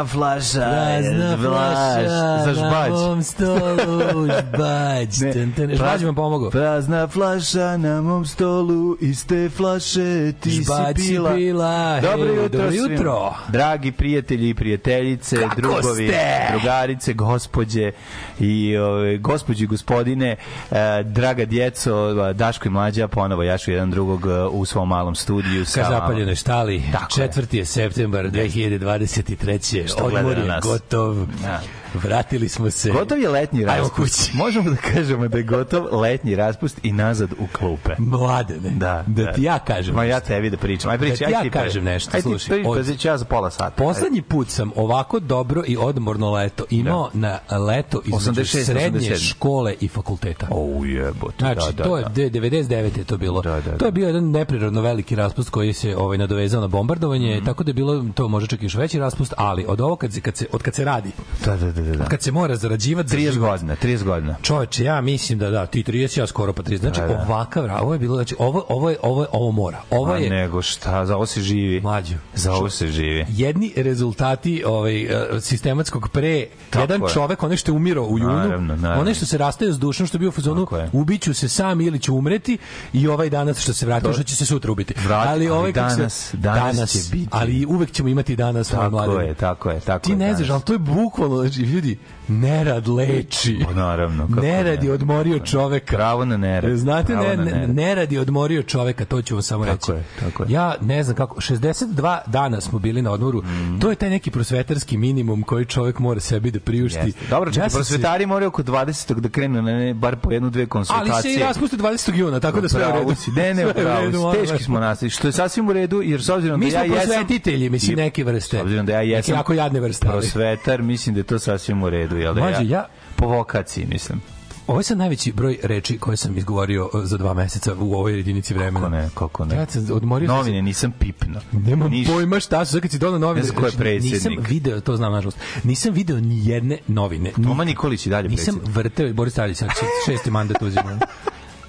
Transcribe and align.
Prazna 0.00 0.06
flaša. 0.06 0.60
Prazna 0.60 1.36
flaša 1.38 2.44
Za 2.44 2.54
žbać. 2.54 2.90
na 2.90 2.96
mom 2.98 3.22
stolu, 3.22 4.26
žbać. 4.26 5.20
Ne, 5.58 5.76
žbać 5.76 6.02
vam 6.02 6.14
pomogao. 6.14 6.50
Prazna 6.50 7.06
flaša 7.06 7.76
na 7.76 8.02
mom 8.02 8.26
stolu, 8.26 8.96
iz 9.00 9.26
te 9.26 9.48
flaše 9.48 10.32
ti 10.32 10.50
Žbać 10.50 10.96
si 10.96 11.08
pila. 11.08 11.34
pila. 11.34 12.00
Dobro 12.02 12.24
jutro, 12.26 12.48
dobro 12.50 12.70
jutro. 12.72 13.34
Dragi 13.48 13.92
prijatelji 13.92 14.48
i 14.48 14.54
prijateljice, 14.54 15.36
Kako 15.38 15.56
drugovi, 15.56 16.08
ste? 16.08 16.48
drugarice, 16.50 17.12
gospođe 17.12 17.92
i 18.40 18.76
ove, 18.76 19.18
gospođi 19.18 19.64
i 19.64 19.68
gospodine, 19.68 20.36
e, 20.70 20.76
draga 21.04 21.44
djeco, 21.44 21.92
Daško 22.32 22.68
i 22.68 22.70
Mlađa, 22.70 23.08
ponovo 23.08 23.42
jašu 23.42 23.70
jedan 23.70 23.90
drugog 23.90 24.26
e, 24.26 24.42
u 24.42 24.64
svom 24.64 24.88
malom 24.88 25.14
studiju. 25.14 25.64
Ka 25.64 25.84
zapaljenoj 25.84 26.34
štali. 26.34 26.82
Tako. 26.92 27.12
Četvrti 27.12 27.58
je 27.58 27.64
septembar 27.64 28.24
2023. 28.26 29.89
što 29.90 30.02
gleda 30.02 30.18
odmor 30.20 30.36
na 30.36 30.42
je 30.42 30.48
nas. 30.48 30.64
gotov. 30.64 31.14
Da. 31.42 31.60
Vratili 31.94 32.48
smo 32.48 32.70
se. 32.70 32.90
Gotov 32.90 33.18
je 33.18 33.28
letnji 33.28 33.58
Ajmo 33.60 33.70
raspust. 33.78 34.20
kući. 34.20 34.36
Možemo 34.44 34.70
da 34.70 34.76
kažemo 34.76 35.28
da 35.28 35.38
je 35.38 35.44
gotov 35.44 35.94
letnji 35.94 36.34
raspust 36.34 36.80
i 36.82 36.92
nazad 36.92 37.30
u 37.32 37.46
klupe. 37.48 37.90
Mladene, 37.98 38.70
Da, 38.70 39.04
da 39.06 39.32
ti 39.32 39.42
ja 39.42 39.58
kažem. 39.60 39.94
Ma 39.94 40.04
ja 40.04 40.20
tebi 40.20 40.50
da 40.50 40.56
pričam. 40.56 40.90
Aj 40.90 40.96
Da 40.96 41.00
pričaj, 41.00 41.16
ti 41.18 41.24
aj 41.24 41.32
ja 41.32 41.42
ti 41.42 41.48
pre- 41.48 41.52
kažem 41.54 41.84
nešto, 41.84 42.10
Aj 42.10 42.18
ti 42.18 42.22
slušaj, 42.22 42.48
pričaj, 42.48 42.70
od- 42.70 42.86
pa 42.86 42.96
ću 42.96 43.08
ja 43.08 43.18
za 43.18 43.24
pola 43.24 43.50
sata. 43.50 43.70
Poslednji 43.76 44.22
put 44.22 44.48
sam 44.48 44.70
ovako 44.76 45.20
dobro 45.20 45.62
i 45.66 45.76
odmorno 45.78 46.32
leto 46.32 46.64
imao 46.70 47.10
na 47.12 47.38
leto 47.58 48.00
između 48.04 48.30
86, 48.32 48.64
srednje 48.64 49.00
87. 49.00 49.28
škole 49.28 49.74
i 49.80 49.88
fakulteta. 49.88 50.46
O 50.50 50.84
jebote. 50.86 51.34
Znači, 51.38 51.60
da, 51.66 51.72
da, 51.74 51.84
to 51.84 51.96
je 51.96 52.02
da. 52.02 52.08
de- 52.10 52.30
99 52.30 52.98
je 52.98 53.04
to 53.04 53.16
bilo. 53.16 53.42
Da, 53.42 53.50
da, 53.52 53.60
To 53.60 53.84
je 53.84 53.90
da. 53.90 53.90
bio 53.90 54.06
jedan 54.06 54.30
neprirodno 54.30 54.80
veliki 54.80 55.14
raspust 55.14 55.50
koji 55.50 55.72
se 55.72 55.96
ovaj 55.96 56.18
nadovezao 56.18 56.60
na 56.60 56.66
bombardovanje, 56.68 57.36
Mhm. 57.36 57.44
tako 57.46 57.64
da 57.64 57.70
je 57.70 57.74
bilo 57.74 58.04
to 58.14 58.28
može 58.28 58.46
čak 58.46 58.62
i 58.62 58.66
još 58.66 58.74
veći 58.74 58.98
raspust, 58.98 59.34
ali 59.36 59.64
od 59.68 59.79
ovo 59.80 59.96
kad 59.96 60.12
se 60.12 60.20
kad 60.20 60.36
se 60.36 60.46
od 60.52 60.62
kad 60.62 60.74
se 60.74 60.84
radi, 60.84 61.10
Da, 61.44 61.56
da, 61.56 61.72
da, 61.72 61.82
da. 61.82 61.92
da. 61.92 62.04
kad 62.04 62.22
se 62.22 62.32
mora 62.32 62.56
zarađivati 62.56 63.08
za 63.08 63.16
30 63.16 63.32
život, 63.32 63.48
godina, 63.50 63.76
30 63.76 64.02
godina. 64.04 64.36
Čoveče, 64.42 64.84
ja 64.84 65.00
mislim 65.00 65.38
da 65.38 65.50
da, 65.50 65.66
ti 65.66 65.84
30, 65.84 66.18
ja 66.18 66.26
skoro 66.26 66.52
pa 66.52 66.62
30. 66.62 66.78
Znači, 66.78 67.00
Da, 67.00 67.06
da. 67.08 67.24
ovakav, 67.24 67.50
ovo 67.80 67.92
je 67.92 67.98
bilo, 67.98 68.14
znači, 68.14 68.34
ovo, 68.38 68.64
ovo, 68.68 68.90
je, 68.90 68.96
ovo, 69.02 69.22
je, 69.22 69.28
ovo 69.32 69.50
mora. 69.52 69.78
Ovo 69.90 70.14
je, 70.16 70.30
nego 70.30 70.62
šta, 70.62 71.06
za 71.06 71.16
ovo 71.16 71.26
se 71.26 71.40
živi. 71.42 71.80
Mlađo. 71.80 72.14
Za 72.34 72.52
ovo 72.52 72.70
se 72.70 72.88
živi. 72.88 73.26
jedni 73.30 73.72
rezultati 73.76 74.64
ovaj 74.66 75.02
eh, 75.02 75.08
sistematskog 75.40 76.08
pre 76.08 76.46
Tako 76.70 76.82
jedan 76.82 77.02
je. 77.02 77.08
čovek 77.08 77.42
onaj 77.42 77.56
što 77.56 77.72
je 77.72 77.76
umirao 77.76 78.04
u 78.04 78.18
junu 78.18 78.32
Naravno, 78.34 78.76
naravno. 78.76 79.00
onaj 79.00 79.14
što 79.14 79.26
se 79.26 79.38
rastaje 79.38 79.72
s 79.72 79.78
dušom 79.78 80.06
što 80.06 80.16
je 80.16 80.20
bio 80.20 80.28
u 80.28 80.32
fazonu 80.32 80.66
je. 80.72 80.90
ubiću 80.92 81.34
se 81.34 81.48
sam 81.48 81.80
ili 81.80 81.98
ću 81.98 82.14
umreti 82.14 82.58
i 82.92 83.08
ovaj 83.08 83.30
danas 83.30 83.58
što 83.58 83.72
se 83.72 83.86
vratio 83.86 84.12
što 84.12 84.22
će 84.22 84.36
se 84.36 84.46
sutra 84.46 84.72
ubiti 84.72 84.94
Vrati, 84.98 85.28
ali 85.28 85.48
ovaj 85.48 85.72
kako 85.72 85.90
se- 85.90 85.96
danas- 85.96 86.34
danas 86.34 86.92
će 86.92 86.98
biti. 87.12 87.28
ali 87.30 87.66
uvek 87.66 87.92
ćemo 87.92 88.08
imati 88.08 88.36
danas 88.36 88.72
moje 88.72 88.90
Tako 88.90 89.20
je, 89.20 89.34
tako 89.34 89.69
je, 89.70 89.80
tako 89.80 90.04
ti 90.04 90.16
ne 90.16 90.34
znaš 90.34 90.50
ali 90.50 90.62
to 90.62 90.72
je 90.72 90.78
bukvalno 90.78 91.36
znači 91.36 91.60
ljudi 91.60 91.98
nerad 92.30 92.88
leči 92.88 93.60
Pa 93.64 93.72
naravno, 93.74 94.28
kako 94.28 94.40
nerad 94.42 94.84
je 94.84 94.92
odmorio 94.92 95.38
čoveka 95.40 95.96
Pravo 95.96 96.24
na 96.24 96.36
nerad. 96.36 96.76
Znate, 96.76 97.06
Pravo 97.06 97.22
ne, 97.22 97.36
na 97.36 97.44
ne, 97.44 97.50
nerad. 97.50 97.70
nerad 97.70 98.12
je 98.12 98.20
odmorio 98.20 98.62
čoveka, 98.62 99.04
to 99.04 99.22
ću 99.22 99.34
vam 99.34 99.42
samo 99.42 99.64
Tako 99.64 99.92
reći. 99.92 99.98
je, 99.98 100.04
tako 100.20 100.42
je. 100.42 100.46
Ja 100.50 100.74
ne 100.80 101.02
znam 101.02 101.16
kako, 101.16 101.40
62 101.40 101.86
dana 102.26 102.60
smo 102.60 102.78
bili 102.78 103.02
na 103.02 103.10
odmoru, 103.10 103.42
to 103.80 103.90
je 103.90 103.96
taj 103.96 104.10
neki 104.10 104.30
prosvetarski 104.30 104.96
minimum 104.96 105.42
koji 105.42 105.64
čovek 105.64 105.98
mora 105.98 106.20
sebi 106.20 106.50
da 106.50 106.60
priušti. 106.60 106.98
Jeste. 106.98 107.20
Dobro, 107.30 107.50
čekaj, 107.50 107.66
ja 107.66 107.70
prosvetari 107.70 108.26
moraju 108.26 108.48
oko 108.48 108.62
20. 108.62 108.80
da 109.14 109.28
krenu 109.28 109.62
na 109.62 109.72
ne, 109.72 109.94
bar 109.94 110.16
po 110.16 110.32
jednu, 110.32 110.50
dve 110.50 110.60
Ali 110.60 110.68
konsultacije. 110.68 111.34
se 111.34 111.40
i 111.40 111.42
raspuste 111.42 111.76
20. 111.76 112.14
juna, 112.14 112.40
tako 112.40 112.60
da 112.60 112.68
sve 112.68 112.86
u 112.88 112.92
redu. 112.92 113.14
Si. 113.14 113.30
Ne, 113.30 113.54
ne, 113.54 113.66
u 113.66 113.72
redu, 113.72 114.32
Teški 114.34 114.64
smo 114.64 114.80
nastali. 114.80 115.10
Što 115.10 115.28
je 115.28 115.32
sasvim 115.32 115.68
u 115.68 115.72
redu, 115.72 116.02
jer 116.02 116.22
s 116.22 116.28
obzirom 116.28 116.60
Mi 116.60 116.66
da 116.66 116.70
smo 116.72 116.78
ja 116.80 116.84
jesam... 116.86 117.00
prosvetitelji, 117.00 117.70
mislim, 117.70 117.96
neke 117.96 118.24
vrste. 118.24 118.58
S 118.58 118.62
obzirom 118.62 118.86
da 118.86 118.92
ja 118.92 118.98
Neke 118.98 119.08
jesam... 119.10 119.34
jako 119.34 119.52
jadne 119.52 119.80
vrste, 119.80 120.08
ali- 120.08 120.20
Prosvetar, 120.20 120.82
mislim 120.82 121.14
da 121.14 121.20
je 121.20 121.24
to 121.24 121.38
sasvim 121.38 121.82
u 121.82 121.90
redu, 121.90 122.16
jel 122.20 122.34
da 122.34 122.40
Mlađe, 122.40 122.68
ja- 122.68 122.86
Po 123.16 123.26
vokaciji, 123.26 123.86
mislim. 123.86 124.20
Ovo 124.66 124.80
je 124.80 124.96
najveći 124.96 125.32
broj 125.32 125.58
reči 125.62 125.98
koje 125.98 126.16
sam 126.16 126.38
izgovorio 126.38 126.90
uh, 126.92 127.04
za 127.04 127.18
dva 127.18 127.34
meseca 127.34 127.74
u 127.80 127.94
ovoj 127.94 128.16
jedinici 128.16 128.54
vremena. 128.54 128.80
Kako 128.80 128.90
ne, 128.90 129.08
kako 129.14 129.44
ne. 129.44 129.54
Ja 129.56 129.66
sam 129.66 129.86
odmorio 129.92 130.28
sam 130.28 130.36
Novine 130.36 130.62
nisam 130.62 130.92
pipno. 130.98 131.40
Nemam 131.52 131.90
Ništa. 131.90 132.12
pojma 132.12 132.40
šta 132.40 132.64
su, 132.64 132.80
kad 132.80 132.90
si 132.90 132.98
donao 132.98 133.18
novine. 133.18 133.40
Ne 133.40 133.46
znam 133.46 133.60
ko 133.60 133.66
je 133.66 133.70
znači, 133.70 133.84
Nisam 133.84 134.10
predsjednik. 134.10 134.48
video, 134.48 134.80
to 134.80 134.96
znam 134.96 135.12
nažalost, 135.12 135.38
nisam 135.64 135.94
video 135.94 136.20
ni 136.20 136.46
jedne 136.48 136.78
novine. 136.86 137.30
Toma 137.44 137.64
Nikolić 137.64 138.06
i 138.06 138.10
dalje 138.10 138.28
Nisam 138.28 138.44
predsjednik. 138.54 138.76
vrteo 138.76 139.06
i 139.06 139.12
Boris 139.12 139.34
Tadić, 139.34 139.56
sad 139.58 139.68
će 139.68 139.84
šesti 140.06 140.30
mandat 140.30 140.62
uzima. 140.62 140.98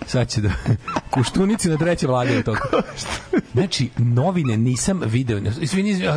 Sad 0.07 0.29
će 0.29 0.41
da... 0.41 0.49
Kuštunici 1.09 1.69
na 1.69 1.77
treće 1.77 2.07
vlade 2.07 2.33
je 2.33 2.43
toliko. 2.43 2.67
Znači, 3.53 3.89
novine 3.97 4.57
nisam 4.57 5.01
video. 5.05 5.39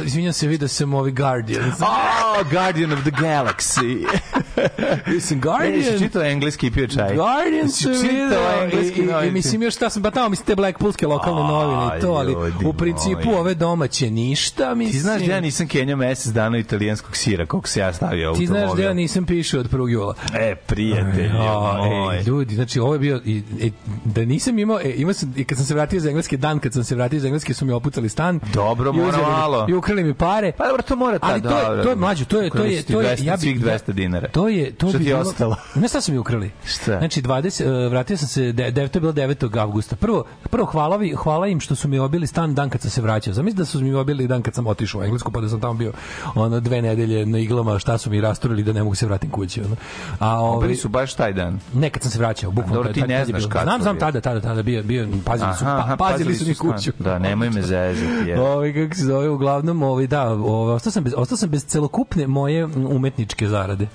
Izvinjam, 0.04 0.32
se, 0.32 0.48
video 0.48 0.68
sam 0.68 0.94
ovi 0.94 1.12
Guardian. 1.12 1.64
Oh, 1.70 2.50
Guardian 2.52 2.92
of 2.92 3.00
the 3.00 3.10
Galaxy. 3.10 4.06
Mislim, 5.06 5.38
Ne, 5.38 5.42
Guardian... 5.42 5.74
jesi 5.74 5.98
čitao 5.98 6.22
engleski 6.22 6.66
i 6.66 6.70
pio 6.70 6.86
čaj. 6.88 7.14
Guardian 7.14 7.68
čitao 7.72 7.92
video 8.02 8.62
engleski 8.62 9.00
i, 9.00 9.24
i, 9.24 9.28
i, 9.28 9.30
mislim 9.32 9.62
još 9.62 9.74
šta 9.74 9.90
sam 9.90 10.02
pa 10.02 10.10
tamo 10.10 10.28
mislim 10.28 10.46
te 10.46 10.54
Blackpoolske 10.54 11.06
lokalne 11.06 11.40
A, 11.40 11.44
novine 11.44 11.98
i 11.98 12.00
to 12.00 12.08
ali 12.08 12.32
ljudi 12.32 12.64
u 12.64 12.72
principu 12.72 13.24
moji. 13.24 13.38
ove 13.38 13.54
domaće 13.54 14.10
ništa 14.10 14.74
mislim 14.74 14.92
Ti 14.92 14.98
znaš 14.98 15.22
da 15.22 15.32
ja 15.32 15.40
nisam 15.40 15.68
kenjao 15.68 15.96
mesec 15.96 16.26
dana 16.26 16.58
italijanskog 16.58 17.16
sira, 17.16 17.46
koliko 17.46 17.68
se 17.68 17.80
ja 17.80 17.92
stavio 17.92 18.32
ti 18.32 18.46
znaš 18.46 18.54
da 18.54 18.60
automobil. 18.60 18.84
ja 18.84 18.92
nisam 18.92 19.26
pišao 19.26 19.60
od 19.60 19.70
1. 19.70 19.88
jula 19.88 20.14
E, 20.34 20.54
prijatelju 20.56 21.24
Ja, 21.26 21.78
moj. 21.80 22.16
ej, 22.16 22.22
ljudi, 22.22 22.54
znači 22.54 22.80
ovo 22.80 22.92
je 22.92 22.98
bio 22.98 23.20
i, 23.24 23.42
i, 23.58 23.72
da 24.04 24.24
nisam 24.24 24.58
imao, 24.58 24.80
e, 24.80 24.92
imao 24.92 25.12
sam 25.14 25.34
i 25.36 25.44
kad 25.44 25.58
sam 25.58 25.66
se 25.66 25.74
vratio 25.74 25.96
iz 25.96 26.06
engleske 26.06 26.36
dan, 26.36 26.58
kad 26.58 26.72
sam 26.72 26.84
se 26.84 26.94
vratio 26.94 27.16
iz 27.16 27.24
engleske 27.24 27.54
su 27.54 27.64
mi 27.64 27.72
opucali 27.72 28.08
stan. 28.08 28.40
Dobro, 28.54 28.92
mora 28.92 29.18
malo. 29.20 29.66
I 29.68 29.74
ukrali 29.74 30.04
mi 30.04 30.14
pare. 30.14 30.52
Pa 30.52 30.66
dobro, 30.66 30.82
to 30.82 30.96
mora 30.96 31.18
ta, 31.18 31.26
Ali 31.26 31.42
to 31.42 31.48
je, 31.50 31.64
dobro. 31.64 31.82
to 31.82 31.90
je 31.90 31.96
mlađo, 31.96 32.24
to 32.24 32.40
je 32.40 32.50
to 32.50 32.64
je 32.64 32.82
su 32.82 32.86
to 32.86 33.00
je 33.00 33.06
200, 33.08 33.24
ja 33.24 33.32
bih 33.32 33.40
svih 33.40 33.60
200 33.60 33.92
dinara. 33.92 34.28
To 34.28 34.43
je 34.48 34.72
to 34.72 34.88
Šta 34.88 34.98
bi 34.98 35.04
ti 35.04 35.10
bilo- 35.10 35.20
ostalo? 35.20 35.56
Ne 35.74 35.88
šta 35.88 36.00
su 36.00 36.12
mi 36.12 36.18
ukrali. 36.18 36.50
Šta? 36.66 36.98
Znači 36.98 37.22
20 37.22 37.64
uh, 37.86 37.90
vratio 37.90 38.16
sam 38.16 38.28
se 38.28 38.42
de, 38.44 38.70
de, 38.70 38.88
to 38.88 38.96
je 38.96 39.00
bilo 39.00 39.12
9. 39.12 39.58
avgusta. 39.58 39.96
Prvo 39.96 40.24
prvo 40.50 40.66
hvala, 40.66 40.96
vi, 40.96 41.12
hvala 41.12 41.46
im 41.46 41.60
što 41.60 41.74
su 41.74 41.88
mi 41.88 41.98
obili 41.98 42.26
stan 42.26 42.54
dan 42.54 42.70
kad 42.70 42.80
sam 42.80 42.90
se 42.90 43.02
vraćao. 43.02 43.34
Zamisli 43.34 43.56
da 43.56 43.64
su 43.64 43.80
mi 43.80 43.94
obili 43.94 44.26
dan 44.26 44.42
kad 44.42 44.54
sam 44.54 44.66
otišao 44.66 45.00
u 45.00 45.04
Englesku, 45.04 45.32
pa 45.32 45.40
da 45.40 45.48
sam 45.48 45.60
tamo 45.60 45.74
bio 45.74 45.92
ono 46.34 46.60
dve 46.60 46.82
nedelje 46.82 47.26
na 47.26 47.38
iglama, 47.38 47.78
šta 47.78 47.98
su 47.98 48.10
mi 48.10 48.20
rasturili 48.20 48.62
da 48.62 48.72
ne 48.72 48.82
mogu 48.82 48.94
se 48.94 49.06
vratim 49.06 49.30
kući 49.30 49.60
ono. 49.60 49.76
A 50.18 50.40
Obili 50.40 50.64
ovi 50.64 50.76
su 50.76 50.88
baš 50.88 51.14
taj 51.14 51.32
dan. 51.32 51.58
Ne, 51.74 51.90
kad 51.90 52.02
sam 52.02 52.10
se 52.10 52.18
vraćao, 52.18 52.50
bukvalno. 52.50 52.74
Dobro, 52.74 52.88
tad- 52.88 52.94
ti 52.94 53.00
tad 53.00 53.08
ne 53.08 53.24
znaš 53.24 53.42
kad 53.46 53.62
Znam, 53.62 53.82
znam 53.82 53.98
tada, 53.98 54.20
tada, 54.20 54.40
tada 54.40 54.62
bio, 54.62 54.82
bio, 54.82 55.08
pazili 55.24 55.50
su, 55.58 55.64
Aha, 55.64 55.74
pa, 55.74 55.80
aha, 55.80 55.96
pazili 55.96 56.34
su 56.34 56.46
mi 56.46 56.54
kuću. 56.54 56.90
Da, 56.98 57.18
nemoj 57.18 57.50
me 57.50 57.62
zezati. 57.62 58.28
Je. 58.30 58.40
Ovaj 58.40 58.72
kako 58.74 58.94
se 58.94 59.04
zove, 59.04 59.28
uglavnom, 59.28 59.82
ovaj 59.82 60.06
da, 60.06 60.28
ovaj 60.28 60.74
ostao 60.74 60.92
sam 60.92 61.04
bez 61.04 61.12
ostao 61.16 61.38
sam 61.38 61.48
bez 61.48 61.64
celokupne 61.66 62.26
moje 62.26 62.64
umetničke 62.66 63.48
zarade. 63.48 63.86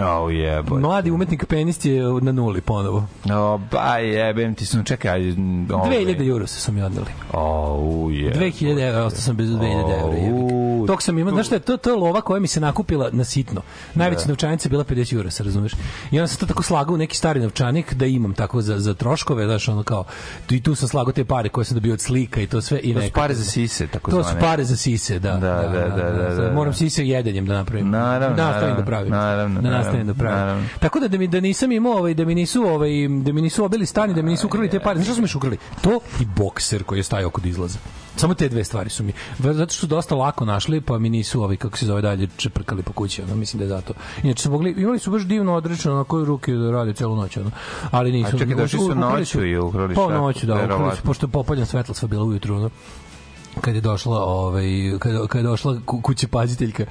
Oh, 0.00 0.32
jebote. 0.32 0.80
Mladi 0.80 1.10
umetnik 1.10 1.44
penis 1.46 1.84
je 1.84 2.02
na 2.22 2.32
nuli 2.32 2.60
ponovo. 2.60 3.06
O, 3.26 3.58
ba 3.72 3.96
jebem 3.96 4.54
ti 4.54 4.66
sam, 4.66 4.84
čekaj. 4.84 5.20
Ove. 5.20 5.36
2000 5.96 6.28
euro 6.28 6.46
su 6.46 6.72
mi 6.72 6.82
odneli. 6.82 7.06
O, 7.32 7.78
je. 8.12 8.32
2000 8.32 8.88
evra, 8.88 9.04
ostao 9.04 9.20
sam 9.20 9.36
bez 9.36 9.48
2000 9.48 9.80
evra. 9.80 10.02
Au. 10.02 10.86
Tog 10.86 11.02
sam 11.02 11.18
imao, 11.18 11.32
znaš 11.32 11.46
šta 11.46 11.54
je, 11.54 11.60
to, 11.60 11.76
to 11.76 11.90
je 11.90 11.96
lova 11.96 12.20
koja 12.20 12.40
mi 12.40 12.48
se 12.48 12.60
nakupila 12.60 13.08
na 13.12 13.24
sitno. 13.24 13.60
Najveća 13.94 14.22
Da. 14.22 14.28
novčanica 14.28 14.68
bila 14.68 14.84
50 14.84 15.14
eura, 15.14 15.30
se 15.30 15.42
razumeš? 15.44 15.72
I 16.10 16.18
onda 16.18 16.26
sam 16.26 16.38
to 16.38 16.46
tako 16.46 16.62
slagao 16.62 16.94
u 16.94 16.98
neki 16.98 17.16
stari 17.16 17.40
novčanik 17.40 17.94
da 17.94 18.06
imam 18.06 18.34
tako 18.34 18.62
za, 18.62 18.78
za 18.78 18.94
troškove, 18.94 19.44
znaš, 19.44 19.68
ono 19.68 19.82
kao, 19.82 20.04
tu 20.46 20.54
i 20.54 20.60
tu 20.60 20.74
sam 20.74 20.88
slagao 20.88 21.12
te 21.12 21.24
pare 21.24 21.48
koje 21.48 21.64
sam 21.64 21.74
dobio 21.74 21.92
od 21.92 22.00
slika 22.00 22.40
i 22.40 22.46
to 22.46 22.60
sve. 22.60 22.78
I 22.78 22.94
To 22.94 23.02
su 23.02 23.12
pare 23.12 23.34
za 23.34 23.44
sise, 23.44 23.86
tako 23.86 24.10
To 24.10 24.16
su 24.16 24.22
zvane. 24.22 24.40
pare 24.40 24.64
za 24.64 24.76
sise, 24.76 25.18
da. 25.18 25.32
Da, 25.32 25.38
da, 25.38 25.88
da, 25.96 26.10
da, 26.10 26.34
da. 26.36 26.52
Moram 26.52 26.72
sise 26.74 27.06
jedenjem 27.06 27.46
da 27.46 27.54
napravim. 27.54 27.90
Naravno, 27.90 28.36
da 28.36 28.44
naravno, 28.44 28.76
da 28.76 28.84
pravim. 28.84 29.10
naravno, 29.10 29.60
da 29.60 29.70
naravno, 29.92 30.12
da 30.12 30.24
naravno. 30.24 30.64
Tako 30.80 31.00
da 31.00 31.08
da 31.08 31.18
mi 31.18 31.26
da 31.26 31.40
nisam 31.40 31.72
imao 31.72 31.92
ovaj 31.92 32.14
da 32.14 32.24
mi 32.24 32.34
nisu 32.34 32.62
ovaj 32.62 32.90
da 33.22 33.32
mi 33.32 33.42
nisu 33.42 33.64
obili 33.64 33.86
stan 33.86 34.10
i 34.10 34.14
da 34.14 34.22
mi 34.22 34.30
nisu 34.30 34.46
ukrali 34.46 34.70
te 34.70 34.80
pare. 34.80 34.94
Znaš 34.94 35.06
šta 35.06 35.14
su 35.14 35.22
mi 35.22 35.28
ukrali? 35.36 35.58
To 35.80 36.00
i 36.20 36.24
bokser 36.36 36.84
koji 36.84 36.98
je 36.98 37.02
stajao 37.02 37.30
kod 37.30 37.46
izlaza. 37.46 37.78
Samo 38.16 38.34
te 38.34 38.48
dve 38.48 38.64
stvari 38.64 38.90
su 38.90 39.04
mi. 39.04 39.12
Zato 39.38 39.72
što 39.72 39.80
su 39.80 39.86
dosta 39.86 40.14
lako 40.14 40.44
našli, 40.44 40.80
pa 40.80 40.98
mi 40.98 41.10
nisu 41.10 41.42
ovaj 41.42 41.56
kako 41.56 41.76
se 41.76 41.86
zove 41.86 42.02
dalje 42.02 42.28
čeprkali 42.36 42.82
po 42.82 42.92
kući, 42.92 43.22
ono 43.22 43.34
mislim 43.34 43.58
da 43.58 43.64
je 43.64 43.68
zato. 43.68 43.94
Inače 44.22 44.42
su 44.42 44.50
mogli 44.50 44.74
imali 44.78 44.98
su 44.98 45.10
baš 45.10 45.22
divno 45.22 45.54
odrečeno 45.54 45.94
na 45.94 46.04
koju 46.04 46.24
ruke 46.24 46.52
da 46.52 46.70
rade 46.70 46.92
celu 46.92 47.16
noć, 47.16 47.36
ono. 47.36 47.50
Ali 47.90 48.12
nisu. 48.12 48.36
A 48.36 48.38
čekaj, 48.38 48.54
došli 48.54 48.78
su 48.78 48.84
Ukrali 48.84 49.20
noću 49.20 49.44
i 49.44 49.58
ukrali 49.58 49.94
Pa 49.94 50.04
šta? 50.04 50.14
noću, 50.14 50.46
da, 50.46 50.54
ukrali 50.54 50.96
su, 50.96 51.02
pošto 51.02 51.26
je 51.26 51.30
popoljan 51.30 51.66
svetla 51.66 51.94
sva 51.94 52.08
bila 52.08 52.24
ujutru, 52.24 52.56
ono 52.56 52.70
kad 53.60 53.74
je 53.74 53.80
došla 53.80 54.18
ovaj 54.18 54.64
kad 54.98 55.28
kad 55.28 55.38
je 55.38 55.42
došla 55.42 55.80
ku- 55.86 56.00
kuće 56.00 56.28
paziteljka 56.28 56.84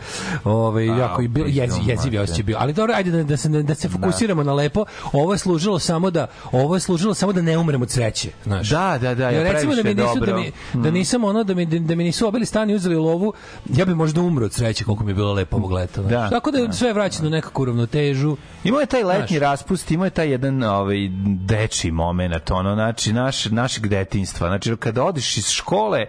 ovaj 0.44 0.86
jako 0.88 1.22
i 1.22 1.28
bio 1.28 1.46
pizdu, 1.46 1.62
jezi 1.62 1.80
jeziv 1.82 2.14
je 2.14 2.20
mate. 2.20 2.24
osjećaj 2.24 2.44
bio 2.44 2.58
ali 2.60 2.74
dobro 2.74 2.94
ajde 2.96 3.12
da, 3.12 3.24
da 3.24 3.38
se 3.38 3.50
da 3.50 3.76
se 3.76 3.90
fokusiramo 3.90 4.44
na 4.44 4.54
lepo 4.54 4.86
ovo 5.12 5.34
je 5.34 5.40
služilo 5.40 5.80
samo 5.80 6.12
da 6.12 6.28
ovo 6.52 6.76
je 6.76 6.80
služilo 6.80 7.14
samo 7.14 7.34
da 7.34 7.42
ne 7.42 7.58
umremo 7.58 7.84
od 7.84 7.92
sreće 7.92 8.30
znaš 8.44 8.70
Da, 8.70 8.98
da, 9.02 9.16
da, 9.16 9.30
ja 9.30 9.44
recimo 9.44 9.76
da 9.76 9.84
mi 9.84 9.94
nisu 9.94 10.08
da 10.10 10.26
dobro. 10.26 10.38
mi 10.38 10.52
da 10.74 10.92
nisam 10.92 11.24
ono 11.24 11.44
da 11.44 11.54
mi 11.54 11.66
da 11.66 11.96
mi 11.96 12.04
nisu 12.04 12.28
obili 12.28 12.46
stan 12.46 12.70
i 12.70 12.76
uzeli 12.76 12.96
lovu 12.96 13.34
ja 13.68 13.86
bih 13.86 13.96
možda 13.96 14.22
umro 14.22 14.46
od 14.46 14.54
sreće 14.54 14.84
koliko 14.84 15.04
mi 15.04 15.12
je 15.12 15.16
bilo 15.16 15.34
lepo 15.34 15.58
ovog 15.58 15.72
leta. 15.72 16.02
Da, 16.02 16.30
tako 16.30 16.52
da 16.52 16.58
je 16.58 16.74
sve 16.74 16.94
vraćeno 16.94 17.28
u 17.28 17.32
nekakvu 17.32 17.66
ravnotežu 17.66 18.38
Imao 18.64 18.80
je 18.80 18.86
taj 18.86 19.04
letnji 19.04 19.38
Znaš. 19.38 19.42
raspust, 19.42 19.92
imao 19.92 20.06
je 20.06 20.10
taj 20.10 20.30
jedan 20.30 20.64
ovaj 20.64 20.98
deči 21.38 21.92
momenat, 21.92 22.52
ono 22.52 22.74
znači 22.74 23.14
naš 23.14 23.46
našeg 23.46 23.88
detinjstva. 23.88 24.48
Znači 24.48 24.76
kada 24.78 25.04
odeš 25.04 25.38
iz 25.38 25.50
škole, 25.50 26.06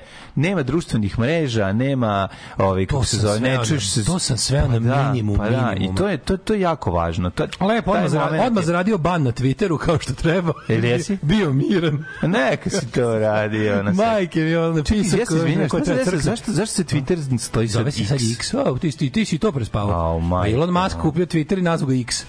nema 0.48 0.62
društvenih 0.62 1.18
mreža, 1.18 1.72
nema 1.72 2.28
ovaj 2.58 2.86
kako 2.86 3.04
se 3.04 3.16
zove, 3.16 3.40
ne 3.40 3.58
čuješ 3.66 3.90
se 3.90 4.04
to 4.04 4.18
sam 4.18 4.38
sveo 4.38 4.68
na 4.68 4.78
da, 4.78 5.02
minimum 5.02 5.36
pa 5.36 5.50
da, 5.50 5.74
minimuma. 5.74 5.94
i 5.94 5.96
to 5.96 6.08
je 6.08 6.18
to 6.18 6.36
to 6.36 6.54
je 6.54 6.60
jako 6.60 6.90
važno. 6.90 7.30
To 7.30 7.46
Lepo, 7.60 7.90
odmah, 7.90 8.08
zara, 8.08 8.42
odmah 8.46 8.64
zaradio 8.64 8.98
ban 8.98 9.22
na 9.22 9.32
Twitteru 9.32 9.78
kao 9.78 9.98
što 9.98 10.12
treba. 10.12 10.52
Jel 10.68 10.84
jesi? 10.84 11.18
Bio 11.22 11.52
miran. 11.52 12.04
Neka 12.22 12.70
si 12.70 12.86
to 12.92 13.18
radio 13.18 13.82
na 13.82 13.92
Majke 13.92 14.40
mi 14.40 14.56
on 14.56 14.76
Čekaj, 14.76 14.98
napisao 14.98 15.18
ja 15.18 15.26
se 15.26 15.36
izvinjam, 15.36 15.68
ko 15.68 15.78
šta 15.78 15.84
se 15.84 15.92
treba 15.92 16.04
desilo? 16.04 16.20
crkva. 16.20 16.36
zašto, 16.36 16.52
zašto 16.52 16.74
se 16.74 16.84
Twitter 16.84 17.38
stoji 17.38 17.68
sad 17.68 17.86
X? 17.86 18.50
Ti, 18.80 18.90
ti, 18.90 19.10
ti 19.10 19.24
si 19.24 19.38
to 19.38 19.52
prespavao. 19.52 20.22
Elon 20.52 20.70
Musk 20.70 20.96
kupio 20.98 21.26
Twitter 21.26 21.58
i 21.58 21.62
nazvao 21.62 21.88
ga 21.88 21.94
X. 21.94 22.24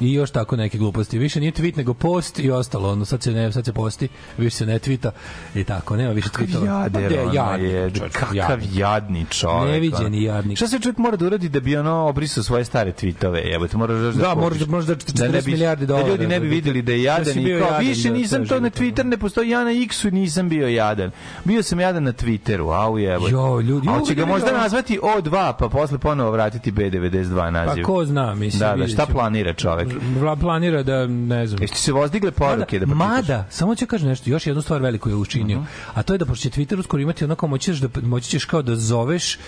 I 0.00 0.12
još 0.12 0.30
tako 0.30 0.56
neke 0.56 0.78
gluposti. 0.78 1.18
Više 1.18 1.40
nije 1.40 1.52
tweet 1.52 1.76
nego 1.76 1.94
post 1.94 2.38
i 2.38 2.50
ostalo. 2.50 2.92
Ono, 2.92 3.04
sad 3.04 3.22
se 3.22 3.32
ne, 3.32 3.52
sad 3.52 3.64
se 3.64 3.72
posti, 3.72 4.08
više 4.38 4.56
se 4.56 4.66
ne 4.66 4.78
tvita 4.78 5.10
i 5.54 5.64
tako, 5.64 5.96
nema 5.96 6.12
više 6.12 6.28
tweetova. 6.30 6.66
Jader, 6.66 7.14
Pa, 7.14 7.22
ono 7.22 7.32
jadnik, 7.34 7.62
je, 7.64 7.90
čovječe, 7.90 8.08
kakav 8.10 8.34
jadnik. 8.36 8.70
jadni 8.74 9.26
čovek. 9.26 9.70
Neviđeni 9.72 10.04
ono. 10.20 10.26
jadnik. 10.28 10.56
Šta 10.58 10.68
se 10.68 10.78
čovjek 10.78 10.98
mora 10.98 11.16
da 11.16 11.26
uradi 11.26 11.48
da 11.48 11.60
bi 11.60 11.76
ono 11.76 11.92
obrisao 11.98 12.42
svoje 12.42 12.64
stare 12.64 12.92
tweetove? 12.92 13.36
Jebote, 13.44 13.76
moraš 13.76 13.98
da 13.98 14.12
Da, 14.12 14.34
moraš 14.34 14.58
da- 14.58 14.66
moraš 14.66 14.86
da 14.86 14.94
40 14.94 15.32
ne 15.32 15.42
bi- 15.42 15.50
milijardi 15.50 15.86
dolara. 15.86 16.04
Da 16.04 16.10
ljudi 16.10 16.26
ne 16.26 16.40
bi 16.40 16.48
videli 16.48 16.82
da 16.82 16.92
je 16.92 17.02
jadan 17.02 17.24
si 17.26 17.40
i 17.40 17.44
kao, 17.50 17.66
jadan, 17.66 17.80
više 17.80 18.08
da, 18.08 18.14
nisam 18.14 18.46
to 18.46 18.60
na 18.60 18.70
Twitter, 18.70 19.04
ne 19.04 19.16
postoji, 19.16 19.50
ja 19.50 19.64
na 19.64 19.82
X-u 19.82 20.10
nisam 20.10 20.48
bio 20.48 20.68
jadan. 20.68 21.10
Bio 21.44 21.62
sam 21.62 21.80
jadan 21.80 22.04
na 22.04 22.12
Twitteru, 22.14 22.74
au 22.76 22.98
jebote. 22.98 23.32
Jo, 23.32 23.60
ljudi, 23.60 23.88
A 23.88 23.92
hoće 23.92 24.14
ga 24.14 24.26
možda 24.26 24.52
nazvati 24.52 24.98
O2, 25.00 25.30
pa 25.58 25.68
posle 25.68 25.98
ponovo 25.98 26.30
vratiti 26.30 26.72
B92 26.72 27.36
Pa 27.36 27.50
naziv. 27.50 27.84
ko 27.84 28.04
zna, 28.04 28.34
mislim. 28.34 28.60
Da, 28.60 28.76
da, 28.76 28.88
šta 28.88 29.06
planira 29.06 29.52
čovek? 29.54 29.83
Vla- 30.20 30.40
planira 30.40 30.82
da, 30.82 31.06
ne 31.06 31.46
znam. 31.46 31.62
Jeste 31.62 31.76
se 31.76 31.92
vozdigle 31.92 32.30
poruke 32.30 32.78
da 32.78 32.86
mada, 32.86 33.04
pročitaš? 33.04 33.28
mada, 33.28 33.46
samo 33.50 33.74
ću 33.74 33.86
kažem 33.86 34.08
nešto, 34.08 34.30
još 34.30 34.46
jednu 34.46 34.62
stvar 34.62 34.82
veliku 34.82 35.08
je 35.08 35.14
učinio. 35.14 35.58
Mhm. 35.58 35.66
A 35.94 36.02
to 36.02 36.14
je 36.14 36.18
da 36.18 36.26
pošto 36.26 36.50
će 36.50 36.60
Twitter 36.60 36.78
uskoro 36.78 37.02
imati 37.02 37.24
onako 37.24 37.46
moći 37.46 37.64
ćeš 37.64 37.78
da 37.78 38.00
moći 38.02 38.28
ćeš 38.30 38.44
kao 38.44 38.62
da 38.62 38.76
zoveš 38.76 39.38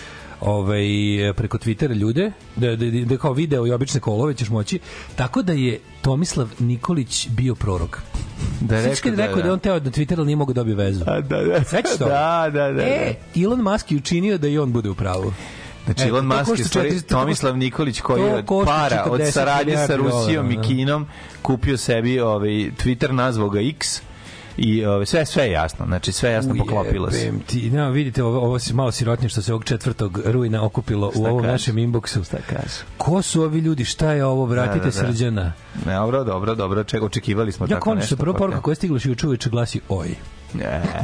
ovaj 0.41 0.87
preko 1.37 1.59
Twittera 1.59 1.95
ljude 1.95 2.33
da, 2.57 2.77
da, 2.77 2.87
da 3.05 3.17
kao 3.17 3.33
video 3.33 3.67
i 3.67 3.73
obične 3.73 4.01
kolove 4.01 4.35
ćeš 4.35 4.49
moći 4.49 4.79
tako 5.17 5.43
da 5.43 5.53
je 5.53 5.81
Tomislav 6.03 6.49
Nikolić 6.59 7.29
bio 7.29 7.55
prorok. 7.55 8.03
Da 8.61 8.77
je 8.77 8.97
kad 9.03 9.13
je 9.13 9.27
rekao 9.27 9.43
da 9.43 9.49
je 9.49 9.53
on 9.53 9.59
teo 9.59 9.81
da 9.81 9.91
Twitter 9.91 10.15
ali 10.19 10.27
nije 10.27 10.37
mogao 10.37 10.53
da 10.53 10.61
dobije 10.61 10.77
vezu. 10.77 11.05
A, 11.07 11.21
da, 11.21 11.43
da. 11.45 11.65
Sećaš 11.65 11.97
to? 11.99 12.05
Da, 12.05 12.51
da, 12.53 12.73
da. 12.73 12.83
E, 12.83 13.15
Elon 13.37 13.61
Musk 13.63 13.93
je 13.93 13.99
učinio 13.99 14.39
da 14.39 14.49
i 14.49 14.59
on 14.59 14.73
bude 14.73 14.91
u 14.91 14.95
pravu. 14.95 15.33
Znači, 15.87 16.03
E, 16.03 16.09
Elon 16.09 16.27
Musk 16.27 16.59
je 16.59 16.65
stvari 16.65 16.91
400 16.91 17.03
Tomislav 17.03 17.57
Nikolić 17.57 18.01
koji 18.01 18.23
je 18.23 18.45
para, 18.67 19.05
od 19.11 19.21
40 19.21 19.31
saradnje 19.31 19.77
sa 19.77 19.97
Rusijom 19.97 20.51
i 20.51 20.63
Kinom 20.63 21.07
kupio 21.43 21.77
sebi 21.77 22.21
ovaj, 22.21 22.49
Twitter, 22.49 23.11
nazvao 23.11 23.49
ga 23.49 23.61
X 23.61 24.01
i 24.57 24.85
ovaj, 24.85 25.07
sve, 25.07 25.27
sve 25.27 25.45
je 25.45 25.51
jasno. 25.53 25.87
Znači, 25.87 26.13
sve 26.13 26.31
je 26.31 26.35
jasno 26.35 26.55
poklopilo 26.59 27.11
se. 27.11 27.33
Ti, 27.47 27.71
no, 27.71 27.91
vidite, 27.91 28.23
ovo, 28.23 28.39
ovo 28.41 28.59
si 28.59 28.75
malo 28.75 28.93
sirotnije 28.93 29.29
što 29.29 29.43
se 29.43 29.53
ovog 29.53 29.65
4. 29.65 30.31
rujna 30.33 30.65
okupilo 30.65 31.13
u 31.15 31.25
ovom 31.25 31.43
kažeš? 31.43 31.53
našem 31.53 31.77
inboxu. 31.77 32.25
Šta 32.25 32.37
kaže? 32.51 32.85
Ko 32.99 33.23
su 33.23 33.43
ovi 33.43 33.59
ljudi? 33.59 33.85
Šta 33.85 34.13
je 34.13 34.25
ovo? 34.25 34.45
Vratite 34.45 34.79
Da, 34.79 34.91
da, 34.91 35.01
da. 35.03 35.07
srđana. 35.07 35.53
Dobro, 35.85 36.25
dobro, 36.25 36.55
dobro. 36.55 36.85
Čega 36.85 37.07
očekivali 37.07 37.53
smo 37.53 37.67
Ja 37.67 37.69
tako 37.69 37.85
končno 37.85 38.01
nešto. 38.01 38.17
prva 38.17 38.33
pa 38.33 38.39
poruka 38.39 38.57
ne. 38.57 38.63
koja 38.63 38.73
je 38.73 38.77
stigla 38.77 38.99
juče 39.03 39.27
uveče 39.27 39.51
glasi 39.51 39.81
oj. 39.89 40.09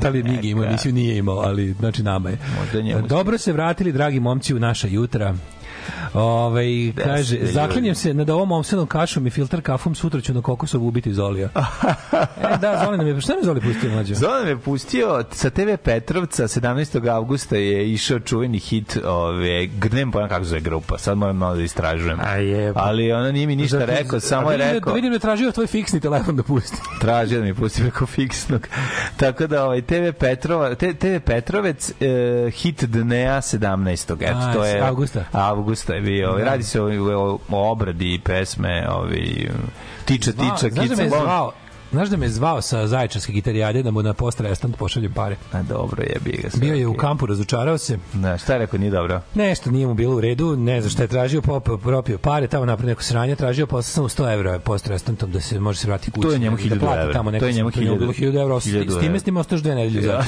Da 0.02 0.09
li 0.09 0.23
Migi 0.23 0.49
imao 0.50 0.64
emisiju? 0.64 0.92
Nije 0.92 1.16
imao, 1.18 1.38
ali 1.38 1.73
znači 1.73 2.02
nama 2.02 2.30
je. 2.30 2.38
Dobro 3.09 3.38
se 3.38 3.52
vratili, 3.52 3.92
dragi 3.92 4.21
momci, 4.21 4.54
u 4.54 4.59
naša 4.59 4.88
jutra. 4.88 5.35
Ove, 6.14 6.62
kaže, 6.94 7.38
zaklinjem 7.42 7.94
se 7.94 8.14
nad 8.14 8.30
ovom 8.30 8.52
omsenom 8.52 8.86
kašom 8.86 9.26
i 9.26 9.30
filter 9.30 9.60
kafom, 9.60 9.94
sutra 9.94 10.20
ću 10.20 10.34
na 10.34 10.42
kokosovu 10.42 10.88
ubiti 10.88 11.14
Zolija. 11.14 11.48
e, 12.44 12.56
da, 12.58 12.82
Zoli 12.84 12.98
nam 12.98 13.06
je, 13.06 13.20
šta 13.20 13.32
mi 13.32 13.44
Zoli 13.44 13.60
pustio 13.60 13.90
mlađo? 13.90 14.14
Zoran 14.14 14.44
me 14.44 14.58
pustio 14.58 15.24
sa 15.32 15.50
TV 15.50 15.60
Petrovca 15.76 16.42
17. 16.44 17.08
avgusta 17.08 17.56
je 17.56 17.92
išao 17.92 18.20
čuveni 18.20 18.58
hit 18.58 18.98
ove 19.04 19.66
grnem 19.68 20.12
pojam 20.12 20.28
kako 20.28 20.44
zove 20.44 20.60
grupa 20.60 20.98
sad 20.98 21.18
moram 21.18 21.36
malo 21.36 21.54
da 21.56 21.62
istražujem 21.62 22.18
A 22.22 22.34
je, 22.34 22.72
pa. 22.74 22.80
ali 22.80 23.12
ona 23.12 23.32
nije 23.32 23.46
mi 23.46 23.56
ništa 23.56 23.78
Zato- 23.78 23.86
rekao 23.88 24.20
samo 24.20 24.50
je 24.50 24.56
vidim 24.56 24.66
da- 24.66 24.72
rekao 24.72 24.94
Vidim 24.94 25.10
da 25.10 25.16
je 25.16 25.20
tražio 25.20 25.52
tvoj 25.52 25.66
fiksni 25.66 26.00
telefon 26.00 26.36
da 26.36 26.42
pusti. 26.42 26.76
traži 27.00 27.34
da 27.34 27.40
mi 27.40 27.54
pusti 27.54 27.82
preko 27.82 28.06
fiksnog. 28.06 28.68
Tako 29.16 29.46
da 29.46 29.64
ovaj 29.64 29.82
TV 29.82 29.92
Petrova, 30.12 30.74
TV 30.74 31.18
Petrovec 31.24 31.90
e, 31.92 31.94
hit 32.52 32.84
dnea 32.84 33.36
17. 33.36 33.92
Eto 34.20 34.38
A, 34.38 34.52
to 34.52 34.64
je 34.64 34.80
avgusta. 34.80 35.24
Avgusta 35.73 35.95
je 35.95 36.00
bio. 36.00 36.31
Ovaj, 36.31 36.45
radi 36.45 36.62
se 36.62 36.81
o, 36.81 36.87
o, 36.87 37.38
o 37.49 37.71
obradi 37.73 38.21
pesme, 38.25 38.88
ovi 38.91 39.50
tiča 40.05 40.33
tiča 40.33 40.69
znaš 40.69 40.88
da 40.88 40.97
me 40.97 41.02
je 41.02 41.09
kica 41.09 41.09
zvao, 41.09 41.52
Znaš 41.92 42.08
da 42.08 42.16
me 42.16 42.28
zvao 42.28 42.62
sa 42.62 42.87
zaječarske 42.87 43.32
gitarijade 43.32 43.82
da 43.82 43.90
mu 43.90 44.02
na 44.02 44.14
post 44.14 44.40
restant 44.40 44.76
pošaljem 44.76 45.12
pare. 45.12 45.37
A 45.52 45.62
dobro 45.62 46.02
je 46.02 46.16
bi 46.25 46.30
ga. 46.30 46.49
Bio 46.54 46.75
je 46.75 46.87
u 46.87 46.94
kampu, 46.94 47.26
razočarao 47.26 47.78
se. 47.78 47.99
Da, 48.12 48.38
šta 48.38 48.52
je 48.52 48.58
rekao, 48.58 48.78
nije 48.78 48.90
dobro. 48.90 49.20
Nešto 49.34 49.70
nije 49.70 49.87
mu 49.87 49.94
bilo 49.94 50.16
u 50.16 50.20
redu, 50.20 50.56
ne 50.56 50.80
znam 50.80 50.90
šta 50.90 51.02
je 51.02 51.08
tražio, 51.08 51.42
popio, 51.42 51.76
propio 51.76 52.18
pare, 52.18 52.46
tamo 52.46 52.64
napravio 52.64 52.90
neko 52.90 53.02
sranje, 53.02 53.37
tražio, 53.37 53.66
posle 53.66 53.92
samo 53.92 54.08
100 54.08 54.34
evra 54.34 54.58
post 54.58 54.87
restantom 54.87 55.30
da 55.30 55.40
se 55.40 55.61
može 55.61 55.78
se 55.78 55.87
vratiti 55.87 56.11
kući. 56.11 56.28
To 56.28 56.32
je 56.32 56.38
njemu 56.38 56.56
da 56.56 56.62
1000 56.62 56.80
plati 56.80 57.00
evra. 57.00 57.12
Tamo 57.12 57.30
neko, 57.30 57.42
To 57.42 57.46
je 57.46 57.52
njemu 57.52 57.70
to 57.70 57.80
njemu 57.80 57.96
bilo 57.96 58.12
1000 58.12 58.32
1000 58.32 58.42
evra. 58.42 58.61
S 58.61 58.66
1000 58.66 59.00
time 59.00 59.20
s 59.20 59.22
tim 59.22 59.37
ostaš 59.37 59.61
dve 59.61 59.75
nedelje 59.75 60.06
Ja. 60.06 60.22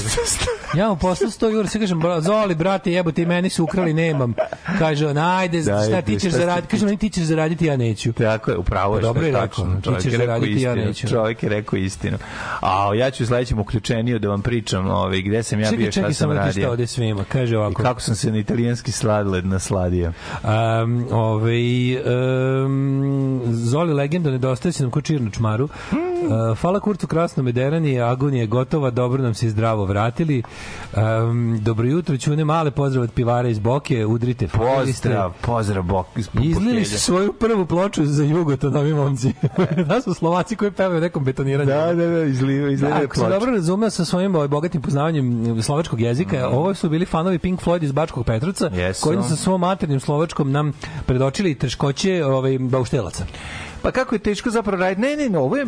Ja 0.77 0.89
mu 0.89 0.97
poslao 0.97 1.31
100 1.31 1.55
eura, 1.55 1.69
sve 1.69 1.81
kažem, 1.81 2.01
Zoli, 2.21 2.55
brate, 2.55 2.93
jebote, 2.93 3.23
i 3.23 3.27
meni 3.27 3.51
su 3.51 3.65
ukrali, 3.65 3.95
nemam. 3.95 4.35
Kaže 4.79 5.07
on, 5.07 5.19
ajde, 5.19 5.63
šta 5.63 6.03
ti 6.03 6.21
ćeš 6.21 6.33
zaraditi? 6.33 6.69
Kaže, 6.69 6.85
meni 6.85 6.97
ti 6.97 7.11
ćeš 7.11 7.23
zaraditi, 7.25 7.67
ja 7.67 7.77
neću. 7.77 8.13
Tako 8.13 8.51
je, 8.51 8.57
upravo 8.57 8.97
je. 8.97 9.03
Dobro 9.03 9.27
je 9.27 9.33
rekao, 9.33 9.67
ti 9.83 10.03
ćeš 10.03 10.13
zaraditi, 10.13 10.61
ja 10.61 10.75
neću. 10.75 11.09
Čovjek 11.09 11.43
je 11.43 11.49
rekao 11.55 11.77
istinu. 11.77 12.19
A 12.61 12.95
ja 12.95 13.11
ću 13.11 13.23
u 13.23 13.27
sledećem 13.27 13.59
uključeniju 13.59 14.19
da 14.19 14.29
vam 14.29 14.43
pričam 14.43 14.87
ovaj, 14.87 15.23
gde 15.23 15.43
sam 15.43 15.61
ja 15.61 15.71
bio, 15.71 15.77
Čekaj, 15.79 15.91
šta 15.91 16.01
čekaj, 16.01 16.15
sam 16.15 16.31
samo 16.31 16.33
ti 16.33 16.51
šta 16.51 16.61
radio. 16.61 16.71
ovde 16.71 16.87
svima. 16.87 17.25
Kaže 17.29 17.55
I 17.55 17.57
ovako. 17.57 17.83
kako 17.83 18.01
sam 18.01 18.15
se 18.15 18.31
na 18.31 18.39
italijanski 18.39 18.93
sladled 18.93 19.47
nasladio. 19.47 20.13
Um, 20.43 21.07
ovaj, 21.11 21.97
um, 22.65 23.43
Zoli 23.47 23.93
legenda 23.93 24.31
nedostaje 24.31 24.73
se 24.73 24.83
nam 24.83 24.91
ko 24.91 25.01
čmaru. 25.33 25.65
Uh, 25.65 26.59
hvala 26.59 26.81
Kurcu 26.81 27.07
Krasno 27.07 27.43
Mederani, 27.43 28.01
Agon 28.01 28.35
je 28.35 28.47
gotova, 28.47 28.91
dobro 28.91 29.23
nam 29.23 29.35
se 29.35 29.51
zdravo 29.51 29.85
vratili. 29.85 30.43
Um, 30.97 31.61
dobro 31.63 31.87
jutro, 31.87 32.17
čune 32.19 32.45
male 32.45 32.71
pozdrav 32.71 33.05
od 33.05 33.13
pivara 33.13 33.49
iz 33.49 33.59
Boke, 33.59 34.07
udrite. 34.07 34.49
Pozdrav, 34.49 35.33
pozdrav 35.41 35.83
Bok. 35.83 36.07
iz 36.17 36.29
Izlili 36.43 36.85
su 36.85 36.99
svoju 36.99 37.33
prvu 37.33 37.67
ploču 37.67 38.07
za 38.07 38.25
jugo, 38.25 38.57
to 38.57 38.71
novi 38.71 38.95
momci. 38.95 39.33
da 39.89 40.01
su 40.01 40.15
Slovaci 40.15 40.57
koji 40.57 40.71
pevaju 40.71 41.01
nekom 41.01 41.25
betoniranju. 41.45 41.97
Da, 41.97 42.05
da, 42.05 42.11
da, 42.11 42.25
izliva, 42.25 42.67
Da, 42.67 42.73
izliva 42.73 43.01
ako 43.05 43.17
sam 43.17 43.31
dobro 43.31 43.53
razumeo 43.53 43.91
sa 43.91 44.05
svojim 44.05 44.35
ovaj, 44.35 44.49
bogatim 44.49 44.83
poznavanjem 44.83 45.63
slovačkog 45.63 46.01
jezika, 46.01 46.49
ovo 46.49 46.75
su 46.75 46.89
bili 46.89 47.07
fanovi 47.07 47.39
Pink 47.39 47.61
Floyd 47.61 47.85
iz 47.85 47.93
Bačkog 47.93 48.27
Petrovca, 48.27 48.71
Jesu. 48.75 49.03
koji 49.03 49.23
sa 49.23 49.37
svom 49.37 49.61
maternim 49.61 50.01
slovačkom 50.01 50.53
nam 50.53 50.73
predočili 51.07 51.55
teškoće 51.55 52.25
ovaj, 52.25 52.59
bauštelaca. 52.59 53.25
Pa 53.85 53.91
kako 53.91 54.15
je 54.15 54.19
teško 54.19 54.51
zapravo 54.51 54.81
raditi? 54.81 55.01
Ne, 55.01 55.17
ne, 55.17 55.29
ne, 55.29 55.39
ovo 55.39 55.57
je, 55.57 55.67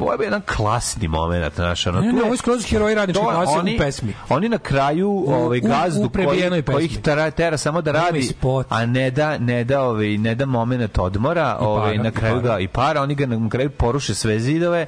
ovo 0.00 0.12
je 0.12 0.24
jedan 0.24 0.42
klasni 0.56 1.08
moment, 1.08 1.54
znaš, 1.54 1.86
ono, 1.86 2.00
Ne, 2.00 2.12
ne, 2.12 2.22
ovo 2.22 2.32
je 2.32 2.36
skroz 2.36 2.66
heroji 2.70 2.94
radničke 2.94 3.22
To, 3.22 3.30
klase 3.30 3.58
oni, 3.58 3.74
u 3.74 3.78
pesmi. 3.78 4.14
Oni 4.28 4.48
na 4.48 4.58
kraju 4.58 5.24
ovaj 5.26 5.60
gazdu 5.60 6.06
u 6.06 6.10
koji, 6.10 6.62
koji 6.62 6.84
ih 6.84 6.98
tera, 6.98 7.30
tera 7.30 7.56
samo 7.56 7.82
da 7.82 7.92
radi, 7.92 8.30
a 8.68 8.86
ne 8.86 9.10
da 9.10 9.38
ne 9.38 9.64
da 9.64 9.82
ovaj 9.82 10.18
ne 10.18 10.34
da 10.34 10.46
momenat 10.46 10.98
odmora, 10.98 11.56
ovaj 11.60 11.92
para, 11.92 12.02
na 12.02 12.10
kraju 12.10 12.40
ga 12.40 12.58
i 12.58 12.68
para, 12.68 13.02
oni 13.02 13.14
ga 13.14 13.26
na 13.26 13.48
kraju 13.48 13.70
poruše 13.70 14.14
sve 14.14 14.40
zidove 14.40 14.86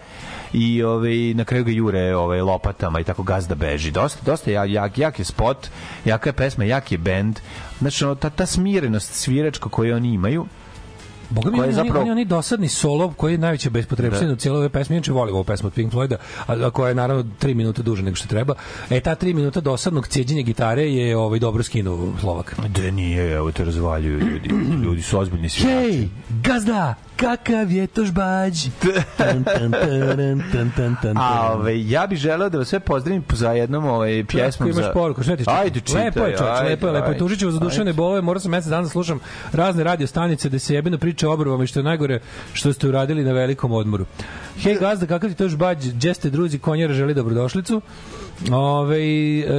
i 0.52 0.82
ovaj 0.82 1.35
na 1.35 1.44
kraju 1.44 1.64
ga 1.64 1.70
jure 1.70 2.16
ovaj 2.16 2.40
lopatama 2.40 3.00
i 3.00 3.04
tako 3.04 3.23
gazda 3.23 3.54
beži. 3.54 3.90
Dosta 3.90 4.20
dosta 4.25 4.50
jak 4.50 4.70
jak, 4.70 4.99
jak 4.99 5.18
je 5.18 5.25
spot, 5.25 5.68
jaka 6.04 6.28
je 6.28 6.32
pesma, 6.32 6.64
jak 6.64 6.92
je 6.92 6.99
bend. 6.99 7.40
Znači 7.78 8.04
ono, 8.04 8.14
ta, 8.14 8.30
ta 8.30 8.46
smirenost 8.46 9.14
sviračka 9.14 9.68
koju 9.68 9.96
oni 9.96 10.12
imaju, 10.12 10.46
Boga 11.30 11.50
mi, 11.50 11.56
Koja 11.56 11.64
je 11.64 11.68
on, 11.68 11.75
zapravo- 11.75 11.87
zapravo... 11.88 12.04
on, 12.04 12.11
on 12.11 12.18
je 12.18 12.25
dosadni 12.25 12.68
solo 12.68 13.12
koji 13.12 13.33
je 13.33 13.38
najveća 13.38 13.71
bespotrebština 13.71 14.26
Da. 14.26 14.33
u 14.33 14.37
cijeloj 14.37 14.59
ove 14.59 14.68
pesme. 14.68 14.97
Inače 14.97 15.12
volim 15.12 15.35
ovu 15.35 15.45
pesmu 15.45 15.66
od 15.66 15.73
Pink 15.73 15.92
Floyda, 15.92 16.16
a, 16.47 16.52
a 16.56 16.71
koja 16.71 16.88
je 16.88 16.95
naravno 16.95 17.25
3 17.40 17.54
minuta 17.54 17.83
duže 17.83 18.02
nego 18.02 18.16
što 18.16 18.28
treba. 18.28 18.54
E, 18.90 19.00
ta 19.00 19.16
3 19.16 19.35
minuta 19.35 19.61
dosadnog 19.61 20.06
cijeđenja 20.06 20.42
gitare 20.42 20.83
je 20.85 21.16
ovaj 21.16 21.38
dobro 21.38 21.62
skinuo 21.62 22.12
Slovak. 22.21 22.54
da 22.68 22.90
nije, 22.90 23.33
evo 23.33 23.52
te 23.52 23.64
razvaljuju 23.64 24.18
ljudi. 24.21 24.49
Ljudi 24.76 25.02
su 25.02 25.18
ozbiljni 25.18 25.49
svirači. 25.49 25.90
Hej, 25.90 26.09
gazda, 26.42 26.95
kakav 27.16 27.73
je 27.73 27.87
to 27.87 28.04
žbađ? 28.04 28.66
A 31.16 31.52
ove, 31.52 31.88
ja 31.88 32.06
bih 32.06 32.18
želeo 32.18 32.49
da 32.49 32.58
vas 32.58 32.68
sve 32.68 32.80
pozdravim 32.80 33.25
za 33.32 33.52
jednom 33.52 33.85
ovaj, 33.85 34.25
pjesmom. 34.28 34.68
Kako 34.68 34.78
imaš 34.78 34.87
za... 34.87 34.92
poruku, 34.92 35.23
šta 35.23 35.37
ti 35.37 35.42
čitam? 35.42 35.56
Ajde, 35.56 35.80
čitaj. 35.80 36.04
Lepo 36.04 36.20
je, 36.20 36.37
čovječ, 36.37 36.56
ajde, 36.56 36.70
lepo 36.70 36.87
je, 36.87 36.92
lepo 36.92 37.06
je. 37.06 37.08
ajde, 37.08 37.18
Tužit 37.18 37.38
ću 37.38 37.46
vas 37.46 37.54
za 37.54 37.61
duševne 37.61 37.90
ajde. 37.90 37.96
bolove, 37.96 38.20
morao 38.20 38.40
sam 38.40 38.50
mesec 38.50 38.70
dana 38.70 38.82
da 38.82 38.88
slušam 38.88 39.20
razne 39.52 39.85
radio 39.85 40.06
stanice 40.06 40.49
da 40.49 40.58
se 40.58 40.75
jebeno 40.75 40.99
priča 40.99 41.28
o 41.28 41.32
obrvama 41.32 41.64
i 41.64 41.66
što 41.66 41.80
je 41.80 41.85
najgore 41.85 42.20
što 42.52 42.73
ste 42.73 42.88
uradili 42.88 43.25
na 43.25 43.32
velikom 43.32 43.73
odmoru. 43.73 44.06
Hej 44.61 44.75
gazda, 44.75 45.06
kakav 45.06 45.30
ti 45.30 45.37
to 45.37 45.49
žbađ, 45.49 45.87
gdje 45.88 46.14
ste 46.14 46.30
druzi, 46.30 46.58
konjera 46.58 46.94
želi 46.94 47.14
dobrodošlicu. 47.14 47.82
Ove, 48.52 48.98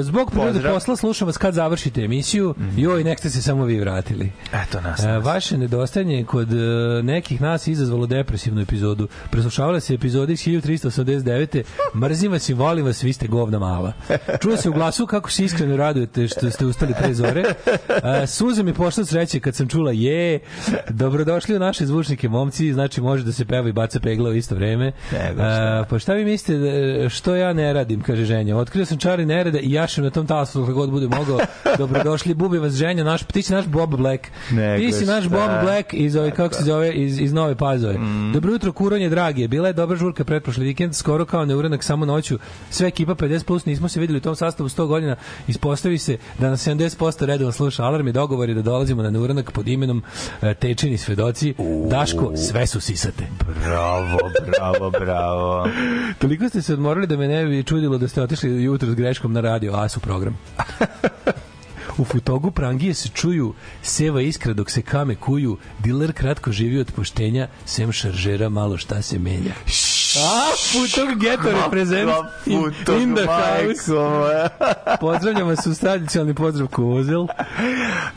zbog 0.02 0.32
prirode 0.32 0.62
posla 0.70 0.96
slušam 0.96 1.26
vas 1.26 1.38
kad 1.38 1.54
završite 1.54 2.02
emisiju. 2.02 2.56
Joj, 2.78 3.04
nek 3.04 3.20
ste 3.20 3.30
se 3.30 3.42
samo 3.42 3.66
vi 3.66 3.80
vratili. 3.80 4.32
Eto 4.54 4.82
nas. 4.82 5.04
E, 5.04 5.08
nas. 5.08 5.26
vaše 5.26 5.58
nedostajanje 5.58 6.24
kod 6.24 6.54
e, 6.54 6.56
nekih 7.04 7.42
nas 7.42 7.68
izazvalo 7.68 8.06
depresivnu 8.06 8.62
epizodu. 8.62 9.08
Preslušavala 9.32 9.80
se 9.80 9.94
epizode 9.94 10.34
iz 10.34 10.40
1389. 10.40 11.64
Mrzim 11.96 12.32
vas 12.32 12.50
i 12.50 12.54
volim 12.54 12.86
vas, 12.86 13.04
vi 13.04 13.14
ste 13.14 13.28
govna 13.28 13.60
mala. 13.60 13.94
Čuo 14.42 14.58
se 14.58 14.70
u 14.70 14.74
glasu 14.74 15.06
kako 15.06 15.32
se 15.32 15.46
iskreno 15.46 15.78
radujete 15.78 16.28
što 16.28 16.52
ste 16.52 16.66
ustali 16.66 16.94
pre 17.00 17.14
zore. 17.14 17.44
E, 18.24 18.28
suze 18.28 18.64
mi 18.64 18.74
pošla 18.74 19.06
sreće 19.06 19.40
kad 19.40 19.56
sam 19.56 19.68
čula 19.68 19.92
je, 19.92 20.40
dobrodošli 20.90 21.56
u 21.56 21.60
naše 21.60 21.86
zvučnike 21.86 22.30
momci, 22.30 22.74
znači 22.74 23.02
može 23.02 23.24
da 23.24 23.32
se 23.32 23.46
peva 23.46 23.70
i 23.70 23.72
baca 23.72 24.00
pegla 24.00 24.30
u 24.30 24.34
isto 24.34 24.56
vreme. 24.56 24.92
Šta. 25.08 25.34
A, 25.38 25.84
pa 25.90 26.00
šta 26.00 26.14
vi 26.14 26.26
mislite 26.26 27.10
što 27.10 27.36
ja 27.36 27.54
ne 27.54 27.74
radim, 27.74 28.02
kaže 28.02 28.26
ženja. 28.26 28.56
Otkrio 28.68 28.86
sam 28.86 28.98
čari 28.98 29.26
nerede 29.26 29.60
i 29.60 29.72
jašem 29.72 30.04
na 30.04 30.10
tom 30.10 30.28
talasu 30.28 30.66
kako 30.66 30.74
god 30.74 30.90
bude 30.90 31.08
mogao. 31.08 31.40
Dobrodošli, 31.78 32.34
bubi 32.34 32.58
vas 32.58 32.74
ženja, 32.74 33.04
naš, 33.04 33.24
ti 33.24 33.42
si 33.42 33.54
naš 33.54 33.66
Bob 33.66 33.96
Black. 33.96 34.28
Nego 34.52 34.78
ti 34.78 34.92
si 34.92 35.06
naš 35.06 35.26
šta. 35.26 35.30
Bob 35.30 35.50
Black 35.64 35.94
iz 35.94 36.16
ove, 36.16 36.32
kako 36.32 36.56
se 36.56 36.64
zove, 36.64 36.94
iz, 36.94 37.20
iz 37.20 37.34
Nove 37.34 37.56
Pazove. 37.56 37.98
Mm. 37.98 38.32
Dobro 38.34 38.52
jutro, 38.52 38.72
kuronje, 38.72 39.10
dragi. 39.10 39.48
Bila 39.48 39.68
je 39.68 39.74
dobra 39.74 39.98
žurka 39.98 40.24
pretprošli 40.24 40.66
vikend, 40.66 40.96
skoro 40.96 41.26
kao 41.26 41.46
neuranak 41.46 41.84
samo 41.84 42.06
noću. 42.06 42.40
Sve 42.70 42.88
ekipa 42.88 43.16
50+, 43.16 43.46
plus, 43.46 43.66
nismo 43.66 43.88
se 43.88 44.00
videli 44.00 44.18
u 44.18 44.22
tom 44.22 44.36
sastavu 44.36 44.70
100 44.70 44.88
godina. 44.88 45.16
Ispostavi 45.48 45.98
se 45.98 46.18
da 46.40 46.50
na 46.50 46.58
70% 46.58 47.26
redovno 47.26 47.52
sluša 47.52 47.84
alarm 47.84 48.08
i 48.08 48.12
dogovor 48.12 48.50
je 48.50 48.56
da 48.56 48.62
dolazimo 48.62 49.04
na 49.04 49.10
neuranak 49.10 49.52
pod 49.52 49.68
imenom 49.68 50.04
e, 50.42 50.54
Tečini 50.54 50.98
svedoci. 50.98 51.54
Daško, 51.90 52.38
sve 52.38 52.68
su 52.68 52.82
sisate. 52.82 53.24
Bravo, 53.66 54.20
bravo, 54.48 54.90
bravo. 54.90 55.70
Toliko 56.22 56.50
ste 56.50 56.62
se 56.62 56.74
odmorili 56.74 57.08
da 57.08 57.18
me 57.18 57.28
ne 57.28 57.46
bi 57.46 57.64
čudilo 57.64 57.98
da 57.98 58.08
ste 58.08 58.22
otišli 58.22 58.57
jutro 58.60 58.92
s 58.92 58.96
greškom 58.96 59.34
na 59.34 59.42
radio 59.42 59.76
Asu 59.76 60.00
program. 60.00 60.38
U 61.98 62.06
futogu 62.06 62.52
prangije 62.52 62.94
se 62.94 63.10
čuju 63.10 63.54
seva 63.82 64.22
iskra 64.22 64.54
dok 64.54 64.72
se 64.72 64.82
kame 64.82 65.16
kuju, 65.16 65.58
diler 65.80 66.14
kratko 66.14 66.52
živi 66.52 66.80
od 66.80 66.92
poštenja, 66.92 67.48
sem 67.66 67.92
šaržera 67.92 68.50
malo 68.50 68.78
šta 68.78 69.02
se 69.02 69.20
menja. 69.20 69.54
A, 70.16 70.52
futog 70.72 71.20
geto 71.20 71.52
reprezent 71.64 72.12
in, 72.46 72.60
in 73.02 73.16
the 73.16 73.26
house. 73.26 73.92
Pozdravljamo 75.00 75.56
se 75.56 75.70
uz 75.70 75.80
tradicionalni 75.80 76.34
pozdrav 76.34 76.68
Kozel. 76.68 77.28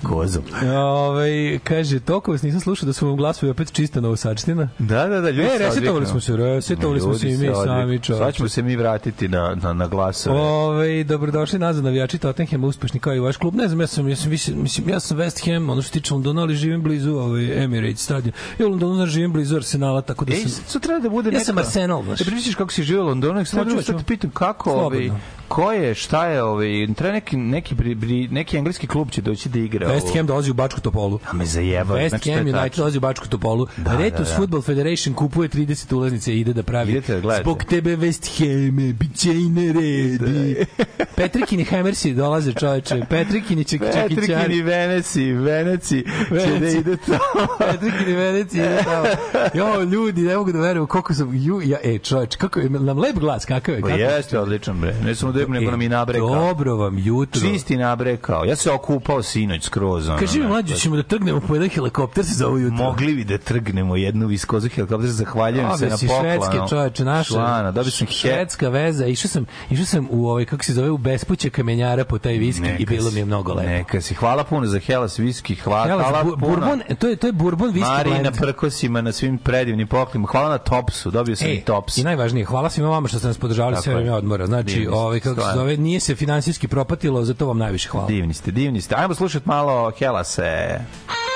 Kozom. 0.02 0.42
Ove, 0.76 1.58
kaže, 1.58 2.00
toliko 2.00 2.32
vas 2.32 2.42
nisam 2.42 2.60
slušao 2.60 2.86
da 2.86 2.92
su 2.92 3.06
vam 3.06 3.16
glasovi 3.16 3.50
opet 3.50 3.72
čista 3.72 4.00
novosačtina. 4.00 4.68
Da, 4.78 5.06
da, 5.06 5.20
da, 5.20 5.30
ljudi 5.30 5.48
E, 5.48 5.58
se 5.58 5.58
resetovali 5.58 6.06
smo 6.06 6.20
se, 6.20 6.36
resetovali 6.36 7.00
smo 7.00 7.14
se 7.14 7.30
i 7.30 7.36
mi 7.36 7.54
sami, 7.64 7.98
čoveče. 7.98 8.24
Sad 8.24 8.34
ćemo 8.34 8.48
se 8.48 8.62
mi 8.62 8.76
vratiti 8.76 9.28
na, 9.28 9.56
na, 9.62 9.72
na 9.72 9.86
glasove. 9.86 10.40
Ove, 10.40 11.04
dobrodošli 11.04 11.58
nazad 11.58 11.84
navijači 11.84 12.18
Tottenhama, 12.18 12.66
uspešni 12.66 13.00
kao 13.00 13.14
i 13.14 13.20
vaš 13.20 13.36
klub. 13.36 13.54
Ne 13.54 13.68
znam, 13.68 13.80
ja 13.80 13.86
sam, 13.86 14.08
ja 14.08 14.16
sam, 14.16 14.30
više, 14.30 14.54
mislim, 14.54 14.88
ja 14.88 15.00
sam 15.00 15.18
West 15.18 15.52
Ham, 15.52 15.70
ono 15.70 15.82
što 15.82 15.92
tiče 15.92 16.14
Londona, 16.14 16.42
ali 16.42 16.54
živim 16.54 16.82
blizu 16.82 17.12
ovaj, 17.12 17.64
Emirates 17.64 18.00
stadion. 18.00 18.34
Ja 18.58 18.66
u 18.66 18.70
Londonu 18.70 19.06
živim 19.06 19.32
blizu 19.32 19.56
Arsenala, 19.56 20.02
tako 20.02 20.24
da 20.24 20.36
sam... 20.36 20.50
sutra 20.66 20.98
da 20.98 21.08
bude 21.08 21.28
Ja 21.28 21.32
neka... 21.32 21.44
sam 21.44 21.58
Arsenal, 21.58 21.79
znaš. 22.04 22.18
Da 22.18 22.24
pričaš 22.24 22.54
kako 22.54 22.72
si 22.72 22.82
živio 22.82 23.02
u 23.02 23.06
Londonu, 23.06 23.44
sad 23.44 23.72
hoću. 23.74 23.98
te 23.98 24.04
pitam 24.06 24.30
kako, 24.30 24.70
Slobodno. 24.70 25.18
Ko 25.50 25.72
je, 25.72 25.94
šta 25.94 26.26
je, 26.26 26.42
ovaj, 26.42 26.86
treba 26.96 27.12
neki, 27.12 27.36
neki, 27.36 27.74
bri, 27.74 27.94
bri, 27.94 28.28
neki 28.28 28.56
engleski 28.56 28.86
klub 28.86 29.10
će 29.10 29.22
doći 29.22 29.48
da 29.48 29.58
igra. 29.58 29.88
West. 29.88 30.16
Ham 30.16 30.26
dolazi 30.26 30.50
u 30.50 30.54
Bačku 30.54 30.80
Topolu. 30.80 31.18
A 31.30 31.32
me 31.32 31.44
zajeba. 31.44 31.94
West 31.94 32.08
znači, 32.08 32.32
Ham 32.32 32.46
United 32.46 32.76
dolazi 32.76 32.98
u 32.98 33.00
Bačku 33.00 33.28
Topolu. 33.28 33.66
Da, 33.76 33.90
Da, 33.90 33.98
Retus 33.98 34.28
da, 34.28 34.32
da. 34.32 34.36
Football 34.36 34.62
Federation 34.62 35.14
kupuje 35.14 35.48
30 35.48 35.94
ulaznice 35.94 36.34
i 36.34 36.40
ide 36.40 36.52
da 36.52 36.62
pravi. 36.62 36.92
Idete 36.92 37.14
da 37.14 37.20
gledate. 37.20 37.42
Zbog 37.42 37.64
tebe 37.64 37.96
West 37.96 38.38
Ham, 38.38 38.92
bit 38.92 39.16
će 39.16 39.30
i 39.30 39.48
neredi. 39.48 40.66
Petrikini 41.16 41.64
Hammersi 41.64 42.14
dolaze, 42.14 42.52
čoveče. 42.52 43.00
Petrikini 43.08 43.64
će 43.64 43.78
Petrikini, 43.78 44.16
čekićari. 44.16 44.62
Veneci, 44.62 45.32
Veneci, 45.32 46.04
će 46.28 46.34
da 46.34 46.36
Veneci. 46.36 46.78
ide 46.78 46.96
to. 46.96 47.18
Petrikini 47.70 48.12
Veneci 48.12 48.58
ide 48.58 48.82
tamo. 48.84 49.06
Jo, 49.54 49.82
ljudi, 49.82 50.22
ne 50.22 50.36
mogu 50.36 50.52
da 50.52 50.58
verujem 50.60 50.86
koliko 50.86 51.14
sam... 51.14 51.34
Ju, 51.34 51.60
ja, 51.64 51.78
e, 51.84 51.98
čoveče, 51.98 52.38
kako 52.38 52.60
je, 52.60 52.70
nam 52.70 52.98
lep 52.98 53.16
glas, 53.16 53.44
kakav 53.44 53.74
je? 53.74 53.80
Pa 53.80 53.90
je? 53.90 53.98
jeste 53.98 54.38
odličan 54.38 54.80
bre. 54.80 54.94
Ne 55.04 55.14
samo 55.14 55.32
da 55.42 55.52
nego 55.52 55.68
E, 55.68 55.70
nam 55.70 55.82
i 55.82 55.88
nabrekao. 55.88 56.28
Dobro 56.28 56.76
vam 56.76 56.98
jutro. 56.98 57.40
Čisti 57.42 57.76
nabrekao. 57.76 58.44
Ja 58.44 58.56
se 58.56 58.70
okupao 58.70 59.22
sinoć 59.22 59.64
skroz. 59.64 60.08
Ono, 60.08 60.18
Kaži 60.18 60.40
mi, 60.40 60.46
mlađe, 60.46 60.76
ćemo 60.76 60.96
da 60.96 61.02
trgnemo 61.02 61.40
po 61.40 61.54
jedan 61.54 61.68
helikopter 61.68 62.24
za 62.26 62.46
ovo 62.46 62.56
jutro. 62.58 62.76
Mogli 62.76 63.14
bi 63.14 63.24
da 63.24 63.38
trgnemo 63.38 63.96
jednu 63.96 64.26
viskozu 64.26 64.68
helikopter, 64.68 65.10
zahvaljujem 65.10 65.68
se 65.68 65.74
Ove 65.76 65.88
na 65.88 65.96
si 65.96 66.06
poklonu. 66.06 66.28
švedske 66.30 66.58
čoveče, 66.68 67.04
naša. 67.04 67.34
Člana, 67.34 67.70
dobio 67.70 67.90
sam 67.90 68.06
švedska 68.06 68.68
veza. 68.68 69.06
Išao 69.06 69.28
sam, 69.28 69.46
išao 69.70 69.86
sam 69.86 70.08
u 70.10 70.28
ovaj 70.28 70.44
kako 70.44 70.64
se 70.64 70.72
zove 70.72 70.90
u 70.90 70.98
bespuće 70.98 71.50
kamenjara 71.50 72.04
po 72.04 72.18
taj 72.18 72.32
viski 72.34 72.68
i 72.78 72.86
bilo 72.86 73.10
mi 73.10 73.18
je 73.18 73.24
mnogo 73.24 73.54
lepo. 73.54 73.68
Neka 73.70 74.00
si. 74.00 74.14
Hvala 74.14 74.44
puno 74.44 74.66
za 74.66 74.78
Hellas 74.80 75.18
viski. 75.18 75.54
Hvala, 75.54 75.86
Hellas, 75.86 76.06
hvala 76.06 76.24
bu, 76.24 76.30
puno. 76.30 76.46
bourbon, 76.48 76.80
to 76.98 77.08
je 77.08 77.16
to 77.16 77.26
je 77.26 77.32
bourbon 77.32 77.70
viski 77.70 77.88
Mari 77.88 78.10
na 78.10 78.16
blend. 78.20 78.36
prkosima, 78.38 79.00
na 79.00 79.12
svim 79.12 79.38
predivnim 79.38 79.86
poklima. 79.88 80.26
Hvala 80.26 80.48
na 80.48 80.58
Topsu, 80.58 81.10
dobio 81.10 81.36
sam 81.36 81.48
i 81.48 81.52
E, 81.52 81.60
Tops. 81.60 81.98
I 81.98 82.04
najvažnije, 82.04 82.44
hvala 82.44 82.70
svima 82.70 82.88
vama 82.88 83.08
što 83.08 83.18
ste 83.18 83.28
nas 83.28 83.38
podržavali 83.38 83.76
sve 83.76 83.94
vreme 83.94 84.12
odmora. 84.12 84.46
Znači, 84.46 84.88
ovaj 84.92 85.20
kako 85.34 85.48
se 85.48 85.54
zove, 85.54 85.76
nije 85.76 86.00
se 86.00 86.14
finansijski 86.14 86.68
propatilo, 86.68 87.24
za 87.24 87.34
to 87.34 87.46
vam 87.46 87.58
najviše 87.58 87.88
hvala. 87.88 88.06
Divni 88.06 88.34
ste, 88.34 88.50
divni 88.50 88.80
ste. 88.80 88.94
Ajmo 88.98 89.14
slušati 89.14 89.48
malo 89.48 89.92
Hellase. 89.98 90.80
I 91.08 91.29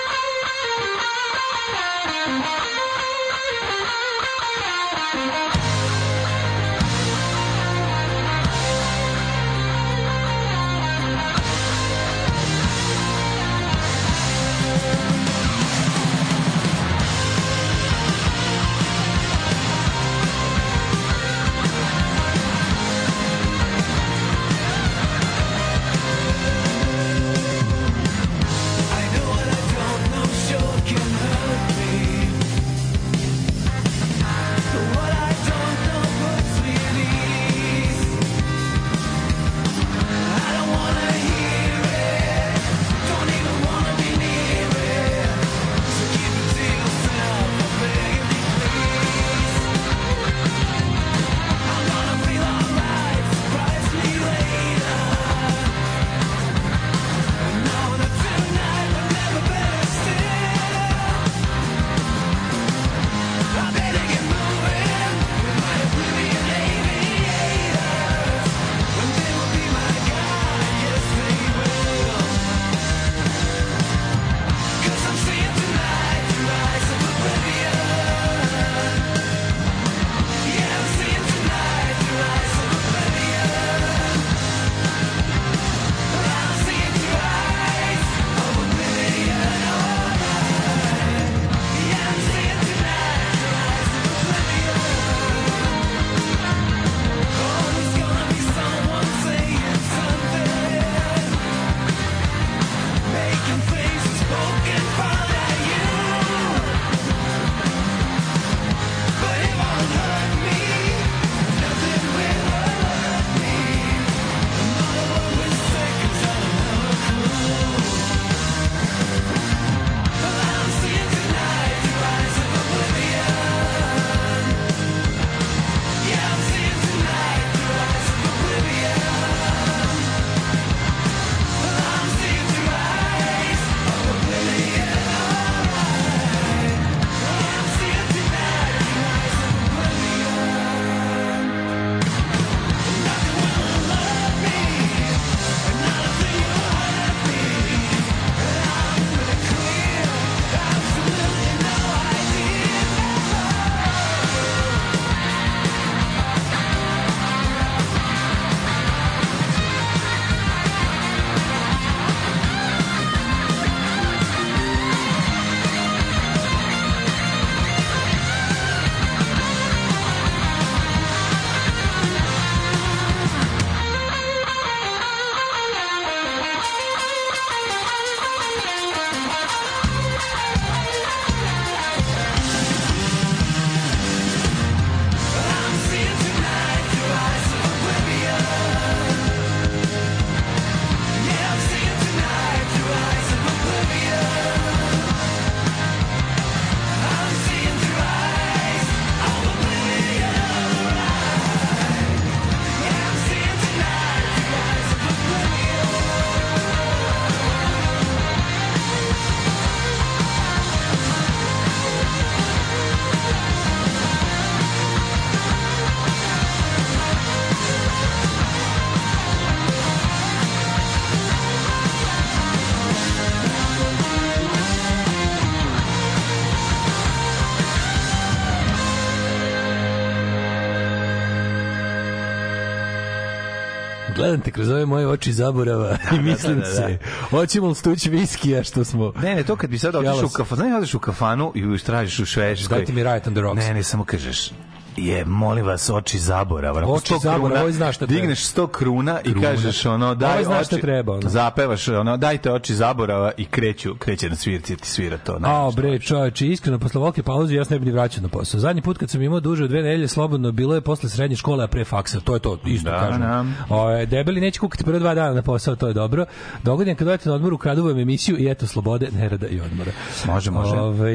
Gledam 234.35 234.45
te 234.45 234.51
kroz 234.51 234.71
ove 234.71 234.87
moje 234.87 235.09
oči 235.09 235.33
zaborava 235.33 235.97
i 236.17 236.19
mislim 236.19 236.55
da, 236.55 236.61
da, 236.61 236.69
da. 236.69 236.75
se, 236.75 236.99
hoćemo 237.31 237.69
li 237.69 237.75
stući 237.75 238.11
viskija 238.11 238.65
što 238.65 238.85
smo... 238.85 239.13
Ne, 239.23 239.35
ne, 239.35 239.45
to 239.45 239.57
kad 239.57 239.71
bi 239.71 239.79
sad 239.79 239.95
otišao 239.95 240.27
u 240.27 240.29
kafanu, 240.29 240.63
znaš, 240.63 240.77
odeš 240.77 240.95
u 240.95 240.99
kafanu 240.99 241.53
i 241.55 241.79
tražiš 241.79 242.19
u 242.19 242.27
Švedskoj. 242.27 242.77
Dajte 242.77 242.93
mi 242.93 243.03
Riot 243.03 243.27
on 243.27 243.35
the 243.35 243.43
Rocks. 243.43 243.57
Ne, 243.57 243.75
ne, 243.75 243.83
samo 243.83 244.05
kažeš, 244.05 244.51
je, 244.97 245.25
molim 245.25 245.67
vas, 245.67 245.91
oči 245.91 246.19
zaborava. 246.19 246.79
Onako 246.79 246.93
Oči 246.93 247.15
100 247.15 247.21
zaborava, 247.21 247.49
kruna, 247.49 247.61
ovaj 247.61 247.73
zna 247.73 247.93
šta 247.93 248.07
treba. 248.07 248.21
Digneš 248.21 248.45
100 248.47 248.67
kruna 248.69 249.21
i 249.21 249.31
Kruna. 249.31 249.41
kažeš 249.43 249.87
ono, 249.87 250.15
daj 250.15 250.31
Ovaj 250.31 250.45
zna 250.45 250.57
oči, 250.57 250.65
šta 250.65 250.77
treba, 250.79 251.13
ono. 251.13 251.29
zapevaš, 251.29 251.89
ono, 251.89 252.17
dajte 252.17 252.53
oči 252.53 252.75
zaborava 252.75 253.33
i 253.37 253.45
kreću, 253.45 253.95
kreće 253.95 254.29
na 254.31 254.37
svirci, 254.37 254.77
ti 254.77 254.89
svira 254.89 255.19
to. 255.19 255.39
ne, 255.39 255.49
A, 255.49 255.71
bre, 255.77 255.99
čoveče, 255.99 256.47
iskreno, 256.49 256.79
posle 256.79 257.01
volke 257.01 257.23
pauze 257.23 257.55
ja 257.55 257.65
se 257.65 257.75
ne 257.75 257.79
bi 257.79 257.87
ni 257.87 257.93
vraćao 257.93 258.23
na 258.23 258.29
posao. 258.29 258.61
Zadnji 258.61 258.83
put 258.83 258.99
kad 258.99 259.11
sam 259.11 259.23
imao 259.23 259.41
duže 259.41 259.65
od 259.65 259.71
dve 259.71 259.83
nedelje 259.83 260.09
slobodno, 260.09 260.53
bilo 260.53 260.75
je 260.75 260.81
posle 260.81 261.09
srednje 261.09 261.37
škole, 261.37 261.65
a 261.65 261.69
pre 261.69 261.85
faksa. 261.85 262.21
To 262.21 262.35
je 262.35 262.41
to, 262.41 262.59
isto 262.67 262.91
Da, 262.91 262.99
kažem. 262.99 263.21
da. 263.21 263.45
O, 263.71 264.07
debeli 264.07 264.41
neće 264.41 264.61
kukati 264.61 264.85
prvo 264.85 264.99
dva 264.99 265.15
dana 265.15 265.33
na 265.33 265.43
posao, 265.43 265.77
to 265.77 265.89
je 265.89 265.95
dobro. 265.95 266.25
Dogodin 266.63 266.97
kad 266.97 267.09
odete 267.09 267.29
na 267.29 267.35
odmor, 267.35 267.53
ukradujem 267.53 267.99
emisiju 267.99 268.39
i 268.39 268.49
eto, 268.49 268.67
slobode, 268.67 269.09
nerada 269.13 269.47
i 269.47 269.61
odmora. 269.61 269.91
Može, 270.27 270.51
može. 270.51 270.75
Ovaj, 270.75 271.15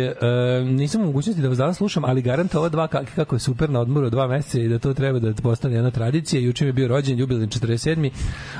e, 0.00 0.14
nisam 0.64 1.02
u 1.02 1.06
mogućnosti 1.06 1.42
da 1.42 1.48
vas 1.48 1.58
danas 1.58 1.76
slušam, 1.76 2.04
ali 2.04 2.22
garant 2.22 2.54
ova 2.54 2.68
dva 2.68 2.88
kak- 2.88 3.19
kako 3.20 3.36
je 3.36 3.40
super 3.40 3.70
na 3.70 3.80
odmoru 3.80 4.06
od 4.06 4.12
dva 4.12 4.26
meseca 4.26 4.58
i 4.58 4.68
da 4.68 4.78
to 4.78 4.94
treba 4.94 5.18
da 5.18 5.32
postane 5.42 5.74
jedna 5.74 5.90
tradicija. 5.90 6.40
Juče 6.40 6.64
mi 6.64 6.68
je 6.68 6.72
bio 6.72 6.88
rođen, 6.88 7.18
jubilan 7.18 7.48
47. 7.48 8.10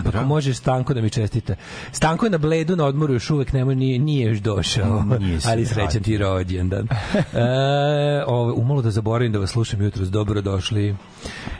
Ako 0.06 0.24
možeš 0.24 0.56
Stanko 0.56 0.94
da 0.94 1.00
mi 1.00 1.10
čestite. 1.10 1.56
Stanko 1.92 2.26
je 2.26 2.30
na 2.30 2.38
bledu 2.38 2.76
na 2.76 2.84
odmoru 2.84 3.12
još 3.12 3.30
uvek 3.30 3.52
nema, 3.52 3.74
nije, 3.74 3.98
nije 3.98 4.28
još 4.28 4.38
došao. 4.38 5.04
Nije 5.20 5.38
ali 5.50 5.66
srećan 5.66 6.02
ti 6.02 6.18
rođendan. 6.18 6.88
E, 7.32 8.24
ovo, 8.26 8.54
umalo 8.54 8.82
da 8.82 8.90
zaboravim 8.90 9.32
da 9.32 9.38
vas 9.38 9.50
slušam 9.50 9.82
jutros. 9.82 10.08
Dobro 10.08 10.40
došli. 10.40 10.96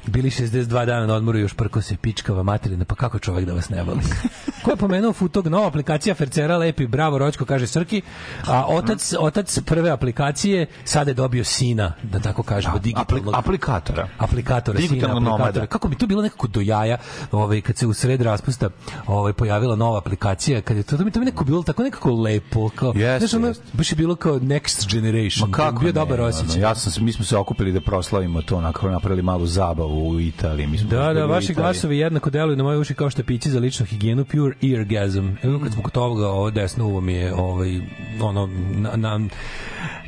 Bili 0.07 0.31
62 0.31 0.87
dana 0.87 1.07
na 1.07 1.15
odmoru 1.15 1.39
još 1.39 1.55
prko 1.55 1.83
se 1.83 1.97
pičkava 1.97 2.43
materina. 2.43 2.85
Pa 2.85 2.95
kako 2.95 3.19
čovek 3.19 3.45
da 3.45 3.53
vas 3.53 3.69
ne 3.71 3.83
voli? 3.83 4.01
Ko 4.63 4.71
je 4.71 4.77
pomenuo 4.77 5.13
Futog? 5.13 5.47
Nova 5.47 5.67
aplikacija 5.67 6.15
Fercera 6.15 6.57
lepi, 6.57 6.87
bravo 6.87 7.19
Ročko, 7.19 7.45
kaže 7.45 7.67
Srki. 7.67 8.03
A 8.47 8.65
otac, 8.69 9.15
otac 9.19 9.59
prve 9.67 9.91
aplikacije 9.91 10.67
sada 10.85 11.11
je 11.11 11.15
dobio 11.15 11.45
sina, 11.45 11.93
da 12.03 12.21
tako 12.21 12.43
kažemo, 12.43 12.79
digitalnog 12.95 13.35
aplikatora. 13.35 14.09
aplikatora, 14.19 14.79
Digitalnog 14.79 15.17
aplikatora. 15.17 15.39
nomada. 15.39 15.67
Kako 15.67 15.89
bi 15.89 15.97
to 15.97 16.07
bilo 16.07 16.23
nekako 16.23 16.47
do 16.47 16.61
jaja, 16.61 16.97
ovaj 17.33 17.61
kad 17.61 17.77
se 17.77 17.87
u 17.87 17.93
sred 17.93 18.21
raspusta 18.21 18.71
ovaj 19.07 19.33
pojavila 19.33 19.77
nova 19.77 19.99
aplikacija, 19.99 20.61
kad 20.61 20.77
je 20.77 20.83
to 20.83 20.97
to 20.97 21.05
mi 21.05 21.11
to 21.11 21.19
mi 21.21 21.25
nekako 21.25 21.45
bilo 21.45 21.63
tako 21.63 21.83
nekako 21.83 22.13
lepo, 22.13 22.69
kao 22.69 22.93
Jeste, 22.97 23.27
znaš, 23.27 23.35
ono, 23.35 23.47
jeste. 23.47 23.65
baš 23.73 23.93
je 23.93 23.97
bilo 23.97 24.17
kao 24.17 24.35
next 24.39 24.93
generation. 24.93 25.51
Ma 25.51 25.57
kako 25.57 25.81
bio 25.81 25.87
ne, 25.87 25.93
dobar 25.93 26.21
ono, 26.21 26.29
osjećaj. 26.29 26.61
ja 26.61 26.75
sam 26.75 26.93
se, 26.93 27.01
mi 27.01 27.13
smo 27.13 27.25
se 27.25 27.37
okupili 27.37 27.73
da 27.73 27.81
proslavimo 27.81 28.43
to, 28.43 28.57
onako 28.57 28.91
napravili 28.91 29.23
malu 29.23 29.47
zabavu 29.47 30.09
u 30.09 30.21
Italiji. 30.21 30.67
Mi 30.67 30.79
smo 30.79 30.89
Da, 30.91 31.13
da, 31.13 31.27
vaši 31.27 31.55
glasovi 31.55 31.99
jednako 31.99 32.31
deluju 32.31 32.57
na 32.57 32.63
moje 32.63 32.79
uši 32.79 32.95
kao 32.95 33.11
štapići 33.11 33.51
za 33.51 33.59
ličnu 33.61 33.87
higijenu, 33.87 34.25
pure 34.25 34.55
eargasm. 34.63 35.29
Evo 35.43 35.61
kad 35.63 35.73
smo 35.73 35.83
kod 35.83 35.93
toga, 35.93 36.29
ovo 36.29 36.51
desno 36.51 36.87
uvo 36.87 37.01
mi 37.01 37.13
je, 37.13 37.35
ovaj, 37.35 37.81
ono, 38.21 38.49
na, 38.77 38.97
na 38.97 39.21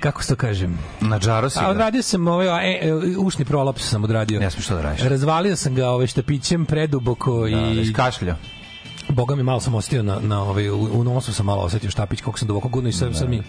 kako 0.00 0.22
se 0.22 0.28
to 0.28 0.36
kažem? 0.36 0.78
Na 1.00 1.18
džaro 1.18 1.50
si 1.50 1.58
A 1.62 1.68
odradio 1.68 2.02
sam 2.02 2.28
ovaj 2.28 2.71
e, 2.82 2.88
e, 2.88 3.18
ušni 3.18 3.44
prolaps 3.44 3.88
sam 3.90 4.04
odradio. 4.04 4.40
Ne 4.40 4.50
smiješ 4.50 4.66
to 4.66 4.74
da 4.74 4.82
radiš. 4.82 5.02
Razvalio 5.02 5.56
sam 5.56 5.74
ga 5.74 5.88
ovaj 5.88 6.06
štapićem 6.06 6.66
preduboko 6.66 7.48
Da, 7.48 7.56
da, 7.56 7.66
i 7.66 7.80
iskašljao. 7.80 8.36
Boga 9.08 9.34
mi 9.34 9.42
malo 9.42 9.60
sam 9.60 9.74
ostio 9.74 10.02
na, 10.02 10.20
na 10.20 10.42
ovaj, 10.42 10.70
u, 10.70 10.88
u 10.92 11.04
nosu 11.04 11.34
sam 11.34 11.46
malo 11.46 11.62
osetio 11.62 11.90
štapić 11.90 12.20
kako 12.20 12.38
sam 12.38 12.48
duboko 12.48 12.68
gudno 12.68 12.88
i 12.88 12.92
sad, 12.92 13.16
sad 13.16 13.30
mi 13.30 13.42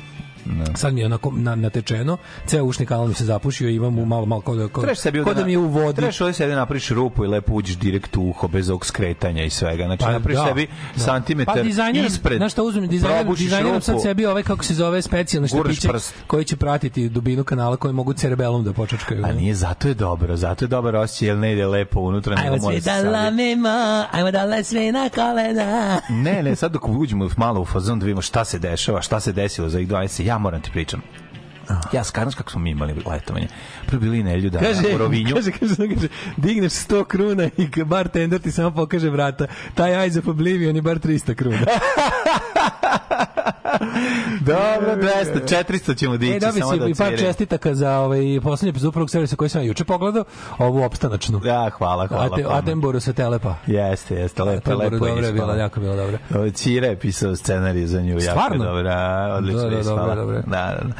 sad 0.76 0.94
mi 0.94 1.00
je 1.00 1.06
onako 1.06 1.32
na, 1.32 1.56
natečeno, 1.56 2.18
ceo 2.46 2.64
ušni 2.64 2.86
kanal 2.86 3.08
mi 3.08 3.14
se 3.14 3.26
zapušio 3.26 3.70
i 3.70 3.76
imam 3.76 3.94
malo, 3.94 4.26
malo 4.26 4.42
da, 4.42 4.68
kao, 4.68 4.84
Trebaš 4.84 5.00
sebi 5.00 5.20
ovde 5.20 5.34
da 5.34 5.46
mi 5.46 5.52
je 5.52 5.58
u 5.58 5.68
vodi. 5.68 5.96
Trebaš 5.96 6.22
ovdje 6.22 6.34
sebi 6.34 6.54
napraviš 6.54 6.90
rupu 6.90 7.26
i 7.26 7.28
lepo 7.28 7.54
uđeš 7.54 7.76
direkt 7.78 8.18
u 8.18 8.22
uho 8.22 8.48
bez 8.48 8.70
ovog 8.70 8.86
skretanja 8.86 9.44
i 9.44 9.50
svega. 9.50 9.86
Znači 9.86 10.04
Pa, 10.04 10.12
napraviš 10.12 10.40
da, 10.40 10.46
sebi 10.46 10.68
da. 10.96 11.04
santimetar 11.04 11.56
pa 11.56 11.62
dizajniram, 11.62 12.08
ispred. 12.08 12.38
Znaš 12.38 12.52
šta 12.52 12.64
uzmem, 12.64 12.88
dizajniram, 12.88 13.24
probušiš 13.24 13.46
dizajniram 13.46 13.82
sad 13.82 14.02
sebi 14.02 14.26
ovaj, 14.26 14.44
kako 14.44 14.64
se 14.64 14.74
zove, 14.74 15.02
specijalne 15.02 15.48
štapiće 15.48 15.88
prst. 15.88 16.14
koji 16.28 16.46
će 16.46 16.56
pratiti 16.56 17.10
dubinu 17.10 17.44
kanala 17.44 17.78
koji 17.78 17.94
mogu 17.94 18.14
cerebelom 18.14 18.64
da 18.64 18.74
počačkaju. 18.74 19.26
A 19.26 19.32
nije, 19.32 19.56
zato 19.56 19.88
je 19.88 19.94
dobro, 19.94 20.36
zato 20.36 20.66
je 20.66 20.70
dobar 20.70 20.96
osjećaj, 20.96 21.28
jer 21.28 21.38
ne 21.38 21.54
ide 21.54 21.68
lepo 21.68 22.00
unutra. 22.00 22.36
Ajmo 22.40 22.60
sve 22.60 22.80
da 22.80 23.10
lamimo, 23.10 24.06
ajmo 24.12 24.32
da 24.32 24.46
le 24.46 24.64
sve 24.64 24.92
na 24.92 25.10
kolena. 25.10 26.02
Ne, 26.10 26.44
ne, 26.44 26.56
sad 26.56 26.72
dok 26.72 26.88
uđemo 26.88 27.30
malo 27.38 27.62
u 27.62 27.66
fazon 27.66 28.00
da 28.00 28.06
vidimo 28.06 28.22
šta 28.22 28.46
se 28.46 28.60
dešava, 28.60 29.02
šta 29.02 29.20
se 29.20 29.32
desilo 29.32 29.70
za 29.70 29.80
ih 29.80 29.88
20, 29.88 30.24
ja 30.34 30.40
moram 30.40 30.62
ti 30.62 30.72
pričam. 30.72 31.02
Ja, 31.94 32.04
skarnaš 32.04 32.36
kako 32.36 32.52
smo 32.52 32.62
mi 32.62 32.70
imali 32.70 32.94
letovanje. 33.06 33.48
Prvo 33.88 34.00
bili 34.02 34.24
nelju 34.24 34.50
dana 34.50 34.68
Kaže, 34.68 34.96
u 34.96 34.98
Rovinju. 34.98 35.36
kaže, 35.36 35.52
kaže, 35.52 35.76
kaže, 35.76 36.08
digneš 36.38 36.74
100 36.74 37.06
kruna 37.06 37.50
i 37.58 37.84
bartender 37.84 38.42
ti 38.42 38.52
samo 38.52 38.72
pokaže 38.72 39.10
vrata. 39.10 39.48
Taj 39.74 39.92
Eyes 39.92 40.20
of 40.20 40.28
Oblivion 40.28 40.76
je 40.76 40.82
bar 40.82 41.00
300 41.00 41.36
kruna. 41.36 41.58
Dobro, 44.42 44.96
200, 44.96 45.64
400 45.66 45.98
ćemo 45.98 46.18
dići, 46.18 46.36
E, 46.36 46.40
samo 46.40 46.76
da 46.78 46.86
si 46.86 46.92
i 46.92 46.96
par 46.96 47.18
čestitaka 47.18 47.76
za 47.76 47.98
ovaj 48.00 48.20
poslednji 48.44 48.70
epizod 48.70 48.94
prvog 48.94 49.10
servisa 49.10 49.36
koji 49.36 49.50
sam 49.50 49.64
juče 49.64 49.84
pogledao, 49.84 50.24
ovu 50.58 50.84
opstanačnu. 50.84 51.42
Ja, 51.46 51.70
hvala, 51.70 52.08
hvala. 52.08 52.30
Ate, 52.34 52.44
hvala. 52.44 52.58
Atemboru 52.60 53.00
sa 53.00 53.14
Telepa. 53.14 53.56
Jeste, 53.68 54.16
jeste, 54.16 54.44
lepo, 54.44 54.58
Atemboru 54.58 54.84
lepo 54.96 55.08
dobro 55.08 55.26
je 55.26 55.34
bila, 55.34 55.56
jako 55.56 55.80
bila 55.80 55.96
dobra. 55.96 56.18
Ovo, 56.36 56.50
Cira 56.50 56.88
je 56.88 57.00
pisao 57.00 57.36
scenarij 57.36 57.86
za 57.88 58.02
nju, 58.02 58.10
jako 58.10 58.22
Stvarno? 58.22 58.64
je 58.64 58.70
dobra, 58.70 59.34
odlično 59.38 59.70
Da, 59.70 59.76
da, 59.78 59.84
dobro, 59.84 60.16
dobro. 60.16 60.42
Da, 60.48 60.78
da, 60.82 60.88
da. 60.88 60.94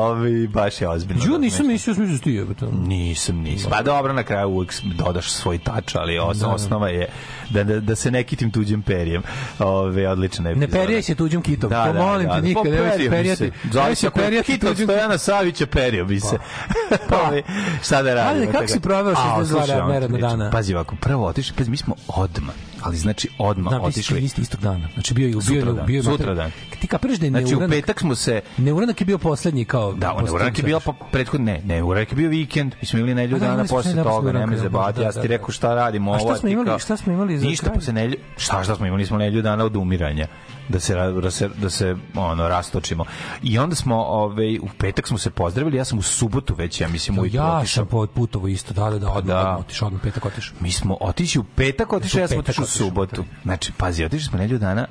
Ovi, 0.00 0.48
baš 0.48 0.80
je 0.80 0.88
ozbiljno. 0.88 1.22
Ju, 1.24 1.32
da, 1.32 1.38
nisam 1.38 1.66
mislio, 1.66 1.94
smislio 1.94 2.18
ti 2.18 2.32
jebote. 2.32 2.66
Nisam, 2.78 3.36
nisam. 3.36 3.70
Pa 3.70 3.82
dobro, 3.82 4.12
na 4.12 4.22
kraju 4.22 4.48
uvijek 4.48 4.74
dodaš 4.84 5.30
svoj 5.30 5.58
tač, 5.58 5.94
ali 5.94 6.18
os, 6.18 6.42
osnova 6.44 6.88
je 6.88 7.08
da, 7.50 7.64
da, 7.64 7.80
da 7.80 7.96
se 7.96 8.10
ne 8.10 8.24
kitim 8.24 8.50
tuđim 8.50 8.82
perijem. 8.82 9.22
Ove, 9.58 10.08
odlična 10.08 10.44
Ne 10.44 10.50
epizoda. 10.52 10.72
perijaj 10.72 11.02
se 11.02 11.14
tuđim 11.14 11.42
kitom. 11.42 11.70
Da, 11.70 11.86
to 11.86 11.92
da, 11.92 12.02
molim 12.02 12.26
da, 12.26 12.34
te 12.34 12.40
da. 12.40 12.46
nikad, 12.46 12.62
Pa 12.62 12.68
nemoj 12.70 12.90
se 12.98 13.10
perijati. 13.10 13.50
Zavisi 13.72 14.00
se 14.00 14.06
ako 14.06 14.20
je 14.20 14.24
perijati 14.24 14.52
kit 14.52 14.64
od 14.64 14.70
tuđim 14.70 14.86
Stojana 14.86 15.18
Savića 15.18 15.66
perio 15.66 16.04
bi 16.04 16.20
se. 16.20 16.38
Ove, 17.26 17.42
šta 17.82 18.02
da 18.02 18.14
radimo? 18.14 18.40
Ajde, 18.40 18.52
kako 18.52 18.66
si 18.66 18.80
proveo 18.80 19.12
A, 19.12 19.36
62 19.38 19.44
slušaj, 19.46 19.76
ono 19.76 19.86
ti 19.86 19.92
neradna 19.92 20.16
pričam. 20.16 20.38
dana? 20.38 20.50
Pazi 20.50 20.74
ovako, 20.74 20.96
prvo 20.96 21.26
otišli, 21.26 21.56
pazi, 21.56 21.70
mi 21.70 21.76
smo 21.76 21.94
odma, 22.08 22.52
ali 22.82 22.96
znači 22.96 23.28
odma 23.38 23.70
ste, 23.70 23.78
otišli. 23.78 24.20
vi 24.20 24.28
ste 24.28 24.42
istog 24.42 24.60
dana. 24.60 24.88
Znači 24.94 25.14
bio 25.14 25.24
je 25.24 25.30
bio 25.30 25.36
je 25.36 25.42
Sutradan, 25.42 25.86
bio 25.86 25.96
je 25.96 26.02
sutradan. 26.02 26.50
Ti 26.80 26.86
kapiraš 26.86 27.18
da 27.18 27.26
je 27.26 27.30
Znači, 27.30 27.44
u 27.44 27.48
neuranak. 27.48 27.70
petak 27.72 28.00
smo 28.00 28.14
se 28.14 28.40
Neuranak 28.58 29.00
je 29.00 29.04
bio 29.04 29.18
poslednji 29.18 29.64
kao 29.64 29.92
Da, 29.92 30.12
on 30.12 30.24
Uranak 30.26 30.58
je 30.58 30.64
bila 30.64 30.80
po 30.80 30.92
prethodno 30.92 31.44
ne, 31.44 31.60
ne, 31.64 31.82
Uranak 31.82 32.12
je 32.12 32.16
bio 32.16 32.28
vikend. 32.30 32.74
Mi 32.80 32.86
smo 32.86 32.98
imali 32.98 33.14
nedelju 33.14 33.38
da, 33.38 33.46
dana 33.46 33.64
posle 33.64 33.90
nedelju 33.90 34.04
toga, 34.06 34.32
nema 34.32 34.56
zabavati. 34.56 34.98
da, 34.98 35.04
Ja 35.04 35.12
ti 35.12 35.18
da, 35.18 35.26
rekao 35.26 35.46
da. 35.46 35.52
šta 35.52 35.74
radimo 35.74 36.10
A 36.10 36.14
ovo. 36.14 36.20
šta 36.22 36.36
smo 36.36 36.48
imali- 36.48 36.80
šta 36.80 36.96
smo 36.96 37.12
imali 37.12 37.38
za 37.38 37.46
Ništa 37.46 37.70
posle 37.70 37.92
nedelju. 37.92 38.16
Šta 38.36 38.64
šta 38.64 38.76
smo 38.76 38.86
imali? 38.86 39.06
Smo 39.06 39.18
nedelju 39.18 39.42
dana 39.42 39.64
od 39.64 39.76
umiranja 39.76 40.26
da 40.68 40.80
se 40.80 40.94
da 41.22 41.30
se 41.30 41.48
da 41.50 41.70
se 41.70 41.96
ono 42.16 42.48
rastočimo. 42.48 43.04
I 43.42 43.58
onda 43.58 43.74
smo 43.74 43.96
ovaj 43.96 44.58
u 44.58 44.68
petak 44.78 45.08
smo 45.08 45.18
se 45.18 45.30
pozdravili, 45.30 45.76
ja 45.76 45.84
sam 45.84 45.98
u 45.98 46.02
subotu 46.02 46.54
već 46.54 46.80
ja 46.80 46.88
mislim 46.88 47.18
ujutro 47.18 47.40
Ja 47.40 47.52
otišao. 47.52 47.74
sam 47.76 47.86
po 47.86 48.06
putovo 48.06 48.48
isto, 48.48 48.74
da, 48.74 48.82
da, 48.82 48.98
da, 48.98 49.08
odmah, 49.08 49.24
Da. 49.26 49.40
odmah 49.40 49.58
otišao, 49.58 49.86
odmah 49.86 50.02
petak 50.02 50.24
otišao. 50.24 50.56
Mi 50.60 50.72
smo 50.72 50.96
otići 51.00 51.38
u 51.38 51.44
petak, 51.46 51.92
otišao 51.92 52.20
ja 52.20 52.28
sam 52.28 52.36
u 52.36 52.40
otišao, 52.40 52.64
subotu. 52.70 53.24
Znači, 53.42 53.72
pazi, 53.72 54.04
otišli 54.04 54.28
smo 54.28 54.38
nedelju 54.38 54.58
dana 54.58 54.86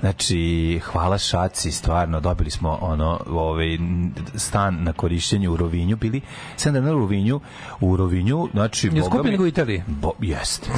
Znači, 0.00 0.40
hvala 0.80 1.18
Šaci, 1.18 1.72
stvarno, 1.72 2.20
dobili 2.20 2.50
smo 2.50 2.78
ono, 2.80 3.20
ovaj, 3.28 3.78
stan 4.34 4.78
na 4.80 4.92
korišćenju 4.92 5.52
u 5.52 5.56
Rovinju, 5.56 5.96
bili 5.96 6.20
7 6.56 6.72
dana 6.72 6.90
u 6.90 6.98
Rovinju, 6.98 7.40
u 7.80 7.96
Rovinju, 7.96 8.48
znači, 8.52 8.86
Je 8.86 8.90
mi- 8.92 9.30
nego 9.30 9.44
u 9.44 9.46
Italiji? 9.46 9.82
Bo, 9.86 10.12
jeste. 10.20 10.70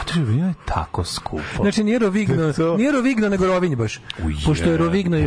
A 0.00 0.18
Rovinju 0.18 0.46
je 0.46 0.54
tako 0.64 1.04
skupo. 1.04 1.42
Znači 1.56 1.84
nije 1.84 1.98
Rovigno, 1.98 2.52
To- 2.52 2.76
nije 2.76 2.92
Rovigno 2.92 3.28
nego 3.28 3.46
Rovinj 3.46 3.76
baš. 3.76 4.00
Uje, 4.24 4.36
Pošto 4.46 4.70
je 4.70 4.76
Rovigno 4.76 5.16
ga. 5.18 5.24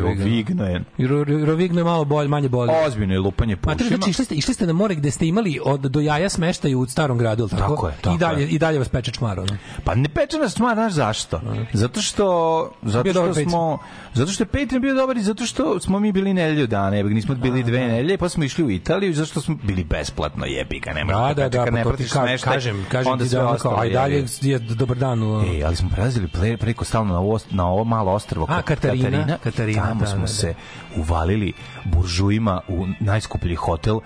Rovigno 0.00 0.64
je, 0.64 0.84
Ro- 0.98 1.44
Rovigno 1.46 1.80
je 1.80 1.84
malo 1.84 2.04
bolje, 2.04 2.28
manje 2.28 2.48
bolje. 2.48 2.72
ozbiljno 2.86 3.14
je 3.14 3.20
lupanje 3.20 3.56
po 3.56 3.70
ušima. 3.72 3.88
znači 3.88 4.10
išli 4.10 4.24
ste, 4.24 4.34
išli 4.34 4.54
ste 4.54 4.66
na 4.66 4.72
more 4.72 4.94
gde 4.94 5.10
ste 5.10 5.26
imali 5.26 5.60
od 5.64 5.80
do 5.80 6.00
jaja 6.00 6.28
smeštaj 6.28 6.74
u 6.74 6.86
starom 6.86 7.18
gradu, 7.18 7.42
ili 7.42 7.50
tako? 7.50 7.62
Tako 7.64 7.88
je, 7.88 7.94
tako 7.96 8.14
I 8.14 8.18
dalje 8.18 8.42
je. 8.42 8.48
i 8.48 8.58
dalje 8.58 8.78
vas 8.78 8.88
peče 8.88 9.10
čmar, 9.12 9.40
ono. 9.40 9.56
Pa 9.84 9.94
ne 9.94 10.08
pečena 10.08 10.48
stvar, 10.48 10.74
znaš 10.74 10.92
zašto? 10.92 11.40
Zato 11.72 12.02
što 12.02 12.69
zato 12.82 13.10
što 13.12 13.34
smo 13.36 13.78
zato 14.14 14.32
što 14.32 14.42
je 14.42 14.48
Patreon 14.48 14.82
bio 14.82 14.94
dobar 14.94 15.16
i 15.16 15.22
zato 15.22 15.46
što 15.46 15.80
smo 15.80 15.98
mi 15.98 16.12
bili 16.12 16.34
nedelju 16.34 16.66
dana, 16.66 16.96
jebi 16.96 17.08
ga, 17.08 17.14
nismo 17.14 17.34
bili 17.36 17.62
dve 17.62 17.80
nedelje, 17.80 18.18
pa 18.18 18.28
smo 18.28 18.44
išli 18.44 18.64
u 18.64 18.70
Italiju 18.70 19.14
zato 19.14 19.40
smo 19.40 19.56
bili 19.56 19.84
besplatno, 19.84 20.44
jebi 20.46 20.80
ga, 20.80 20.92
ne 20.92 21.04
možeš 21.04 21.18
Da, 21.18 21.34
da, 21.34 21.48
da, 21.50 21.64
ne 21.66 21.70
pa 21.74 21.82
ti 21.82 21.88
pratiš 21.88 22.06
ka- 22.08 22.22
smeštaj, 22.22 22.52
kažem, 22.52 22.86
kažem 22.88 23.12
onda 23.12 23.24
ti 23.24 23.30
da, 23.30 23.38
kao, 23.38 23.48
ostalo, 23.48 23.76
a 23.76 23.86
i 23.86 23.92
dalje 23.92 24.26
je 24.40 24.58
dobar 24.58 24.96
dan. 24.96 25.22
u- 25.22 25.42
E, 25.42 25.64
ali 25.64 25.76
smo 25.76 25.88
prelazili 25.88 26.28
pre, 26.28 26.56
preko 26.56 26.84
stalno 26.84 27.12
na 27.14 27.20
ovo, 27.20 27.38
na 27.50 27.66
ovo 27.66 27.84
malo 27.84 28.12
ostrvo 28.12 28.44
A, 28.44 28.56
kod 28.56 28.64
Katarina, 28.64 29.38
Katarina, 29.38 29.82
tamo 29.82 30.00
da, 30.00 30.06
smo 30.06 30.16
da, 30.16 30.20
da. 30.20 30.26
se 30.28 30.54
uvalili 30.96 31.52
buržujima 31.84 32.60
u 32.68 32.86
najskuplji 33.00 33.54
hotel. 33.56 34.00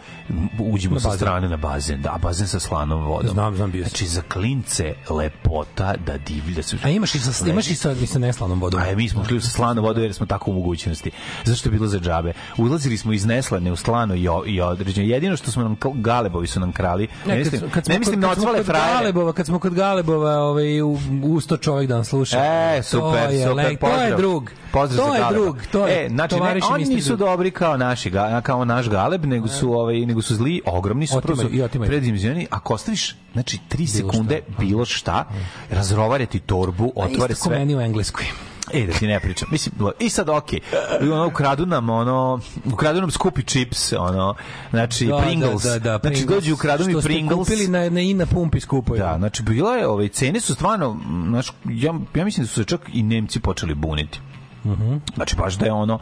Uđemo 0.61 1.01
sa 1.01 1.11
strane 1.13 1.49
na 1.49 1.57
bazen 1.59 2.03
da, 2.03 2.19
bazen 2.19 2.47
sa 2.49 2.61
slanom 2.61 3.05
vodom. 3.05 3.31
Znam, 3.31 3.57
znam, 3.57 3.71
bio 3.71 3.85
sam. 3.85 3.91
znači 3.91 4.07
za 4.07 4.23
klince 4.23 4.95
lepota 5.11 5.95
da 5.97 6.19
divlja 6.19 6.63
su 6.63 6.77
A 6.83 6.89
imaš 6.91 7.15
i 7.15 7.19
sa, 7.19 7.49
imaš 7.49 7.67
i 7.67 7.75
sa, 7.75 7.93
i 7.93 8.07
sa 8.07 8.19
neslanom 8.19 8.54
vodom. 8.61 8.81
A 8.81 8.97
mi 8.97 9.09
smo 9.09 9.25
šli 9.25 9.41
sa 9.41 9.49
slano 9.49 9.83
vodu 9.83 10.01
jer 10.01 10.15
smo 10.15 10.27
tako 10.27 10.51
u 10.51 10.55
mogućnosti. 10.55 11.11
Zašto 11.45 11.69
je 11.69 11.73
bilo 11.73 11.87
za 11.87 11.99
džabe? 12.01 12.33
Ulazili 12.59 12.97
smo 12.97 13.13
iz 13.13 13.27
neslane 13.27 13.73
u 13.73 13.77
slano 13.77 14.15
i, 14.15 14.29
i 14.47 14.61
određeno. 14.61 15.07
Jedino 15.09 15.37
što 15.37 15.51
smo 15.51 15.63
nam, 15.63 15.77
galebovi 15.95 16.47
su 16.47 16.61
nam 16.61 16.73
krali. 16.73 17.09
Ne, 17.27 17.37
mislim, 17.39 17.63
ne 17.89 17.99
mislim 17.99 18.21
na 18.21 18.29
kad 18.29 18.45
kod 18.45 18.67
frajere. 18.67 18.95
Galebova, 18.95 19.33
kad 19.33 19.47
smo 19.47 19.59
kod 19.59 19.75
Galebova, 19.75 20.39
ovaj, 20.39 20.83
u, 20.83 20.99
usto 21.23 21.57
čovjek 21.57 21.89
da 21.89 21.97
nas 21.97 22.09
sluša. 22.09 22.39
E, 22.39 22.83
super, 22.83 23.27
to 23.29 23.31
je, 23.31 23.47
super, 23.49 23.57
le- 23.67 23.77
pozdrav. 23.77 23.99
To 23.99 24.05
je 24.05 24.17
drug. 24.17 24.51
Pozdrav 24.73 25.07
to 25.07 25.13
za 25.13 25.17
je 25.17 25.21
Galeba. 25.23 25.43
drug. 25.45 25.59
To 25.73 25.87
je 25.87 26.07
e, 26.07 26.09
znači, 26.09 26.35
ne, 26.35 26.61
oni 26.71 26.85
nisu 26.85 27.17
dobri 27.17 27.51
kao 27.51 27.77
naši, 27.77 28.13
kao 28.43 28.65
naš 28.65 28.89
Galeb, 28.89 29.25
nego 29.25 29.49
su, 29.49 29.73
ovaj, 29.73 30.01
nego 30.01 30.23
su 30.23 30.35
zli, 30.35 30.61
ogromni 30.67 31.07
su, 31.07 31.19
otimaju. 31.19 31.69
predimenzionirani. 31.87 32.47
Ako 32.51 32.75
ostaviš, 32.75 33.17
znači, 33.33 33.59
tri 33.69 33.87
sekunde, 33.87 34.41
bilo 34.59 34.85
šta, 34.85 35.25
razrovare 35.71 36.27
ti 36.27 36.39
torbu, 36.39 36.93
otvore 36.97 37.33
Isto 37.33 37.43
ko 37.45 37.49
sve. 37.49 37.59
meni 37.59 37.77
u 37.77 37.81
Engleskoj. 37.81 38.25
E, 38.73 38.87
da 38.87 38.93
ti 38.93 39.07
ne 39.07 39.21
pričam. 39.21 39.49
Mislim, 39.51 39.75
i 40.01 40.11
sad 40.11 40.29
okej. 40.29 40.61
I 41.03 41.09
ono, 41.09 41.27
ukradu 41.27 41.67
nam, 41.67 41.91
ono, 41.91 42.41
ukradu 42.65 43.01
nam 43.01 43.11
skupi 43.11 43.43
čips, 43.43 43.93
ono, 43.93 44.35
znači, 44.71 45.11
Pringles. 45.25 45.63
Da, 45.63 45.71
da, 45.71 45.79
da, 45.79 45.99
znači, 45.99 46.15
Pringles. 46.15 46.37
dođu 46.37 46.51
i 46.51 46.53
ukradu 46.53 46.85
mi 46.85 46.93
Što 46.93 47.01
ste 47.01 47.09
Pringles. 47.09 47.49
kupili 47.49 47.69
na, 47.69 47.91
na 47.91 48.01
i 48.01 48.15
na 48.15 48.27
pumpi 48.27 48.61
skupo. 48.61 48.97
Da, 48.97 49.15
znači 49.19 49.43
bila 49.43 49.77
je, 49.77 49.89
ovaj 49.89 50.09
cene 50.09 50.41
su 50.41 50.55
stvarno, 50.55 50.97
znaš, 51.29 51.53
ja, 51.65 51.95
ja 52.15 52.25
mislim 52.25 52.45
da 52.45 52.49
su 52.49 52.55
se 52.55 52.65
čak 52.65 52.81
i 52.93 53.03
Nemci 53.03 53.41
počeli 53.41 53.75
buniti. 53.75 54.21
Mhm. 54.65 54.97
Znači 55.15 55.37
baš 55.37 55.55
da 55.55 55.67
je 55.67 55.73
ono 55.73 55.99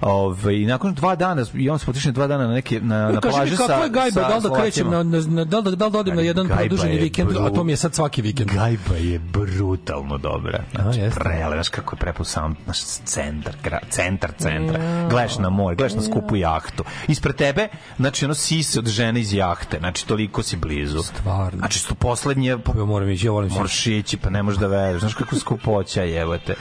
ovaj 0.00 0.54
i 0.54 0.66
nakon 0.66 0.94
dva 0.94 1.14
dana 1.16 1.44
i 1.54 1.70
on 1.70 1.78
smo 1.78 1.90
otišli 1.90 2.12
dva 2.12 2.26
dana 2.26 2.46
na 2.46 2.54
neke 2.54 2.80
na 2.80 3.10
na 3.10 3.20
plaži 3.20 3.56
sa 3.56 3.66
kako 3.66 3.82
je 3.82 3.90
gajba, 3.90 4.20
da 4.20 4.36
li 4.36 4.42
da 4.42 4.60
krećem 4.60 4.90
na, 4.90 5.02
na, 5.02 5.20
na, 5.20 5.44
da 5.44 5.58
li 5.58 5.64
da, 5.64 5.70
da 5.70 5.86
li 5.86 5.92
da 5.92 5.98
odem 5.98 6.16
na 6.16 6.22
jedan 6.22 6.48
produženi 6.48 6.94
je 6.94 7.00
vikend, 7.00 7.30
a 7.36 7.50
to 7.50 7.64
mi 7.64 7.72
je 7.72 7.76
sad 7.76 7.94
svaki 7.94 8.22
vikend. 8.22 8.50
Gajba 8.50 8.96
je 8.96 9.18
brutalno 9.18 10.18
dobra. 10.18 10.62
Znači, 10.74 11.00
A, 11.00 11.10
prele, 11.10 11.56
znaš 11.56 11.68
kako 11.68 11.96
je 11.96 12.00
prepun 12.00 12.24
sam, 12.24 12.56
znaš, 12.64 12.78
centar, 12.84 13.54
gra, 13.62 13.78
centar 13.90 14.30
centra. 14.38 14.78
Gledaš 15.10 15.38
na 15.38 15.50
more, 15.50 15.76
gledaš 15.76 15.94
na 15.94 16.02
skupu 16.02 16.36
jahtu. 16.36 16.84
Ispred 17.08 17.36
tebe, 17.36 17.68
znači, 17.96 18.24
ono, 18.24 18.34
sise 18.34 18.78
od 18.78 18.86
žene 18.86 19.20
iz 19.20 19.32
jahte. 19.32 19.78
Znači, 19.78 20.06
toliko 20.06 20.42
si 20.42 20.56
blizu. 20.56 21.02
Stvarno. 21.02 21.58
Znači, 21.58 21.78
su 21.78 21.94
poslednje... 21.94 22.50
Ja 22.50 22.84
moram 22.84 23.10
ići, 23.10 23.26
ja 23.26 23.32
volim 23.32 23.50
se. 23.50 23.56
Moraš 23.56 23.86
ići, 23.86 24.16
pa 24.16 24.30
ne 24.30 24.42
možeš 24.42 24.60
da 24.60 24.66
veruješ. 24.66 25.00
Znaš 25.00 25.14
kako 25.14 25.36
skupoća 25.36 26.02
jebote. 26.02 26.54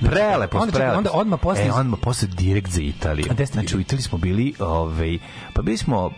Prelepo, 0.00 0.58
Onda 0.58 0.72
čekaj, 0.72 0.78
prelepo. 0.78 0.87
Onda 0.90 1.10
odmah 1.12 1.40
posle- 1.40 1.62
E, 1.62 1.72
odmah 1.72 1.98
posle 2.00 2.28
direkt 2.28 2.70
za 2.70 2.80
Italiju. 2.82 3.26
A 3.32 3.44
Znači, 3.46 3.76
u 3.76 3.80
Italiji 3.80 4.02
smo 4.02 4.18
bili, 4.18 4.54
ovaj, 4.58 5.18
pa 5.52 5.62
bili 5.62 5.76
smo, 5.76 6.10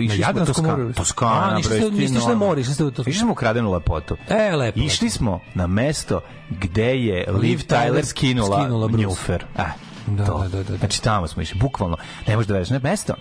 išli 0.00 0.16
smo 0.16 0.22
Jadranskom 0.22 0.46
Toskana, 0.54 0.76
moru? 0.76 0.92
Toskana, 0.92 1.30
A, 1.44 1.56
niste- 1.56 1.68
bre, 1.70 1.90
niste 1.90 2.18
išli 2.18 2.28
na 2.28 2.34
more, 2.36 2.60
išli 2.60 2.74
ste 2.74 2.84
u. 2.84 2.92
Išli 2.98 3.12
smo 3.14 3.32
u 3.32 3.34
kradenu 3.34 3.72
lepotu. 3.72 4.16
E, 4.28 4.56
lepo. 4.56 4.80
Išli 4.80 5.10
smo 5.10 5.40
na 5.54 5.66
mesto 5.66 6.20
gde 6.50 6.96
je 6.96 7.32
Liv 7.32 7.58
Tyler 7.60 8.04
skinula, 8.04 8.58
skinula 8.58 8.88
Bruce. 8.88 9.02
Njufer. 9.02 9.44
E, 9.58 9.62
Da, 10.06 10.26
to. 10.26 10.38
da, 10.40 10.48
da, 10.48 10.62
da. 10.62 10.76
Znači 10.76 11.02
tamo 11.02 11.26
smo 11.28 11.42
išli, 11.42 11.58
bukvalno. 11.58 11.96
Ne 12.26 12.36
možeš 12.36 12.48
da 12.48 12.54
veriš, 12.54 12.70
ne 12.70 12.78
mesto. 12.80 13.14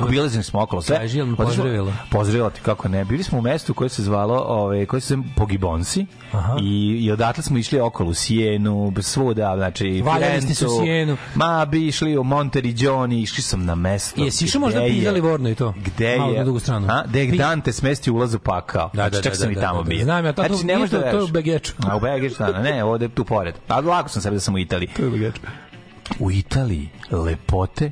Obilazili 0.00 0.44
smo 0.44 0.62
okolo 0.62 0.82
sve. 0.82 0.96
Jel 1.04 1.26
me 1.26 1.36
smo- 1.36 1.44
pozdravila? 1.44 1.92
Pozdravila 2.10 2.50
ti 2.50 2.60
kako 2.60 2.88
ne. 2.88 3.04
Bili 3.04 3.22
smo 3.22 3.38
u 3.38 3.42
mestu 3.42 3.74
koje 3.74 3.88
se 3.88 4.02
zvalo, 4.02 4.34
ovaj, 4.38 4.86
koje 4.86 5.00
se 5.00 5.16
Pogibonsi. 5.36 6.06
Aha. 6.32 6.56
I, 6.62 6.64
I 7.00 7.10
odatle 7.10 7.42
smo 7.42 7.58
išli 7.58 7.80
okolo 7.80 8.10
u 8.10 8.14
Sijenu, 8.14 8.92
svuda, 9.00 9.52
znači 9.56 10.02
Valjali 10.02 10.42
ste 10.42 10.54
se 10.54 10.66
u. 10.66 10.80
Sijenu. 10.80 11.16
Ma, 11.34 11.64
bi 11.64 11.86
išli 11.86 12.18
u 12.18 12.24
Monteriđoni, 12.24 13.22
išli 13.22 13.42
sam 13.42 13.64
na 13.64 13.74
mesto. 13.74 14.24
Jesi 14.24 14.44
išao 14.44 14.60
možda 14.60 14.78
gde 14.78 14.88
je- 14.88 14.94
pizdali 14.94 15.20
Vorno 15.20 15.48
i 15.48 15.54
to? 15.54 15.74
Gde 15.76 16.16
Malo 16.18 16.32
je? 16.32 16.38
na 16.38 16.44
drugu 16.44 16.58
stranu. 16.58 16.86
A, 16.90 17.02
gde 17.06 17.20
je 17.20 17.32
Dante 17.32 17.72
smesti 17.72 18.10
ulaz 18.10 18.34
u 18.34 18.38
pakao. 18.38 18.90
Da, 18.94 19.02
da, 19.02 19.08
Znači, 19.08 19.22
čak 19.24 19.32
da, 19.32 19.38
sam 19.38 19.46
da, 19.46 19.52
i 19.52 19.54
da, 19.54 19.60
tamo 19.60 19.82
da, 19.82 19.88
bio. 19.88 20.04
znam 20.04 20.24
ja, 20.24 20.32
to- 20.32 20.42
to- 20.42 20.48
znači, 20.48 20.62
ne 20.62 20.66
nije 20.66 20.78
možeš 20.78 20.90
da 20.92 21.00
to- 21.00 21.10
to 21.10 21.16
je 21.16 21.24
u 21.24 21.28
Begeču. 21.28 21.72
A 21.88 21.96
u 21.96 22.00
Begeču, 22.00 22.34
da, 22.38 22.58
ne, 22.60 22.84
ovde 22.84 23.08
tu 23.08 23.24
pored. 23.24 23.54
A 23.68 23.80
lako 23.80 24.08
sam 24.08 24.22
sebe 24.22 24.36
da 24.36 24.40
sam 24.40 24.54
u 24.54 24.58
Italiji. 24.58 24.88
U 26.18 26.30
Italiji 26.30 26.88
lepote 27.10 27.90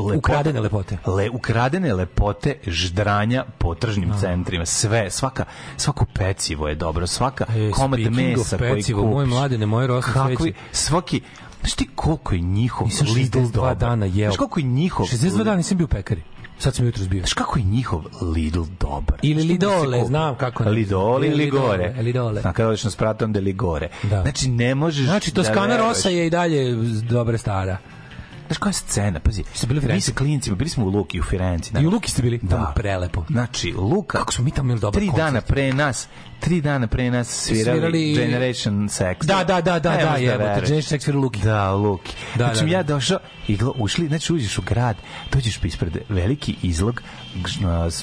lepote, 0.00 0.18
Ukradene 0.18 0.60
lepote. 0.60 0.98
Le, 1.08 1.30
ukradene 1.30 1.94
lepote 1.94 2.54
ždranja 2.64 3.44
po 3.58 3.74
tržnim 3.74 4.12
centrima. 4.20 4.66
Sve, 4.66 5.10
svaka, 5.10 5.44
svako 5.76 6.04
pecivo 6.06 6.68
je 6.68 6.74
dobro, 6.74 7.06
svaka 7.06 7.44
E, 7.48 7.70
komad 7.70 8.00
mesa 8.00 8.58
koji 8.58 8.74
pecivo, 8.74 9.02
kupiš. 9.02 9.14
moje 9.14 9.26
mladene, 9.26 9.66
moje 9.66 9.86
rosno 9.86 10.12
Kakvi, 10.14 10.52
svaki, 10.72 11.20
znaš 11.60 11.72
ti 11.72 11.88
koliko 11.94 12.34
je 12.34 12.40
njihov 12.40 12.86
Nisam 12.86 13.06
Lidl 13.08 13.38
62 13.38 13.50
dobar? 13.52 13.76
dana 13.76 14.06
jeo. 14.06 14.30
Znaš 14.30 14.36
koliko 14.36 14.60
je 14.60 14.64
njihov 14.64 15.06
62 15.06 15.36
dana 15.38 15.56
nisam 15.56 15.76
bio 15.76 15.84
u 15.84 15.88
pekari. 15.88 16.22
Sad 16.58 16.74
sam 16.74 16.86
jutro 16.86 17.04
zbio. 17.04 17.20
Znaš 17.20 17.32
kako 17.32 17.58
je 17.58 17.64
njihov 17.64 18.02
Lidl 18.34 18.62
dobar? 18.80 19.18
Ili 19.22 19.44
da 19.48 19.68
Lidole, 19.68 20.04
znam 20.04 20.34
kako 20.36 20.64
ne. 20.64 20.70
Lidole 20.70 21.26
ili 21.26 21.36
Ligore. 21.36 21.94
Lidole. 21.98 22.42
A 22.44 22.52
kada 22.52 22.68
odeš 22.68 22.84
na 22.84 22.90
sprat, 22.90 23.22
onda 23.22 23.38
je 23.38 23.42
Ligore. 23.42 23.88
Da. 24.02 24.22
Znači, 24.22 24.48
ne 24.48 24.74
možeš 24.74 25.04
Znači, 25.04 25.30
da 25.30 25.34
Toskana 25.34 25.66
veruješ. 25.66 25.88
Rosa 25.88 26.08
je 26.08 26.26
i 26.26 26.30
dalje 26.30 26.72
dobra 27.02 27.38
stara. 27.38 27.78
Znaš 28.48 28.58
koja 28.58 28.70
je 28.70 28.74
scena? 28.74 29.20
Pazi, 29.20 29.44
Ste 29.54 29.66
bili 29.66 29.80
u 29.80 29.82
mi 29.84 30.00
sa 30.00 30.12
klincima, 30.12 30.56
bili 30.56 30.70
smo 30.70 30.84
u 30.84 30.88
Luki, 30.88 31.20
u 31.20 31.22
Firenci. 31.22 31.72
I 31.80 31.86
u 31.86 31.90
Luki 31.90 32.10
ste 32.10 32.22
bili? 32.22 32.38
Da. 32.42 32.56
Tamo 32.56 32.72
prelepo. 32.74 33.24
Znači, 33.30 33.72
Luka... 33.72 34.18
Kako 34.18 34.32
smo 34.32 34.44
mi 34.44 34.50
tamo 34.50 34.66
imali 34.66 34.80
dobar 34.80 35.00
Tri 35.00 35.06
koncert. 35.06 35.26
dana 35.26 35.40
pre 35.40 35.72
nas, 35.72 36.08
tri 36.40 36.60
dana 36.60 36.86
pre 36.86 37.10
nas 37.10 37.28
svirali, 37.28 37.80
Svirali- 37.80 38.16
Generation 38.16 38.74
Sex. 38.88 39.24
Da, 39.24 39.44
da, 39.44 39.60
da, 39.60 39.78
da, 39.78 39.90
Ne 39.90 40.02
da, 40.04 40.10
možeš 40.10 40.22
jebote, 40.22 40.38
veruješ. 40.38 40.68
Generation 40.68 40.98
Sex 40.98 41.02
svira 41.02 41.18
Luki. 41.18 41.40
Da, 41.40 41.72
Luki. 41.72 42.12
Da, 42.34 42.44
znači, 42.44 42.60
da, 42.60 42.66
da. 42.66 42.72
ja 42.72 42.82
došao 42.82 43.18
i 43.48 43.58
ušli, 43.76 44.08
znači 44.08 44.32
uđeš 44.32 44.58
u 44.58 44.62
grad, 44.62 44.96
dođeš 45.32 45.58
pa 45.58 45.66
ispred 45.66 45.96
veliki 46.08 46.56
izlog, 46.62 47.02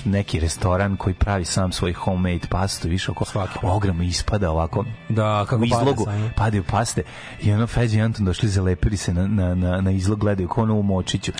neki 0.06 0.40
restoran 0.40 0.98
koji 0.98 1.14
pravi 1.14 1.46
sam 1.46 1.72
svoj 1.72 1.94
homemade 1.94 2.48
pastu 2.50 2.88
više 2.88 3.12
oko 3.12 3.26
Svaki. 3.26 3.60
ogromno 3.64 4.04
ispada 4.04 4.52
ovako 4.52 4.86
Da, 5.10 5.46
kako 5.50 5.62
u 5.62 5.66
izlogu 5.66 6.08
padaju 6.36 6.64
paste 6.64 7.04
i 7.42 7.52
ono 7.52 7.68
Feđi 7.68 7.98
i 7.98 8.02
Anton 8.02 8.26
došli 8.26 8.50
zalepili 8.50 8.98
se 8.98 9.14
na, 9.14 9.28
na, 9.28 9.56
na, 9.56 9.82
na 9.82 9.92
izlog 9.92 10.20
gledaju 10.20 10.50
kao 10.50 10.64
ono 10.64 10.74
u 10.76 10.84
močiću 10.84 11.32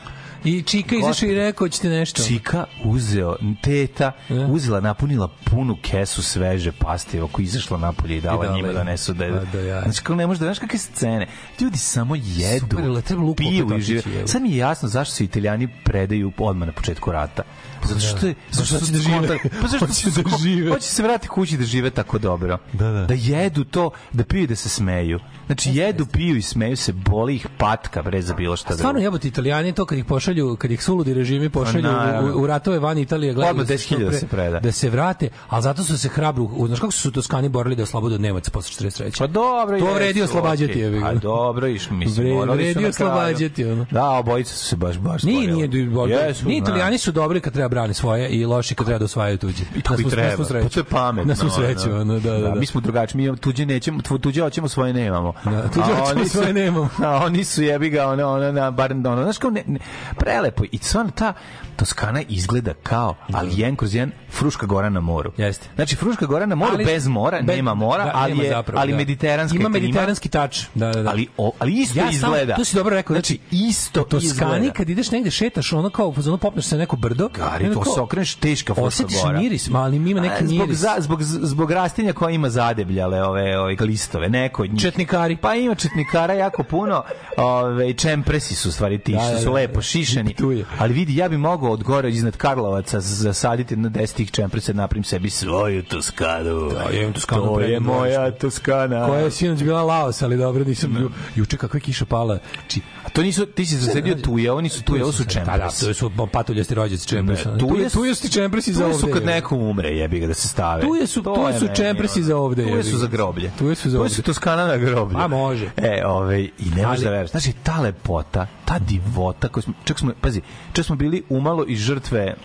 I 0.44 0.62
Čika 0.62 0.96
izašao 0.96 1.30
i 1.30 1.36
rekao, 1.36 1.70
ćete 1.70 1.90
nešto. 1.90 2.24
Čika 2.24 2.66
uzeo, 2.84 3.36
teta, 3.62 4.12
E. 4.30 4.34
uzela, 4.34 4.80
napunila 4.80 5.30
punu 5.46 5.78
kesu 5.82 6.24
sveže 6.24 6.72
paste, 6.72 7.22
ako 7.22 7.42
izašla 7.42 7.78
napolje 7.78 8.18
i 8.18 8.22
dala 8.22 8.44
I 8.44 8.48
dala 8.48 8.56
njima 8.56 8.68
im. 8.68 8.74
da 8.74 8.84
nesu 8.84 9.14
da 9.14 9.26
A, 9.26 9.46
da 9.54 9.60
ja. 9.60 9.82
Znači, 9.82 10.00
kako 10.02 10.16
ne 10.16 10.28
možeš 10.28 10.40
da 10.40 10.46
znaš 10.46 10.60
kakve 10.60 10.80
scene. 10.80 11.28
Ljudi 11.60 11.78
samo 11.78 12.16
jedu, 12.16 12.60
Super, 12.70 13.36
piju 13.38 13.78
i 13.78 13.82
žive. 13.82 14.02
Sad 14.28 14.42
mi 14.42 14.52
je 14.52 14.58
jasno 14.58 14.90
zašto 14.90 15.16
se 15.16 15.24
italijani 15.24 15.68
predaju 15.84 16.32
odmah 16.38 16.68
na 16.68 16.74
početku 16.74 17.12
rata. 17.12 17.44
Zato 17.88 18.00
što 18.00 18.28
je, 18.28 18.36
zato 18.52 18.66
što 18.66 18.92
da 18.92 19.00
žive. 19.00 19.40
Pa 19.62 19.68
zašto 19.68 19.88
Hoće 19.88 20.10
da 20.24 20.38
žive. 20.38 20.72
Hoće 20.72 20.88
se 20.88 21.04
vratiti 21.04 21.28
kući 21.28 21.58
da 21.58 21.66
žive 21.66 21.90
tako 21.90 22.20
dobro. 22.20 22.58
Da, 22.74 22.92
da. 22.92 23.06
Da 23.06 23.14
jedu 23.14 23.64
to, 23.64 23.92
da 24.14 24.24
piju 24.24 24.44
i 24.44 24.48
da 24.48 24.56
se 24.56 24.70
smeju. 24.70 25.20
Znači, 25.46 25.70
jedu, 25.72 26.06
piju 26.06 26.36
i 26.36 26.42
smeju 26.42 26.78
se, 26.78 26.94
boli 26.94 27.36
ih 27.36 27.48
patka, 27.58 28.02
bre, 28.02 28.22
za 28.22 28.34
bilo 28.34 28.56
šta 28.56 28.74
Stvarno 28.74 28.94
drugo. 28.94 29.04
jebote 29.06 29.28
Italijani 29.28 29.74
to 29.74 29.86
kad 29.86 29.98
ih 29.98 30.06
pošalju, 30.06 30.56
kad 30.56 30.72
ih 30.72 30.84
suludi 30.84 31.14
režimi 31.14 31.50
pošalju 31.50 31.84
Pa 31.84 32.22
u, 32.24 32.42
u 32.42 32.48
ratove 32.48 32.80
van 32.80 32.98
Italije, 32.98 33.34
gledaju 33.34 33.58
da 33.58 33.66
se 33.68 33.74
10.000 33.74 33.78
što 33.86 33.96
pre- 33.98 34.12
se 34.12 34.28
preda. 34.28 34.60
da 34.60 34.72
se 34.72 34.90
vrate, 34.90 35.30
ali 35.48 35.64
zato 35.64 35.84
su 35.84 35.98
se 35.98 36.10
hrabro, 36.10 36.50
znaš 36.68 36.80
kako 36.80 36.92
su 36.92 37.12
Toskani 37.12 37.50
borili 37.50 37.76
da 37.76 37.84
oslobode 37.84 38.16
od 38.16 38.22
Nemaca 38.22 38.52
posle 38.52 38.88
43. 38.90 39.20
Pa 39.20 39.28
dobro, 39.28 39.80
To 39.80 39.94
vredi 39.94 40.22
oslobađati, 40.22 40.82
ga. 40.82 41.06
A 41.06 41.14
dobro, 41.14 41.68
išli, 41.68 41.96
mislim, 41.98 42.28
Vre- 42.28 42.54
vredi 42.54 42.86
oslobađati, 42.86 43.66
ono. 43.66 43.86
Da, 43.92 44.10
obojica 44.10 44.54
su 44.54 44.66
se 44.66 44.76
baš, 44.76 44.98
baš 44.98 45.22
stvorili. 45.22 45.48
nije, 45.48 45.68
nije 45.68 46.34
znam. 46.34 46.52
Italijani 46.54 46.98
su 46.98 47.12
dobri 47.12 47.40
kad 47.40 47.54
treba 47.54 47.70
brani 47.70 47.94
svoje 47.94 48.30
i 48.30 48.46
loši 48.46 48.76
kad 48.76 48.86
treba 48.86 49.00
da 49.00 49.06
osvajaju 49.06 49.38
tuđe. 49.38 49.64
I 49.76 49.80
i 50.00 50.10
treba. 50.10 50.44
Pa 50.64 50.70
to 50.70 50.80
je 50.80 50.84
pametno. 50.84 51.30
Na 51.30 51.36
svu 51.36 51.50
sreću, 51.50 51.92
ono, 51.92 52.20
da, 52.20 52.32
da, 52.32 52.40
da. 52.40 52.56
Mi 52.56 52.66
smo 52.66 52.82
drugačiji, 52.82 53.22
mi 53.22 53.38
tuđe 53.38 53.66
nećemo, 53.66 54.02
tuđe 54.02 54.42
hoćemo, 54.42 54.68
svoje 54.68 54.94
nemamo. 54.94 55.34
Da, 55.44 55.84
A 55.84 56.04
oni 56.04 56.30
su- 56.30 56.54
nemamo. 56.54 56.90
A 57.04 57.16
oni 57.26 57.44
su 57.44 57.64
jebi 57.64 57.90
ga, 57.90 58.08
ono, 58.08 58.28
ono, 58.30 58.52
na, 58.52 58.72
bar, 58.72 58.92
ono, 58.92 59.24
znaš 59.24 59.38
kao, 59.38 59.50
ne, 59.50 59.64
ne, 59.68 59.80
prelepo. 60.18 60.64
I 60.72 60.78
stvarno 60.78 61.12
ta 61.12 61.34
Toskana 61.76 62.22
izgleda 62.22 62.74
kao, 62.74 63.16
ali 63.30 63.52
jedan 63.54 63.76
kroz 63.76 63.96
jedan, 63.96 64.12
Fruška 64.32 64.66
gora 64.66 64.90
na 64.90 65.00
moru. 65.00 65.32
Jeste. 65.38 65.68
Znači, 65.76 65.96
Fruška 65.96 66.26
gora 66.26 66.46
na 66.46 66.56
moru, 66.56 66.72
Ali- 66.74 66.86
bez 66.86 67.08
mora, 67.08 67.38
be- 67.38 67.56
nema 67.56 67.74
mora, 67.74 68.04
da, 68.06 68.12
ali 68.16 68.32
nema 68.32 68.44
je, 68.44 68.50
zapravo, 68.50 68.80
ali 68.80 68.92
da. 68.92 68.98
mediteranska 68.98 69.58
Ima 69.58 69.70
mediteranski 69.70 70.30
tač. 70.30 70.62
Da, 70.76 70.88
da, 70.88 71.04
da. 71.04 71.10
Ali, 71.10 71.28
o, 71.38 71.52
ali 71.60 71.74
isto 71.74 72.00
Ja 72.00 72.06
sam- 72.06 72.14
izgleda. 72.14 72.56
to 72.56 72.66
si 72.66 72.76
dobro 72.76 72.96
rekao, 72.96 73.14
Znači, 73.16 73.40
znači, 73.50 73.66
isto 73.66 74.02
Toskani 74.02 74.26
izgleda. 74.26 74.72
kad 74.72 74.90
ideš 74.90 75.12
negde 75.12 75.32
šetaš 75.32 75.74
ono 75.74 75.90
kao 75.90 76.14
fazonu 76.14 76.38
popneš 76.38 76.66
se 76.66 76.76
na 76.76 76.80
neko 76.80 76.96
brdo 76.96 77.30
Gari, 77.30 77.74
to 77.74 77.86
se 77.86 78.02
okreneš 78.02 78.36
teška 78.36 78.74
Fruška 78.74 78.88
osjetiš 78.88 79.22
gora. 79.24 79.40
miris 79.40 79.70
ma 79.70 79.80
ali 79.80 79.96
ima 79.98 80.22
neki 80.22 80.34
A, 80.36 80.48
zbog, 80.48 80.60
miris 80.60 80.78
za, 80.78 80.96
zbog, 81.00 81.24
zbog 81.24 81.72
rastinja 81.72 82.14
koja 82.14 82.32
ima 82.32 82.50
zadebljale 82.50 83.24
ove, 83.24 83.60
ove 83.60 83.76
listove, 83.80 84.30
neko 84.30 84.64
od 84.64 84.70
njih. 84.72 84.82
Četnikari. 84.82 85.38
Pa 85.38 85.56
ima 85.56 85.76
četnikara 85.76 86.34
jako 86.34 86.64
puno, 86.64 87.04
ove, 87.38 87.94
čempresi 87.94 88.56
su 88.56 88.72
stvari 88.72 88.98
ti, 88.98 89.14
Da, 89.14 89.20
što 89.20 89.32
da, 89.32 89.40
su 89.40 89.46
da, 89.46 89.52
lepo 89.52 89.76
da. 89.76 89.82
šišeni. 89.82 90.36
Ali 90.80 90.94
vidi, 90.94 91.16
ja 91.16 91.30
bi 91.30 91.38
mogao 91.66 91.74
od 91.74 91.84
gore 91.84 92.10
iznad 92.10 92.38
Karlovaca 92.38 93.00
zasaditi 93.00 93.76
na 93.76 93.90
10 93.90 94.14
tih 94.14 94.32
čempresa, 94.32 94.74
da 94.74 94.78
napravim 94.78 95.04
sebi 95.04 95.30
svoju 95.30 95.84
Toskanu. 95.84 96.70
Da, 96.70 96.82
ja 96.86 97.02
imam 97.02 97.14
Toskanu 97.14 97.46
To 97.46 97.60
je 97.62 97.80
moja. 97.80 98.32
Toskana. 98.32 99.06
koja 99.06 99.20
je 99.20 99.32
sinoć 99.32 99.64
bila 99.64 99.84
Laos, 99.84 100.22
ali 100.22 100.38
dobro, 100.38 100.64
nisam 100.64 100.94
bio. 100.94 101.10
Juče 101.36 101.58
kakva 101.58 101.78
je 101.78 101.82
kiša 101.82 102.06
pala. 102.06 102.40
Či, 102.68 102.82
A 103.06 103.10
to 103.10 103.22
nisu, 103.22 103.46
ti 103.46 103.66
si 103.66 103.76
zasedio 103.78 104.16
tuje, 104.16 104.52
oni 104.52 104.70
su 104.70 104.84
tuje, 104.84 105.04
ovo 105.04 105.12
su 105.12 105.24
Da, 105.24 105.26
da, 105.26 105.32
čempresi. 105.32 105.86
to 105.86 105.94
su 105.94 106.12
patuljasti 106.28 106.74
rođaci 106.76 107.08
Tu 107.08 107.16
tuje 107.60 107.84
je 107.84 107.90
su- 107.90 107.98
tu 107.98 108.06
je 108.06 108.16
čempresi 108.30 108.74
za 108.74 108.86
ovde. 108.86 108.98
su 108.98 109.08
kad 109.08 109.26
nekom 109.26 109.62
umre, 109.62 109.90
jebi 109.90 110.20
ga 110.20 110.28
da 110.28 110.34
se 110.34 110.48
stave. 110.48 110.82
Tuje 110.82 111.08
su- 111.08 111.24
To 111.24 111.36
tuje 111.36 111.48
je 111.48 111.60
su 111.60 111.66
ono. 111.66 111.74
za 112.22 112.38
ovde, 112.38 112.64
Tuje 112.64 112.84
su 112.84 112.98
za 112.98 113.08
groblje. 113.08 113.52
Tuje 113.60 113.76
su 113.76 113.90
za 113.90 113.94
Tuje 113.94 114.02
ovde. 114.02 114.14
su 114.14 114.22
Toskana 114.22 114.68
na 114.68 114.78
groblju. 114.78 115.18
A, 115.18 115.28
može. 115.28 115.70
E, 115.78 116.02
ovaj, 116.06 116.42
i 116.42 116.66
ne 116.66 116.76
možeš 116.78 116.86
Ali- 116.88 117.04
da 117.04 117.10
veruješ. 117.10 117.32
Znači, 117.32 117.54
ta 117.54 117.80
lepota, 117.80 118.48
ta 118.66 118.80
divota, 118.80 119.48
koju 119.48 119.62
smo, 119.64 119.74
čak 119.84 120.00
smo, 120.00 120.12
pazi, 120.22 120.42
čak 120.74 120.86
smo 120.86 120.96
bili 120.96 121.24
umalo 121.30 121.55
i 121.64 121.76
žrtve 121.76 122.36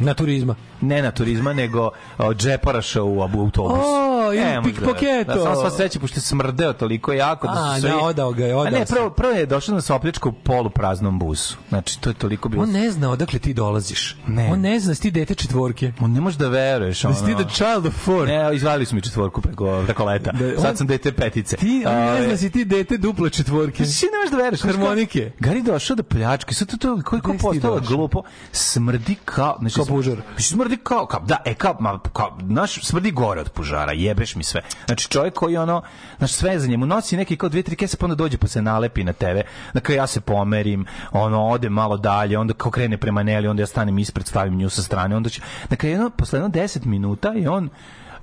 Na 0.00 0.14
turizma. 0.14 0.54
Ne 0.80 1.02
na 1.02 1.10
turizma, 1.10 1.52
nego 1.52 1.90
džeparaša 2.34 3.02
u 3.02 3.20
autobus. 3.22 3.78
O, 3.78 4.08
Ne, 4.28 4.36
da 4.36 4.44
veruješ. 4.44 4.64
pikpoketo. 4.66 5.34
Da, 5.34 5.42
samo 5.42 5.54
sva 5.56 5.70
sreća, 5.70 5.98
pošto 6.00 6.16
je 6.16 6.22
smrdeo 6.22 6.72
toliko 6.72 7.12
jako 7.12 7.46
da 7.46 7.54
su 7.80 7.86
A, 7.86 7.90
da, 7.90 7.98
odao 7.98 8.32
ga 8.32 8.44
je, 8.44 8.52
A 8.52 8.56
odao 8.56 8.70
ne, 8.70 8.86
se. 8.86 8.94
prvo, 8.94 9.10
prvo 9.10 9.32
je 9.32 9.46
došao 9.46 9.74
na 9.74 9.80
sopljačku 9.80 10.32
polupraznom 10.34 11.18
busu. 11.18 11.56
Znači, 11.68 12.00
to 12.00 12.10
je 12.10 12.14
toliko 12.14 12.48
bilo... 12.48 12.62
On 12.62 12.70
ne 12.70 12.90
zna 12.90 13.10
odakle 13.10 13.38
ti 13.38 13.54
dolaziš. 13.54 14.16
Ne. 14.26 14.48
On 14.48 14.60
ne 14.60 14.80
zna 14.80 14.94
si 14.94 15.02
ti 15.02 15.10
dete 15.10 15.34
četvorke. 15.34 15.92
On 16.00 16.12
ne 16.12 16.20
može 16.20 16.38
da 16.38 16.48
veruješ. 16.48 17.02
Da 17.02 17.14
si 17.14 17.24
ti 17.26 17.34
the 17.34 17.44
child 17.46 17.86
of 17.86 17.94
four. 17.94 18.26
Ne, 18.28 18.56
izvalili 18.56 18.86
su 18.86 18.94
mi 18.94 19.02
četvorku 19.02 19.40
preko, 19.40 19.82
preko 19.84 20.04
leta. 20.04 20.32
Da, 20.32 20.46
on- 20.46 20.52
Sad 20.58 20.78
sam 20.78 20.86
dete 20.86 21.12
petice. 21.12 21.56
Ti, 21.56 21.84
on 21.86 21.94
ne 21.94 22.10
Ove, 22.10 22.26
zna 22.26 22.36
si 22.36 22.50
ti 22.50 22.64
dete 22.64 22.96
duple 22.96 23.30
četvorke. 23.30 23.84
Ti 23.84 24.06
ne 24.06 24.18
možeš 24.18 24.30
da 24.30 24.36
veruješ. 24.36 24.60
Harmonike. 24.62 25.32
Gari 25.40 25.62
došao 25.62 25.96
da 25.96 26.02
pljačke, 26.02 26.54
sad 26.54 26.68
to 26.68 26.76
to 26.76 27.02
koliko 27.02 27.34
postalo 27.34 27.80
glupo, 27.80 28.22
smrdi 28.52 29.16
kao, 29.24 29.56
znači 29.60 29.74
Kao 29.74 29.84
sm- 29.84 29.88
pužar. 29.88 30.16
Mislim, 30.36 30.58
smrdi 30.68 30.84
kao, 30.84 31.06
kao 31.06 31.20
da, 31.20 31.36
e 31.44 31.54
kao, 31.54 31.76
ma, 31.80 31.98
kao, 32.12 32.38
naš 32.40 32.84
smrdi 32.84 33.10
gore 33.10 33.40
od 33.40 33.50
pužara, 33.50 33.92
jebeš 33.92 34.36
mi 34.36 34.44
sve. 34.44 34.62
Znači 34.86 35.08
čovjek 35.08 35.34
koji 35.34 35.56
ono, 35.56 35.82
znači 36.18 36.34
sve 36.34 36.58
za 36.58 36.66
njemu 36.66 36.86
nosi 36.86 37.16
neki 37.16 37.36
kao 37.36 37.48
dve 37.48 37.62
tri 37.62 37.76
kese 37.76 37.96
pa 37.96 38.06
onda 38.06 38.14
dođe 38.14 38.38
pa 38.38 38.46
se 38.46 38.62
nalepi 38.62 39.04
na 39.04 39.12
tebe. 39.12 39.42
Kraju 39.82 39.98
ja 39.98 40.06
se 40.06 40.20
pomerim, 40.20 40.86
ono 41.12 41.46
ode 41.46 41.68
malo 41.68 41.96
dalje, 41.96 42.38
onda 42.38 42.54
kao 42.54 42.70
krene 42.70 42.98
prema 42.98 43.22
Neli, 43.22 43.48
onda 43.48 43.62
ja 43.62 43.66
stanem 43.66 43.98
ispred, 43.98 44.26
stavim 44.26 44.56
nju 44.56 44.70
sa 44.70 44.82
strane, 44.82 45.16
onda 45.16 45.30
će 45.30 45.40
kraju 45.76 45.92
jedno, 45.92 46.10
posle 46.10 46.38
jedno 46.38 46.48
10 46.48 46.86
minuta 46.86 47.34
i 47.36 47.46
on 47.46 47.70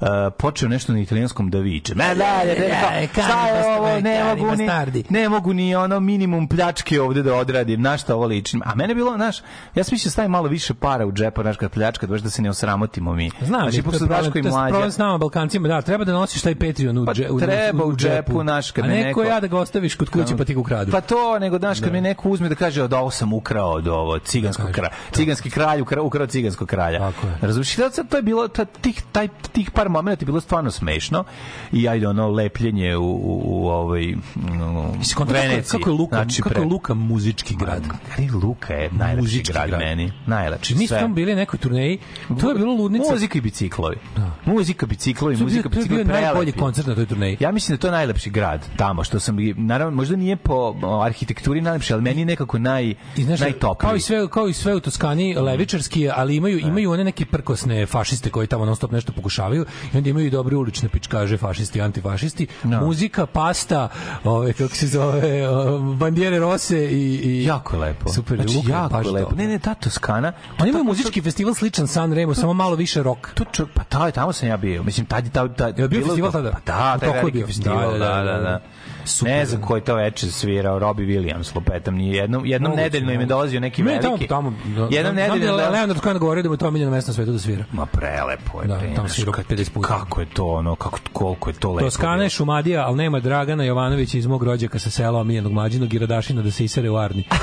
Uh, 0.02 0.08
počeo 0.38 0.70
nešto 0.70 0.94
na 0.94 1.00
italijanskom 1.00 1.50
da 1.50 1.60
viče. 1.60 1.96
Me 1.96 2.16
dalje, 2.16 2.60
ne, 2.60 2.68
Daj, 2.68 3.08
kao, 3.08 3.24
šta 3.24 3.48
je 3.48 3.78
ovo, 3.78 4.00
ne 4.00 4.24
mogu 4.24 4.56
ni, 4.56 4.68
ne 5.10 5.30
mogu 5.30 5.54
ni 5.54 5.76
ono 5.76 6.00
minimum 6.00 6.48
pljačke 6.48 7.02
ovde 7.02 7.24
da 7.24 7.36
odradim, 7.36 7.82
na 7.82 7.98
šta 7.98 8.16
ovo 8.16 8.26
liči. 8.26 8.58
A 8.66 8.76
mene 8.76 8.96
bilo, 8.96 9.16
znaš, 9.16 9.38
ja 9.76 9.84
sam 9.84 9.94
mislio 9.94 10.10
da 10.10 10.12
stavim 10.12 10.32
malo 10.32 10.48
više 10.48 10.74
para 10.74 11.06
u 11.06 11.12
džepa, 11.12 11.42
znaš, 11.42 11.58
kad 11.58 11.72
pljačka, 11.72 12.08
da 12.08 12.30
se 12.30 12.42
ne 12.42 12.50
osramotimo 12.50 13.14
mi. 13.14 13.32
Znam, 13.42 13.62
znači, 13.62 13.82
pošto 13.84 14.00
problem, 14.00 14.20
Daško 14.24 14.40
i 14.40 14.42
to 14.42 14.48
je 14.48 14.52
problem 14.52 14.72
mlađa, 14.72 14.92
s 14.92 14.98
nama 14.98 15.18
Balkancima, 15.18 15.68
da, 15.68 15.82
treba 15.82 16.04
da 16.06 16.14
nosiš 16.14 16.42
taj 16.42 16.56
Patreon 16.56 16.98
u, 16.98 17.06
Pa 17.06 17.14
dže, 17.14 17.30
u, 17.30 17.40
treba 17.40 17.86
u 17.86 17.96
džepu, 17.96 18.44
naš, 18.44 18.72
kad 18.72 18.86
A 18.86 18.88
me 18.88 18.94
neko 18.94 19.22
neko- 19.22 19.24
ja 19.24 19.40
da 19.40 19.48
ga 19.48 19.58
ostaviš 19.58 19.96
kod 19.96 20.10
kuće 20.10 20.38
pa 20.38 20.46
ti 20.46 20.54
ga 20.54 20.60
ukradu. 20.60 20.92
Pa 20.92 21.02
to, 21.02 21.40
nego 21.40 21.58
znaš, 21.58 21.80
kad 21.80 21.92
mi 21.94 22.02
neko 22.02 22.30
uzme 22.30 22.50
da 22.50 22.56
kaže 22.56 22.84
od 22.84 22.94
ovo 22.94 23.12
sam 23.12 23.34
ukrao 23.34 23.72
od 23.72 23.88
ovo 23.88 24.20
ciganskog 24.20 24.72
kralja. 24.72 24.92
Ciganski 25.12 25.50
kralj 25.50 25.82
ukrao, 25.82 26.06
ukrao 26.06 26.28
ciganskog 26.28 26.68
kralja. 26.68 27.00
Tako 27.00 27.28
je. 27.28 27.38
Razumiješ? 27.42 27.76
To, 28.10 28.18
je 28.18 28.24
bilo 28.24 28.48
tih 28.82 29.04
taj 29.12 29.28
tih 29.52 29.72
par 29.72 29.85
momenata 29.90 30.22
je 30.22 30.26
bilo 30.26 30.42
stvarno 30.42 30.72
smešno 30.72 31.24
i 31.72 31.88
ajde 31.88 32.08
ono 32.08 32.30
lepljenje 32.30 32.96
u 32.98 33.06
u, 33.06 33.42
u 33.46 33.68
ovaj 33.68 34.02
u, 34.04 34.08
je- 34.08 34.18
Veneciji. 35.28 35.72
kako 35.72 35.90
je 35.90 35.94
Luka, 35.94 36.16
Znači, 36.16 36.42
kako 36.42 36.60
je 36.60 36.66
Luka 36.66 36.94
muzički 36.94 37.56
grad. 37.56 37.84
Ali 38.18 38.30
Luka 38.34 38.74
je 38.74 38.90
najlepši 38.92 39.22
Muzički 39.22 39.54
grad, 39.54 39.68
grad. 39.68 39.80
meni. 39.80 40.12
Najlepši. 40.28 40.76
Mi 40.76 40.88
smo 40.88 41.08
bili 41.08 41.32
na 41.32 41.38
nekoj 41.38 41.60
turneji, 41.60 41.98
to 42.42 42.50
je 42.50 42.56
bilo 42.56 42.74
ludnica. 42.74 43.12
Muzika 43.12 43.38
i 43.38 43.42
biciklovi. 43.42 43.96
Muzika, 44.46 44.86
biciklovi, 44.86 45.36
je 45.36 45.40
muzika, 45.40 45.62
to 45.64 45.70
je 45.70 45.76
biciklovi. 45.76 46.04
bio 46.04 46.14
najbolji 46.14 46.52
koncert 46.52 46.88
na 46.88 46.96
toj 46.96 47.06
turneji. 47.06 47.38
Ja 47.40 47.52
mislim 47.52 47.70
da 47.70 47.78
je 47.78 47.82
to 47.82 47.92
najlepši 47.92 48.30
grad 48.30 48.66
tamo 48.78 49.04
što 49.04 49.20
sam 49.20 49.36
naravno 49.58 49.96
možda 49.96 50.16
nije 50.16 50.36
po 50.36 50.74
arhitekturi 51.02 51.62
najlepši, 51.62 51.94
ali 51.94 52.02
meni 52.02 52.22
je 52.22 52.26
nekako 52.26 52.60
naj 52.60 52.94
I 53.16 53.24
znaš, 53.24 53.40
najtopliji. 53.40 53.80
kao 53.80 53.96
i 53.96 54.00
sve 54.00 54.30
kao 54.30 54.48
i 54.48 54.54
sve 54.54 54.76
u 54.76 54.80
Toskani 54.80 55.36
levičarski, 55.36 56.02
je, 56.02 56.12
ali 56.16 56.36
imaju 56.36 56.60
imaju 56.60 56.92
one 56.92 57.04
neke 57.04 57.26
prkosne 57.26 57.86
fašiste 57.86 58.30
koji 58.30 58.48
tamo 58.48 58.66
non 58.66 58.76
stop 58.76 58.92
nešto 58.92 59.12
pokušavaju 59.12 59.66
i 59.86 59.98
onda 59.98 60.10
imaju 60.10 60.28
i 60.28 60.32
dobre 60.32 60.56
ulične 60.56 60.90
pičkaže 60.90 61.38
fašisti, 61.38 61.82
antifašisti. 61.82 62.48
Muzika, 62.64 63.26
pasta, 63.26 63.90
ove 64.24 64.54
kako 64.54 64.76
se 64.76 64.88
zove, 64.88 65.50
o, 65.50 65.80
bandiere 65.80 66.40
rose 66.40 66.86
i 66.86 67.06
i 67.16 67.44
jako 67.44 67.76
je 67.76 67.80
lepo. 67.80 68.10
Super, 68.10 68.38
znači, 68.38 68.58
Luka 68.58 68.72
jako 68.72 68.98
je 68.98 69.04
lepo. 69.04 69.20
dobro. 69.22 69.38
Ne, 69.38 69.48
ne, 69.48 69.60
ta 69.60 69.74
Toskana. 69.76 70.32
Oni 70.60 70.70
imaju 70.70 70.86
muzički 70.86 71.22
festival 71.22 71.54
sličan 71.54 71.88
San 71.88 72.14
Remo, 72.14 72.34
samo 72.34 72.54
malo 72.54 72.76
više 72.76 73.04
rock. 73.04 73.34
To 73.34 73.44
čo, 73.46 73.68
pa 73.68 73.84
taj, 73.84 74.12
tamo 74.12 74.34
sam 74.34 74.50
ja 74.50 74.58
bio. 74.58 74.84
Mislim, 74.84 75.06
tad 75.06 75.26
je 75.26 75.32
ta, 75.32 75.48
ta, 75.50 75.72
bio 75.72 75.88
bilo- 75.90 76.06
festival 76.06 76.32
tada? 76.32 76.52
Pa 76.52 76.60
da, 76.64 76.94
U 76.98 77.00
taj 77.00 77.08
toku 77.10 77.18
je 77.18 77.22
veliki 77.22 77.32
bio. 77.34 77.48
festival, 77.48 77.92
Da, 77.92 77.98
da, 77.98 78.06
da, 78.06 78.16
da, 78.16 78.24
da, 78.24 78.34
da. 78.34 78.42
da. 78.42 78.60
Super. 79.06 79.34
Ne 79.34 79.46
znam 79.46 79.62
koji 79.62 79.82
to 79.82 79.96
veče 79.96 80.28
svirao, 80.28 80.80
Robbie 80.80 81.08
Williams, 81.08 81.56
lupetam, 81.56 81.96
nije 81.96 82.16
jednom, 82.16 82.46
jednom 82.46 82.70
Moguće, 82.70 82.84
nedeljno 82.84 83.12
im 83.12 83.20
je 83.20 83.26
dolazio 83.26 83.60
neki 83.60 83.84
Ne, 83.84 83.92
tamo, 83.92 84.08
veliki. 84.08 84.28
tamo, 84.28 84.50
da, 84.66 84.82
jednom 84.82 84.92
znam 84.92 85.16
nedeljno 85.16 85.56
da 85.56 85.62
je 85.62 85.66
da- 85.66 85.72
Leonard 85.72 86.02
Cohen 86.02 86.18
govorio 86.18 86.44
da 86.44 86.50
mu 86.50 86.56
je 86.56 86.60
to 86.60 86.68
omiljeno 86.68 86.92
mesto 86.92 87.10
na 87.10 87.14
svetu 87.14 87.32
da 87.32 87.40
svira. 87.40 87.66
Ma 87.72 87.86
prelepo 87.86 88.62
je. 88.62 88.68
Da, 88.68 88.78
bre, 88.78 88.94
tamo 88.96 89.08
kad- 89.32 89.46
50 89.48 89.70
puta. 89.70 89.88
Kako 89.90 90.22
je 90.22 90.28
to, 90.28 90.46
ono, 90.46 90.76
kako, 90.76 91.00
koliko 91.14 91.50
je 91.50 91.54
to 91.54 91.72
lepo. 91.72 91.86
Toskana 91.86 92.24
je 92.24 92.30
Šumadija, 92.30 92.86
ali 92.88 92.98
nema 92.98 93.20
Dragana 93.20 93.64
Jovanovića 93.64 94.18
iz 94.18 94.28
mog 94.28 94.44
rođaka 94.44 94.80
sa 94.80 94.90
sela 94.90 95.20
omiljenog 95.20 95.52
mlađinog 95.52 95.94
i 95.94 96.00
Radašina 96.00 96.42
da 96.42 96.52
se 96.52 96.66
isere 96.66 96.90
u 96.90 96.98
Arni. 96.98 97.24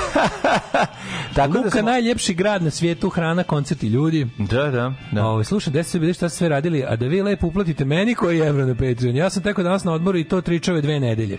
Tako 1.35 1.47
Luka, 1.49 1.63
da 1.63 1.69
smo- 1.71 1.81
najljepši 1.81 2.33
grad 2.33 2.63
na 2.63 2.69
svijetu, 2.69 3.09
hrana, 3.09 3.43
koncerti, 3.43 3.87
ljudi. 3.87 4.27
Da, 4.37 4.63
da, 4.63 4.93
da. 5.11 5.25
Ovo, 5.25 5.43
slušaj, 5.43 5.71
gde 5.71 5.83
ste 5.83 5.99
bili, 5.99 6.13
šta 6.13 6.29
ste 6.29 6.37
sve 6.37 6.49
radili, 6.49 6.83
a 6.83 6.95
da 6.95 7.05
vi 7.05 7.21
lepo 7.21 7.47
uplatite 7.47 7.85
meni 7.85 8.15
koji 8.15 8.37
je 8.39 8.47
evro 8.47 8.65
na 8.65 8.73
Patreon. 8.73 9.15
Ja 9.15 9.29
sam 9.29 9.43
teko 9.43 9.63
danas 9.63 9.83
na 9.83 9.93
odmoru 9.93 10.17
i 10.17 10.23
to 10.23 10.41
tričave 10.41 10.81
dve 10.81 10.99
nedelje. 10.99 11.37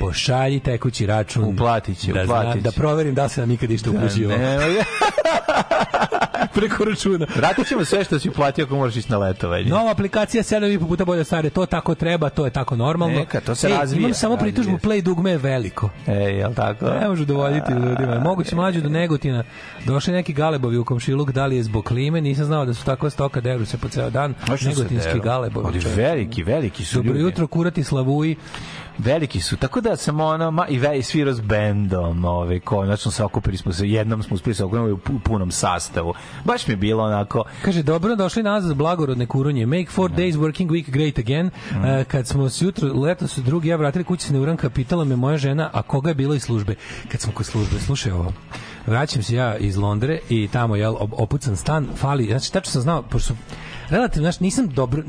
Pošalji 0.00 0.60
tekući 0.60 1.06
račun. 1.06 1.44
Uplatit 1.44 1.98
će, 1.98 2.12
da, 2.12 2.22
uplatit 2.22 2.54
će. 2.54 2.60
da 2.60 2.70
proverim 2.72 3.14
da 3.14 3.28
se 3.28 3.40
nam 3.40 3.48
nikad 3.48 3.70
išta 3.70 3.90
uplaćivo. 3.90 4.36
Ne, 4.36 4.58
Preko 6.54 6.84
računa. 6.84 7.26
Vratit 7.36 7.68
ćemo 7.68 7.84
sve 7.84 8.04
što 8.04 8.18
si 8.18 8.30
platio 8.30 8.64
ako 8.64 8.76
moraš 8.76 8.96
ići 8.96 9.10
na 9.10 9.18
letovanje. 9.18 9.64
Nova 9.64 9.90
aplikacija 9.90 10.42
7,5 10.42 10.88
puta 10.88 11.04
bolje 11.04 11.24
stare, 11.24 11.50
to 11.50 11.66
tako 11.66 11.94
treba, 11.94 12.28
to 12.28 12.44
je 12.44 12.50
tako 12.50 12.76
normalno. 12.76 13.18
Neka, 13.18 13.40
to 13.40 13.54
se 13.54 13.66
Ej, 13.66 13.72
razvija, 13.72 14.00
Imam 14.00 14.14
samo 14.14 14.34
razvija 14.34 14.52
pritužbu, 14.52 14.78
play 14.78 15.00
dugme 15.02 15.30
je 15.30 15.38
veliko. 15.38 15.90
E, 16.06 16.12
jel 16.12 16.54
tako? 16.54 16.90
Ne 17.00 17.08
može 17.08 17.24
dovoljiti 17.24 17.72
ljudima. 17.72 18.18
Moguće 18.18 18.56
mlađu 18.56 18.80
do 18.80 18.88
Negotina. 18.88 19.44
Došli 19.86 20.12
neki 20.12 20.32
galebovi 20.32 20.76
u 20.76 20.84
komšiluk, 20.84 21.30
da 21.30 21.46
li 21.46 21.56
je 21.56 21.62
zbog 21.62 21.84
klime, 21.84 22.20
nisam 22.20 22.44
znao 22.44 22.64
da 22.64 22.74
su 22.74 22.84
takva 22.84 23.10
stoka, 23.10 23.40
deru 23.40 23.66
se 23.66 23.78
po 23.78 23.88
ceo 23.88 24.10
dan. 24.10 24.34
Negotinski 24.66 25.20
galebovi. 25.22 25.80
Veliki, 25.96 26.42
veliki 26.42 26.84
su 26.84 26.96
Dobro 26.96 27.12
ljudi. 27.12 27.22
jutro, 27.22 27.46
kurati 27.46 27.84
slavuji. 27.84 28.36
Veliki 29.04 29.40
su, 29.40 29.56
tako 29.56 29.80
da 29.80 29.96
sam 29.96 30.20
ono, 30.20 30.50
ma, 30.50 30.66
i 30.68 30.78
ve, 30.78 31.02
svirao 31.02 31.34
s 31.34 31.40
bendom, 31.40 32.24
ovaj, 32.24 32.60
konačno 32.60 33.10
se 33.10 33.24
okupili 33.24 33.56
smo 33.56 33.72
se, 33.72 33.88
jednom 33.88 34.22
smo 34.22 34.34
uspeli 34.34 34.54
se 34.54 34.64
okupili 34.64 34.92
u 34.92 34.96
pu- 34.96 35.18
punom 35.24 35.50
sastavu. 35.50 36.14
Baš 36.44 36.66
mi 36.66 36.72
je 36.72 36.76
bilo 36.76 37.04
onako, 37.04 37.44
Kaže, 37.62 37.82
dobro 37.82 38.16
došli 38.16 38.42
nazad 38.42 38.76
blagorodne 38.76 39.26
kurunje. 39.26 39.66
Make 39.66 39.90
four 39.90 40.10
days 40.10 40.32
working 40.32 40.68
week 40.68 40.90
great 40.90 41.18
again. 41.18 41.50
E, 41.84 42.04
kad 42.04 42.26
smo 42.26 42.48
se 42.48 42.64
jutro, 42.64 42.92
leto 42.92 43.26
su 43.28 43.40
drugi, 43.40 43.68
ja 43.68 43.76
vratili 43.76 44.04
kući 44.04 44.26
se 44.26 44.32
neuranka, 44.32 44.70
pitala 44.70 45.04
me 45.04 45.16
moja 45.16 45.36
žena, 45.36 45.70
a 45.72 45.82
koga 45.82 46.08
je 46.08 46.14
bilo 46.14 46.34
iz 46.34 46.42
službe? 46.42 46.74
Kad 47.08 47.20
smo 47.20 47.32
kod 47.32 47.46
službe, 47.46 47.80
slušaj 47.80 48.12
ovo. 48.12 48.32
Vraćam 48.86 49.22
se 49.22 49.36
ja 49.36 49.56
iz 49.56 49.76
Londre 49.76 50.18
i 50.28 50.48
tamo 50.52 50.76
je 50.76 50.88
opucan 50.98 51.56
stan, 51.56 51.88
fali, 51.96 52.26
znači 52.26 52.52
tačno 52.52 52.70
sam 52.70 52.82
znao, 52.82 53.02
pošto 53.02 53.28
su 53.28 53.34
relativno, 53.90 54.24
znaš, 54.24 54.40
nisam 54.40 54.68
dobro, 54.68 55.02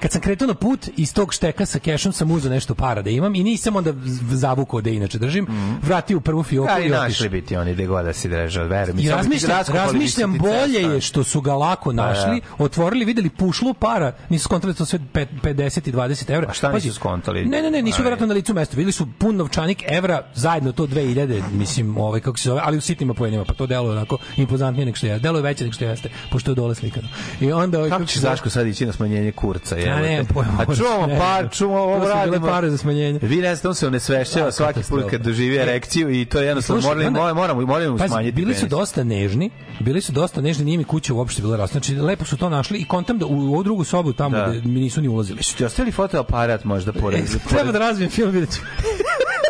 kad 0.00 0.12
sam 0.12 0.20
kretao 0.20 0.48
na 0.48 0.54
put 0.54 0.88
iz 0.96 1.14
tog 1.14 1.34
šteka 1.34 1.66
sa 1.66 1.78
kešom 1.78 2.12
sam 2.12 2.30
uzeo 2.30 2.50
nešto 2.50 2.74
para 2.74 3.02
da 3.02 3.10
imam 3.10 3.34
i 3.34 3.42
nisam 3.44 3.76
onda 3.76 3.92
zavukao 4.32 4.80
da 4.80 4.90
inače 4.90 5.18
držim, 5.18 5.46
vratio 5.82 6.16
u 6.16 6.20
prvu 6.20 6.42
fioku 6.42 6.68
ja 6.70 6.78
i 6.78 6.82
i 6.82 6.84
otišao. 6.86 7.02
našli 7.02 7.28
bi 7.28 7.42
ti 7.42 7.56
oni 7.56 7.74
gde 7.74 7.86
god 7.86 8.04
da 8.04 8.12
si 8.12 8.28
drežao, 8.28 8.66
verujem. 8.66 8.98
I 8.98 9.10
razmišljam, 9.10 9.62
razmišljam 9.68 10.38
bolje 10.38 10.82
je 10.94 11.00
što 11.00 11.24
su 11.24 11.40
ga 11.40 11.54
lako 11.54 11.92
našli, 11.92 12.40
otvorili, 12.58 13.04
videli 13.04 13.30
pušlu 13.30 13.74
para, 13.74 14.12
nisu 14.28 14.44
skontali 14.44 14.72
da 14.72 14.76
to 14.76 14.84
sve 14.84 14.98
pet- 15.12 15.28
50 15.42 15.88
i 15.88 15.92
20 15.92 16.30
evra. 16.34 16.50
A 16.50 16.52
šta 16.52 16.68
nisu 16.72 16.88
Pazi, 16.88 16.92
skontali? 16.92 17.44
Ne, 17.44 17.62
ne, 17.62 17.70
ne, 17.70 17.82
nisu 17.82 18.02
verovatno 18.02 18.26
na 18.26 18.34
licu 18.34 18.54
mesta. 18.54 18.76
Videli 18.76 18.92
su 18.92 19.06
pun 19.18 19.36
novčanik 19.36 19.82
evra, 19.88 20.26
zajedno 20.34 20.72
to 20.72 20.86
2000, 20.86 21.42
mislim, 21.52 21.96
ovaj 21.96 22.20
kako 22.20 22.38
se 22.38 22.48
zove, 22.48 22.60
ali 22.64 22.78
u 22.78 22.80
sitnim 22.80 23.14
poenima, 23.14 23.44
pa 23.44 23.54
to 23.54 23.66
deluje 23.66 23.92
onako 23.92 24.18
impozantnije 24.36 24.86
nego 24.86 24.96
što 24.96 25.06
je. 25.06 25.18
Deluje 25.18 25.42
veće 25.42 25.64
nego 25.64 25.72
što 25.74 25.84
jeste, 25.84 26.10
pošto 26.30 26.50
je 26.50 26.54
dole 26.54 26.74
slikano. 26.74 27.08
I 27.40 27.52
onda 27.52 27.78
ovaj, 27.78 27.90
Kako 27.90 28.06
će 28.14 28.18
se 28.18 28.20
zove- 28.20 28.32
Daško 28.32 28.50
sad 28.50 28.66
ići 28.66 28.86
na 28.86 28.92
smanjenje 28.92 29.32
kurca? 29.32 29.76
Ja 29.76 29.82
jebote? 29.82 30.02
nemam 30.02 30.26
pojma. 30.26 30.52
A 30.60 30.74
čuvamo 30.74 31.06
Ne, 31.06 31.18
par, 31.18 31.44
ne. 31.44 31.50
čuvamo 31.50 31.80
ovo 31.84 32.08
radimo. 32.08 32.46
pare 32.46 32.70
za 32.70 32.76
smanjenje. 32.78 33.18
Vi 33.22 33.36
ne 33.36 33.54
znate, 33.54 33.68
on 33.68 33.74
se 33.74 33.86
onesvešćava 33.86 34.44
Da, 34.44 34.52
svaki 34.52 34.80
put 34.82 35.10
kad 35.10 35.20
doživi 35.20 35.56
erekciju 35.56 36.10
i 36.12 36.24
to 36.24 36.40
je 36.40 36.46
jednostavno 36.46 36.82
Slušaj, 36.82 37.10
moramo, 37.10 37.34
moramo, 37.34 37.60
moramo, 37.62 37.98
smanjiti 38.00 38.32
bili 38.34 38.54
su 38.54 38.66
dosta 38.68 39.04
nežni, 39.04 39.50
bili 39.80 40.00
su 40.00 40.12
dosta 40.12 40.40
nežni, 40.40 40.64
nije 40.64 40.78
mi 40.78 40.84
kuća 40.84 41.14
uopšte 41.14 41.42
bila 41.42 41.56
rasna. 41.56 41.72
Znači, 41.72 41.94
lepo 41.96 42.24
su 42.24 42.36
to 42.36 42.48
našli 42.48 42.78
i 42.78 42.84
kontam 42.84 43.18
da 43.18 43.26
u 43.26 43.32
ovu 43.44 43.62
drugu 43.62 43.84
sobu 43.84 44.12
tamo 44.12 44.36
Da. 44.36 44.42
da. 44.42 44.52
mi 44.52 44.80
nisu 44.80 45.00
ni 45.00 45.08
ulazili. 45.08 45.42
Su 45.42 45.56
ti 45.56 45.64
ostavili 45.64 45.92
fotoaparat 45.92 46.64
možda 46.64 46.92
pored? 46.92 47.20
E, 47.20 47.48
treba 47.48 47.72
da 47.72 47.78
razvijem 47.78 48.10
film, 48.10 48.30
vidjet 48.30 48.50
ću. 48.50 48.60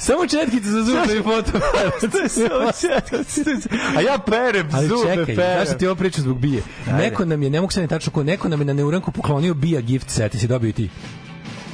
Samo 0.00 0.26
četkice 0.26 0.68
za 0.70 0.82
zube 0.82 1.18
i 1.18 1.22
foto. 1.22 1.58
A 3.96 4.00
ja 4.00 4.18
perem 4.18 4.68
Ali 4.72 4.88
zube, 4.88 5.14
čekaj, 5.16 5.36
perem. 5.36 5.58
zašto 5.58 5.78
ti 5.78 5.86
ovo 5.86 5.94
pričam 5.94 6.24
zbog 6.24 6.38
bije? 6.38 6.62
Neko 6.86 7.24
nam 7.24 7.42
je, 7.42 7.50
ne 7.50 7.60
mogu 7.60 7.72
se 7.72 7.80
ne 7.80 7.86
tačno 7.86 8.12
ko, 8.12 8.22
neko 8.22 8.48
nam 8.48 8.60
je 8.60 8.64
na 8.64 8.72
neuranku 8.72 9.12
poklonio 9.12 9.54
bija 9.54 9.80
gift 9.80 10.10
set, 10.10 10.34
i 10.34 10.38
si 10.38 10.46
dobio 10.46 10.68
i 10.68 10.72
ti. 10.72 10.90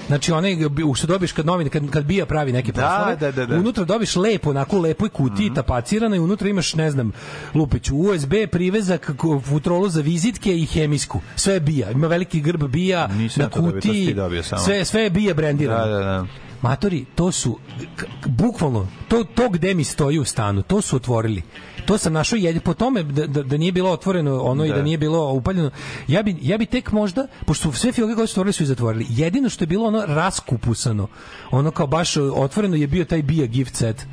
Znači 0.06 0.32
onaj 0.32 0.56
u 0.84 0.94
što 0.94 1.06
dobiješ 1.06 1.32
kad 1.32 1.46
novine 1.46 1.70
kad 1.70 1.90
kad 1.90 2.04
bija 2.04 2.26
pravi 2.26 2.52
neke 2.52 2.72
Da, 2.72 2.80
proslave, 2.80 3.16
da, 3.16 3.32
da, 3.32 3.46
da. 3.46 3.56
unutra 3.56 3.84
dobiš 3.84 4.16
lepo 4.16 4.50
onako 4.50 4.78
lepoj 4.78 5.08
kutiji 5.08 5.54
tapacirano 5.54 6.16
i 6.16 6.18
unutra 6.18 6.48
imaš 6.48 6.74
ne 6.74 6.90
znam 6.90 7.12
lupić 7.54 7.90
USB 7.90 8.32
privezak 8.52 9.10
futrolu 9.44 9.88
za 9.88 10.00
vizitke 10.00 10.56
i 10.58 10.66
hemijsku. 10.66 11.20
Sve 11.36 11.54
je 11.54 11.60
bija. 11.60 11.90
Ima 11.90 12.06
veliki 12.06 12.40
grb 12.40 12.62
bija 12.64 13.06
Nisam 13.08 13.42
na 13.42 13.50
kutiji. 13.50 14.16
Sve 14.64 14.84
sve 14.84 15.02
je 15.02 15.10
bija 15.10 15.34
brendirano. 15.34 15.86
Da, 15.86 15.92
da, 15.92 15.98
da. 15.98 16.26
Matori, 16.62 17.04
to 17.14 17.32
su 17.32 17.59
bukvalno 18.26 18.86
to 19.09 19.24
to 19.24 19.48
gde 19.48 19.74
mi 19.74 19.84
stoji 19.84 20.18
u 20.18 20.24
stanu, 20.24 20.62
to 20.62 20.80
su 20.80 20.96
otvorili. 20.96 21.42
To 21.86 21.98
sam 21.98 22.12
našao 22.12 22.36
jed 22.36 22.62
po 22.62 22.74
tome 22.74 23.02
da, 23.02 23.26
da, 23.26 23.42
da 23.42 23.57
nije 23.57 23.72
bilo 23.72 23.90
otvoreno 23.90 24.40
ono 24.42 24.64
i 24.64 24.68
da 24.68 24.74
Da. 24.76 24.82
nije 24.82 24.98
bilo 24.98 25.32
upaljeno. 25.32 25.70
Ja 26.09 26.22
bi 26.22 26.36
ja 26.42 26.59
bi 26.59 26.66
tek 26.66 26.92
možda 26.92 27.26
pošto 27.46 27.72
su 27.72 27.78
sve 27.78 27.92
fioke 27.92 28.14
koje 28.14 28.26
su 28.26 28.32
otvorili 28.32 28.52
su 28.52 28.62
i 28.62 28.66
zatvorili. 28.66 29.07
Jedino 29.09 29.48
što 29.48 29.62
je 29.62 29.66
bilo 29.66 29.86
ono 29.86 30.04
raskupusano, 30.07 31.09
ono 31.50 31.70
kao 31.70 31.86
baš 31.86 32.16
otvoreno 32.16 32.76
je 32.76 32.86
bio 32.86 33.04
taj 33.04 33.22
bija 33.22 33.46
gift 33.46 33.76
set. 33.76 34.07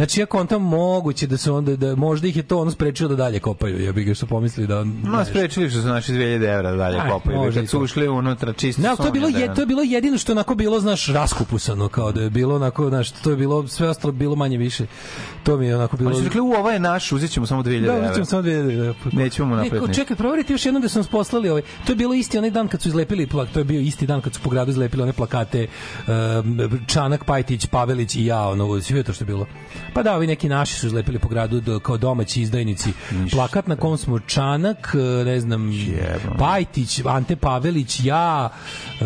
Znači 0.00 0.20
ja 0.20 0.26
kontam 0.26 0.62
moguće 0.62 1.26
da 1.26 1.36
se 1.36 1.52
onda 1.52 1.76
da 1.76 1.96
možda 1.96 2.28
ih 2.28 2.36
je 2.36 2.42
to 2.42 2.58
ono 2.58 2.70
sprečilo 2.70 3.08
da 3.08 3.16
dalje 3.16 3.38
kopaju. 3.40 3.84
Ja 3.84 3.92
bih 3.92 4.06
ga 4.06 4.14
što 4.14 4.26
pomislili 4.26 4.66
da 4.66 4.84
Ma, 4.84 5.24
sprečili 5.24 5.70
što 5.70 5.80
su 5.80 5.86
naši 5.86 6.12
2000 6.12 6.54
evra 6.54 6.72
dalje 6.72 7.00
Aj, 7.00 7.10
kopaju. 7.10 7.38
može 7.38 7.60
Kad 7.60 7.68
su 7.68 7.80
ušli 7.80 8.08
unutra 8.08 8.52
čisto 8.52 8.82
Ne, 8.82 8.96
to 8.96 9.04
je 9.04 9.12
bilo 9.12 9.28
je, 9.28 9.48
da. 9.48 9.54
to 9.54 9.62
je 9.62 9.66
bilo 9.66 9.82
jedino 9.82 10.18
što 10.18 10.32
onako 10.32 10.54
bilo, 10.54 10.80
znaš, 10.80 11.06
raskupusano, 11.06 11.88
kao 11.88 12.12
da 12.12 12.22
je 12.22 12.30
bilo 12.30 12.56
onako, 12.56 12.88
znaš, 12.88 13.10
to 13.10 13.30
je 13.30 13.36
bilo 13.36 13.68
sve 13.68 13.88
ostalo 13.88 14.12
bilo 14.12 14.36
manje 14.36 14.56
više. 14.56 14.86
To 15.42 15.56
mi 15.56 15.66
je 15.66 15.76
onako 15.76 15.96
bilo. 15.96 16.10
Oni 16.10 16.18
su 16.18 16.24
rekli, 16.24 16.40
u, 16.40 16.52
ovo 16.52 16.70
je 16.70 16.78
naš, 16.78 17.12
uzet 17.12 17.30
ćemo 17.30 17.46
samo 17.46 17.62
2000 17.62 17.86
Da, 17.86 17.96
evra. 17.96 18.10
uzet 18.12 18.28
samo 18.28 18.42
dve, 18.42 18.62
da, 18.62 18.94
Nećemo 19.12 19.48
mu 19.48 19.56
Ne, 19.56 19.94
čekaj, 19.94 20.16
proverite 20.16 20.52
još 20.52 20.66
jednom 20.66 20.82
da 20.82 20.88
su 20.88 20.98
nas 20.98 21.08
poslali 21.08 21.48
ovaj. 21.48 21.62
To 21.86 21.92
je 21.92 21.96
bilo 21.96 22.14
isti 22.14 22.38
onaj 22.38 22.50
dan 22.50 22.68
kad 22.68 22.82
su 22.82 22.88
izlepili 22.88 23.26
plak, 23.26 23.48
to 23.52 23.58
je 23.58 23.64
bio 23.64 23.80
isti 23.80 24.06
dan 24.06 24.20
kad 24.20 24.34
su 24.34 24.40
po 24.40 24.50
gradu 24.50 24.70
izlepili 24.70 25.02
one 25.02 25.12
plakate 25.12 25.66
um, 26.06 26.78
Čanak, 26.86 27.24
Pajtić, 27.24 27.66
Pavelić 27.66 28.16
i 28.16 28.24
ja, 28.24 28.48
ono, 28.48 28.80
svi 28.80 29.04
to 29.04 29.12
što 29.12 29.24
je 29.24 29.26
bilo. 29.26 29.46
Pa 29.94 30.02
da, 30.02 30.14
ovi 30.14 30.26
neki 30.26 30.48
naši 30.48 30.74
su 30.74 30.86
izlepili 30.86 31.18
po 31.18 31.28
gradu 31.28 31.60
do, 31.60 31.80
kao 31.80 31.96
domaći 31.96 32.42
izdajnici. 32.42 32.92
Plakat 33.30 33.66
na 33.66 33.76
kom 33.76 33.98
smo 33.98 34.18
Čanak, 34.20 34.94
e, 34.94 35.24
ne 35.24 35.40
znam, 35.40 35.72
Jebeno. 35.72 36.36
Pajtić, 36.38 37.00
Ante 37.06 37.36
Pavelić, 37.36 38.00
ja, 38.00 38.48
e, 39.00 39.04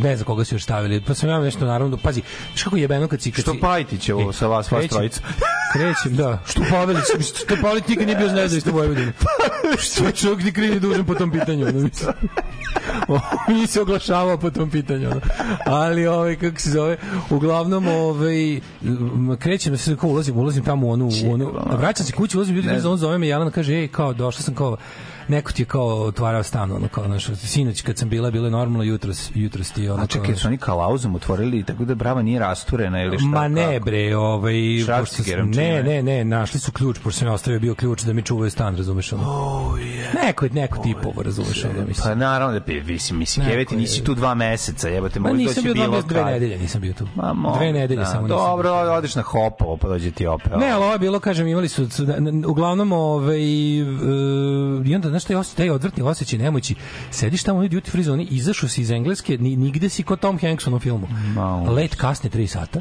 ne 0.00 0.16
znam 0.16 0.26
koga 0.26 0.44
su 0.44 0.54
još 0.54 0.62
stavili. 0.62 1.00
Pa 1.00 1.14
sam 1.14 1.28
ja 1.28 1.40
nešto 1.40 1.66
naravno, 1.66 1.96
pazi, 1.96 2.22
znaš 2.46 2.62
kako 2.62 2.76
je 2.76 2.82
jebeno 2.82 3.08
kad 3.08 3.22
si... 3.22 3.30
Kad 3.32 3.42
Što 3.42 3.52
si- 3.52 3.60
Pajtić 3.60 4.08
je 4.08 4.14
ovo 4.14 4.30
E, 4.30 4.32
sa 4.32 4.46
vas, 4.46 4.70
vas 4.70 4.80
krećem- 4.80 4.88
trojica? 4.90 5.20
Krećem, 5.72 6.16
da. 6.16 6.42
Što 6.46 6.62
Pavelić, 6.70 7.04
što 7.36 7.56
Pavelić 7.56 7.84
nikad 7.88 8.06
nije 8.06 8.16
bio 8.16 8.28
znezda 8.28 8.56
isto 8.58 8.72
Vojvodine. 8.72 9.12
što 9.84 10.04
je 10.04 10.12
čovjek 10.12 10.44
ni 10.44 10.52
kriv 10.52 10.74
ni 10.74 10.80
dužan 10.80 11.04
po 11.04 11.14
tom 11.14 11.30
pitanju. 11.30 11.66
ono. 11.66 11.88
Nije 13.48 13.66
se 13.66 13.80
oglašavao 13.80 14.38
po 14.38 14.50
tom 14.50 14.70
pitanju. 14.70 15.10
ono. 15.10 15.20
Ali, 15.66 16.06
ovaj, 16.06 16.36
kako 16.36 16.60
se 16.60 16.70
zove, 16.70 16.96
uglavnom, 17.30 17.88
ovaj, 17.88 18.60
krećem, 19.38 19.76
se 19.76 19.96
kao 19.98 20.10
ulazim, 20.10 20.36
ulazim 20.36 20.64
tamo 20.64 20.86
u 20.86 20.90
onu, 20.90 21.10
u 21.26 21.32
onu, 21.32 21.52
vraćam 21.78 22.06
se 22.06 22.12
kući, 22.12 22.36
ulazim, 22.36 22.56
ljudi, 22.56 22.68
on 22.86 22.96
zove 22.96 23.18
me, 23.18 23.28
Jelena 23.28 23.50
kaže, 23.50 23.74
ej, 23.74 23.88
kao, 23.88 24.12
došla 24.12 24.42
sam 24.42 24.54
kao, 24.54 24.76
neko 25.28 25.52
ti 25.52 25.62
je 25.62 25.66
kao 25.66 25.86
otvarao 25.86 26.42
stan, 26.42 26.72
ono, 26.72 26.88
kao, 26.88 27.04
znaš, 27.04 27.26
sinoć 27.36 27.82
kad 27.82 27.98
sam 27.98 28.08
bila, 28.08 28.30
bilo 28.30 28.44
je 28.46 28.50
normalno, 28.50 28.82
jutros, 28.84 29.30
jutros 29.34 29.70
ti, 29.70 29.88
ono, 29.88 30.02
A 30.02 30.06
čekaj, 30.06 30.36
su 30.36 30.48
oni 30.48 30.58
kalauzom 30.58 31.14
otvorili, 31.14 31.64
tako 31.64 31.84
da 31.84 31.94
brava 31.94 32.22
nije 32.22 32.38
rasturena 32.38 33.02
ili 33.02 33.18
šta? 33.18 33.26
Ma 33.26 33.48
ne 33.48 33.72
kako? 33.74 33.84
bre, 33.84 34.16
ovaj 34.16 34.54
pošto 35.00 35.22
sam- 35.22 35.50
ne, 35.50 35.82
ne, 35.82 36.02
ne, 36.02 36.24
našli 36.24 36.60
su 36.60 36.72
ključ, 36.72 36.98
pošto 36.98 37.18
sam 37.18 37.28
ja 37.28 37.34
ostavio 37.34 37.60
bio 37.60 37.74
ključ 37.74 38.02
da 38.02 38.12
mi 38.12 38.22
čuvaju 38.22 38.50
stan, 38.50 38.76
razumeš 38.76 39.12
ono. 39.12 39.22
Oh, 39.22 39.78
yeah. 39.78 39.97
Neko 40.14 40.44
je 40.44 40.50
neko 40.50 40.82
tipovo, 40.82 41.22
razumeš 41.22 41.64
ono, 41.64 41.86
mislim. 41.86 42.04
Pa 42.04 42.14
naravno 42.14 42.58
da 42.60 42.72
mislim, 42.86 43.18
mislim, 43.18 43.44
Neko 43.44 43.52
jeveti, 43.52 43.74
je- 43.74 43.78
nisi 43.78 44.04
tu 44.04 44.14
dva 44.14 44.34
meseca, 44.34 44.88
jebate, 44.88 45.20
Ma 45.20 45.28
možda 45.28 45.38
nisam 45.38 45.54
doći 45.54 45.64
bio 45.64 45.74
dva 45.74 45.86
bilo 45.86 46.02
dve 46.02 46.24
nedelje 46.24 46.58
nisam 46.58 46.80
bio 46.80 46.92
tu. 46.92 47.08
Ma, 47.14 47.32
mogu, 47.32 47.56
Dve 47.58 47.72
nedelje 47.72 48.00
da. 48.00 48.06
samo 48.06 48.22
nisam. 48.22 48.38
Dobro, 48.38 48.72
odeš 48.72 49.14
na 49.14 49.22
hopovo, 49.22 49.76
pa 49.76 49.88
dođe 49.88 50.10
ti 50.10 50.26
opet. 50.26 50.52
Ne, 50.56 50.70
ali 50.70 50.84
ovo 50.84 50.92
je 50.92 50.98
bilo, 50.98 51.20
kažem, 51.20 51.46
imali 51.46 51.68
su, 51.68 51.88
uglavnom, 52.46 52.92
ovaj, 52.92 53.38
e, 53.38 53.84
i 54.84 54.94
onda, 54.94 55.08
znaš, 55.08 55.24
taj, 55.24 55.36
taj 55.56 55.70
odvrtni 55.70 56.02
osjećaj 56.02 56.38
nemoći, 56.38 56.74
sediš 57.10 57.42
tamo 57.42 57.58
u 57.58 57.62
duty 57.62 57.90
free 57.90 58.02
zoni, 58.04 58.26
izašao 58.30 58.68
si 58.68 58.80
iz 58.80 58.90
Engleske, 58.90 59.38
ni, 59.38 59.56
nigde 59.56 59.88
si 59.88 60.02
kod 60.02 60.20
Tom 60.20 60.38
Hanks 60.38 60.66
u 60.66 60.78
filmu. 60.78 61.08
Ma, 61.34 61.56
Let 61.56 61.94
kasne 61.94 62.30
3 62.30 62.46
sata, 62.46 62.80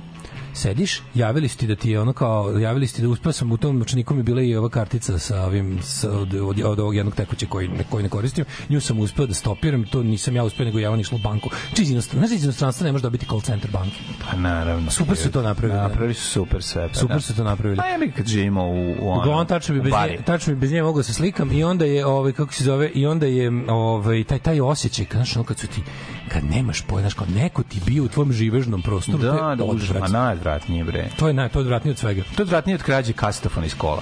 sediš, 0.58 1.02
javili 1.14 1.48
su 1.48 1.58
ti 1.58 1.68
da 1.68 1.76
ti 1.76 1.92
je 1.92 2.00
ono 2.00 2.14
kao, 2.14 2.60
javili 2.60 2.88
su 2.88 2.96
ti 2.96 3.02
da 3.02 3.10
uspeo 3.10 3.32
sam 3.32 3.52
u 3.52 3.58
tom 3.58 3.78
novčaniku 3.78 4.14
mi 4.14 4.24
bila 4.24 4.42
i 4.42 4.56
ova 4.56 4.70
kartica 4.70 5.20
sa 5.20 5.42
ovim, 5.42 5.80
sa, 5.82 6.12
od, 6.12 6.34
od, 6.34 6.62
od 6.66 6.80
ovog 6.80 6.96
jednog 6.96 7.16
tekuće 7.16 7.46
koji, 7.46 7.68
ne, 7.68 7.84
koji 7.90 8.04
ne 8.04 8.10
koristim, 8.10 8.46
nju 8.70 8.82
sam 8.82 9.00
uspeo 9.00 9.26
da 9.26 9.34
stopiram, 9.34 9.86
to 9.86 10.04
nisam 10.04 10.36
ja 10.36 10.44
uspeo, 10.44 10.66
nego 10.66 10.80
ja 10.80 10.92
on 10.92 11.00
išlo 11.00 11.16
u 11.16 11.22
banku. 11.22 11.50
Či 11.76 11.82
iz 11.82 11.92
inostranstva, 11.92 12.28
znaš, 12.28 12.38
iz 12.38 12.44
inostranstva 12.44 12.86
ne 12.86 12.92
može 12.92 13.02
dobiti 13.02 13.26
call 13.26 13.42
center 13.42 13.72
banke. 13.72 13.98
Pa 14.32 14.38
naravno. 14.38 14.92
Super 14.92 15.18
su 15.18 15.32
to 15.32 15.42
napravili, 15.42 15.80
da. 15.80 15.88
Napravili 15.88 16.14
su 16.14 16.32
super 16.32 16.64
sve. 16.64 16.88
Pa, 16.88 16.94
Super 16.94 17.16
da. 17.16 17.22
su 17.22 17.36
to 17.36 17.44
napravili. 17.44 17.78
Pa 17.78 17.88
ja 17.88 17.98
mi 17.98 18.12
kad 18.12 18.26
živimo 18.26 18.68
u, 18.68 18.96
u 19.02 19.10
ono, 19.10 19.22
Uglavnom 19.22 19.48
tačno 19.48 19.76
bi 19.76 19.82
bez 19.82 19.94
nje, 19.94 20.18
tačno 20.26 20.54
bi 20.54 20.60
bez 20.60 20.72
nje 20.72 20.84
mogao 20.84 21.00
da 21.00 21.04
se 21.04 21.14
slikam 21.14 21.52
i 21.52 21.64
onda 21.64 21.86
je 21.86 22.06
ovaj 22.06 22.32
kako 22.32 22.54
se 22.54 22.64
zove 22.64 22.90
i 22.90 23.06
onda 23.06 23.26
je 23.26 23.52
ovaj 23.68 24.24
taj 24.24 24.40
taj 24.40 24.62
osjećaj 24.62 25.06
znaš 25.12 25.36
ono 25.36 25.46
kad 25.46 25.60
su 25.60 25.68
ti 25.68 25.82
kad 26.28 26.44
nemaš 26.46 26.82
pojma 26.82 27.02
znaš 27.02 27.14
kao 27.14 27.28
neko 27.30 27.64
ti 27.64 27.82
bio 27.86 28.04
u 28.04 28.08
tvom 28.08 28.34
živežnom 28.34 28.82
prostoru 28.82 29.18
to 29.18 29.24
Da, 29.26 29.50
je 29.50 29.56
da, 29.56 29.64
užas, 29.64 29.90
ma 29.90 29.96
odvratno. 29.96 30.20
najodvratnije, 30.20 30.84
bre. 30.84 31.10
to 31.18 31.28
je 31.28 31.34
naj 31.34 31.50
to 31.50 31.60
je 31.60 31.62
odvratnije 31.62 31.92
od 31.92 31.98
svega 31.98 32.22
To 32.36 32.42
je 32.42 32.44
odvratnije 32.44 32.76
od 32.76 32.84
krađe 32.84 33.14
kastofona 33.14 33.66
iz 33.66 33.76
kola. 33.76 34.02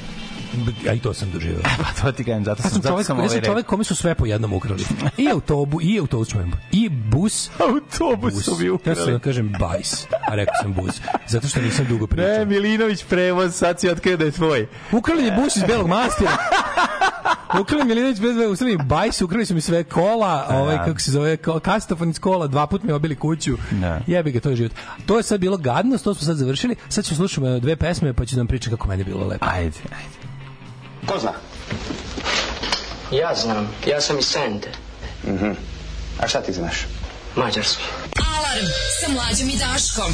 A 0.89 0.93
i 0.93 0.99
to 0.99 1.13
sam 1.13 1.31
doživeo 1.31 1.59
Pa 1.61 2.01
to 2.01 2.11
ti 2.11 2.23
kažem, 2.23 2.45
zato 2.45 2.59
Ja 2.59 2.61
sam, 2.61 2.71
sam 2.71 2.81
zato 2.81 2.89
čovjek, 2.89 3.07
sam 3.07 3.15
ja 3.15 3.19
ovaj 3.19 3.29
sam 3.29 3.35
rekao. 3.35 3.51
čovjek 3.51 3.65
kome 3.65 3.83
su 3.83 3.95
sve 3.95 4.15
po 4.15 4.25
jednom 4.25 4.53
ukrali. 4.53 4.85
I 5.17 5.29
autobu, 5.29 5.81
i 5.81 5.99
autobus, 5.99 6.29
čujem, 6.29 6.51
i 6.71 6.89
bus, 6.89 7.49
Autobus 7.59 8.33
bus. 8.33 8.45
su 8.45 8.51
mi 8.51 8.65
Ja 8.65 8.71
sam 8.75 8.77
da 8.85 8.91
ukrali. 8.95 9.19
kažem 9.19 9.53
bajs, 9.59 10.03
a 10.23 10.35
rekao 10.35 10.53
sam 10.61 10.73
bus, 10.73 10.95
zato 11.27 11.47
što 11.47 11.61
nisam 11.61 11.85
dugo 11.87 12.07
pričao. 12.07 12.27
Ne, 12.29 12.45
Milinović 12.45 13.03
prevoz, 13.03 13.55
sad 13.55 13.79
si 13.79 13.89
otkrio 13.89 14.17
da 14.17 14.25
je 14.25 14.31
tvoj. 14.31 14.67
Ukrali 14.91 15.23
je 15.23 15.31
bus 15.33 15.55
iz 15.55 15.63
Belog 15.63 15.87
Mastira. 15.87 16.31
Ukrali 17.55 17.83
mi 17.83 17.87
Milinović 17.87 18.19
bez 18.19 18.35
veze, 18.35 18.47
ukrali 18.47 18.77
mi 18.77 18.83
bajs, 18.85 19.21
ukrali 19.21 19.45
su 19.45 19.53
mi 19.53 19.61
sve 19.61 19.83
kola, 19.83 20.47
ovaj 20.51 20.77
kako 20.77 20.99
se 20.99 21.11
zove, 21.11 21.37
kastofon 21.63 22.09
iz 22.09 22.19
kola, 22.19 22.47
dva 22.47 22.67
put 22.67 22.83
mi 22.83 22.91
obili 22.91 23.15
kuću. 23.15 23.57
Da. 23.71 23.99
Jebi 24.07 24.31
ga, 24.31 24.39
to 24.39 24.49
je 24.49 24.55
život. 24.55 24.71
To 25.05 25.17
je 25.17 25.23
sad 25.23 25.39
bilo 25.39 25.57
gadno, 25.57 25.97
to 25.97 26.13
smo 26.13 26.25
sad 26.25 26.37
završili. 26.37 26.75
Sad 26.89 27.05
ćemo 27.05 27.15
slušati 27.17 27.59
dve 27.59 27.75
pesme, 27.75 28.13
pa 28.13 28.25
ću 28.25 28.35
da 28.35 28.41
vam 28.41 28.47
pričati 28.47 28.69
kako 28.69 28.87
meni 28.87 29.03
bilo 29.03 29.27
lepo. 29.27 29.45
Ajde, 29.47 29.77
ajde. 29.91 30.24
Ko 31.08 31.20
zna? 31.20 31.34
Ja 33.12 33.36
znam, 33.36 33.76
ja 33.88 34.01
sam 34.01 34.20
iz 34.20 34.26
Sente, 34.26 34.70
A 36.20 36.28
šta 36.28 36.41
ti 36.41 36.53
znaš? 36.53 36.86
Mađarski. 37.36 37.84
Alarm 38.38 38.66
sa 38.99 39.12
mlađom 39.12 39.49
i 39.49 39.58
Daškom. 39.58 40.14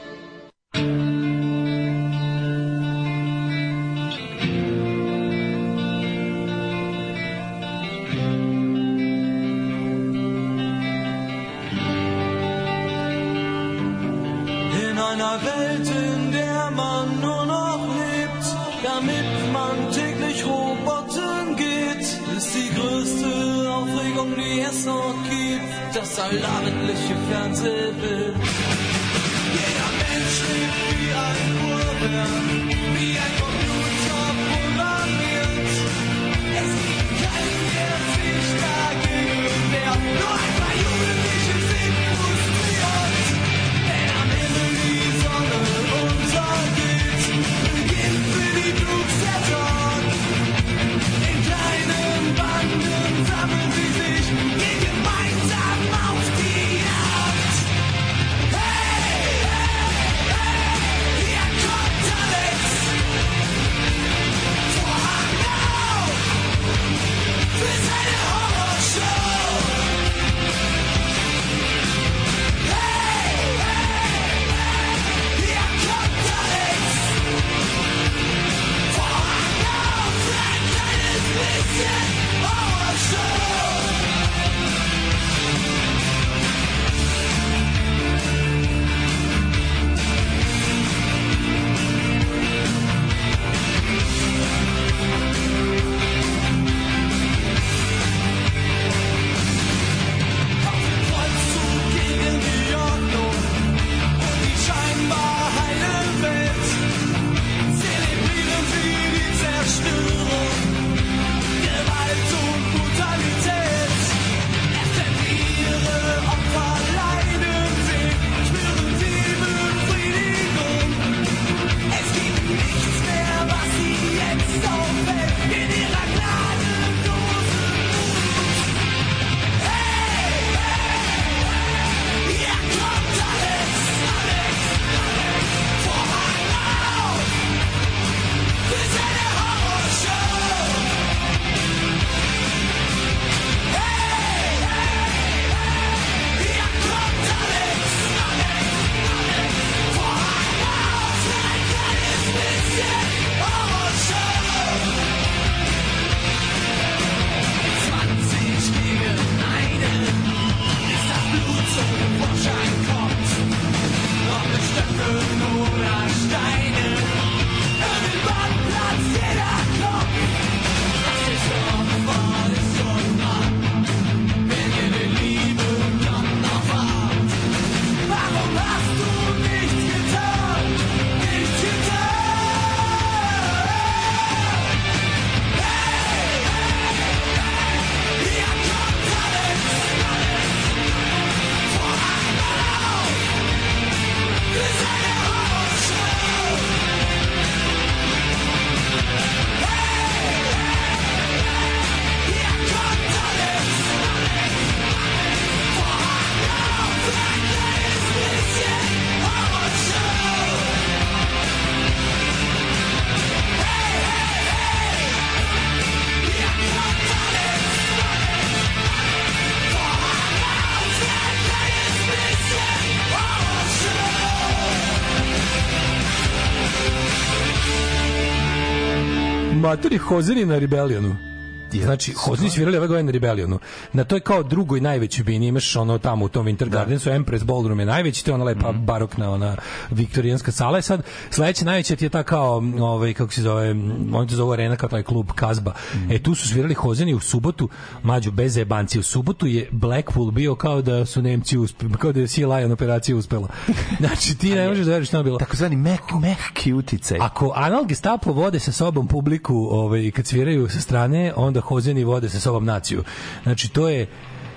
Maturi 229.71 229.97
Hozeri 229.97 230.45
na 230.45 230.59
Rebellionu. 230.59 231.30
Znači, 231.79 232.13
Hozeri 232.13 232.49
svirali 232.49 232.77
ove 232.77 232.87
godine 232.87 233.03
na 233.03 233.11
Rebellionu. 233.11 233.59
Na 233.93 234.03
toj 234.03 234.19
kao 234.19 234.43
drugoj 234.43 234.81
najvećoj 234.81 235.23
bini 235.23 235.47
imaš 235.47 235.75
ono 235.75 235.97
tamo 235.97 236.25
u 236.25 236.29
tom 236.29 236.45
Winter 236.45 236.69
Gardensu, 236.69 237.09
Empress 237.09 237.43
Ballroom 237.43 237.79
je 237.79 237.85
najveći, 237.85 238.25
to 238.25 238.31
je 238.31 238.35
ona 238.35 238.43
lepa 238.43 238.71
barokna, 238.71 239.31
ona 239.31 239.55
viktorijanska 239.89 240.51
sala. 240.51 240.79
I 240.79 240.81
sad, 240.81 241.03
sledeća 241.29 241.65
najveća 241.65 241.95
ti 241.95 242.05
je 242.05 242.09
ta 242.09 242.23
kao, 242.23 242.63
ovaj, 242.79 243.13
kako 243.13 243.33
se 243.33 243.41
zove, 243.41 243.69
oni 244.13 244.27
to 244.27 244.35
zove 244.35 244.53
arena 244.53 244.75
kao 244.75 244.89
taj 244.89 245.03
klub 245.03 245.31
Kazba. 245.35 245.73
E, 246.09 246.19
tu 246.19 246.35
su 246.35 246.47
svirali 246.47 246.73
Hozeni 246.73 247.13
u 247.13 247.19
subotu, 247.19 247.69
mađu 248.03 248.31
bez 248.31 248.57
jebanci. 248.57 248.99
U 248.99 249.03
subotu 249.03 249.47
je 249.47 249.69
Blackpool 249.71 250.31
bio 250.31 250.55
kao 250.55 250.81
da 250.81 251.05
su 251.05 251.21
Nemci 251.21 251.57
uspeli, 251.57 251.93
kao 251.93 252.11
da 252.11 252.19
je 252.19 252.27
Sea 252.27 252.47
Lion 252.47 252.71
operacija 252.71 253.17
uspela. 253.17 253.47
Znači, 253.99 254.37
ti 254.37 254.49
ne 254.49 254.67
možeš 254.67 254.85
da 254.85 254.91
veriš 254.91 255.07
šta 255.07 255.17
je 255.17 255.23
bilo. 255.23 255.37
Takozvani 255.37 255.75
mek, 255.75 256.01
mehki 256.21 256.73
uticaj. 256.73 257.17
Ako 257.21 257.53
anal 257.55 257.85
gestapo 257.85 258.31
vode 258.31 258.59
sa 258.59 258.71
sobom 258.71 259.07
publiku 259.07 259.67
ovaj, 259.71 260.11
kad 260.11 260.27
sviraju 260.27 260.69
sa 260.69 260.79
strane, 260.79 261.33
onda 261.35 261.60
hozeni 261.61 262.03
vode 262.03 262.29
sa 262.29 262.39
sobom 262.39 262.65
naciju. 262.65 263.03
Znači, 263.43 263.69
to 263.69 263.89
je 263.89 264.07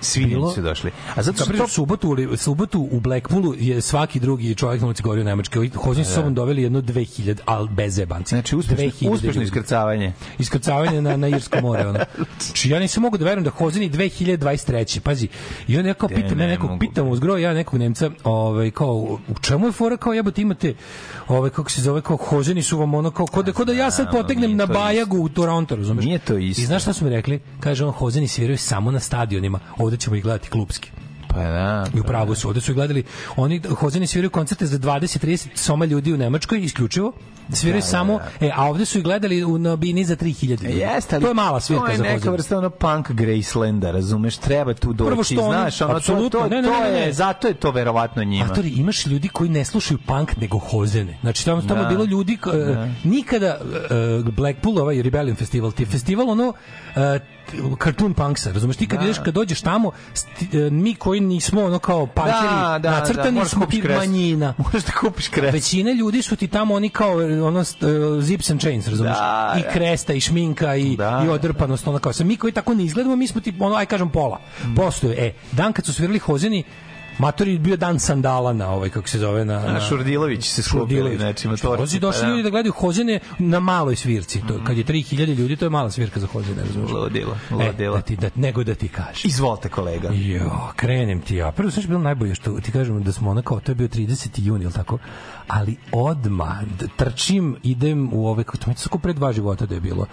Svi 0.04 0.26
bilo- 0.26 0.54
došli. 0.56 0.90
A 1.14 1.22
zato 1.22 1.44
što 1.44 1.52
to 1.52 1.68
subotu, 1.68 2.16
subotu 2.36 2.88
u 2.90 3.00
Blackpoolu 3.00 3.54
je 3.58 3.80
svaki 3.80 4.20
drugi 4.20 4.54
čovjek 4.54 4.80
na 4.80 4.86
ulici 4.86 5.02
govorio. 5.02 5.24
Ovi 5.56 5.70
Hozin 5.74 6.04
su 6.04 6.12
sobom 6.12 6.34
doveli 6.34 6.62
jedno 6.62 6.80
2000, 6.80 7.36
al 7.44 7.68
bez 7.68 7.94
zebanci. 7.94 8.28
Znači, 8.28 8.56
uspešno, 8.56 8.84
2000 8.84 9.10
uspešno 9.10 9.42
iskrcavanje. 9.42 10.12
iskrcavanje 10.38 11.02
na, 11.02 11.16
na 11.16 11.28
Irsko 11.28 11.60
more. 11.60 11.86
Ono. 11.86 11.98
Znači, 12.44 12.70
ja 12.70 12.78
nisam 12.78 13.02
mogu 13.02 13.18
da 13.18 13.24
verujem 13.24 13.44
da 13.44 13.50
Hozini 13.50 13.90
2023. 13.90 15.00
Pazi, 15.00 15.28
i 15.68 15.78
on 15.78 15.84
neko 15.84 16.08
pita, 16.08 16.34
ne 16.34 16.34
ne, 16.34 16.46
nekog 16.46 16.70
pitam 16.80 17.08
uzgro, 17.08 17.36
ja 17.36 17.54
nekog 17.54 17.80
Nemca, 17.80 18.10
ovaj, 18.24 18.70
kao, 18.70 18.94
u 19.28 19.34
čemu 19.40 19.66
je 19.66 19.72
fora, 19.72 19.96
kao 19.96 20.12
jebote 20.12 20.42
imate, 20.42 20.74
ovaj, 21.28 21.50
kako 21.50 21.70
se 21.70 21.82
zove, 21.82 22.00
kao 22.00 22.16
Hozini 22.16 22.62
su 22.62 22.78
vam 22.78 22.94
ono, 22.94 23.10
kao, 23.10 23.26
ko 23.26 23.42
da, 23.42 23.52
da 23.64 23.72
ja 23.72 23.90
sad 23.90 24.10
potegnem 24.10 24.56
na 24.56 24.66
Bajagu 24.66 25.18
u 25.18 25.28
Toronto, 25.28 25.76
razumeš? 25.76 26.04
Nije 26.04 26.18
to 26.18 26.38
isto. 26.38 26.62
I 26.62 26.64
znaš 26.64 26.82
šta 26.82 26.92
su 26.92 27.04
mi 27.04 27.10
rekli? 27.10 27.40
Kaže 27.60 27.84
on, 27.84 27.92
Hozini 27.92 28.28
sviraju 28.28 28.58
samo 28.58 28.90
na 28.90 29.00
stadionima, 29.00 29.60
ovde 29.78 29.93
ćemo 29.96 30.16
ih 30.16 30.22
gledati 30.22 30.50
klubski. 30.50 30.90
Pa 31.28 31.40
da. 31.40 31.86
I 31.94 32.00
u 32.00 32.04
pravu 32.04 32.34
su, 32.34 32.48
ovde 32.48 32.60
su 32.60 32.74
gledali, 32.74 33.04
oni 33.36 33.60
Hozini 33.70 34.06
sviraju 34.06 34.30
koncerte 34.30 34.66
za 34.66 34.78
20-30 34.78 35.46
soma 35.54 35.84
ljudi 35.84 36.12
u 36.12 36.16
Nemačkoj, 36.16 36.60
isključivo, 36.60 37.12
sviraju 37.50 37.82
samo, 37.82 38.20
e, 38.40 38.50
a 38.54 38.64
ovde 38.64 38.84
su 38.84 38.98
ih 38.98 39.04
gledali 39.04 39.44
u 39.44 39.58
na 39.58 39.76
bini 39.76 40.04
za 40.04 40.16
3000 40.16 40.48
ljudi. 40.62 40.78
Jeste, 40.78 41.16
ali 41.16 41.22
to 41.22 41.28
je 41.28 41.34
mala 41.34 41.60
svirka 41.60 41.84
to 41.84 41.90
je 41.90 41.96
za 41.96 42.02
neka 42.02 42.30
vrsta 42.30 42.58
ono 42.58 42.70
punk 42.70 43.10
Gracelanda, 43.10 43.90
razumeš? 43.90 44.36
Treba 44.36 44.74
tu 44.74 44.92
doći, 44.92 45.08
Prvo 45.08 45.24
što 45.24 45.40
oni- 45.40 45.52
znaš, 45.52 45.80
ono, 45.80 46.00
to, 46.00 46.28
to, 46.30 46.48
ne, 46.48 46.62
ne, 46.62 46.68
to 46.68 46.80
ne, 46.80 46.90
ne, 46.92 46.98
je, 46.98 47.12
zato 47.12 47.48
je 47.48 47.54
to 47.54 47.70
verovatno 47.70 48.24
njima. 48.24 48.46
Matori, 48.46 48.68
imaš 48.70 49.06
ljudi 49.06 49.28
koji 49.28 49.50
ne 49.50 49.64
slušaju 49.64 49.98
punk 49.98 50.36
nego 50.36 50.58
hozene. 50.60 51.18
Znači 51.20 51.44
tamo 51.44 51.62
tamo 51.62 51.82
Da. 51.82 51.88
bilo 51.88 52.04
ljudi 52.04 52.36
ko- 52.36 52.52
e, 52.52 52.90
nikada 53.04 53.46
e, 53.46 53.58
Blackpool 54.26 54.78
ovaj 54.78 55.02
Rebellion 55.02 55.36
festival, 55.36 55.72
ti 55.72 55.82
je 55.82 55.86
festival 55.86 56.30
ono 56.30 56.52
e, 56.96 57.18
cartoon 57.78 58.14
punksa, 58.14 58.52
razumeš 58.52 58.76
ti 58.76 58.88
kad 58.88 59.02
ideš 59.02 59.16
kad 59.18 59.34
dođeš 59.34 59.60
tamo 59.60 59.90
sti- 60.14 60.66
e, 60.66 60.70
mi 60.70 60.94
koji 60.94 61.20
nismo 61.20 61.62
ono 61.62 61.78
kao 61.78 62.06
punkeri 62.06 62.32
Da, 62.32 62.68
da, 62.72 62.78
da, 62.80 62.90
nacrtani 62.90 63.30
moraš 63.32 63.50
smo 63.50 63.66
ti 63.66 63.80
kres. 63.80 63.96
manjina 63.96 64.54
Možeš 64.58 64.82
da 64.82 64.92
kupiš 64.92 65.28
kres. 65.28 65.54
Većina 65.54 65.92
ljudi 65.92 66.22
su 66.22 66.36
ti 66.36 66.48
tamo 66.48 66.74
oni 66.74 66.88
kao 66.88 67.12
ono 67.42 67.60
e, 67.60 67.64
zips 68.20 68.50
and 68.50 68.60
chains, 68.60 68.86
razumeš? 68.88 69.12
Da, 69.12 69.54
I 69.58 69.62
da. 69.62 69.68
kresta 69.68 70.12
i 70.12 70.20
šminka 70.20 70.76
i 70.76 70.96
Da. 70.96 71.22
i 71.26 71.30
odrpanost 71.30 71.88
ona 71.88 71.98
kao 71.98 72.12
sa 72.12 72.24
mi 72.24 72.36
koji 72.36 72.52
tako 72.52 72.74
ne 72.74 72.84
izgledamo, 72.84 73.16
mi 73.16 73.26
smo 73.26 73.40
ti 73.40 73.54
ono 73.60 73.74
aj 73.74 73.86
kažem 73.86 74.10
pola. 74.10 74.40
Mm. 74.64 74.74
Postoje. 74.74 75.14
E, 75.18 75.32
dan 75.52 75.72
kad 75.72 75.84
su 75.86 75.92
svirali 75.94 76.18
Hozeni 76.18 76.64
Matori 77.18 77.52
je 77.52 77.58
bio 77.58 77.76
dan 77.76 77.98
sandala 77.98 78.52
na 78.52 78.70
ovaj 78.70 78.90
kako 78.90 79.08
se 79.08 79.18
zove 79.18 79.44
na, 79.44 79.54
A 79.56 79.80
Šurdilović 79.80 80.44
se 80.44 80.62
skupili, 80.62 80.80
Šurdilović. 80.90 81.18
znači, 81.18 81.48
Došli 81.48 81.68
motorci, 81.68 82.00
došli 82.00 82.22
pa 82.22 82.28
ljudi 82.28 82.42
da 82.42 82.50
gledaju 82.50 82.72
Hozene 82.72 83.20
na 83.38 83.60
maloj 83.60 83.96
svirci. 83.96 84.40
To 84.40 84.60
kad 84.64 84.76
je 84.78 84.84
3000 84.84 85.14
ljudi, 85.34 85.56
to 85.56 85.64
je 85.66 85.70
mala 85.70 85.90
svirka 85.90 86.20
za 86.20 86.26
Hozene, 86.26 86.62
razumeš? 86.62 86.90
Ludilo, 86.92 87.36
E, 87.50 87.54
ludilo. 87.54 87.96
da 87.96 88.02
ti, 88.02 88.16
da, 88.16 88.30
nego 88.36 88.64
da 88.64 88.74
ti 88.74 88.88
kažeš. 88.88 89.24
Izvolite, 89.24 89.68
kolega. 89.68 90.08
Jo, 90.12 90.50
krenem 90.76 91.20
ti 91.20 91.36
ja. 91.36 91.52
Prvo 91.52 91.70
sve 91.70 91.82
bilo 91.82 92.00
najbolje 92.00 92.34
što 92.34 92.50
ti 92.52 92.72
kažem 92.72 93.02
da 93.02 93.12
smo 93.12 93.30
onako, 93.30 93.60
to 93.60 93.72
je 93.72 93.76
bio 93.76 93.88
30. 93.88 94.28
jun, 94.36 94.62
ili 94.62 94.72
tako? 94.72 94.98
Ali 95.48 95.76
odma 95.92 96.60
trčim, 96.96 97.56
idem 97.62 98.10
u 98.12 98.26
ove, 98.26 98.44
kako 98.44 98.56
to 98.58 98.70
mi 98.70 98.76
tako 98.76 98.98
pre 98.98 99.12
dva 99.12 99.32
života 99.32 99.66
da 99.66 99.74
je 99.74 99.80
bilo. 99.80 100.06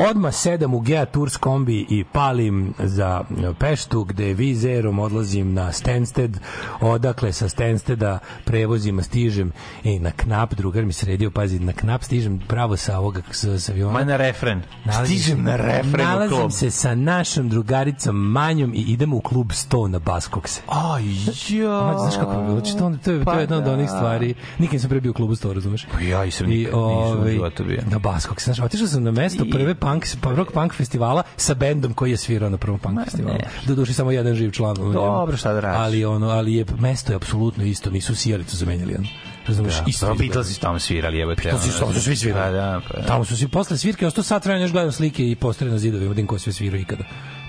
Odma 0.00 0.32
sedam 0.32 0.74
u 0.74 0.80
Gea 0.80 1.04
Tours 1.06 1.36
kombi 1.36 1.86
i 1.90 2.04
palim 2.04 2.74
za 2.78 3.24
e, 3.32 3.54
Peštu, 3.54 4.04
gde 4.04 4.34
vizerom 4.34 4.98
odlazim 4.98 5.54
na 5.54 5.72
Stansted, 5.72 6.38
odakle 6.80 7.32
sa 7.32 7.48
Stansteda 7.48 8.18
prevozima 8.44 9.02
stižem 9.02 9.52
i 9.84 9.98
na 9.98 10.10
knap, 10.12 10.54
drugar 10.54 10.84
mi 10.84 10.92
sredio, 10.92 11.30
pazi, 11.30 11.58
na 11.58 11.72
knap 11.72 12.02
stižem 12.02 12.40
pravo 12.40 12.76
sa 12.76 12.98
ovoga, 12.98 13.22
sa, 13.30 13.58
sa 13.58 13.72
aviona. 13.72 13.92
Ma 13.92 14.04
na 14.04 14.16
refren. 14.16 14.62
Nalazim 14.84 15.06
Stižem 15.08 15.36
se- 15.36 15.42
na 15.42 15.56
refren 15.56 16.06
Nalazim 16.06 16.36
klub. 16.38 16.52
se 16.52 16.70
sa 16.70 16.94
našom 16.94 17.48
drugaricom 17.48 18.16
Manjom 18.16 18.74
i 18.74 18.82
idemo 18.82 19.16
u 19.16 19.20
klub 19.20 19.48
100 19.48 19.88
na 19.88 19.98
Baskokse. 19.98 20.60
Aj, 20.68 21.02
jo. 21.50 21.98
Znaš 22.00 22.14
kako 22.16 22.32
je 22.32 22.38
bilo? 22.38 22.52
Znači, 22.54 22.72
to, 22.72 22.92
to, 23.04 23.10
je, 23.10 23.18
to 23.18 23.24
Pa 23.24 23.34
je 23.34 23.40
jedna 23.40 23.56
od 23.56 23.64
da. 23.64 23.72
onih 23.72 23.88
stvari. 23.88 24.34
Nikad 24.58 24.73
nisam 24.74 24.90
pre 24.90 25.00
bio 25.00 25.10
u 25.10 25.14
klubu 25.14 25.34
100, 25.34 25.52
razumeš? 25.54 25.86
Pa 25.92 26.00
ja 26.00 26.24
i 26.24 26.30
sam 26.30 26.46
nikad 26.46 26.72
nisam 26.74 26.80
u 26.80 26.84
ovaj, 26.84 27.32
životu 27.32 27.64
bio. 27.64 27.82
Na 27.90 27.98
Baskokse. 27.98 28.44
Znaš, 28.44 28.66
otišao 28.66 28.86
sam 28.86 29.02
na 29.02 29.10
mesto 29.10 29.44
I- 29.44 29.50
prve 29.50 29.74
punk, 29.74 30.06
pa 30.20 30.34
rock 30.34 30.52
punk 30.52 30.74
festivala 30.74 31.22
sa 31.36 31.54
bendom 31.54 31.94
koji 31.94 32.10
je 32.10 32.16
svirao 32.16 32.50
na 32.50 32.56
prvom 32.58 32.78
punk 32.78 33.04
festivalu. 33.04 33.38
Do 33.66 33.74
duše 33.74 33.92
samo 33.92 34.10
jedan 34.10 34.34
živ 34.34 34.50
član. 34.50 34.76
u. 34.80 34.92
Dobro, 34.92 35.36
šta 35.36 35.52
da 35.52 35.60
radiš? 35.60 35.78
Ali, 35.80 36.04
ono, 36.04 36.28
ali 36.28 36.54
je, 36.54 36.64
mesto 36.78 37.12
je 37.12 37.16
apsolutno 37.16 37.64
isto. 37.64 37.90
Nisu 37.90 38.14
sijalicu 38.14 38.56
zamenjali. 38.56 38.94
Ono. 38.94 39.08
Razumeš? 39.46 39.74
Da, 39.78 39.84
isto. 39.86 40.14
Beatlesi 40.14 40.54
su 40.54 40.60
tamo 40.60 40.78
svirali, 40.78 41.18
jebote. 41.18 41.42
Beatlesi 41.42 41.70
su 41.70 41.78
tamo 41.78 41.92
svi 41.92 42.16
svirali. 42.16 42.44
Pa 42.44 42.50
da, 42.50 42.80
pa 42.88 43.00
da. 43.00 43.06
Tamo 43.06 43.24
su 43.24 43.36
svi 43.36 43.48
posle 43.48 43.76
svirke, 43.78 44.06
ostao 44.06 44.24
sat 44.24 44.44
vremena 44.44 44.64
još 44.64 44.72
gledam 44.72 44.92
slike 44.92 45.30
i 45.30 45.36
postere 45.36 45.70
na 45.70 45.78
zidovima, 45.78 46.08
vidim 46.08 46.26
ko 46.26 46.38
sve 46.38 46.52
svirao 46.52 46.80
ikada. 46.80 47.04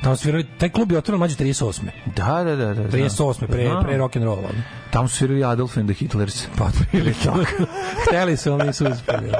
Tamo 0.05 0.15
svirali, 0.15 0.45
taj 0.57 0.69
klub 0.69 0.91
je 0.91 0.97
otvoren 0.97 1.19
mlađe 1.19 1.35
38. 1.35 1.81
Da, 2.15 2.43
da, 2.43 2.55
da. 2.55 2.73
da 2.73 2.83
38. 2.83 3.47
pre, 3.47 3.67
Znam. 3.67 3.83
pre 3.83 3.97
rock 3.97 4.15
and 4.15 4.25
roll. 4.25 4.43
Tamo 4.91 5.07
su 5.07 5.17
svirali 5.17 5.43
Adolf 5.43 5.77
and 5.77 5.89
the 5.89 5.93
Hitlers. 5.93 6.47
Pa 6.57 6.63
otprilike. 6.63 7.29
Hteli 8.07 8.37
su, 8.37 8.51
ali 8.51 8.67
nisu 8.67 8.85
uspeli. 8.91 9.31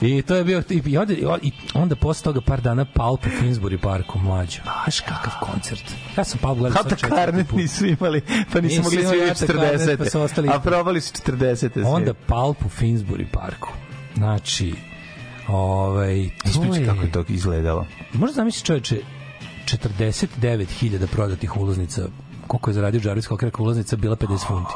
I 0.00 0.22
to 0.22 0.34
je 0.34 0.44
bio 0.44 0.62
i, 0.70 0.82
i, 0.86 0.98
onda, 0.98 1.12
i 1.42 1.52
onda 1.74 1.96
posle 1.96 2.24
toga 2.24 2.40
par 2.40 2.60
dana 2.60 2.84
Pulp 2.84 3.26
u 3.26 3.28
Finsbury 3.28 3.78
parku 3.78 4.18
mlađo. 4.18 4.60
Znaš 4.62 5.00
kakav 5.00 5.32
koncert. 5.40 5.92
Ja 6.16 6.24
sam 6.24 6.38
Pulp 6.38 6.58
gledao 6.58 6.82
sad 6.82 6.90
četvrti 6.90 7.14
Karnet 7.14 7.48
put. 7.48 7.58
nisu 7.58 7.86
imali, 7.86 8.22
pa 8.52 8.60
nisu 8.60 8.82
mogli 8.82 9.02
svirati 9.02 9.40
Hata 9.40 9.52
Karnet, 9.52 9.98
pa 9.98 10.04
su 10.04 10.18
40. 10.18 10.22
ostali 10.24 10.48
A 10.52 10.60
probali 10.60 11.00
su 11.00 11.12
40. 11.12 11.86
Onda 11.86 12.14
Pulp 12.14 12.64
u 12.64 12.68
Finsbury 12.68 13.26
parku. 13.32 13.68
Znači, 14.14 14.74
ovaj, 15.48 16.30
Ispričaj 16.44 16.86
kako 16.86 17.02
je 17.02 17.12
to 17.12 17.24
izgledalo. 17.28 17.86
Možda 18.12 18.34
zamisli 18.34 18.66
čoveče 18.66 19.00
49.000 19.66 21.06
prodatih 21.06 21.56
ulaznica 21.56 22.02
koliko 22.46 22.70
je 22.70 22.74
zaradio 22.74 23.00
Jarvis 23.04 23.28
Cocker 23.28 23.50
ulaznica 23.58 23.96
bila 23.96 24.16
50 24.16 24.46
funti. 24.46 24.72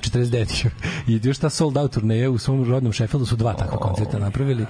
49. 0.00 0.68
I 1.08 1.20
još 1.22 1.38
ta 1.38 1.50
sold 1.50 1.76
out 1.76 1.92
turneja 1.92 2.30
u 2.30 2.38
svom 2.38 2.64
rodnom 2.70 2.92
Sheffieldu 2.92 3.26
su 3.26 3.36
dva 3.36 3.52
takva 3.52 3.78
koncerta 3.78 4.18
napravili. 4.18 4.66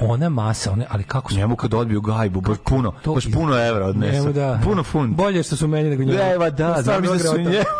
Ona 0.00 0.28
masa, 0.28 0.72
one, 0.72 0.86
ali 0.90 1.04
kako 1.04 1.30
su... 1.30 1.38
Njemu 1.38 1.56
kad 1.56 1.74
odbiju 1.74 2.00
gajbu, 2.00 2.40
baš 2.40 2.58
puno, 2.64 2.92
to- 3.02 3.14
baš 3.14 3.24
puno 3.32 3.58
evra 3.66 3.86
odnese. 3.86 4.12
Njemu 4.18 4.32
da. 4.32 4.60
Puno 4.64 4.82
funt. 4.82 5.16
Bolje 5.16 5.42
što 5.42 5.56
su 5.56 5.68
meni 5.68 5.90
nego 5.90 6.02
njemu. 6.02 6.18
Da, 6.18 6.24
eva, 6.30 6.50
da, 6.50 6.76
Stvarno 6.82 7.06
znam 7.06 7.18
da 7.18 7.24
su 7.24 7.50
grota. 7.50 7.64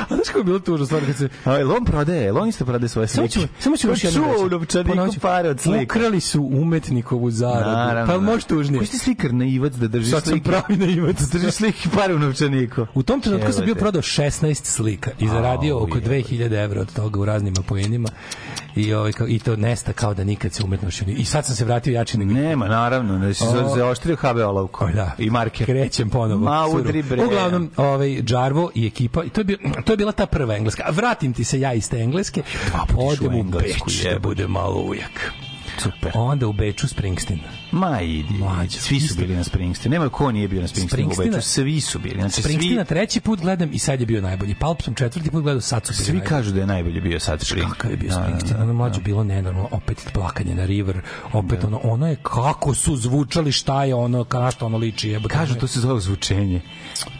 A 0.00 0.14
znaš 0.14 0.26
kako 0.26 0.38
je 0.38 0.44
bilo 0.44 0.58
tužno 0.58 0.86
stvarno 0.86 1.06
kad 1.06 1.16
se... 1.16 1.28
A 1.44 1.52
jel 1.52 1.72
on 1.72 1.84
prodaje, 1.84 2.22
jel 2.22 2.38
on 2.38 2.48
isto 2.48 2.64
prodaje 2.64 2.88
svoje 2.88 3.08
Samo 3.08 3.28
slike? 3.28 3.48
ću, 3.48 3.62
samo 3.62 3.76
ću 3.76 3.88
još 3.88 4.04
jednu 4.04 4.22
Čuo 4.22 4.30
u 4.30 4.42
reći. 4.42 4.50
novčaniku 4.50 5.20
pare 5.20 5.48
od 5.48 5.60
slika. 5.60 5.82
Ukrali 5.84 6.20
su 6.20 6.42
umetnikovu 6.42 7.30
zaradu. 7.30 7.70
Naravno. 7.70 8.06
pa 8.06 8.12
jel 8.12 8.20
može 8.20 8.46
tužnije? 8.46 8.78
Koji 8.78 8.86
si 8.86 8.92
ti 8.92 8.98
slikar 8.98 9.34
na 9.34 9.44
Ivac 9.44 9.72
da 9.72 9.88
drži 9.88 10.10
Sad 10.10 10.22
sam 10.24 10.30
slike? 10.30 10.50
pravi 10.50 10.76
naivac. 10.76 11.20
Da 11.20 11.38
drži 11.38 11.50
slike 11.50 11.88
i 11.88 11.96
pare 11.96 12.14
u 12.14 12.18
novčaniku. 12.18 12.86
U 12.94 13.02
tom 13.02 13.20
trenutku 13.20 13.52
sam 13.52 13.64
bio 13.64 13.74
prodao 13.74 14.02
16 14.02 14.64
slika 14.64 15.10
i 15.18 15.28
zaradio 15.28 15.76
oko 15.76 15.96
jebote. 15.96 16.10
2000 16.10 16.64
evra 16.64 16.80
od 16.80 16.92
toga 16.92 17.20
u 17.20 17.24
raznim 17.24 17.54
apoenima 17.58 18.08
i, 18.76 18.94
ovaj, 18.94 19.12
i 19.28 19.38
to 19.38 19.56
nesta 19.56 19.92
kao 19.92 20.14
da 20.14 20.24
nikad 20.24 20.52
se 20.52 20.64
umetnošću 20.64 21.04
I 21.08 21.24
sad 21.24 21.46
sam 21.46 21.56
se 21.56 21.64
vratio 21.64 21.92
jači 21.92 22.18
nego 22.18 22.32
Nema, 22.32 22.68
naravno, 22.68 23.18
da 23.18 23.34
si 23.34 23.44
O. 23.44 23.74
zaoštrio 23.76 24.16
HB 24.16 24.36
olovku. 24.38 24.86
Da. 24.94 25.14
I 25.18 25.30
marker. 25.30 25.66
Krećem 25.66 26.10
ponovo. 26.10 26.40
Ma, 26.40 26.66
udri 26.66 27.02
bre. 27.02 27.24
Uglavnom, 27.24 27.70
ovaj, 27.76 28.22
Džarvo 28.22 28.70
i 28.74 28.86
ekipa, 28.86 29.24
i 29.24 29.28
to 29.28 29.40
je, 29.40 29.44
bio, 29.44 29.58
to 29.82 29.92
je 29.92 29.96
bila 29.96 30.12
ta 30.12 30.26
prva 30.26 30.56
engleska. 30.56 30.84
Vratim 30.90 31.32
ti 31.32 31.44
se 31.44 31.60
ja 31.60 31.74
iz 31.74 31.90
te 31.90 31.98
engleske, 31.98 32.42
išao 32.48 32.86
odem 32.96 33.34
u 33.34 33.42
Beč 33.42 34.02
da 34.02 34.18
bude 34.18 34.48
malo 34.48 34.80
ujak. 34.80 35.32
Super. 35.78 36.10
Onda 36.14 36.46
u 36.46 36.52
Beču 36.52 36.88
Springsteen. 36.88 37.40
Ma 37.72 38.00
idi. 38.00 38.34
Mlađo, 38.34 38.78
Svi 38.78 39.00
su 39.00 39.14
bili 39.16 39.36
na 39.36 39.44
Springsteen. 39.44 39.92
Nema 39.92 40.08
ko 40.08 40.32
nije 40.32 40.48
bio 40.48 40.60
na 40.60 40.68
Springsteen 40.68 41.06
u 41.06 41.12
Beču. 41.18 41.40
Svi 41.42 41.80
su 41.80 41.98
bili. 41.98 42.14
Znači, 42.14 42.42
Springsteena 42.42 42.80
svi, 42.80 42.88
treći 42.88 43.20
put 43.20 43.40
gledam 43.40 43.70
i 43.72 43.78
sad 43.78 44.00
je 44.00 44.06
bio 44.06 44.20
najbolji. 44.20 44.54
Pulp 44.54 44.82
sam 44.82 44.94
četvrti 44.94 45.30
put 45.30 45.42
gledao, 45.42 45.60
sad 45.60 45.86
su 45.86 45.92
bili 45.92 45.96
svi 45.96 46.12
najbolji. 46.12 46.28
kažu 46.28 46.52
da 46.52 46.60
je 46.60 46.66
najbolji 46.66 47.00
bio 47.00 47.20
sad 47.20 47.40
Springsteen. 47.40 47.70
kakav 47.70 47.90
je 47.90 47.96
bio 47.96 48.10
Da, 48.10 48.16
da, 48.16 48.22
Springsteen, 48.22 48.56
da, 48.56 48.62
ono 48.62 48.72
mlađe 48.72 49.00
bilo 49.00 49.24
nenormalno, 49.24 49.68
opet 49.72 50.10
plakanje 50.12 50.54
na 50.54 50.64
River, 50.64 51.00
opet 51.32 51.64
ono, 51.64 51.80
ono 51.84 52.08
je 52.08 52.16
kako 52.16 52.74
su 52.74 52.96
zvučali, 52.96 53.52
šta 53.52 53.84
je 53.84 53.94
ono, 53.94 54.26
na 54.32 54.50
šta 54.50 54.66
ono 54.66 54.78
liči, 54.78 55.08
jebote. 55.08 55.34
Kažu 55.34 55.54
to 55.54 55.66
se 55.66 55.80
zove 55.80 56.00
zvučenje. 56.00 56.60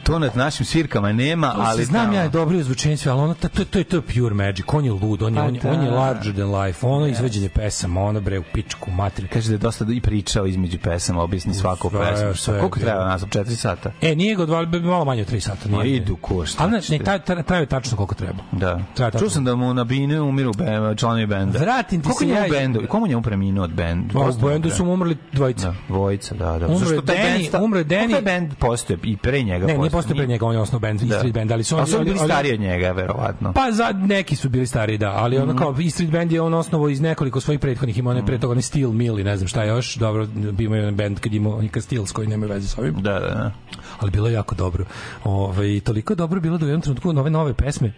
To 0.03 0.19
nad 0.19 0.37
našim 0.37 0.67
svirkama 0.67 1.13
nema, 1.13 1.51
To 1.51 1.61
ali 1.61 1.85
znam 1.85 2.03
tamo- 2.03 2.15
ja 2.15 2.23
je 2.23 2.29
dobro 2.29 2.59
izvučenje 2.59 2.97
sve, 2.97 3.13
ali 3.13 3.21
ono, 3.21 3.35
to, 3.35 3.49
to, 3.49 3.65
to, 3.65 3.79
je- 3.79 3.85
to 3.85 3.97
je 3.97 4.03
pure 4.03 4.35
magic, 4.37 4.65
on 4.69 4.85
je 4.85 4.93
lud, 4.93 5.23
on 5.23 5.33
je, 5.33 5.37
Pa 5.37 5.45
on 5.45 5.55
je, 5.55 5.61
on 5.67 5.85
je 5.85 5.91
da. 5.91 5.97
larger 5.97 6.35
than 6.35 6.55
life, 6.57 6.87
ono 6.87 7.07
izveđenje 7.07 7.49
pesama, 7.49 8.01
ono 8.03 8.21
bre 8.21 8.42
u 8.43 8.55
pičku, 8.55 8.91
mater. 8.91 9.29
Kaže 9.29 9.49
da 9.49 9.55
je 9.55 9.59
dosta 9.59 9.85
i 9.91 10.01
pričao 10.01 10.47
između 10.47 10.79
pesama, 10.79 11.23
objasni 11.23 11.55
svaku 11.55 11.91
pesmu. 11.91 12.35
sve 12.35 12.59
Koliko 12.59 12.79
treba 12.81 13.05
nas? 13.05 13.23
4 13.23 13.45
sata? 13.47 13.93
E, 14.03 14.15
nije 14.15 14.37
ga 14.37 14.43
odvali, 14.43 14.81
malo 14.81 15.05
manje 15.05 15.23
od 15.23 15.31
3 15.31 15.41
sata. 15.41 15.69
Ma 15.69 15.83
Nije, 15.83 15.97
idu 15.97 16.17
ko, 16.17 16.47
šta 16.47 16.63
Ali 16.65 16.73
ne, 16.91 16.99
taj, 16.99 17.19
taj, 17.19 17.43
trajao 17.43 17.63
je 17.63 17.67
tačno 17.67 17.97
koliko 17.97 18.15
treba. 18.15 18.39
Da. 18.53 18.81
Traje. 18.95 19.13
Čuo 19.13 19.31
sam 19.31 19.45
da 19.45 19.57
mu 19.57 19.75
na 19.75 19.85
binu 19.85 20.25
umiru 20.25 20.53
be, 20.53 20.65
članovi 20.97 21.27
benda. 21.27 21.59
Vratim 21.59 22.03
ti 22.03 22.09
se 22.11 22.29
ja 22.29 22.45
bendu? 22.51 22.81
Komu 22.89 23.07
njemu 23.07 23.23
preminuo 23.23 23.65
od 23.65 23.73
benda? 23.73 24.15
Ma, 24.15 24.27
U 24.27 24.33
bendu 24.33 24.71
su 24.71 24.85
mu 24.85 24.93
umrli 24.93 25.17
dvojica. 25.33 25.67
Da, 25.67 25.75
dvojica, 25.89 26.35
da, 26.35 26.59
da. 26.59 26.67
Umro 26.67 26.79
Zašto 26.79 26.95
je 26.95 27.01
bend 27.03 27.47
sta- 27.47 27.63
umro 27.63 27.79
je 27.79 27.85
Kako 27.85 27.95
Danny. 27.97 28.11
taj 28.13 28.23
bend 28.23 28.55
postoje 28.55 28.99
i 29.03 29.17
pre 29.17 29.43
njega 29.43 29.67
Ne, 29.67 29.79
nije 29.79 29.91
postoje? 29.91 30.17
pre 30.17 30.27
njega, 30.27 30.47
on 30.47 30.55
je 30.55 30.61
osnovno 30.61 30.79
band, 30.81 31.01
da. 31.01 31.17
Street 31.17 31.35
band, 31.35 31.53
ali 31.53 31.65
su 31.65 31.77
Ali 31.77 31.95
oni 31.95 32.05
bili 32.05 32.19
ali- 32.21 32.29
stariji 32.29 32.53
od 32.53 32.61
njega, 32.61 32.91
verovatno. 32.93 33.53
Pa 33.53 33.73
za 33.73 33.93
neki 33.93 34.37
su 34.37 34.49
bili 34.49 34.67
stariji, 34.67 34.99
da, 34.99 35.11
ali 35.13 35.39
Mhm. 35.39 35.49
ono 35.51 35.59
kao 35.59 35.75
E 35.79 35.91
Street 35.91 36.11
Band 36.13 36.33
je 36.33 36.41
on 36.41 36.55
osnovo 36.55 36.89
iz 36.89 37.01
nekoliko 37.01 37.41
svojih 37.41 37.61
prethodnih, 37.61 37.99
ima 37.99 38.11
onaj 38.11 38.27
pre 38.33 38.41
toga 38.41 38.55
ni 38.55 38.63
Steel 38.63 38.93
Mill 38.93 39.21
i 39.21 39.25
ne 39.25 39.37
znam 39.37 39.49
šta 39.49 39.65
još, 39.65 39.97
dobro, 39.97 40.27
imao 40.59 40.77
jedan 40.77 40.97
band 40.97 41.21
kad 41.21 41.35
imao 41.35 41.63
Nika 41.63 41.81
Steels 41.81 42.13
koji 42.13 42.29
nema 42.29 42.47
veze 42.47 42.69
s 42.69 42.79
ovim, 42.79 42.95
Da, 42.95 43.13
da, 43.13 43.21
da. 43.21 43.53
ali 44.01 44.11
bilo 44.11 44.29
je 44.29 44.35
jako 44.35 44.55
dobro. 44.55 44.85
Ove, 45.25 45.81
toliko 45.81 46.13
je 46.13 46.17
dobro 46.17 46.41
bilo 46.41 46.59
da 46.59 46.65
u 46.67 46.69
jednom 46.69 46.81
trenutku 46.83 47.13
nove 47.13 47.31
nove 47.31 47.55
pesme 47.55 47.93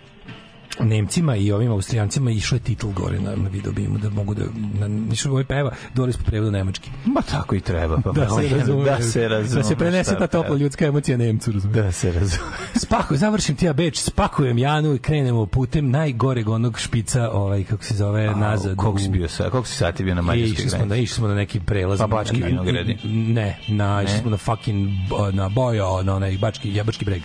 Nemcima 0.81 1.37
i 1.37 1.53
ovim 1.53 1.71
Austrijancima 1.71 2.31
išao 2.31 2.57
je 2.57 2.61
titl 2.61 2.87
gore 2.89 3.21
na, 3.21 3.37
na 3.37 3.49
video 3.49 3.73
bimu 3.73 3.99
da 3.99 4.11
mogu 4.11 4.35
da 4.35 4.43
na, 4.75 4.89
nisu 4.89 5.31
ovaj 5.31 5.45
peva 5.45 5.71
dole 5.95 6.12
smo 6.12 6.25
prevodu 6.25 6.51
nemački 6.53 6.91
Ma 7.05 7.23
tako 7.23 7.55
i 7.55 7.61
treba. 7.61 7.97
Pa, 7.97 8.12
da 8.12 8.29
se 8.31 8.49
razume 8.51 8.85
Da 8.85 9.03
se 9.03 9.29
razume. 9.29 9.57
da 9.57 9.69
se 9.69 9.77
prenese 9.77 10.17
ta 10.19 10.27
topla 10.27 10.57
ljudska 10.57 10.87
emocija 10.87 11.17
Nemcu 11.17 11.53
razume 11.53 11.75
Da 11.75 11.93
se 11.93 12.12
razume. 12.12 12.43
Spako, 12.77 13.17
završim 13.17 13.57
ti 13.57 13.67
ja 13.67 13.73
Beč, 13.73 13.99
spakujem 13.99 14.59
Janu 14.59 14.95
i 14.95 14.99
krenemo 14.99 15.47
putem 15.47 15.91
najgoreg 15.91 16.49
onog 16.49 16.79
špica, 16.79 17.31
ovaj, 17.31 17.65
kako 17.65 17.85
se 17.85 17.95
zove, 17.95 18.27
nazad. 18.27 18.77
Koliko 18.77 18.99
si 18.99 19.09
bio 19.09 19.29
sa, 19.29 19.51
koliko 19.51 19.69
si 19.69 19.77
sati 19.77 20.05
bio 20.05 20.15
na 20.15 20.23
mađarskoj 20.23 20.53
išli 20.53 20.69
smo, 20.69 20.79
granici? 20.79 20.89
na, 20.89 20.97
išli 20.97 21.15
smo 21.15 21.29
na 21.29 21.35
neki 21.35 21.61
prelaz. 21.61 21.99
Pa 21.99 22.07
Bački 22.07 22.37
Na- 22.37 22.47
vinogradi. 22.47 22.99
Ne, 23.05 23.59
na, 23.69 24.03
išli 24.03 24.19
smo 24.19 24.31
na 24.31 24.37
fucking, 24.37 24.89
na 25.33 25.49
Bojo, 25.49 26.03
na 26.03 26.17
onaj 26.17 26.39
Bački, 26.39 26.75
Jabački 26.75 27.05
breg. 27.05 27.23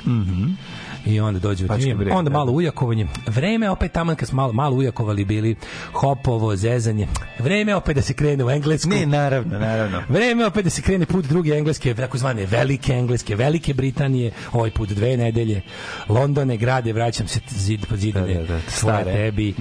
I 1.06 1.20
onda 1.20 1.56
tim, 1.56 1.98
breg, 1.98 2.14
onda 2.14 2.30
da. 2.30 2.38
malo 2.38 2.52
ujakovanje. 2.52 3.08
Vreme 3.28 3.70
opet 3.70 3.92
taman 3.92 4.16
kad 4.16 4.28
smo 4.28 4.36
malo, 4.36 4.54
malo 4.54 4.76
ujakovali 4.76 5.26
bili 5.26 5.56
hopovo, 5.94 6.56
zezanje. 6.56 7.08
Vreme 7.40 7.76
opet 7.76 7.96
da 7.96 8.02
se 8.02 8.14
krene 8.14 8.46
u 8.46 8.50
englesku. 8.50 8.90
Ne, 8.90 9.06
naravno, 9.06 9.60
naravno. 9.60 10.02
Vreme 10.10 10.46
opet 10.46 10.64
da 10.64 10.70
se 10.70 10.82
krene 10.82 11.06
put 11.06 11.26
druge 11.26 11.52
engleske, 11.52 11.94
takozvane 11.94 12.46
velike 12.46 12.94
engleske, 12.94 13.36
velike 13.36 13.74
Britanije, 13.74 14.32
ovaj 14.52 14.72
put 14.72 14.90
dve 14.90 15.18
nedelje, 15.18 15.62
Londone 16.10 16.58
grade, 16.58 16.94
vraćam 16.94 17.28
se 17.28 17.40
zid 17.50 17.86
po 17.90 17.96
zidane, 17.96 18.34
Da, 18.34 18.40
da, 18.40 18.54
da, 18.54 18.60
stare. 18.68 19.14
tebi, 19.14 19.54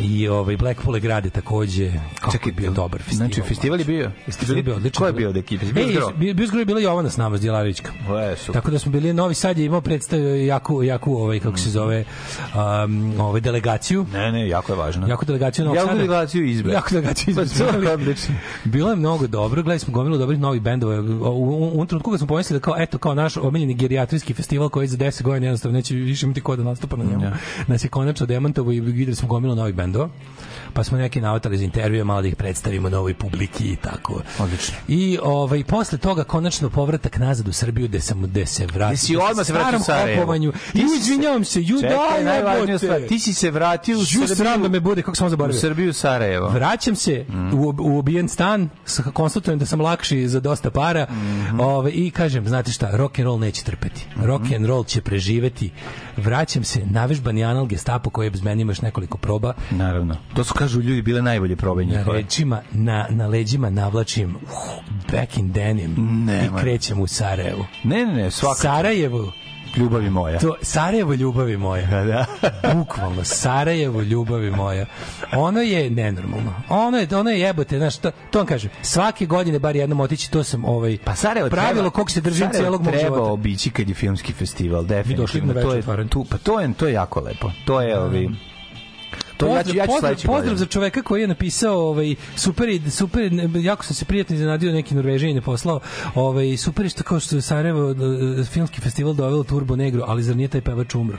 i 0.00 0.28
ovaj 0.28 0.56
Blackpool 0.56 0.98
grade 0.98 1.30
takođe, 1.30 1.92
kako 2.20 2.32
Čekaj, 2.32 2.50
je 2.50 2.52
bio 2.52 2.70
dobar 2.70 3.02
festival. 3.02 3.28
Znači, 3.28 3.42
festival 3.48 3.78
je 3.78 3.84
bio? 3.84 4.10
Festival 4.24 4.56
je 4.56 4.62
bio 4.62 4.74
odličan. 4.74 5.00
Ko 5.00 5.06
je 5.06 5.12
bio 5.12 5.28
od 5.28 5.36
ekipe? 5.36 5.66
Bio 5.66 5.86
Zgro? 5.90 6.10
bio, 6.16 6.34
bio 6.34 6.46
Zgro 6.46 6.64
bila 6.64 6.80
Jovana 6.80 7.10
s 7.10 7.16
nama, 7.16 7.36
Zdjelavićka. 7.36 7.92
E. 8.32 8.52
Tako 8.52 8.70
da 8.70 8.78
smo 8.78 8.92
bili 8.92 9.12
Novi 9.12 9.34
Sad 9.34 9.58
je 9.58 9.64
imao 9.64 9.80
predstavio 9.80 10.36
jaku 10.82 11.10
jaku 11.10 11.22
ovaj 11.22 11.40
kako 11.40 11.58
se 11.58 11.70
zove 11.70 12.04
um, 12.84 13.20
ovaj 13.20 13.40
delegaciju 13.40 14.06
Ne, 14.12 14.32
ne, 14.32 14.48
jako 14.48 14.72
je 14.72 14.76
važno. 14.76 15.08
Jaku 15.08 15.24
delegaciju 15.24 15.64
Novog 15.64 15.76
Jaku 15.76 15.88
Sada. 15.88 15.98
delegaciju 15.98 16.44
izbe. 16.44 16.72
Jaku 16.72 16.88
delegaciju 16.90 17.30
izbe. 17.30 17.44
Pa 17.58 17.72
to 17.72 17.78
je 17.78 17.92
odlično. 17.92 18.34
Bilo 18.64 18.90
je 18.90 18.96
mnogo 18.96 19.26
dobro, 19.26 19.62
gledali 19.62 19.78
smo 19.78 19.92
gomilu 19.92 20.18
dobrih 20.18 20.40
novih 20.40 20.62
bendova. 20.62 21.00
U, 21.00 21.74
u, 21.74 21.80
u 21.80 21.86
trenutku 21.86 22.10
kad 22.10 22.20
smo 22.20 22.26
pomislili 22.26 22.60
da 22.60 22.64
kao, 22.64 22.74
eto, 22.78 22.98
kao 22.98 23.14
naš 23.14 23.36
omiljeni 23.36 23.74
gerijatrijski 23.74 24.34
festival 24.34 24.68
koji 24.68 24.88
za 24.88 24.96
10 24.96 25.22
godina 25.22 25.46
jednostavno 25.46 25.78
neće 25.78 25.94
više 25.94 26.26
imati 26.26 26.40
ko 26.40 26.56
da 26.56 26.62
nastupa 26.62 26.96
na 26.96 27.04
njemu. 27.04 27.24
Ja. 27.24 27.32
Nas 27.66 27.84
je 27.84 27.88
konačno 27.88 28.26
demantovo 28.26 28.72
i 28.72 28.80
videli 28.80 29.16
smo 29.16 29.28
gomilu 29.28 29.54
novih 29.54 29.74
bendova. 29.74 30.08
Pa 30.70 30.84
smo 30.84 30.98
neki 30.98 31.20
navatali 31.20 31.58
za 31.58 31.64
intervjue, 31.64 32.04
malo 32.04 32.22
da 32.22 32.28
ih 32.28 32.36
predstavimo 32.36 32.88
novoj 32.88 33.14
publiki 33.14 33.64
i 33.64 33.76
tako. 33.76 34.22
Odlično. 34.38 34.74
I 34.88 35.18
ovaj, 35.22 35.64
posle 35.64 35.98
toga 35.98 36.24
konačno 36.24 36.70
povratak 36.70 37.18
nazad 37.18 37.48
u 37.48 37.52
Srbiju 37.52 37.88
gde 37.88 38.00
sam 38.00 38.22
gde 38.22 38.46
se 38.46 38.66
vratio. 38.66 38.90
Ti 38.90 38.96
si 38.98 39.16
odmah 39.18 39.46
se 39.46 39.52
vratio 39.52 39.78
u 39.78 39.82
Sarajevo. 39.82 40.34
I 40.34 40.50
izvinjavam 40.98 41.44
se, 41.44 41.62
ju 41.62 41.80
najvažnija 42.24 42.52
jebote. 42.62 42.78
stvar. 42.78 43.00
Ti 43.00 43.18
si 43.18 43.34
se 43.34 43.50
vratio 43.50 43.96
u 43.96 44.00
Ju 44.00 44.06
Srbiju. 44.06 44.36
sram 44.36 44.62
da 44.62 44.68
me 44.68 44.80
bude, 44.80 45.02
kako 45.02 45.16
sam 45.16 45.26
U 45.26 45.30
zaboravio. 45.30 45.60
Srbiju, 45.60 45.92
Sarajevo. 45.92 46.48
Vraćam 46.48 46.96
se 46.96 47.24
u, 47.52 47.56
ob- 47.64 47.80
u 47.82 47.98
obijen 47.98 48.28
stan, 48.28 48.68
konstatujem 49.12 49.58
da 49.58 49.66
sam 49.66 49.80
lakši 49.80 50.28
za 50.28 50.40
dosta 50.40 50.70
para 50.70 51.06
ove, 51.60 51.90
i 51.90 52.10
kažem, 52.10 52.48
znate 52.48 52.72
šta, 52.72 52.90
rock 52.92 53.18
and 53.18 53.26
roll 53.26 53.38
neće 53.38 53.64
trpeti. 53.64 54.06
Rock 54.16 54.44
and 54.52 54.66
roll 54.66 54.84
će 54.84 55.00
preživeti. 55.00 55.70
Vraćam 56.20 56.64
se, 56.64 56.80
navežbani 56.86 57.44
anal 57.44 57.66
gestapo 57.66 58.10
koji 58.10 58.26
je 58.26 58.30
bez 58.30 58.42
mene 58.42 58.62
imaš 58.62 58.80
nekoliko 58.80 59.18
proba. 59.18 59.54
Naravno. 59.70 60.16
To 60.34 60.44
su, 60.44 60.54
kažu 60.54 60.80
ljudi, 60.80 61.02
bile 61.02 61.22
najbolje 61.22 61.56
probe 61.56 61.84
Na 61.84 61.98
njihove. 61.98 62.18
rečima, 62.18 62.62
na, 62.72 63.06
na 63.10 63.26
leđima 63.26 63.70
navlačim 63.70 64.36
uh, 64.36 64.50
back 65.12 65.36
in 65.36 65.52
denim 65.52 65.94
Nema. 66.26 66.58
i 66.58 66.62
krećem 66.62 67.00
u 67.00 67.06
Sarajevo. 67.06 67.66
Ne, 67.84 68.06
ne, 68.06 68.12
ne, 68.14 68.30
svaka 68.30 68.60
Sarajevo, 68.60 69.32
ljubavi 69.76 70.10
moja. 70.10 70.38
to, 70.38 70.54
Sarajevo 70.62 71.14
ljubavi 71.14 71.56
moja. 71.56 71.86
Da, 71.90 72.04
da. 72.04 72.26
Bukvalno, 72.74 73.24
Sarajevo, 73.24 74.02
ljubavi 74.02 74.50
moja. 74.50 74.86
Ono 75.36 75.60
je 75.60 75.90
nenormalno. 75.90 76.54
Ono 76.68 76.98
je, 76.98 77.08
ono 77.16 77.30
je 77.30 77.40
jebote, 77.40 77.78
znaš, 77.78 77.96
to, 77.96 78.10
to 78.30 78.38
vam 78.38 78.46
kažem. 78.46 78.70
Svake 78.82 79.26
godine 79.26 79.58
bar 79.58 79.76
jednom 79.76 80.00
otići, 80.00 80.30
to 80.30 80.44
sam 80.44 80.64
ovaj, 80.64 80.98
Pa 81.04 81.14
Sarajevo 81.14 81.50
pravilo 81.50 81.74
treba, 81.74 81.90
kog 81.90 82.10
se 82.10 82.20
držim 82.20 82.48
celog 82.52 82.82
mog 82.82 82.92
treba 82.92 83.06
života. 83.16 83.32
obići 83.32 83.70
kad 83.70 83.88
je 83.88 83.94
filmski 83.94 84.32
festival, 84.32 84.84
definitivno. 84.84 85.54
To 85.54 85.74
je, 85.74 86.08
tu, 86.08 86.26
pa 86.30 86.38
to 86.38 86.60
je, 86.60 86.72
to 86.74 86.86
je 86.86 86.92
jako 86.92 87.20
lepo. 87.20 87.50
To 87.64 87.80
je, 87.80 87.98
ovi... 87.98 88.30
To 89.40 89.46
ja 89.46 89.62
ću, 89.62 89.68
Pozdrav, 89.68 89.76
ja 89.76 89.86
ću 89.86 89.92
pozdrav, 89.92 90.14
pozdrav 90.14 90.34
godine. 90.34 90.56
za 90.56 90.66
čoveka 90.66 91.02
koji 91.02 91.20
je 91.20 91.28
napisao 91.28 91.88
ovaj 91.88 92.14
super 92.36 92.68
super 92.90 93.32
jako 93.54 93.84
sam 93.84 93.94
se 93.94 94.04
prijatno 94.04 94.34
iznenadio 94.34 94.72
neki 94.72 94.94
Norvežanin 94.94 95.36
je 95.36 95.42
poslao 95.42 95.80
ovaj 96.14 96.56
super 96.56 96.88
što 96.88 97.02
kao 97.02 97.20
što 97.20 97.36
je 97.36 97.42
Sarajevo 97.42 97.90
eh, 97.90 98.44
filmski 98.44 98.80
festival 98.80 99.14
doveo 99.14 99.42
Turbo 99.42 99.76
Negro 99.76 100.04
ali 100.06 100.22
zar 100.22 100.36
nije 100.36 100.48
taj 100.48 100.60
pevač 100.60 100.94
umro 100.94 101.18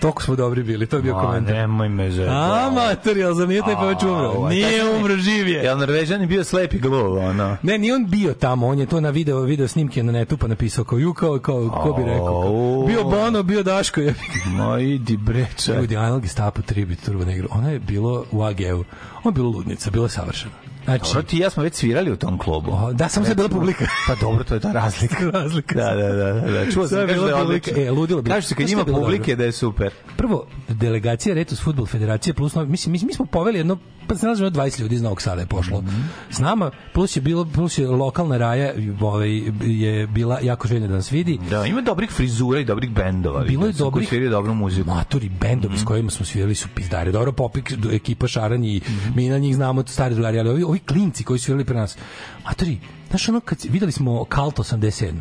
Toliko 0.00 0.22
smo 0.22 0.36
dobri 0.36 0.62
bili, 0.62 0.86
to 0.86 0.96
je 0.96 1.02
bio 1.02 1.14
Ma, 1.14 1.20
komentar. 1.20 1.54
nemoj 1.54 1.88
me 1.88 2.10
zeti. 2.10 2.30
A, 2.30 2.70
mater, 2.74 3.16
jel 3.16 3.34
zar 3.34 3.48
nije 3.48 3.62
taj 3.62 3.74
pevač 3.74 4.02
umro? 4.02 4.44
A 4.44 4.48
Nije 4.48 4.90
umro, 4.90 5.16
živ 5.16 5.48
je. 5.48 5.62
Jel 5.62 5.78
Norvežan 5.78 6.20
je 6.20 6.26
bio 6.26 6.44
slepi 6.44 6.78
gluv, 6.78 7.18
ono? 7.18 7.56
Ne, 7.62 7.78
nije 7.78 7.94
on 7.94 8.06
bio 8.06 8.34
tamo, 8.34 8.66
on 8.66 8.78
je 8.78 8.86
to 8.86 9.00
na 9.00 9.10
video, 9.10 9.40
video 9.40 9.68
snimke 9.68 10.02
na 10.02 10.12
netu 10.12 10.36
pa 10.36 10.46
napisao 10.46 10.84
kao 10.84 10.98
ju, 10.98 11.14
kao, 11.14 11.38
kao, 11.38 11.80
ko 11.82 11.92
bi 11.92 12.04
rekao. 12.04 12.42
Kao, 12.42 12.86
bio 12.86 13.04
Bono, 13.04 13.42
bio 13.42 13.62
Daško. 13.62 14.00
Je. 14.00 14.14
Ma 14.46 14.78
idi 14.80 15.16
bre, 15.16 15.46
čak. 15.56 15.76
Ljudi, 15.76 15.96
Anal 15.96 16.20
Gestapo 16.20 16.62
Tribute 16.62 17.00
Turbo 17.02 17.24
Negro, 17.24 17.48
ona 17.50 17.70
je 17.70 17.78
bilo 17.78 18.24
u 18.32 18.42
AG-u, 18.42 18.84
ona 19.14 19.24
je 19.24 19.32
bilo 19.32 19.48
ludnica, 19.48 19.90
bilo 19.90 20.04
je 20.04 20.10
savršeno. 20.10 20.52
Znači, 20.88 21.04
Dobro, 21.04 21.22
ti 21.22 21.36
i 21.36 21.40
ja 21.40 21.50
smo 21.50 21.62
već 21.62 21.74
svirali 21.74 22.12
u 22.12 22.16
tom 22.16 22.38
klubu. 22.38 22.70
o, 22.72 22.92
da, 22.92 23.08
samo 23.08 23.26
se 23.26 23.34
bila 23.34 23.48
publika. 23.48 23.86
Pa 24.06 24.14
dobro, 24.14 24.44
to 24.44 24.54
je 24.54 24.60
ta 24.60 24.72
razlika. 24.72 25.16
Razlika. 25.40 25.74
Da, 25.74 25.94
da, 25.94 26.08
da, 26.08 26.32
da, 26.32 26.50
da. 26.50 26.70
Čuo 26.72 26.88
sam 26.88 27.06
kaže 27.06 27.20
da 27.20 27.28
je 27.28 27.34
odlično. 27.34 27.82
E, 27.82 27.90
ludilo 27.90 28.22
bilo. 28.22 28.34
Kaže 28.34 28.46
se 28.46 28.54
kad 28.54 28.70
ima 28.70 28.84
publike 28.84 29.32
dobro? 29.32 29.36
da 29.36 29.44
je 29.44 29.52
super. 29.52 29.92
Prvo, 30.16 30.46
delegacija 30.68 31.34
Retus 31.34 31.60
Futbol 31.60 31.86
Federacije 31.86 32.34
plus 32.34 32.54
novi, 32.54 32.68
mislim, 32.68 32.92
mi, 32.92 33.00
mi 33.06 33.12
smo 33.12 33.26
poveli 33.26 33.58
jedno 33.58 33.78
pa 34.08 34.14
se 34.14 34.26
nalazimo 34.26 34.50
20 34.50 34.80
ljudi 34.80 34.94
iz 34.94 35.02
Novog 35.02 35.22
Sada 35.22 35.40
je 35.40 35.46
pošlo. 35.46 35.80
Mhm. 35.80 36.00
S 36.30 36.38
nama 36.38 36.70
plus 36.92 37.16
je 37.16 37.22
bilo 37.22 37.44
plus 37.46 37.78
je 37.78 37.88
lokalna 37.88 38.36
raja 38.36 38.72
ovaj 39.00 39.30
je 39.62 40.06
bila 40.06 40.38
jako 40.40 40.68
željna 40.68 40.86
da 40.86 40.94
nas 40.94 41.12
vidi. 41.12 41.38
Da, 41.50 41.66
ima 41.66 41.80
dobrih 41.80 42.10
frizura 42.10 42.60
i 42.60 42.64
dobrih 42.64 42.90
bendova. 42.90 43.40
Bilo 43.40 43.66
je 43.66 43.72
koji 43.72 43.78
dobrih 43.78 44.08
sviraju 44.08 44.30
dobru 44.30 44.54
muziku. 44.54 44.88
Matori 44.88 45.28
bendovi 45.30 45.74
Mhm. 45.74 45.82
s 45.82 45.86
kojima 45.86 46.10
smo 46.10 46.26
svirali 46.26 46.54
su 46.54 46.68
pizdari. 46.74 47.12
Dobro, 47.12 47.32
Popik, 47.32 47.72
ekipa 47.92 48.26
Šaranj 48.28 48.66
i 48.66 48.80
Mhm. 48.84 49.12
mi 49.14 49.28
na 49.28 49.38
njih 49.38 49.54
znamo 49.56 49.86
stari 49.86 50.14
drugari, 50.14 50.38
ali 50.38 50.50
ovi, 50.50 50.62
ovi 50.62 50.78
klinci 50.78 51.24
koji 51.24 51.38
su 51.38 51.44
svirali 51.44 51.64
pre 51.64 51.76
nas. 51.76 51.96
Matori, 52.44 52.78
znaš 53.08 53.28
ono 53.28 53.40
kad 53.40 53.58
videli 53.64 53.92
smo 53.92 54.24
Kalt 54.24 54.58
87. 54.58 55.20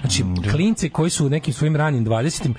Znači, 0.00 0.24
Mm, 0.24 0.34
klince 0.52 0.88
koji 0.88 1.10
su 1.10 1.26
u 1.26 1.30
nekim 1.30 1.54
svojim 1.54 1.76
ranim 1.76 2.04
20 2.04 2.54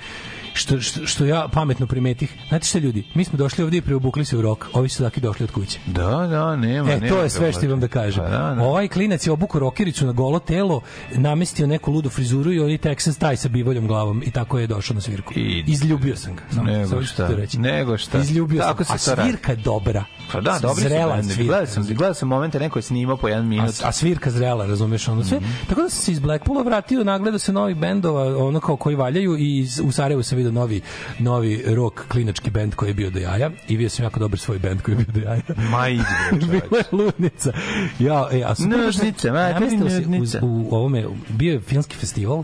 što, 0.55 0.81
što, 0.81 1.05
što 1.05 1.25
ja 1.25 1.47
pametno 1.49 1.87
primetih. 1.87 2.33
Znate 2.49 2.65
šta 2.65 2.79
ljudi, 2.79 3.03
mi 3.13 3.23
smo 3.23 3.37
došli 3.37 3.63
ovdje 3.63 3.77
i 3.77 3.81
preobukli 3.81 4.25
se 4.25 4.37
u 4.37 4.41
rok, 4.41 4.67
ovi 4.73 4.89
su 4.89 5.03
dakle 5.03 5.21
došli 5.21 5.43
od 5.43 5.51
kuće. 5.51 5.79
Da, 5.85 6.27
da, 6.27 6.55
nema. 6.55 6.91
E, 6.91 6.95
nema 6.95 7.07
to 7.09 7.21
je 7.23 7.29
sve 7.29 7.51
što 7.51 7.65
imam 7.65 7.79
da 7.79 7.87
kažem. 7.87 8.23
Pa 8.23 8.29
da, 8.29 8.55
da. 8.55 8.63
Ovaj 8.63 8.87
klinac 8.87 9.27
je 9.27 9.31
obuko 9.31 9.59
rokericu 9.59 10.05
na 10.05 10.11
golo 10.11 10.39
telo, 10.39 10.81
namestio 11.11 11.67
neku 11.67 11.91
ludu 11.91 12.09
frizuru 12.09 12.53
i 12.53 12.59
oni 12.59 12.77
Texas 12.77 13.19
taj 13.19 13.37
sa 13.37 13.49
bivoljom 13.49 13.87
glavom 13.87 14.23
i 14.25 14.31
tako 14.31 14.59
je 14.59 14.67
došao 14.67 14.95
na 14.95 15.01
svirku. 15.01 15.33
I- 15.35 15.63
Izljubio 15.67 16.15
sam 16.15 16.35
ga. 16.35 16.41
Samo, 16.49 16.63
Nego 16.63 16.89
samo 16.89 17.01
ću 17.01 17.07
šta, 17.07 17.27
reći. 17.27 17.59
nego 17.59 17.97
šta. 17.97 18.17
Izljubio 18.19 18.61
Tako 18.61 18.83
sam. 18.83 18.97
se 18.99 19.11
A 19.11 19.15
svirka 19.15 19.51
je 19.51 19.55
dobra. 19.55 20.03
Pa 20.31 20.41
da, 20.41 20.59
dobri 20.61 20.83
su 20.83 20.89
Zrela 20.89 21.23
svirka. 21.23 21.43
Gledao 21.43 21.65
sam, 21.65 21.83
gledao 21.85 22.13
sam 22.13 22.27
momente 22.27 22.59
neko 22.59 22.79
je 22.79 22.83
snimao 22.83 23.17
po 23.17 23.27
jedan 23.27 23.45
A, 23.45 23.47
minut. 23.47 23.75
a 23.83 23.91
svirka 23.91 24.31
zrela, 24.31 24.65
razumeš 24.65 25.07
ono 25.07 25.23
sve. 25.23 25.39
Tako 25.67 25.81
da 25.81 25.89
sam 25.89 25.99
se 25.99 26.11
iz 26.11 26.19
Blackpoola 26.19 26.63
vratio, 26.63 27.03
nagledao 27.03 27.39
se 27.39 27.53
novih 27.53 27.75
bendova, 27.75 28.15
ono 28.39 28.59
kao 28.59 28.75
koji 28.77 28.95
valjaju 28.95 29.37
i 29.37 29.57
iz- 29.57 29.79
u 29.79 29.91
Sarajevu 29.91 30.23
sam 30.23 30.37
vidio 30.45 30.61
novi 30.61 30.81
novi 31.19 31.63
rock 31.75 32.07
klinački 32.07 32.51
bend 32.51 32.75
koji 32.75 32.89
je 32.89 32.93
bio 32.93 33.09
do 33.09 33.19
jaja 33.19 33.49
i 33.67 33.77
vidio 33.77 33.89
sam 33.89 34.03
jako 34.05 34.19
dobar 34.19 34.39
svoj 34.39 34.59
bend 34.59 34.81
koji 34.81 34.95
je 34.95 35.05
bio 35.05 35.13
do 35.13 35.29
jaja. 35.29 35.41
Ma 35.71 35.89
idi, 35.89 36.03
bre, 36.31 36.39
čoveče. 36.45 36.67
Bila 36.69 36.79
je 36.79 36.85
ludnica. 36.91 37.51
Ja, 37.99 38.27
e, 38.31 38.43
a 38.45 38.55
super, 38.55 38.77
Nožnice, 38.77 39.31
ma, 39.31 39.69
se 39.69 39.77
nožnice. 39.77 40.39
u, 40.41 40.67
u 40.69 40.75
ovome, 40.75 41.05
bio 41.29 41.53
je 41.53 41.59
filmski 41.59 41.95
festival, 41.95 42.43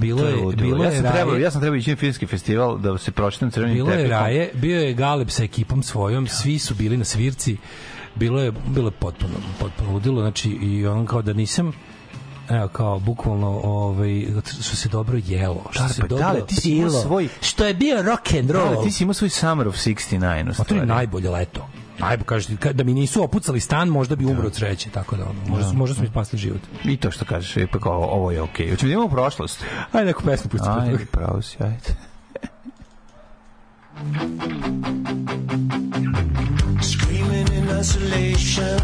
bilo 0.00 0.20
To 0.20 0.28
je, 0.28 0.56
bilo 0.56 0.84
ja 0.84 0.90
je 0.90 0.96
sam 1.02 1.12
trebao, 1.12 1.36
ja 1.36 1.50
sam 1.50 1.60
trebao 1.60 1.76
ići 1.76 1.90
na 1.90 1.96
filmski 1.96 2.26
festival 2.26 2.78
da 2.78 2.98
se 2.98 3.12
pročitam 3.12 3.50
crvenim 3.50 3.74
bilo 3.74 3.90
je 3.90 4.08
raje, 4.08 4.50
bio 4.54 4.80
je 4.80 4.94
Galeb 4.94 5.30
sa 5.30 5.44
ekipom 5.44 5.82
svojom, 5.82 6.26
svi 6.26 6.58
su 6.58 6.74
bili 6.74 6.96
na 6.96 7.04
svirci, 7.04 7.56
bilo 8.14 8.40
je, 8.40 8.52
bilo 8.66 8.88
je 8.88 8.92
potpuno, 8.92 9.34
potpuno 9.60 9.92
ludilo, 9.92 10.20
znači 10.20 10.50
i 10.50 10.86
on 10.86 11.06
kao 11.06 11.22
da 11.22 11.32
nisam, 11.32 11.72
evo 12.50 12.68
kao 12.68 12.98
bukvalno 12.98 13.60
ovaj 13.64 14.26
što 14.42 14.76
se 14.76 14.88
dobro 14.88 15.18
jelo 15.18 15.62
što 15.70 15.82
Da, 15.82 15.88
se 15.88 16.00
pa 16.00 16.06
dobro 16.06 16.24
dale, 16.24 16.46
ti 16.46 16.54
si 16.54 16.70
imao 16.70 16.88
pilo, 16.90 17.02
svoj- 17.02 17.28
što 17.40 17.66
je 17.66 17.74
bio 17.74 18.02
rock 18.02 18.32
and 18.32 18.44
Da, 18.44 18.52
roll 18.54 18.84
ti 18.84 18.90
si 18.90 19.02
imao 19.02 19.14
svoj 19.14 19.30
Summer 19.30 19.68
of 19.68 19.74
69 19.76 20.42
u 20.42 20.54
Ma 20.58 20.64
to 20.64 20.74
je 20.74 20.86
najbolje 20.86 21.30
leto. 21.30 21.68
Najbolje 21.98 22.26
kad- 22.56 22.76
da 22.76 22.84
mi 22.84 22.94
nisu 22.94 23.22
opucali 23.22 23.60
stan, 23.60 23.88
možda 23.88 24.16
bi 24.16 24.24
umro 24.24 24.46
od 24.46 24.54
sreće, 24.54 24.90
tako 24.90 25.16
da 25.16 25.24
ono, 25.24 25.40
možda, 25.48 25.72
možda 25.72 25.94
su 25.94 26.02
mi 26.02 26.08
spasli 26.08 26.38
život. 26.38 26.60
I 26.84 26.96
to 26.96 27.10
što 27.10 27.24
kažeš, 27.24 27.56
je 27.56 27.66
pa 27.66 27.78
kao, 27.78 28.02
ovo 28.02 28.30
je 28.30 28.42
okej. 28.42 28.70
Hoćemo 28.70 28.88
da 28.88 28.94
imamo 28.94 29.08
prošlost. 29.08 29.64
Ajde 29.92 30.06
neku 30.06 30.22
pesmu 30.22 30.50
pusti. 30.50 30.68
Ajde, 30.70 31.06
pravo 31.06 31.42
si, 31.42 31.56
ajde. 31.60 31.94
Screaming 36.82 37.48
in 37.50 37.80
isolation. 37.80 38.80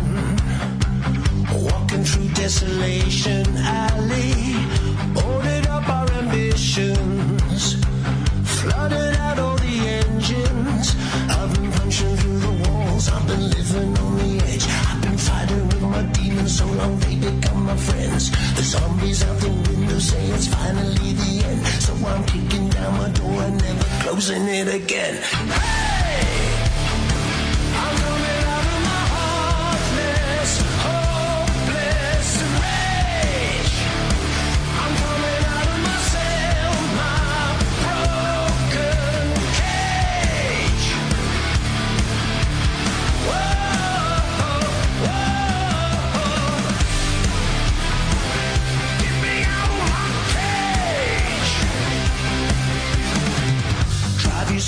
Desolation 2.50 3.46
alley. 3.58 4.34
Boarded 5.14 5.66
up 5.68 5.88
our 5.88 6.10
ambitions. 6.12 7.76
Flooded 8.58 9.16
out 9.16 9.38
all 9.38 9.56
the 9.56 9.76
engines. 10.00 10.96
I've 11.28 11.54
been 11.54 11.70
punching 11.72 12.16
through 12.16 12.38
the 12.38 12.54
walls. 12.62 13.08
I've 13.08 13.26
been 13.26 13.50
living 13.50 13.96
on 13.98 14.18
the 14.18 14.32
edge. 14.50 14.66
I've 14.68 15.00
been 15.02 15.18
fighting 15.18 15.66
with 15.68 15.82
my 15.82 16.02
demons 16.18 16.58
so 16.58 16.66
long 16.66 16.98
they 16.98 17.16
become 17.16 17.64
my 17.64 17.76
friends. 17.76 18.30
The 18.56 18.62
zombies 18.62 19.22
out 19.22 19.38
the 19.38 19.50
window 19.50 19.98
say 19.98 20.24
it's 20.36 20.48
finally 20.48 21.12
the 21.12 21.32
end. 21.46 21.66
So 21.86 21.92
I'm 22.06 22.24
kicking 22.24 22.68
down 22.70 22.98
my 22.98 23.10
door 23.10 23.42
and 23.42 23.56
never 23.62 23.84
closing 24.02 24.46
it 24.48 24.68
again. 24.74 25.16
Hey! 25.22 26.09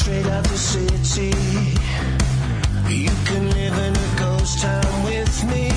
Straight 0.03 0.27
out 0.27 0.43
the 0.43 0.59
city. 0.59 1.31
You 2.91 3.15
can 3.29 3.45
live 3.59 3.77
in 3.87 3.95
a 4.07 4.09
ghost 4.19 4.61
town 4.61 4.95
with 5.05 5.35
me. 5.53 5.71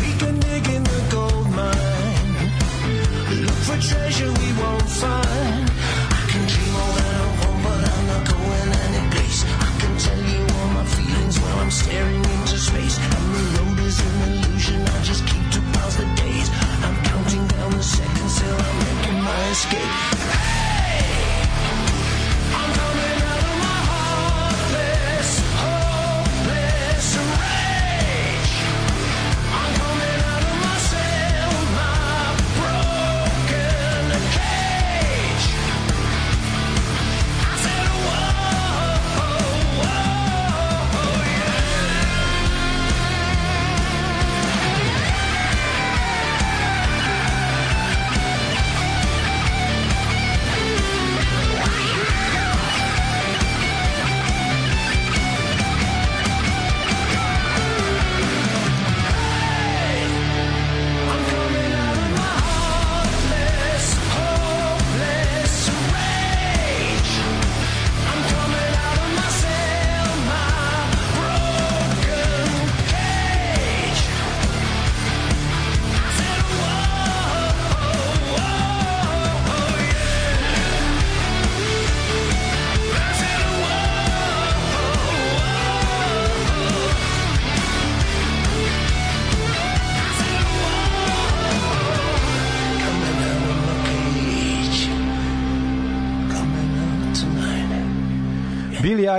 We 0.00 0.08
can 0.20 0.38
dig 0.46 0.64
in 0.76 0.84
the 0.84 1.02
gold 1.10 1.48
mine. 1.50 2.34
Look 3.44 3.60
for 3.66 3.78
treasure 3.90 4.32
we 4.42 4.48
won't 4.62 4.90
find. 5.02 5.64
I 6.18 6.22
can 6.30 6.42
dream 6.52 6.74
all 6.82 6.92
that 6.98 7.14
I 7.22 7.26
want, 7.40 7.58
but 7.66 7.82
I'm 7.92 8.04
not 8.12 8.22
going 8.32 8.68
any 8.86 9.02
place. 9.10 9.40
I 9.68 9.70
can 9.80 9.92
tell 10.06 10.22
you 10.32 10.42
all 10.56 10.68
my 10.78 10.84
feelings 10.94 11.40
while 11.40 11.58
I'm 11.62 11.70
staring 11.70 12.31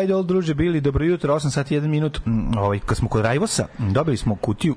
Idol, 0.04 0.24
druže 0.24 0.56
Billy, 0.56 0.80
dobro 0.80 1.06
jutro, 1.06 1.36
8 1.36 1.50
sati 1.50 1.76
1 1.76 1.88
minut. 1.88 2.20
Mm, 2.26 2.58
Ovaj, 2.58 2.80
kad 2.80 2.98
smo 2.98 3.10
kod 3.10 3.22
Rajvosa, 3.22 3.68
dobili 3.80 4.18
smo 4.18 4.36
kutiju 4.36 4.76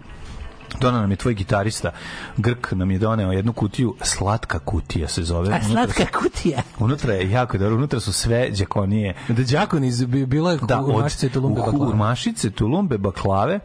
Donao 0.81 1.01
nam 1.01 1.11
je 1.11 1.17
tvoj 1.17 1.35
gitarista, 1.35 1.91
Grk 2.37 2.73
nam 2.73 2.91
je 2.91 2.99
doneo 2.99 3.33
jednu 3.33 3.53
kutiju, 3.53 3.95
slatka 4.03 4.59
kutija 4.59 5.09
se 5.09 5.23
zove. 5.23 5.49
A 5.49 5.57
Unutra 5.57 5.69
slatka 5.73 6.03
su- 6.05 6.19
kutija. 6.19 6.63
Unutra 6.79 7.15
je 7.15 7.31
jako 7.31 7.59
dobro, 7.59 7.77
unutra 7.77 8.01
su 8.01 8.13
sve 8.13 8.51
đakonije. 8.51 9.15
Da 9.29 9.43
đakon 9.45 9.85
iz 9.85 10.05
bi- 10.05 10.27
bila 10.27 10.53
je 10.53 10.59
Da, 10.59 10.81
od 10.81 10.89
urmašice 10.89 11.29
tulumbe 11.29 11.61
u- 11.61 11.65
baklave. 11.65 11.87
urmašice, 11.87 12.51
tulumbe, 12.51 12.99
baklave, 12.99 13.61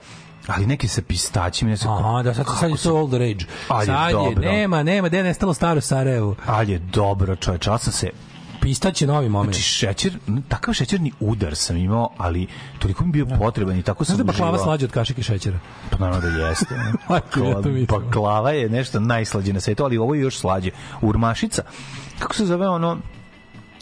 ali 0.47 0.65
neke 0.65 0.87
sa 0.87 1.01
pistaćima, 1.01 1.69
ne 1.69 1.75
znam 1.75 1.97
kako- 1.97 2.09
Aha, 2.09 2.23
da 2.23 2.33
sad, 2.33 2.45
sad 2.59 2.69
je 2.69 2.77
to 2.77 2.95
all 2.95 3.07
the 3.07 3.17
rage. 3.19 3.45
Ali 3.67 3.85
sad 3.85 4.07
je, 4.07 4.13
dobro. 4.13 4.41
nema, 4.41 4.83
nema, 4.83 5.07
gde 5.07 5.17
je 5.17 5.23
nestalo 5.23 5.53
staro 5.53 5.81
Sarajevo. 5.81 6.35
Ali 6.45 6.71
je 6.71 6.79
dobro, 6.79 7.35
čoveče, 7.35 7.69
ali 7.69 7.79
sam 7.79 7.93
se 7.93 8.09
Pistać 8.61 9.01
je 9.01 9.07
novi 9.07 9.29
moment. 9.29 9.53
Znači 9.53 9.63
šećer, 9.63 10.13
takav 10.47 10.73
šećerni 10.73 11.11
udar 11.19 11.55
sam 11.55 11.77
imao, 11.77 12.09
ali 12.17 12.47
toliko 12.79 13.05
mi 13.05 13.11
bio 13.11 13.25
potreban 13.27 13.77
i 13.77 13.83
tako 13.83 14.05
sam 14.05 14.15
Znaš 14.15 14.17
da 14.17 14.31
baklava 14.31 14.51
uživao. 14.51 14.65
slađa 14.65 14.85
od 14.85 14.91
kašike 14.91 15.23
šećera? 15.23 15.59
Pa 15.89 15.97
naravno 15.97 16.29
da 16.31 16.47
jeste. 16.47 16.75
Majko, 17.09 17.39
ja 17.39 17.53
to 17.53 17.69
mislim. 17.69 17.85
Baklava 18.01 18.51
je 18.51 18.69
nešto 18.69 18.99
najslađe 18.99 19.53
na 19.53 19.59
svetu, 19.59 19.83
ali 19.83 19.97
ovo 19.97 20.15
je 20.15 20.21
još 20.21 20.37
slađe. 20.37 20.69
Urmašica, 21.01 21.63
kako 22.19 22.35
se 22.35 22.45
zove 22.45 22.67
ono 22.67 22.97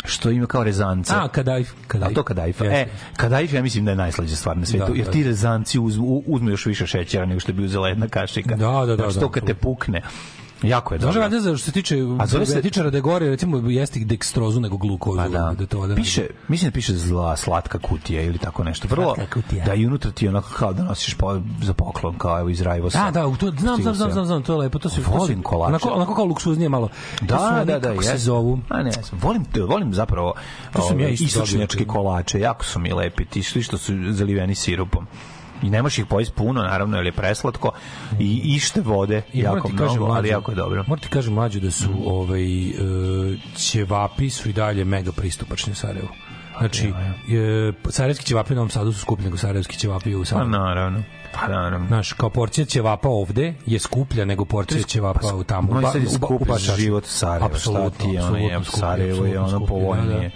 što 0.05 0.29
ima 0.29 0.45
kao 0.47 0.63
rezanca? 0.63 1.15
A, 1.15 1.27
kadajf. 1.27 1.69
A 1.93 2.09
to 2.09 2.23
kadajfa. 2.23 2.65
Jeste. 2.65 2.81
E, 2.81 2.87
kadajf 3.13 3.53
ja 3.53 3.61
mislim 3.61 3.85
da 3.85 3.91
je 3.91 3.97
najslađa 3.97 4.35
stvar 4.35 4.57
na 4.57 4.65
svetu, 4.65 4.85
Da, 4.85 4.93
jer 4.93 5.05
da. 5.05 5.11
ti 5.11 5.23
rezanci 5.23 5.79
uz, 5.79 5.97
u- 5.97 6.23
uzmu 6.27 6.49
još 6.49 6.65
više 6.65 6.87
šećera 6.87 7.25
nego 7.25 7.39
što 7.39 7.53
bi 7.53 7.65
uzela 7.65 7.87
jedna 7.89 8.07
kašika. 8.07 8.55
Da, 8.55 8.65
da, 8.67 8.85
da, 8.85 8.95
Znači, 8.95 9.13
da, 9.13 9.19
to 9.19 9.29
kad 9.29 9.45
te 9.45 9.53
pukne. 9.53 10.01
Jako 10.63 10.93
je 10.93 10.99
Znaš 10.99 11.13
dobro. 11.13 11.21
valjda 11.21 11.39
za 11.39 11.57
što 11.57 11.65
se 11.65 11.71
tiče 11.71 11.95
A 12.19 12.27
zove 12.27 12.45
se- 12.45 12.59
etičara 12.59 12.89
da 12.89 12.99
gore 12.99 13.29
recimo 13.29 13.69
jesti 13.69 14.05
dekstrozu 14.05 14.59
nego 14.59 14.77
glukozu 14.77 15.17
Pa 15.17 15.27
da. 15.27 15.55
da 15.57 15.65
to 15.65 15.87
da 15.87 15.95
piše, 15.95 16.27
mislim 16.47 16.71
da 16.71 16.73
piše 16.73 16.93
zla 16.95 17.37
slatka 17.37 17.79
kutija 17.79 18.21
ili 18.21 18.37
tako 18.37 18.63
nešto. 18.63 18.87
Vrlo, 18.87 19.15
da 19.65 19.73
i 19.73 19.85
unutra 19.85 20.11
ti 20.11 20.27
onako 20.27 20.49
kao 20.53 20.73
da 20.73 20.83
nosiš 20.83 21.13
po, 21.13 21.41
za 21.61 21.73
poklon, 21.73 22.17
kao 22.17 22.39
evo 22.39 22.49
iz 22.49 22.61
Rajvosa. 22.61 23.03
Da, 23.05 23.11
da, 23.11 23.37
to 23.37 23.51
znam, 23.59 23.81
znam, 23.81 23.95
znam, 23.95 24.11
znam, 24.11 24.25
znam, 24.25 24.43
to 24.43 24.53
je 24.53 24.57
lepo, 24.57 24.79
to 24.79 24.89
to 24.89 25.01
Volim 25.07 25.43
kolače. 25.43 25.69
Onako, 25.69 25.89
onako 25.89 26.15
kao 26.15 26.25
luksuznije 26.25 26.69
malo. 26.69 26.89
Da, 27.21 27.39
oni, 27.39 27.65
da, 27.65 27.79
da, 27.79 27.89
kako 27.89 28.03
se 28.03 28.17
zovu? 28.17 28.59
A 28.69 28.83
ne, 28.83 28.91
volim, 29.21 29.45
volim 29.67 29.93
zapravo 29.93 30.33
To 30.73 30.81
sam 30.81 30.99
ja 30.99 31.09
istočnjačke 31.09 31.85
kolače, 31.85 32.39
jako 32.39 32.65
su 32.65 32.79
mi 32.79 32.93
lepi, 32.93 33.25
ti 33.25 33.43
što 33.43 33.77
su 33.77 33.93
zaliveni 34.11 34.55
sirupom. 34.55 35.07
I 35.63 35.69
ne 35.69 35.81
možeš 35.81 35.97
ih 35.97 36.05
pojesti 36.05 36.35
puno, 36.35 36.61
naravno, 36.61 36.97
jer 36.97 37.05
je 37.05 37.11
preslatko 37.11 37.71
i 38.19 38.41
ište 38.45 38.81
vode, 38.81 39.21
I 39.33 39.39
jako 39.39 39.67
ti 39.69 39.75
kažem, 39.75 39.95
mnogo, 39.95 40.13
ali 40.13 40.29
jako 40.29 40.51
je 40.51 40.55
dobro. 40.55 40.83
Moram 40.87 41.01
ti 41.01 41.07
kažem 41.09 41.33
mlađe 41.33 41.59
da 41.59 41.71
su 41.71 41.89
ovaj 42.05 42.69
e, 42.69 42.73
ćevapi 43.57 44.29
su 44.29 44.49
i 44.49 44.53
dalje 44.53 44.85
mega 44.85 45.11
pristupačni 45.11 45.71
u 45.71 45.75
Sarajevu. 45.75 46.07
Znači, 46.59 46.87
e, 46.87 46.93
sarajevski 47.89 48.25
ćevapi 48.25 48.53
u 48.53 48.55
Novom 48.55 48.69
Sadu 48.69 48.93
su 48.93 48.99
skuplji 48.99 49.25
nego 49.25 49.37
sarajevski 49.37 49.77
ćevapi 49.77 50.15
u 50.15 50.19
Pa 50.19 50.25
Sarajevu. 50.25 50.49
naravno, 50.49 51.03
pa 51.33 51.47
naravno. 51.47 51.87
Znaš, 51.87 52.13
kao 52.13 52.29
porcija 52.29 52.65
ćevapa 52.65 53.09
ovde 53.09 53.53
je 53.65 53.79
skuplja 53.79 54.25
nego 54.25 54.45
porcija 54.45 54.83
ćevapa 54.83 55.35
u 55.35 55.43
tamo. 55.43 55.73
Moj 55.73 55.83
sad 55.83 55.95
je 55.95 56.01
u 56.01 56.11
ba- 56.11 56.25
u 56.25 56.27
skup 56.27 56.47
Baščaši. 56.47 56.81
život 56.81 57.05
Sarajeva, 57.05 57.47
šta 57.49 57.55
Apsolutno, 57.69 58.05
ti 58.05 58.11
je, 58.11 58.23
ono 58.23 58.37
je, 58.37 58.59
skuplji, 58.63 58.79
Sarajevo 58.79 59.25
je 59.25 59.39
ono 59.39 59.65
skuplji, 59.65 60.07
da, 60.07 60.13
da. 60.13 60.29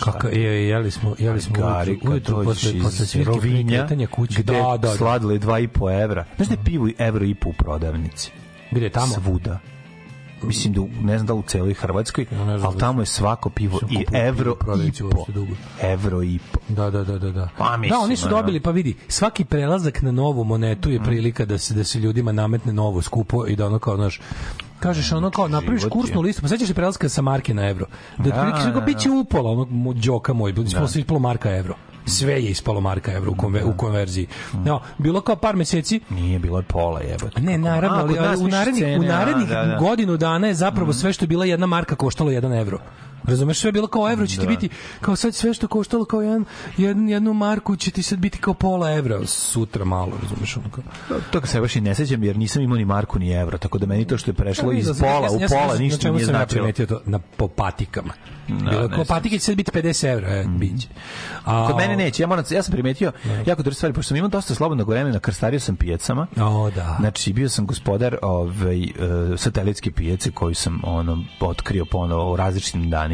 Kako 0.00 0.28
je, 0.28 0.68
jeli 0.68 0.90
smo, 0.90 1.14
jeli 1.18 1.40
smo 1.40 1.54
Gari, 1.54 1.98
ujutru, 2.02 2.44
posle, 2.44 2.72
posle 2.82 3.06
svirke 3.06 3.30
Rovinja, 3.30 4.06
kuće. 4.10 4.42
gde 4.42 4.52
Da, 4.52 4.62
da, 4.62 4.76
da. 4.76 4.96
sladile 4.96 5.38
2,5 5.38 6.02
evra. 6.02 6.24
Znaš 6.36 6.48
da 6.48 6.56
pivo 6.64 6.88
i 6.88 6.94
evro 6.98 7.24
i 7.24 7.34
po 7.34 7.48
u 7.48 7.52
prodavnici? 7.52 8.30
Gde 8.70 8.84
je 8.86 8.90
tamo? 8.90 9.14
Svuda. 9.14 9.58
Mislim 10.44 10.72
da 10.72 10.80
u- 10.80 10.88
ne 11.02 11.18
znam 11.18 11.26
da 11.26 11.34
u 11.34 11.42
celoj 11.42 11.74
Hrvatskoj, 11.74 12.26
Ja 12.32 12.38
ali 12.40 12.60
da- 12.62 12.78
tamo 12.78 13.02
je 13.02 13.06
svako 13.06 13.50
pivo 13.50 13.80
i 13.90 14.04
evro 14.14 14.56
i 14.78 14.92
po. 15.02 15.24
Evro 15.82 16.22
i 16.22 16.38
po. 16.52 16.58
Da, 16.68 16.90
da, 16.90 17.04
da, 17.04 17.18
da, 17.18 17.30
da. 17.30 17.48
Pa, 17.58 17.76
mislim, 17.76 17.90
da, 17.90 18.04
oni 18.04 18.16
su 18.16 18.26
ono. 18.26 18.36
dobili, 18.36 18.60
pa 18.60 18.70
vidi, 18.70 18.96
svaki 19.08 19.44
prelazak 19.44 20.02
na 20.02 20.12
novu 20.12 20.44
monetu 20.44 20.90
je 20.90 21.00
prilika 21.00 21.44
da 21.44 21.58
se 21.58 21.74
da 21.74 21.84
se 21.84 21.98
ljudima 21.98 22.32
nametne 22.32 22.72
novo 22.72 23.02
skupo 23.02 23.46
i 23.46 23.56
da 23.56 23.66
ono 23.66 23.78
kao, 23.78 23.96
znaš, 23.96 24.20
kažeš 24.80 25.12
ono 25.12 25.30
kao 25.30 25.48
napraviš 25.48 25.82
kursnu 25.84 26.20
listu, 26.20 26.42
pa 26.42 26.48
sećaš 26.48 26.68
se 26.68 26.74
prelaska 26.74 27.08
sa 27.08 27.22
marke 27.22 27.54
na 27.54 27.68
evro. 27.68 27.86
Da 28.18 28.24
Da, 28.24 28.28
otprilike 28.30 28.58
da, 28.60 28.64
da, 28.66 28.72
da. 28.72 28.80
biće 28.80 29.10
upola 29.10 29.50
onog 29.50 29.68
đoka 29.94 30.32
moj, 30.32 30.52
ispalo 30.58 30.88
ispalo 30.96 31.20
marka 31.20 31.50
evro. 31.50 31.74
Sve 32.06 32.32
je 32.32 32.50
ispalo 32.50 32.80
marka 32.80 33.12
evra 33.12 33.30
u, 33.30 33.34
konve, 33.34 33.64
u 33.64 33.76
konverziji. 33.76 34.26
No, 34.52 34.80
bilo 34.98 35.20
kao 35.20 35.36
par 35.36 35.56
meseci, 35.56 36.00
Nije 36.10 36.38
bilo 36.38 36.58
je 36.58 36.62
pola 36.62 37.00
jebote. 37.00 37.40
Ne, 37.40 37.58
naravno, 37.58 37.98
ali, 37.98 38.18
ali 38.18 38.44
u 38.44 38.48
narednih, 38.48 38.84
u 39.00 39.02
narednih 39.02 39.48
da, 39.48 39.64
da. 39.64 39.76
godinu 39.78 40.16
dana 40.16 40.46
je 40.46 40.54
zapravo 40.54 40.92
sve 40.92 41.12
što 41.12 41.24
je 41.24 41.28
bila 41.28 41.44
jedna 41.44 41.66
marka 41.66 41.96
koštalo 41.96 42.30
1 42.30 42.60
evro. 42.60 42.78
Razumeš, 43.24 43.58
sve 43.58 43.68
je 43.68 43.72
bilo 43.72 43.86
kao 43.86 44.10
evro 44.10 44.26
će 44.26 44.36
ti 44.36 44.42
Da. 44.42 44.48
biti, 44.48 44.68
kao 45.00 45.16
sad 45.16 45.34
sve 45.34 45.54
što 45.54 45.68
koštalo 45.68 46.04
kao 46.04 46.20
jedan, 46.22 46.44
jedan, 46.76 47.08
jednu 47.08 47.32
marku 47.34 47.76
će 47.76 47.90
ti 47.90 48.02
sad 48.02 48.18
biti 48.18 48.38
kao 48.38 48.54
pola 48.54 48.92
evra 48.92 49.26
sutra 49.26 49.84
malo, 49.84 50.12
razumeš, 50.22 50.56
ono 50.56 50.66
kao. 50.70 50.84
Toga 51.30 51.46
se 51.46 51.60
baš 51.60 51.76
i 51.76 51.80
ne 51.80 51.94
sećam 51.94 52.22
jer 52.22 52.36
nisam 52.36 52.62
imao 52.62 52.76
ni 52.76 52.84
marku 52.84 53.18
ni 53.18 53.32
evro, 53.32 53.58
tako 53.58 53.78
da 53.78 53.86
meni 53.86 54.04
to 54.04 54.18
što 54.18 54.30
je 54.30 54.34
prešlo 54.34 54.72
iz 54.72 54.86
Ja 54.88 54.94
sam- 54.94 55.00
pola 55.02 55.22
ja 55.22 55.28
sam- 55.28 55.38
u 55.38 55.40
ja 55.40 55.48
pola 55.50 55.78
ništa 55.78 56.10
nije 56.10 56.20
ja 56.20 56.26
značilo. 56.26 56.46
primetio 56.56 56.86
to 56.86 57.00
na 57.04 57.18
po 57.18 57.48
patikama. 57.48 58.12
Bilo 58.48 58.82
ne 58.82 58.88
kao 58.90 59.04
patike 59.06 59.38
će 59.38 59.44
sad 59.44 59.54
biti 59.54 59.70
50 59.72 60.04
evra, 60.04 60.28
e, 60.30 60.44
biće. 60.48 60.88
A, 61.44 61.66
Kod 61.66 61.76
mene 61.76 61.96
neće, 61.96 62.22
ja 62.22 62.26
moram, 62.26 62.44
ja 62.50 62.62
sam 62.62 62.72
primetio 62.72 63.12
jako 63.46 63.62
dobre 63.62 63.74
stvari, 63.74 63.92
pošto 63.94 64.08
sam 64.08 64.16
imao 64.16 64.28
dosta 64.28 64.54
slobodnog 64.54 64.88
vremena, 64.88 65.18
krstario 65.18 65.60
sam 65.60 65.76
pijacama. 65.76 66.26
O, 66.38 66.70
da. 66.70 66.96
Znači, 67.00 67.32
bio 67.32 67.48
sam 67.48 67.66
gospodar 67.66 68.16
ovaj, 68.22 68.82
e, 68.82 68.88
satelitske 69.36 69.90
pijace 69.90 70.30
koju 70.30 70.54
sam 70.54 70.80
ono, 70.84 71.24
otkrio 71.40 71.84
ponovo 71.84 72.32
u 72.32 72.36
različitim 72.36 72.90
danima. 72.90 73.13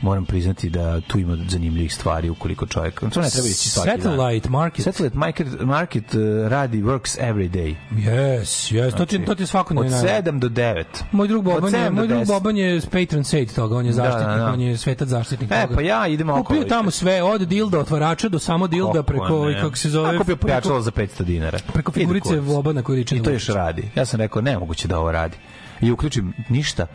Moram 0.00 0.24
priznati 0.24 0.70
da 0.70 1.00
tu 1.00 1.18
ima 1.18 1.36
zanimljivih 1.48 1.94
stvari 1.94 2.30
ukoliko 2.30 2.66
čovjek... 2.66 3.00
To 3.00 3.20
ne 3.20 3.30
treba 3.30 3.48
ići 3.48 3.68
svaki 3.68 3.88
dan. 3.90 4.00
Satellite 4.00 4.48
market. 4.50 4.84
Satellite 4.84 5.16
market, 5.18 5.46
market 5.60 6.14
e, 6.14 6.18
radi 6.48 6.82
works 6.82 7.18
every 7.20 7.50
day. 7.50 7.74
Yes, 7.92 8.72
yes, 8.74 8.96
to 8.96 9.06
ti, 9.06 9.24
to 9.24 9.34
ti 9.34 9.46
svakodnevno. 9.46 9.96
Od 9.96 10.04
7 10.04 10.38
do 10.38 10.48
9. 10.48 10.84
Moj 11.12 11.28
drug 11.28 11.44
Boban 11.44 11.74
je, 11.74 11.90
moj 11.90 12.06
drug. 12.08 12.26
Boban 12.26 12.56
je 12.56 12.80
patron 12.92 13.24
saint 13.24 13.54
toga, 13.54 13.76
on 13.76 13.86
je 13.86 13.92
zaštitnik, 13.92 14.28
da, 14.28 14.36
da. 14.36 14.52
on 14.52 14.60
je 14.60 14.76
svetac 14.76 15.08
zaštitnik 15.08 15.50
E, 15.52 15.62
toga. 15.62 15.74
pa 15.74 15.80
ja 15.80 16.06
idem 16.06 16.30
okolo. 16.30 16.44
Kupio 16.44 16.64
tamo 16.64 16.90
sve, 16.90 17.22
od 17.22 17.40
dilda 17.40 17.78
otvarača 17.78 18.28
do 18.28 18.38
samo 18.38 18.66
dilda 18.66 19.02
preko, 19.02 19.48
ne? 19.48 19.60
kako 19.60 19.76
se 19.76 19.90
zove, 19.90 20.16
A 20.16 20.18
kupio 20.18 20.36
pojačalo 20.36 20.80
za 20.80 20.90
500 20.90 21.22
dinara. 21.22 21.58
preko 21.72 21.92
figurice. 21.92 22.40
Vobana 22.40 22.82
koji 22.82 22.98
liči 22.98 23.16
I 23.16 23.22
to 23.22 23.30
još 23.30 23.46
radi. 23.46 23.90
Ja 23.94 24.04
sam 24.04 24.20
rekao, 24.20 24.42
nemoguće 24.42 24.88
da 24.88 24.98
ovo 24.98 25.12
radi. 25.12 25.36
I 25.80 25.90
uključim 25.90 26.32
ništa 26.48 26.86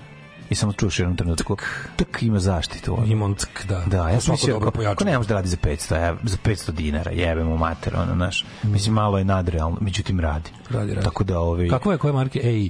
i 0.53 0.55
samo 0.55 0.73
čuš 0.73 0.99
jednom 0.99 1.17
trenutku. 1.17 1.57
Tak 1.95 2.23
ima 2.23 2.39
zaštitu. 2.39 2.93
ono. 2.97 3.05
Ima 3.05 3.25
on 3.25 3.35
tk, 3.35 3.65
da. 3.67 3.83
Da, 3.85 4.09
ja 4.09 4.21
sam 4.21 4.33
mislio, 4.33 4.53
dobro 4.53 4.65
kako 4.65 4.75
pojačalo. 4.75 5.11
ne 5.11 5.17
može 5.17 5.29
da 5.29 5.35
radi 5.35 5.47
za 5.47 5.57
500, 5.57 6.09
ev, 6.09 6.15
za 6.23 6.37
500 6.45 6.71
dinara, 6.71 7.11
jebe 7.11 7.43
mu 7.43 7.57
mater, 7.57 7.95
ono, 7.95 8.15
naš. 8.15 8.45
Mislim, 8.63 8.95
malo 8.95 9.17
je 9.17 9.25
nadrealno, 9.25 9.77
međutim 9.81 10.19
radi. 10.19 10.49
Radi, 10.69 10.93
radi. 10.93 11.05
Tako 11.05 11.23
da, 11.23 11.39
ovaj, 11.39 11.67
Kako 11.69 11.91
je, 11.91 11.97
koje 11.97 12.13
marke? 12.13 12.39
Ej, 12.43 12.69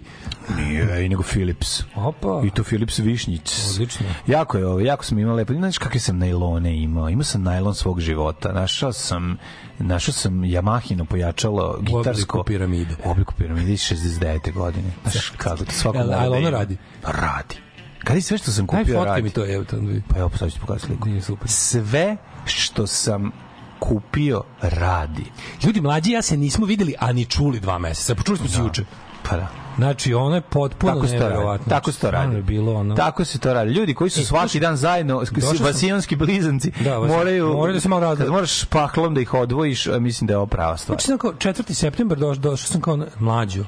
nije, 0.58 1.06
i 1.06 1.10
nego 1.10 1.24
Philips. 1.24 1.84
Opa. 1.96 2.42
I 2.46 2.50
to 2.50 2.64
Philips 2.64 3.00
Višnjic. 3.00 3.70
Odlično. 3.74 4.06
Jako 4.28 4.58
je 4.58 4.68
ovo, 4.68 4.80
jako 4.80 5.06
sam 5.06 5.20
imao 5.20 5.36
lepo. 5.36 5.54
Znaš 5.54 5.78
kakve 5.78 6.00
sam 6.00 6.18
najlone 6.18 6.78
imao? 6.78 7.10
Imao 7.10 7.24
sam 7.24 7.44
najlon 7.44 7.76
svog 7.76 8.00
života. 8.00 8.52
Našao 8.52 8.94
sam 8.94 9.38
našao 9.80 10.14
sam 10.14 10.34
Yamahino 10.34 11.06
pojačalo 11.06 11.78
gitarsko 11.82 12.40
obliku 12.40 12.44
piramide. 12.44 12.96
U 13.06 13.10
obliku 13.12 13.34
piramide 13.38 13.74
iz 13.74 13.80
69. 13.80 14.54
godine. 14.54 14.92
Znaš 15.04 15.30
kako 15.38 15.66
to 15.66 15.72
svako 15.72 15.98
mora 15.98 16.22
jel 16.22 16.32
da 16.32 16.38
ono 16.38 16.50
radi? 16.50 16.78
Radi. 17.04 17.56
Kad 18.04 18.16
je 18.16 18.22
sve 18.22 18.38
što 18.38 18.52
sam 18.52 18.68
kupio 18.68 18.96
fotke 18.96 19.10
radi? 19.10 19.22
mi 19.22 19.30
to, 19.30 19.54
evo, 19.56 19.64
tamo 19.64 19.90
Pa 20.08 20.20
evo, 20.20 20.30
sad 20.30 20.50
ću 20.50 20.56
ti 20.56 20.62
pokazati 20.62 20.86
sliku. 20.88 21.08
Nije 21.10 21.22
super. 21.22 21.50
Sve 21.50 22.18
što 22.46 22.88
sam 22.88 23.32
kupio 23.80 24.44
radi. 24.62 25.26
Ljudi 25.64 25.82
mlađi 25.82 26.12
ja 26.12 26.22
se 26.22 26.38
nismo 26.38 26.66
videli, 26.66 26.96
a 27.00 27.12
ni 27.12 27.26
čuli 27.26 27.60
dva 27.60 27.78
meseca. 27.78 28.16
Počuli 28.16 28.38
smo 28.38 28.48
se 28.48 28.60
juče. 28.60 28.84
Pa 29.30 29.38
da. 29.38 29.48
Znači, 29.76 30.14
ono 30.14 30.36
je 30.36 30.42
potpuno 30.42 30.94
Tako 30.94 31.06
neverovatno. 31.06 31.66
Tako 31.70 31.92
se 31.92 32.00
to 32.00 32.12
radi. 32.12 32.36
je 32.36 32.42
bilo 32.42 32.74
ono... 32.74 32.96
Tako 32.96 33.26
se 33.26 33.40
to 33.40 33.54
radi. 33.54 33.72
Ljudi 33.72 33.94
koji 33.94 34.10
su 34.10 34.22
E, 34.22 34.24
svaki 34.24 34.60
dan 34.60 34.76
zajedno, 34.76 35.24
vasijonski 35.60 36.16
blizanci, 36.16 36.72
Da, 36.84 36.98
vas- 36.98 37.12
moraju, 37.12 37.48
moraju 37.48 37.74
da 37.74 37.80
se 37.80 37.90
malo 37.90 38.02
razlike. 38.02 38.24
Kad 38.24 38.32
moraš 38.32 38.66
paklom 38.66 39.14
da 39.14 39.22
ih 39.22 39.34
odvojiš, 39.34 39.88
mislim 40.00 40.28
da 40.28 40.34
je 40.34 40.38
ovo 40.38 40.46
prava 40.46 40.78
stvar. 40.78 40.96
Znači 40.96 41.08
sam 41.08 41.18
kao 41.18 41.32
4. 41.32 41.74
septembar 41.74 42.18
došao, 42.18 42.42
došao 42.42 42.68
sam 42.68 42.82
kao 42.82 43.06
mlađu. 43.20 43.64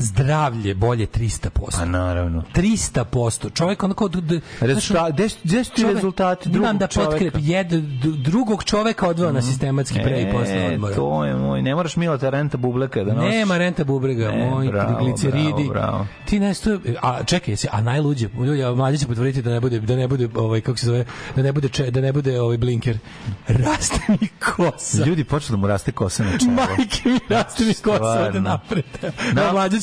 Zdravlje 0.00 0.74
bolje 0.74 1.06
300%. 1.08 1.48
Pa 1.72 1.84
naravno. 1.84 2.42
300%. 2.54 3.54
Čovjek 3.54 3.82
onako... 3.82 4.08
d- 4.08 4.20
d- 4.20 4.40
Rezulta, 4.60 5.10
gde 5.10 5.28
su- 5.28 5.38
gde 5.44 5.64
su 5.64 5.70
ti 5.72 5.84
rezultati 5.84 6.48
Imam 6.48 6.54
drugog 6.54 6.78
da 6.78 6.86
čoveka? 6.86 7.10
potkrep 7.10 7.34
jed, 7.38 7.68
drugog 8.16 8.64
čoveka 8.64 9.08
odveo 9.08 9.32
na 9.32 9.42
sistematski 9.42 9.98
pre 9.98 10.22
i 10.22 10.32
posle 10.32 10.54
E, 10.54 10.66
odmora. 10.66 10.94
to 10.94 11.24
je 11.24 11.34
moj, 11.36 11.62
ne 11.62 11.74
moraš 11.74 11.96
Milata 11.96 12.30
Renta 12.30 12.56
Bubleka 12.56 13.04
da 13.04 13.14
nosiš. 13.14 13.30
Nema 13.30 13.58
renta 13.58 13.84
bubrega, 13.84 14.30
Ne, 14.30 14.46
moj 14.46 14.68
bravo, 14.68 14.98
gliceridi. 14.98 15.50
bravo, 15.64 15.68
bravo. 15.70 16.06
Ti 16.24 16.40
nešto 16.40 16.78
a 17.02 17.24
čekaj 17.24 17.56
se, 17.56 17.68
a 17.72 17.80
najluđe, 17.80 18.28
ljudi, 18.36 18.64
a 18.64 18.72
mlađi 18.72 18.98
će 18.98 19.06
potvrditi 19.06 19.42
da 19.42 19.50
ne 19.50 19.60
bude 19.60 19.80
da 19.80 19.96
ne 19.96 20.08
bude 20.08 20.28
ovaj 20.34 20.60
kako 20.60 20.78
se 20.78 20.86
zove, 20.86 21.04
da 21.36 21.42
ne 21.42 21.52
bude 21.52 21.68
če, 21.68 21.90
da 21.90 22.00
ne 22.00 22.12
bude 22.12 22.40
ovaj 22.40 22.58
blinker. 22.58 22.98
Raste 23.48 23.98
mi 24.10 24.28
kosa. 24.46 25.04
Ljudi 25.04 25.24
počnu 25.24 25.52
da 25.52 25.60
mu 25.60 25.66
raste 25.66 25.92
kosa 25.92 26.24
na 26.24 26.38
čelo. 26.38 26.52
Majke 26.52 27.00
mi 27.04 27.18
raste 27.28 27.64
mi 27.64 27.74
kosa 27.74 27.96
Stvarno. 27.96 28.26
ovde 28.26 28.40
napred. 28.40 28.84
Da. 29.02 29.12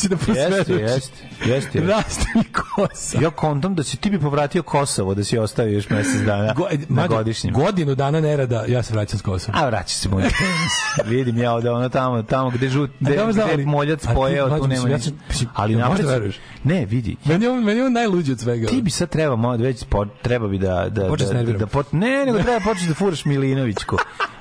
Da, 0.08 0.16
da 0.34 0.34
Jeste, 0.34 0.74
jeste, 0.74 1.26
jeste. 1.46 1.82
Mi 2.36 2.44
kosa. 2.44 3.22
Ja 3.22 3.30
kontam 3.30 3.76
da 3.76 3.84
si 3.84 3.98
ti 3.98 4.10
bi 4.10 4.20
povratio 4.20 4.64
Kosovo, 4.64 5.14
da 5.14 5.24
si 5.24 5.38
ostavio 5.38 5.74
još 5.74 5.90
mesec 5.90 6.22
dana 6.22 6.54
Go, 6.54 6.68
na 6.72 6.78
mlađe, 6.90 7.08
godišnjem. 7.08 7.54
Godinu 7.54 7.96
dana 7.96 8.22
nerada, 8.22 8.66
ja 8.68 8.84
se 8.84 8.94
vraćam 8.94 9.20
s 9.20 9.22
kosom. 9.22 9.56
A 9.56 9.66
vraća 9.66 9.96
se 9.96 10.10
moj 10.10 10.22
penis. 10.22 11.08
Vidim 11.18 11.38
ja 11.38 11.54
ovde 11.54 11.72
ono 11.72 11.90
tamo, 11.90 12.24
tamo 12.24 12.50
gde 12.50 12.70
žut, 12.70 12.90
gde, 13.00 13.20
gde 13.32 13.66
moljac 13.66 14.06
pojeo, 14.16 14.60
tu 14.60 14.68
nema 14.68 14.90
ja 14.90 14.98
ništa. 14.98 15.12
Ali 15.54 15.76
možda 15.76 15.90
napred... 15.90 16.10
veruješ? 16.10 16.40
Ne, 16.64 16.86
vidi. 16.86 17.16
Meni 17.26 17.46
je 17.46 17.52
on, 17.52 17.64
meni 17.64 17.82
on 17.82 17.94
najluđi 17.94 18.32
od 18.32 18.40
svega. 18.40 18.68
Ti 18.68 18.82
bi 18.82 18.90
sad 18.90 19.10
treba 19.10 19.36
malo 19.36 19.58
već 19.58 19.84
po, 19.90 20.06
treba 20.06 20.48
bi 20.48 20.58
da 20.58 20.90
da 20.90 21.08
Početi 21.08 21.30
s 21.30 21.34
da, 21.34 21.44
da, 21.44 21.54
da 21.54 21.68
pot, 21.68 21.92
ne, 21.92 22.26
nego 22.26 22.40
treba 22.40 22.60
početi 22.60 22.88
da 22.88 22.94
furaš 22.94 23.26
Milinovićku. 23.26 23.98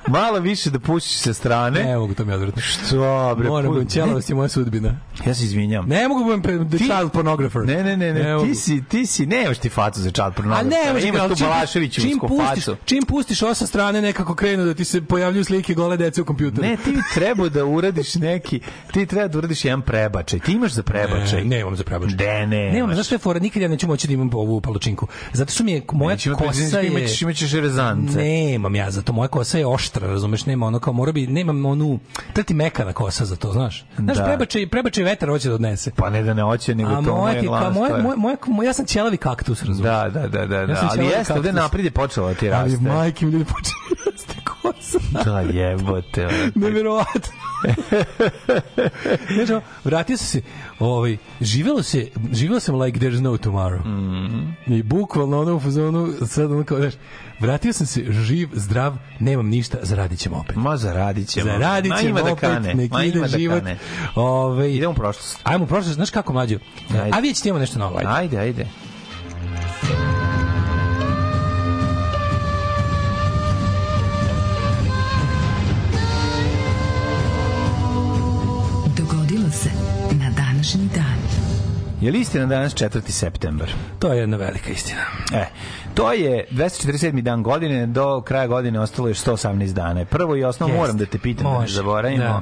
Malo 0.07 0.39
više 0.39 0.69
da 0.69 0.79
pustiš 0.79 1.17
sa 1.17 1.33
strane. 1.33 1.83
Ne 1.83 1.97
mogu 1.97 2.13
to 2.13 2.25
mi 2.25 2.33
odvratno. 2.33 2.61
Što 2.61 3.35
bre? 3.37 3.49
Moram, 3.49 3.71
budem 3.71 3.87
ćelavost 3.87 4.29
je 4.29 4.35
moja 4.35 4.49
sudbina. 4.49 4.99
Ja 5.25 5.33
se 5.33 5.45
izvinjam. 5.59 5.85
Ne 5.87 6.07
mogu 6.07 6.23
budem 6.23 6.41
pre- 6.41 6.69
the 6.69 6.77
Ti- 6.77 6.83
child 6.85 7.11
pornographer. 7.11 7.61
Ne, 7.61 7.83
ne, 7.83 7.97
ne, 7.97 8.13
ne, 8.13 8.33
mogu. 8.33 8.45
ti 8.45 8.55
si, 8.55 8.83
ti 8.83 9.05
si, 9.05 9.25
nemaš 9.25 9.57
ti 9.57 9.69
facu 9.69 10.01
za 10.01 10.11
čad 10.11 10.25
A 10.25 10.31
pornografija. 10.31 10.83
ne, 10.83 10.93
može 10.93 11.07
imaš 11.07 11.21
tu 11.29 11.43
Balaševiću 11.43 12.01
čim 12.01 12.19
pustiš, 12.19 12.65
facu. 12.65 12.75
čim 12.85 13.03
pustiš 13.03 13.41
ovo 13.41 13.53
sa 13.53 13.67
strane 13.67 14.01
nekako 14.01 14.35
krenu 14.35 14.65
da 14.65 14.73
ti 14.73 14.85
se 14.85 15.01
pojavljuju 15.01 15.43
slike 15.43 15.73
gole 15.73 15.97
dece 15.97 16.21
u 16.21 16.25
kompjuteru. 16.25 16.67
Ne, 16.67 16.77
ti 16.77 16.91
bi 16.91 16.97
trebao 17.13 17.49
da 17.49 17.65
uradiš 17.65 18.15
neki, 18.15 18.59
ti 18.93 19.05
treba 19.05 19.27
da 19.27 19.37
uradiš 19.37 19.65
jedan 19.65 19.81
prebačaj. 19.81 20.39
Ti 20.39 20.51
imaš 20.51 20.71
za 20.71 20.83
prebačaj. 20.83 21.43
Ne, 21.43 21.57
nemam 21.57 21.75
za 21.75 21.83
prebačaj. 21.83 22.15
De, 22.15 22.47
ne. 22.47 22.71
Nemam, 22.71 22.93
znaš 22.93 23.11
je 23.11 23.17
fora, 23.17 23.39
nikad 23.39 23.61
ja 23.61 23.67
neću 23.67 23.87
moći 23.87 24.07
da 24.07 24.13
imam 24.13 24.29
ovu 24.33 24.61
palučinku. 24.61 25.07
Zato 25.33 25.51
što 25.51 25.63
mi 25.63 25.71
je 25.71 25.81
moja 25.93 26.17
imati 26.25 26.29
kosa 26.37 26.79
je... 26.79 26.87
imaćeš, 26.87 27.21
imaćeš 27.21 27.51
rezance. 27.53 28.17
Nemam 28.17 28.75
ja, 28.75 28.91
zato 28.91 29.13
moja 29.13 29.27
kosa 29.27 29.57
je 29.57 29.67
oštra, 29.67 30.07
razumeš, 30.07 30.45
nema 30.45 30.65
ono 30.65 30.79
kao 30.79 30.93
mora 30.93 31.11
bi, 31.11 31.27
nemam 31.27 31.65
onu, 31.65 31.99
treba 32.23 32.43
ti 32.43 32.53
mekana 32.53 32.93
kosa 32.93 33.25
za 33.25 33.35
to, 33.35 33.51
znaš. 33.51 33.85
Znaš, 33.97 34.17
Da. 34.17 34.23
prebačaj, 34.23 34.67
prebačaj 34.67 35.03
vetar 35.03 35.29
hoće 35.29 35.46
da 35.47 35.55
odnese. 35.55 35.91
Pa 35.91 36.09
ne 36.09 36.23
da 36.23 36.33
ne 36.33 36.43
hoće, 36.43 36.75
nego 36.75 36.89
A 36.89 36.95
to 36.95 37.15
moja, 37.15 37.33
je 37.33 37.41
ti, 37.41 37.47
glavna 37.47 37.69
moja, 37.69 37.87
stvar. 37.87 38.01
moja, 38.01 38.15
moja, 38.15 38.37
moja, 38.47 38.67
ja 38.67 38.73
sam 38.73 38.85
ćelavi 38.85 39.17
kaktus, 39.17 39.63
razumeš. 39.63 39.91
Da, 39.91 40.09
da, 40.09 40.27
da, 40.27 40.45
da, 40.45 40.65
da. 40.65 40.75
sam 40.75 40.89
ali 40.91 41.05
jeste, 41.05 41.33
ovde 41.33 41.53
naprijed 41.53 41.85
je 41.85 41.91
počelo 41.91 42.27
da 42.27 42.33
ti 42.33 42.51
Ali 42.51 42.71
raste. 42.71 42.87
majke 42.87 43.25
mi 43.25 43.31
ljudi 43.31 43.45
počinju 43.55 44.03
da 44.05 44.11
raste 44.11 44.35
kosa. 44.45 44.99
Da, 45.25 45.39
jebote. 45.39 46.27
Neverovatno. 46.55 47.31
Ono, 49.41 49.61
vratio 49.83 50.17
sam 50.17 50.27
se, 50.27 50.41
ovaj, 50.79 51.17
živelo 51.41 51.83
se, 51.83 52.07
živelo 52.31 52.59
sam 52.59 52.75
like 52.75 52.99
there's 52.99 53.21
no 53.21 53.37
tomorrow. 53.37 53.79
Mhm. 53.79 54.73
I 54.73 54.83
bukvalno 54.83 55.41
ono 55.41 55.55
u 55.55 55.59
fazonu, 55.59 56.13
sad 56.27 56.51
ono 56.51 56.63
kao, 56.63 56.77
znaš, 56.77 56.93
vratio 57.39 57.73
sam 57.73 57.87
se 57.87 58.03
živ, 58.09 58.49
zdrav, 58.53 58.97
nemam 59.19 59.47
ništa, 59.47 59.77
zaradit 59.81 60.19
ćemo 60.19 60.37
opet. 60.37 60.55
Ma 60.55 60.77
zaradit 60.77 61.27
ćemo. 61.29 61.45
Zaradit 61.45 61.89
Ma 61.89 61.97
ćemo 61.97 62.09
ima 62.09 62.21
da 62.21 62.31
opet, 62.31 62.49
kane. 62.49 62.73
nek 62.73 62.91
Ma 62.91 63.03
ide 63.03 63.17
ima 63.17 63.27
da 63.27 63.37
život. 63.37 63.59
kane. 63.59 63.77
Ove, 64.15 64.73
Idemo 64.73 64.91
u 64.91 64.95
prošlost. 64.95 65.39
Ajmo 65.43 65.63
u 65.63 65.67
prošlost, 65.67 65.95
znaš 65.95 66.09
kako 66.09 66.33
mlađo? 66.33 66.57
Ajde. 66.91 67.09
A 67.13 67.19
vidjet 67.19 67.37
ćete 67.37 67.49
imamo 67.49 67.59
nešto 67.59 67.79
novo, 67.79 67.97
ajde. 67.97 68.09
Ajde, 68.09 68.37
ajde. 68.37 68.67
Dogodilo 78.87 79.49
se 79.51 79.69
na 80.11 80.29
današnji 80.31 80.89
dan. 80.95 81.17
Je 82.01 82.11
li 82.11 82.19
istina 82.19 82.45
danas 82.45 82.75
4. 82.75 83.01
septembar? 83.09 83.69
To 83.99 84.13
je 84.13 84.19
jedna 84.19 84.37
velika 84.37 84.69
istina. 84.71 85.01
E, 85.33 85.45
to 85.97 86.11
je 86.13 86.45
247. 86.51 87.21
dan 87.21 87.43
godine, 87.43 87.85
do 87.85 88.21
kraja 88.21 88.47
godine 88.47 88.79
ostalo 88.79 89.07
je 89.07 89.11
još 89.11 89.17
118 89.19 89.73
dana. 89.73 90.05
Prvo 90.05 90.35
i 90.35 90.43
osnovno 90.43 90.75
Jeste. 90.75 90.81
moram 90.81 90.97
da 90.97 91.05
te 91.05 91.19
pitam, 91.19 91.43
da 91.43 91.51
ne 91.51 91.59
Može. 91.59 91.73
zaboravimo. 91.73 92.23
Da. 92.23 92.41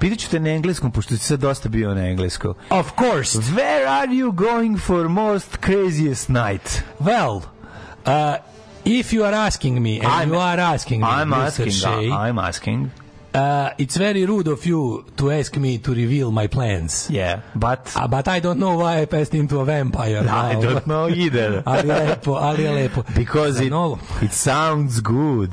Pitaću 0.00 0.30
te 0.30 0.40
na 0.40 0.50
engleskom, 0.50 0.92
pošto 0.92 1.14
si 1.16 1.20
sad 1.20 1.40
dosta 1.40 1.68
bio 1.68 1.94
na 1.94 2.08
engleskom. 2.08 2.54
Of 2.70 2.86
course. 2.98 3.38
Where 3.38 3.86
are 3.88 4.08
you 4.08 4.32
going 4.32 4.80
for 4.80 5.08
most 5.08 5.56
craziest 5.56 6.28
night? 6.28 6.82
Well, 7.00 7.36
uh, 7.36 7.42
if 8.84 9.12
you 9.12 9.24
are 9.24 9.36
asking 9.36 9.82
me, 9.82 9.94
and 9.96 10.08
I'm- 10.08 10.28
you 10.28 10.38
are 10.40 10.62
asking 10.64 11.00
me, 11.00 11.06
I'm 11.06 11.28
Mr. 11.28 11.46
asking, 11.46 11.70
Shea, 11.70 12.08
I'm 12.08 12.48
asking. 12.48 12.90
Uh, 13.36 13.70
it's 13.78 13.96
very 13.96 14.24
rude 14.24 14.48
of 14.48 14.64
you 14.66 15.04
to 15.16 15.30
ask 15.30 15.56
me 15.56 15.78
to 15.78 15.94
reveal 15.94 16.30
my 16.30 16.46
plans. 16.48 17.08
Yeah, 17.10 17.40
but 17.54 17.92
Uh, 17.96 18.08
but 18.08 18.26
I 18.28 18.40
don't 18.40 18.58
know 18.58 18.76
why 18.78 19.02
I 19.02 19.06
passed 19.06 19.34
into 19.34 19.60
a 19.60 19.64
vampire. 19.64 20.18
I 20.28 20.54
now. 20.54 20.60
don't 20.60 20.86
know 20.86 21.08
either. 21.08 21.62
ali 21.66 21.88
je 21.88 21.94
lepo, 21.94 22.36
ali 22.36 22.62
je 22.62 22.70
lepo. 22.70 23.04
Because 23.14 23.60
it, 23.60 23.72
it 24.22 24.32
sounds 24.32 25.00
good. 25.00 25.50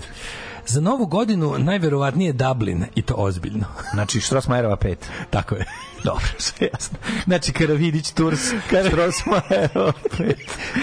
Za 0.67 0.81
novu 0.81 1.05
godinu 1.05 1.55
najverovatnije 1.57 2.33
Dublin 2.33 2.85
i 2.95 3.01
to 3.01 3.13
ozbiljno. 3.17 3.65
Znači, 3.93 4.21
Štrosmajerova 4.21 4.75
5. 4.77 4.95
Tako 5.29 5.55
je. 5.55 5.65
Dobro, 6.03 6.25
sve 6.37 6.67
jasno. 6.73 6.97
Znači, 7.25 7.53
Karavidić, 7.53 8.11
Turs, 8.11 8.39
Štrosmajerova 8.67 9.93
5. 10.17 10.33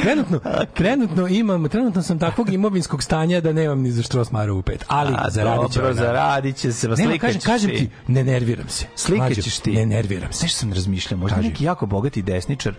Trenutno, 0.03 0.41
trenutno 0.74 1.28
imam, 1.28 1.68
trenutno 1.68 2.03
sam 2.03 2.18
takvog 2.18 2.53
imovinskog 2.53 3.03
stanja 3.03 3.41
da 3.41 3.53
nemam 3.53 3.81
ni 3.81 3.93
za 3.93 4.03
Štrosmajerovu 4.03 4.62
5. 4.62 4.76
Ali 4.86 5.15
A, 5.19 5.31
zaradit 5.31 5.73
ću. 5.73 5.78
dobro, 5.78 5.94
zaradit 5.94 6.57
će 6.57 6.73
se, 6.73 6.89
slikaćeš 6.97 7.19
kažem, 7.20 7.40
kažem 7.40 7.70
ti. 7.70 7.90
ne 8.07 8.24
nerviram 8.24 8.69
se. 8.69 8.86
Slikaćeš 8.97 9.59
ti. 9.59 9.73
Ne 9.73 9.86
nerviram 9.86 10.32
se. 10.32 10.39
Znaš 10.39 10.51
što 10.51 10.61
sam 10.61 10.73
razmišljao? 10.73 11.19
Možda 11.20 11.36
Kaži. 11.36 11.48
neki 11.48 11.65
jako 11.65 11.86
bogati 11.86 12.23
desničar 12.23 12.74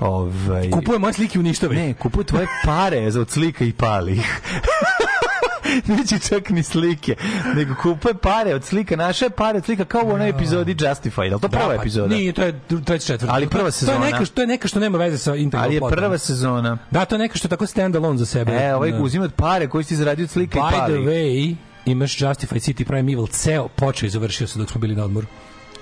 ovaj, 0.00 0.70
Kupuje 0.70 0.98
moje 0.98 1.12
slike 1.12 1.38
u 1.38 1.42
ništove. 1.42 1.74
Ne, 1.76 1.94
kupuje 1.94 2.26
tvoje 2.26 2.46
pare 2.64 3.10
za 3.10 3.20
od 3.20 3.30
slika 3.30 3.64
i 3.64 3.72
pali 3.72 4.12
ih. 4.12 4.40
Neće 5.88 6.18
čak 6.20 6.50
ni 6.50 6.62
slike, 6.62 7.14
nego 7.54 7.74
kupuje 7.74 8.14
pare 8.14 8.54
od 8.54 8.64
slika, 8.64 8.96
naše 8.96 9.30
pare 9.30 9.58
od 9.58 9.64
slika 9.64 9.84
kao 9.84 10.02
u 10.04 10.10
onoj 10.10 10.28
epizodi 10.28 10.76
Justified, 10.80 11.32
ali 11.32 11.40
to 11.40 11.48
prva 11.48 11.62
Da, 11.62 11.68
pa, 11.68 11.74
epizoda. 11.74 12.14
Nije, 12.14 12.32
to 12.32 12.42
je 12.42 12.54
treća 12.84 13.06
četvrta. 13.06 13.34
Ali 13.34 13.48
prva 13.48 13.70
sezona. 13.70 13.98
To 13.98 14.04
je 14.04 14.12
neka, 14.12 14.24
što- 14.24 14.34
to 14.34 14.40
je 14.40 14.46
neka 14.46 14.68
što 14.68 14.80
nema 14.80 14.98
veze 14.98 15.18
sa 15.18 15.34
integral 15.34 15.64
Ali 15.64 15.74
je 15.74 15.80
plotom. 15.80 15.96
prva 15.96 16.18
sezona. 16.18 16.78
Da, 16.90 17.04
to 17.04 17.14
je 17.14 17.18
neka 17.18 17.38
što 17.38 17.46
je 17.46 17.50
tako 17.50 17.66
stand 17.66 17.96
alone 17.96 18.18
za 18.18 18.26
sebe. 18.26 18.52
E, 18.54 18.74
ovaj 18.74 18.92
Da. 18.92 18.98
uzima 18.98 19.24
od 19.24 19.34
pare 19.34 19.68
koji 19.68 19.84
si 19.84 19.88
ti 19.88 19.96
zaradio 19.96 20.24
od 20.24 20.30
slika 20.30 20.58
i 20.58 20.62
By 20.62 20.86
the 20.86 21.00
way, 21.00 21.56
imaš 21.86 22.20
Justified 22.20 22.62
City 22.62 22.84
Primeval, 22.84 23.26
ceo 23.26 23.68
počeo 23.68 24.06
i 24.06 24.10
završio 24.10 24.46
se 24.46 24.58
dok 24.58 24.70
smo 24.70 24.80
bili 24.80 24.94
na 24.94 25.04
odmoru. 25.04 25.26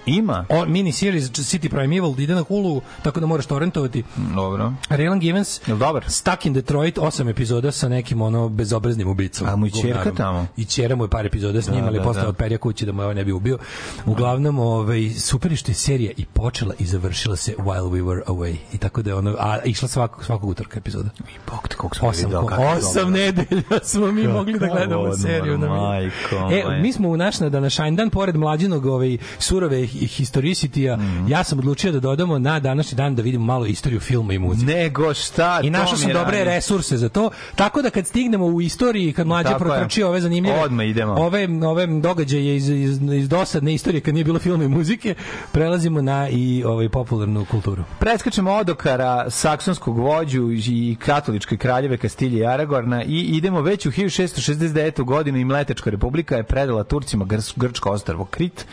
Ima. 0.06 0.46
O, 0.48 0.64
mini 0.66 0.92
series 0.92 1.24
City 1.24 1.68
Primeval 1.70 2.14
ide 2.18 2.34
na 2.34 2.40
Hulu, 2.42 2.80
tako 3.02 3.20
da 3.20 3.26
moraš 3.26 3.46
torrentovati. 3.46 4.02
Dobro. 4.34 4.72
Raylan 4.90 5.18
Givens, 5.18 5.60
Jel 5.66 5.76
dobar? 5.76 6.04
Stuck 6.08 6.46
in 6.46 6.52
Detroit, 6.52 6.98
osam 6.98 7.28
epizoda 7.28 7.72
sa 7.72 7.88
nekim 7.88 8.22
ono 8.22 8.48
bezobraznim 8.48 9.08
ubicom. 9.08 9.48
A 9.48 9.56
mu 9.56 9.66
i 9.66 9.70
Govnarom. 9.72 10.16
tamo? 10.16 10.46
I 10.56 10.64
ćera 10.64 10.96
mu 10.96 11.04
je 11.04 11.08
par 11.08 11.26
epizoda 11.26 11.62
s 11.62 11.68
njim, 11.68 11.80
Da, 11.80 11.86
ali 11.86 11.98
da, 11.98 12.04
posle 12.04 12.22
da. 12.22 12.28
odperja 12.28 12.58
kući 12.58 12.86
da 12.86 12.92
mu 12.92 13.02
je 13.02 13.04
ovaj 13.04 13.14
ne 13.14 13.24
bi 13.24 13.32
ubio. 13.32 13.58
Uglavnom, 14.06 14.58
ovaj, 14.58 15.10
super 15.10 15.50
je 15.50 15.56
što 15.56 15.70
je 15.70 15.74
serija 15.74 16.12
i 16.16 16.24
počela 16.24 16.74
i 16.78 16.86
završila 16.86 17.36
se 17.36 17.54
while 17.58 17.90
we 17.90 18.02
were 18.02 18.22
away. 18.24 18.56
I 18.72 18.78
tako 18.78 19.02
da 19.02 19.10
je 19.10 19.14
ono, 19.14 19.36
a 19.38 19.58
išla 19.64 19.88
svakog, 19.88 20.24
svakog 20.24 20.48
utorka 20.50 20.78
epizoda. 20.78 21.08
I 21.18 21.50
bog 21.50 21.68
te 21.68 21.76
koliko 21.76 21.96
smo 21.96 22.08
Osam, 22.08 22.24
videli, 22.24 22.42
ko- 22.42 22.48
kako 22.48 22.62
osam 22.62 23.10
nedelja 23.12 23.62
smo 23.82 24.06
mi 24.06 24.28
mogli 24.28 24.58
da 24.58 24.66
gledamo 24.66 25.02
odmor, 25.02 25.18
seriju. 25.18 25.58
na 25.58 25.68
majko 25.68 26.36
e, 26.52 26.80
mi 26.80 26.92
smo 26.92 27.08
u 27.08 27.16
naš 27.16 27.40
na 27.40 27.48
današnji 27.48 27.74
dan, 27.90 28.10
pored 28.10 28.36
mlađinog 28.36 28.86
ovaj, 28.86 29.18
surove 29.38 29.88
hi- 29.94 30.06
historicitija, 30.08 30.96
Mhm. 30.96 31.28
ja 31.28 31.44
sam 31.44 31.58
odlučio 31.58 31.92
da 31.92 32.00
dodamo 32.00 32.38
na 32.38 32.60
današnji 32.60 32.96
dan 32.96 33.14
da 33.14 33.22
vidimo 33.22 33.44
malo 33.44 33.66
istoriju 33.66 34.00
filma 34.00 34.32
i 34.32 34.38
muzike. 34.38 34.72
Nego 34.72 35.14
šta, 35.14 35.60
I 35.62 35.70
našao 35.70 35.96
sam 35.96 36.12
dobre 36.12 36.38
radi. 36.38 36.44
resurse 36.46 36.96
za 36.96 37.08
to. 37.08 37.30
Tako 37.54 37.82
da 37.82 37.90
kad 37.90 38.06
stignemo 38.06 38.46
u 38.46 38.60
istoriji, 38.60 39.12
kad 39.12 39.26
mlađe 39.26 39.50
protrči 39.58 40.02
ove 40.02 40.20
zanimljive 40.20 40.60
Odmah 40.60 40.86
idemo. 40.86 41.12
ove, 41.14 41.48
ove 41.64 41.86
događaje 41.88 42.56
iz, 42.56 42.68
iz, 42.68 43.00
iz 43.12 43.28
dosadne 43.28 43.74
istorije 43.74 44.00
kad 44.00 44.14
nije 44.14 44.24
bilo 44.24 44.38
filma 44.38 44.64
i 44.64 44.68
muzike, 44.68 45.14
prelazimo 45.52 46.02
na 46.02 46.28
i 46.28 46.64
ovaj 46.64 46.88
popularnu 46.88 47.44
kulturu. 47.44 47.84
Preskačemo 47.98 48.52
odokara 48.52 49.30
saksonskog 49.30 49.98
vođu 49.98 50.48
i 50.52 50.96
katoličke 50.98 51.56
kraljeve 51.56 51.96
Kastilje 51.96 52.38
i 52.38 52.46
Aragorna 52.46 53.04
i 53.04 53.20
idemo 53.20 53.60
već 53.60 53.86
u 53.86 53.90
1669. 53.90 54.74
godinu 55.04 55.38
i 55.38 55.44
Mletečka 55.44 55.90
republika 55.90 56.36
je 56.36 56.42
predala 56.42 56.84
Turcima 56.84 57.26
Grčko 57.56 57.90
ostrvo 57.90 58.24
Krit, 58.24 58.66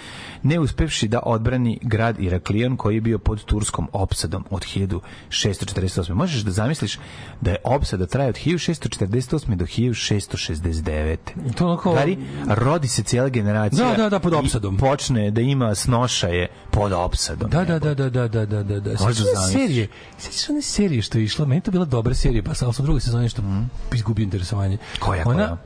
ne 0.44 0.60
uspevši 0.60 1.08
da 1.08 1.20
odbrani 1.26 1.80
grad 1.82 2.20
Iraklion 2.20 2.78
koji 2.78 2.96
je 2.96 3.02
bio 3.02 3.20
pod 3.20 3.44
turskom 3.46 3.88
opsadom 3.94 4.46
od 4.50 4.62
1648. 4.62 6.14
Možeš 6.14 6.42
da 6.42 6.52
zamisliš 6.52 7.00
da 7.42 7.52
je 7.52 7.58
opsada 7.64 8.06
traja 8.06 8.30
od 8.30 8.36
1648. 8.36 9.56
do 9.56 9.66
1669. 9.66 11.18
To 11.56 11.68
onako... 11.68 11.94
Dari, 11.94 12.18
rodi 12.48 12.88
se 12.88 13.04
cijela 13.04 13.30
generacija. 13.30 13.90
Da, 13.90 14.04
da, 14.04 14.10
da, 14.10 14.20
pod 14.20 14.34
opsadom. 14.34 14.78
počne 14.78 15.32
da 15.32 15.42
ima 15.42 15.76
snošaje 15.76 16.48
pod 16.72 16.92
opsadom. 16.92 17.50
Da, 17.50 17.66
da, 17.66 17.80
da, 17.80 17.94
da, 17.94 18.10
da, 18.10 18.28
da, 18.28 18.46
da, 18.46 18.64
da. 18.64 18.80
da. 18.80 18.92
Možeš 19.00 19.26
da. 19.36 19.42
Serije, 19.52 19.88
sećaš 20.18 20.50
one 20.50 20.62
serije 20.62 21.02
što 21.02 21.18
je 21.18 21.24
išla? 21.24 21.46
Meni 21.46 21.62
to 21.62 21.72
bila 21.72 21.86
dobra 21.86 22.14
serija, 22.14 22.44
pa 22.44 22.54
sam 22.54 22.70
u 22.70 22.82
drugoj 22.82 23.02
sezoni 23.02 23.30
što 23.30 23.42
mm. 23.42 23.70
izgubio 23.94 24.24
interesovanje. 24.24 24.78
Koja, 25.00 25.24
koja? 25.24 25.36
Ona, 25.36 25.58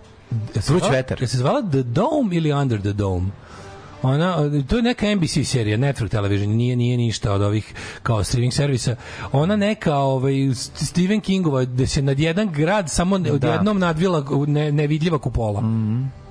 Vruć 0.67 0.83
veter. 0.91 1.21
Je 1.21 1.27
se 1.27 1.37
zvala 1.37 1.61
The 1.61 1.83
Dome 1.83 2.35
ili 2.35 2.53
Under 2.53 2.81
the 2.81 2.93
Dome? 2.93 3.29
Ona, 4.05 4.35
to 4.61 4.75
je 4.75 4.83
neka 4.83 5.05
NBC 5.07 5.43
serija, 5.45 5.77
Network 5.77 6.09
Television, 6.09 6.49
nije 6.49 6.75
nije 6.75 6.97
ništa 6.97 7.33
od 7.33 7.41
ovih 7.41 7.73
kao 8.03 8.23
streaming 8.23 8.53
servisa. 8.53 8.95
Ona 9.31 9.55
neka 9.55 9.95
ovaj 9.95 10.33
Stephen 10.75 11.21
Kingova 11.21 11.63
gde 11.63 11.87
se 11.87 12.01
nad 12.01 12.19
jedan 12.19 12.49
grad 12.49 12.89
samo 12.89 13.17
Da. 13.19 13.33
odjednom 13.33 13.79
nadvila 13.79 14.15
ne, 14.47 14.71
nevidljiva 14.71 15.17
kupola. 15.19 15.63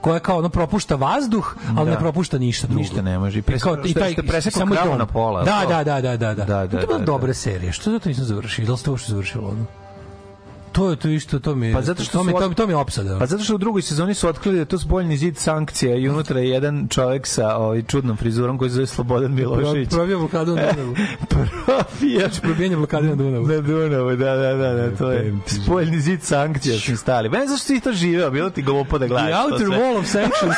koja 0.00 0.18
kao 0.18 0.38
ono 0.38 0.48
propušta 0.48 0.94
vazduh, 0.96 1.56
ali 1.68 1.84
Da. 1.84 1.90
ne 1.90 1.98
propušta 1.98 2.38
ništa 2.38 2.66
drugo. 2.66 2.80
Ništa 2.80 3.02
ne 3.02 3.18
može. 3.18 3.38
I 3.38 3.42
pres- 3.42 3.62
kao, 3.62 3.76
i 3.84 3.94
taj, 3.94 4.12
što 4.12 4.22
presekao 4.22 4.58
samo 4.58 4.74
kravu 4.74 4.98
na 4.98 5.06
pola, 5.06 5.44
Da, 5.44 5.60
to? 5.62 5.68
da, 5.68 5.84
da, 5.84 6.00
da, 6.00 6.16
da, 6.16 6.34
da. 6.34 6.44
Da, 6.44 6.56
da, 6.56 6.68
to 6.68 6.76
je 6.76 6.86
bila 6.86 6.98
da, 6.98 7.04
dobra 7.04 7.26
da. 7.26 7.34
serija. 7.34 7.72
Što 7.72 7.90
zato 7.90 8.08
nisam 8.08 8.24
završio? 8.24 8.66
Da 8.66 8.72
li 8.72 8.78
ste 8.78 8.90
uopšte 8.90 9.10
završilo 9.10 9.48
ono? 9.48 9.64
To 10.74 10.90
je 10.90 10.96
to 10.96 11.08
isto, 11.08 11.38
to 11.38 11.54
mi 11.54 11.66
je, 11.66 11.72
Pa 11.74 11.82
zato 11.82 12.02
što 12.02 12.18
to 12.18 12.24
mi, 12.24 12.32
to, 12.32 12.48
to 12.48 12.66
mi 12.66 12.72
je 12.72 12.76
opsada. 12.76 13.18
Pa 13.18 13.26
zato 13.26 13.44
što 13.44 13.54
u 13.54 13.58
drugoj 13.58 13.82
sezoni 13.82 14.14
su 14.14 14.28
otkrili 14.28 14.56
da 14.56 14.60
je 14.60 14.64
to 14.64 14.78
spoljni 14.78 15.16
zid 15.16 15.36
sankcija 15.36 15.96
i 15.96 16.08
unutra 16.08 16.40
je 16.40 16.48
jedan 16.48 16.88
čovjek 16.88 17.26
sa 17.26 17.56
ovaj 17.56 17.82
čudnom 17.82 18.16
frizurom 18.16 18.58
koji 18.58 18.70
se 18.70 18.74
zove 18.74 18.86
Slobodan 18.86 19.34
Milošević. 19.34 19.88
Probio 19.90 20.18
blokadu 20.18 20.56
na 20.56 20.72
Dunavu. 20.72 20.94
Profija 21.66 22.28
Probijanje 22.42 22.76
blokade 22.76 23.08
na 23.08 23.14
Dunavu. 23.14 23.46
na 23.46 23.60
Dunavu, 23.60 24.16
da, 24.16 24.36
da, 24.36 24.54
da, 24.54 24.74
da, 24.74 24.96
to 24.96 25.10
je 25.10 25.34
ti 25.46 25.54
spoljni 25.54 26.00
zid 26.00 26.22
sankcija 26.22 26.78
su 26.78 26.96
stali. 26.96 27.28
Ben, 27.28 27.48
zašto 27.48 27.66
si 27.66 27.80
to 27.80 27.92
živeo? 27.92 28.30
Bilo 28.30 28.50
ti 28.50 28.62
glupo 28.62 28.98
da 28.98 29.06
gledaš 29.06 29.30
The 29.30 29.54
Outer? 29.54 29.68
Wall 29.68 29.98
of 29.98 30.06
Sanctions. 30.06 30.56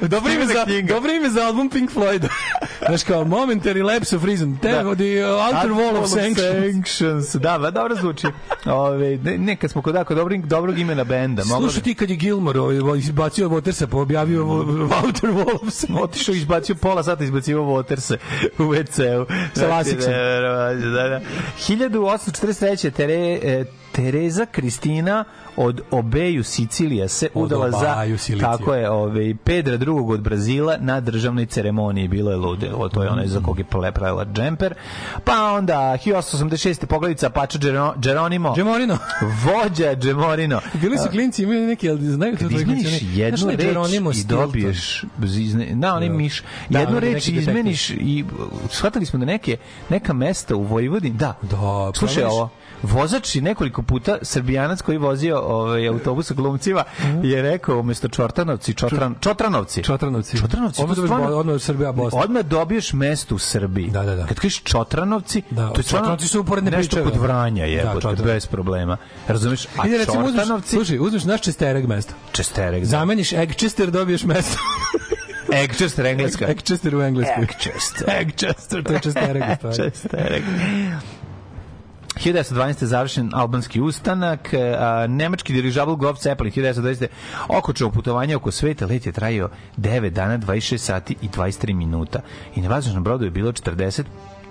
dobro 0.00 0.32
ime, 0.32 0.46
za, 0.46 0.64
dobro 0.88 1.12
ime 1.12 1.30
za 1.30 1.46
album 1.46 1.70
Pink 1.70 1.90
Floyd. 1.90 2.28
Znaš 2.88 3.02
kao 3.02 3.24
Momentary 3.24 3.84
Lapse 3.84 4.16
of 4.16 4.24
Reason. 4.24 4.56
Te, 4.56 4.68
Da. 4.68 4.94
The 4.94 5.24
Outer 5.26 5.70
Wall 5.70 5.96
of 5.96 6.08
Sanctions. 6.08 6.72
Sanctions. 6.72 7.34
Da, 7.34 7.58
ba, 7.58 7.70
dobro 7.70 7.94
zvuči. 7.96 8.26
Ove, 8.66 9.16
ne, 9.16 9.38
ne, 9.38 9.56
kad 9.56 9.70
smo 9.70 9.82
kod, 9.82 10.04
kod 10.04 10.16
dobrog, 10.16 10.46
dobrog 10.46 10.78
imena 10.78 11.04
benda. 11.04 11.42
Slušaj 11.44 11.82
ti 11.82 11.94
kad 11.94 12.10
je 12.10 12.16
Gilmore 12.16 12.60
ovaj, 12.60 12.98
izbacio 12.98 13.48
Watersa, 13.48 13.86
pa 13.86 13.96
objavio 13.96 14.44
vo- 14.44 14.60
Outer 14.96 15.30
Wall 15.30 15.54
of 15.56 15.70
Sanctions. 15.70 16.02
otišao 16.02 16.34
izbacio 16.34 16.74
pola 16.74 17.02
sata 17.02 17.24
izbacio 17.24 17.58
Waterse 17.58 18.16
u 18.58 18.62
WC-u. 18.62 19.26
Sa 19.54 19.66
lasiksom. 19.68 20.12
Da, 20.12 21.08
da. 21.08 21.20
1843. 21.60 22.90
Tere, 22.90 23.14
e, 23.42 23.64
Tereza 23.92 24.46
Kristina 24.46 25.24
od 25.56 25.80
Obeju 25.90 26.44
Sicilija 26.44 27.08
se 27.08 27.28
Od 27.34 27.44
udala 27.44 27.70
za 27.70 27.94
Silicija. 28.18 28.50
tako 28.50 28.74
je, 28.74 28.90
ovaj 28.90 29.34
Pedra 29.36 29.76
drugog 29.76 30.10
od 30.10 30.20
Brazila 30.20 30.76
na 30.80 31.00
državnoj 31.00 31.46
ceremoniji 31.46 32.08
bilo 32.08 32.30
je 32.30 32.36
lude. 32.36 32.70
O 32.74 32.88
to 32.88 33.02
je 33.02 33.10
onaj 33.10 33.26
za 33.26 33.40
kog 33.40 33.58
je 33.58 33.64
pravila 33.64 34.24
džemper. 34.26 34.74
Pa 35.24 35.52
onda 35.52 35.74
1886. 35.96 36.86
poglavica 36.86 37.30
Gero- 37.30 37.92
Geronimo. 37.98 38.54
Džemorino. 38.56 38.98
vođa 39.44 39.94
Džemorino. 39.94 40.60
Bili 40.74 40.98
su 40.98 41.08
klinci, 41.10 41.42
imaju 41.42 41.66
neki, 41.66 41.90
ali 41.90 42.00
znaju 42.02 42.32
to 42.32 42.48
tvoj 42.48 42.60
izmeniš 42.62 43.02
jednu 43.04 43.50
reč 43.50 43.56
Geronimo 43.58 44.10
i 44.10 44.24
dobiješ 44.24 45.04
izne, 45.36 45.66
da, 45.66 45.94
onaj 45.94 46.08
Da. 46.08 46.14
miš 46.14 46.42
Da, 46.68 46.78
jednu 46.78 47.00
reč 47.00 47.28
izmeniš 47.28 47.90
i 47.90 48.24
shvatili 48.70 49.06
smo 49.06 49.18
da 49.18 49.24
neke 49.24 49.56
neka 49.88 50.12
mesta 50.12 50.56
u 50.56 50.62
Vojvodini 50.62 51.16
da, 51.16 51.34
Da, 51.42 51.90
slušaj 51.94 52.24
ovo 52.24 52.48
vozač 52.82 53.34
je 53.34 53.42
nekoliko 53.42 53.82
puta 53.82 54.18
srbijanac 54.22 54.80
koji 54.80 54.98
vozio 54.98 55.38
ovaj 55.38 55.88
autobus 55.88 56.26
sa 56.26 56.34
glumcima 56.34 56.84
je 57.22 57.42
rekao 57.42 57.80
umesto 57.80 58.08
Čortanovci 58.08 58.74
Čotran, 58.74 59.14
Čotranovci 59.20 59.82
Čotranovci. 59.82 60.38
Čotranovci 60.38 60.82
Odmah 60.82 60.96
dobiješ 60.96 61.30
odmah 61.30 61.60
Srbija, 61.60 61.92
Bosna. 61.92 62.20
odmah 62.20 62.42
dobiješ 62.42 62.92
mesto 62.92 63.34
u 63.34 63.38
Srbiji 63.38 63.90
Da, 63.90 64.02
da, 64.02 64.14
da. 64.16 64.26
kad 64.26 64.36
kažeš 64.36 64.62
Čotranovci 64.62 65.42
Da, 65.50 65.70
to 65.70 65.80
je 65.80 65.84
Čotranovci 65.84 66.28
su 66.28 66.40
uporedne 66.40 66.70
nešto 66.70 67.04
kod 67.04 67.16
Vranja 67.16 67.60
Da, 67.60 67.64
je 67.64 67.82
Čotranovci. 67.92 68.24
bez 68.24 68.46
problema 68.46 68.96
razumeš 69.28 69.66
a 69.76 69.86
Ide, 69.86 69.98
recimo, 69.98 70.22
Čortanovci 70.26 70.70
slušaj, 70.70 70.98
uzmeš 70.98 71.24
naš 71.24 71.40
čestereg 71.40 71.86
mesto. 71.86 72.14
Česterek 72.32 72.80
da. 72.80 72.86
Zameniš 72.86 73.32
Eggchester, 73.32 73.90
dobiješ 73.90 74.24
mesto. 74.24 74.58
Egchester 75.54 76.06
engleska 76.06 76.46
Eggchester 76.46 76.96
u 76.96 77.02
engleskoj. 77.02 77.42
Egchester. 77.44 78.06
Eggchester, 78.10 78.84
to 78.84 78.92
je 78.92 79.00
čestereg. 79.00 79.42
Česterek. 79.76 80.42
1912. 82.16 82.82
je 82.82 82.88
završen 82.88 83.30
albanski 83.34 83.80
ustanak, 83.80 84.54
a, 84.54 85.06
nemački 85.08 85.52
dirižabl 85.52 85.94
Goff 85.94 86.22
Zeppelin 86.22 86.52
1920. 86.52 87.06
okočeo 87.48 87.90
putovanje 87.90 88.36
oko 88.36 88.50
sveta, 88.50 88.86
let 88.86 89.06
je 89.06 89.12
trajao 89.12 89.48
9 89.76 90.10
dana, 90.10 90.38
26 90.38 90.78
sati 90.78 91.16
i 91.22 91.28
23 91.28 91.74
minuta. 91.74 92.20
I 92.54 92.60
na 92.60 92.68
vazdušnom 92.68 93.04
brodu 93.04 93.24
je 93.24 93.30
bilo 93.30 93.52
40 93.52 94.02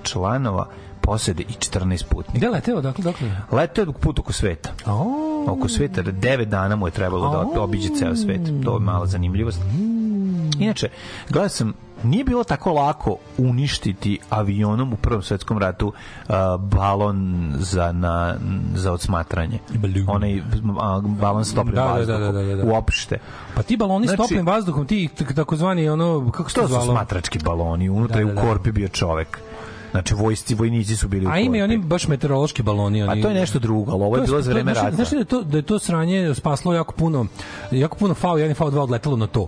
članova 0.04 0.68
posede 1.02 1.44
i 1.44 1.54
14 1.54 2.06
putnika. 2.10 2.38
Gde 2.38 2.50
leteo, 2.50 2.82
dakle, 2.82 3.04
dakle? 3.04 3.32
Leto 3.52 3.82
je 3.82 3.88
put 4.02 4.20
oko 4.20 4.34
sveta. 4.34 4.70
O, 4.86 5.46
Oko 5.48 5.70
sveta, 5.70 6.04
9 6.04 6.46
dana 6.46 6.76
mu 6.76 6.88
je 6.88 6.92
trebalo 6.92 7.52
da 7.56 7.62
obiđe 7.62 7.90
ceo 8.00 8.16
svet. 8.16 8.42
To 8.64 8.74
je 8.74 8.80
mala 8.80 9.06
zanimljivost. 9.06 9.60
Inače, 10.60 10.90
gledao 11.30 11.50
sam 11.50 11.74
nije 12.04 12.24
bilo 12.24 12.44
tako 12.44 12.72
lako 12.72 13.18
uništiti 13.38 14.20
avionom 14.30 14.94
u 14.94 14.98
Prvom 14.98 15.22
svetskom 15.22 15.58
ratu 15.58 15.88
uh, 15.88 16.36
balon 16.62 17.26
za 17.56 17.92
na 17.92 18.36
za 18.76 18.92
odsmatranje. 18.92 19.60
Balon. 19.72 20.06
Onaj 20.08 20.42
a, 20.80 21.02
balon 21.02 21.46
s 21.46 21.54
toplim 21.54 21.76
Da, 21.76 21.82
da, 21.82 21.88
vazduhom. 21.88 22.22
da, 22.22 22.32
da, 22.32 22.44
da, 22.46 22.56
da. 22.56 22.64
Uopšte. 22.66 23.18
Pa 23.56 23.64
ti 23.64 23.78
baloni 23.78 24.08
Znači- 24.08 24.18
s 24.18 24.28
toplim 24.28 24.46
vazduhom, 24.46 24.86
ti 24.86 25.10
takozvani 25.36 25.90
ono 25.90 26.32
kako 26.32 26.50
se 26.50 26.56
to 26.56 26.62
To 26.62 26.68
su 26.68 26.74
zvalo? 26.74 26.86
smatrački 26.88 27.40
baloni, 27.40 27.90
unutra 27.90 28.14
Da, 28.14 28.20
je 28.20 28.26
da, 28.26 28.32
u 28.32 28.36
da. 28.36 28.42
korpi 28.42 28.72
bio 28.72 28.88
čovek. 28.88 29.40
Znači, 29.92 30.14
vojsci, 30.14 30.56
vojnici 30.56 30.96
su 30.96 31.08
bili 31.08 31.26
u 31.26 31.30
A 31.30 31.40
ima 31.40 31.58
i 31.58 31.62
oni 31.62 31.78
baš 31.78 32.08
meteorološki 32.08 32.64
baloni, 32.64 33.04
oni. 33.04 33.20
A 33.20 33.24
to 33.24 33.30
je 33.30 33.36
nešto 33.36 33.60
drugo, 33.60 33.92
ali 33.92 34.04
ovo 34.04 34.16
je 34.16 34.22
To 34.22 34.26
bilo 34.26 34.42
za 34.42 34.52
vreme 34.52 34.74
rata. 34.74 34.92
Znaš 34.92 35.12
li 35.12 35.16
da 35.16 35.22
je 35.22 35.26
to 35.26 35.42
da 35.44 35.58
je 35.58 35.62
to 35.62 35.80
sranje 35.80 36.34
spaslo 36.36 36.74
jako 36.74 36.94
puno 36.94 37.26
jako 37.72 37.98
puno 37.98 38.14
V1 38.14 38.52
i 38.52 38.54
V2 38.54 38.78
odletelo 38.78 39.18
na 39.18 39.28
to 39.28 39.48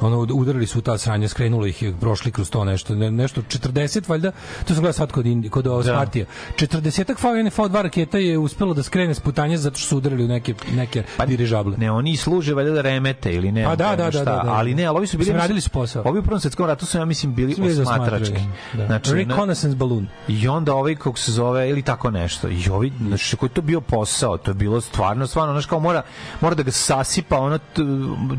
ono 0.00 0.26
udarili 0.32 0.66
su 0.66 0.80
ta 0.80 0.98
sranja, 0.98 1.28
skrenulo 1.28 1.66
ih 1.66 1.82
je, 1.82 1.94
prošli 2.00 2.32
kroz 2.32 2.50
to 2.50 2.64
nešto, 2.64 2.94
ne, 2.94 3.10
nešto 3.10 3.42
40 3.42 4.08
valjda, 4.08 4.32
to 4.64 4.74
sam 4.74 4.82
gledao 4.82 4.92
sad 4.92 5.12
kod, 5.12 5.26
Indi, 5.26 5.48
kod 5.48 5.64
da. 5.64 5.82
Spartija. 5.82 6.26
40 6.56 7.14
V1 7.22 7.46
i 7.46 7.50
V2 7.50 7.82
raketa 7.82 8.18
je 8.18 8.38
uspelo 8.38 8.74
da 8.74 8.82
skrene 8.82 9.14
s 9.14 9.20
zato 9.56 9.78
što 9.78 9.88
su 9.88 9.96
udarili 9.96 10.24
u 10.24 10.28
neke, 10.28 10.54
neke 10.74 11.02
dirižable. 11.26 11.76
Ne, 11.76 11.90
oni 11.90 12.16
služe 12.16 12.54
valjda 12.54 12.70
da 12.70 12.80
remete 12.80 13.34
ili 13.34 13.52
ne. 13.52 13.64
Pa 13.64 13.76
da, 13.76 13.96
da, 13.96 13.96
da, 13.96 14.10
šta, 14.10 14.24
da, 14.24 14.42
da. 14.44 14.52
Ali 14.52 14.74
ne, 14.74 14.84
ali 14.84 14.98
ovi 14.98 15.06
su 15.06 15.16
bili 15.16 15.26
Mislim, 15.26 15.40
radili 15.40 15.60
su 15.60 15.70
posao. 15.70 16.02
Ovi 16.06 16.18
u 16.18 16.22
Prvom 16.22 16.40
svetskom 16.40 16.66
ratu 16.66 16.86
su 16.86 16.98
ja 16.98 17.04
mislim 17.04 17.34
bili 17.34 17.80
osmatrački. 17.80 18.40
Da. 18.72 18.86
Znači, 18.86 19.14
Reconnaissance 19.14 19.76
balloon. 19.76 20.06
I 20.28 20.48
onda 20.48 20.74
ovaj 20.74 20.94
kako 20.94 21.18
se 21.18 21.32
zove 21.32 21.70
ili 21.70 21.82
tako 21.82 22.10
nešto. 22.10 22.48
I 22.48 22.68
ovi 22.70 22.92
znači 23.08 23.36
koji 23.36 23.50
to 23.50 23.62
bio 23.62 23.80
posao, 23.80 24.38
to 24.38 24.50
je 24.50 24.54
bilo 24.54 24.80
stvarno 24.80 25.26
stvarno 25.26 25.52
znači 25.52 25.68
kao 25.68 25.80
mora 25.80 26.02
mora 26.40 26.54
da 26.54 26.62
ga 26.62 26.70
sasipa 26.70 27.38
ono 27.38 27.58
t- 27.58 27.82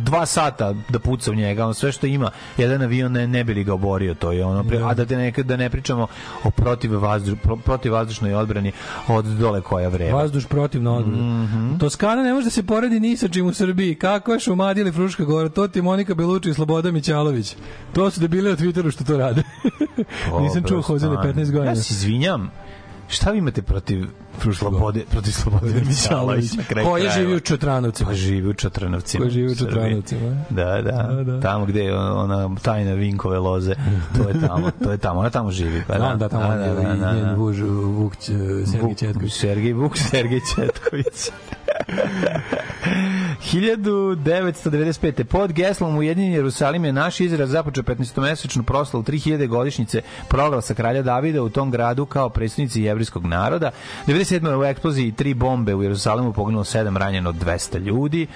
dva 0.03 0.25
sata 0.25 0.73
da 0.89 0.99
puca 0.99 1.31
u 1.31 1.35
njega, 1.35 1.44
on 1.59 1.73
sve 1.73 1.91
što 1.91 2.07
ima, 2.07 2.31
jedan 2.57 2.81
avion 2.81 3.11
ne, 3.11 3.27
ne 3.27 3.43
bi 3.43 3.53
li 3.53 3.63
ga 3.63 3.73
oborio, 3.73 4.13
to 4.13 4.31
je 4.31 4.45
ono 4.45 4.63
pre, 4.63 4.81
a 4.83 4.93
da 4.93 5.05
te 5.05 5.17
nekad 5.17 5.45
da 5.45 5.57
ne 5.57 5.69
pričamo 5.69 6.07
o 6.43 6.51
protiv 6.51 7.01
vazduš, 7.01 7.39
pro, 7.43 7.55
protivvazdušnoj 7.55 8.33
odbrani 8.33 8.71
od 9.07 9.25
dole 9.25 9.61
koja 9.61 9.89
vreba. 9.89 10.17
Vazduš 10.17 10.45
protiv 10.45 10.83
na 10.83 10.93
odbranu. 10.93 11.43
Mhm. 11.43 11.77
Toskana 11.77 12.23
ne 12.23 12.33
može 12.33 12.43
da 12.43 12.51
se 12.51 12.63
poredi 12.63 12.99
ni 12.99 13.17
sa 13.17 13.27
čim 13.27 13.45
u 13.47 13.53
Srbiji. 13.53 13.95
Kako 13.95 14.33
je 14.33 14.39
Šumadija 14.39 14.81
ili 14.81 14.91
Fruška 14.91 15.23
Gora? 15.23 15.49
To 15.49 15.67
ti 15.67 15.81
Monika 15.81 16.15
Beluči 16.15 16.49
i 16.49 16.53
Sloboda 16.53 16.91
Mićalović. 16.91 17.55
To 17.93 18.11
su 18.11 18.19
debili 18.19 18.49
na 18.49 18.55
Twitteru 18.55 18.91
što 18.91 19.03
to 19.03 19.17
rade. 19.17 19.43
Nisam 20.41 20.63
čuo 20.67 20.81
Hozele 20.81 21.15
15 21.15 21.51
godina. 21.51 21.65
Ja 21.65 21.75
se 21.75 21.93
izvinjam. 21.93 22.51
Šta 23.07 23.31
vi 23.31 23.37
imate 23.37 23.61
protiv 23.61 24.05
slobode, 24.53 25.03
protiv 25.11 25.31
slobode 25.31 25.81
Mićalović 25.81 26.53
na 26.53 26.63
kraju 26.63 26.87
Ko 26.87 26.97
je 26.97 27.09
živi 27.09 27.35
u 27.35 27.39
Čotranovcima? 27.39 28.09
Pa 28.09 28.15
živi 28.15 28.49
u 28.49 28.53
Čotranovcima. 28.53 29.23
Ko 29.25 29.29
živi 29.29 29.45
u 29.45 29.55
Srbiji. 29.55 29.71
Čotranovcima? 29.71 30.45
Da, 30.49 30.81
da, 30.81 30.83
Da, 31.13 31.23
da. 31.23 31.39
Tamo 31.41 31.65
gde 31.65 31.83
je 31.83 31.97
ona 31.99 32.55
tajna 32.61 32.93
Vinkove 32.93 33.39
loze. 33.39 33.75
To 34.17 34.29
je 34.29 34.47
tamo, 34.47 34.71
to 34.83 34.91
je 34.91 34.97
tamo. 34.97 35.19
Ona 35.19 35.29
tamo 35.29 35.51
živi. 35.51 35.83
Pa 35.87 35.97
Da, 35.97 36.15
da, 36.15 36.29
tamo 36.29 36.53
je 36.53 36.71
i 36.83 37.15
njen 37.15 37.35
vuž 37.35 37.61
Vuk 37.61 38.13
Vuk- 38.81 38.99
Četković. 38.99 39.33
Sergej 39.33 39.73
Vuk, 39.73 39.97
Sergej 39.97 40.39
Četković. 40.55 41.05
1995. 43.35 45.23
Pod 45.25 45.51
geslom 45.51 45.97
Ujedinjen 45.97 46.33
Jerusalim 46.33 46.85
je 46.85 46.93
naš 46.93 47.19
izraz 47.19 47.49
započeo 47.49 47.83
15-mesečnu 47.83 48.63
proslavu 48.63 49.03
3000 49.03 49.47
godišnjice 49.47 50.01
proglasa 50.27 50.73
kralja 50.73 51.01
Davida 51.01 51.41
u 51.41 51.49
tom 51.49 51.71
gradu 51.71 52.05
kao 52.05 52.29
predstavnici 52.29 52.81
jevrijskog 52.81 53.25
naroda. 53.25 53.71
97. 54.07 54.25
u 54.55 54.65
eksploziji 54.65 55.11
tri 55.11 55.33
bombe 55.33 55.75
u 55.75 55.83
Jerusalimu 55.83 56.33
poginulo 56.33 56.63
7 56.63 56.97
ranjeno 56.97 57.31
200 57.33 57.79
ljudi. 57.79 58.27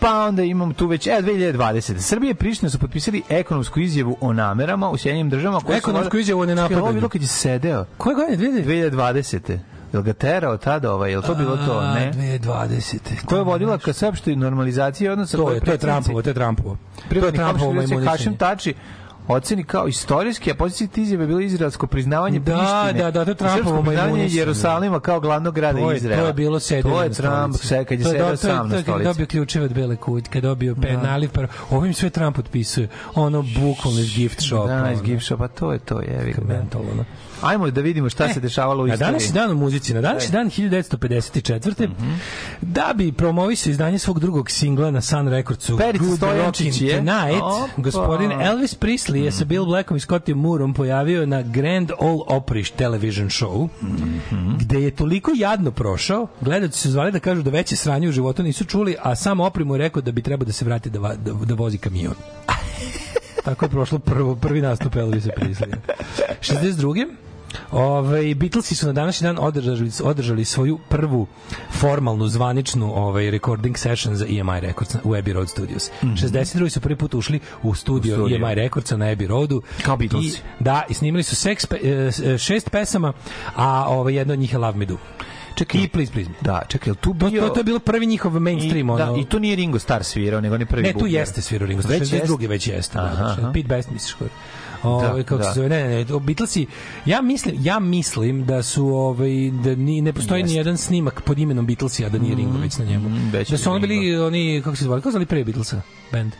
Pa 0.00 0.14
onda 0.18 0.42
imam 0.42 0.74
tu 0.74 0.86
već, 0.86 1.06
e, 1.06 1.10
2020. 1.12 1.98
Srbije 1.98 2.30
i 2.30 2.34
Priština 2.34 2.70
su 2.70 2.78
potpisali 2.78 3.22
ekonomsku 3.28 3.80
izjavu 3.80 4.16
o 4.20 4.32
namerama 4.32 4.90
u 4.90 4.96
Sjedinjenim 4.96 5.30
državama. 5.30 5.60
koje 5.60 5.74
su- 5.74 5.78
Ekonomsku 5.80 6.18
izjavu 6.18 6.40
o 6.40 6.46
nenapadanju. 6.46 6.80
Ovo 6.80 6.88
je 6.88 6.94
bilo 6.94 7.08
kad 7.08 7.22
je 7.22 7.28
sedeo. 7.28 7.84
Koje 7.96 8.14
godine? 8.14 8.36
2000? 8.38 8.62
2020. 8.64 9.58
Jel 9.92 10.02
ga 10.02 10.12
terao 10.14 10.56
tada 10.56 10.92
ovaj, 10.92 11.10
jel 11.10 11.22
to 11.22 11.34
bilo 11.34 11.56
to, 11.58 11.80
ne? 11.84 12.12
2020. 12.14 12.98
Ko 13.26 13.36
je 13.36 13.42
vodila 13.44 13.78
ka 13.78 13.92
saopšti 13.92 14.36
normalizacije 14.36 15.12
odnosa? 15.12 15.36
To 15.36 15.50
je, 15.50 15.60
to 15.60 15.72
je 15.72 15.78
Trumpovo, 15.78 16.22
to 16.22 16.30
je 16.30 16.34
Trumpovo. 16.34 16.76
To 17.10 17.14
je 17.16 17.32
Trumpovo 17.32 17.72
Hašim 17.72 17.92
imunisanje. 17.92 18.36
Tači 18.38 18.74
oceni 19.28 19.64
kao 19.64 19.88
istorijski, 19.88 20.50
a 20.50 20.54
pozicija 20.54 20.88
izjave 20.96 21.22
je 21.22 21.28
bilo 21.28 21.40
izraelsko 21.40 21.86
priznavanje 21.86 22.38
Da, 22.38 22.44
Prištine. 22.52 23.02
da, 23.02 23.10
da, 23.14 23.24
to 23.24 23.44
je 23.44 23.50
srpsko 23.50 23.54
Trumpovo 23.54 23.82
priznavanje. 23.82 24.26
Jerusalima 24.26 25.00
kao 25.00 25.20
glavnog 25.20 25.54
grada 25.54 25.78
To 25.78 25.90
je, 25.90 25.96
Izraela. 25.96 26.22
to 26.22 26.26
je 26.26 26.32
bilo 26.34 26.60
sedenje 26.60 26.94
To 26.94 27.02
je 27.02 27.10
Trump, 27.10 27.54
stolici. 27.54 27.66
se, 27.66 27.84
kad 27.84 27.98
je 27.98 28.04
To 28.04 28.10
sedeo 28.10 28.30
to 28.30 28.36
sam 28.36 28.48
to 28.50 28.54
na 28.56 28.62
je 28.66 28.68
kad 28.68 28.76
je 28.78 28.82
stolici. 28.82 29.04
dobio 29.04 29.26
ključeve 29.26 29.64
od 29.64 29.74
bele 29.74 29.96
kuće, 29.96 30.26
kad 30.26 30.34
je 30.34 30.40
dobio 30.42 30.74
pe, 30.74 30.92
Da. 30.92 31.02
naliv, 31.02 31.30
par, 31.30 31.46
ovim 31.70 31.94
sve 31.94 32.10
Trump 32.10 32.36
potpisuje. 32.36 32.88
Ono, 33.14 33.42
bukvalno 33.42 34.00
iz 34.00 34.14
gift 34.14 34.40
shopa. 34.40 34.66
Da, 34.68 34.90
iz 34.92 35.02
gift 35.02 35.24
shopa, 35.24 35.48
to 35.48 35.72
je 35.72 35.78
to, 35.78 36.00
jevi 36.00 36.32
ga. 36.32 36.62
Ajmo 37.42 37.70
da 37.70 37.80
vidimo 37.80 38.10
šta 38.10 38.28
se 38.28 38.40
dešavalo 38.40 38.84
u 38.84 38.86
Na 38.86 38.94
istoriji. 38.94 39.10
današnji 39.10 39.32
dan 39.32 39.50
u 39.50 39.56
muzici, 39.56 39.94
na 39.94 40.00
današnji 40.00 40.30
dan 40.30 40.46
1954. 40.48 41.88
Mhm. 41.88 42.10
Da 42.62 42.92
bi 42.94 43.12
promovisao 43.12 43.70
izdanje 43.70 43.98
svog 43.98 44.20
drugog 44.20 44.50
singla 44.50 44.90
na 44.90 45.00
Sun 45.00 45.28
Recordsu 45.28 45.78
Perica 45.78 46.04
Good 46.04 46.16
Stojančić 46.16 46.66
Rockin' 46.72 46.84
je. 46.84 46.96
Tonight, 46.96 47.42
Opa. 47.42 47.68
Gospodin 47.76 48.32
Elvis 48.32 48.74
Presley 48.74 49.16
je 49.16 49.32
sa 49.32 49.44
Bill 49.44 49.64
Blackom 49.66 49.96
i 49.96 50.00
Scottie 50.00 50.34
Moorom 50.34 50.74
pojavio 50.74 51.26
na 51.26 51.42
Grand 51.42 51.90
Ole 51.92 52.20
Opry 52.28 52.72
television 52.72 53.28
show, 53.28 53.68
Mhm. 53.82 54.56
gde 54.58 54.80
je 54.80 54.90
toliko 54.92 55.32
jadno 55.32 55.70
prošao, 55.70 56.26
gledalci 56.40 56.78
su 56.78 56.90
zvali 56.90 57.12
da 57.12 57.20
kažu 57.20 57.42
da 57.42 57.50
veće 57.50 57.76
sranje 57.76 58.08
u 58.08 58.12
životu 58.12 58.42
nisu 58.42 58.64
čuli, 58.64 58.96
a 59.00 59.14
sam 59.14 59.38
Opry 59.38 59.64
mu 59.64 59.74
je 59.74 59.78
rekao 59.78 60.02
da 60.02 60.12
bi 60.12 60.22
trebao 60.22 60.46
da 60.46 60.52
se 60.52 60.64
vrati 60.64 60.90
da, 60.90 60.98
va- 61.00 61.16
da, 61.16 61.32
da 61.34 61.54
vozi 61.54 61.78
kamion. 61.78 62.14
Tako 63.44 63.64
je 63.64 63.68
prošlo 63.68 63.98
prvo, 63.98 64.36
prvi 64.36 64.60
nastup 64.60 64.96
Elvisa 64.96 65.30
Presley. 65.32 65.74
62. 66.42 67.06
Ove, 67.72 68.34
Beatlesi 68.34 68.74
su 68.74 68.86
na 68.86 68.92
današnji 68.92 69.24
dan 69.24 69.36
održali, 69.40 69.90
održali 70.04 70.44
svoju 70.44 70.78
prvu 70.88 71.26
formalnu 71.70 72.28
zvaničnu 72.28 72.92
ovaj 72.96 73.30
recording 73.30 73.78
session 73.78 74.16
za 74.16 74.26
EMI 74.26 74.60
Records 74.60 74.94
u 75.04 75.08
Abbey 75.08 75.32
Road 75.32 75.48
Studios. 75.48 75.90
62. 76.02 76.68
su 76.68 76.80
prvi 76.80 76.96
put 76.96 77.14
ušli 77.14 77.40
u 77.62 77.74
studio. 77.74 78.14
U 78.14 78.18
studio. 78.18 78.36
EMI 78.36 78.54
Recordsa 78.54 78.96
na 78.96 79.06
Abbey 79.06 79.26
Roadu. 79.26 79.62
Kao 79.82 79.96
Beatlesi. 79.96 80.38
I, 80.60 80.64
da, 80.64 80.82
i 80.88 80.94
snimili 80.94 81.22
su 81.22 81.36
seks, 81.36 81.66
pe, 81.66 81.76
e, 81.76 82.10
e, 82.24 82.38
šest 82.38 82.70
pesama, 82.70 83.12
a 83.56 83.84
ovaj, 83.88 84.14
jedna 84.14 84.32
od 84.32 84.38
njih 84.38 84.52
je 84.52 84.58
Love 84.58 84.78
Me 84.78 84.86
Do. 84.86 84.96
Čekaj, 85.54 85.80
I 85.82 85.88
Please 85.88 86.12
Please 86.12 86.30
Me. 86.30 86.36
Da, 86.40 86.62
čekaj, 86.68 86.94
tu 86.94 87.14
To, 87.14 87.30
bio... 87.30 87.42
to, 87.42 87.48
to 87.48 87.60
je 87.60 87.64
bilo 87.64 87.78
prvi 87.78 88.06
njihov 88.06 88.40
mainstream. 88.40 88.90
I, 88.90 88.96
da, 88.96 89.10
ono, 89.10 89.22
I 89.22 89.24
tu 89.24 89.38
nije 89.38 89.56
Ringo 89.56 89.78
Starr 89.78 90.02
svirao, 90.04 90.40
nego 90.40 90.54
on 90.54 90.60
je 90.60 90.66
prvi 90.66 90.82
Ne, 90.82 90.92
tu 90.92 90.98
bubnjar. 90.98 91.20
jeste 91.20 91.42
svirao 91.42 91.68
Ringo 91.68 91.82
Starr. 91.82 91.98
Već 92.00 92.12
62. 92.12 92.20
jeste? 92.30 92.46
već 92.48 92.66
jeste. 92.68 92.98
Aha, 92.98 93.08
Aha, 93.12 93.36
aha. 93.38 93.50
Pete 93.54 93.68
Best 93.68 93.90
misliš 93.90 94.14
koji? 94.14 94.30
Ovaj 94.82 95.22
kako 95.22 95.42
da. 95.42 95.44
se 95.44 95.54
zove? 95.54 95.68
Ne, 95.68 95.88
ne, 95.88 96.04
ne, 96.04 96.20
Beatlesi. 96.20 96.66
Ja 97.06 97.22
mislim, 97.22 97.56
ja 97.60 97.78
mislim 97.78 98.46
da 98.46 98.62
su 98.62 98.86
ovaj 98.86 99.50
da 99.64 99.74
ni 99.74 100.00
ne 100.00 100.12
postoji 100.12 100.42
ni 100.42 100.54
jedan 100.54 100.76
snimak 100.76 101.22
pod 101.22 101.38
imenom 101.38 101.66
Beatlesi 101.66 102.04
a 102.04 102.08
da 102.08 102.18
nije 102.18 102.34
Ringo 102.34 102.58
već 102.58 102.78
na 102.78 102.84
njemu. 102.84 103.08
Mm, 103.08 103.32
da 103.50 103.58
su 103.58 103.70
oni 103.70 103.86
bili 103.86 104.16
oni 104.16 104.62
kako 104.64 104.76
se 104.76 104.84
zvali? 104.84 105.00
Kako 105.00 105.10
se 105.10 105.12
zvali 105.12 105.26
pre 105.26 105.44
Beatlesa? 105.44 105.82
Band. 106.12 106.32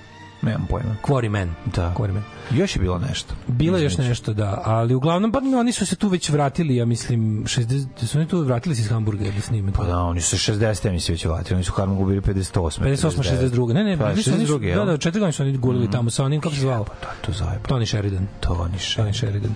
Nemam 0.42 0.66
pojma. 0.70 0.96
Quarry 1.02 1.28
Man. 1.28 1.54
Da. 1.74 1.94
Quarry 1.98 2.12
Man. 2.12 2.22
Još 2.50 2.76
je 2.76 2.80
bilo 2.82 2.98
nešto. 2.98 3.34
Bilo 3.46 3.78
je 3.78 3.84
još 3.84 3.98
nešto, 3.98 4.32
da, 4.34 4.62
ali 4.64 4.94
uglavnom 4.94 5.32
pa 5.32 5.38
oni 5.58 5.72
su 5.72 5.86
se 5.86 5.96
tu 5.96 6.08
već 6.08 6.28
vratili, 6.30 6.76
ja 6.76 6.84
mislim, 6.84 7.44
60 7.44 7.86
da 8.00 8.06
su 8.06 8.18
oni 8.18 8.28
tu 8.28 8.40
vratili 8.40 8.74
se 8.74 8.82
iz 8.82 8.88
Hamburga 8.88 9.24
da 9.24 9.40
snime. 9.40 9.72
Pa 9.72 9.84
da, 9.84 9.98
oni 9.98 10.20
su 10.20 10.36
60. 10.36 10.86
ja 10.86 10.92
mislim 10.92 11.14
već 11.14 11.24
vratili, 11.24 11.54
oni 11.54 11.64
su 11.64 11.72
Harmon 11.72 11.96
gubili 11.96 12.20
58. 12.20 12.80
58 12.82 13.22
62. 13.50 13.72
Ne, 13.72 13.84
ne, 13.84 13.98
Pa, 13.98 14.06
bili 14.10 14.22
su 14.22 14.30
oni- 14.32 14.46
62. 14.46 14.74
Da, 14.74 14.84
da, 14.84 14.96
četiri 14.96 15.20
godine 15.20 15.32
su 15.32 15.42
oni 15.42 15.56
gulili 15.56 15.90
tamo 15.90 16.10
sa 16.10 16.24
onim 16.24 16.40
kako 16.40 16.54
se 16.54 16.60
zvao. 16.60 16.84
To 16.84 17.08
je 17.08 17.16
to 17.26 17.32
zajeba. 17.32 17.64
Tony 17.68 17.86
Sheridan. 17.86 18.26
Tony 18.40 18.96
Tony 18.98 19.12
Sheridan. 19.18 19.54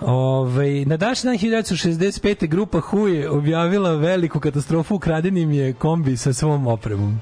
Ove, 0.00 0.84
na 0.84 0.96
današnji 0.96 1.28
dan 1.28 1.38
1965. 1.38 2.46
grupa 2.46 2.78
Who 2.78 3.06
je 3.06 3.30
objavila 3.30 3.94
veliku 3.94 4.40
katastrofu, 4.40 4.94
ukradenim 4.94 5.52
je 5.52 5.72
kombi 5.72 6.16
sa 6.16 6.32
svom 6.32 6.66
opremom. 6.66 7.20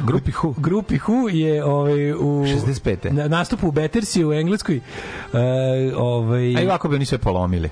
Grupi 0.00 0.32
Who? 0.32 0.54
Grupi 0.56 0.98
Who 0.98 1.28
je 1.28 1.64
ovaj, 1.64 2.12
u 2.12 2.16
65.. 2.16 3.12
Na, 3.12 3.28
nastupu 3.28 3.68
u 3.68 3.72
Battersea 3.72 4.26
u 4.26 4.32
Engleskoj 4.32 4.76
uh, 4.76 5.40
ovaj, 5.96 6.56
A 6.56 6.62
i 6.62 6.66
ovako 6.66 6.88
bi 6.88 6.96
oni 6.96 7.06
sve 7.06 7.18
polomili. 7.18 7.70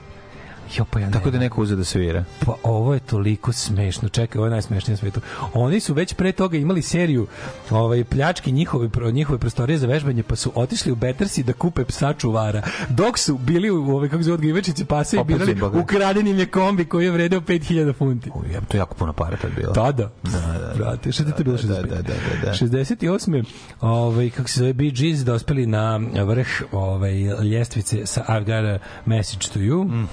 Jo, 0.78 0.84
pa 0.84 1.00
ja 1.00 1.06
ne 1.06 1.12
Tako 1.12 1.30
da 1.30 1.36
je 1.36 1.40
neko 1.40 1.62
uzeo 1.62 1.76
da 1.76 1.84
svira. 1.84 2.24
Pa 2.46 2.54
ovo 2.62 2.94
je 2.94 3.00
toliko 3.00 3.52
smešno. 3.52 4.08
Čekaj, 4.08 4.38
ovo 4.38 4.46
je 4.46 4.50
najsmešnije 4.50 4.92
na 4.92 4.96
svetu. 4.96 5.20
Oni 5.54 5.80
su 5.80 5.94
već 5.94 6.14
pre 6.14 6.32
toga 6.32 6.56
imali 6.56 6.82
seriju 6.82 7.26
ovaj 7.70 8.04
pljački 8.04 8.52
njihove 8.52 8.88
njihove 9.12 9.38
prostorije 9.38 9.78
za 9.78 9.86
vežbanje, 9.86 10.22
pa 10.22 10.36
su 10.36 10.52
otišli 10.54 10.92
u 10.92 10.94
Bettersi 10.94 11.42
da 11.42 11.52
kupe 11.52 11.84
psa 11.84 12.12
čuvara. 12.12 12.62
Dok 12.88 13.18
su 13.18 13.38
bili 13.38 13.70
u 13.70 13.96
ovaj 13.96 14.08
kako 14.08 14.22
zove 14.22 14.34
odgajivačice 14.34 14.84
pasa 14.84 15.20
i 15.20 15.24
birali 15.24 15.56
ukraden 15.82 16.26
im 16.26 16.38
je 16.38 16.46
kombi 16.46 16.84
koji 16.84 17.04
je 17.04 17.10
vredeo 17.10 17.40
5000 17.40 17.94
funti. 17.94 18.30
Uj, 18.34 18.52
ja, 18.52 18.60
to 18.60 18.76
je 18.76 18.78
jako 18.78 18.94
puno 18.94 19.12
para 19.12 19.36
tad 19.36 19.50
bilo. 19.56 19.72
Tada. 19.72 20.10
Da, 20.22 20.30
da. 20.30 20.74
Brate, 20.76 21.12
šta 21.12 21.22
je 21.22 21.36
to 21.36 21.44
bilo 21.44 21.56
da, 21.56 21.68
da, 21.68 21.82
65? 21.82 21.86
da, 21.86 21.96
da, 21.96 22.02
da, 22.02 22.44
da. 22.44 22.52
68. 22.52 23.44
Ovaj 23.80 24.30
kako 24.30 24.48
se 24.48 24.58
zove 24.58 24.72
Bee 24.72 24.90
Gees 24.90 25.18
dospeli 25.18 25.66
na 25.66 26.00
vrh 26.24 26.48
ovaj 26.72 27.14
ljestvice 27.42 28.06
sa 28.06 28.24
I've 28.28 28.44
got 28.44 28.80
a 28.80 28.84
message 29.04 29.48
to 29.52 29.58
you. 29.58 30.06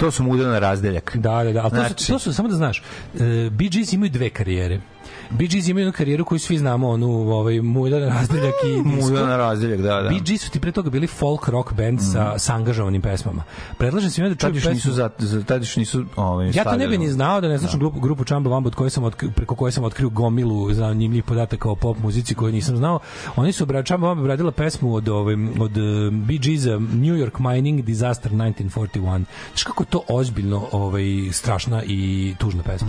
To 0.00 0.10
su 0.10 0.22
mu 0.22 0.36
na 0.36 0.58
razdeljak. 0.58 1.16
Da, 1.16 1.44
da, 1.44 1.52
da, 1.52 1.60
ali 1.60 1.70
to, 1.70 1.76
Znači- 1.76 2.04
su, 2.04 2.12
to 2.12 2.18
su, 2.18 2.32
samo 2.32 2.48
da 2.48 2.54
znaš, 2.54 2.82
uh, 3.14 3.20
Bee 3.50 3.68
Gees 3.68 3.92
imaju 3.92 4.10
dve 4.10 4.30
karijere. 4.30 4.80
Bee 5.38 5.48
Gees 5.48 5.68
imaju 5.68 5.82
jednu 5.82 5.92
karijeru 5.92 6.24
koju 6.24 6.38
svi 6.38 6.58
znamo, 6.58 6.88
onu 6.88 7.08
ovaj, 7.08 7.60
Mudan 7.60 8.02
razdeljak 8.02 8.54
i 8.66 8.82
disco. 8.90 9.10
Muda 9.10 9.26
na 9.26 9.36
razdeljak, 9.36 9.80
da, 9.80 10.02
da. 10.02 10.08
Bee 10.08 10.20
Gees 10.20 10.42
su 10.42 10.50
ti 10.50 10.60
pre 10.60 10.72
toga 10.72 10.90
bili 10.90 11.06
folk 11.06 11.48
rock 11.48 11.72
band 11.72 12.00
sa, 12.12 12.38
sa 12.38 12.54
angažovanim 12.54 13.02
pesmama. 13.02 13.42
Predlažem 13.78 14.10
svima 14.10 14.28
da 14.28 14.34
čuju 14.34 14.54
pesmu. 14.54 14.70
nisu 14.70 14.92
za, 14.92 15.10
za 15.18 15.42
tad 15.42 15.62
još 15.62 15.76
nisu 15.76 16.04
ovaj 16.16 16.50
Ja 16.54 16.64
to 16.64 16.76
ne 16.76 16.88
bih 16.88 16.98
ni 16.98 17.10
znao 17.10 17.40
da 17.40 17.48
ne 17.48 17.58
znaš 17.58 17.76
grupu, 17.76 18.00
grupu 18.00 18.24
Chamba 18.24 18.50
Wamba 18.50 18.66
od 18.66 18.74
koje 18.74 18.90
sam 18.90 19.04
otkrio, 19.04 19.30
preko 19.36 19.54
koje 19.54 19.72
sam 19.72 19.84
otkrio 19.84 20.08
gomilu 20.08 20.72
zanimljivih 20.72 21.24
podataka 21.24 21.70
o 21.70 21.76
pop 21.76 21.98
muzici 21.98 22.34
koju 22.34 22.52
nisam 22.52 22.76
znao. 22.76 22.98
Oni 23.36 23.52
su 23.52 23.66
bra 23.66 23.82
Chamba 23.82 24.06
Wamba 24.06 24.20
obradila 24.20 24.52
pesmu 24.52 24.94
od 24.94 25.08
ovaj 25.08 25.34
od 25.60 25.76
uh, 25.76 26.12
Bee 26.12 26.38
Geesa 26.38 26.78
New 26.78 27.16
York 27.16 27.52
Mining 27.52 27.82
Disaster 27.82 28.32
1941. 28.32 29.24
Znaš 29.52 29.62
kako 29.64 29.84
to 29.84 30.02
ozbiljno 30.08 30.62
ovaj 30.72 31.04
strašna 31.32 31.82
i 31.86 32.34
tužna 32.38 32.62
pesma. 32.62 32.88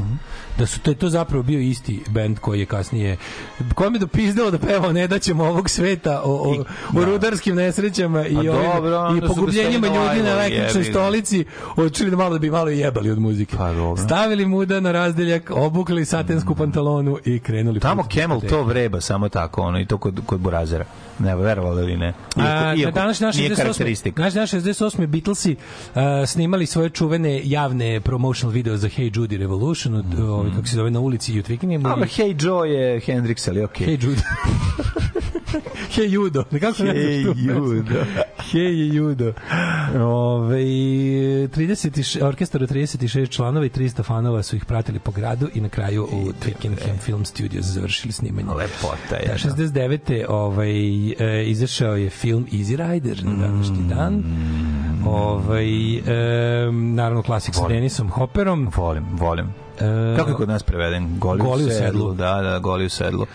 Da 0.57 0.65
su 0.65 0.79
to 0.79 0.91
je 0.91 0.95
to 0.95 1.09
zapravo 1.09 1.43
bio 1.43 1.59
isti 1.59 2.03
bend 2.33 2.39
koji 2.39 2.59
je 2.59 2.65
kasnije 2.65 3.17
kome 3.75 3.95
je 3.95 3.99
dopizdalo 3.99 4.51
da 4.51 4.57
peva 4.59 4.91
ne 4.91 5.07
da 5.07 5.19
ćemo 5.19 5.43
ovog 5.45 5.69
sveta 5.69 6.21
o, 6.21 6.31
o, 6.31 6.63
o 6.93 7.05
rudarskim 7.05 7.55
nesrećama 7.55 8.27
i 8.27 8.33
Pa 8.33 8.39
ovim- 8.39 8.51
dobro, 8.53 9.15
i 9.17 9.21
pogubljenjima 9.23 9.87
ljudi 9.87 10.23
na 10.23 10.29
električnoj 10.31 10.83
stolici 10.83 11.45
odčili 11.77 12.09
da 12.09 12.17
malo 12.17 12.29
da 12.31 12.39
bi 12.39 12.51
malo 12.51 12.69
jebali 12.69 13.11
od 13.11 13.19
muzike. 13.19 13.57
Pa 13.57 13.73
dobro. 13.73 14.03
Stavili 14.03 14.45
muda 14.45 14.79
na 14.79 14.91
razdeljak, 14.91 15.51
obukli 15.51 16.05
satensku 16.05 16.55
pantalonu 16.55 17.17
i 17.25 17.39
krenuli. 17.39 17.79
Tamo 17.79 18.03
Camel 18.05 18.41
to 18.41 18.63
vreba 18.63 19.01
samo 19.01 19.29
tako, 19.29 19.61
ono, 19.61 19.79
i 19.79 19.85
to 19.85 19.97
kod, 19.97 20.19
kod 20.25 20.39
Burazera. 20.39 20.85
Ne, 21.19 21.35
verovali 21.35 21.81
ili 21.83 21.97
ne. 21.97 22.13
A, 22.35 22.73
na 22.75 22.91
danas 22.91 23.19
naš 23.19 23.35
nije 23.37 23.49
68. 23.49 23.55
karakteristika. 23.55 24.21
Naš 24.21 24.33
naš 24.33 24.51
68. 24.51 25.05
Beatlesi 25.05 25.55
uh, 25.87 26.01
snimali 26.27 26.65
svoje 26.65 26.89
čuvene 26.89 27.41
javne 27.43 28.01
promotional 28.01 28.51
video 28.51 28.77
za 28.77 28.89
Hey 28.89 29.11
Judy 29.11 29.37
Revolution, 29.37 29.95
od, 29.95 30.05
Mhm. 30.05 30.23
ovaj, 30.23 30.51
kako 30.51 30.67
se 30.67 30.75
zove 30.75 30.91
na 30.91 30.99
ulici 30.99 31.33
i 31.33 31.39
u 31.39 31.43
Twickenhamu. 31.43 32.05
Hey 32.15 32.35
Joe 32.45 32.69
je 32.69 32.99
Hendrix, 32.99 33.49
ali 33.49 33.63
okej. 33.63 33.87
Hey 33.87 33.97
Judy. 34.05 34.21
hey 35.95 36.09
Judo. 36.09 36.43
Kako 36.43 36.83
ne 36.83 36.93
Hey? 36.93 37.33
Judo. 37.35 38.05
Hey 38.51 38.93
Judo. 38.93 39.33
Ove, 39.99 40.57
30, 40.57 42.23
orkestar 42.25 42.63
od 42.63 42.71
36 42.71 43.29
članova 43.29 43.65
i 43.65 43.69
300 43.69 44.03
fanova 44.03 44.43
su 44.43 44.55
ih 44.55 44.65
pratili 44.65 44.99
po 44.99 45.11
gradu 45.11 45.49
i 45.53 45.61
na 45.61 45.69
kraju 45.69 46.03
u 46.03 46.31
Twickenham 46.31 46.97
Film 47.01 47.25
Studios 47.25 47.65
završili 47.65 48.11
snimanje. 48.11 48.47
Lepota 48.47 49.15
je. 49.15 49.27
Da, 49.27 49.37
69. 49.37 50.25
Ovaj, 50.29 51.09
e, 51.11 51.45
izašao 51.45 51.95
je 51.95 52.09
film 52.09 52.47
Easy 52.51 52.91
Rider 52.91 53.25
na 53.25 53.47
današnji 53.47 53.83
dan. 53.89 54.23
Ovaj, 55.05 55.95
e, 55.97 56.71
naravno 56.71 57.21
klasik 57.21 57.55
sa 57.55 57.67
Denisom 57.67 58.09
Hopperom. 58.09 58.71
Volim, 58.75 59.05
volim. 59.11 59.62
E, 59.75 60.15
Kako 60.17 60.29
je 60.29 60.35
kod 60.35 60.49
nas 60.49 60.63
preveden? 60.63 61.19
Goli, 61.19 61.39
Goli 61.39 61.63
u 61.63 61.67
sedlu. 61.67 61.79
sedlu. 61.79 62.13
Da, 62.13 62.41
da, 62.41 62.59
goli 62.59 62.85
u 62.85 62.89
sedlu. 62.89 63.25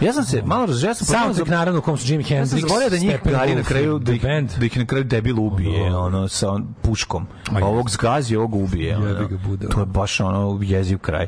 Ja 0.00 0.12
sam 0.12 0.24
se 0.24 0.42
malo 0.42 0.66
razželio, 0.66 0.90
ja 0.90 0.94
sam 0.94 1.06
Soundtrack 1.06 1.50
naravno 1.50 1.78
u 1.78 1.82
kom 1.82 1.96
su 1.96 2.12
Jimi 2.12 2.24
Ja 2.24 2.46
sam 2.46 2.58
Hendrix, 2.58 2.60
zaboravio 2.60 2.90
da 2.90 2.96
njih 2.96 3.18
gari 3.26 3.54
na 3.54 3.62
kraju 3.62 3.98
da 3.98 4.12
ih, 4.12 4.22
da 4.58 4.66
ih 4.66 4.78
na 4.78 4.86
kraju 4.86 5.04
debil 5.04 5.40
ubije 5.40 5.90
Da. 5.90 5.98
ono 5.98 6.28
sa 6.28 6.50
on, 6.50 6.74
puškom. 6.82 7.26
A 7.52 7.66
Ovog 7.66 7.90
zgazi, 7.90 8.36
ovog 8.36 8.54
ubije. 8.54 8.96
ono. 8.96 9.28
To 9.70 9.80
je 9.80 9.86
baš 9.86 10.20
ono 10.20 10.58
jeziv 10.62 10.98
kraj. 10.98 11.26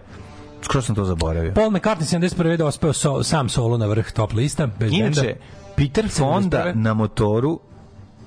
Skoro 0.63 0.83
sam 0.83 0.95
to 0.95 1.05
zaboravio. 1.05 1.53
Paul 1.53 1.71
McCartney 1.71 2.19
71. 2.35 2.57
da 2.57 2.67
ospeo 2.67 2.93
so, 2.93 3.23
sam 3.23 3.49
solo 3.49 3.79
na 3.79 3.87
vrh 3.87 4.11
top 4.11 4.33
lista, 4.33 4.67
bez 4.69 4.91
benda. 4.91 4.97
Inače, 4.97 5.37
Peter 5.77 6.09
Fonda 6.11 6.59
71. 6.59 6.75
na 6.75 6.95
motoru 6.95 7.61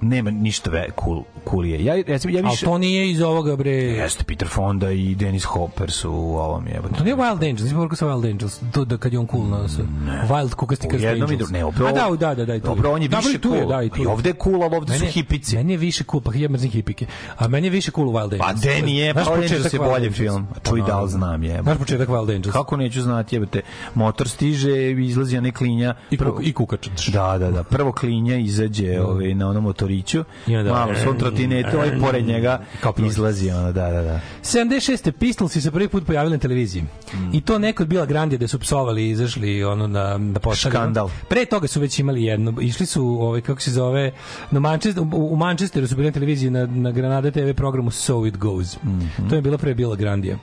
nema 0.02 0.32
ništa 0.32 0.70
ve 0.70 0.90
cool, 1.04 1.24
coolije. 1.50 1.84
Ja, 1.86 1.96
ja 1.96 2.04
Ali 2.24 2.42
više... 2.42 2.66
to 2.66 2.78
nije 2.78 3.12
iz 3.12 3.22
ovoga, 3.22 3.56
bre... 3.56 3.72
Jeste, 3.72 4.24
Peter 4.24 4.48
Fonda 4.48 4.92
i 4.92 5.16
Dennis 5.16 5.44
Hopper 5.44 5.92
su 5.92 6.12
u 6.12 6.38
ovom 6.38 6.68
jebote. 6.68 6.96
To 6.96 7.04
nije 7.04 7.16
Wild 7.16 7.50
Angels, 7.50 7.72
rekao 7.72 7.96
sa 7.96 8.06
Wild 8.06 8.32
Angels, 8.32 8.60
to 8.72 8.86
da 8.86 8.98
kad 8.98 9.14
je 9.14 9.20
on 9.20 9.28
cool 9.28 9.44
na 9.48 9.68
sve. 9.68 9.86
Wild 10.30 10.54
kukasti 10.54 10.88
i 10.88 11.08
Angels. 11.08 11.30
drugom. 11.30 11.48
Ne, 11.52 11.66
opet 11.66 11.82
A 11.82 11.92
da, 11.92 12.16
da, 12.20 12.36
da, 12.36 12.46
da, 12.46 12.54
je. 12.54 12.60
Dobro, 12.60 12.92
on 12.92 13.02
je 13.02 13.08
više 13.08 13.40
tu 13.40 13.54
je, 13.54 13.60
cool. 13.60 13.70
da, 13.70 13.84
i 13.84 13.90
tu 13.90 14.04
I 14.04 14.06
ovde 14.06 14.30
je 14.30 14.34
cool, 14.44 14.64
ali 14.64 14.76
ovde 14.76 14.98
su 14.98 15.04
je- 15.06 15.12
hipici. 15.12 15.56
Meni 15.56 15.74
je 15.74 15.78
više 15.78 16.04
cool, 16.12 16.22
pa 16.22 16.32
ja 16.36 16.50
mrzim 16.50 16.72
hipike. 16.72 17.06
A 17.38 17.48
meni 17.48 17.68
je 17.68 17.72
više 17.72 17.92
cool 17.92 18.08
Wild 18.08 18.24
Angels. 18.24 18.40
Pa 18.42 18.54
de 18.54 18.82
nije, 18.82 19.14
Znaš 19.14 19.26
pa 19.28 19.34
Angels 19.34 19.74
je 19.74 19.80
bolji 19.80 20.12
film. 20.12 20.48
Pa 20.54 20.70
Čuj 20.70 20.82
da 20.88 21.02
li 21.02 21.10
znam, 21.10 21.44
jebote. 21.44 21.64
Znaš 21.64 21.78
početak 21.78 22.10
Wild 22.10 22.36
Angels? 22.36 22.54
Kako 22.54 22.78
neću 22.78 23.02
znati, 23.02 23.36
jebote, 23.36 23.62
motor 23.96 24.30
stiže, 24.30 24.92
izlazi 24.92 25.38
one 25.38 25.52
klinja. 25.52 25.96
I, 26.12 26.18
prvo- 26.18 26.42
i 26.42 26.54
kukač. 26.54 26.88
Da, 27.08 27.38
da, 27.38 27.52
da. 27.52 27.64
Prvo 27.64 27.92
klinja 27.92 28.38
izađe 28.38 29.02
ovaj, 29.02 29.34
na 29.36 29.50
onom 29.50 29.66
motoriću, 29.88 30.24
onda- 30.48 30.74
malo 30.74 30.96
svom 31.04 31.20
trotinetu, 31.20 31.78
ovaj 31.78 32.00
pored 32.00 32.28
njega 32.28 32.62
Kao 32.82 32.94
izlazi, 33.08 33.52
ono, 33.52 33.72
da, 33.72 33.92
da, 33.92 34.02
da. 34.02 34.20
76. 34.44 35.12
Pistolsi 35.12 35.62
se 35.62 35.72
prvi 35.72 35.88
put 35.88 36.06
pojavili 36.06 36.36
na 36.36 36.40
televiziji. 36.40 36.82
Mm. 36.82 37.30
I 37.34 37.42
to 37.42 37.60
neko 37.60 37.84
od 37.84 37.90
Bila 37.90 38.06
Grandije 38.06 38.40
da 38.40 38.48
su 38.48 38.60
psovali 38.60 39.04
i 39.04 39.10
izašli 39.10 39.64
ono 39.64 39.88
na 39.88 40.18
da 40.18 40.40
pošalju. 40.40 40.72
Škandal. 40.72 41.10
Pre 41.30 41.46
toga 41.46 41.68
su 41.68 41.80
već 41.80 42.00
imali 42.00 42.24
jedno. 42.24 42.54
Išli 42.62 42.86
su 42.86 43.18
ovaj 43.22 43.42
kako 43.42 43.62
se 43.62 43.72
zove 43.72 44.12
na 44.52 44.60
Manchester 44.60 45.04
u, 45.14 45.36
Manchesteru 45.36 45.88
su 45.88 45.96
bili 45.96 46.08
na 46.08 46.12
televiziji 46.12 46.50
na 46.50 46.66
na 46.66 46.92
Granada 46.92 47.32
TV 47.32 47.54
programu 47.56 47.92
So 47.92 48.26
It 48.26 48.38
Goes. 48.38 48.78
Mhm. 48.84 49.30
To 49.30 49.36
je 49.36 49.42
bilo 49.42 49.58
pre 49.58 49.74
Bila 49.74 49.96
Grandija. 49.96 50.38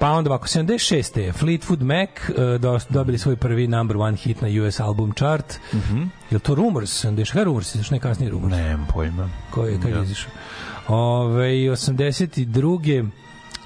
Pa 0.00 0.10
onda 0.10 0.30
ovako, 0.30 0.46
76. 0.46 1.32
Fleetwood 1.32 1.82
Mac 1.82 2.08
uh, 2.28 2.60
do, 2.60 2.78
dobili 2.88 3.18
svoj 3.18 3.36
prvi 3.36 3.66
number 3.66 3.96
one 3.96 4.16
hit 4.16 4.40
na 4.40 4.48
US 4.62 4.80
album 4.80 5.12
chart. 5.12 5.60
Mm 5.72 5.78
-hmm. 5.78 6.08
Je 6.30 6.38
to 6.38 6.54
Rumors? 6.54 7.04
76. 7.04 7.32
Kaj 7.32 7.40
je 7.40 7.44
Rumors? 7.44 7.74
Još 7.74 7.90
ne 7.90 7.98
kasnije 7.98 8.30
Rumors. 8.30 8.52
Nemam 8.52 8.86
pojma. 8.92 9.28
Ko 9.50 9.64
je, 9.64 9.80
kad 9.80 9.90
je 9.90 10.02
izašao? 10.02 10.30
Ove, 10.88 11.44
82. 11.44 13.08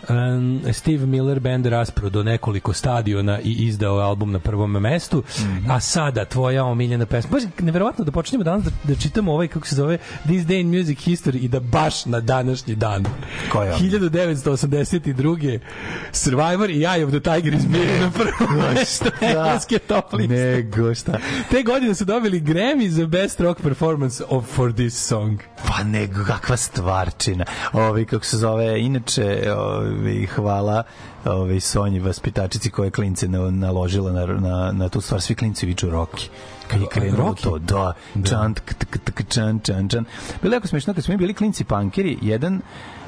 Um, 0.09 0.61
Steve 0.73 1.07
Miller 1.07 1.41
band 1.41 1.67
raspro 1.67 2.11
do 2.11 2.23
nekoliko 2.23 2.73
stadiona 2.73 3.41
i 3.41 3.53
izdao 3.53 3.97
album 3.99 4.33
na 4.33 4.39
prvom 4.39 4.71
mestu. 4.71 5.23
A 5.69 5.81
sada 5.81 6.25
tvoja 6.25 6.65
omiljena 6.65 7.07
pesma. 7.07 7.31
Baš 7.31 7.43
neverovatno 7.59 8.05
da 8.05 8.13
počnemo 8.13 8.45
danas 8.45 8.65
da, 8.65 8.71
da 8.85 8.95
čitamo 8.95 9.33
ovaj 9.33 9.49
kako 9.49 9.67
se 9.67 9.75
zove 9.75 9.99
This 10.25 10.43
Day 10.43 10.61
in 10.61 10.79
Music 10.79 10.99
History 10.99 11.45
i 11.45 11.49
da 11.49 11.61
baš 11.61 12.07
na 12.07 12.21
današnji 12.21 12.75
dan. 12.75 13.05
Koja 13.53 13.73
je? 13.73 13.79
1982. 13.79 15.59
Survivor 16.13 16.71
i 16.71 16.79
Eye 16.79 17.05
of 17.05 17.11
the 17.11 17.21
Tiger 17.21 17.55
izbili 17.55 18.01
na 18.01 18.11
prvom 18.11 18.57
mestu 18.75 19.05
engleske 19.21 19.79
top 19.79 20.13
liste. 20.13 20.35
Nego 20.35 20.95
šta? 20.95 21.19
Te 21.51 21.63
godine 21.63 21.95
su 21.95 22.05
dobili 22.05 22.41
Grammy 22.41 22.89
za 22.89 23.07
Best 23.07 23.41
Rock 23.41 23.61
Performance 23.63 24.25
of 24.29 24.45
for 24.47 24.73
this 24.73 25.07
song. 25.07 25.41
Pa 25.67 25.74
nego, 25.83 26.25
kakva 26.25 26.57
stvarčina. 26.57 27.45
Ovi, 27.73 28.05
kako 28.05 28.25
se 28.25 28.37
zove, 28.39 28.81
inače, 28.81 29.53
ovi, 29.53 30.27
hvala 30.27 30.83
ovi, 31.25 31.61
Sonji, 31.61 32.01
vaspitačici 32.01 32.71
koja 32.71 32.85
je 32.85 32.91
klince 32.91 33.29
na, 33.29 33.51
naložila 33.51 34.13
na, 34.13 34.27
na, 34.27 34.73
na 34.73 34.89
tu 34.89 35.01
stvar. 35.01 35.21
Svi 35.21 35.35
klinci 35.35 35.67
viču 35.67 35.91
Roki. 35.91 36.29
Kad 36.69 36.81
je 36.81 36.87
krenulo 36.87 37.29
Rocky? 37.29 37.43
to, 37.43 37.59
da, 37.59 37.93
čan, 38.29 38.55
tk, 38.55 38.75
tk, 39.05 39.23
čan, 39.29 39.61
čan, 39.61 39.89
čan. 39.89 40.05
Bilo 40.43 40.55
je 40.55 40.57
jako 40.57 40.69
smešno, 40.69 40.95
kad 40.95 41.05
smo 41.05 41.13
mi 41.13 41.19
bili 41.19 41.35
klinci 41.35 41.65
pankeri, 41.65 42.19
jedan 42.23 42.61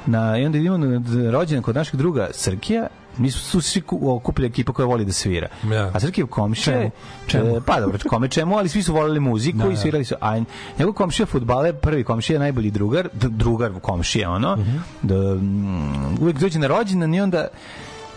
na, 0.06 0.38
i 0.38 0.46
onda 0.46 0.58
idemo 0.58 0.78
na 0.78 1.30
rođendan 1.30 1.62
kod 1.62 1.76
našeg 1.76 1.96
druga 1.96 2.28
Srkija, 2.32 2.86
mi 3.16 3.30
su, 3.30 3.38
su 3.40 3.60
svi 3.60 3.80
ku- 3.80 4.10
okupili 4.10 4.46
ekipa 4.46 4.72
koja 4.72 4.86
voli 4.86 5.04
da 5.04 5.12
svira. 5.12 5.48
Ja. 5.64 5.90
A 5.94 6.00
Srkijev 6.00 6.26
komšija, 6.28 6.76
Čemu? 6.76 6.90
Čemu? 7.26 7.60
pa 7.60 7.80
dobro, 7.80 7.98
kome 8.00 8.28
čemu, 8.28 8.56
ali 8.56 8.68
svi 8.68 8.82
su 8.82 8.92
voleli 8.92 9.20
muziku 9.20 9.58
Da, 9.58 9.66
i 9.66 9.70
da. 9.70 9.76
svirali 9.76 10.04
su. 10.04 10.14
A 10.20 10.40
njegov 10.78 10.94
komšija 10.94 11.26
fudbaler, 11.26 11.74
prvi 11.74 12.04
komšija, 12.04 12.38
najbolji 12.38 12.70
drugar, 12.70 13.08
drugar 13.12 13.72
komšija, 13.80 14.30
ono, 14.30 14.56
Mhm. 14.56 14.76
da, 15.02 15.14
mm, 15.34 16.16
uvijek 16.20 16.38
dođe 16.38 16.58
na 16.58 16.66
rođendan 16.66 17.14
i 17.14 17.20
onda 17.20 17.48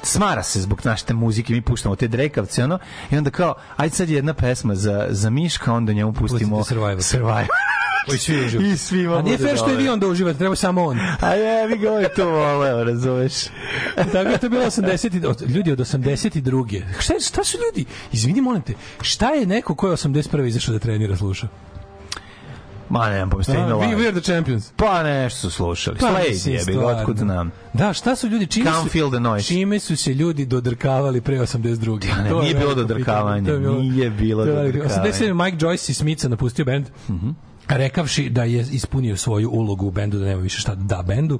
smara 0.04 0.44
se 0.44 0.62
zbog 0.62 0.82
naše 0.84 1.06
te 1.06 1.14
muzike, 1.14 1.54
mi 1.54 1.62
puštamo 1.62 1.96
te 1.96 2.08
drekavce, 2.08 2.64
ono, 2.64 2.80
i 3.12 3.18
onda 3.18 3.30
kao, 3.30 3.56
ajde 3.78 3.96
sad 3.96 4.10
jedna 4.10 4.34
pesma 4.34 4.76
za, 4.76 5.08
za 5.10 5.30
Miška, 5.30 5.74
onda 5.74 5.94
njemu 5.94 6.14
pustimo 6.14 6.58
Pustite 6.58 6.76
Survivor. 6.76 7.04
Survivor. 7.04 7.48
I 8.16 8.18
svi 8.18 8.46
uživaju. 8.46 8.70
I 8.70 8.78
svima 8.78 9.18
A 9.18 9.22
nije 9.22 9.38
fair 9.38 9.58
što 9.58 9.72
i 9.72 9.76
vi 9.76 9.90
onda 9.90 10.08
uživate, 10.08 10.38
treba 10.38 10.56
samo 10.56 10.84
on. 10.84 11.00
A 11.20 11.30
je, 11.30 11.68
mi 11.68 11.78
ga 11.78 11.92
ovaj 11.92 12.10
to 12.10 12.30
voleo, 12.30 12.84
razumeš? 12.84 13.34
Tako 13.96 14.10
da 14.24 14.30
je 14.30 14.38
to 14.38 14.50
bilo 14.50 14.64
80, 14.64 15.16
i- 15.16 15.26
od- 15.26 15.42
ljudi 15.42 15.72
od 15.72 15.80
82. 15.80 16.84
Šta, 17.00 17.14
šta 17.22 17.44
su 17.44 17.58
ljudi? 17.60 17.86
Izvini, 18.12 18.42
molim 18.42 18.62
te, 18.62 18.74
šta 19.02 19.30
je 19.30 19.46
neko 19.46 19.76
ko 19.76 19.88
je 19.88 19.94
81. 19.94 20.48
izašao 20.48 20.74
da 20.74 20.80
trenira 20.80 21.18
sluša? 21.18 21.48
Ma 22.90 23.10
nemam 23.10 23.30
pojma, 23.30 23.44
Stay 23.44 23.57
A, 23.57 23.70
No 23.70 23.76
we, 23.76 23.86
we 23.86 23.95
Live. 23.95 24.07
are 24.07 24.11
the 24.14 24.26
champions. 24.26 24.72
Pa 24.72 25.03
nešto 25.03 25.38
su 25.40 25.52
slušali. 25.52 25.98
Pa, 25.98 26.07
Slade 26.07 26.26
je, 26.26 26.36
bi 26.57 26.74
ga, 26.74 26.80
stvarno. 26.80 26.99
otkud. 26.99 27.18
Da, 27.74 27.94
šta 27.94 28.16
su 28.16 28.28
ljudi 28.28 28.48
čime 28.48 28.66
Can't 28.66 28.84
su, 28.84 28.90
feel 28.90 29.10
the 29.10 29.20
noise. 29.20 29.48
čime 29.48 29.80
su 29.80 29.95
se 29.95 30.14
ljudi 30.14 30.45
dodrkavali 30.48 31.22
pre 31.22 31.38
82. 31.38 32.07
Ja, 32.07 32.18
ne, 32.18 32.30
To 32.30 32.36
je 32.36 32.41
nije 32.41 32.53
bilo 32.56 32.66
veliko 32.66 32.82
dodrkavanja, 32.84 33.44
pitanje. 33.44 33.66
To 33.66 33.72
je 33.72 33.80
nije 33.82 34.10
bilo 34.10 34.44
to 34.44 34.49
je 34.49 34.56
veliko- 34.56 34.78
dodrkavanja. 34.78 35.11
87. 35.11 35.34
Mike 35.36 35.57
Joyce 35.57 35.90
i 35.90 35.95
Smica 35.95 36.28
napustio 36.28 36.66
bend. 36.66 36.86
Rekavši 37.78 38.30
da 38.30 38.44
je 38.44 38.66
ispunio 38.72 39.18
svoju 39.18 39.50
ulogu 39.50 39.88
u 39.88 39.91
bendu, 39.91 40.20
da 40.20 40.26
nema 40.26 40.41
više 40.41 40.60
šta 40.60 40.76
da 40.76 41.04
bendu. 41.08 41.40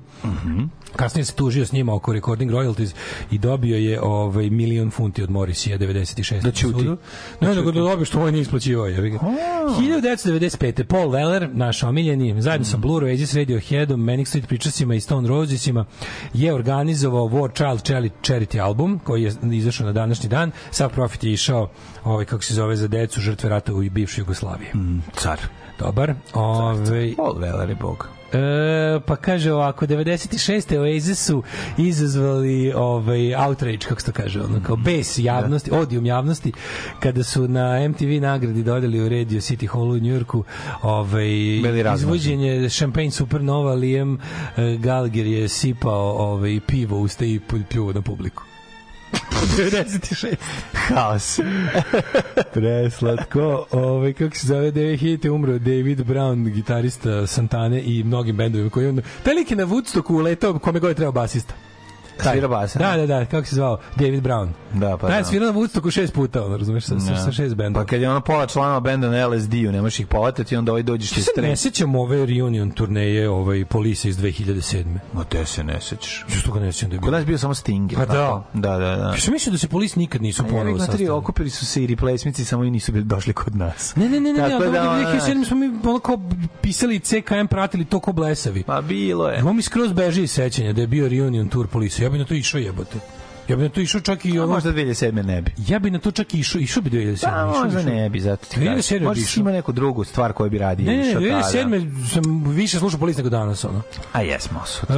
Kasnije 0.96 1.26
se 1.26 1.34
tužio 1.34 1.66
s 1.66 1.72
njima 1.72 1.94
oko 1.96 2.14
recording 2.14 2.52
royalties 2.52 2.96
i 3.32 3.38
dobio 3.38 3.78
je 3.78 4.02
ovaj 4.02 4.50
milion 4.50 4.92
funti 4.92 5.24
od 5.24 5.30
Morrisija 5.30 5.78
96. 5.78 6.42
Da 6.42 6.52
ćuti. 6.52 6.74
sudu. 6.74 6.98
Ne, 7.42 7.56
nego 7.56 7.72
da 7.72 7.80
dobio 7.80 8.06
što 8.06 8.20
ovaj 8.20 8.32
nije 8.32 8.42
isplaćivao. 8.42 8.86
ga. 8.86 9.20
1995. 9.20 10.84
Paul 10.84 11.10
Weller, 11.10 11.50
naš 11.54 11.84
omiljeni, 11.84 12.42
zajedno 12.42 12.66
sa 12.66 12.78
Blue 12.78 13.12
Oasis 13.12 13.34
Radioheadom, 13.34 14.04
Manic 14.04 14.28
Street 14.28 14.48
Preachersima 14.48 14.96
i 14.96 15.00
Stone 15.00 15.28
Rosesima 15.28 15.86
je 16.34 16.54
organizovao 16.54 17.26
War 17.28 17.54
Child 17.54 17.82
Charity- 18.22 18.62
album 18.62 19.00
koji 19.04 19.24
je 19.24 19.34
izašao 19.52 19.86
na 19.86 19.94
današnji 19.94 20.30
dan. 20.30 20.52
Sav 20.72 20.90
profit 20.90 21.24
je 21.24 21.34
išao 21.34 21.70
ovaj 22.04 22.26
kako 22.26 22.44
se 22.44 22.54
zove 22.54 22.76
za 22.76 22.88
decu 22.88 23.22
žrtve 23.22 23.50
rata 23.50 23.74
u 23.74 23.80
bivšoj 23.90 24.22
Jugoslaviji. 24.22 24.70
Car. 25.16 25.40
Dobar. 25.80 26.14
Ovaj 26.34 27.14
Paul 27.18 27.34
Weller 27.34 27.70
je 27.70 27.76
bog. 27.76 28.08
E, 28.34 29.00
pa 29.06 29.16
kaže 29.16 29.54
ovako 29.54 29.86
96. 29.86 30.78
Oasis 30.80 31.26
su 31.26 31.44
izazvali 31.78 32.74
ovaj 32.76 33.36
outrage 33.36 33.78
kako 33.78 34.02
se 34.02 34.06
to 34.06 34.12
kaže 34.12 34.42
ono 34.42 34.60
kao 34.64 34.76
bes 34.76 35.18
javnosti 35.20 35.72
odium 35.74 36.06
javnosti 36.06 36.52
kada 37.00 37.24
su 37.24 37.48
na 37.48 37.88
MTV 37.90 38.22
nagradi 38.22 38.64
dodali 38.64 39.02
u 39.02 39.10
Radio 39.10 39.40
City 39.40 39.68
Hallu 39.68 39.94
u 39.94 40.00
Njujorku 40.00 40.44
ovaj 40.82 41.28
Bili 41.64 41.84
razmaženi. 41.84 42.18
izvođenje 42.18 42.70
Champagne 42.70 43.12
Supernova 43.12 43.74
Liam 43.74 44.14
e, 44.58 44.78
Gallagher 44.78 45.26
je 45.26 45.48
sipao 45.48 46.12
ovaj 46.12 46.60
pivo 46.68 46.98
u 46.98 47.02
usta 47.02 47.26
i 47.26 47.40
pljuvao 47.70 47.94
na 47.94 48.02
publiku 48.02 48.44
96. 49.58 50.36
Haos. 50.88 51.40
Preslatko. 52.54 53.66
Ovaj 53.72 54.14
kako 54.14 54.36
se 54.36 54.48
zove 54.48 54.72
2000 54.72 55.30
umro 55.30 55.60
David 55.60 56.04
Brown, 56.04 56.50
gitarista 56.50 57.28
Santane 57.28 57.82
i 57.82 58.04
mnogim 58.04 58.38
bendovima 58.38 58.70
koji 58.70 58.88
on 58.88 59.02
taj 59.24 59.34
lik 59.34 59.52
je 59.52 59.58
na 59.58 59.66
Woodstocku 59.66 60.14
uletao 60.14 60.60
kome 60.60 60.80
god 60.80 60.90
je 60.90 60.96
trebao 60.96 61.12
basista. 61.12 61.54
Taj. 62.24 62.34
Svira 62.34 62.48
basa? 62.48 62.80
Da, 62.80 62.98
da, 62.98 63.06
da, 63.06 63.26
kako 63.26 63.48
se 63.48 63.56
zvao? 63.56 63.78
David 63.96 64.24
Brown. 64.24 64.48
Da, 64.74 64.98
pa 64.98 65.08
Taj 65.08 65.20
da. 65.22 65.26
svirao 65.26 65.52
na 65.52 65.60
Woodstocku 65.60 65.92
šest 65.92 66.14
puta, 66.14 66.46
ono, 66.46 66.58
razumeš, 66.58 66.84
sa, 66.86 67.00
sa, 67.00 67.16
sa 67.16 67.32
šest 67.32 67.56
bendova. 67.56 67.86
Pa 67.86 67.90
kad 67.90 68.02
je 68.02 68.10
ono 68.10 68.22
pola 68.22 68.46
članova 68.48 68.80
benda 68.80 69.10
na 69.10 69.28
LSD-u, 69.28 69.72
ne 69.72 69.82
možeš 69.82 70.00
ih 70.00 70.08
povatati, 70.08 70.56
onda 70.56 70.72
ovaj 70.72 70.84
dođeš 70.84 71.10
ti 71.10 71.22
se 71.22 71.32
ne 71.42 71.56
sećam 71.56 71.96
ove 71.96 72.26
reunion 72.26 72.72
turneje 72.72 73.30
ovaj, 73.30 73.66
Polisa 73.66 74.08
iz 74.10 74.18
2007. 74.18 74.84
Ma 75.14 75.24
te 75.24 75.46
se 75.46 75.64
ne 75.64 75.82
sećaš. 75.82 76.26
Što 76.40 76.52
ga 76.52 76.60
ne 76.60 76.72
sećam 76.72 76.90
da 76.90 76.96
je 76.96 77.00
Kod 77.00 77.06
bilo? 77.10 77.18
nas 77.18 77.26
bio 77.26 77.38
samo 77.38 77.54
Sting. 77.54 77.94
Pa 77.96 78.06
da. 78.06 78.44
Da, 78.54 78.72
da, 78.72 78.96
da. 78.96 79.12
Ja 79.16 79.18
sam 79.20 79.34
mislio 79.34 79.52
da 79.52 79.58
se 79.58 79.68
Polis 79.68 79.96
nikad 79.96 80.22
nisu 80.22 80.44
Ja 80.44 80.48
ponovo 80.48 80.64
materi, 80.66 80.80
sastavili. 80.86 81.10
okupili 81.10 81.50
su 81.50 81.66
se 81.66 81.84
i 81.84 81.88
replacements 81.88 82.48
samo 82.48 82.64
i 82.64 82.72
nisu 82.72 82.92
bili 82.92 83.04
došli 83.06 83.34
kod 83.34 83.56
nas. 83.56 83.96
Ne, 83.96 84.10
ne, 84.10 84.20
ne, 84.20 84.34
ne, 84.34 84.34
ne, 84.34 84.50
Tako 84.50 84.64
ali 84.64 84.66
da, 84.66 84.84
da, 84.84 84.90
ono, 84.92 85.02
2007 85.02 85.46
smo 85.48 85.58
mi 85.58 85.72
kao 86.04 86.20
pisali 86.62 87.00
CKM, 87.00 87.46
pratili 87.50 87.86
to 87.86 88.00
ko 88.00 88.12
blesavi. 88.12 88.64
Pa 88.64 88.82
bilo 88.82 89.30
je. 89.30 89.44
Ovo 89.44 89.54
mi 89.54 89.62
skroz 89.62 89.94
beži 89.94 90.24
iz 90.24 90.32
sećanja 90.32 90.74
da 90.74 90.82
je 90.82 90.88
bio 90.88 91.10
reunion 91.10 91.48
tour 91.48 91.68
polisa. 91.68 92.04
Ja 92.10 92.14
bi 92.14 92.18
na 92.18 92.26
to 92.26 92.34
išao 92.34 92.60
jebote. 92.60 92.98
Ja 93.50 93.56
bi 93.56 93.64
na 93.64 93.70
to 93.70 93.82
išao 93.82 94.02
čak 94.02 94.26
i 94.26 94.30
A 94.32 94.44
ono... 94.44 94.54
možda 94.54 94.72
2007. 94.72 95.12
ne 95.24 95.42
bi. 95.42 95.52
Ja 95.60 95.80
bi 95.80 95.92
na 95.92 96.00
to 96.00 96.12
čak 96.12 96.34
i 96.34 96.40
išao, 96.40 96.62
išao 96.62 96.84
bi 96.84 96.90
2007. 96.90 97.06
Pa 97.06 97.30
išao 97.30 97.48
bi, 97.48 97.60
možda 97.60 97.80
išao 97.80 97.94
ne 97.94 98.10
bi, 98.10 98.20
zato 98.20 98.46
ti 98.46 98.60
2007 98.60 98.76
kažem. 98.82 99.04
Možda 99.04 99.24
si 99.24 99.40
ima 99.40 99.52
neku 99.52 99.72
drugu 99.72 100.04
stvar 100.04 100.34
koju 100.34 100.50
bi 100.50 100.58
radio. 100.58 100.86
Ne, 100.86 100.92
ne, 100.92 100.98
ne, 101.00 101.10
išao 101.10 101.22
tada. 101.22 101.68
2007. 101.68 102.10
sam 102.10 102.24
više 102.46 102.80
slušao 102.80 103.00
polis 103.00 103.18
nego 103.18 103.30
danas, 103.30 103.66
ono. 103.66 103.82
A 104.14 104.22
jesmo. 104.22 104.60
su. 104.66 104.86
E, 104.90 104.96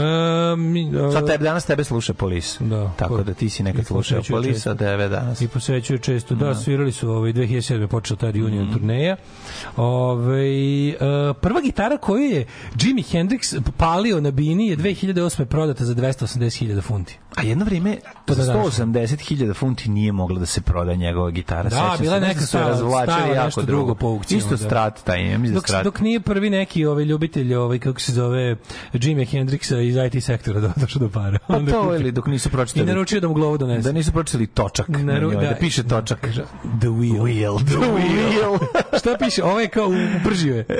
mi, 0.57 0.87
e, 0.87 1.11
Sad 1.11 1.27
tebe 1.27 1.43
danas 1.43 1.65
tebe 1.65 1.83
sluša 1.83 2.13
polis. 2.13 2.57
Da. 2.59 2.91
Tako 2.91 3.17
da 3.17 3.33
ti 3.33 3.49
si 3.49 3.63
nekad 3.63 3.85
slušao 3.85 4.21
polis, 4.23 4.65
a 4.65 4.75
tebe 4.75 5.07
danas. 5.09 5.41
I 5.41 5.47
posećuju 5.47 5.99
često. 5.99 6.35
Da, 6.35 6.55
svirali 6.55 6.91
su 6.91 7.09
ovaj 7.09 7.33
2007. 7.33 7.87
počela 7.87 8.17
ta 8.17 8.31
reunion 8.31 8.63
Mhm. 8.63 8.73
turneja. 8.73 9.15
Ovaj 9.75 10.89
e, 10.89 10.95
prva 11.33 11.61
gitara 11.61 11.97
koju 11.97 12.23
je 12.23 12.45
Jimi 12.77 13.03
Hendrix 13.03 13.61
palio 13.77 14.21
na 14.21 14.31
bini 14.31 14.67
je 14.67 14.77
2008. 14.77 15.45
prodata 15.45 15.85
za 15.85 15.95
280.000 15.95 16.81
funti. 16.81 17.17
A 17.35 17.41
jedno 17.41 17.65
vrijeme 17.65 17.97
To 18.25 18.33
za 18.41 18.45
da 18.47 18.53
danas. 18.53 18.79
180.000 18.79 19.53
funti 19.53 19.89
nije 19.89 20.11
mogla 20.13 20.39
da 20.39 20.45
se 20.45 20.61
proda 20.61 20.93
njegova 20.95 21.29
gitara. 21.31 21.63
Da, 21.63 21.69
Sećam 21.69 21.97
bila 21.99 22.15
se, 22.15 22.19
neka 22.21 22.39
su 22.41 22.47
stara- 22.47 22.67
razvlačili 22.67 23.15
stara 23.15 23.33
jako 23.33 23.45
nešto 23.45 23.61
drugo 23.61 23.95
po 23.95 24.07
aukcijama, 24.07 24.39
Isto 24.39 24.49
da. 24.51 24.57
strat 24.59 25.03
taj, 25.03 25.19
ja 25.21 25.37
mislim 25.37 25.45
da 25.45 25.53
Dok, 25.53 25.63
strat. 25.63 25.83
dok 25.83 25.99
nije 25.99 26.19
prvi 26.21 26.49
neki 26.49 26.85
ovaj 26.85 27.03
ljubitelj 27.03 27.53
ovaj 27.55 27.79
kako 27.79 27.99
se 27.99 28.11
zove 28.11 28.55
Jimi 28.95 29.25
Hendrixa 29.25 29.79
iz 29.79 29.95
IT 30.07 30.23
sektora 30.23 30.59
da 30.59 30.71
došao 30.75 30.99
do 30.99 31.09
para. 31.09 31.37
Pa 31.47 31.55
Onda 31.55 31.71
to 31.71 31.95
ili 31.95 32.11
dok 32.11 32.27
nisu 32.27 32.49
I 32.49 32.51
pročitali 32.51 32.85
naručio 32.85 33.19
da 33.19 33.27
mu 33.27 33.33
glavu 33.33 33.57
donese. 33.57 33.81
da 33.83 33.91
nisu 33.91 34.11
pročitali 34.11 34.47
točak 34.47 34.87
na 34.89 34.99
Naru- 34.99 35.21
njoj, 35.23 35.35
da, 35.35 35.41
da, 35.43 35.55
piše 35.55 35.83
točak. 35.83 36.19
Kaže, 36.21 36.41
The 36.79 36.87
wheel. 36.89 37.21
Wheel, 37.21 37.57
the 37.59 37.75
wheel. 37.77 38.57
Šta 38.99 39.17
piše? 39.17 39.43
Ovo 39.43 39.59
je 39.59 39.67
kao 39.69 39.87
upržio 40.21 40.55
je. 40.55 40.65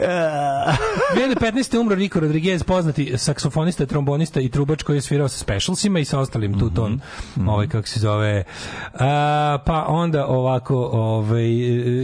2015. 1.15 1.77
umro 1.77 1.95
Rico 1.95 2.19
Rodriguez, 2.19 2.63
poznati 2.63 3.13
saksofonista, 3.17 3.85
trombonista 3.85 4.39
i 4.39 4.49
trubač 4.49 4.83
koji 4.83 4.97
je 4.97 5.01
svirao 5.01 5.27
sa 5.27 5.37
Specialsima 5.37 5.99
i 5.99 6.05
sa 6.05 6.19
ostalim 6.19 6.59
tu 6.59 6.69
ton, 6.69 6.91
Mhm. 6.91 7.49
Ovaj, 7.51 7.67
kako 7.67 7.87
se 7.87 7.99
zove. 7.99 8.43
A, 8.93 9.57
pa 9.65 9.85
onda 9.87 10.25
ovako, 10.27 10.75
ovaj, 10.93 11.43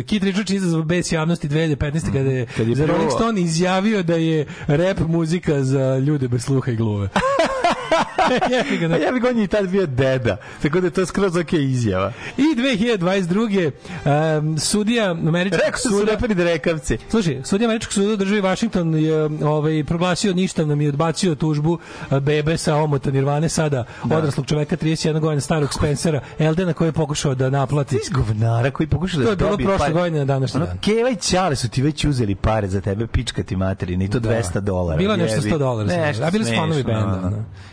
Kit 0.05 0.23
Richards 0.23 0.51
izazvao 0.51 0.83
bes 0.83 1.11
javnosti 1.11 1.49
2015. 1.49 2.05
kada 2.05 2.29
je, 2.31 2.43
Mhm. 2.43 2.51
Kad 2.57 2.67
je 2.67 2.75
za 2.75 2.85
Rolling. 2.85 3.11
Stone 3.11 3.41
izjavio 3.41 4.03
da 4.03 4.15
je 4.15 4.45
rap 4.67 4.99
muzika 4.99 5.63
za 5.63 5.97
ljude 5.97 6.27
bez 6.27 6.43
sluha 6.43 6.71
i 6.71 6.75
gluve. 6.75 7.09
Da. 8.87 8.95
ja 8.95 9.11
bih 9.11 9.23
on 9.29 9.37
je 9.37 9.43
i 9.43 9.47
tad 9.47 9.69
bio 9.69 9.85
deda, 9.85 10.37
tako 10.61 10.79
da 10.79 10.87
je 10.87 10.91
to 10.91 11.05
skroz 11.05 11.35
ok 11.35 11.53
izjava. 11.53 12.13
I 12.37 12.41
2022. 12.41 13.71
Um, 14.39 14.57
sudija 14.59 15.11
američkog 15.11 15.61
Rekao 15.65 15.79
sam 15.79 15.91
su 15.91 15.99
suda 15.99 16.11
reperi 16.11 16.33
drekavci. 16.33 16.97
Slušaj, 17.09 17.41
sudija 17.43 17.67
američkog 17.67 17.93
suda 17.93 18.15
državi 18.15 18.41
Washington 18.41 18.95
je 18.95 19.29
ovaj, 19.45 19.83
proglasio 19.83 20.33
ništavnom 20.33 20.81
i 20.81 20.87
odbacio 20.87 21.35
tužbu 21.35 21.77
a, 22.09 22.19
bebe 22.19 22.57
sa 22.57 22.75
omota 22.75 23.11
Nirvane 23.11 23.49
sada 23.49 23.83
odraslog 24.03 24.45
čoveka 24.45 24.77
31 24.77 25.19
godina 25.19 25.41
starog 25.41 25.73
Spencera 25.73 26.21
Eldena 26.39 26.73
koji 26.73 26.87
je 26.87 26.91
pokušao 26.91 27.35
da 27.35 27.49
naplati. 27.49 27.97
Ti 27.97 28.11
govnara 28.11 28.71
koji 28.71 28.87
pokušao 28.87 29.19
da 29.19 29.25
To 29.25 29.31
je 29.31 29.35
bilo 29.35 29.49
dobije 29.49 29.67
prošle 29.67 29.85
pare. 29.85 29.93
godine 29.93 30.19
na 30.19 30.25
današnji 30.25 30.59
dan. 30.59 30.77
Keva 30.77 31.09
i 31.09 31.15
Ćale 31.15 31.55
su 31.55 31.69
ti 31.69 31.81
već 31.81 32.05
uzeli 32.05 32.35
pare 32.35 32.67
za 32.67 32.81
tebe, 32.81 33.07
pička 33.07 33.43
ti 33.43 33.55
materina 33.55 34.03
i 34.03 34.09
to 34.09 34.19
200 34.19 34.59
dolara. 34.59 34.97
Bilo 34.97 35.15
nešto 35.15 35.35
jebi. 35.35 35.49
100 35.49 35.57
dolara. 35.57 35.97
Nešto 35.97 36.23
a 36.23 36.31
bili 36.31 36.45
su 36.45 36.51
fanovi 36.55 36.83
benda. 36.83 37.31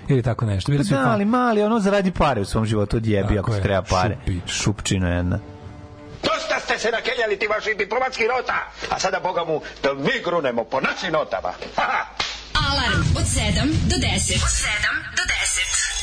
Ili 0.09 0.23
tako 0.23 0.44
nešto. 0.45 0.73
Bili 0.73 0.85
Pa 0.85 0.91
da, 0.91 0.97
fan- 0.99 1.09
ali 1.09 1.25
mali, 1.27 1.63
ono 1.63 1.81
zaradi 1.81 2.11
pare 2.13 2.41
u 2.41 2.45
svom 2.45 2.67
životu, 2.67 2.97
odjebi 2.97 3.29
Tako 3.29 3.41
ako 3.41 3.55
je, 3.55 3.63
treba 3.63 3.83
pare. 3.83 4.17
šupić. 4.19 4.53
Šupčino 4.53 5.09
jedna. 5.09 5.39
Dosta 6.23 6.61
ste 6.61 6.79
se 6.79 6.91
nakeljali 6.91 7.39
ti 7.39 7.47
vaših 7.47 7.77
diplomatskih 7.79 8.27
nota, 8.29 8.59
a 8.91 8.99
sada, 8.99 9.21
boga 9.21 9.45
mu, 9.45 9.61
da 9.83 9.95
mi 9.95 10.23
grunemo 10.25 10.65
po 10.65 10.81
našim 10.81 11.13
notama. 11.13 11.49
Ha, 11.77 11.83
ha. 11.85 12.07
Alarm 12.63 13.01
od 13.17 13.25
7 13.25 13.41
do 13.63 13.97
10. 13.97 14.35
Od 14.37 14.51
7 14.51 14.75
do 15.13 15.23
10. 15.25 15.94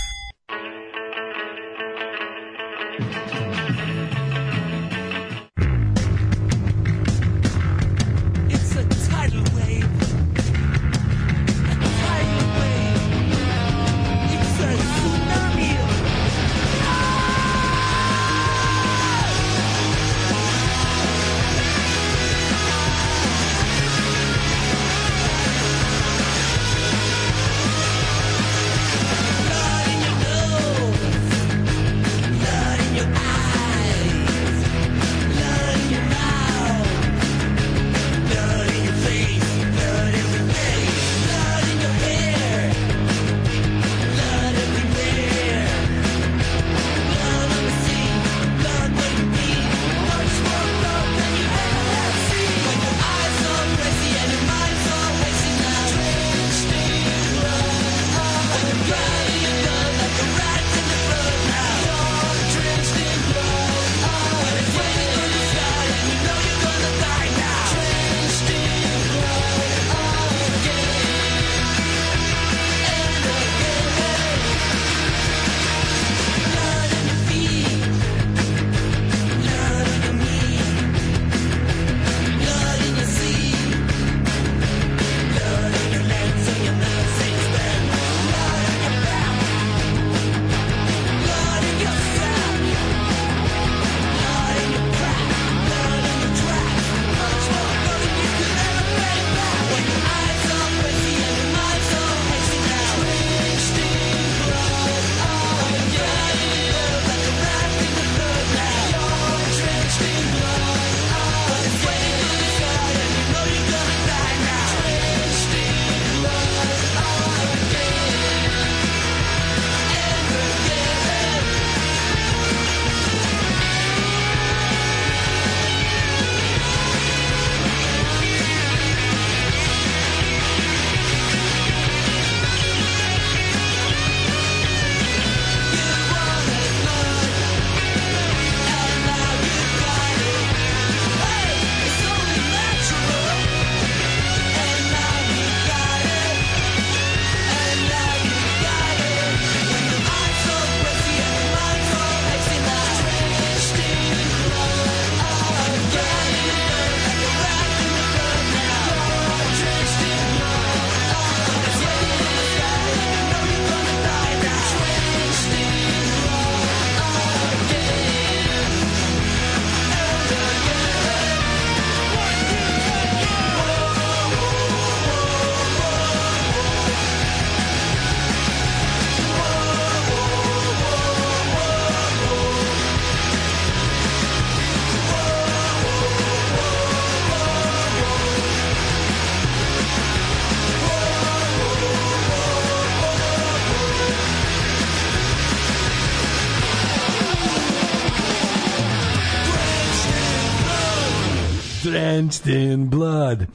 Drenched 202.21 202.47
in 202.47 202.89
blood. 202.89 203.45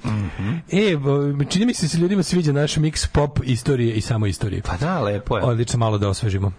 E, 0.72 0.96
bo, 0.96 1.44
čini 1.44 1.66
mi 1.66 1.74
se 1.74 1.86
da 1.86 1.88
se 1.88 1.98
ljudima 1.98 2.22
sviđa 2.22 2.52
naš 2.52 2.76
mix 2.76 3.08
pop 3.12 3.38
istorije 3.44 3.94
i 3.94 4.00
samo 4.00 4.26
istorije. 4.26 4.62
Pa 4.62 4.76
da, 4.76 5.00
lepo 5.00 5.36
je. 5.36 5.44
Odlično, 5.44 5.78
malo 5.78 5.98
da 5.98 6.08
osvežimo. 6.08 6.52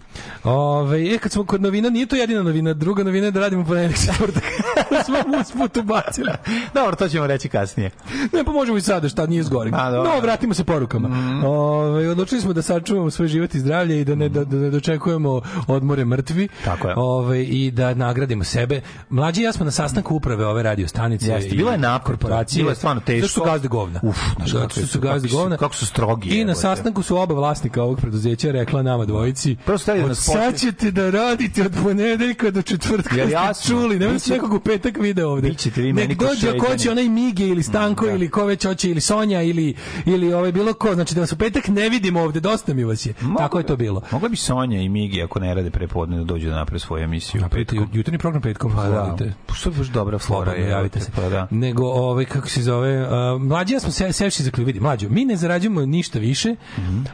Ove, 0.44 1.14
e, 1.14 1.18
kad 1.18 1.32
smo 1.32 1.44
kod 1.46 1.62
novina, 1.62 1.90
nije 1.90 2.06
to 2.06 2.16
jedina 2.16 2.42
novina. 2.42 2.74
Druga 2.74 3.04
novina 3.04 3.26
je 3.26 3.30
da 3.30 3.40
radimo 3.40 3.64
ponedeljak 3.64 3.98
četvrtak. 4.06 4.42
smo 5.06 5.16
mu 5.26 5.40
usput 5.40 5.76
ubacili. 5.76 6.30
Dobro, 6.74 6.96
to 6.96 7.08
ćemo 7.08 7.26
reći 7.26 7.48
kasnije. 7.48 7.90
Ne, 8.32 8.44
pa 8.44 8.52
možemo 8.52 8.78
i 8.78 8.82
sada, 8.82 9.08
šta 9.08 9.26
nije 9.26 9.42
zgori. 9.42 9.70
A. 9.74 9.90
No, 9.90 10.20
vratimo 10.22 10.54
se 10.54 10.64
porukama. 10.64 11.08
Ove, 11.44 12.08
odlučili 12.08 12.40
smo 12.40 12.52
da 12.52 12.62
sačuvamo 12.62 13.10
svoj 13.10 13.28
život 13.28 13.54
i 13.54 13.60
zdravlje 13.60 14.00
i 14.00 14.04
da 14.04 14.14
ne, 14.14 14.28
da, 14.28 14.44
da 14.44 14.56
ne 14.56 14.70
dočekujemo 14.70 15.40
odmore 15.68 16.04
mrtvi. 16.04 16.48
Tako 16.64 16.88
je. 16.88 16.94
Ove, 16.96 17.44
I 17.44 17.70
da 17.70 17.94
nagradimo 17.94 18.44
sebe. 18.44 18.80
Mlađi 19.10 19.42
ja 19.42 19.52
smo 19.52 19.64
na 19.64 19.70
sastanku 19.70 20.14
uprave 20.14 20.46
ove 20.46 20.62
radio 20.62 20.88
stanice. 20.88 21.26
Jeste, 21.28 21.48
i 21.48 21.56
bilo 21.56 21.70
je 21.70 21.78
napor, 21.78 22.06
korporacije. 22.06 22.58
bilo 22.58 22.70
je 22.70 22.76
stvarno 22.76 23.02
teško. 23.02 23.26
Zato 23.28 23.32
su 23.34 23.44
gazde 23.44 23.68
govna. 23.68 24.00
Uf, 24.02 24.16
znaš 24.36 24.50
Zato 24.50 24.68
su, 24.70 24.86
su 24.86 25.00
gazde 25.00 25.28
govna. 25.28 25.56
kako 25.56 25.74
su 25.74 25.86
strogi, 25.86 26.30
I 26.30 26.44
na 26.44 26.54
sastanku 26.54 27.02
su 27.02 27.16
oba 27.16 27.34
vlasnika 27.34 27.82
ovog 27.82 28.00
preduzeća 28.00 28.50
rekla 28.50 28.82
nama 28.82 29.04
dvojici. 29.04 29.56
Hteli 29.78 30.00
da 30.02 30.08
nas 30.08 30.18
sad 30.18 30.56
ćete 30.56 30.90
da 30.90 31.10
radite 31.10 31.62
od 31.62 31.72
ponedeljka 31.82 32.50
do 32.50 32.62
četvrtka. 32.62 33.14
Ste 33.14 33.30
jasno? 33.30 33.68
Čuli, 33.70 33.98
nema 33.98 34.12
Biće- 34.12 34.18
se 34.18 34.32
nekog 34.32 34.52
u 34.52 34.60
petak 34.80 34.98
video 34.98 35.30
ovde. 35.30 35.48
Bićete 35.48 35.82
vi 35.82 35.92
meni 35.92 36.16
ko 36.16 36.24
dođe 36.26 36.50
hoće 36.50 36.68
šeitani. 36.78 36.90
onaj 36.90 37.08
Mige 37.10 37.46
ili 37.46 37.62
Stanko 37.62 38.06
Da. 38.06 38.12
ili 38.12 38.28
ko 38.28 38.44
već 38.44 38.66
hoće 38.66 38.90
ili 38.90 39.00
Sonja 39.00 39.42
ili 39.42 39.74
ili 40.06 40.32
ovaj 40.32 40.52
bilo 40.52 40.74
ko, 40.74 40.94
znači 40.94 41.14
da 41.14 41.20
vas 41.20 41.32
u 41.32 41.36
petak 41.36 41.68
ne 41.68 41.88
vidimo 41.88 42.20
ovde, 42.20 42.40
dosta 42.40 42.74
mi 42.74 42.84
vas 42.84 43.06
je. 43.06 43.14
Tako 43.38 43.58
je 43.58 43.64
to 43.64 43.76
bilo. 43.76 44.02
Mogla 44.12 44.28
bi 44.28 44.36
Sonja 44.36 44.80
i 44.80 44.88
Migi, 44.88 45.22
ako 45.22 45.38
ne 45.40 45.54
rade 45.54 45.70
prepodne, 45.70 46.16
da 46.18 46.24
dođu 46.24 46.48
da 46.48 46.56
naprave 46.56 46.78
svoju 46.78 47.04
emisiju. 47.04 47.40
Napravite 47.40 47.76
ju- 47.76 47.88
jutarnji 47.92 48.18
program 48.18 48.42
petkom, 48.42 48.72
Pa 48.72 48.82
da. 48.84 49.16
Pa 49.46 49.54
što 49.54 49.70
je 49.70 49.74
baš 49.74 49.86
dobra 49.88 50.18
flora 50.18 50.52
je. 50.52 50.68
javite 50.68 51.00
se. 51.00 51.10
Pa 51.16 51.28
da. 51.28 51.48
Nego, 51.50 51.84
ovaj, 51.84 52.24
kako 52.24 52.48
se 52.48 52.62
zove, 52.62 53.02
uh, 53.02 53.08
mlađi 53.42 53.74
ja 53.74 53.80
smo 53.80 53.90
se, 53.90 54.12
sevši 54.12 54.42
za 54.42 54.50
vidi, 54.56 54.80
mlađo, 54.80 55.08
mi 55.08 55.24
ne 55.24 55.36
zarađujemo 55.36 55.86
ništa 55.86 56.18
više, 56.18 56.54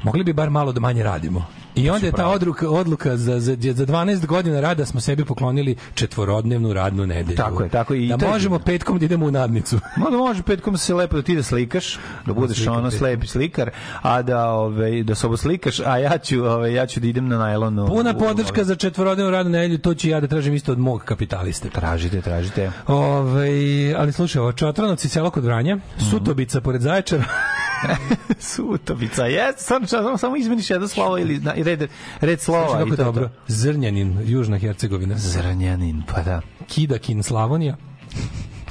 mogli 0.03 0.25
bi 0.25 0.33
bar 0.33 0.51
malo 0.51 0.73
da 0.73 0.81
manje 0.81 1.03
radimo. 1.03 1.47
I 1.75 1.91
onda 1.91 2.07
je 2.07 2.13
ta 2.13 2.29
odluka, 2.29 2.71
odluka 2.71 3.17
za, 3.17 3.41
za, 3.41 3.57
za 3.65 3.87
12 3.87 4.27
godina 4.27 4.61
rada 4.61 4.87
smo 4.87 5.01
sebi 5.01 5.25
poklonili 5.25 5.77
četvorodnevnu 5.95 6.73
radnu 6.73 7.07
nedelju. 7.07 7.37
Tako 7.37 7.63
je, 7.63 7.69
tako 7.69 7.95
je. 7.95 8.05
I 8.05 8.09
da 8.09 8.17
to 8.17 8.25
je- 8.25 8.31
možemo 8.31 8.59
petkom 8.59 8.99
da 8.99 9.05
idemo 9.05 9.27
u 9.27 9.31
nadnicu. 9.31 9.77
Ma 9.97 10.11
da 10.11 10.17
može 10.17 10.43
petkom 10.43 10.77
se 10.77 10.95
lepo 10.95 11.17
da 11.17 11.23
ti 11.23 11.37
da 11.37 11.43
slikaš, 11.43 11.99
da 12.27 12.33
budeš 12.33 12.57
slikam 12.57 12.75
ono 12.75 12.91
slepi 12.91 13.27
slikar, 13.27 13.71
a 14.03 14.23
da 14.23 14.49
ovaj 14.49 15.03
da 15.03 15.15
se 15.15 15.27
slikaš, 15.37 15.81
a 15.81 15.99
ja 15.99 16.19
ću 16.19 16.41
ovaj 16.41 16.75
ja 16.75 16.87
ću 16.87 17.01
da 17.01 17.07
idem 17.07 17.29
na 17.29 17.39
najlonu. 17.39 17.87
Puna 17.87 18.15
podrška 18.15 18.65
za 18.65 18.75
četvorodnevnu 18.75 19.31
radnu 19.33 19.53
nedelju, 19.53 19.79
to 19.79 19.95
ću 19.95 20.09
ja 20.09 20.21
da 20.21 20.27
tražim 20.27 20.55
isto 20.55 20.73
od 20.73 20.79
mog 20.79 21.03
kapitaliste. 21.03 21.69
tražite, 21.71 22.21
tražite. 22.21 22.71
Ove, 22.87 23.49
ali 23.95 24.13
slušaj, 24.13 24.41
ovo 24.41 24.53
Čotranovci 24.53 25.09
selo 25.09 25.31
kod 25.31 25.45
Vranja, 25.45 25.77
Mhm. 25.77 26.05
Sutobica 26.11 26.61
pored 26.61 26.81
Zaječara, 26.81 27.25
Sutovica, 28.55 29.27
jeste, 29.27 29.63
samo, 29.63 29.87
samo, 29.87 30.19
samo 30.19 30.37
izmeniš 30.37 30.71
jedno 30.71 30.89
slovo 30.89 31.19
ili 31.19 31.39
na, 31.39 31.53
red, 31.57 31.89
red 32.21 32.41
slova. 32.41 32.67
Slušaj 32.67 32.83
i 32.83 32.85
kako 32.85 32.97
to 32.97 33.03
je 33.03 33.05
dobro. 33.05 33.29
to. 33.29 33.35
Zrnjanin, 33.47 34.19
Južna 34.25 34.59
Hercegovina. 34.59 35.19
Zranjanin, 35.19 36.03
pa 36.15 36.23
da. 36.23 36.41
Kidakin, 36.67 37.23
Slavonija. 37.23 37.77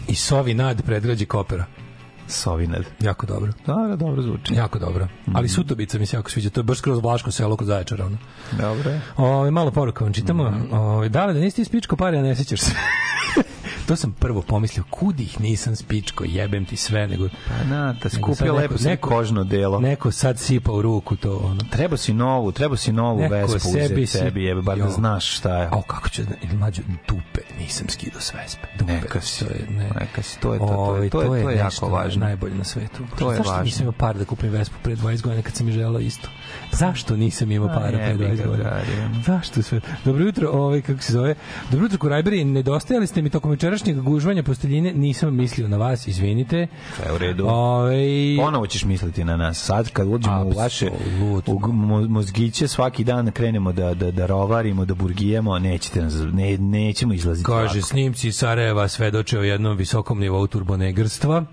I 0.08 0.16
Sovi 0.16 0.54
nad 0.54 0.82
predgrađe 0.82 1.26
Kopera. 1.26 1.66
Sovinad. 2.28 2.84
Jako 3.00 3.26
dobro. 3.26 3.54
Dobro, 3.66 3.96
dobro 3.96 4.22
zvuči. 4.22 4.54
Jako 4.54 4.80
dobro. 4.80 5.08
Ali 5.34 5.50
Sutobica 5.50 6.00
mi 6.00 6.06
se 6.06 6.18
jako 6.18 6.32
sviđa. 6.32 6.50
To 6.50 6.60
je 6.60 6.64
baš 6.64 6.82
kroz 6.82 7.00
Vlaško 7.00 7.32
selo 7.32 7.56
kod 7.56 7.68
Zaječara. 7.68 8.06
Ono. 8.06 8.18
Dobro 8.52 8.90
je. 8.90 9.02
Ove, 9.18 9.52
malo 9.52 9.72
poruka 9.72 10.04
vam 10.04 10.14
čitamo. 10.14 10.68
Ove, 10.72 11.10
da 11.10 11.26
li 11.26 11.34
da 11.34 11.40
nisi 11.40 11.56
ti 11.56 11.66
spičko 11.66 11.96
pare, 11.96 12.18
a 12.18 12.22
ne 12.22 12.36
sećaš 12.36 12.62
se? 12.62 12.72
to 13.84 13.96
sam 13.96 14.12
prvo 14.14 14.42
pomislio, 14.42 14.84
kud 14.86 15.20
ih 15.20 15.40
nisam 15.40 15.76
spičko, 15.76 16.24
jebem 16.26 16.66
ti 16.66 16.76
sve, 16.78 17.08
nego... 17.08 17.30
Pa 17.48 17.64
na, 17.66 17.94
ta 17.94 18.10
nego 18.10 18.10
skupio 18.12 18.36
sad 18.48 18.56
lepo 18.56 18.76
neko, 18.80 19.10
kožno 19.10 19.44
delo. 19.44 19.80
Neko 19.80 20.12
sad 20.12 20.40
sipa 20.40 20.72
u 20.72 20.82
ruku 20.82 21.16
to, 21.16 21.38
ono. 21.38 21.62
Treba 21.64 21.98
si 21.98 22.14
novu, 22.14 22.52
treba 22.52 22.78
si 22.78 22.92
novu 22.92 23.20
Neko 23.20 23.34
vespu 23.36 23.60
sebi 23.62 23.80
uzeti 23.80 24.06
si- 24.08 24.18
sebi, 24.18 24.44
jebe, 24.44 24.62
bar 24.62 24.78
da 24.78 24.90
znaš 24.90 25.38
šta 25.38 25.58
je. 25.58 25.66
A 25.68 25.82
kako 25.82 26.10
ću, 26.10 26.24
da- 26.24 26.36
ili 26.42 26.56
mlađo, 26.56 26.82
dupe 27.08 27.42
nisam 27.60 27.90
skidao 27.90 28.22
s 28.22 28.34
vespe. 28.34 28.68
Dupe, 28.80 28.94
Neka 28.94 29.22
si, 29.22 29.40
to 29.40 29.52
je, 29.52 29.66
ne. 29.70 29.90
neka 29.92 30.22
si, 30.22 30.40
to 30.40 30.54
je 30.54 30.60
to, 30.60 30.66
to 30.66 30.72
je- 30.72 30.78
Ovaj, 30.80 31.10
to 31.10 31.22
je- 31.24 31.44
to 31.44 31.50
je 31.50 31.58
jako 31.58 31.88
važno. 31.88 32.26
Najbolje 32.26 32.56
na 32.56 32.64
svetu. 32.64 33.04
To 33.20 33.32
je 33.32 33.38
Zašto 33.38 33.50
važno. 33.50 33.64
nisam 33.66 33.82
imao 33.82 33.92
para 33.94 34.20
da 34.20 34.26
kupim 34.26 34.50
vespu 34.50 34.76
pre 34.84 34.96
20 34.96 35.22
godina 35.22 35.42
kad 35.42 35.56
sam 35.56 35.66
mi 35.66 35.72
želao 35.72 36.00
isto? 36.00 36.30
Zašto 36.72 37.16
nisam 37.16 37.52
imao 37.52 37.70
A, 37.70 37.74
para 37.74 37.88
pre 37.90 38.02
jebi 38.02 38.24
20 38.26 38.36
ga, 38.36 38.46
godina? 38.46 38.82
Zašto 39.26 39.62
sve? 39.62 39.82
Dobro 40.06 40.24
jutro, 40.24 40.50
ovaj 40.50 40.82
kako 40.82 41.02
se 41.02 41.14
zove? 41.14 41.36
Dobro 41.72 41.86
jutro 41.86 41.98
Kurajberi, 41.98 42.44
nedostajali 42.44 43.08
ste 43.08 43.22
mi 43.22 43.30
tokom 43.30 43.52
jučerašnjeg 43.74 44.02
gužvanja 44.02 44.44
posteljine, 44.44 44.94
nisam 44.94 45.36
mislio 45.36 45.68
na 45.68 45.78
vas, 45.78 46.08
izvinite. 46.08 46.68
Sve 46.96 47.14
u 47.14 47.18
redu. 47.18 47.46
Ovaj 47.48 48.06
Ponovo 48.38 48.68
ćeš 48.68 48.84
misliti 48.86 49.24
na 49.24 49.38
nas. 49.38 49.58
Sad 49.58 49.90
kad 49.90 50.08
uđemo 50.08 50.46
u 50.46 50.50
vaše 50.50 50.90
u 51.20 51.60
mozgiće, 52.08 52.68
svaki 52.68 53.04
dan 53.04 53.32
krenemo 53.32 53.72
da, 53.72 53.94
da, 53.94 54.12
da 54.12 54.26
rovarimo, 54.26 54.86
da 54.86 54.94
burgijemo, 54.94 55.60
nećete 55.60 56.02
nas, 56.02 56.14
ne, 56.34 56.58
nećemo 56.58 57.14
izlaziti 57.14 57.46
Kaže, 57.46 57.76
lako. 57.76 57.88
snimci 57.88 58.32
Sarajeva 58.32 58.88
svedoče 58.88 59.40
o 59.40 59.44
jednom 59.44 59.78
visokom 59.78 60.20
nivou 60.20 60.48
turbonegrstva. 60.48 61.46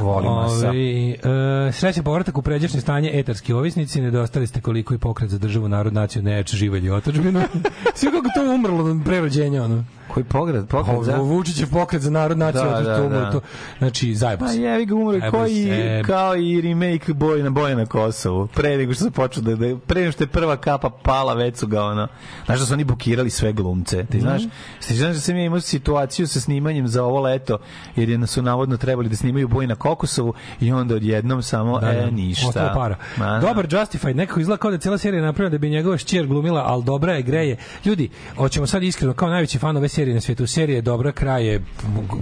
Volim 0.00 0.32
masa. 0.32 0.68
Ovaj, 0.68 1.10
e, 1.10 1.72
srećan 1.72 2.04
povratak 2.04 2.38
u 2.38 2.42
pređašnje 2.42 2.80
stanje 2.80 3.10
etarski 3.14 3.52
ovisnici, 3.52 4.00
nedostali 4.00 4.46
ste 4.46 4.60
koliko 4.60 4.94
i 4.94 4.98
pokret 4.98 5.30
za 5.30 5.38
državu, 5.38 5.68
narod, 5.68 5.92
naciju, 5.92 6.22
neč, 6.22 6.54
živelj 6.54 6.86
i 6.86 6.90
otačbinu. 6.90 7.42
Sve 7.94 8.10
kako 8.10 8.28
to 8.34 8.54
umrlo 8.54 8.84
od 8.84 8.96
pre 9.04 9.20
rođenja, 9.20 9.64
ono. 9.64 9.84
Koji 10.14 10.24
pogled, 10.24 10.66
pogled 10.68 11.02
za... 11.04 11.14
Ovo 11.14 11.24
Vučićev 11.24 11.70
pokret 11.70 12.02
za 12.02 12.10
narod, 12.10 12.38
naciju, 12.38 12.62
Da, 12.64 12.80
da, 12.80 13.08
da. 13.08 13.30
to, 13.30 13.40
znači, 13.78 14.14
zajeba 14.14 14.46
Pa 14.46 14.52
se. 14.52 14.60
jevi 14.62 14.86
ga 14.86 14.94
umre 14.94 15.30
koji, 15.30 15.64
se. 15.64 16.02
kao 16.06 16.36
i 16.36 16.60
remake 16.60 17.12
Boj 17.12 17.42
na 17.42 17.50
Boje 17.50 17.76
na 17.76 17.86
Kosovu. 17.86 18.46
Pre 18.46 18.76
nego 18.76 18.94
što 18.94 19.04
se 19.04 19.10
počeo 19.10 19.42
da, 19.42 19.56
da 19.56 19.76
pre 19.86 20.00
nego 20.00 20.12
što 20.12 20.22
je 20.24 20.28
prva 20.28 20.56
kapa 20.56 20.90
pala, 20.90 21.34
već 21.34 21.56
su 21.56 21.66
ga 21.66 21.82
ono. 21.84 22.08
Znaš 22.46 22.58
da 22.60 22.66
su 22.66 22.72
oni 22.74 22.84
bukirali 22.84 23.30
sve 23.30 23.52
glumce. 23.52 24.04
Ti 24.10 24.20
znaš, 24.20 24.42
ti 24.86 24.94
znaš 24.96 25.14
da 25.14 25.20
sam 25.20 25.36
ja 25.36 25.44
imao 25.44 25.60
situaciju 25.60 26.26
sa 26.26 26.40
snimanjem 26.40 26.88
za 26.88 27.04
ovo 27.04 27.20
leto, 27.20 27.58
jer 27.96 28.08
je 28.08 28.26
su 28.26 28.42
navodno 28.42 28.76
trebali 28.76 29.08
da 29.08 29.16
snimaju 29.16 29.48
Boj 29.48 29.66
na 29.66 29.74
Kokosovu 29.74 30.34
i 30.60 30.72
onda 30.72 30.94
odjednom 30.94 31.42
samo, 31.42 31.80
Da, 31.80 31.86
da. 31.86 31.92
e, 31.92 32.10
ništa. 32.10 32.48
Ostalo 32.48 32.70
para. 32.74 32.96
Ma, 33.16 33.26
da. 33.26 33.38
Dobar 33.38 33.66
Justified, 33.70 34.16
nekako 34.16 34.40
izgleda 34.40 34.60
kao 34.60 34.70
da 34.70 34.74
je 34.74 34.80
cijela 34.80 34.98
serija 34.98 35.22
napravljena 35.22 35.50
da 35.52 35.58
bi 35.58 35.70
njegova 35.70 35.98
šćer 35.98 36.26
glumila, 36.26 36.62
ali 36.66 36.84
dobra 36.84 37.12
je, 37.12 37.22
greje. 37.22 37.56
Ljudi, 37.84 38.08
hoćemo 38.36 38.66
sad 38.66 38.82
iskreno, 38.82 39.14
kao 39.14 39.28
najveći 39.28 39.58
fan 39.58 39.76
ove 39.76 39.88
serije 39.88 40.03
na 40.12 40.20
svijetu, 40.20 40.46
serija 40.46 40.76
je 40.76 40.82
dobra, 40.82 41.12
kraj 41.12 41.46
je 41.46 41.64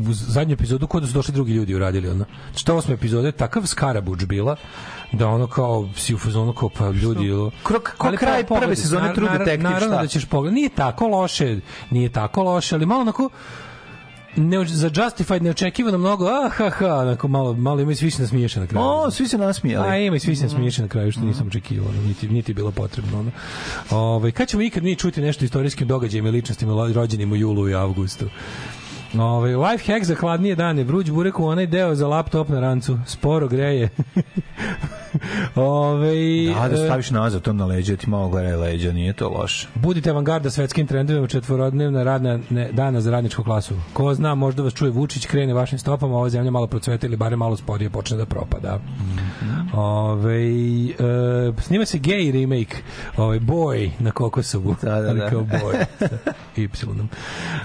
u 0.08 0.12
zadnju 0.12 0.52
epizodu 0.54 0.86
kod 0.86 1.06
su 1.06 1.12
došli 1.14 1.34
drugi 1.34 1.52
ljudi 1.52 1.74
uradili 1.74 2.08
ono. 2.08 2.24
Što 2.56 2.76
osme 2.76 2.94
epizode, 2.94 3.32
takav 3.32 3.66
skarabuč 3.66 4.24
bila, 4.24 4.56
da 5.12 5.28
ono 5.28 5.46
kao 5.46 5.88
si 5.96 6.14
u 6.14 6.18
fazonu 6.18 6.52
kao 6.52 6.68
pa 6.68 6.88
ljudi 6.90 7.32
ono. 7.32 7.50
Kro- 7.64 7.80
ko 7.98 8.06
Ali 8.06 8.16
kraj 8.16 8.32
pa, 8.32 8.46
prve 8.46 8.46
pogledaj, 8.48 8.76
sezone 8.76 9.14
True 9.14 9.28
Detective, 9.32 9.62
Naravno 9.62 9.94
šta? 9.94 10.02
da 10.02 10.06
ćeš 10.06 10.24
pogledati. 10.24 10.54
Nije 10.54 10.68
tako 10.68 11.06
loše, 11.08 11.60
nije 11.90 12.08
tako 12.08 12.42
loše, 12.42 12.74
ali 12.74 12.86
malo 12.86 13.00
onako 13.00 13.30
ne, 14.36 14.64
za 14.64 14.90
Justified 14.94 15.42
neočekivano 15.42 15.98
mnogo, 15.98 16.26
ah, 16.26 16.48
ha, 16.48 16.70
ha, 16.70 16.94
onako 16.94 17.28
malo, 17.28 17.54
malo 17.54 17.80
ima 17.80 17.92
i 17.92 17.94
svi 17.94 18.10
se 18.10 18.22
nasmiješe 18.22 18.60
na 18.60 18.66
kraju. 18.66 18.86
O, 18.86 19.10
svi 19.10 19.28
se 19.28 19.38
nasmijali. 19.38 19.88
A 19.88 19.96
ima 19.96 20.16
i 20.16 20.20
svi 20.20 20.36
se 20.36 20.48
smiješe 20.48 20.82
na 20.82 20.88
kraju 20.88 21.12
što 21.12 21.20
nisam 21.20 21.46
očekivao, 21.46 21.92
niti 22.06 22.28
niti 22.28 22.54
bilo 22.54 22.70
potrebno 22.70 23.18
ono. 23.18 23.30
Ovaj 23.90 24.32
kad 24.32 24.48
ćemo 24.48 24.62
ikad 24.62 24.82
mi 24.82 24.96
čuti 24.96 25.20
nešto 25.20 25.44
o 25.44 25.46
istorijskim 25.46 25.88
događajima 25.88 26.28
i 26.28 26.32
ličnostima 26.32 26.92
rođenim 26.94 27.32
u 27.32 27.36
julu 27.36 27.68
i 27.68 27.74
avgustu. 27.74 28.26
Ovaj 29.18 29.56
life 29.56 29.92
hack 29.92 30.04
za 30.04 30.14
hladnije 30.14 30.56
dane, 30.56 30.84
vruć 30.84 31.10
burek 31.10 31.38
u 31.38 31.46
onaj 31.46 31.66
deo 31.66 31.94
za 31.94 32.08
laptop 32.08 32.48
na 32.48 32.60
rancu, 32.60 32.98
sporo 33.06 33.48
greje. 33.48 33.88
Ovaj 35.54 36.46
Da, 36.62 36.68
da 36.68 36.82
e, 36.82 36.86
staviš 36.86 37.10
nazad 37.10 37.42
to 37.42 37.52
na 37.52 37.66
leđa, 37.66 37.96
ti 37.96 38.10
malo 38.10 38.28
gledaj 38.28 38.56
leđa, 38.56 38.92
nije 38.92 39.12
to 39.12 39.28
loše. 39.28 39.68
Budite 39.74 40.10
avangarda 40.10 40.50
svetskim 40.50 40.86
trendovima 40.86 41.26
četvorodnevna 41.26 42.02
radna 42.02 42.38
ne, 42.50 42.72
dana 42.72 43.00
za 43.00 43.10
radničku 43.10 43.44
klasu. 43.44 43.74
Ko 43.92 44.14
zna, 44.14 44.34
možda 44.34 44.62
vas 44.62 44.74
čuje 44.74 44.90
Vučić, 44.90 45.26
krene 45.26 45.54
vašim 45.54 45.78
stopama, 45.78 46.16
ova 46.16 46.28
zemlja 46.28 46.50
malo 46.50 46.66
procveta 46.66 47.06
ili 47.06 47.16
bare 47.16 47.36
malo 47.36 47.56
sporije 47.56 47.90
počne 47.90 48.16
da 48.16 48.26
propada. 48.26 48.80
Ove, 49.74 50.42
e, 50.42 51.52
snima 51.58 51.84
se 51.84 51.98
gay 51.98 52.32
remake, 52.32 52.76
ovaj 53.16 53.40
Boy 53.40 53.90
na 53.98 54.10
Kokosovu. 54.10 54.76
Da, 54.82 55.00
da, 55.00 55.14
da. 55.14 55.30
kao 55.30 55.40
Boy. 55.40 55.84
Y. 56.56 56.68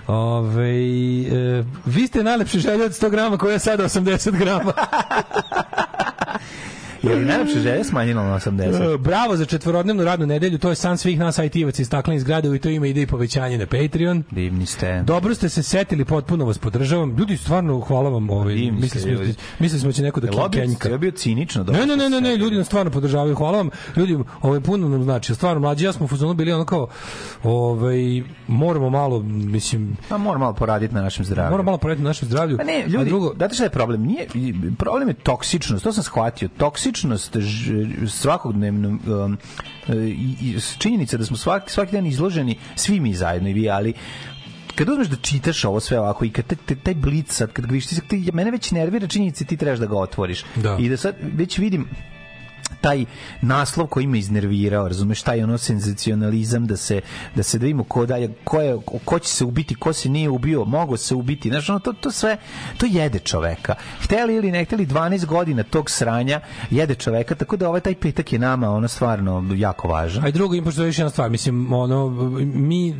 Ove, 0.07 0.69
e, 0.69 1.63
vi 1.85 2.07
ste 2.07 2.23
najlepši 2.23 2.59
želje 2.59 2.85
od 2.85 2.91
100 2.91 3.09
grama 3.09 3.37
koja 3.37 3.53
je 3.53 3.59
sada 3.59 3.83
80 3.83 4.37
grama. 4.37 4.73
Je 7.03 7.15
li 7.15 7.25
najlepša 7.25 7.59
želja 7.59 7.83
smanjila 7.83 8.23
na 8.23 8.35
80? 8.35 8.93
E, 8.93 8.97
Bravo 8.97 9.35
za 9.35 9.45
četvorodnevnu 9.45 10.03
radnu 10.03 10.25
nedelju, 10.25 10.57
to 10.57 10.69
je 10.69 10.75
san 10.75 10.97
svih 10.97 11.19
nas 11.19 11.37
IT-evaca 11.37 11.81
iz 11.81 11.87
staklenih 11.87 12.21
zgrada 12.21 12.55
i 12.55 12.59
to 12.59 12.69
ima 12.69 12.87
ide 12.87 13.01
i 13.01 13.07
povećanje 13.07 13.57
na 13.57 13.65
Patreon. 13.65 14.23
Divni 14.31 14.65
ste. 14.65 15.01
Dobro 15.05 15.35
ste 15.35 15.49
se 15.49 15.63
setili, 15.63 16.05
potpuno 16.05 16.45
vas 16.45 16.57
podržavam. 16.57 17.15
Ljudi, 17.17 17.37
stvarno, 17.37 17.79
hvala 17.79 18.09
vam. 18.09 18.29
Ovaj, 18.29 18.55
mislili, 18.55 19.33
ste 19.69 19.79
smo, 19.79 19.89
da 19.89 19.93
će 19.93 20.01
neko 20.01 20.19
da 20.19 20.49
kenjka. 20.51 20.89
jel 20.89 20.97
bio 20.97 21.11
cinično? 21.11 21.63
Ne, 21.63 21.85
ne, 21.85 21.97
ne, 21.97 22.09
ne, 22.09 22.21
ne, 22.21 22.35
ljudi 22.37 22.55
nas 22.55 22.67
stvarno 22.67 22.91
podržavaju. 22.91 23.35
Hvala 23.35 23.57
vam. 23.57 23.69
Ljudi, 23.95 24.17
ovaj 24.41 24.59
puno 24.59 24.89
nam 24.89 25.03
znači. 25.03 25.35
Stvarno 25.35 25.59
mlađi 25.59 25.85
ja 25.85 25.93
smo 25.93 26.05
u 26.05 26.07
fazonu 26.07 26.33
bili 26.33 26.51
ono 26.51 26.65
kao 26.65 26.87
ovaj 27.43 28.23
moramo 28.47 28.89
malo, 28.89 29.19
mislim, 29.23 29.97
Pa 30.09 30.17
mora 30.17 30.39
malo 30.39 30.53
poraditi 30.53 30.93
na 30.95 31.01
našem 31.01 31.25
zdravlju. 31.25 31.51
moramo 31.51 31.65
malo 31.65 31.77
poraditi 31.77 32.03
na 32.03 32.09
našem 32.09 32.27
zdravlju. 32.27 32.57
Pa 32.57 32.63
ne, 32.63 32.85
ljudi, 32.87 33.05
drugo, 33.05 33.33
znate 33.37 33.55
šta 33.55 33.63
je 33.63 33.69
problem? 33.69 34.01
Nije, 34.03 34.27
problem 34.77 35.07
je 35.07 35.13
toksičnost, 35.13 35.83
to 35.83 35.93
sam 35.93 36.03
shvatio. 36.03 36.49
Toksičnost 36.57 36.87
ž, 37.35 37.71
svakodnevno 38.07 38.89
um, 38.89 39.37
činjenica 40.79 41.17
da 41.17 41.25
smo 41.25 41.37
svaki, 41.37 41.71
svaki 41.71 41.91
dan 41.91 42.05
izloženi, 42.05 42.55
svi 42.75 42.99
mi 42.99 43.13
zajedno 43.13 43.49
i 43.49 43.53
vi, 43.53 43.69
ali 43.69 43.93
kad 44.75 44.89
uzmeš 44.89 45.07
da 45.07 45.15
čitaš 45.15 45.65
ovo 45.65 45.79
sve 45.79 45.99
ovako 45.99 46.25
i 46.25 46.29
kad 46.29 46.45
te, 46.45 46.55
te, 46.55 46.75
taj 46.75 46.95
blic 46.95 47.33
sad, 47.33 47.51
kad 47.51 47.65
vidiš, 47.65 47.87
ti, 47.87 47.95
se- 47.95 48.01
ti, 48.01 48.29
mene 48.33 48.51
već 48.51 48.71
nervira 48.71 49.07
činjenica 49.07 49.45
ti 49.45 49.57
trebaš 49.57 49.79
da 49.79 49.85
ga 49.85 49.95
otvoriš. 49.95 50.43
Da. 50.55 50.77
I 50.79 50.89
da 50.89 50.97
sad 50.97 51.15
već 51.33 51.57
vidim 51.57 51.87
taj 52.81 53.05
naslov 53.41 53.87
koji 53.87 54.07
me 54.07 54.19
iznervirao, 54.19 54.87
razumeš, 54.87 55.21
taj 55.21 55.43
ono 55.43 55.57
senzacionalizam 55.57 56.67
da 56.67 56.77
se 56.77 57.01
da 57.35 57.43
se 57.43 57.59
da 57.59 57.63
vidimo 57.63 57.83
ko 57.83 58.05
dalje, 58.05 58.33
ko 58.43 58.61
je 58.61 58.77
ko 59.05 59.19
će 59.19 59.29
se 59.29 59.45
ubiti, 59.45 59.75
ko 59.75 59.93
se 59.93 60.09
nije 60.09 60.29
ubio, 60.29 60.65
mogo 60.65 60.97
se 60.97 61.15
ubiti. 61.15 61.49
Znaš, 61.49 61.69
ono, 61.69 61.79
to, 61.79 61.93
to 61.93 62.11
sve 62.11 62.37
to 62.77 62.85
jede 62.85 63.19
čoveka. 63.19 63.75
Hteli 64.01 64.35
ili 64.35 64.51
ne 64.51 64.65
hteli 64.65 64.85
12 64.85 65.25
godina 65.25 65.63
tog 65.63 65.89
sranja 65.89 66.41
jede 66.69 66.95
čoveka, 66.95 67.35
tako 67.35 67.57
da 67.57 67.69
ovaj 67.69 67.81
taj 67.81 67.95
petak 67.95 68.33
je 68.33 68.39
nama 68.39 68.69
ono 68.69 68.87
stvarno 68.87 69.45
jako 69.55 69.87
važan. 69.87 70.25
A 70.25 70.29
i 70.29 70.31
drugo, 70.31 70.55
im 70.55 70.63
pošto 70.63 70.83
još 70.83 70.97
jedna 70.97 71.09
stvar, 71.09 71.29
mislim, 71.29 71.73
ono, 71.73 72.09
mi, 72.43 72.95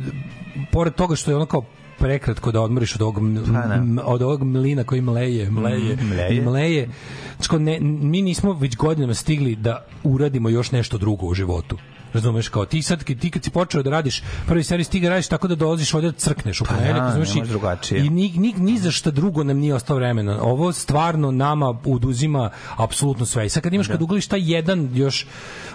pored 0.72 0.94
toga 0.94 1.16
što 1.16 1.30
je 1.30 1.36
ono 1.36 1.46
kao 1.46 1.64
prekratko 1.98 2.52
da 2.52 2.60
odmoriš 2.60 2.94
od 2.94 3.02
ovog, 3.02 3.18
m- 3.18 3.44
Pa, 3.46 3.52
da. 3.64 4.04
od 4.04 4.22
ovog 4.22 4.42
mlina 4.44 4.84
koji 4.84 5.00
mleje, 5.00 5.50
mleje, 5.50 5.96
Mm, 5.96 6.06
mleje. 6.06 6.28
i 6.32 6.40
mleje. 6.40 6.88
Znači, 7.36 7.58
ne, 7.58 7.78
mi 7.80 8.22
nismo 8.22 8.52
već 8.52 8.76
godinama 8.76 9.14
stigli 9.14 9.56
da 9.56 9.84
uradimo 10.04 10.48
još 10.48 10.70
nešto 10.72 10.98
drugo 10.98 11.26
u 11.26 11.34
životu. 11.34 11.78
Razumeš 12.14 12.48
kao 12.48 12.64
ti 12.64 12.82
sad 12.82 13.04
kad- 13.04 13.18
ti 13.18 13.30
kad 13.30 13.44
si 13.44 13.50
počeo 13.50 13.82
da 13.82 13.90
radiš 13.90 14.22
prvi 14.46 14.64
servis 14.64 14.88
ti 14.88 15.00
ga 15.00 15.08
radiš 15.08 15.28
tako 15.28 15.48
da 15.48 15.54
dolaziš 15.54 15.94
ovde 15.94 16.06
da 16.06 16.18
crkneš 16.18 16.60
u 16.60 16.64
ponedeljak, 16.64 16.96
da, 16.96 17.02
razumeš 17.02 17.34
i- 17.36 17.42
drugačije. 17.42 18.00
I 18.00 18.10
ni, 18.10 18.28
ni, 18.30 18.54
ni 18.54 18.78
za 18.78 18.90
šta 18.90 19.10
drugo 19.10 19.44
nam 19.44 19.56
nije 19.58 19.74
ostao 19.74 19.96
vremena. 19.96 20.42
Ovo 20.42 20.72
stvarno 20.72 21.30
nama 21.30 21.74
uduzima 21.84 22.50
apsolutno 22.76 23.26
sve. 23.26 23.46
I 23.46 23.50
sad 23.50 23.62
kad 23.62 23.74
imaš 23.74 23.88
kad 23.88 24.02
ugliš 24.02 24.26
taj 24.26 24.40
jedan 24.44 24.90
još 24.94 25.26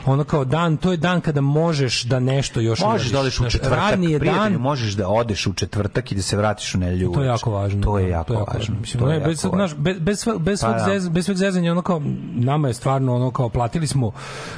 ono 0.05 0.23
kao 0.23 0.45
dan, 0.45 0.77
to 0.77 0.91
je 0.91 0.97
dan 0.97 1.21
kada 1.21 1.41
možeš 1.41 2.03
da 2.03 2.19
nešto 2.19 2.59
još 2.59 2.79
Možeš 2.81 3.09
da 3.09 3.19
odeš 3.19 3.39
u 3.39 3.49
četvrtak, 3.49 3.79
Radni 3.79 4.11
je 4.11 4.19
dan, 4.19 4.53
možeš 4.53 4.93
da 4.93 5.07
odeš 5.09 5.47
u 5.47 5.53
četvrtak 5.53 6.11
i 6.11 6.15
da 6.15 6.21
se 6.21 6.37
vratiš 6.37 6.75
u 6.75 6.79
nedelju. 6.79 7.11
to 7.11 7.21
je 7.21 7.27
jako 7.27 7.51
važno. 7.51 7.81
To 7.81 7.99
je 7.99 8.03
da, 8.03 8.09
jako 8.09 8.33
važno. 8.33 8.75
Mislim, 8.81 8.99
To 8.99 9.09
je 9.09 9.13
je 9.13 9.19
bez, 9.21 9.43
jako 9.43 9.55
važno. 9.55 9.77
bez, 9.77 9.99
bez, 9.99 10.25
bez, 10.39 10.61
Pa 10.61 10.67
svog 10.67 10.75
da. 10.77 10.85
zez, 10.85 11.09
bez 11.09 11.25
svog 11.25 11.37
zezanja, 11.37 11.71
ono 11.71 11.81
kao, 11.81 12.01
nama 12.33 12.67
je 12.67 12.73
stvarno 12.73 13.15
ono 13.15 13.31
kao, 13.31 13.49
platili 13.49 13.87
smo, 13.87 14.11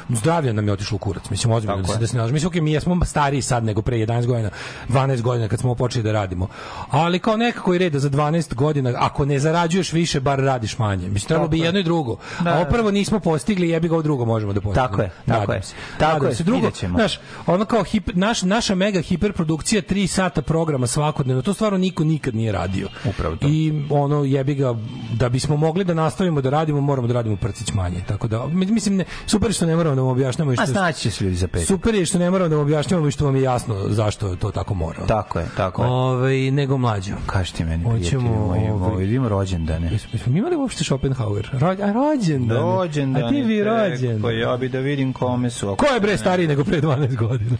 zdravlje 0.09 0.53
nam 0.53 0.67
je 0.67 0.73
otišlo 0.73 0.95
u 0.95 0.99
kurac, 0.99 1.29
mislim, 1.29 1.53
ozbiljno 1.73 1.87
Tako 1.87 1.93
da 1.93 1.99
da 1.99 2.07
se 2.07 2.15
ne 2.15 2.21
lažemo. 2.21 2.33
Mislim, 2.33 2.47
okej, 2.47 2.61
mi 2.61 2.71
jesmo 2.71 3.05
stariji 3.05 3.41
sad 3.41 3.63
nego 3.63 3.81
pre 3.81 3.97
11 3.97 4.25
godina, 4.25 4.49
12 4.89 5.21
godina 5.21 5.47
kad 5.47 5.59
smo 5.59 5.75
počeli 5.75 6.03
da 6.03 6.11
radimo. 6.11 6.47
Ali 6.89 7.19
kao 7.19 7.37
nekako 7.37 7.73
je 7.73 7.79
red 7.79 7.93
da 7.93 7.99
za 7.99 8.09
12 8.09 8.53
godina, 8.53 8.93
ako 8.97 9.25
ne 9.25 9.39
zarađuješ 9.39 9.93
više, 9.93 10.19
bar 10.19 10.39
radiš 10.39 10.77
manje. 10.77 11.09
Mislim, 11.09 11.27
trebalo 11.27 11.47
bi 11.47 11.59
je. 11.59 11.65
jedno 11.65 11.79
i 11.79 11.83
drugo. 11.83 12.17
Da, 12.43 12.49
A 12.49 12.55
ovo 12.55 12.63
da. 12.63 12.69
prvo 12.69 12.91
nismo 12.91 13.19
postigli, 13.19 13.69
jebi 13.69 13.87
ga 13.87 14.01
drugo 14.01 14.25
možemo 14.25 14.53
da 14.53 14.61
postignemo. 14.61 14.87
Tako 14.87 15.01
je, 15.01 15.11
tako 15.25 15.53
je. 15.53 15.61
Tako 15.97 16.25
je, 16.25 16.35
se. 16.35 16.43
Drugo, 16.43 16.71
znaš, 16.89 17.19
ono 17.47 17.65
kao 17.65 17.83
hip, 17.83 18.09
naš, 18.13 18.41
naša 18.41 18.75
mega 18.75 19.01
hiperprodukcija 19.01 19.81
3 19.81 20.07
sata 20.07 20.41
programa 20.41 20.87
svakodnevno, 20.87 21.41
to 21.41 21.53
stvarno 21.53 21.77
niko 21.77 22.03
nikad 22.03 22.35
nije 22.35 22.51
radio. 22.51 22.87
Upravo 23.05 23.35
to. 23.35 23.47
I 23.47 23.85
ono 23.89 24.23
jebi 24.23 24.55
ga 24.55 24.75
da 25.13 25.29
bismo 25.29 25.57
mogli 25.57 25.83
da 25.83 25.93
nastavimo 25.93 26.41
da 26.41 26.49
radimo, 26.49 26.81
moramo 26.81 27.07
da 27.07 27.13
radimo 27.13 27.35
prcić 27.35 27.73
manje. 27.73 28.03
Tako 28.07 28.27
da 28.27 28.47
mi- 28.47 28.65
mislim 28.65 28.95
ne, 28.95 29.05
super 29.25 29.53
što 29.53 29.65
ne 29.65 29.75
moramo 29.75 29.95
da 29.95 30.01
vam 30.01 30.11
objašnjavamo 30.11 30.51
i 30.53 30.57
A 30.59 30.65
što 30.65 30.71
snaći 30.73 31.01
će 31.01 31.11
se 31.11 31.23
ljudi 31.23 31.35
za 31.35 31.47
petak. 31.55 31.67
Super 31.67 31.95
je 31.95 32.05
što 32.05 32.17
ne 32.17 32.31
moramo 32.31 32.49
da 32.49 32.55
vam 32.55 32.65
objašnjavamo 32.65 33.07
i 33.07 33.11
što 33.11 33.25
vam 33.25 33.35
je 33.35 33.41
jasno 33.41 33.75
zašto 33.89 34.35
to 34.35 34.51
tako 34.51 34.73
mora. 34.73 35.05
Tako 35.07 35.39
je, 35.39 35.47
tako 35.57 35.83
je. 35.83 35.89
Ovaj 35.89 36.51
nego 36.51 36.77
mlađo. 36.77 37.13
Kaži 37.25 37.53
ti 37.53 37.63
meni, 37.63 37.83
Hoćemo, 37.83 37.99
prijatelji 37.99 38.21
moji, 38.21 38.69
ovaj- 38.69 39.05
idemo 39.05 39.29
rođendane. 39.29 39.91
Jesmo 39.91 40.33
mi 40.33 40.39
imali 40.39 40.55
uopšte 40.55 40.83
Schopenhauer? 40.83 41.49
Rođ, 41.53 41.79
a 41.79 41.91
rođendan. 41.91 42.57
Rođendane. 42.57 43.25
A 43.25 43.29
ti 43.29 43.43
bi 43.43 43.57
tek, 43.57 43.67
rođen. 43.67 44.21
Pa 44.21 44.31
ja 44.31 44.57
bi 44.57 44.69
da 44.69 44.79
vidim 44.79 45.13
kome 45.13 45.49
su. 45.49 45.75
Ko 45.75 45.85
je 45.93 45.99
bre 45.99 46.17
stariji 46.17 46.47
nego 46.47 46.63
pre 46.63 46.81
12 46.81 47.15
godina? 47.15 47.57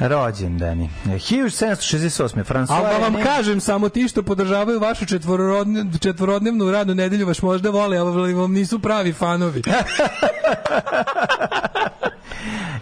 Rođendani. 0.00 0.90
E, 1.06 1.08
1768. 1.08 2.44
François 2.44 2.70
Ali 2.70 2.86
da 2.90 2.98
vam 2.98 3.14
kažem, 3.22 3.60
samo 3.60 3.88
ti 3.88 4.08
što 4.08 4.22
podržavaju 4.22 4.80
vašu 4.80 5.06
četvorodne, 5.06 5.84
četvorodnevnu 6.00 6.70
radnu 6.70 6.94
nedelju 6.94 7.26
vas 7.26 7.42
možda 7.42 7.70
vole, 7.70 7.98
ali 7.98 8.34
vam 8.34 8.52
nisu 8.52 8.78
pravi 8.78 9.12
fanovi. 9.12 9.62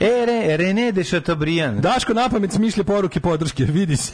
E, 0.01 0.27
Re, 0.27 0.57
René 0.57 0.93
de 0.93 1.05
Chateaubriand. 1.05 1.81
Daško 1.81 2.15
na 2.15 2.29
pamet 2.29 2.53
smišlja 2.53 2.85
poruke 2.85 3.21
podrške, 3.21 3.65
vidi 3.65 3.97
se. 3.97 4.13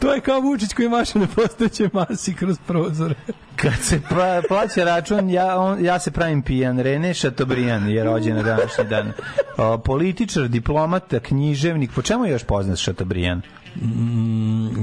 to 0.00 0.14
je 0.14 0.20
kao 0.20 0.40
Vučić 0.40 0.72
koji 0.72 0.88
maše 0.88 1.18
na 1.18 1.26
postojećoj 1.26 1.90
masi 1.92 2.34
kroz 2.34 2.56
prozore. 2.66 3.14
Kad 3.56 3.72
se 3.82 4.00
pa, 4.10 4.42
plaća 4.48 4.84
račun, 4.84 5.30
ja, 5.30 5.60
on, 5.60 5.84
ja 5.84 5.98
se 5.98 6.10
pravim 6.10 6.42
pijan. 6.42 6.78
René 6.78 7.18
Chateaubriand 7.20 7.88
je 7.88 8.04
rođen 8.04 8.36
na 8.36 8.42
današnji 8.42 8.84
dan. 8.84 9.12
O, 9.56 9.78
političar, 9.78 10.48
diplomata, 10.48 11.20
književnik. 11.20 11.90
Po 11.94 12.02
čemu 12.02 12.26
još 12.26 12.42
poznat 12.44 12.78
Chateaubriand? 12.78 13.42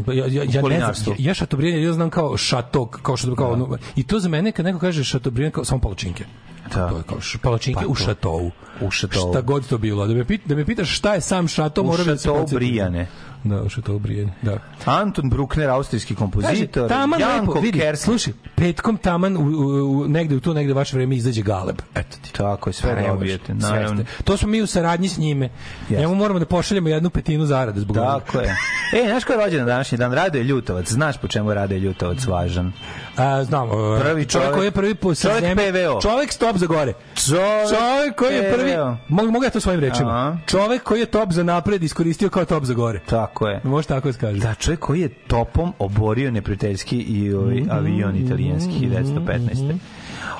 Pa 0.06 0.14
ja, 0.14 0.26
ja, 0.28 0.44
ja, 0.44 0.62
ne 0.62 0.80
znam, 0.80 0.94
ja, 1.08 1.16
ja 1.18 1.34
Šatobrijan, 1.34 1.84
ja 1.84 1.94
znam 1.94 2.10
kao 2.10 2.38
šatok, 2.38 3.02
kao 3.02 3.18
što 3.18 3.36
kao, 3.36 3.52
ono, 3.52 3.78
i 3.96 4.04
to 4.04 4.20
za 4.20 4.30
mene 4.30 4.52
kad 4.52 4.66
neko 4.66 4.80
kaže 4.80 5.04
Šatobrijan, 5.04 5.52
kao 5.52 5.66
samo 5.66 5.82
palačinke. 5.82 6.26
Da. 6.74 6.90
To 6.90 6.98
je 6.98 7.04
kao 7.04 7.22
š- 7.22 7.38
palačinke 7.42 7.82
Pa 7.82 7.88
u 7.88 7.96
to. 7.96 8.04
šatovu. 8.04 8.52
U 8.82 8.92
šatovu. 8.92 9.34
Šta 9.34 9.42
god 9.42 9.68
to 9.68 9.78
bilo. 9.78 10.08
Da 10.08 10.14
me, 10.14 10.26
pit, 10.26 10.42
da 10.46 10.56
me 10.56 10.66
pitaš 10.66 10.98
šta 10.98 11.14
je 11.14 11.22
sam 11.22 11.48
šato, 11.48 11.84
mora 11.84 12.04
da 12.04 12.18
se 12.18 12.30
podsjetim. 12.30 12.56
Brijane. 12.58 13.08
Da, 13.44 13.62
u 13.62 13.70
šatovu 13.70 14.00
Brijane, 14.00 14.34
da. 14.42 14.58
Anton 14.86 15.30
Bruckner, 15.30 15.70
austrijski 15.70 16.16
kompozitor. 16.16 16.90
taman 16.90 17.20
Janko 17.20 17.52
lepo, 17.52 17.62
vidi, 17.62 17.82
slušaj, 17.96 18.34
petkom 18.56 18.98
taman 18.98 19.38
u, 19.38 19.42
u, 19.42 20.02
u, 20.02 20.08
negde 20.08 20.36
u 20.36 20.40
to 20.40 20.54
negde 20.54 20.74
vaše 20.74 20.98
vreme 20.98 21.16
izađe 21.16 21.42
Galeb. 21.42 21.76
Eto 21.96 22.18
ti. 22.22 22.34
Tako 22.34 22.70
je, 22.70 22.74
sve 22.74 22.96
ne 22.96 23.08
dobijete, 23.08 23.54
naravno. 23.54 24.04
To 24.24 24.38
smo 24.38 24.48
mi 24.48 24.62
u 24.62 24.68
saradnji 24.68 25.10
s 25.10 25.18
njime. 25.18 25.50
Jeste. 25.82 25.96
Njemu 26.02 26.16
moramo 26.16 26.40
da 26.40 26.46
pošaljemo 26.46 26.90
jednu 26.90 27.10
petinu 27.10 27.46
zarade 27.46 27.80
zbog 27.80 27.98
ovoga. 27.98 28.20
Tako 28.20 28.40
je. 28.40 28.56
E, 28.94 29.08
znaš 29.08 29.24
ko 29.24 29.34
je 29.34 29.40
rođen 29.40 29.60
na 29.60 29.66
današnji 29.66 29.98
dan? 29.98 30.14
Radoje 30.14 30.44
Ljutovac. 30.44 30.92
Znaš 30.92 31.18
po 31.18 31.28
čemu 31.28 31.52
je 31.52 31.56
Radoje 31.56 31.80
Ljutovac 31.80 32.26
važan? 32.26 32.72
A, 33.18 33.44
znam, 33.44 33.70
Prvi 34.02 34.26
čovek- 34.26 34.54
koji 34.54 34.66
je 34.66 34.72
prvi 34.72 34.96
po 34.96 35.16
sa 35.16 35.28
čovek 35.28 35.44
zemlje- 35.44 35.72
PVO. 35.72 36.02
Čovek 36.02 36.32
stop 36.32 36.58
za 36.58 36.66
gore. 36.66 36.94
Čovek, 37.26 37.70
Čovek 37.70 38.16
koji 38.18 38.36
je 38.36 38.54
prvi, 38.54 38.65
PVO. 38.68 38.98
mogu, 39.10 39.32
mogu 39.32 39.44
ja 39.44 39.50
to 39.50 39.60
svojim 39.60 39.80
rečima. 39.80 40.10
Aha. 40.12 40.38
Čovek 40.48 40.84
koji 40.84 41.00
je 41.00 41.06
top 41.06 41.32
za 41.32 41.44
napred 41.44 41.84
iskoristio 41.84 42.30
kao 42.30 42.46
top 42.46 42.64
za 42.64 42.74
gore. 42.74 43.00
Tako 43.00 43.48
je. 43.48 43.62
Može 43.64 43.88
tako 43.88 44.08
da 44.08 44.14
se 44.14 44.20
kaže. 44.20 44.40
Da, 44.40 44.54
čovjek 44.56 44.80
koji 44.80 45.02
je 45.02 45.10
topom 45.10 45.74
oborio 45.80 46.32
neprijateljski 46.32 46.98
i 46.98 47.34
ovaj 47.34 47.56
Mhm. 47.56 47.72
avion 47.72 48.16
italijanski 48.18 48.72
1915. 48.80 49.78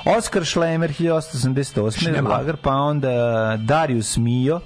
Oskar 0.08 0.44
Schlemmer 0.44 0.90
1888. 0.90 1.90
Schlemmer. 1.92 2.24
Lagar, 2.24 2.56
pa 2.56 2.70
onda 2.72 3.10
Darius 3.58 4.16
Mio, 4.16 4.60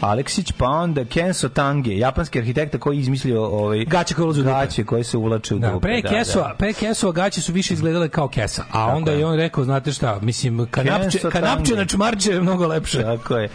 Aleksić, 0.00 0.52
pa 0.52 0.66
onda 0.66 1.04
Kenso 1.04 1.48
Tange, 1.48 1.98
japanski 1.98 2.38
arhitekta 2.38 2.78
koji 2.78 2.96
je 2.96 3.00
izmislio 3.00 3.44
ovaj 3.44 3.84
Gaće 3.84 4.14
koje 4.14 4.24
ulaze 4.24 4.40
u 4.40 4.44
gaće 4.44 4.84
koje 4.84 5.04
se 5.04 5.16
uvlače 5.16 5.54
u 5.54 5.58
Da, 5.58 5.70
dupe. 5.70 5.82
pre 5.82 6.02
Kesova, 6.02 6.54
pre 6.58 6.72
Kesova 6.72 7.12
gaće 7.12 7.40
su 7.40 7.52
više 7.52 7.74
izgledale 7.74 8.08
kao 8.08 8.28
kesa, 8.28 8.64
a 8.72 8.86
onda 8.86 9.12
je. 9.12 9.18
je 9.18 9.26
on 9.26 9.36
rekao, 9.36 9.64
znate 9.64 9.92
šta, 9.92 10.18
mislim, 10.22 10.66
kanapče, 10.66 11.00
Kenso 11.10 11.30
kanapče 11.30 11.64
Tange. 11.64 11.76
na 11.76 11.84
čmarče 11.84 12.30
je 12.30 12.40
mnogo 12.40 12.66
lepše. 12.66 13.02
Tako 13.02 13.36
je. 13.36 13.48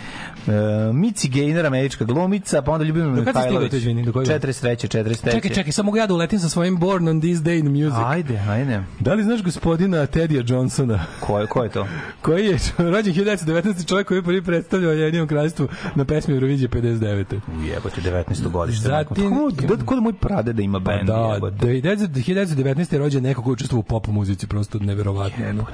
E, 0.47 0.51
Mici 0.93 1.29
Gaynor, 1.29 1.65
američka 1.65 2.05
glumica, 2.05 2.61
pa 2.61 2.71
onda 2.71 2.85
Ljubimir 2.85 3.11
stigao, 3.13 3.33
Mihajlović. 3.33 3.71
to 3.71 3.77
izvini, 3.77 4.03
do 4.03 4.11
kojeg? 4.13 4.27
43. 4.29 4.87
43. 4.89 5.31
Čekaj, 5.31 5.51
čekaj, 5.51 5.71
samo 5.71 5.97
ja 5.97 6.07
da 6.07 6.13
uletim 6.13 6.39
sa 6.39 6.49
svojim 6.49 6.77
Born 6.77 7.07
on 7.07 7.21
this 7.21 7.37
day 7.39 7.59
in 7.59 7.67
music. 7.67 7.99
Ajde, 8.05 8.39
ajde. 8.41 8.83
Da 8.99 9.13
li 9.13 9.23
znaš 9.23 9.43
gospodina 9.43 9.97
Teddya 9.99 10.43
Johnsona? 10.47 11.05
Ko 11.19 11.39
je, 11.39 11.47
ko 11.47 11.63
je 11.63 11.69
to? 11.69 11.87
koji 12.21 12.45
je 12.45 12.57
rođen 12.79 13.13
1919. 13.15 13.87
čovjek 13.87 14.07
koji 14.07 14.17
je 14.17 14.23
prvi 14.23 14.41
predstavljao 14.41 14.91
Jedinom 14.91 15.27
kraljstvu 15.27 15.67
na 15.95 16.05
pesmi 16.05 16.30
Eurovizije 16.33 16.69
59. 16.69 17.39
Jebote, 17.63 18.01
19. 18.01 18.49
godište. 18.51 18.87
Zatim-. 18.89 19.67
Kod, 19.67 19.85
kod 19.85 20.03
moj 20.03 20.13
prade 20.13 20.53
da 20.53 20.61
ima 20.61 20.79
Pa 20.79 20.91
bend, 20.91 21.07
da, 21.07 21.31
jebote. 21.33 21.65
1919. 21.65 22.93
je 22.93 22.99
rođen 22.99 23.23
neko 23.23 23.43
ko 23.43 23.49
je 23.49 23.53
učestvovao 23.53 23.79
u 23.79 23.83
pop 23.83 24.07
muzici, 24.07 24.47
prosto 24.47 24.79
neverovatno. 24.79 25.49
ono. 25.49 25.65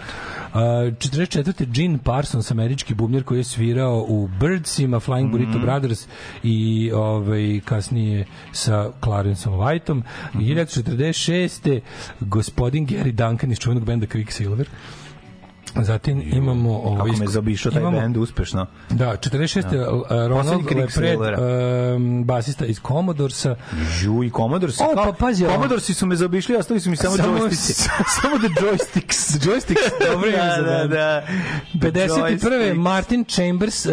A, 0.54 0.60
44. 0.60 1.66
Gene 1.66 1.98
Parsons, 2.04 2.52
američki 2.52 2.94
bubnjar 2.94 3.24
koji 3.24 3.38
je 3.38 3.44
svirao 3.44 4.06
u 4.08 4.30
Birdsima, 4.40 5.00
Flying 5.00 5.32
Burrito 5.32 5.60
Brothers 5.60 6.08
i 6.44 6.92
ovaj, 6.92 7.60
kasnije 7.66 8.26
sa 8.52 8.92
Clarenceom 9.04 9.56
Whiteom. 9.56 10.02
1946. 10.34 11.80
gospodin 12.20 12.88
Gary 12.88 13.12
Duncan 13.12 13.52
iz 13.52 13.58
čuvenog 13.58 13.86
benda 13.86 14.06
Quicksilver. 14.06 14.66
Zatim 15.78 16.22
imamo 16.28 16.72
ovo 16.72 16.96
Kako 16.98 17.18
me 17.18 17.28
zaobišao 17.28 17.72
taj 17.72 17.82
imamo- 17.82 18.00
bend 18.00 18.18
uspešno. 18.18 18.66
Da, 18.90 19.06
46. 19.12 19.74
Ja. 19.74 19.86
Ronald 20.28 20.32
Poslednji 20.42 20.64
krik 20.66 20.78
Lepred, 20.98 21.20
um, 21.96 22.24
basista 22.24 22.66
iz 22.66 22.80
Commodoresa. 22.82 23.56
Ju 24.04 24.24
i 24.24 24.32
Commodoresi. 24.32 24.84
O, 24.84 24.96
pa 24.96 25.14
pazi. 25.14 25.46
Commodoresi 25.46 25.94
su 25.94 26.06
me 26.06 26.16
zaobišli, 26.16 26.56
ostali 26.56 26.80
su 26.80 26.90
mi 26.90 26.96
samo, 26.96 27.16
Samo- 27.18 27.38
joysticks. 27.40 27.88
samo 28.12 28.38
the 28.46 28.62
joysticks. 28.62 29.40
Joysticks, 29.40 29.92
dobro 30.08 30.30
ime 30.30 30.38
za 30.58 30.62
da, 30.62 30.72
da, 30.72 30.78
bend. 30.78 30.92
da. 30.92 31.22
The 31.82 31.92
51. 31.92 32.10
joysticks. 32.40 32.76
Martin 32.76 33.26
Chambers, 33.26 33.86
um, 33.86 33.92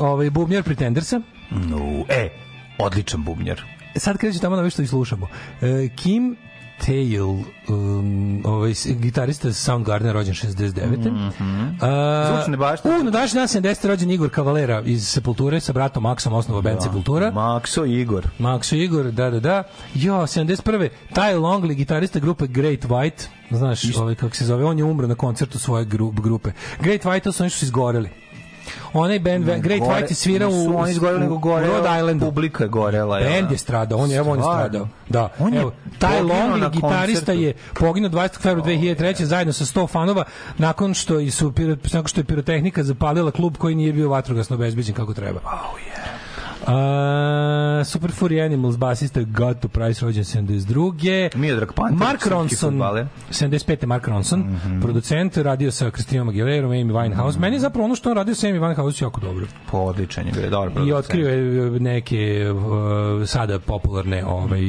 ovaj 0.00 0.30
bubnjar 0.30 0.62
Pretendersa. 0.62 1.20
No, 1.50 2.04
e, 2.08 2.28
odličan 2.78 3.24
bubnjar. 3.24 3.62
Sad 3.96 4.18
kreće 4.18 4.38
tamo 4.38 4.56
na 4.56 4.62
ovo 4.62 4.70
što 4.70 4.82
i 4.82 4.86
slušamo. 4.86 5.28
E, 5.62 5.88
Kim 5.96 6.36
Tail, 6.84 7.28
um, 7.68 8.42
ovaj, 8.44 8.72
gitarista 8.88 9.52
Soundgarden, 9.52 10.12
rođen 10.12 10.34
69. 10.34 11.10
Mm 11.10 11.32
-hmm. 11.38 12.36
Zvučne 12.36 12.56
bašte. 12.56 12.88
U, 12.88 13.04
na 13.04 13.10
današnji 13.10 13.38
dan 13.40 13.48
70. 13.48 13.86
rođen 13.86 14.10
Igor 14.10 14.30
Kavalera 14.30 14.82
iz 14.84 15.08
Sepulture 15.08 15.60
sa 15.60 15.72
bratom 15.72 16.02
Maksom, 16.02 16.32
osnova 16.32 16.60
band 16.60 16.82
Sepultura. 16.82 17.30
Makso 17.30 17.84
Igor. 17.84 18.28
Makso 18.38 18.76
Igor, 18.76 19.10
da, 19.10 19.30
da, 19.30 19.40
da. 19.40 19.62
Jo, 19.94 20.14
71. 20.14 20.88
Ty 21.14 21.36
Longley, 21.36 21.74
gitarista 21.74 22.18
grupe 22.18 22.46
Great 22.46 22.80
White, 22.80 23.26
znaš, 23.50 23.96
ovaj, 23.96 24.14
kako 24.14 24.36
se 24.36 24.44
zove, 24.44 24.64
on 24.64 24.78
je 24.78 24.84
umro 24.84 25.06
na 25.06 25.14
koncertu 25.14 25.58
svoje 25.58 25.84
gru, 25.84 26.10
grupe. 26.10 26.50
Great 26.80 27.04
White, 27.04 27.22
to 27.22 27.32
su 27.32 27.42
oni 27.42 27.50
što 27.50 27.58
su 27.58 27.64
izgoreli. 27.64 28.10
Onaj 28.96 29.18
band, 29.18 29.44
Great 29.44 29.80
Gore- 29.80 29.94
White 29.94 30.10
je 30.10 30.14
svirao 30.14 30.50
u, 30.50 30.76
oni 30.76 30.90
izgoreli, 30.90 31.20
nego 31.20 31.38
gore, 31.38 31.66
Rhode 31.66 31.88
Islandu. 31.98 32.24
Publika 32.26 32.64
je 32.64 32.68
gorela. 32.68 33.18
ja. 33.18 33.28
Bend 33.28 33.50
je 33.50 33.58
stradao, 33.58 33.98
on 33.98 34.10
je, 34.10 34.16
evo 34.16 34.30
on 34.30 34.38
je 34.38 34.42
stradao. 34.42 34.88
Da. 35.08 35.28
On 35.38 35.54
je 35.54 35.60
evo, 35.60 35.72
na 36.00 36.08
Longley, 36.08 36.70
gitarista 36.70 37.32
je 37.32 37.52
poginuo 37.74 38.10
20. 38.10 38.40
februara 38.40 38.70
2003. 38.72 39.22
zajedno 39.24 39.52
sa 39.52 39.64
100 39.64 39.88
fanova 39.88 40.24
nakon 40.58 40.94
što, 40.94 41.20
i 41.20 41.30
su, 41.30 41.52
nakon 41.92 42.06
što 42.08 42.20
je 42.20 42.24
pirotehnika 42.24 42.82
zapalila 42.82 43.30
klub 43.30 43.56
koji 43.56 43.74
nije 43.74 43.92
bio 43.92 44.08
vatrogasno 44.08 44.56
obezbeđen 44.56 44.94
kako 44.94 45.14
treba. 45.14 45.40
Oh, 45.44 45.50
yeah. 45.52 46.25
Uh, 46.66 47.84
Super 47.84 48.10
Furry 48.10 48.44
Animals, 48.44 48.76
basista 48.76 49.20
Gato 49.22 49.68
Price, 49.68 50.04
rođen 50.04 50.24
72. 50.24 51.30
Miodrag 51.34 51.72
Panter, 51.72 51.98
Mark 51.98 52.26
Ronson, 52.26 52.70
fudbaler. 52.70 53.06
75. 53.30 53.86
Mark 53.86 54.08
Ronson, 54.08 54.58
producent, 54.82 55.36
radio 55.36 55.70
sa 55.72 55.90
Kristinom 55.90 56.28
Aguilerom, 56.28 56.70
Amy 56.70 56.92
Winehouse. 56.92 57.38
Meni 57.38 57.56
je 57.56 57.60
zapravo 57.60 57.84
ono 57.84 57.94
što 57.94 58.10
on 58.10 58.16
radio 58.16 58.34
sa 58.34 58.46
Amy 58.46 58.60
Winehouse 58.60 59.02
jako 59.02 59.20
dobro. 59.20 59.46
Po 59.70 59.78
odličan 59.78 60.26
je 60.26 60.50
dobro. 60.50 60.84
I 60.86 60.92
otkrio 60.92 61.28
je 61.28 61.80
neke 61.80 62.50
uh, 62.50 63.28
sada 63.28 63.58
popularne 63.58 64.24
ovaj, 64.24 64.60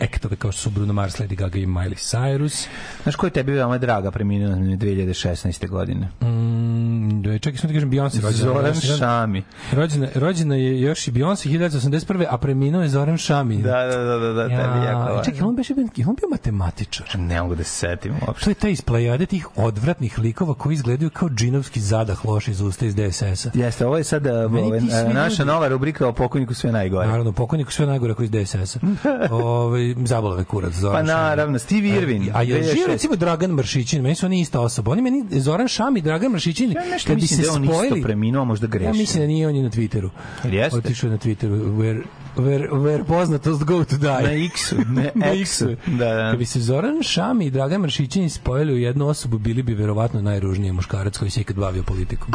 ektove 0.00 0.36
kao 0.36 0.52
su 0.52 0.70
Bruno 0.70 0.92
Mars, 0.92 1.18
Lady 1.18 1.34
Gaga 1.34 1.58
i 1.58 1.66
Miley 1.66 2.16
Cyrus. 2.16 2.66
Znaš 3.02 3.16
ko 3.16 3.26
je 3.26 3.30
tebi 3.30 3.52
veoma 3.52 3.78
draga 3.78 4.10
preminula 4.10 4.56
na 4.56 4.76
2016. 4.76 5.68
godine? 5.68 6.08
Mm, 6.22 7.22
da, 7.22 7.38
čekaj, 7.38 7.58
samo 7.58 7.68
ti 7.68 7.74
kažem 7.74 7.90
Beyoncé 7.90 8.20
rođena. 8.20 8.52
Zoran 8.52 8.74
Šami. 8.98 9.42
Rođena, 9.72 10.08
rođena 10.14 10.54
je 10.54 10.80
još 10.80 11.08
i 11.08 11.12
Beyoncé 11.12 11.29
1981. 11.36 12.26
a 12.30 12.38
preminuo 12.38 12.82
je 12.82 12.88
Zoran 12.88 13.16
Šami. 13.18 13.56
Da, 13.56 13.86
da, 13.86 13.96
da, 13.96 14.18
da, 14.18 14.32
da, 14.32 14.48
tebi 14.48 14.78
je 14.78 14.84
jako 14.84 15.12
Ja, 15.12 15.22
čekaj, 15.24 15.42
on 15.42 15.56
beše 15.56 15.74
on 16.08 16.14
bio 16.14 16.28
matematičar. 16.30 17.06
Ne 17.18 17.42
mogu 17.42 17.54
da 17.54 17.64
se 17.64 17.70
setim 17.70 18.14
uopšte. 18.26 18.44
To 18.44 18.50
je 18.50 18.54
taj 18.54 18.70
iz 18.70 18.82
plejade 18.82 19.26
tih 19.26 19.48
odvratnih 19.56 20.18
likova 20.18 20.54
koji 20.54 20.74
izgledaju 20.74 21.10
kao 21.10 21.28
džinovski 21.28 21.80
zadah 21.80 22.24
loš 22.24 22.48
iz 22.48 22.60
usta 22.60 22.86
iz 22.86 22.94
DSS-a. 22.94 23.50
Jeste, 23.54 23.86
ovo 23.86 23.96
je 23.98 24.04
Meni 24.50 24.66
ovaj, 24.66 24.80
ti 24.80 24.86
svi 24.90 25.14
naša 25.14 25.44
nova 25.44 25.68
rubrika 25.68 26.08
o 26.08 26.12
pokojniku 26.12 26.54
sve 26.54 26.72
najgore. 26.72 27.06
Naravno, 27.06 27.32
pokojnik 27.32 27.72
sve 27.72 27.86
najgore 27.86 28.14
koji 28.14 28.24
iz 28.24 28.30
DSS-a. 28.30 28.80
Ovaj 29.34 29.94
zabolave 30.04 30.44
kurac 30.44 30.72
Pa 30.72 30.78
Zoran 30.78 31.06
Šami. 31.06 31.18
naravno, 31.18 31.58
Steve 31.58 31.88
Irwin. 31.88 32.30
A 32.34 32.42
je 32.42 32.62
2006. 32.62 32.72
živ 32.74 32.86
recimo 32.86 33.16
Dragan 33.16 33.50
Mršićin, 33.50 34.02
meni 34.02 34.14
su 34.14 34.26
oni 34.26 34.40
ista 34.40 34.60
osoba. 34.60 34.90
Oni 34.92 35.02
meni 35.02 35.40
Zoran 35.40 35.68
Šami 35.68 35.98
i 35.98 36.02
Dragan 36.02 36.32
Mršićin 36.32 36.72
Ja 36.72 36.82
kad 37.06 37.16
bi 37.16 37.26
se 37.26 37.36
da 37.36 37.42
je 37.42 37.50
on 37.50 37.64
isto 37.64 37.74
spojili. 37.74 38.02
preminuo, 38.02 38.42
a 38.42 38.44
možda 38.44 38.66
Ja 38.66 38.70
grešim. 38.70 38.96
mislim 38.96 39.22
da 39.22 39.26
nije 39.26 39.48
on 39.48 39.56
je 39.56 39.62
na 39.62 39.70
Twitteru. 39.70 40.08
Jeste? 40.44 40.78
Otišao 40.78 41.08
je 41.08 41.10
na 41.10 41.18
Twitteru 41.20 41.78
where 41.78 42.02
where 42.36 42.68
where 42.74 43.04
poznatost 43.04 43.64
go 43.64 43.84
to 43.84 43.96
die. 43.96 44.22
Na 44.22 44.32
X-u, 44.44 44.76
ne 44.88 45.12
Na 45.14 45.26
X-u. 45.26 45.70
X-u. 45.70 45.90
Da, 45.98 46.14
da. 46.14 46.30
Kad 46.30 46.38
bi 46.38 46.46
se 46.46 46.60
Zoran 46.60 47.02
Šami 47.02 47.46
i 47.46 47.50
Dragan 47.50 47.80
Mršićin 47.80 48.30
spojili 48.30 48.72
u 48.72 48.78
jednu 48.78 49.08
osobu, 49.08 49.38
bili 49.38 49.62
bi 49.62 49.74
verovatno 49.74 50.22
najružniji 50.22 50.72
muškarac 50.72 51.18
koji 51.18 51.30
se 51.30 51.40
ikad 51.40 51.56
bavio 51.56 51.82
politikom. 51.82 52.34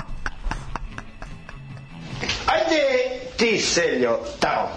Ajde 2.46 2.82
ti, 3.38 3.58
Seljo, 3.58 4.18
tamo. 4.40 4.70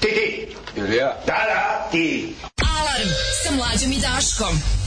Ti, 0.00 0.06
ti. 0.08 0.56
Ili 0.76 0.96
ja? 0.96 1.16
Da, 1.26 1.32
da, 1.32 1.88
ti. 1.90 2.34
Alarm 2.78 3.08
sa 3.44 3.54
mlađom 3.56 3.92
i 3.92 4.00
Daškom. 4.00 4.82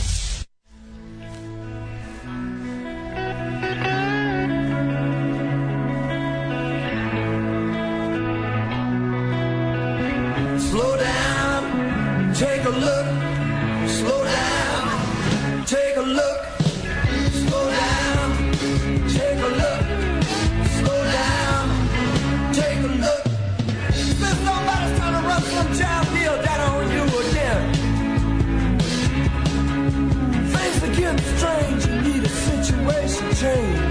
Change. 33.46 33.85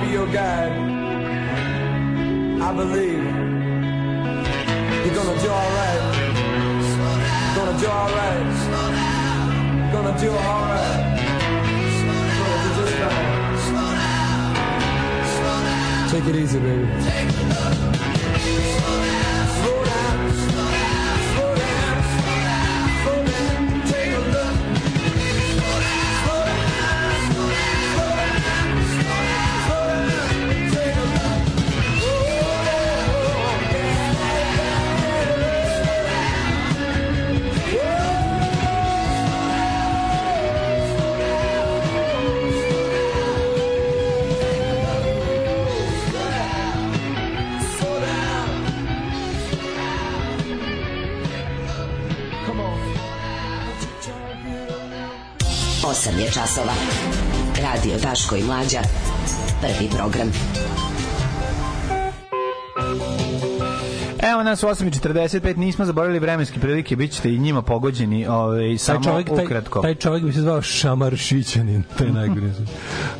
Be 0.00 0.08
your 0.12 0.26
guide, 0.26 0.72
I 2.62 2.72
believe 2.72 3.24
you're 5.04 5.14
gonna 5.14 5.40
do 5.40 5.48
alright. 5.48 6.02
Gonna 7.56 7.78
do 7.78 7.86
alright. 7.86 8.70
Gonna 9.92 10.18
still 10.18 10.34
alright. 10.34 10.90
Take 16.10 16.26
it 16.26 16.36
easy, 16.36 16.58
baby. 16.58 17.19
Časova. 56.50 56.72
Radio 57.62 57.98
Daško 57.98 58.36
i 58.36 58.42
Mlađa. 58.42 58.80
Prvi 59.60 59.90
program. 59.96 60.32
Evo 64.22 64.42
nas 64.42 64.62
u 64.62 64.66
8.45, 64.66 65.56
nismo 65.56 65.84
zaboravili 65.84 66.18
vremenske 66.18 66.60
prilike, 66.60 66.96
bit 66.96 67.12
ćete 67.12 67.34
i 67.34 67.38
njima 67.38 67.62
pogođeni 67.62 68.26
ovaj, 68.26 68.78
samo 68.78 69.00
taj 69.00 69.12
čovjek, 69.12 69.28
taj, 69.28 69.44
ukratko. 69.44 69.80
taj 69.80 69.94
čovjek 69.94 70.24
bi 70.24 70.32
se 70.32 70.40
zvao 70.40 70.62
Šamaršićanin. 70.62 71.82
To 71.98 72.04
je 72.04 72.12
najgore. 72.12 72.46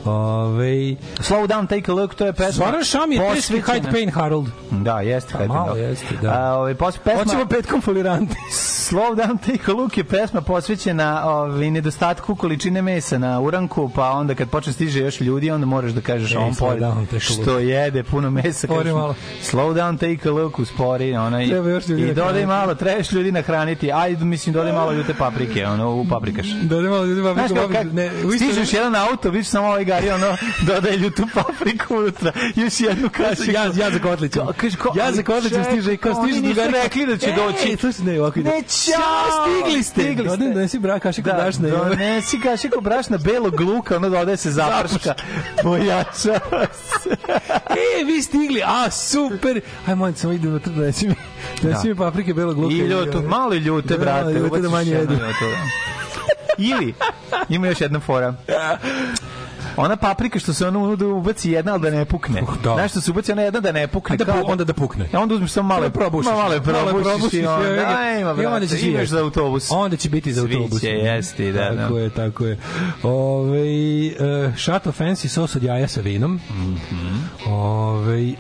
Ove, 0.04 0.74
Slow 1.18 1.46
down, 1.46 1.68
take 1.68 1.92
a 1.92 1.94
look, 1.94 2.14
to 2.14 2.26
je 2.26 2.32
pesma. 2.32 2.66
Zoran 2.66 2.84
Šam 2.84 3.12
je 3.12 3.20
pesmi 3.34 3.62
Hyde 3.62 3.92
Payne 3.92 4.12
Harold. 4.12 4.48
Da, 4.70 5.00
jeste. 5.00 5.34
Hyde 5.34 5.48
malo 5.48 5.76
jeste, 5.76 6.16
da. 6.22 6.30
A, 6.30 6.54
ovaj, 6.54 6.74
pos, 6.74 6.98
pesma, 6.98 7.24
Hoćemo 7.24 7.46
petkom 7.46 7.80
foliranti. 7.80 8.36
Slow 8.90 9.14
down, 9.14 9.38
take 9.38 9.70
a 9.70 9.74
look 9.74 9.96
je 9.96 10.04
pesma 10.04 10.40
posvećena 10.40 11.22
ovaj, 11.24 11.70
nedostatku 11.70 12.34
količine 12.34 12.82
mesa 12.82 13.18
na 13.18 13.40
uranku, 13.40 13.90
pa 13.94 14.10
onda 14.10 14.34
kad 14.34 14.50
počne 14.50 14.72
stiže 14.72 15.00
još 15.00 15.20
ljudi, 15.20 15.50
onda 15.50 15.66
moraš 15.66 15.92
da 15.92 16.00
kažeš 16.00 16.34
on 16.36 16.54
pored 16.54 16.82
što 17.18 17.58
jede 17.58 18.02
puno 18.02 18.30
mesa. 18.30 18.66
Kažeš, 18.66 18.92
malo. 18.92 19.14
Slow 19.42 19.74
down, 19.74 19.98
take 19.98 20.28
a 20.28 20.32
look, 20.32 20.58
uspori. 20.58 21.16
Ona, 21.16 21.42
i, 21.42 21.46
I 21.46 21.52
nahraniti. 21.52 22.14
dodaj 22.14 22.46
malo, 22.46 22.74
trebaš 22.74 23.12
ljudi 23.12 23.32
nahraniti. 23.32 23.92
Ajde, 23.92 24.24
mislim, 24.24 24.52
dodaj 24.52 24.72
malo 24.72 24.92
ljute 24.92 25.14
paprike, 25.14 25.66
ono, 25.66 25.94
u 25.94 26.06
paprikaš. 26.08 26.46
Da, 26.62 26.80
da 26.80 26.90
malo 26.90 27.04
ljudi 27.04 27.20
Znaš 27.20 27.50
papriku, 27.50 27.72
kako, 27.72 27.84
ne, 27.84 28.10
stižeš 28.36 28.72
jedan 28.72 28.94
auto, 28.94 29.30
vidiš 29.30 29.48
samo 29.48 29.66
ovaj 29.66 29.84
gari, 29.84 30.10
ono, 30.10 30.36
dodaje 30.66 30.96
ljutu 30.96 31.26
papriku 31.34 31.94
unutra, 31.94 32.32
još 32.54 32.80
jednu 32.80 33.08
kašiku. 33.08 33.50
Ja, 33.50 33.64
ja 33.64 33.90
za 33.90 33.98
kotlićem. 34.02 34.42
Ja 34.96 35.12
za 35.12 35.22
kotlićem 35.22 35.64
stiže 35.64 35.94
i 35.94 35.96
kao 35.96 36.14
stiže 36.14 36.38
oni 36.38 36.48
nisu 36.48 36.54
drugari. 36.54 36.82
rekli 36.82 37.06
da 37.06 37.16
će 37.16 37.32
doći. 37.32 37.76
Ne, 38.42 38.62
ćao! 38.84 39.60
Stigli 39.62 39.82
ste. 39.82 40.00
Stigli 40.02 40.14
ste. 40.18 40.22
Dodaj, 40.30 40.48
donesi 40.48 40.78
brak, 40.78 41.02
kašiku 41.02 41.28
Da, 41.28 41.34
brašna. 41.34 41.68
ovo. 41.70 41.84
donesi 41.84 42.40
kašiku 42.40 42.80
brašna 42.80 43.18
belog 43.18 43.60
luka, 43.60 43.96
ono 43.96 44.08
dodaje 44.08 44.36
se 44.36 44.50
zaprška. 44.50 45.14
Pojača 45.62 46.10
se. 46.12 46.40
E, 48.00 48.04
vi 48.04 48.22
stigli, 48.22 48.62
a 48.62 48.90
super. 48.90 49.60
Aj, 49.86 49.94
molim, 49.94 50.14
samo 50.14 50.32
idem 50.32 50.50
unutra, 50.50 50.72
donesi 50.72 51.08
mi, 51.08 51.14
donesi 51.62 51.88
mi 51.88 51.94
paprike 51.94 52.34
belog 52.34 52.58
luka. 52.58 52.74
I 52.74 52.78
ljutu, 52.78 53.22
malo 53.22 53.54
ljute, 53.54 53.88
Da, 53.88 53.96
brate. 53.96 54.20
malo 54.24 54.30
ljute 54.32 54.60
da 54.60 54.68
manje 54.68 54.90
jedno 54.90 55.12
jedu. 55.14 55.24
ljuto. 55.24 55.56
Ili, 56.58 56.94
ima 57.48 57.66
još 57.66 57.80
jedna 57.80 58.00
fora. 58.00 58.34
Ona 59.80 59.96
paprika 59.96 60.38
što 60.38 60.52
se 60.52 60.66
ono 60.66 60.78
unutra 60.80 61.06
ubaci 61.08 61.50
jedna, 61.50 61.72
ali 61.72 61.82
da 61.82 61.90
ne 61.90 62.04
pukne. 62.04 62.42
Da. 62.64 62.74
Znaš 62.74 62.90
što 62.90 63.00
se 63.00 63.10
ubaci 63.10 63.32
ona 63.32 63.42
jedna 63.42 63.60
da 63.60 63.72
ne 63.72 63.86
pukne. 63.86 64.18
Kao- 64.18 64.34
pu- 64.34 64.44
onda 64.46 64.64
da 64.64 64.72
pukne. 64.72 65.08
E 65.12 65.18
onda 65.18 65.34
uzmeš 65.34 65.50
samo 65.50 65.68
Malo 65.68 65.90
probušiš. 65.90 66.30
Ma, 66.30 66.36
malo 66.36 66.54
je 66.54 66.60
Malo 66.62 66.98
je 66.98 67.02
probušiš, 67.04 67.32
i 67.32 67.46
onda, 67.46 67.66
jebi 67.66 67.76
ga. 67.76 67.86
ajma, 67.88 68.18
I 68.20 68.32
onda 68.32 68.48
brate, 68.50 68.66
će 68.66 68.76
svi 68.76 68.88
imaš 68.88 69.08
za 69.08 69.20
autobus. 69.20 69.70
Onda 69.70 69.96
će 69.96 70.08
biti 70.10 70.32
za 70.32 70.40
autobus. 70.42 70.80
će 70.80 70.88
jesti, 70.88 71.52
da, 71.52 71.76
Tako 71.76 71.94
da. 71.94 72.00
je, 72.00 72.10
tako 72.10 72.46
je. 72.46 72.58
Ove, 73.02 73.60
uh, 73.60 74.56
šato 74.56 74.92
fancy 74.92 75.28
sos 75.28 75.56
od 75.56 75.62
jaja 75.62 75.88
sa 75.88 76.00
vinom. 76.00 76.40
Mhm. 76.50 77.16
Ove, 77.46 78.32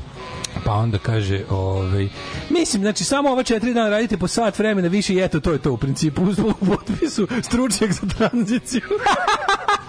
pa 0.64 0.72
onda 0.72 0.98
kaže, 0.98 1.40
ovaj 1.50 2.08
mislim, 2.50 2.82
znači 2.82 3.04
samo 3.04 3.30
ova 3.30 3.42
četiri 3.42 3.74
dana 3.74 3.88
radite 3.88 4.16
po 4.16 4.28
sat 4.28 4.58
vremena 4.58 4.88
više 4.88 5.14
i 5.14 5.20
eto, 5.20 5.40
to 5.40 5.52
je 5.52 5.58
to 5.58 5.72
u 5.72 5.76
principu. 5.76 6.22
U 6.60 6.66
potpisu 6.66 7.26
stručnjak 7.42 7.92
za 7.92 8.00
tranziciju. 8.08 8.80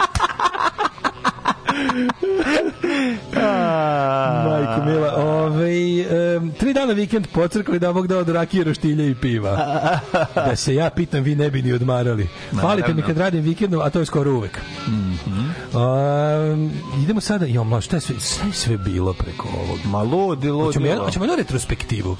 Majko 4.45 4.85
Mila, 4.85 5.13
ovaj, 5.15 6.01
um, 6.37 6.51
tri 6.51 6.73
dana 6.73 6.93
vikend 6.93 7.27
pocrkali 7.27 7.79
da 7.79 7.93
Bog 7.93 8.07
dao 8.07 8.23
do 8.23 8.33
rakije, 8.33 8.63
roštilja 8.63 9.05
i 9.05 9.15
piva. 9.15 9.57
Da 10.35 10.55
se 10.55 10.75
ja 10.75 10.89
pitam, 10.89 11.23
vi 11.23 11.35
ne 11.35 11.49
bi 11.51 11.61
ni 11.61 11.73
odmarali. 11.73 12.27
Falite 12.61 12.93
mi 12.93 13.01
kad 13.01 13.17
radim 13.17 13.41
vikendom, 13.41 13.81
a 13.81 13.89
to 13.89 13.99
je 13.99 14.05
skoro 14.05 14.31
uvek. 14.31 14.59
Um, 14.87 16.71
idemo 17.03 17.21
sada, 17.21 17.45
jo, 17.45 17.63
ma, 17.63 17.81
šta 17.81 17.95
je 17.95 18.01
sve, 18.01 18.15
šta 18.19 18.45
je 18.47 18.53
sve 18.53 18.77
bilo 18.77 19.13
preko 19.13 19.47
ovog? 19.65 19.79
Ma 19.85 20.01
ludi, 20.01 20.49
ludi. 20.49 20.65
Hoćemo, 20.65 20.85
jedno, 20.85 21.03
hoćemo 21.03 21.25
jednu 21.25 21.35
retrospektivu. 21.37 22.17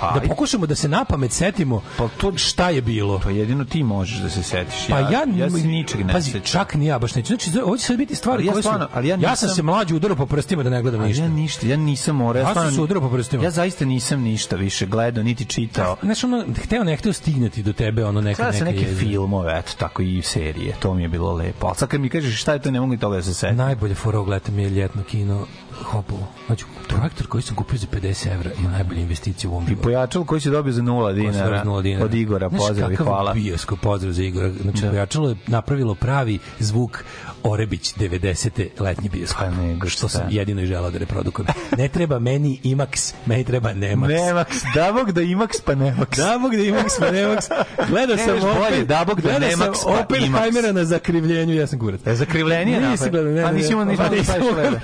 pa, 0.00 0.10
Da 0.14 0.20
pokušamo 0.28 0.66
da 0.66 0.74
se 0.74 0.88
na 0.88 1.04
pamet 1.04 1.32
setimo 1.32 1.82
Pa 1.96 2.08
to- 2.08 2.36
šta 2.36 2.70
je 2.70 2.82
bilo. 2.82 3.20
Pa 3.24 3.30
jedino 3.30 3.64
ti 3.64 3.82
možeš 3.82 4.18
da 4.18 4.30
se 4.30 4.42
setiš. 4.42 4.86
Pa 4.88 4.98
ja, 4.98 5.24
ja 5.36 5.50
se 5.50 5.66
ničeg 5.66 6.06
ne 6.06 6.12
pazi, 6.12 6.30
sećam. 6.30 6.60
čak 6.60 6.74
ni 6.74 6.86
ja 6.86 6.98
baš 6.98 7.14
neću. 7.14 7.26
Znači, 7.26 7.60
ovo 7.60 7.76
će 7.76 7.84
sad 7.84 7.96
biti 7.96 8.14
stvari 8.14 8.38
Ali 8.38 8.46
ja. 8.46 8.52
Stvarno- 8.68 8.88
ali 8.94 9.08
ja 9.08 9.12
ja 9.12 9.36
sam 9.36 9.46
nisam- 9.46 9.48
se 9.48 9.62
mlađi 9.62 9.94
udarao 9.94 10.16
po 10.16 10.26
prstima 10.26 10.62
da 10.62 10.70
ne 10.70 10.82
gledam 10.82 11.02
ništa. 11.02 11.22
ja 11.22 11.28
ništa, 11.28 11.66
ja 11.66 11.76
nisam 11.76 12.16
morao. 12.16 12.40
Ja 12.40 12.44
sam 12.44 12.52
stvarno 12.52 12.72
se 12.72 12.80
udarao 12.80 13.02
po 13.02 13.10
prstima. 13.10 13.44
Ja 13.44 13.50
zaista 13.50 13.84
nisam 13.84 14.20
ništa 14.20 14.56
više 14.56 14.86
gledao, 14.86 15.24
niti 15.24 15.44
čitao. 15.44 15.96
Znaš, 16.02 16.24
ono, 16.24 16.44
hteo 16.56 16.84
ne 16.84 16.96
hteo 16.96 17.12
stignati 17.12 17.62
do 17.62 17.72
tebe, 17.72 18.04
ono 18.04 18.20
neka, 18.20 18.42
neka 18.42 18.58
se 18.58 18.64
neke 18.64 18.80
jezgra. 18.80 18.98
filmove, 19.00 19.58
eto, 19.58 19.72
tako 19.78 20.02
i 20.02 20.22
serije. 20.22 20.74
To 20.78 20.94
mi 20.94 21.02
je 21.02 21.08
bilo 21.08 21.32
lepo. 21.32 21.66
Ali 21.66 21.76
sad 21.76 21.88
kad 21.88 22.00
mi 22.00 22.08
kažeš 22.08 22.40
šta 22.40 22.52
je 22.52 22.58
to, 22.58 22.70
ne 22.70 22.80
mogu 22.80 22.96
toga 22.96 23.16
da 23.16 23.22
se 23.22 23.34
setim. 23.34 23.56
Najbolje 23.56 23.94
fora 23.94 24.20
gledati 24.20 24.52
mi 24.52 24.62
je 24.62 24.70
ljetno 24.70 25.02
kino 25.02 25.46
Hopovo. 25.84 26.26
Znači, 26.46 26.64
projektor 26.88 27.26
koji 27.26 27.42
sam 27.42 27.56
kupio 27.56 27.78
za 27.78 27.86
50 27.86 28.34
evra 28.34 28.50
je 28.50 28.68
najbolja 28.68 29.00
investicija 29.00 29.50
u 29.50 29.52
ovom 29.52 29.66
I 29.70 29.76
pojačalo 29.76 30.24
koji 30.24 30.40
si 30.40 30.50
dobio 30.50 30.72
za 30.72 30.82
nula 30.82 31.12
dinara, 31.12 31.64
Nula 31.64 31.82
dinara. 31.82 32.04
od 32.04 32.14
Igora, 32.14 32.50
pozdrav 32.50 32.92
i 32.92 32.96
kakav 32.96 33.06
hvala. 33.06 33.32
bioskop, 33.34 33.80
pozdrav 33.80 34.12
za 34.12 34.22
Igora. 34.22 34.50
Znači, 34.62 34.82
pojačalo 34.90 35.28
je 35.28 35.36
napravilo 35.46 35.94
pravi 35.94 36.38
zvuk 36.58 37.04
Orebić 37.42 37.94
90. 37.94 38.66
letnji 38.80 39.08
bioskop. 39.08 39.38
Pa 39.40 39.50
nego 39.50 39.88
što 39.88 40.08
sam 40.08 40.22
jedino 40.30 40.62
i 40.62 40.66
želao 40.66 40.90
da 40.90 40.98
reprodukujem. 40.98 41.48
Ne 41.78 41.88
treba 41.88 42.18
meni 42.18 42.60
IMAX, 42.64 43.14
meni 43.26 43.44
treba 43.44 43.72
Nemax. 43.74 44.08
Nemax, 44.08 44.46
da 44.74 44.92
bog 44.92 45.12
da 45.12 45.20
Imax 45.20 45.48
pa 45.64 45.74
Nemax. 45.74 46.16
Da 46.16 46.38
bog 46.38 46.50
da 46.56 46.62
IMAX, 46.62 46.98
pa 46.98 47.06
Nemax. 47.06 47.48
Gledao 47.88 48.16
sam 48.16 48.26
Nemaš 48.26 48.42
bolje, 48.42 48.66
opet, 48.66 48.88
da 48.88 49.04
da 49.04 49.46
Nemax, 49.46 49.74
sam 49.74 49.92
pa 49.94 50.00
Oppenheimera 50.00 50.72
na 50.72 50.84
zakrivljenju, 50.84 51.54
ja 51.54 51.66
sam 51.66 51.78
kurac. 51.78 52.00
E, 52.06 52.14
zakrivljenje 52.14 52.72
je 52.72 52.80
Nisi 52.80 53.10
gledao, 53.10 53.32
ne, 53.32 53.42
Pa 53.42 53.50
ne, 53.50 53.56
nisi 53.56 53.72
imao 53.72 53.84
ne, 53.84 53.90
ništa 53.90 54.04
pa 54.04 54.10
da 54.10 54.16
nisam 54.16 54.34
praviš 54.34 54.50
mogao 54.50 54.62
leda. 54.62 54.80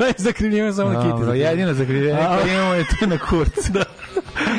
Da 0.89 0.95
samo 0.95 1.09
na 1.09 1.17
Dobro, 1.17 1.33
kiti. 1.33 1.39
jedino 1.41 1.75
zakrivljenje 1.75 2.19
koje 2.43 2.55
imamo 2.55 2.75
je 2.75 2.85
to 3.01 3.07
na 3.07 3.19
kurcu. 3.19 3.73
da. 3.77 3.85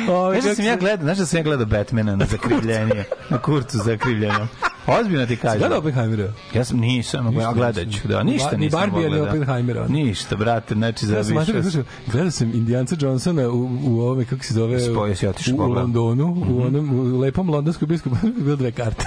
Ovaj, 0.08 0.40
Znaš 0.40 0.50
da 0.50 0.54
sam 0.54 0.64
ja 0.64 0.76
gledao, 0.76 1.04
znaš 1.04 1.18
da 1.18 1.26
sam 1.26 1.36
ja 1.38 1.42
gledao 1.42 1.66
Batmana 1.66 2.16
na 2.16 2.26
zakrivljenje, 2.26 3.04
na 3.30 3.38
kurcu 3.38 3.78
zakrivljenom. 3.78 4.48
Ozbiljno 4.86 5.26
ti 5.26 5.36
kažem. 5.36 5.58
Gledao 5.58 5.78
Oppenheimera? 5.78 6.32
Ja 6.54 6.64
sam 6.64 6.78
nisam, 6.78 7.38
ja 7.40 7.52
gledat 7.52 7.88
ću, 7.92 8.08
da, 8.08 8.22
ništa 8.22 8.50
Ni 8.50 8.58
nisam 8.58 8.80
Barbie, 8.80 8.98
ni 8.98 9.04
pogledao. 9.04 9.26
Oppenheimera. 9.28 9.86
Ništa, 9.88 10.36
brate, 10.36 10.74
znači 10.74 11.06
za 11.06 11.16
Ja 11.16 11.24
sam 11.24 11.38
više. 11.38 11.52
Mater, 11.52 11.62
slušaj, 11.62 11.82
gledao 12.12 12.30
sam 12.30 12.50
Indijanca 12.54 12.96
Johnsona 13.00 13.48
u, 13.48 13.70
u 13.84 14.00
ovome, 14.00 14.24
kako 14.24 14.44
se 14.44 14.54
zove, 14.54 14.80
Spoj, 14.80 15.10
jesi 15.10 15.26
otišao 15.26 15.56
u, 15.56 15.70
u? 15.70 15.72
Londonu, 15.72 16.44
u 16.48 16.62
onom 16.62 17.00
u 17.00 17.18
lepom 17.18 17.50
londonskom 17.50 17.88
biskupu, 17.88 18.16
bilo 18.36 18.56
dve 18.56 18.72
karte. 18.72 19.04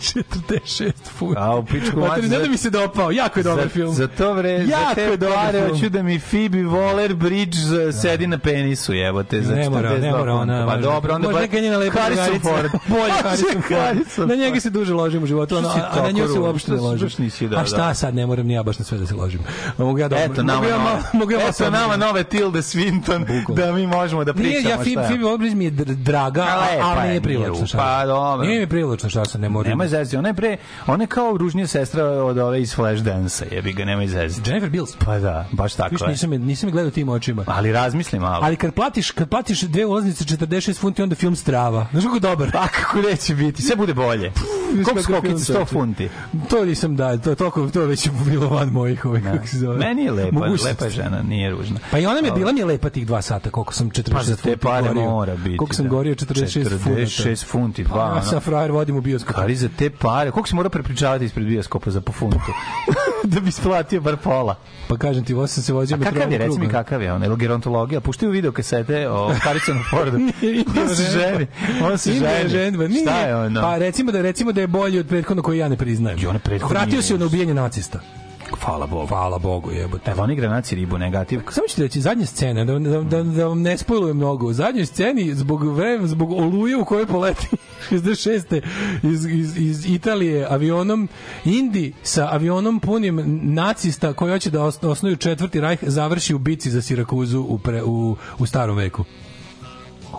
46 0.00 0.92
funta. 1.18 1.40
A, 1.40 1.56
u 1.56 1.64
pičku 1.64 1.96
Mater, 1.96 2.08
mater, 2.08 2.22
ne 2.22 2.28
za- 2.28 2.38
da 2.38 2.48
mi 2.48 2.56
se 2.56 2.70
dopao, 2.70 3.10
jako 3.10 3.40
je 3.40 3.44
dobar 3.44 3.64
za, 3.64 3.68
film. 3.68 3.94
Za 3.94 4.08
to 4.08 4.34
vre, 4.34 4.66
za 4.66 4.72
Jako 4.72 4.94
te 4.94 5.02
je 5.02 5.16
dobar 5.16 5.36
pare 5.36 5.68
hoću 5.70 5.88
da 5.88 6.02
mi 6.02 6.20
Phoebe 6.20 6.58
Waller-Bridge 6.58 7.88
uh, 7.88 7.94
sedi 7.94 8.26
na 8.26 8.38
penisu, 8.38 8.94
evo 8.94 9.22
te, 9.22 9.42
za 9.42 9.54
ne 9.54 9.70
mora, 9.70 9.90
42 9.90 10.00
ne 10.00 10.10
mora 10.10 10.34
ona. 10.34 10.66
Pa 10.66 10.76
dobro, 10.76 11.14
onda 11.14 11.26
može 11.28 11.34
ba- 11.34 11.40
neka 11.40 11.60
njena 11.60 11.78
lepa 11.78 12.00
Harrison. 12.00 12.40
Ford. 12.40 12.70
Bolje 12.88 13.12
Harrison 13.22 13.62
Ford. 14.08 14.28
Na 14.28 14.34
njega 14.34 14.60
se 14.60 14.70
duže 14.70 14.94
ložim 14.94 15.22
u 15.22 15.26
životu, 15.26 15.56
a, 15.56 16.02
na 16.02 16.10
nju 16.10 16.28
se 16.28 16.38
uopšte 16.38 16.72
ne 16.72 16.80
ložim. 16.80 17.08
da, 17.50 17.58
a 17.60 17.64
šta 17.64 17.76
da. 17.76 17.94
sad, 17.94 18.14
ne 18.14 18.26
moram 18.26 18.46
ni 18.46 18.54
ja 18.54 18.62
baš 18.62 18.78
na 18.78 18.84
sve 18.84 18.98
da 18.98 19.06
se 19.06 19.14
ložim. 19.14 19.40
Mogu 19.78 19.98
ja 19.98 20.08
da 20.08 20.16
Eto 20.16 20.42
nama, 20.42 20.66
mogu 21.12 21.32
ja 21.32 21.48
eto 21.48 21.70
nama 21.70 21.96
nove 21.96 22.24
Tilde 22.24 22.58
Swinton, 22.58 23.26
da 23.54 23.72
mi 23.72 23.86
možemo 23.86 24.24
da 24.24 24.32
Nije, 24.32 24.50
pričamo 24.50 24.70
ja 24.70 24.76
Phoebe, 24.76 25.24
Waller-Bridge 25.24 25.54
mi 25.54 25.64
je 25.64 25.70
dr- 25.70 25.94
draga, 25.94 26.42
lepa 26.44 26.86
ali 26.86 27.00
je, 27.08 27.20
nije 27.20 27.38
nije 27.38 27.66
šta 27.66 27.78
pa 27.78 28.06
dobro. 28.06 28.46
Nije 28.46 28.60
mi 28.60 28.66
privlačna 28.66 29.08
šta 29.08 29.24
se 29.24 29.38
ne 29.38 29.48
mora. 29.48 29.68
Nema 29.68 29.86
zezati. 29.90 30.16
Ona 30.16 30.28
je 30.28 30.34
pre, 30.34 30.56
ona 30.86 31.02
je 31.02 31.08
kao 31.08 31.36
ružnija 31.36 31.66
sestra 31.66 32.04
od 32.04 32.38
ove 32.38 32.62
iz 32.62 32.74
Flashdance-a, 32.74 33.46
jebi 33.46 33.72
ga, 33.72 33.84
nemoj 33.84 34.06
zezati. 34.08 34.50
Jennifer 34.50 34.70
Bills. 34.70 34.96
Pa 34.96 35.18
da, 35.18 35.46
baš 35.52 35.74
tako 35.74 35.90
Viš, 35.90 36.00
je. 36.00 36.08
nisam, 36.08 36.32
je- 36.32 36.38
nisam 36.38 36.68
je 36.68 36.72
gledao 36.72 36.90
tim 36.90 37.08
očima. 37.08 37.44
Ali 37.46 37.72
razmisli 37.72 38.18
malo. 38.18 38.40
Ali 38.42 38.56
kad 38.56 38.74
platiš, 38.74 39.10
kad 39.10 39.28
platiš 39.28 39.60
dve 39.62 39.86
ulaznice 39.86 40.24
46 40.26 40.50
funti, 40.74 41.02
onda 41.02 41.14
film 41.14 41.36
strava. 41.36 41.86
Znaš 41.90 42.04
kako 42.04 42.18
dobar? 42.18 42.50
Pa 42.52 42.68
kako 42.68 42.98
neće 43.00 43.34
biti, 43.34 43.62
sve 43.62 43.76
bude 43.76 43.94
bolje. 43.94 44.32
Koliko 44.84 45.02
skokice, 45.02 45.34
100 45.34 45.46
čoveče. 45.46 45.64
funti. 45.66 46.08
To 46.50 46.64
nisam 46.64 46.96
da, 46.96 47.18
to, 47.18 47.34
to, 47.34 47.50
to 47.72 47.80
je 47.80 47.86
već 47.86 48.08
bilo 48.26 48.48
van 48.48 48.68
mojih 48.68 49.04
ovih, 49.04 49.24
kako 49.24 49.46
se 49.46 49.58
zove. 49.58 49.76
Meni 49.78 50.02
je 50.02 50.12
lepa, 50.12 50.32
mogućnosti. 50.32 50.66
lepa 50.66 50.84
je 50.84 50.90
žena, 50.90 51.22
nije 51.22 51.50
ružna. 51.50 51.78
Pa 51.90 51.98
i 51.98 52.06
ona 52.06 52.20
mi 52.20 52.28
je 52.28 52.32
bila 52.32 52.52
mi 52.52 52.58
je 52.58 52.64
lepa 52.64 52.90
tih 52.90 53.06
dva 53.06 53.22
sata, 53.22 53.50
koliko 53.50 53.74
sam 53.74 53.90
46 53.90 54.12
Pa 54.12 54.22
za 54.22 54.36
te 54.36 54.42
funti 54.42 54.58
pare 54.58 54.88
gorio. 54.88 55.02
mora 55.02 55.36
biti. 55.36 55.56
Koliko 55.56 55.74
sam 55.74 55.84
da. 55.84 55.88
gorio 55.90 56.14
46 56.14 56.78
funta. 56.78 57.00
46 57.00 57.46
funti, 57.46 57.84
dva. 57.84 58.14
Pa, 58.14 58.22
sam 58.22 58.40
frajer, 58.40 58.70
vodim 58.72 58.96
u 58.96 59.00
bioskop. 59.00 59.36
Kari 59.36 59.56
za 59.56 59.68
te 59.80 59.90
pare. 59.90 60.30
Koliko 60.30 60.48
si 60.48 60.54
morao 60.54 60.70
prepričavati 60.70 61.24
ispred 61.24 61.46
bioskopa 61.46 61.90
za 61.90 62.00
po 62.00 62.12
funtu? 62.12 62.38
da 63.32 63.40
bi 63.40 63.48
isplatio 63.48 64.00
bar 64.00 64.16
pola. 64.16 64.56
Pa 64.88 64.96
kažem 64.96 65.24
ti, 65.24 65.34
sam 65.34 65.62
se 65.62 65.72
vozio 65.72 65.96
A 65.96 65.98
kakav 65.98 66.20
je, 66.20 66.26
metrom 66.26 66.48
reci 66.48 66.60
mi 66.60 66.68
kakav 66.68 67.02
je 67.02 67.12
on? 67.12 67.24
Ili 67.24 67.36
gerontologija? 67.36 68.00
Puštaju 68.00 68.32
video 68.32 68.52
kasete 68.52 69.08
o 69.08 69.32
Harrisonu 69.42 69.80
Fordu. 69.90 70.16
on 70.82 70.96
se 70.96 71.02
ženi. 71.02 71.46
On 71.82 71.98
se 71.98 72.12
ženi. 72.48 73.00
Šta 73.02 73.20
je 73.20 73.36
ono? 73.36 73.60
Pa 73.60 73.78
recimo 73.78 74.12
da 74.12 74.22
recimo 74.22 74.52
da 74.52 74.60
je 74.60 74.66
bolji 74.66 74.98
od 74.98 75.08
prethodnog 75.08 75.44
koji 75.44 75.58
ja 75.58 75.68
ne 75.68 75.76
priznajem. 75.76 76.18
Vratio 76.68 77.02
se 77.02 77.18
na 77.18 77.26
ubijanje 77.26 77.54
nacista. 77.54 78.00
Hvala 78.56 78.86
Bogu. 78.86 79.06
Hvala 79.06 79.38
Bogu, 79.38 79.70
jebote. 79.70 80.10
Evo 80.10 80.22
oni 80.22 80.34
granaci 80.36 80.74
ribu 80.74 80.98
negativ. 80.98 81.40
Samo 81.50 81.66
ću 81.68 81.76
ti 81.76 81.82
reći, 81.82 82.00
zadnja 82.00 82.26
scena, 82.26 82.64
da, 82.64 82.78
da, 82.78 83.00
da, 83.00 83.22
da 83.22 83.46
vam 83.46 83.62
ne 83.62 83.78
spojlujem 83.78 84.16
mnogo, 84.16 84.46
u 84.46 84.52
zadnjoj 84.52 84.86
sceni, 84.86 85.34
zbog, 85.34 85.64
vremena, 85.66 86.06
zbog 86.06 86.32
oluje 86.32 86.76
u 86.76 86.84
kojoj 86.84 87.06
poleti 87.06 87.48
66. 87.90 88.60
Iz, 89.04 89.26
iz, 89.26 89.56
iz 89.58 89.86
Italije 89.86 90.46
avionom, 90.50 91.08
Indi 91.44 91.92
sa 92.02 92.28
avionom 92.32 92.80
punim 92.80 93.20
nacista 93.44 94.12
koji 94.12 94.32
hoće 94.32 94.50
da 94.50 94.60
os- 94.60 94.84
osnuju 94.84 95.16
četvrti 95.16 95.60
rajh, 95.60 95.78
završi 95.82 96.34
u 96.34 96.38
bici 96.38 96.70
za 96.70 96.82
Sirakuzu 96.82 97.40
u, 97.40 97.58
pre, 97.58 97.82
u, 97.82 98.16
u 98.38 98.46
starom 98.46 98.76
veku. 98.76 99.04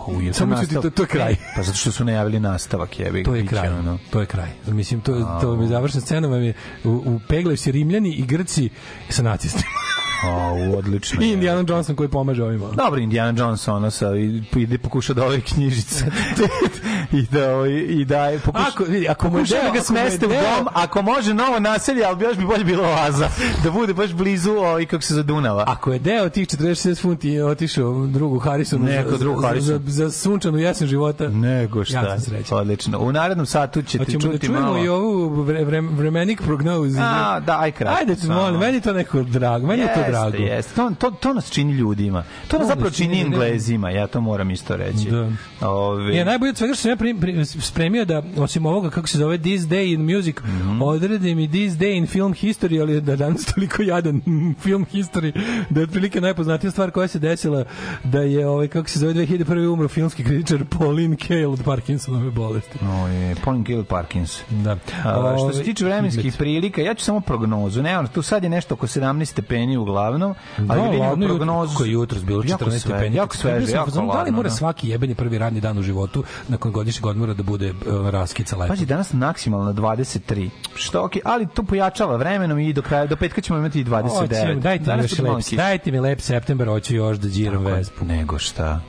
U, 0.06 0.20
je 0.20 0.32
Samo 0.32 0.56
ću 0.56 0.68
ti, 0.68 0.74
to, 0.74 0.90
to 0.90 1.02
je 1.02 1.06
kraj. 1.06 1.36
Pa 1.56 1.62
zato 1.62 1.78
što 1.78 1.92
su 1.92 2.04
najavili 2.04 2.40
nastavak, 2.40 3.00
jebi. 3.00 3.22
To 3.22 3.34
je 3.34 3.46
kraj. 3.46 3.68
ono. 3.68 3.98
To 4.10 4.20
je 4.20 4.26
kraj. 4.26 4.48
Mislim 4.66 5.00
to 5.00 5.38
to 5.40 5.56
mi 5.56 5.68
završna 5.68 6.00
scena 6.00 6.28
vam 6.28 6.42
je 6.42 6.54
u, 6.84 6.90
u 6.90 7.20
peglaju 7.28 7.56
se 7.56 7.72
Rimljani 7.72 8.14
i 8.14 8.26
Grci 8.26 8.68
sa 9.08 9.22
nacistima. 9.22 9.70
A, 10.24 10.52
odlično. 10.76 11.22
I 11.22 11.26
je. 11.26 11.32
Indiana 11.32 11.64
Johnson 11.68 11.96
koji 11.96 12.08
pomaže 12.08 12.42
ovima. 12.44 12.66
Dobro, 12.68 13.00
Indiana 13.00 13.38
Jones 13.38 13.68
ono 13.68 13.90
sa 13.90 14.16
i 14.16 14.42
ide 14.56 14.78
pokuša 14.78 15.14
da 15.14 15.24
ove 15.24 15.40
knjižice 15.40 16.04
i 17.12 17.22
da 17.22 17.66
i 17.90 18.04
da 18.04 18.30
pokuša 18.44 18.64
Ako- 18.68 18.84
vidi, 18.84 19.08
ako 19.08 19.30
pokuša 19.30 19.54
da 19.56 19.70
ga 19.70 19.80
smeste 19.80 20.26
u 20.26 20.30
dom, 20.30 20.68
ako 20.74 21.02
može 21.02 21.34
novo 21.34 21.58
naselje, 21.60 22.04
ali 22.04 22.24
još 22.24 22.36
bi 22.36 22.44
bolje 22.44 22.64
bilo 22.64 22.82
oaza, 22.84 23.28
da 23.64 23.70
bude 23.70 23.94
baš 23.94 24.12
blizu 24.12 24.50
ovaj 24.52 24.86
kako 24.86 25.02
se 25.02 25.14
za 25.14 25.22
Dunava. 25.22 25.64
Ako 25.66 25.92
je 25.92 25.98
deo 25.98 26.28
tih 26.28 26.48
46 26.48 27.02
funti 27.02 27.40
otišao 27.40 28.06
drugu 28.06 28.38
Harrisonu 28.38 28.84
Neko 28.84 29.10
za, 29.10 29.18
drugu 29.18 29.40
za, 29.40 29.46
Harrison. 29.46 29.78
za, 29.78 30.04
za 30.04 30.10
sunčanu 30.12 30.58
jesen 30.58 30.86
života, 30.88 31.28
Nego 31.28 31.78
Ja 31.78 31.84
šta. 31.84 32.02
sam 32.08 32.20
srećan. 32.20 32.58
Odlično. 32.58 32.98
U 32.98 33.12
narednom 33.12 33.46
satu 33.46 33.82
ćete 33.82 34.04
Hoćemo 34.04 34.18
da 34.22 34.32
čuti 34.32 34.46
čujemo 34.46 34.66
malo. 34.66 34.84
i 34.84 34.88
ovu 34.88 35.42
vre, 35.42 35.64
vre, 35.64 35.80
vremenik 35.80 36.42
prognozu. 36.42 36.98
A, 37.00 37.40
da, 37.40 37.58
aj 37.60 37.72
kratko. 37.72 37.98
Ajde, 38.00 38.16
molim, 38.28 38.60
meni 38.60 38.80
to 38.80 38.92
neko 38.92 39.22
drago, 39.22 39.66
meni 39.66 39.82
je 39.82 39.94
to 39.94 40.11
drago. 40.12 40.36
Jeste. 40.36 40.74
To, 40.74 40.90
to, 40.98 41.10
to 41.10 41.32
nas 41.34 41.50
čini 41.50 41.72
ljudima. 41.72 42.22
To 42.48 42.58
nas 42.58 42.60
nas 42.60 42.68
zapravo 42.68 42.90
čini 42.90 43.14
ljudima. 43.14 43.34
Englezima, 43.36 43.90
ja 43.90 44.06
to 44.06 44.20
moram 44.20 44.50
isto 44.50 44.76
reći. 44.76 45.10
Da. 45.10 45.28
Ove, 45.62 46.16
Je 46.16 46.24
najbolje 46.24 46.50
od 46.50 46.56
svega 46.56 46.74
što 46.74 46.82
sam 46.82 46.90
ja 46.90 46.96
pri, 46.96 47.14
pri, 47.14 47.44
spremio 47.44 48.04
da 48.04 48.22
osim 48.36 48.66
ovoga 48.66 48.90
kako 48.90 49.08
se 49.08 49.18
zove 49.18 49.38
This 49.38 49.62
Day 49.62 49.94
in 49.94 50.16
Music, 50.16 50.36
Mhm. 50.42 50.82
odredim 50.82 51.38
i 51.38 51.48
This 51.48 51.72
Day 51.72 51.96
in 51.96 52.06
Film 52.06 52.32
History, 52.34 52.80
ali 52.80 53.00
da 53.00 53.16
danas 53.16 53.44
toliko 53.54 53.82
jadan 53.82 54.20
film 54.60 54.86
history, 54.86 55.32
da 55.70 55.80
je 55.80 55.84
otprilike 55.84 56.20
najpoznatija 56.20 56.70
stvar 56.70 56.90
koja 56.90 57.08
se 57.08 57.18
desila 57.18 57.64
da 58.04 58.20
je 58.20 58.48
ovaj 58.48 58.68
kako 58.68 58.88
se 58.88 58.98
zove 58.98 59.14
2001. 59.14 59.42
umro 59.66 59.88
filmski 59.88 60.24
kritičar 60.24 60.64
Pauline 60.78 61.16
Kael 61.18 61.52
od 61.52 61.62
Parkinsonove 61.64 62.30
bolesti. 62.30 62.78
O, 62.84 63.06
je, 63.08 63.34
Pauline 63.44 63.64
Gill 63.64 63.84
Parkins. 63.84 64.40
Da. 64.50 64.70
A, 64.70 64.76
što 64.96 65.10
Ovaj, 65.20 65.54
se 65.54 65.62
tiče 65.62 65.84
vremenskih 65.84 66.34
prilika, 66.38 66.82
ja 66.82 66.94
ću 66.94 67.04
samo 67.04 67.20
prognozu. 67.20 67.82
Ne, 67.82 67.98
ono, 67.98 68.08
tu 68.08 68.22
sad 68.22 68.42
je 68.42 68.50
nešto 68.50 68.74
oko 68.74 68.86
17 68.86 69.24
stepeni 69.24 69.76
uglavnom, 70.02 70.34
ali 70.58 70.66
Da, 70.68 70.74
vidimo 70.74 71.02
ladno 71.02 71.24
jutro, 71.24 71.36
prognozu. 71.36 71.72
kako 71.72 71.84
je 71.84 71.92
jutros 71.92 72.22
bilo 72.22 72.38
Jako 72.40 72.64
14 72.64 72.70
sve- 72.72 72.78
stepeni. 72.80 73.16
Jako 73.16 73.36
sveže, 73.36 73.72
jako 73.72 73.90
Da 73.90 74.00
li 74.00 74.06
ladno. 74.08 74.32
mora 74.32 74.48
da. 74.48 74.54
svaki 74.54 74.88
jebeni 74.88 75.14
prvi 75.14 75.38
radni 75.38 75.60
dan 75.60 75.78
u 75.78 75.82
životu 75.82 76.24
nakon 76.48 76.72
godišnjeg 76.72 77.06
odmora 77.06 77.34
da 77.34 77.42
bude 77.42 77.70
uh, 77.70 77.76
raskica 78.08 78.56
lepo? 78.56 78.68
Pazi, 78.68 78.86
danas 78.86 79.12
maksimalno 79.12 79.72
23. 79.72 80.50
Što 80.74 81.02
okej, 81.02 81.22
ali 81.24 81.46
to 81.46 81.62
pojačava 81.62 82.16
vremenom 82.16 82.58
i 82.58 82.72
do 82.72 82.82
kraja 82.82 83.06
do 83.06 83.16
petka 83.16 83.40
ćemo 83.40 83.58
imati 83.58 83.80
i 83.80 83.84
29. 83.84 84.10
Hoćemo, 84.10 84.60
dajte 84.60 84.96
mi 84.96 85.02
još 85.02 85.18
lep, 85.18 85.56
dajte 85.56 85.90
mi 85.92 86.00
lep 86.00 86.20
septembar, 86.20 86.68
hoću 86.68 86.94
još 86.94 87.16
da 87.18 87.28
džiram 87.28 87.64
vespu. 87.64 88.04
Nego 88.04 88.38
šta? 88.38 88.80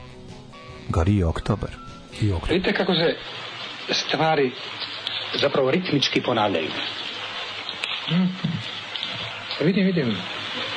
Gori 0.90 1.14
i 1.14 1.23
oktobar. 1.23 1.69
I 2.22 2.31
oktobar. 2.31 2.53
Vidite 2.53 2.73
kako 2.73 2.94
se 2.94 3.15
stvari 3.94 4.52
zapravo 5.35 5.72
ritmički 5.72 6.22
ponavljaju. 6.22 6.69
Hmm. 8.07 8.27
Vidim, 9.64 9.85
vidim. 9.85 10.18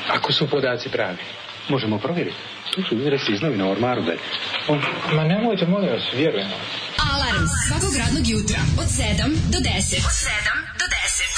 Ako 0.08 0.32
su 0.32 0.50
podaci 0.50 0.88
pravi, 0.88 1.18
možemo 1.68 1.98
provjeriti. 1.98 2.36
Tu 2.74 2.82
su 2.82 2.94
izresi 2.94 3.32
iz 3.32 3.42
novina 3.42 3.70
ormaru, 3.70 4.02
be. 4.02 4.16
On, 4.68 4.82
ma 5.12 5.24
nemojte, 5.24 5.66
molim 5.66 5.90
vas, 5.90 6.02
vjerujem. 6.14 6.48
Alarm 7.12 7.44
svakog 7.68 7.96
radnog 7.96 8.28
jutra 8.28 8.58
od 8.78 8.86
7 8.86 9.28
do 9.52 9.58
10. 9.58 10.06
Od 10.08 10.16
7 10.22 10.78
do 10.80 10.86
10. 10.86 11.35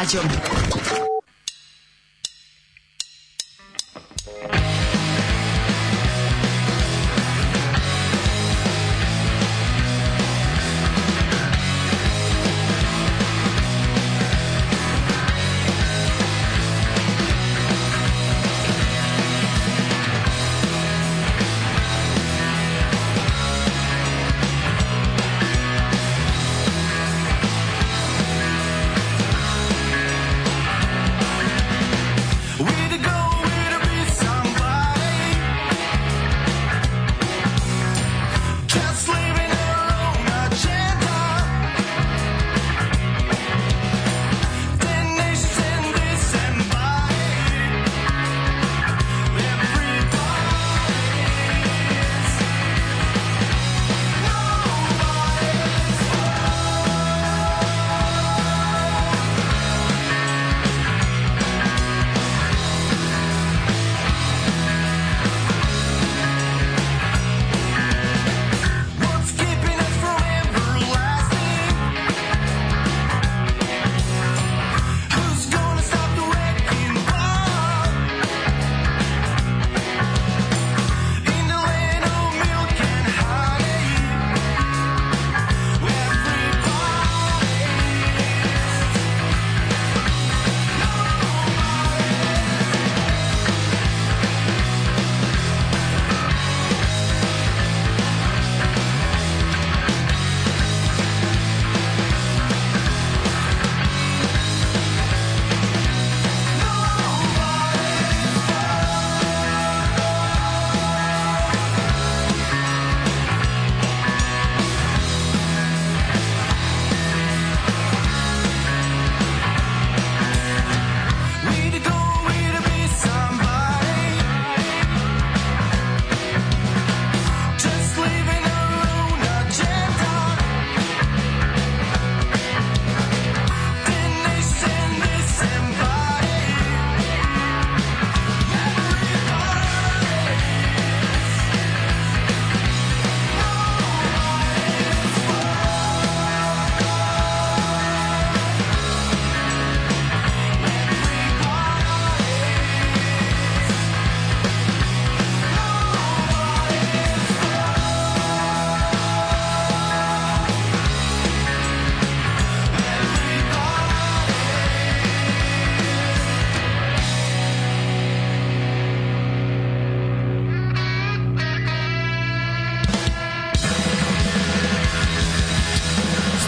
Mlađom. 0.00 0.69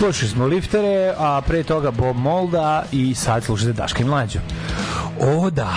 Slušali 0.02 0.30
smo 0.30 0.46
liftere, 0.46 1.14
a 1.18 1.40
pre 1.46 1.62
toga 1.62 1.90
Bob 1.90 2.16
Molda 2.16 2.84
i 2.92 3.14
sad 3.14 3.44
slušate 3.44 3.72
Daška 3.72 4.02
i 4.02 4.06
Mlađu. 4.06 4.38
O 5.20 5.50
da, 5.50 5.74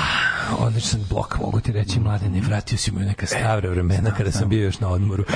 odličan 0.60 1.02
blok, 1.10 1.40
mogu 1.40 1.60
ti 1.60 1.72
reći, 1.72 2.00
mladene, 2.00 2.42
vratio 2.42 2.78
si 2.78 2.92
me 2.92 3.02
u 3.02 3.06
neka 3.06 3.26
stavra 3.26 3.70
vremena 3.70 4.12
kada 4.18 4.32
sam 4.32 4.50
bio 4.50 4.64
još 4.64 4.80
na 4.80 4.90
odmoru. 4.90 5.24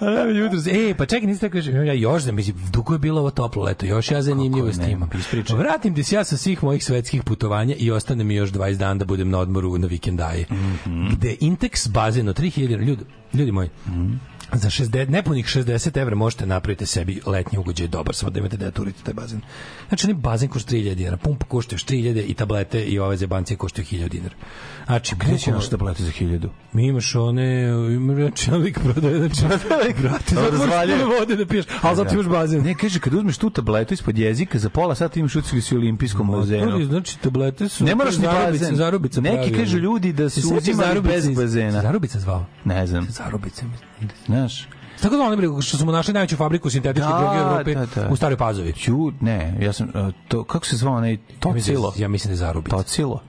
A, 0.00 0.10
jutros, 0.34 0.66
e, 0.66 0.94
pa 0.98 1.06
čekaj, 1.06 1.26
niste 1.26 1.50
kažem, 1.50 1.86
ja 1.86 1.92
još 1.92 2.22
da 2.22 2.32
mislim, 2.32 2.56
dugo 2.72 2.92
je 2.92 2.98
bilo 2.98 3.20
ovo 3.20 3.30
toplo 3.30 3.62
leto, 3.62 3.86
još 3.86 4.10
ja 4.10 4.22
zanimljivo 4.22 4.72
s 4.72 4.78
tim. 4.78 5.04
ispričaj. 5.18 5.56
Vratim 5.56 5.94
ti 5.94 6.02
se 6.02 6.14
ja 6.14 6.24
sa 6.24 6.36
svih 6.36 6.64
mojih 6.64 6.84
svetskih 6.84 7.22
putovanja 7.22 7.74
i 7.78 7.90
ostane 7.90 8.24
mi 8.24 8.34
još 8.34 8.50
20 8.52 8.76
dana 8.76 8.94
da 8.94 9.04
budem 9.04 9.30
na 9.30 9.38
odmoru 9.38 9.78
na 9.78 9.86
vikendaje. 9.86 10.46
Gde 11.12 11.36
Intex 11.40 11.88
bazen 11.88 12.28
od 12.28 12.38
3000 12.40 12.84
ljudi, 12.84 13.04
ljudi 13.34 13.52
moji, 13.52 13.68
za 14.52 14.70
60, 14.70 15.08
nepunih 15.08 15.46
60 15.46 15.98
evra 15.98 16.14
možete 16.14 16.46
napraviti 16.46 16.86
sebi 16.86 17.20
letnji 17.26 17.58
ugođaj 17.58 17.88
dobar, 17.88 18.14
samo 18.14 18.30
da 18.30 18.38
imate 18.38 18.56
da 18.56 18.70
turite 18.70 19.02
taj 19.02 19.14
bazen. 19.14 19.40
Znači, 19.88 20.06
oni 20.06 20.14
bazen 20.14 20.48
košta 20.48 20.70
3000 20.70 20.94
dinara, 20.94 21.16
pumpa 21.16 21.46
košta 21.46 21.74
još 21.74 21.84
3000 21.84 22.24
i 22.26 22.34
tablete 22.34 22.82
i 22.82 22.98
ove 22.98 23.16
zebancije 23.16 23.56
koštaju 23.56 23.86
1000 23.86 24.08
dinara. 24.08 24.34
Znači, 24.86 25.14
Gde 25.14 25.26
će 25.28 25.32
bukvalno- 25.32 25.54
naš 25.54 25.68
tablete 25.68 26.02
za 26.02 26.10
1000? 26.10 26.48
mi 26.72 26.86
imaš 26.86 27.14
one, 27.14 27.62
ima 27.90 28.14
reći, 28.14 28.50
lik 28.52 28.78
prodaje, 28.80 29.18
znači, 29.18 29.40
brate, 30.02 30.34
zato 30.34 30.42
možeš 30.42 30.60
Razvaljuje. 30.60 30.98
puno 30.98 31.14
vode 31.14 31.36
da 31.36 31.46
piješ, 31.46 31.64
ali 31.82 31.96
zato 31.96 32.14
imaš 32.14 32.26
bazen. 32.26 32.62
Ne, 32.62 32.74
kaže, 32.74 33.00
kad 33.00 33.14
uzmeš 33.14 33.38
tu 33.38 33.50
tabletu 33.50 33.94
ispod 33.94 34.18
jezika, 34.18 34.58
za 34.58 34.68
pola 34.68 34.94
sata 34.94 35.20
imaš 35.20 35.36
ucili 35.36 35.62
si 35.62 35.74
u 35.74 35.78
olimpijskom 35.78 36.30
bazenu. 36.30 36.84
Znači, 36.84 37.18
tablete 37.18 37.68
su... 37.68 37.84
Ne 37.84 37.94
moraš 37.94 38.16
ni 38.16 38.26
bazen. 38.26 38.76
Zarubica 38.76 39.20
Neki 39.20 39.52
kažu 39.54 39.78
ljudi 39.78 40.12
da 40.12 40.30
Se 40.30 40.40
su 40.40 40.48
sećaš 40.48 40.58
uzimali 40.58 40.88
Zarubice 40.88 41.14
bez 41.14 41.36
bazena. 41.36 41.82
Zarubica 41.82 42.20
zvao. 42.20 42.46
Ne 42.64 42.86
znam. 42.86 43.06
Zarubice. 43.10 43.62
Znaš? 44.26 44.68
Tako 45.02 45.16
da 45.16 45.22
oni 45.22 45.36
bre 45.36 45.48
što 45.62 45.76
smo 45.76 45.92
našli 45.92 46.14
najveću 46.14 46.36
fabriku 46.36 46.70
sintetičke 46.70 47.08
Da, 47.08 47.18
droge 47.18 47.38
u 47.38 47.40
Evropi 47.40 47.74
da, 47.74 48.02
da. 48.02 48.08
u 48.08 48.16
Staroj 48.16 48.36
Pazovi. 48.36 48.72
Ću, 48.72 49.10
ne, 49.20 49.58
ja 49.60 49.72
sam, 49.72 49.88
uh, 49.94 50.12
to, 50.28 50.44
kako 50.44 50.66
se 50.66 50.76
zvao 50.76 50.94
onaj 50.94 51.18
Tocilo? 51.40 51.92
ja 51.96 52.08
mislim 52.08 52.28
da 52.28 52.32
je 52.32 52.36
Zarubica. 52.36 52.76
Tocilo? 52.76 53.22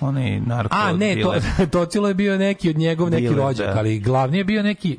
Onaj 0.00 0.40
narko 0.40 0.76
A 0.76 0.92
ne, 0.92 1.22
to. 1.22 1.34
Tocilo 1.78 2.08
je 2.08 2.14
bio 2.14 2.38
neki 2.38 2.70
od 2.70 2.78
njegov 2.78 3.10
neki 3.10 3.22
Diler, 3.22 3.38
rođak, 3.38 3.66
da. 3.66 3.78
ali 3.78 3.98
glavni 3.98 4.38
je 4.38 4.44
bio 4.44 4.62
neki 4.62 4.98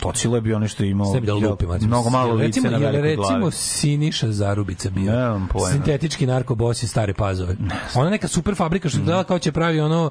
Tocilo 0.00 0.36
je 0.36 0.40
bio 0.40 0.56
ono 0.56 0.68
što 0.68 0.84
je 0.84 0.90
imao 0.90 1.12
sebi 1.12 1.26
da 1.26 1.34
lupim, 1.34 1.72
recimo, 1.72 1.88
mnogo 1.88 2.10
malo 2.10 2.34
lice 2.34 2.46
recimo, 2.46 2.70
na 2.70 2.78
velikoj 2.78 3.00
recimo 3.00 3.38
glavi. 3.38 3.52
Siniša 3.52 4.32
Zarubica 4.32 4.90
bio. 4.90 5.12
Nemam 5.12 5.48
pojma. 5.52 5.68
Sintetički 5.68 6.26
narkobos 6.26 6.82
iz 6.82 6.90
Stare 6.90 7.14
Pazove. 7.14 7.56
Ona 7.94 8.10
neka 8.10 8.28
super 8.28 8.54
fabrika 8.54 8.88
što 8.88 8.98
je 8.98 9.24
kao 9.24 9.38
će 9.38 9.52
pravi 9.52 9.80
ono 9.80 10.10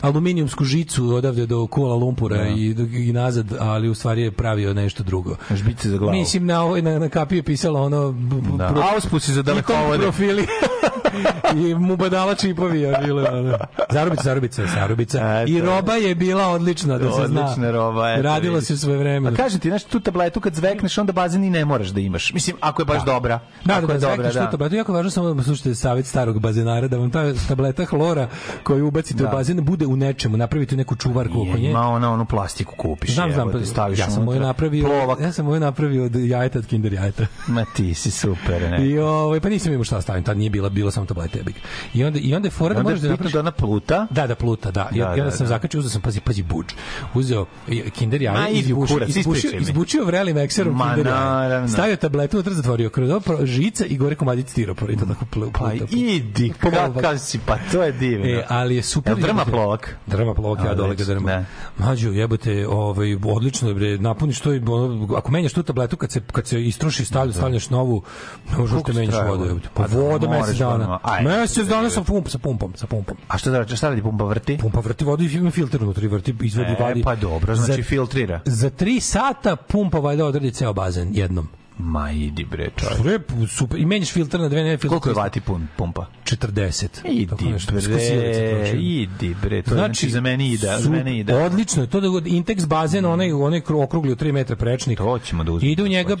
aluminijumsku 0.00 0.64
žicu 0.64 1.08
odavde 1.08 1.46
do 1.46 1.66
Kuala 1.66 1.94
Lumpura 1.94 2.48
i, 2.48 2.74
i 2.92 3.12
nazad, 3.12 3.46
ali 3.60 3.88
u 3.88 3.94
stvari 3.94 4.22
je 4.22 4.30
pravio 4.30 4.74
nešto 4.74 5.02
drugo. 5.02 5.36
Žbice 5.50 5.88
za 5.88 5.98
glavu. 5.98 6.12
Mislim, 6.12 6.46
na, 6.46 6.80
na, 6.82 6.98
na 6.98 7.08
kapiju 7.08 7.38
je 7.38 7.42
pisalo 7.42 7.82
ono... 7.82 8.14
Da. 8.58 8.68
pro- 8.68 8.82
Auspusi 8.94 9.32
za 9.32 9.42
dalekovode. 9.42 10.02
profili. 10.02 10.46
i 11.60 11.74
mu 11.74 11.96
badala 11.96 12.34
čipovi 12.34 12.80
je 12.80 12.98
bile. 13.04 13.30
ono. 13.30 13.58
Zarubica, 13.90 14.22
zarubica, 14.22 14.62
zarubica. 14.74 15.44
I 15.46 15.60
roba 15.60 15.94
je 15.94 16.14
bila 16.14 16.48
odlična, 16.48 16.98
da 16.98 17.12
se 17.12 17.26
zna. 17.26 17.40
Odlična 17.42 17.70
roba, 17.70 18.10
eto, 18.10 18.22
Radilo 18.22 18.60
se 18.60 18.76
svoje 18.76 18.98
vreme. 18.98 19.30
A 19.30 19.34
kažem 19.34 19.60
ti, 19.60 19.68
znaš, 19.68 19.84
tu 19.84 20.00
tabletu 20.00 20.40
kad 20.40 20.54
zvekneš, 20.54 20.98
onda 20.98 21.12
bazen 21.12 21.44
i 21.44 21.50
ne 21.50 21.64
moraš 21.64 21.88
da 21.88 22.00
imaš. 22.00 22.32
Mislim, 22.32 22.56
ako 22.60 22.82
je 22.82 22.86
baš 22.86 22.98
Da. 22.98 23.12
dobra. 23.12 23.40
Da, 23.64 23.74
ako 23.74 23.86
da, 23.86 23.92
je 23.92 23.98
da, 23.98 24.08
dobra, 24.08 24.32
da. 24.32 24.50
to, 24.50 24.56
brate, 24.56 24.76
jako 24.76 24.92
važno 24.92 25.10
samo 25.10 25.34
da 25.34 25.42
slušate 25.42 25.74
savjet 25.74 26.06
starog 26.06 26.40
bazenara, 26.40 26.88
da 26.88 26.98
vam 26.98 27.10
ta 27.10 27.24
tableta 27.48 27.84
hlora 27.84 28.28
koju 28.62 28.86
ubacite 28.86 29.22
Da. 29.22 29.28
u 29.28 29.32
bazen 29.32 29.64
bude 29.64 29.86
u 29.86 29.96
nečemu, 29.96 30.36
napravite 30.36 30.76
neku 30.76 30.96
čuvarku 30.96 31.42
oko 31.42 31.58
nje. 31.58 31.70
Ima 31.70 31.88
ona 31.88 32.12
onu 32.12 32.26
plastiku 32.26 32.74
kupiš. 32.76 33.14
Znam, 33.14 33.32
znam, 33.32 33.50
evo, 33.50 33.58
ti 33.58 33.66
staviš 33.66 33.98
ja 33.98 34.10
sam 34.10 34.24
moju 34.24 34.40
napravio, 34.40 34.84
Plovak. 34.86 35.20
ja 35.20 35.32
sam 35.32 35.44
moju 35.46 35.60
napravio 35.60 36.04
od 36.04 36.14
jajeta 36.14 36.58
od 36.58 36.66
Kinder 36.66 36.92
jajeta. 36.92 37.26
Ma 37.46 37.64
ti 37.76 37.94
si 37.94 38.10
super, 38.10 38.62
ne. 38.70 38.86
I 38.86 38.98
ovaj 38.98 39.40
pa 39.40 39.48
nisam 39.48 39.72
imao 39.72 39.84
šta 39.84 40.00
stavim, 40.00 40.24
tad 40.24 40.38
nije 40.38 40.50
bila 40.50 40.68
bilo 40.68 40.90
samo 41.04 41.08
tablete 41.08 41.38
jebik. 41.38 41.56
I 41.94 42.04
onda 42.04 42.18
i 42.18 42.34
onda 42.34 42.46
je 42.46 42.50
fora 42.52 42.74
da 42.74 42.82
možeš 42.82 43.00
da 43.00 43.08
napraviš 43.08 43.32
da 43.32 43.40
ona 43.40 43.50
pluta. 43.52 44.06
Da, 44.10 44.26
da 44.26 44.34
pluta, 44.34 44.70
da. 44.70 44.88
I, 44.92 44.98
Da, 44.98 45.04
i 45.06 45.10
onda 45.10 45.24
da, 45.24 45.30
sam 45.30 45.44
da. 45.44 45.48
zakačio, 45.48 45.80
uzeo 45.80 45.90
sam, 45.90 46.00
pazi, 46.02 46.20
pazi, 46.20 46.42
budž. 46.44 46.72
Uzeo 47.14 47.46
i- 47.68 47.90
Kinder 47.90 48.22
jaje, 48.22 48.52
idi 48.52 48.72
u 48.72 48.84
izbušio, 49.08 49.50
izbušio 49.52 50.04
vrelim 50.04 50.38
ekserom 50.38 50.74
Ma, 50.74 50.84
Kinder 50.86 51.12
jaje. 51.12 51.68
Stavio 51.68 51.96
tabletu, 51.96 52.36
unutra 52.36 52.54
zatvorio 52.54 52.90
kroz 52.90 53.10
žica 53.44 53.84
i 53.86 53.96
gore 53.96 54.14
komadić 54.14 54.48
stiropora 54.48 54.92
i 54.92 54.96
to 54.96 55.06
tako 55.06 55.24
Pa 55.24 55.30
pluta. 55.30 55.86
idi, 55.90 56.52
Pomalo 56.60 56.94
kakav 56.94 57.18
si, 57.18 57.38
pa 57.38 57.58
to 57.72 57.82
je 57.82 57.92
divno. 57.92 58.26
E, 58.26 58.44
ali 58.48 58.76
je 58.76 58.82
super. 58.82 59.12
Jel 59.12 59.20
drma 59.20 59.44
plovak? 59.44 59.96
Drma 60.06 60.34
plovak, 60.34 60.58
ja 60.60 60.74
dole 60.74 60.94
ga 60.94 61.04
drma. 61.04 61.26
da. 61.28 61.44
Mađo, 61.78 62.10
jebote, 62.10 62.66
ovaj, 62.68 63.16
odlično 63.24 63.74
bre, 63.74 63.98
napuniš 63.98 64.40
to 64.40 64.54
i, 64.54 64.58
ono, 64.58 65.14
ako 65.16 65.30
menjaš 65.30 65.52
tu 65.52 65.62
tabletu, 65.62 65.96
kad 65.96 66.12
se, 66.12 66.20
kad 66.32 66.46
se 66.46 66.64
istroši, 66.64 67.04
stavlja, 67.04 67.32
stavljaš 67.32 67.70
novu, 67.70 68.02
ne 68.50 68.58
možeš 68.58 68.70
Koliko 68.72 68.86
te 68.86 68.92
se 68.92 68.98
menjaš 69.00 69.28
vodu. 69.28 69.60
Pa 69.74 69.82
Pa 69.82 69.88
da, 69.88 69.96
voda 69.96 70.28
mesec 70.30 70.58
dana. 70.58 70.93
Aj, 71.02 71.22
Mesec 71.22 71.68
dana 71.68 71.90
sa 71.90 72.02
pumpom, 72.02 72.30
sa 72.30 72.38
pumpom, 72.38 72.72
sa 72.76 72.86
pumpom. 72.86 73.16
A 73.28 73.38
što 73.38 73.50
da 73.50 73.76
šta 73.76 73.88
radi 73.88 74.02
pumpa 74.02 74.24
vrti? 74.24 74.58
Pumpa 74.58 74.80
vrti 74.80 75.04
vodu 75.04 75.22
i 75.22 75.28
ima 75.28 75.50
filter 75.50 75.82
unutra 75.82 76.08
vrti, 76.08 76.34
izvodi, 76.42 76.70
E, 76.70 76.76
vadi. 76.80 77.02
pa 77.02 77.14
dobro, 77.16 77.54
znači 77.54 77.82
Za- 77.82 77.88
filtrira. 77.88 78.40
Za 78.44 78.70
tri 78.70 79.00
sata 79.00 79.56
pumpa 79.56 79.98
valjda 79.98 80.24
odradi 80.26 80.50
ceo 80.50 80.72
bazen 80.72 81.08
jednom. 81.12 81.48
Ma 81.78 82.10
idi 82.10 82.44
bre, 82.44 82.70
čovječ. 82.76 83.00
Rep, 83.04 83.22
super. 83.48 83.80
I 83.80 83.86
menjaš 83.86 84.10
filter 84.10 84.40
na 84.40 84.48
dve, 84.48 84.62
ne 84.62 84.70
filter. 84.70 84.88
Koliko 84.90 85.08
je 85.08 85.14
vati 85.14 85.40
pun, 85.40 85.66
pumpa? 85.76 86.06
40. 86.24 86.88
Tako 87.28 87.44
Idi 87.44 87.58
bre, 87.68 88.70
idi 88.72 89.36
bre, 89.42 89.62
to 89.62 89.70
znači, 89.70 89.84
znači 89.86 90.10
za 90.10 90.20
mene 90.20 90.48
ide, 90.48 90.68
za 90.78 90.90
mene 90.90 91.18
ide. 91.18 91.34
Odlično 91.36 91.82
je 91.82 91.88
to 91.88 92.00
da 92.00 92.08
god 92.08 92.26
Intex 92.26 92.66
bazen, 92.66 93.04
onaj 93.06 93.32
onaj 93.32 93.60
kru- 93.60 93.82
okrugli 93.82 94.12
od 94.12 94.22
3 94.22 94.32
metra 94.32 94.56
prečnik. 94.56 94.98
To 94.98 95.18
ćemo 95.18 95.44
da 95.44 95.52
uzmemo. 95.52 95.72
Ide 95.72 95.82
u 95.82 95.88
njega 95.88 96.16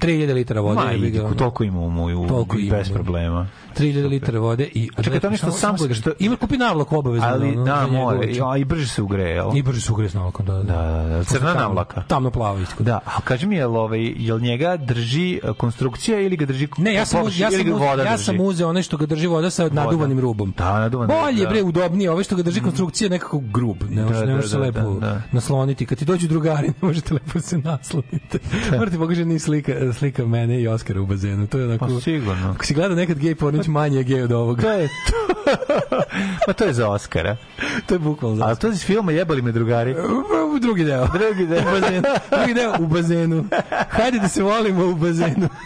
3000 0.00 0.34
litara 0.34 0.60
vode. 0.60 0.74
Ma 0.76 0.92
idi, 0.92 1.20
toliko 1.38 1.64
ima 1.64 1.80
u 1.80 1.90
moju, 1.90 2.26
bez 2.70 2.88
da. 2.88 2.94
problema. 2.94 3.48
3000 3.78 4.08
litara 4.08 4.38
vode 4.38 4.64
i 4.64 4.88
čekaj, 5.02 5.20
to 5.20 5.30
nešto 5.30 5.50
sam 5.50 5.78
se- 5.78 5.94
što- 5.94 6.12
ima 6.18 6.36
kupi 6.36 6.56
navlak 6.56 6.92
obavezno. 6.92 7.28
Ali 7.28 7.56
da, 7.56 7.86
i, 8.26 8.40
a, 8.42 8.56
i 8.56 8.64
brže 8.64 8.86
se 8.88 9.02
ugreje, 9.02 9.30
jel? 9.30 9.56
I 9.56 9.62
brže 9.62 9.80
su 9.80 9.92
ugre 9.92 10.08
s 10.08 10.14
navlakom, 10.14 10.46
da, 10.46 10.54
da. 10.54 10.62
Da, 10.62 11.24
crna 11.24 11.54
navlaka. 11.54 12.02
Tamno 12.02 12.30
plavo 12.30 12.58
isto. 12.58 12.82
Da, 12.82 13.00
a 13.06 13.20
kaži 13.20 13.46
mi, 13.46 13.56
jel, 13.56 13.76
ovaj, 13.76 14.12
jel 14.16 14.40
njega 14.40 14.76
drži 14.94 15.40
e, 15.42 15.52
konstrukcija 15.52 16.20
ili 16.20 16.36
ga 16.36 16.46
drži 16.46 16.68
Ne, 16.78 16.94
ja 16.94 17.06
sam, 17.06 17.20
površina 17.20 17.46
ja 17.46 17.50
sam, 17.50 17.72
voda 17.72 18.02
ja 18.02 18.18
sam 18.18 18.40
uzeo 18.40 18.68
onaj 18.68 18.82
što 18.82 18.96
ga 18.96 19.06
drži 19.06 19.26
voda 19.26 19.50
sa 19.50 19.68
naduvanim 19.72 20.20
rubom. 20.20 20.54
Da, 20.58 20.78
naduvan 20.80 21.08
Bolje, 21.08 21.44
da. 21.44 21.50
bre, 21.50 21.62
udobnije, 21.62 22.10
ovaj 22.10 22.24
što 22.24 22.36
ga 22.36 22.42
drži 22.42 22.60
konstrukcija 22.60 23.06
je 23.06 23.10
nekako 23.10 23.38
grub. 23.38 23.76
Ne 23.90 24.02
može, 24.02 24.14
Da, 24.14 24.20
ne 24.20 24.26
da, 24.26 24.36
može 24.36 24.48
se 24.48 24.56
da, 24.56 24.62
lepo 24.62 24.80
da, 24.80 25.06
da. 25.06 25.22
nasloniti. 25.32 25.86
Kad 25.86 25.98
ti 25.98 26.04
dođu 26.04 26.28
drugari, 26.28 26.68
ne 26.80 26.80
možete 26.80 27.14
lepo 27.14 27.40
se 27.40 27.58
nasloniti. 27.58 28.38
Morate 28.78 28.98
pokaže 28.98 29.24
ni 29.24 29.38
slika, 29.38 29.92
slika 29.92 30.26
mene 30.26 30.60
i 30.60 30.68
Oskara 30.68 31.00
u 31.00 31.06
bazenu. 31.06 31.46
To 31.46 31.58
je 31.58 31.64
onako... 31.64 31.86
Pa 31.86 32.00
sigurno. 32.00 32.50
Ako 32.50 32.64
si 32.64 32.74
gleda 32.74 32.94
nekad 32.94 33.18
gej 33.18 33.34
pornić, 33.34 33.66
manje 33.66 33.96
je 33.96 34.04
gej 34.04 34.22
od 34.22 34.32
ovoga. 34.32 34.62
To 34.62 34.72
je 34.72 34.88
to. 34.88 35.34
pa 36.46 36.52
to 36.52 36.64
je 36.64 36.72
za 36.72 36.88
Oskara. 36.88 37.36
to 37.86 37.94
je 37.94 37.98
bukvalno 37.98 38.36
za 38.36 38.44
A 38.44 38.54
to 38.54 38.66
je 38.66 38.72
iz 38.72 38.84
filma 38.84 39.12
Jebali 39.12 39.42
me 39.42 39.52
drugari. 39.52 39.94
U 40.54 40.58
drugi 40.58 40.84
deo. 40.84 41.06
Drugi 41.06 41.46
deo. 41.46 41.60
U 41.60 41.80
bazenu. 41.80 42.02
Drugi 42.30 42.54
deo 42.54 42.72
u 42.80 42.86
bazenu. 42.86 43.44
Hajde 43.96 44.18
da 44.18 44.28
se 44.28 44.42
volimo 44.42 44.81
u 44.82 44.94
bazenu. 44.94 45.48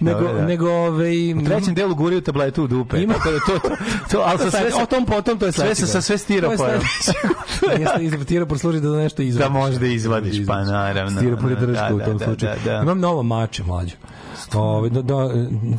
nego, 0.00 0.18
Dobro, 0.18 0.34
da. 0.34 0.44
nego 0.44 0.70
ovaj, 0.70 1.34
U 1.34 1.44
trećem 1.44 1.74
delu 1.74 1.94
guri 1.94 2.16
u 2.16 2.20
tabletu 2.20 2.64
u 2.64 2.68
dupe. 2.68 2.96
Ima- 2.98 3.14
Tako 3.14 3.30
da 3.30 3.38
to, 3.38 3.58
to, 3.60 3.76
to, 4.10 4.18
ali 4.26 4.38
sa 4.40 4.50
sve, 4.50 4.70
o 4.74 4.86
tom 4.86 5.06
potom 5.06 5.38
to 5.38 5.46
je 5.46 5.52
sve 5.52 5.64
sledeće. 5.64 5.80
sa, 5.82 5.86
sa 5.86 6.00
sve 6.02 6.16
To 6.16 6.22
stiroporom. 6.24 6.80
sledeće. 7.60 7.82
Jeste 7.82 8.04
iz 8.18 8.24
stiropor 8.24 8.58
služi 8.58 8.80
da 8.80 8.88
nešto 8.88 9.22
izvadiš. 9.22 9.46
Da 9.46 9.52
možeš 9.52 9.76
da 9.76 9.86
izvadiš, 9.86 10.46
pa 10.46 10.62
naravno. 10.62 11.18
Stiropor 11.18 11.50
je 11.50 11.56
Da, 11.56 11.66
drška 11.66 11.94
u 11.94 11.98
da, 11.98 12.04
tom 12.04 12.18
da, 12.18 12.24
slučaju. 12.24 12.52
da, 12.64 12.72
da. 12.72 12.82
Imam 12.82 13.00
novo 13.00 13.22
mače, 13.22 13.62
mlađo. 13.64 13.94
Ove, 14.54 14.90
da, 14.90 15.02
da, 15.02 15.28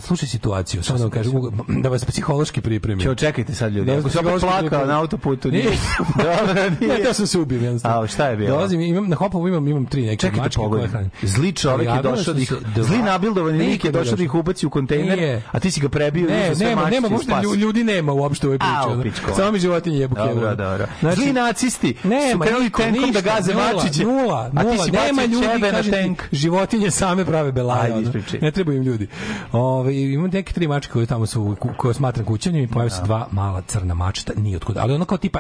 slušaj 0.02 0.28
situaciju, 0.28 0.84
samo 0.84 0.98
da 0.98 1.04
vam 1.04 1.12
kažem, 1.12 1.34
da 1.82 1.90
vas 1.90 2.06
psihološki 2.06 2.62
pripremim. 2.62 3.02
Ćemo 3.02 3.16
čekajte 3.16 3.54
sad 3.54 3.74
ljudi. 3.74 3.92
Da, 3.92 3.98
Ako 3.98 4.10
se 4.10 4.20
opet 4.20 4.42
plakao 4.42 4.86
na 4.86 5.00
autoputu, 5.00 5.52
Nije. 5.52 5.64
Dobro, 6.16 6.54
nije. 6.80 6.98
Ne, 6.98 7.04
to 7.04 7.14
sam 7.14 7.28
se 7.28 7.40
ubijem 7.40 7.64
jednostavno. 7.64 8.02
A, 8.02 8.08
šta 8.08 8.28
je 8.28 8.38
bilo? 8.38 8.50
Dolazim, 8.50 8.82
imam, 8.82 9.10
na 9.10 9.16
Hopovu 9.16 9.48
imam, 9.48 9.68
imam 9.68 9.86
tri 9.86 10.02
neke 10.02 10.18
Čekajte 10.18 10.42
mačke 10.42 10.56
koje 10.56 10.66
pogodim. 10.66 10.90
hranim. 10.90 11.12
Zli 11.22 11.52
čovek 11.52 11.88
je 11.88 12.02
došao 12.02 12.34
da 12.34 12.42
ih, 12.42 12.54
zli 12.78 12.98
nabildovani 12.98 13.58
lik 13.60 13.86
je 13.86 13.92
došao 13.92 14.16
da 14.16 14.24
ih 14.24 14.34
ubaci 14.36 14.66
u 14.66 14.70
kontejner, 14.70 15.18
Nije. 15.18 15.44
a 15.52 15.60
ti 15.60 15.72
si 15.72 15.82
ga 15.82 15.90
prebio 15.90 16.28
i 16.52 16.56
sve 16.56 16.68
nema, 16.68 16.90
nema, 16.90 17.10
možda 17.10 17.42
ljudi 17.58 17.84
nema 17.84 18.14
uopšte 18.14 18.48
u 18.48 18.50
ovoj 18.50 18.60
priči. 19.02 19.22
Samo 19.36 19.52
mi 19.52 19.60
životinje 19.60 19.98
jebu 19.98 20.16
Dobro, 20.16 20.34
kevu. 20.34 20.56
dobro. 20.56 20.86
Znači, 21.00 21.22
Zli 21.22 21.34
nacisti 21.34 21.96
su 22.32 22.40
krenuli 22.40 22.70
tenkom 22.70 23.12
da 23.12 23.22
gaze 23.22 23.54
mačiće. 23.54 24.04
Nula, 24.04 24.50
nula, 24.54 24.86
nema 24.92 25.26
ljudi, 25.26 25.72
kažem 25.72 26.16
životinje 26.32 26.92
same 26.92 27.26
prave 27.26 27.52
belaje. 27.52 27.94
Ajde, 27.94 28.02
ispričaj. 28.02 28.40
Ne 28.50 28.54
trebaju 28.54 28.78
im 28.78 28.84
ljudi. 28.84 29.08
Ove, 29.52 30.02
imam 30.04 30.30
neke 30.30 30.54
tri 30.54 30.68
mačke 30.68 30.92
koje 30.94 31.06
tamo 31.06 31.26
su, 31.26 31.56
koje 31.78 31.94
smatram 31.94 32.26
kućanim 32.26 32.64
i 32.64 32.68
pojave 32.68 32.90
se 32.90 33.02
dva 33.04 33.28
mala 33.32 33.62
crna 33.62 33.94
mačeta, 33.94 34.34
nije 34.36 34.58
otkud. 34.58 34.78
Ali 34.78 34.94
ono 34.94 35.06
kao 35.06 35.18
tipa 35.18 35.40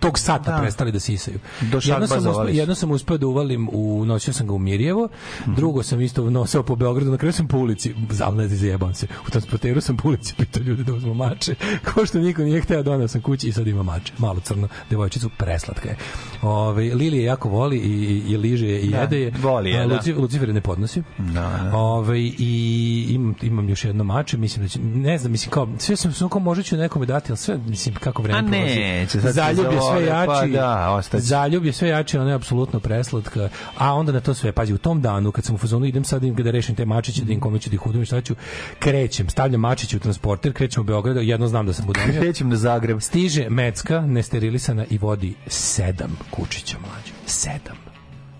tog 0.00 0.18
sata 0.18 0.52
Da. 0.52 0.58
prestali 0.58 0.92
da 0.92 1.00
sisaju. 1.00 1.38
Do 1.62 1.80
jedno 1.82 2.06
sam, 2.06 2.18
uspeo, 2.20 2.44
jedno 2.44 2.74
sam 2.74 2.90
uspeo 2.90 3.18
da 3.18 3.26
uvalim, 3.26 3.68
u, 3.68 4.04
nosio 4.04 4.32
sam 4.32 4.46
ga 4.46 4.52
u 4.52 4.58
Mirjevo, 4.58 5.08
Mhm. 5.40 5.54
drugo 5.54 5.82
sam 5.82 6.00
isto 6.00 6.30
nosio 6.30 6.62
po 6.62 6.76
Beogradu, 6.76 7.10
na 7.10 7.16
kraju 7.16 7.32
sam 7.32 7.48
po 7.48 7.58
ulici, 7.58 7.94
zavlezi 8.10 8.56
zajebam 8.58 8.94
se, 8.94 9.06
u 9.26 9.30
transporteru 9.30 9.80
sam 9.80 9.96
po 9.96 10.08
ulici 10.08 10.34
pitao 10.34 10.62
ljudi 10.62 10.84
da 10.84 10.94
uzmu 10.94 11.14
mače, 11.16 11.54
ko 11.86 12.06
što 12.06 12.18
niko 12.18 12.42
nije 12.42 12.60
hteo, 12.60 12.82
donao 12.82 13.08
sam 13.08 13.20
kući 13.20 13.48
i 13.48 13.52
sad 13.52 13.66
ima 13.66 13.82
mače, 13.82 14.12
malo 14.18 14.40
crno, 14.40 14.68
devojčicu, 14.90 15.30
preslatka 15.30 15.88
je. 15.88 15.96
Ove, 16.42 16.84
Lili 16.84 17.16
je 17.16 17.24
jako 17.24 17.48
voli 17.48 17.76
i, 17.76 17.90
i, 17.90 18.22
i 18.26 18.36
liže 18.36 18.66
je 18.66 18.80
i 18.80 18.90
Da, 18.90 18.98
jede 18.98 19.20
je. 19.20 19.32
voli 19.32 19.70
je, 19.70 19.80
A 19.80 19.86
da. 19.86 19.94
Luci- 19.94 20.14
Lucifer 20.14 20.48
je 20.48 20.54
ne 20.54 20.60
podnosi. 20.60 21.02
Da, 21.18 21.32
da. 21.62 21.70
Ove, 21.74 22.20
i 22.44 23.06
imam, 23.14 23.34
imam 23.42 23.68
još 23.68 23.84
jedno 23.84 24.04
mače, 24.04 24.36
mislim 24.36 24.64
da 24.64 24.68
će, 24.68 24.78
ne 24.80 25.18
znam, 25.18 25.32
mislim 25.32 25.50
kao, 25.50 25.68
sve 25.78 25.96
sam 25.96 26.12
sve 26.12 26.28
kao 26.28 26.40
možda 26.40 26.62
ću 26.62 26.76
nekome 26.76 27.06
dati, 27.06 27.32
ali 27.32 27.36
sve, 27.36 27.58
mislim, 27.66 27.94
kako 27.94 28.22
vreme 28.22 28.38
A 28.38 28.42
prolazi. 28.42 28.80
neće, 28.80 29.20
sad 29.20 29.32
Zaljub 29.34 29.64
je 29.64 29.70
sve 29.70 29.80
zavole, 29.80 30.04
jači. 30.04 30.26
pa 30.26 30.46
da, 30.46 30.90
ostaće. 30.90 31.22
Zaljub 31.22 31.64
je 31.64 31.72
sve 31.72 31.88
jači, 31.88 32.18
ona 32.18 32.30
je 32.30 32.34
apsolutno 32.34 32.80
preslatka. 32.80 33.48
A 33.78 33.94
onda 33.94 34.12
na 34.12 34.20
to 34.20 34.34
sve, 34.34 34.52
pazi, 34.52 34.72
u 34.72 34.78
tom 34.78 35.02
danu 35.02 35.32
kad 35.32 35.44
sam 35.44 35.54
u 35.54 35.58
fazonu 35.58 35.86
idem 35.86 36.04
sad 36.04 36.24
im 36.24 36.34
da 36.34 36.50
rešim 36.50 36.74
te 36.74 36.84
mačiće, 36.84 37.24
da 37.24 37.32
im 37.32 37.40
kome 37.40 37.58
ću 37.58 37.70
da 37.70 37.74
ih 37.74 37.86
udum 37.86 38.02
i 38.02 38.06
šta 38.06 38.20
ću, 38.20 38.34
krećem, 38.78 39.28
stavljam 39.28 39.60
mačiće 39.60 39.96
u 39.96 40.00
transporter, 40.00 40.52
krećem 40.52 40.80
u 40.80 40.84
Beograd, 40.84 41.16
jedno 41.16 41.48
znam 41.48 41.66
da 41.66 41.72
sam 41.72 41.86
budomio. 41.86 42.20
Krećem 42.20 42.48
na 42.48 42.56
Zagreb. 42.56 43.00
Stiže 43.00 43.48
Mecka, 43.50 44.00
nesterilisana 44.00 44.84
i 44.90 44.98
vodi 44.98 45.34
sedam 45.46 46.18
kučića 46.30 46.76
mlađa. 46.78 47.12
Sedam. 47.26 47.76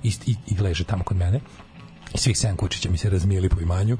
I, 0.03 0.09
i, 0.27 0.37
i 0.47 0.61
leže 0.61 0.85
tamo 0.85 1.05
kod 1.05 1.17
mene. 1.17 1.41
I 2.15 2.19
svih 2.19 2.39
sedam 2.39 2.57
kučića 2.57 2.91
mi 2.91 2.99
se 2.99 3.11
razmijeli 3.11 3.49
po 3.49 3.61
imanju. 3.61 3.99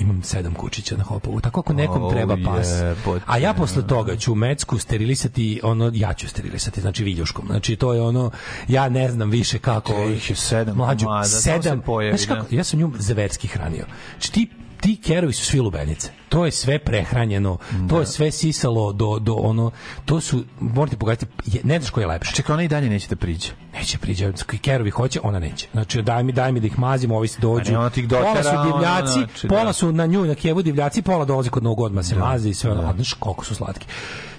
Imam 0.00 0.22
sedam 0.22 0.54
kučića 0.54 0.96
na 0.96 1.04
hopovu. 1.04 1.40
Tako 1.40 1.60
ako 1.60 1.72
nekom 1.72 2.02
O, 2.02 2.10
treba 2.10 2.36
pas. 2.44 2.68
jebote. 2.80 3.24
A 3.26 3.38
ja 3.38 3.54
posle 3.54 3.86
toga 3.86 4.16
ću 4.16 4.34
Mecku 4.34 4.78
sterilisati, 4.78 5.60
ono, 5.62 5.90
ja 5.94 6.14
ću 6.14 6.28
sterilisati, 6.28 6.80
znači 6.80 7.04
viljuškom. 7.04 7.46
Znači 7.46 7.76
to 7.76 7.94
je 7.94 8.02
ono, 8.02 8.30
ja 8.68 8.88
ne 8.88 9.10
znam 9.10 9.30
više 9.30 9.58
kako... 9.58 9.92
Ih 9.92 10.30
je 10.30 10.36
sedam 10.36 10.76
Mlađu, 10.76 11.06
komada, 11.06 11.24
sedam. 11.24 11.78
se 11.78 11.84
pojavi, 11.84 12.18
Znaš 12.18 12.38
kako, 12.38 12.54
ja 12.54 12.64
sam 12.64 12.80
nju 12.80 12.92
zverski 12.98 13.48
hranio. 13.48 13.86
Znači 14.18 14.32
ti 14.32 14.48
ti 14.80 15.00
kerovi 15.04 15.32
su 15.32 15.44
svi 15.44 15.60
lubenice. 15.60 16.10
To 16.28 16.44
je 16.44 16.50
sve 16.50 16.78
prehranjeno, 16.78 17.58
to 17.88 18.00
je 18.00 18.06
sve 18.06 18.30
sisalo 18.30 18.92
do, 18.92 19.18
do 19.18 19.34
ono, 19.34 19.70
to 20.04 20.20
su, 20.20 20.44
morate 20.60 20.96
pogledati, 20.96 21.26
ne 21.64 21.78
znaš 21.78 21.90
ko 21.90 22.00
je 22.00 22.06
lepše. 22.06 22.34
Čekaj, 22.34 22.54
ona 22.54 22.62
i 22.62 22.68
dalje 22.68 22.90
neće 22.90 23.08
da 23.08 23.16
priđe. 23.16 23.48
Neće 23.74 23.98
priđe, 23.98 24.32
kerovi 24.62 24.90
hoće, 24.90 25.20
ona 25.22 25.38
neće. 25.38 25.66
Znači, 25.72 26.02
daj 26.02 26.22
mi, 26.22 26.32
daj 26.32 26.52
mi 26.52 26.60
da 26.60 26.66
ih 26.66 26.78
mazimo, 26.78 27.16
ovi 27.16 27.28
se 27.28 27.40
dođu. 27.40 27.72
Ne, 27.72 27.78
ona 27.78 27.90
ti 27.90 28.00
ih 28.00 28.08
dotera, 28.08 28.32
pola 28.32 28.42
su 28.42 28.72
divljaci, 28.72 29.12
znači, 29.12 29.48
pola 29.48 29.64
da. 29.64 29.72
su 29.72 29.92
na 29.92 30.06
nju, 30.06 30.24
na 30.24 30.34
kevu 30.34 30.62
divljaci, 30.62 31.02
pola 31.02 31.24
dolazi 31.24 31.50
kod 31.50 31.62
novog 31.62 31.80
odma 31.80 32.02
se 32.02 32.16
mazi 32.16 32.48
i 32.48 32.54
sve 32.54 32.70
ono. 32.70 32.82
A 32.82 32.92
Znaš 32.94 33.12
koliko 33.12 33.44
su 33.44 33.54
slatki. 33.54 33.86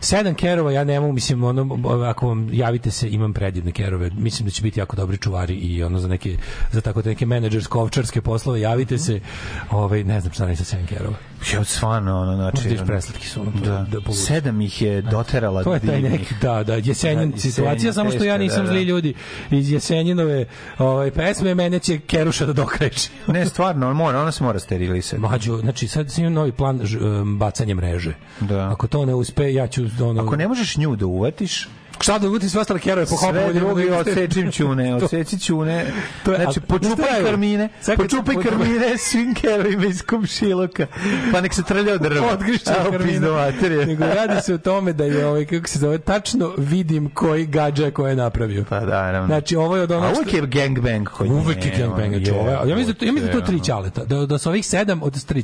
Sedam 0.01 0.35
kerova, 0.35 0.71
ja 0.71 0.83
ne 0.83 0.99
mogu, 0.99 1.13
mislim, 1.13 1.43
ono, 1.43 1.79
ako 2.05 2.27
vam 2.27 2.49
javite 2.53 2.91
se, 2.91 3.09
imam 3.09 3.33
predivne 3.33 3.71
kerove. 3.71 4.09
Mislim 4.09 4.45
da 4.45 4.51
će 4.51 4.61
biti 4.61 4.79
jako 4.79 4.95
dobri 4.95 5.17
čuvari 5.17 5.53
i 5.53 5.83
ono 5.83 5.99
za 5.99 6.07
neke, 6.07 6.37
za 6.71 6.81
tako 6.81 7.01
neke 7.05 7.25
menadžersko 7.25 7.81
ovčarske 7.81 8.21
poslove, 8.21 8.61
javite 8.61 8.97
se. 8.97 9.19
Ovaj, 9.71 10.03
ne 10.03 10.21
znam 10.21 10.33
šta 10.33 10.45
ne 10.45 10.55
sa 10.55 10.63
sedam 10.63 10.87
kerova. 10.87 11.15
Ja 11.53 11.63
stvarno, 11.79 12.21
ono, 12.21 12.35
znači... 12.35 12.57
Možda 12.57 12.73
iš 12.73 12.87
preslatki 12.87 13.27
su. 13.27 13.41
ono, 13.41 13.51
Da, 13.51 13.85
da 13.91 14.01
povučeš. 14.01 14.25
sedam 14.25 14.61
ih 14.61 14.81
je 14.81 15.01
doterala 15.01 15.63
To 15.63 15.73
je 15.73 15.79
taj 15.79 16.01
neki, 16.01 16.33
da, 16.41 16.63
da, 16.63 16.73
Jesenjin 16.73 17.31
Da, 17.31 17.37
situacija, 17.37 17.93
samo 17.93 18.11
što 18.11 18.23
ja 18.23 18.37
nisam 18.37 18.59
da, 18.59 18.63
da. 18.63 18.69
zli 18.69 18.83
ljudi 18.83 19.13
iz 19.51 19.71
Jesenjinove 19.71 20.45
ovaj, 20.77 21.11
pesme, 21.11 21.55
mene 21.55 21.79
će 21.79 21.99
Keruša 21.99 22.45
da 22.45 22.53
dokreći. 22.53 23.09
Ne, 23.27 23.45
stvarno, 23.45 23.89
on 23.89 23.95
mora, 23.95 24.21
ona 24.21 24.31
se 24.31 24.43
mora 24.43 24.59
sterilisati. 24.59 25.21
Mađo, 25.21 25.57
znači 25.57 25.87
sad 25.87 26.11
sam 26.11 26.23
imam 26.23 26.33
novi 26.33 26.51
plan 26.51 26.79
ž, 26.83 26.99
um, 26.99 27.39
bacanje 27.39 27.75
mreže. 27.75 28.13
Da. 28.39 28.71
Ako 28.71 28.87
to 28.87 29.05
ne 29.05 29.13
uspe, 29.13 29.53
ja 29.53 29.67
ću 29.67 29.81
ono... 30.01 30.23
Ako 30.23 30.35
ne 30.35 30.47
možeš 30.47 30.77
nju 30.77 30.95
da 30.95 31.05
uvatiš, 31.05 31.67
Šta 32.01 32.19
da 32.19 32.27
uvutim 32.27 32.49
sve 32.49 32.61
ostale 32.61 32.79
kerove 32.79 33.05
po 33.05 33.15
hopu? 33.15 33.33
sve 33.33 33.43
da 33.43 33.53
drugi 33.53 33.89
da- 33.89 33.97
odsečim 33.97 34.51
ćune, 34.51 34.95
odseci 34.95 35.39
ćune. 35.39 35.85
To 36.25 36.31
je- 36.31 36.37
Znači, 36.37 36.59
počupaj 36.59 37.23
karmine, 37.23 37.69
počupaj 37.97 38.35
karmine 38.37 38.97
svim 38.97 39.33
kerovima 39.33 39.85
iz 39.85 40.01
komšiluka, 40.03 40.87
pa 41.31 41.41
nek 41.41 41.53
se 41.53 41.63
trlja 41.63 41.93
od 41.93 42.01
drva. 42.01 42.33
Odgrišće 42.33 42.71
materije. 43.31 43.85
Nego 43.85 44.03
radi 44.05 44.41
se 44.41 44.53
o 44.53 44.57
tome 44.57 44.93
da 44.93 45.03
je 45.03 45.25
ovaj 45.25 45.45
kako 45.45 45.67
se 45.67 45.79
zove 45.79 45.97
tačno 45.97 46.53
vidim 46.57 47.09
koji 47.09 47.45
gađa 47.45 47.85
je 47.85 47.91
koje 47.91 48.11
je 48.11 48.15
napravio. 48.15 48.65
Pa 48.69 48.79
da, 48.79 48.85
naravno. 48.85 49.27
Znači 49.27 49.55
ovo 49.55 49.75
je 49.77 49.83
od 49.83 49.91
onog 49.91 50.03
A 50.05 50.11
uvijek 50.11 50.33
je 50.33 50.41
gangbang 50.41 51.07
kod 51.07 51.27
Uvek 51.29 51.65
je 51.65 51.73
gangbang, 51.77 52.09
znači 52.09 52.31
ono, 52.31 52.39
ovo. 52.41 52.49
je- 52.49 52.69
Ja 52.69 52.75
mislim 52.75 52.95
da 52.99 53.05
ja 53.05 53.11
mislim 53.11 53.31
da 53.31 53.39
to 53.39 53.45
tri 53.45 53.59
ćaleta, 53.59 54.05
da 54.05 54.25
da 54.25 54.37
su 54.37 54.49
ovih 54.49 54.65
sedam 54.65 55.03
od 55.03 55.25
tri. 55.25 55.39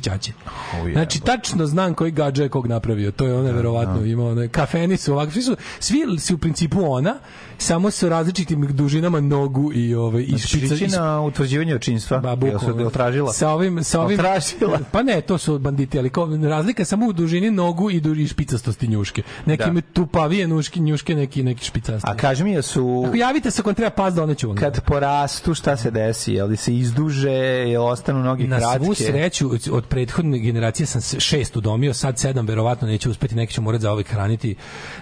O, 0.74 0.90
Znači 0.92 1.20
tačno 1.20 1.66
znam 1.66 1.94
koji 1.94 2.10
gađa 2.10 2.42
je 2.42 2.48
kog 2.48 2.66
napravio. 2.66 3.10
To 3.10 3.26
je 3.26 3.34
ona 3.34 3.50
verovatno 3.50 4.04
imao 4.04 4.28
one 4.28 4.48
kafeni 4.48 4.96
su 4.96 5.12
ovakvi 5.12 5.32
svi 5.32 5.42
su 5.42 5.56
svi 5.80 6.06
principu 6.46 6.84
ona 6.90 7.18
samo 7.58 7.90
sa 7.90 8.08
različitim 8.08 8.66
dužinama 8.66 9.20
nogu 9.20 9.72
i 9.74 9.94
ovaj 9.94 10.22
i 10.22 10.26
Znači, 10.28 10.48
špica 10.48 10.74
ići 10.74 10.84
i 10.84 10.88
na 10.88 11.20
utvrđivanje 11.20 11.74
očinstva. 11.74 12.18
Ba, 12.18 12.30
su 12.30 12.36
bukvalno. 12.36 12.80
jel 12.80 12.90
tražila? 12.90 13.32
Sa 13.32 13.50
ovim, 13.50 13.84
sa 13.84 14.00
ovim, 14.00 14.18
tražila? 14.18 14.78
Pa 14.92 15.02
ne, 15.02 15.20
to 15.20 15.38
su 15.38 15.58
banditi, 15.58 15.98
ali 15.98 16.10
kao, 16.10 16.28
razlika 16.42 16.82
je 16.82 16.86
samo 16.86 17.06
u 17.06 17.12
dužini 17.12 17.50
nogu 17.50 17.90
i, 17.90 18.00
du, 18.00 18.14
i 18.14 18.26
špicastosti 18.28 18.88
njuške. 18.88 19.22
Neki 19.46 19.70
Da. 19.70 19.80
tupavije 19.92 20.46
njuške, 20.46 20.80
njuške 20.80 21.14
neki, 21.14 21.42
neki 21.42 21.64
špicasti. 21.64 22.10
A 22.10 22.16
kaži 22.16 22.44
mi, 22.44 22.52
jel 22.52 22.62
su... 22.62 23.04
Ako 23.06 23.16
javite 23.16 23.50
se 23.50 23.62
vam 23.62 23.74
treba 23.74 23.90
pas 23.90 24.14
da 24.14 24.22
oneću 24.22 24.48
vam. 24.48 24.56
Kad 24.56 24.80
porastu, 24.80 25.54
šta 25.54 25.76
se 25.76 25.90
desi? 25.90 26.32
Jel 26.32 26.48
li 26.48 26.56
se 26.56 26.76
izduže, 26.76 27.30
jel 27.30 27.84
ostanu 27.84 28.22
noge 28.22 28.46
Na 28.46 28.58
kratke? 28.58 28.84
svu 28.84 28.94
sreću 28.94 29.50
od 29.72 29.84
prethodne 29.86 30.38
generacije 30.38 30.86
sam 30.86 31.20
šest 31.20 31.56
udomio, 31.56 31.94
sad 31.94 32.18
sedam 32.18 32.46
verovatno 32.46 32.88
neće 32.88 33.10
uspeti, 33.10 33.34
neki 33.34 33.52
će 33.52 33.60
morati 33.60 33.82
za 33.82 33.92
ovaj 33.92 34.04
hraniti. 34.04 34.54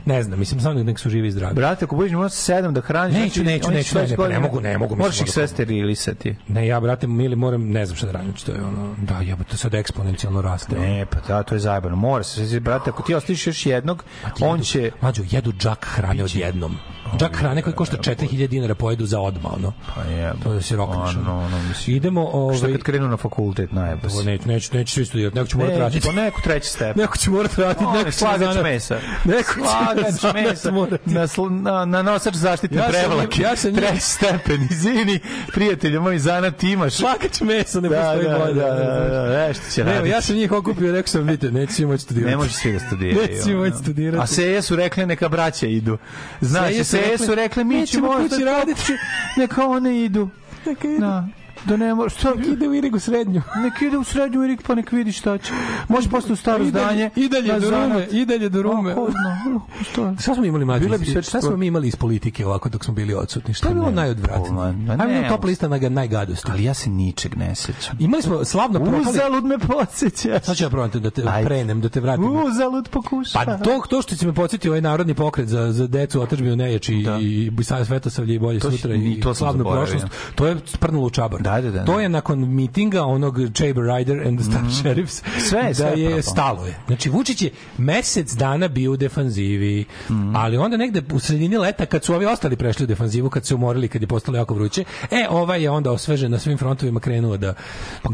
Ne 0.04 0.22
znam, 0.22 0.38
mislim 0.38 0.60
samo 0.60 0.82
nek 0.82 0.98
su 0.98 1.10
živi 1.10 1.28
i 1.28 1.32
zdravi. 1.32 1.54
Brate, 1.54 1.84
ako 1.84 1.96
budeš 1.96 2.12
sedam 2.44 2.74
da 2.74 2.80
hraniš... 2.80 3.16
Neću, 3.16 3.34
znači, 3.34 3.44
neću, 3.44 3.68
oni 3.68 3.76
neću, 3.76 3.88
će 3.88 3.98
ne, 3.98 4.06
ne, 4.06 4.16
pa 4.16 4.28
ne 4.28 4.38
mogu, 4.38 4.60
ne 4.60 4.78
mogu, 4.78 4.96
Moraš 4.96 5.20
ih 5.20 5.30
sve 5.30 5.48
sterilisati. 5.48 6.36
Ne, 6.48 6.66
ja 6.66 6.80
brate, 6.80 7.06
mili 7.06 7.36
moram, 7.36 7.70
ne 7.70 7.86
znam 7.86 7.96
šta 7.96 8.06
da 8.06 8.12
radim, 8.12 8.32
to 8.32 8.52
je 8.52 8.64
ono, 8.64 8.94
da, 8.98 9.18
jebote, 9.20 9.56
sad 9.56 9.74
eksponencijalno 9.74 10.42
raste. 10.42 10.78
Ne, 10.78 11.06
pa 11.06 11.18
da, 11.28 11.42
to 11.42 11.54
je 11.54 11.58
zajebano. 11.58 11.96
Mora 11.96 12.24
se, 12.24 12.60
brate, 12.60 12.90
ako 12.90 13.02
ti 13.02 13.14
ostaviš 13.14 13.46
još 13.46 13.66
jednog, 13.66 14.04
on 14.40 14.60
će... 14.60 14.90
Mlađo, 15.00 15.22
jedu 15.30 15.52
džak 15.52 15.86
hrane 15.86 16.24
odjednom. 16.24 16.76
Džak 17.16 17.36
hrane 17.36 17.62
koji 17.62 17.74
košta 17.74 17.96
4000 17.96 18.46
dinara 18.46 18.74
pojedu 18.74 19.06
za 19.06 19.20
odma, 19.20 19.48
ono. 19.52 19.72
Pa 19.94 20.02
je, 20.02 20.32
To 20.42 20.52
je 20.52 20.62
si 20.62 20.76
rokneš. 20.76 21.16
Ono, 21.16 21.38
ono, 21.38 21.58
mislim. 21.62 21.96
Idemo, 21.96 22.24
ovaj... 22.24 22.56
Šta 22.56 22.66
kad 22.66 22.82
krenu 22.82 23.08
na 23.08 23.16
fakultet, 23.16 23.72
najbolje. 23.72 24.12
Ovo 24.12 24.22
neću, 24.22 24.48
neću, 24.48 24.76
neću 24.76 24.92
svi 24.92 25.04
studirati, 25.04 25.36
neko 25.36 25.48
će 25.48 25.56
morati 25.56 25.78
raditi. 25.78 26.06
pa 26.06 26.12
neko 26.12 26.40
treći 26.40 26.68
stepen. 26.68 27.02
Neko 27.02 27.18
će 27.18 27.30
morati 27.30 27.60
raditi, 27.60 27.84
neko 27.86 28.04
će 28.04 28.16
slagač 28.18 28.56
mesa. 28.62 28.98
Neko 29.24 29.54
će 29.54 29.60
Slagač 29.60 30.34
mesa. 30.34 30.70
Na, 31.04 31.26
na, 31.62 31.84
na 31.84 32.02
nosač 32.02 32.34
zaštitne 32.34 32.76
Ja 32.78 32.88
prevlake. 32.88 33.42
ja 33.42 33.56
sam 33.56 33.74
treći 33.74 34.00
stepen. 34.00 34.68
Izvini, 34.70 35.18
prijatelju 35.48 36.02
moj, 36.02 36.18
zanat 36.18 36.62
imaš. 36.62 36.94
Šlakač 36.96 37.40
mesa, 37.40 37.80
ne 37.80 37.88
Da, 37.88 37.96
postoji 37.96 38.28
da, 38.28 38.38
bolje. 38.38 38.54
da, 38.54 38.66
da, 38.66 39.22
da, 39.22 39.38
nešto 39.38 39.64
će 39.70 39.84
Ne, 39.84 39.92
raditi. 39.92 40.10
ja 40.10 40.20
sam 40.20 40.36
njih 40.36 40.52
okupio, 40.52 40.92
rekao 40.92 41.08
sam, 41.08 41.22
vidite, 41.22 41.66
svi 41.72 41.86
moći 41.86 42.02
studirati. 42.02 42.30
Ne 42.30 42.36
može 42.36 42.52
svi 42.52 42.72
da 42.72 42.78
studiraju. 42.78 43.20
Neće 43.22 43.42
svi 43.42 43.54
moći 43.54 43.76
studirati. 43.76 44.22
A 44.22 44.26
seje 44.26 44.62
su 44.62 44.76
rekle 44.76 45.06
neka 45.06 45.28
braća 45.28 45.66
idu. 45.66 45.98
Znaš, 46.40 46.72
Seje 46.74 46.84
su 47.18 47.34
rekle 47.34 47.64
mi 47.64 47.86
ćemo 47.86 48.12
kući 48.28 48.44
raditi. 48.44 48.92
Neka 49.36 49.66
one 49.66 50.04
idu. 50.04 50.28
Neka 50.66 50.88
ide. 50.88 50.98
Da. 50.98 51.28
Da 51.64 51.76
ne 51.76 51.94
može, 51.94 52.16
što 52.18 52.34
Ide 52.52 52.68
u 52.68 52.74
Irigu 52.74 52.98
srednju. 52.98 53.42
Nek 53.56 53.82
ide 53.82 53.98
u 53.98 54.04
srednju 54.04 54.44
Irik 54.44 54.62
pa 54.66 54.74
nek 54.74 54.92
vidi 54.92 55.12
šta 55.12 55.38
će. 55.38 55.52
Može 55.88 56.10
posle 56.10 56.32
u 56.32 56.36
staro 56.36 56.64
I 56.64 56.70
dalje- 56.70 56.84
zdanje. 56.84 57.10
I 57.16 57.28
dalje 57.28 57.60
do 57.60 57.70
Rume, 57.70 58.06
i 58.10 58.24
dalje 58.24 58.48
do 58.48 58.62
Rume. 58.62 58.92
A, 58.92 58.94
ko 58.94 59.08
zna, 59.10 59.60
što? 59.84 60.14
Šta 60.20 60.34
smo 60.34 60.44
imali 60.44 60.64
mlađi? 60.64 60.84
Bile 60.84 60.98
bi 60.98 61.04
sve 61.06 61.22
Šta 61.22 61.40
smo 61.40 61.56
mi 61.56 61.66
imali 61.66 61.88
iz 61.88 61.96
politike 61.96 62.46
ovako 62.46 62.68
dok 62.68 62.84
smo 62.84 62.94
bili 62.94 63.14
odsutni? 63.14 63.54
Šta 63.54 63.68
je 63.68 63.74
bilo 63.74 63.86
Pa 63.86 63.90
ne, 63.90 63.96
najodvratnije? 63.96 64.62
Ajmo 64.88 65.20
na 65.22 65.28
top 65.28 65.44
lista 65.44 65.68
na 65.68 65.88
najgadosti. 65.88 66.50
Ali 66.50 66.64
ja 66.64 66.74
se 66.74 66.90
ničeg 66.90 67.36
ne 67.36 67.54
sećam. 67.54 67.96
Imali 68.00 68.22
smo 68.22 68.44
slavno 68.44 68.78
propali... 68.80 69.04
Uzalud 69.10 69.44
me 69.44 69.58
podsjećaš. 69.58 70.42
Sad 70.44 70.56
ću 70.56 70.64
ja 70.64 70.70
probam 70.70 70.90
te 70.90 71.00
da 71.00 71.10
te 71.10 71.22
Ajde. 71.28 71.46
prenem, 71.46 71.80
da 71.80 71.88
te 71.88 72.00
vratim. 72.00 72.24
Uzalud 72.24 72.88
pokuša. 72.88 73.38
Pa 73.44 73.56
to, 73.58 73.82
to 73.90 74.02
što 74.02 74.16
će 74.16 74.26
me 74.26 74.34
podsjetiti 74.34 74.68
ovaj 74.68 74.80
narodni 74.80 75.14
pokret 75.14 75.48
za, 75.48 75.72
za 75.72 75.86
decu 75.86 76.22
otačbinu 76.22 76.56
nejači 76.56 77.02
Da. 77.04 77.18
i, 77.20 77.52
i 77.60 77.64
Sav 77.64 77.84
Svetosavlje 77.84 78.34
i 78.34 78.38
bolje 78.38 78.60
To 78.60 78.70
sutra 78.70 78.94
i 78.94 79.12
i, 79.12 79.20
to 79.20 79.34
slavnu 79.34 79.64
prošlost, 79.64 80.06
to 80.34 80.46
je 80.46 80.56
sprnulo 80.66 81.06
u 81.06 81.10
čabar. 81.10 81.42
Da, 81.42 81.53
da, 81.60 81.70
da. 81.70 81.84
To 81.84 82.00
je 82.00 82.08
nakon 82.08 82.54
mitinga 82.54 83.02
onog 83.04 83.34
Chamber 83.50 83.84
Rider 83.86 84.26
and 84.26 84.38
the 84.38 84.44
Star 84.46 84.62
Sheriffs 84.72 85.22
Sve 85.40 85.62
da 85.62 85.74
sve 85.74 85.86
je 85.86 85.92
je 85.94 86.04
propalo. 86.04 86.22
stalo 86.22 86.66
je. 86.66 86.74
Znači 86.86 87.10
Vučić 87.10 87.42
je 87.42 87.50
mesec 87.78 88.32
dana 88.32 88.68
bio 88.68 88.92
u 88.92 88.96
defanzivi, 88.96 89.84
Mhm. 90.04 90.36
ali 90.36 90.56
onda 90.56 90.76
negde 90.76 91.02
u 91.12 91.18
sredini 91.18 91.56
leta 91.58 91.86
kad 91.86 92.04
su 92.04 92.14
ovi 92.14 92.26
ostali 92.26 92.56
prešli 92.56 92.84
u 92.84 92.88
defanzivu, 92.88 93.30
kad 93.30 93.46
su 93.46 93.54
umorili, 93.54 93.88
kad 93.88 94.02
je 94.02 94.08
postalo 94.08 94.38
jako 94.38 94.54
vruće, 94.54 94.84
e, 95.10 95.26
ovaj 95.30 95.62
je 95.62 95.70
onda 95.70 95.90
osvežen 95.92 96.30
na 96.30 96.38
svim 96.38 96.58
frontovima 96.58 97.00
krenuo 97.00 97.36
da, 97.36 97.46
da, 97.46 97.54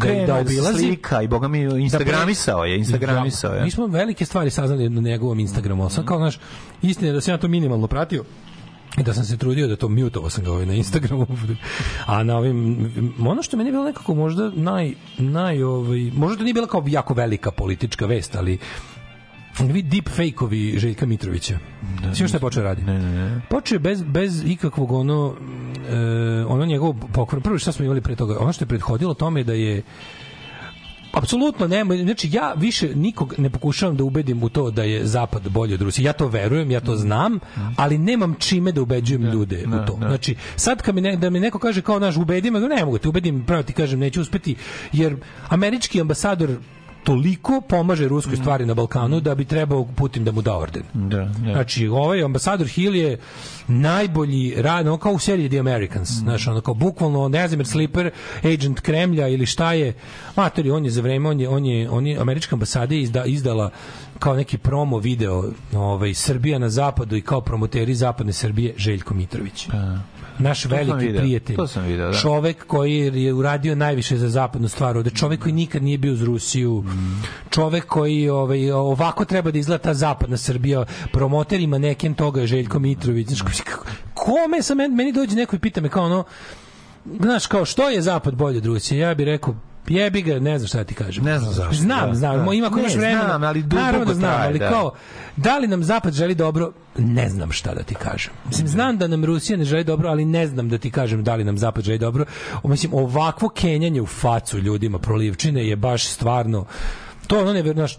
Krenuo 0.00 0.26
da 0.26 0.34
je 0.34 0.40
obilazi. 0.40 0.78
slika 0.78 1.22
i 1.22 1.28
boga 1.28 1.48
mi 1.48 1.60
instagramisao 1.82 2.64
je, 2.64 2.78
instagramisao 2.78 3.54
je. 3.54 3.62
Mi 3.62 3.70
smo 3.70 3.86
velike 3.86 4.24
stvari 4.24 4.50
saznali 4.50 4.88
na 4.90 5.00
njegovom 5.00 5.40
Instagramu, 5.40 5.90
sam 5.90 6.06
kao, 6.06 6.18
znaš, 6.18 6.38
istina 6.82 7.08
je 7.08 7.14
da 7.14 7.20
sam 7.20 7.34
ja 7.34 7.38
to 7.38 7.48
minimalno 7.48 7.86
pratio, 7.86 8.24
da 8.96 9.14
sam 9.14 9.24
se 9.24 9.36
trudio 9.36 9.66
da 9.68 9.76
to 9.76 9.88
mutovao 9.88 10.30
sam 10.30 10.44
ga 10.44 10.52
ovaj 10.52 10.66
na 10.66 10.74
Instagramu 10.74 11.26
a 12.06 12.22
na 12.22 12.36
ovim 12.36 12.92
ono 13.20 13.42
što 13.42 13.56
meni 13.56 13.70
bilo 13.70 13.84
nekako 13.84 14.14
možda 14.14 14.50
naj, 14.54 14.94
naj 15.18 15.62
ovaj, 15.62 16.10
možda 16.14 16.36
to 16.36 16.44
nije 16.44 16.54
bila 16.54 16.66
kao 16.66 16.84
jako 16.86 17.14
velika 17.14 17.50
politička 17.50 18.06
vest 18.06 18.36
ali 18.36 18.58
vi 19.58 19.82
deep 19.82 20.08
fake-ovi 20.08 20.78
Željka 20.78 21.06
Mitrovića. 21.06 21.58
Da, 22.02 22.14
Svi 22.14 22.28
šta 22.28 22.36
je 22.36 22.40
počeo 22.40 22.62
radi? 22.62 22.82
Ne, 22.82 22.98
ne, 22.98 23.10
ne. 23.10 23.40
Počeo 23.50 23.76
je 23.76 23.78
bez, 23.78 24.02
bez 24.02 24.44
ikakvog 24.46 24.92
ono, 24.92 25.34
e, 25.90 26.44
ono 26.48 26.66
njegovo 26.66 26.92
pokvar. 27.12 27.42
Prvo 27.42 27.58
šta 27.58 27.72
smo 27.72 27.84
imali 27.84 28.00
pre 28.00 28.16
toga? 28.16 28.38
Ono 28.40 28.52
što 28.52 28.64
je 28.64 28.68
prethodilo 28.68 29.14
tome 29.14 29.40
je 29.40 29.44
da 29.44 29.52
je 29.52 29.82
Apsolutno 31.12 31.66
nema, 31.66 31.96
znači 31.96 32.28
ja 32.32 32.54
više 32.56 32.94
nikog 32.94 33.34
ne 33.38 33.50
pokušavam 33.50 33.96
da 33.96 34.04
ubedim 34.04 34.42
u 34.42 34.48
to 34.48 34.70
da 34.70 34.82
je 34.82 35.06
zapad 35.06 35.48
bolji 35.48 35.74
od 35.74 35.82
Rusije. 35.82 36.04
Ja 36.04 36.12
to 36.12 36.28
verujem, 36.28 36.70
ja 36.70 36.80
to 36.80 36.96
znam, 36.96 37.38
ali 37.76 37.98
nemam 37.98 38.34
čime 38.38 38.72
da 38.72 38.82
ubeđujem 38.82 39.22
ljude 39.22 39.64
u 39.66 39.86
to. 39.86 39.98
Znači 39.98 40.36
sad 40.56 40.82
kad 40.82 40.94
mi 40.94 41.00
ne, 41.00 41.16
da 41.16 41.30
mi 41.30 41.40
neko 41.40 41.58
kaže 41.58 41.82
kao 41.82 41.98
naš 41.98 42.16
ubedi 42.16 42.50
me, 42.50 42.60
ne 42.60 42.84
mogu 42.84 42.98
te 42.98 43.08
ubedim, 43.08 43.44
pravo 43.46 43.62
ti 43.62 43.72
kažem 43.72 43.98
neću 43.98 44.20
uspeti 44.20 44.56
jer 44.92 45.16
američki 45.48 46.00
ambasador 46.00 46.56
toliko 47.04 47.60
pomaže 47.68 48.08
ruskoj 48.08 48.36
stvari 48.36 48.66
na 48.66 48.74
Balkanu 48.74 49.20
da 49.20 49.34
bi 49.34 49.44
trebao 49.44 49.84
Putin 49.96 50.24
da 50.24 50.32
mu 50.32 50.42
da 50.42 50.56
orden. 50.56 50.82
Da, 50.94 51.16
da. 51.16 51.52
Znači, 51.52 51.88
ovaj 51.88 52.22
ambasador 52.22 52.66
Hill 52.66 52.96
je 52.96 53.18
najbolji 53.68 54.54
rad, 54.56 54.86
ono 54.86 54.98
kao 54.98 55.12
u 55.12 55.18
seriji 55.18 55.48
The 55.48 55.58
Americans, 55.58 56.08
znaš, 56.08 56.46
ono 56.46 56.60
kao 56.60 56.74
bukvalno 56.74 57.28
Nezimir 57.28 57.66
Slipper, 57.66 58.10
agent 58.44 58.80
Kremlja 58.80 59.28
ili 59.28 59.46
šta 59.46 59.72
je, 59.72 59.92
matori, 60.36 60.70
on 60.70 60.84
je 60.84 60.90
za 60.90 61.02
vreme, 61.02 61.28
on 61.28 61.40
je, 61.40 61.48
on 61.48 61.66
je, 61.66 61.90
on 61.90 62.06
je 62.06 62.18
američka 62.18 62.56
ambasada 62.56 62.94
je 62.94 63.00
izda, 63.02 63.24
izdala 63.24 63.70
kao 64.18 64.36
neki 64.36 64.58
promo 64.58 64.98
video 64.98 65.44
ovaj, 65.74 66.14
Srbija 66.14 66.58
na 66.58 66.68
zapadu 66.68 67.16
i 67.16 67.22
kao 67.22 67.40
promoteri 67.40 67.94
zapadne 67.94 68.32
Srbije 68.32 68.74
Željko 68.76 69.14
Mitrović. 69.14 69.68
Naš 70.40 70.62
sam 70.62 70.70
veliki 70.70 71.06
video, 71.06 71.20
prijatelj. 71.20 71.56
to 71.56 71.66
sam 71.66 71.84
video, 71.84 72.10
da. 72.10 72.18
Čovek 72.18 72.66
koji 72.66 72.96
je 73.14 73.32
uradio 73.32 73.74
najviše 73.74 74.16
za 74.16 74.28
zapadnu 74.28 74.68
stvar, 74.68 74.96
ovde 74.96 75.10
čovek 75.10 75.40
koji 75.40 75.52
nikad 75.52 75.82
nije 75.82 75.98
bio 75.98 76.12
uz 76.12 76.22
Rusiju, 76.22 76.84
čovek 77.50 77.86
koji 77.86 78.28
ovaj, 78.28 78.70
ovako 78.70 79.24
treba 79.24 79.50
da 79.50 79.58
izgleda 79.58 79.82
ta 79.82 79.94
zapadna 79.94 80.36
Srbija, 80.36 80.84
promoter 81.12 81.60
i 81.60 81.66
maneken 81.66 82.14
toga 82.14 82.46
Željko 82.46 82.78
Mitrović. 82.78 83.28
Znaš, 83.28 83.60
kako- 83.60 83.86
kome 84.14 84.62
sam, 84.62 84.76
meni, 84.76 84.94
meni 84.94 85.12
dođe 85.12 85.36
neko 85.36 85.56
i 85.56 85.58
pita 85.58 85.80
me 85.80 85.88
kao 85.88 86.04
ono, 86.04 86.24
znaš, 87.20 87.46
kao 87.46 87.64
što 87.64 87.88
je 87.88 88.02
zapad 88.02 88.34
bolje 88.34 88.58
od 88.58 88.66
Rusije? 88.66 88.98
Ja 89.00 89.14
bih 89.14 89.24
rekao, 89.26 89.54
jebi 89.88 90.22
ga, 90.22 90.38
ne 90.40 90.58
znam 90.58 90.68
šta 90.68 90.84
ti 90.84 90.94
kažem. 90.94 91.24
Ne 91.24 91.38
znam 91.38 91.52
zašto, 91.52 91.74
Znam, 91.74 92.08
da, 92.08 92.14
znam, 92.14 92.46
da. 92.46 92.52
ima 92.52 92.66
ako 92.66 92.78
imaš 92.78 92.94
vremena. 92.94 93.24
znam, 93.24 93.42
ali 93.42 93.62
duboko 93.62 93.82
Naravno 93.82 94.04
da 94.06 94.14
znam, 94.14 94.32
traje, 94.32 94.48
ali 94.48 94.58
da. 94.58 94.68
kao, 94.68 94.92
da 95.36 95.58
li 95.58 95.66
nam 95.66 95.84
zapad 95.84 96.12
želi 96.12 96.34
dobro? 96.34 96.72
Ne 96.98 97.28
znam 97.28 97.52
šta 97.52 97.74
da 97.74 97.82
ti 97.82 97.94
kažem. 97.94 98.32
Mislim, 98.46 98.68
znam 98.68 98.98
da 98.98 99.06
nam 99.06 99.24
Rusija 99.24 99.56
ne 99.58 99.64
želi 99.64 99.84
dobro, 99.84 100.08
ali 100.08 100.24
ne 100.24 100.46
znam 100.46 100.68
da 100.68 100.78
ti 100.78 100.90
kažem 100.90 101.24
da 101.24 101.34
li 101.34 101.44
nam 101.44 101.58
zapad 101.58 101.84
želi 101.84 101.98
dobro. 101.98 102.24
O, 102.62 102.68
Mislim, 102.68 102.94
ovakvo 102.94 103.48
kenjanje 103.48 104.00
u 104.02 104.06
facu 104.06 104.58
ljudima 104.58 104.98
prolivčine 104.98 105.68
je 105.68 105.76
baš 105.76 106.06
stvarno 106.06 106.64
To 107.30 107.40
ono 107.40 107.52
ne 107.52 107.62
naš, 107.74 107.98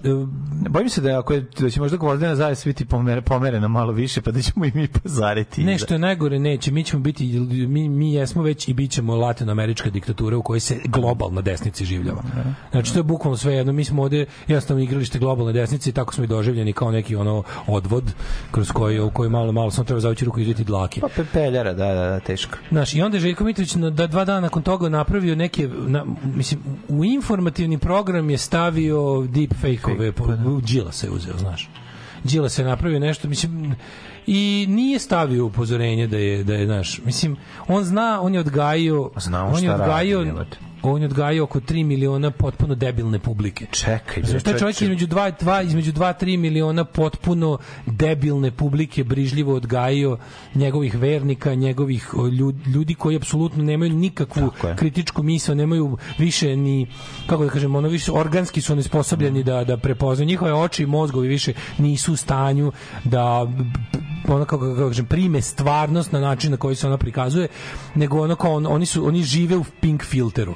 Bojim 0.70 0.90
se 0.90 1.02
da 1.02 1.20
ako 1.20 1.34
je, 1.34 1.46
da 1.60 1.70
će 1.70 1.80
možda 1.80 1.98
Gvozdena 1.98 2.36
zavis 2.36 2.66
biti 2.66 2.86
pomere, 2.86 3.22
pomerena 3.22 3.68
malo 3.68 3.92
više, 3.92 4.22
pa 4.22 4.32
da 4.32 4.42
ćemo 4.42 4.66
i 4.66 4.72
mi 4.74 4.88
pozariti. 4.88 5.64
Nešto 5.64 5.94
je 5.94 6.00
najgore 6.00 6.40
neće, 6.40 6.72
mi 6.72 6.84
ćemo 6.84 7.04
biti 7.04 7.40
mi, 7.68 7.90
mi 7.90 8.14
jesmo 8.14 8.42
već 8.44 8.68
i 8.68 8.74
bit 8.74 8.92
ćemo 8.92 9.16
latinoamerička 9.16 9.90
diktatura 9.90 10.38
u 10.38 10.42
kojoj 10.42 10.60
se 10.60 10.80
globalna 10.86 11.42
desnica 11.42 11.86
življava. 11.86 12.24
Znači 12.72 12.94
to 12.94 13.00
je 13.00 13.04
bukvalno 13.04 13.38
sve 13.38 13.54
jedno, 13.54 13.74
mi 13.74 13.84
smo 13.84 14.02
ovde 14.02 14.26
jednostavno 14.48 14.84
igralište 14.84 15.20
globalne 15.20 15.54
desnice 15.54 15.90
i 15.90 15.94
tako 15.94 16.14
smo 16.14 16.24
i 16.24 16.28
doživljeni 16.28 16.74
kao 16.74 16.92
neki 16.92 17.16
ono 17.16 17.44
odvod 17.68 18.04
kroz 18.52 18.72
koji 18.72 19.00
u 19.00 19.12
koji 19.12 19.30
malo 19.30 19.52
malo 19.52 19.72
samo 19.72 19.86
treba 19.86 20.00
zavući 20.00 20.26
ruku 20.26 20.40
i 20.40 20.42
izviti 20.42 20.64
dlake. 20.64 21.02
Pa 21.02 21.08
pepeljara, 21.16 21.74
da, 21.74 21.86
da, 21.86 22.10
da, 22.10 22.20
teško. 22.20 22.58
Znaš, 22.72 22.94
i 22.94 23.02
onda 23.02 23.18
je 23.18 23.22
Željko 23.22 23.44
Mitrović 23.44 23.76
na, 23.76 23.90
da 23.90 24.08
dva 24.08 24.26
dana 24.26 24.40
nakon 24.40 24.64
toga 24.64 24.90
napravio 24.90 25.36
neke, 25.36 25.70
na, 25.88 26.06
mislim, 26.36 26.60
u 26.88 27.06
informativni 27.06 27.78
program 27.78 28.30
je 28.30 28.38
stavio 28.38 29.21
deep 29.28 29.54
fake-ove, 29.62 30.12
po, 30.12 30.26
Đila 30.62 30.92
se 30.92 31.10
uzeo, 31.10 31.38
znaš. 31.38 31.70
Đila 32.24 32.50
se 32.50 32.64
napravio 32.64 33.00
nešto, 33.00 33.28
mislim, 33.28 33.76
i 34.28 34.66
nije 34.70 35.00
stavio 35.00 35.46
upozorenje 35.46 36.08
da 36.08 36.18
je, 36.18 36.44
da 36.44 36.54
je, 36.54 36.66
znaš, 36.66 37.02
mislim, 37.06 37.38
on 37.68 37.84
zna, 37.84 38.22
on 38.22 38.34
je 38.34 38.40
odgajio, 38.40 39.12
on 39.54 39.64
je 39.64 39.70
radi, 39.70 39.82
odgajio, 39.82 40.20
jebote. 40.20 40.58
On 40.84 41.02
je 41.02 41.06
odgajio 41.06 41.44
oko 41.44 41.60
3 41.60 41.86
miliona 41.86 42.32
potpuno 42.32 42.76
debilne 42.76 43.20
publike. 43.20 43.66
Čekaj, 43.72 44.24
Znaš, 44.24 44.44
taj 44.44 44.58
čovjek 44.58 44.82
između 44.82 45.08
2 45.08 45.32
2 45.42 45.66
između 45.66 45.92
2 45.92 46.14
3 46.22 46.38
miliona 46.38 46.86
potpuno 46.86 47.58
debilne 47.86 48.52
publike 48.52 49.04
brižljivo 49.04 49.56
odgajio 49.56 50.18
njegovih 50.56 50.98
vernika, 50.98 51.56
njegovih 51.56 52.10
ljudi 52.74 52.94
koji 52.94 53.16
apsolutno 53.16 53.64
nemaju 53.64 53.94
nikakvu 53.94 54.52
kritičku 54.76 55.24
misao, 55.24 55.56
nemaju 55.56 55.98
više 56.18 56.56
ni 56.56 56.88
kako 57.28 57.44
da 57.44 57.50
kažem, 57.50 57.76
ono 57.76 57.88
više 57.88 58.12
organski 58.12 58.62
su 58.62 58.76
nesposobljeni 58.76 59.44
da 59.44 59.64
da 59.64 59.78
prepoznaju. 59.78 60.28
Njihove 60.28 60.54
oči 60.54 60.84
i 60.84 60.86
mozgovi 60.86 61.28
više 61.28 61.54
nisu 61.78 62.14
u 62.14 62.16
stanju 62.16 62.72
da 63.04 63.48
ono 64.28 64.46
kako, 64.46 64.76
kako 64.76 64.88
kažem 64.88 65.06
prime 65.06 65.42
stvarnost 65.42 66.12
na 66.12 66.20
način 66.20 66.52
na 66.52 66.58
koji 66.58 66.76
se 66.76 66.88
ona 66.88 66.98
prikazuje 66.98 67.48
nego 67.96 68.22
ono 68.22 68.36
kao 68.36 68.54
on, 68.54 68.66
oni 68.66 68.86
su 68.86 69.08
oni 69.08 69.24
žive 69.24 69.58
u 69.58 69.64
pink 69.82 70.04
filteru 70.04 70.56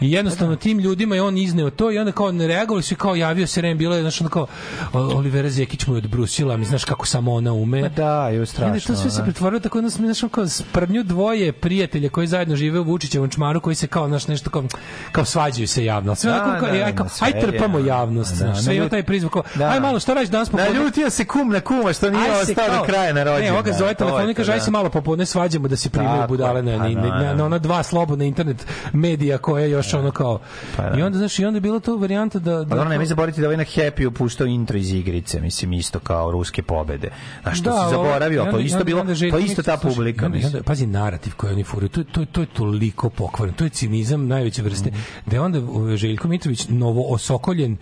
i 0.00 0.12
jednostavno 0.12 0.56
tim 0.56 0.78
ljudima 0.78 1.14
je 1.14 1.22
on 1.22 1.38
izneo 1.38 1.70
to 1.70 1.92
i 1.92 1.98
onda 1.98 2.12
kao 2.12 2.32
ne 2.32 2.46
reagovali 2.46 2.82
su 2.82 2.94
i 2.94 2.98
kao 2.98 3.14
javio 3.14 3.46
se 3.46 3.60
Rem 3.60 3.78
bilo 3.78 3.94
je 3.96 4.02
znači 4.02 4.22
ono 4.22 4.30
kao 4.30 4.46
Olivera 4.92 5.50
Zekić 5.50 5.86
mu 5.86 5.94
je 5.94 5.98
odbrusila 5.98 6.56
mi 6.56 6.64
znaš 6.64 6.84
kako 6.84 7.06
samo 7.06 7.32
ona 7.34 7.52
ume 7.52 7.82
Ma 7.82 7.88
da, 7.88 8.28
je 8.28 8.42
I 8.42 8.46
strašno. 8.46 8.80
to 8.86 8.96
sve 8.96 9.10
se 9.10 9.18
da. 9.18 9.24
pretvorilo 9.24 9.60
tako 9.60 9.80
da 9.80 9.90
smo 9.90 10.04
znaš 10.04 10.22
ono 10.22 10.30
kao 10.30 10.48
sprdnju 10.48 11.02
dvoje 11.02 11.52
prijatelja 11.52 12.08
koji 12.08 12.26
zajedno 12.26 12.56
žive 12.56 12.80
u 12.80 12.84
Vučićevom 12.84 13.30
čmaru 13.30 13.60
koji 13.60 13.76
se 13.76 13.86
kao 13.86 14.08
naš 14.08 14.26
nešto 14.26 14.50
kao 14.50 14.64
kao 15.12 15.24
svađaju 15.24 15.68
se 15.68 15.84
javno. 15.84 16.14
Sve 16.14 16.30
Da, 16.30 16.36
onako 16.36 16.60
kao, 16.60 16.68
da, 16.68 16.84
aj, 16.84 16.94
kao, 16.94 17.04
da, 17.04 17.10
sve 17.10 17.26
aj 17.26 17.40
trpamo 17.42 17.78
javnost, 17.80 18.30
da, 18.30 18.36
znaš. 18.36 18.64
Sve 18.64 18.76
ima 18.76 18.88
taj 18.88 19.02
prizvuk 19.02 19.32
kao, 19.32 19.42
Da. 19.54 19.64
aj 19.64 19.80
malo 19.80 20.00
šta 20.00 20.14
radiš 20.14 20.30
danas 20.30 20.50
popodne? 20.50 20.72
Naljutio 20.72 21.10
se 21.10 21.24
kum 21.24 21.48
na 21.50 21.60
kuma 21.60 21.92
što 21.92 22.10
nije 22.10 22.24
Aj 22.24 22.40
ostao 22.42 22.66
kao- 22.66 22.76
do 22.76 22.84
kraja 22.84 23.12
na 23.12 23.24
rođendan. 23.24 23.44
Ne, 23.44 23.52
ovoga 23.52 23.72
zove 23.72 23.94
telefon 23.94 24.30
i 24.30 24.34
kaže, 24.34 24.52
aj 24.52 24.58
da. 24.58 24.64
se 24.64 24.70
malo 24.70 24.90
popodne 24.90 25.26
svađamo 25.26 25.68
da 25.68 25.76
se 25.76 25.90
primaju 25.90 26.28
budale 26.28 26.62
na, 26.62 26.78
pa 26.78 26.88
na, 26.90 27.34
na, 27.34 27.44
ona 27.44 27.58
dva 27.58 27.82
slobodna 27.82 28.24
internet 28.24 28.56
medija 28.94 29.38
koje 29.54 29.70
još 29.70 29.94
ono 29.94 30.10
kao... 30.10 30.38
Pa 30.76 30.82
da. 30.82 30.98
I 30.98 31.02
onda, 31.02 31.18
znaš, 31.18 31.38
i 31.38 31.44
onda 31.44 31.56
je 31.56 31.60
bila 31.60 31.80
to 31.80 31.96
varijanta 31.96 32.38
da... 32.38 32.50
Pa 32.50 32.58
da 32.58 32.64
dobro, 32.66 32.84
nemoj 32.84 33.06
zaboraviti 33.06 33.40
da 33.40 33.46
ovaj 33.46 33.56
na 33.56 33.64
Happy 33.64 34.06
upuštao 34.06 34.46
intro 34.46 34.78
iz 34.78 34.92
igrice, 34.92 35.40
mislim, 35.40 35.72
isto 35.72 35.98
kao 35.98 36.30
ruske 36.30 36.62
pobede. 36.62 37.10
A 37.44 37.54
što 37.54 37.62
si 37.64 37.68
ovo- 37.70 37.90
zaboravio, 37.90 38.44
to 38.44 38.58
i 38.58 38.64
isto 38.64 38.84
bilo, 38.84 39.04
to 39.30 39.38
isto 39.38 39.62
ta 39.62 39.76
publika, 39.78 40.26
onda- 40.26 40.62
pazi 40.62 40.86
narativ 40.86 41.32
koji 41.34 41.52
oni 41.52 41.64
furaju, 41.64 41.88
to, 41.88 42.04
to, 42.04 42.24
to 42.24 42.40
je 42.40 42.46
toliko 42.46 43.10
pokvaren, 43.10 43.54
to 43.54 43.64
je 43.64 43.70
cinizam 43.70 44.26
najveće 44.26 44.62
vrste, 44.62 44.90
Mhm. 44.90 44.98
da 45.26 45.36
je 45.36 45.40
onda 45.40 45.60
Željko 45.96 46.28
Mitrović 46.28 46.68
novo 46.68 47.04
osokoljen 47.04 47.76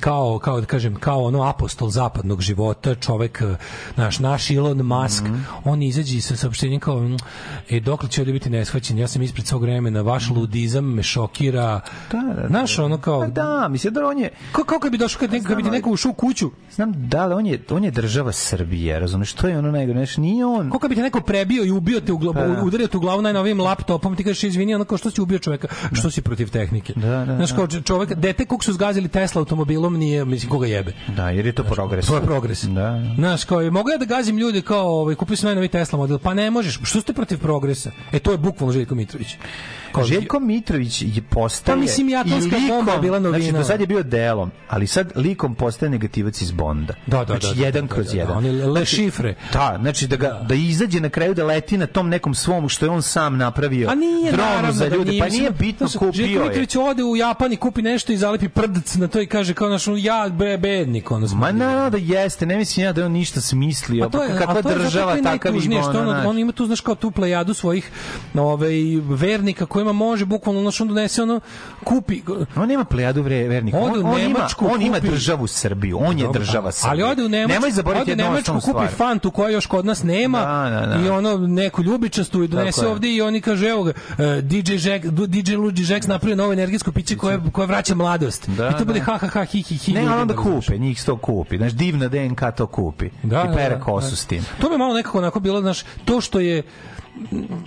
kao, 0.00 0.38
kao 0.38 0.60
da 0.60 0.66
kažem, 0.66 0.94
kao 0.94 1.22
ono 1.22 1.42
apostol 1.42 1.90
zapadnog 1.90 2.40
života, 2.40 2.94
čovek, 2.94 3.42
uh, 3.42 3.56
naš, 3.96 4.18
naš 4.18 4.50
Elon 4.50 4.78
Musk, 4.78 5.24
Mhm. 5.24 5.34
on 5.64 5.82
izađe 5.82 6.20
sa 6.20 6.36
saopštenjem 6.36 6.80
kao, 6.80 7.00
mm, 7.00 7.16
e, 7.70 7.80
dokle 7.80 8.08
će 8.08 8.20
ovdje 8.20 8.32
biti 8.32 8.50
neshvaćen, 8.50 8.98
ja 8.98 9.08
sam 9.08 9.22
ispred 9.22 9.46
svog 9.46 9.62
vremena, 9.62 10.00
vaš 10.02 10.30
ludizam 10.30 10.84
me 10.86 11.02
šokira, 11.02 11.80
Mhm. 12.10 12.18
Da, 12.18 12.34
da, 12.34 12.40
da. 12.42 12.48
znaš, 12.48 12.78
ono 12.78 12.98
kao, 12.98 13.20
Pa 13.20 13.26
da, 13.26 13.68
mislim 13.68 13.94
da 13.94 14.06
on 14.06 14.18
je 14.18 14.30
kao, 14.52 14.64
kao 14.64 14.78
kad 14.78 14.92
bi 14.92 14.98
došao, 14.98 15.20
kad, 15.20 15.30
neko, 15.32 15.46
kad 15.46 15.56
bi 15.56 15.62
ti 15.62 15.70
neko 15.70 15.90
ušao 15.90 16.10
u 16.10 16.14
kuću, 16.14 16.50
znam 16.70 16.92
da 16.98 17.18
ali 17.18 17.34
on 17.34 17.46
je 17.46 17.62
on 17.70 17.84
je 17.84 17.90
država 17.90 18.32
Srbije, 18.32 19.00
razumeš, 19.00 19.32
to 19.32 19.48
je 19.48 19.58
ono 19.58 19.70
najgore, 19.70 19.98
znači 19.98 20.20
nije 20.20 20.46
on 20.46 20.70
Kako 20.70 20.88
bi 20.88 20.94
te 20.94 21.02
neko 21.02 21.20
prebio 21.20 21.64
i 21.64 21.70
ubio 21.70 22.00
te 22.00 22.12
u 22.12 22.18
glavu, 22.18 22.34
Pa 22.34 22.46
da. 22.46 22.62
udario 22.62 22.86
te 22.86 22.96
u 22.96 23.00
glavu 23.00 23.22
najnovijim 23.22 23.60
laptopom, 23.60 24.16
ti 24.16 24.24
kažeš 24.24 24.44
izvini, 24.44 24.74
ono 24.74 24.84
kao 24.84 24.98
što 24.98 25.10
si 25.10 25.20
ubio 25.20 25.38
čoveka, 25.38 25.68
što 25.92 26.10
si 26.10 26.22
protiv 26.22 26.50
tehnike. 26.50 26.92
Da, 26.96 27.24
da, 27.24 27.36
Znaš, 27.36 27.50
da. 27.50 27.56
kao 27.56 27.66
čovek, 27.66 28.14
dete 28.14 28.44
kog 28.44 28.64
su 28.64 28.72
zgazili 28.72 29.08
Tesla 29.08 29.40
automobilom 29.40 29.85
nije, 29.92 30.24
mislim, 30.24 30.50
koga 30.50 30.66
jebe. 30.66 30.92
Da, 31.16 31.30
jer 31.30 31.46
je 31.46 31.52
to 31.52 31.64
progres. 31.64 32.06
To 32.06 32.16
je 32.16 32.22
progres. 32.22 32.62
Da, 32.64 32.72
da. 32.72 33.14
Znaš, 33.14 33.44
kao, 33.44 33.60
je, 33.60 33.70
mogu 33.70 33.90
ja 33.90 33.98
da 33.98 34.04
gazim 34.04 34.38
ljude 34.38 34.62
kao, 34.62 34.86
ovaj, 34.86 35.14
kupio 35.14 35.36
sam 35.36 35.46
najnovi 35.46 35.68
Tesla 35.68 35.98
model, 35.98 36.18
pa 36.18 36.34
ne 36.34 36.50
možeš, 36.50 36.80
što 36.82 37.00
ste 37.00 37.12
protiv 37.12 37.38
progresa? 37.38 37.90
E, 38.12 38.18
to 38.18 38.32
je 38.32 38.38
bukvalno 38.38 38.72
Željko 38.72 38.94
Mitrović. 38.94 39.36
Kao, 39.92 40.04
Željko 40.04 40.40
Mitrović 40.40 41.02
je 41.02 41.22
postaje 41.30 41.76
Pa 41.76 41.80
mislim, 41.80 42.08
atomska 42.16 42.56
i 42.56 42.68
bomba 42.68 42.98
bila 42.98 43.18
novina. 43.18 43.38
Znači, 43.38 43.52
do 43.52 43.64
sad 43.64 43.80
je 43.80 43.86
bio 43.86 44.02
delom, 44.02 44.50
ali 44.68 44.86
sad 44.86 45.12
likom 45.16 45.54
postaje 45.54 45.90
negativac 45.90 46.40
iz 46.40 46.50
Bonda. 46.50 46.94
Da, 47.06 47.18
da, 47.18 47.24
znači, 47.24 47.46
da, 47.46 47.54
da, 47.54 47.66
jedan 47.66 47.86
da, 47.86 47.94
kroz 47.94 48.06
da, 48.06 48.12
da, 48.12 48.18
jedan. 48.18 48.36
on 48.36 48.44
je 48.44 48.52
le 48.52 48.70
Znači, 48.70 48.96
šifre. 48.96 49.34
Da, 49.52 49.78
znači 49.80 50.06
da, 50.06 50.16
ga, 50.16 50.40
da. 50.48 50.54
izađe 50.54 51.00
na 51.00 51.08
kraju 51.08 51.34
da 51.34 51.44
leti 51.44 51.78
na 51.78 51.86
tom 51.86 52.08
nekom 52.08 52.34
svom 52.34 52.68
što 52.68 52.86
je 52.86 52.90
on 52.90 53.02
sam 53.02 53.36
napravio. 53.36 53.88
A 53.90 53.94
nije 53.94 54.32
dronu 54.32 54.50
naravno 54.50 54.72
za 54.72 54.88
da 54.88 54.96
ljude, 54.96 55.10
nije, 55.10 55.22
pa 55.22 55.28
nije 55.28 55.50
bitno 55.50 55.86
znaš, 55.86 55.98
kupio 55.98 56.26
Željko. 56.26 56.44
Mitrović 56.44 56.76
ode 56.76 57.04
u 57.04 57.16
Japan 57.16 57.52
i 57.52 57.56
kupi 57.56 57.82
nešto 57.82 58.12
i 58.12 58.16
zalepi 58.16 58.48
prdac 58.48 58.94
na 58.94 59.08
to 59.08 59.20
i 59.20 59.26
kaže 59.26 59.54
kao 59.54 59.68
naš 59.76 59.98
ja 59.98 60.28
bre 60.28 60.58
bednik 60.58 61.10
ono 61.10 61.26
Ma 61.34 61.52
naravno 61.52 61.90
da 61.90 61.98
jeste, 61.98 62.46
ne 62.46 62.56
mislim 62.56 62.86
ja 62.86 62.92
da 62.92 63.04
on 63.04 63.12
ništa 63.12 63.40
smislio. 63.40 64.04
Pa 64.04 64.10
to 64.10 64.22
je, 64.22 64.38
kakva 64.38 64.62
to 64.62 64.70
je 64.70 64.78
država 64.78 65.16
takav 65.22 65.56
i 65.56 65.60
što 65.60 66.00
on, 66.00 66.26
on 66.26 66.38
ima 66.38 66.52
tu 66.52 66.66
znaš 66.66 66.80
kao 66.80 66.94
tu 66.94 67.10
plejadu 67.10 67.54
svojih 67.54 67.90
ovaj 68.34 68.72
vernika 69.00 69.66
kojima 69.66 69.92
može 69.92 70.24
bukvalno 70.24 70.60
znaš 70.60 70.80
on 70.80 70.88
donese 70.88 71.22
ono 71.22 71.40
kupi 71.84 72.22
On 72.56 72.68
nema 72.68 72.84
plejadu 72.84 73.22
vre- 73.22 73.48
vernika. 73.48 73.78
On, 73.78 74.04
u 74.04 74.06
on, 74.06 74.20
ima, 74.20 74.38
on 74.60 74.82
ima 74.82 75.00
državu 75.00 75.46
Srbiju. 75.46 75.98
On 76.00 76.18
je 76.18 76.28
država 76.32 76.72
Srbije. 76.72 76.90
Ali 76.90 77.02
ode 77.02 77.24
u 77.24 77.28
Nemačku, 77.28 77.54
Nemoj 77.54 77.70
zaboraviti 77.70 78.10
jednu 78.10 78.24
Nemačku 78.24 78.52
kupi 78.54 78.62
stvar. 78.62 78.88
fantu 78.88 79.30
koja 79.30 79.50
još 79.50 79.66
kod 79.66 79.86
nas 79.86 80.02
nema 80.02 80.38
Da, 80.38 80.80
da, 80.80 80.86
da. 80.86 81.06
i 81.06 81.08
ono 81.08 81.38
neku 81.38 81.82
ljubičastu 81.82 82.42
i 82.42 82.48
donese 82.48 82.86
ovde 82.86 83.08
i 83.08 83.22
oni 83.22 83.40
kaže 83.40 83.68
evo 83.68 83.82
ga 83.82 83.90
eh, 83.90 84.40
DJ 84.42 84.72
Jack 84.80 85.04
DJ 85.06 85.54
Luigi 85.54 85.92
Jack 85.92 86.06
napravio 86.06 86.36
novo 86.36 86.52
energetsko 86.52 86.92
piće 86.92 87.16
koje 87.16 87.40
koje 87.52 87.66
vraća 87.66 87.94
mladost. 87.94 88.48
Da, 88.48 88.68
I 88.68 88.72
to 88.72 88.84
bude 88.84 88.98
da. 88.98 89.04
ha 89.04 89.18
ha 89.18 89.26
ha 89.26 89.44
hi 89.44 89.62
hi 89.68 89.74
hi. 89.76 89.92
Ne, 89.92 90.06
ali 90.06 90.22
onda 90.22 90.36
kupe, 90.36 90.78
njih 90.78 91.02
sto 91.02 91.16
kupi. 91.16 91.56
Znaš, 91.56 91.72
divna 91.72 92.08
DNK 92.08 92.40
to 92.56 92.66
kupi. 92.66 93.10
Da, 93.22 93.44
I 93.44 93.48
da, 93.48 93.54
pere 93.54 93.74
da, 93.74 93.80
kosu 93.80 94.10
da. 94.10 94.16
s 94.16 94.26
tim. 94.26 94.44
To 94.60 94.70
mi 94.70 94.78
malo 94.78 94.94
nekako 94.94 95.18
onako 95.18 95.40
bilo, 95.40 95.60
znaš, 95.60 95.82
to 96.04 96.20
što 96.20 96.40
je 96.40 96.62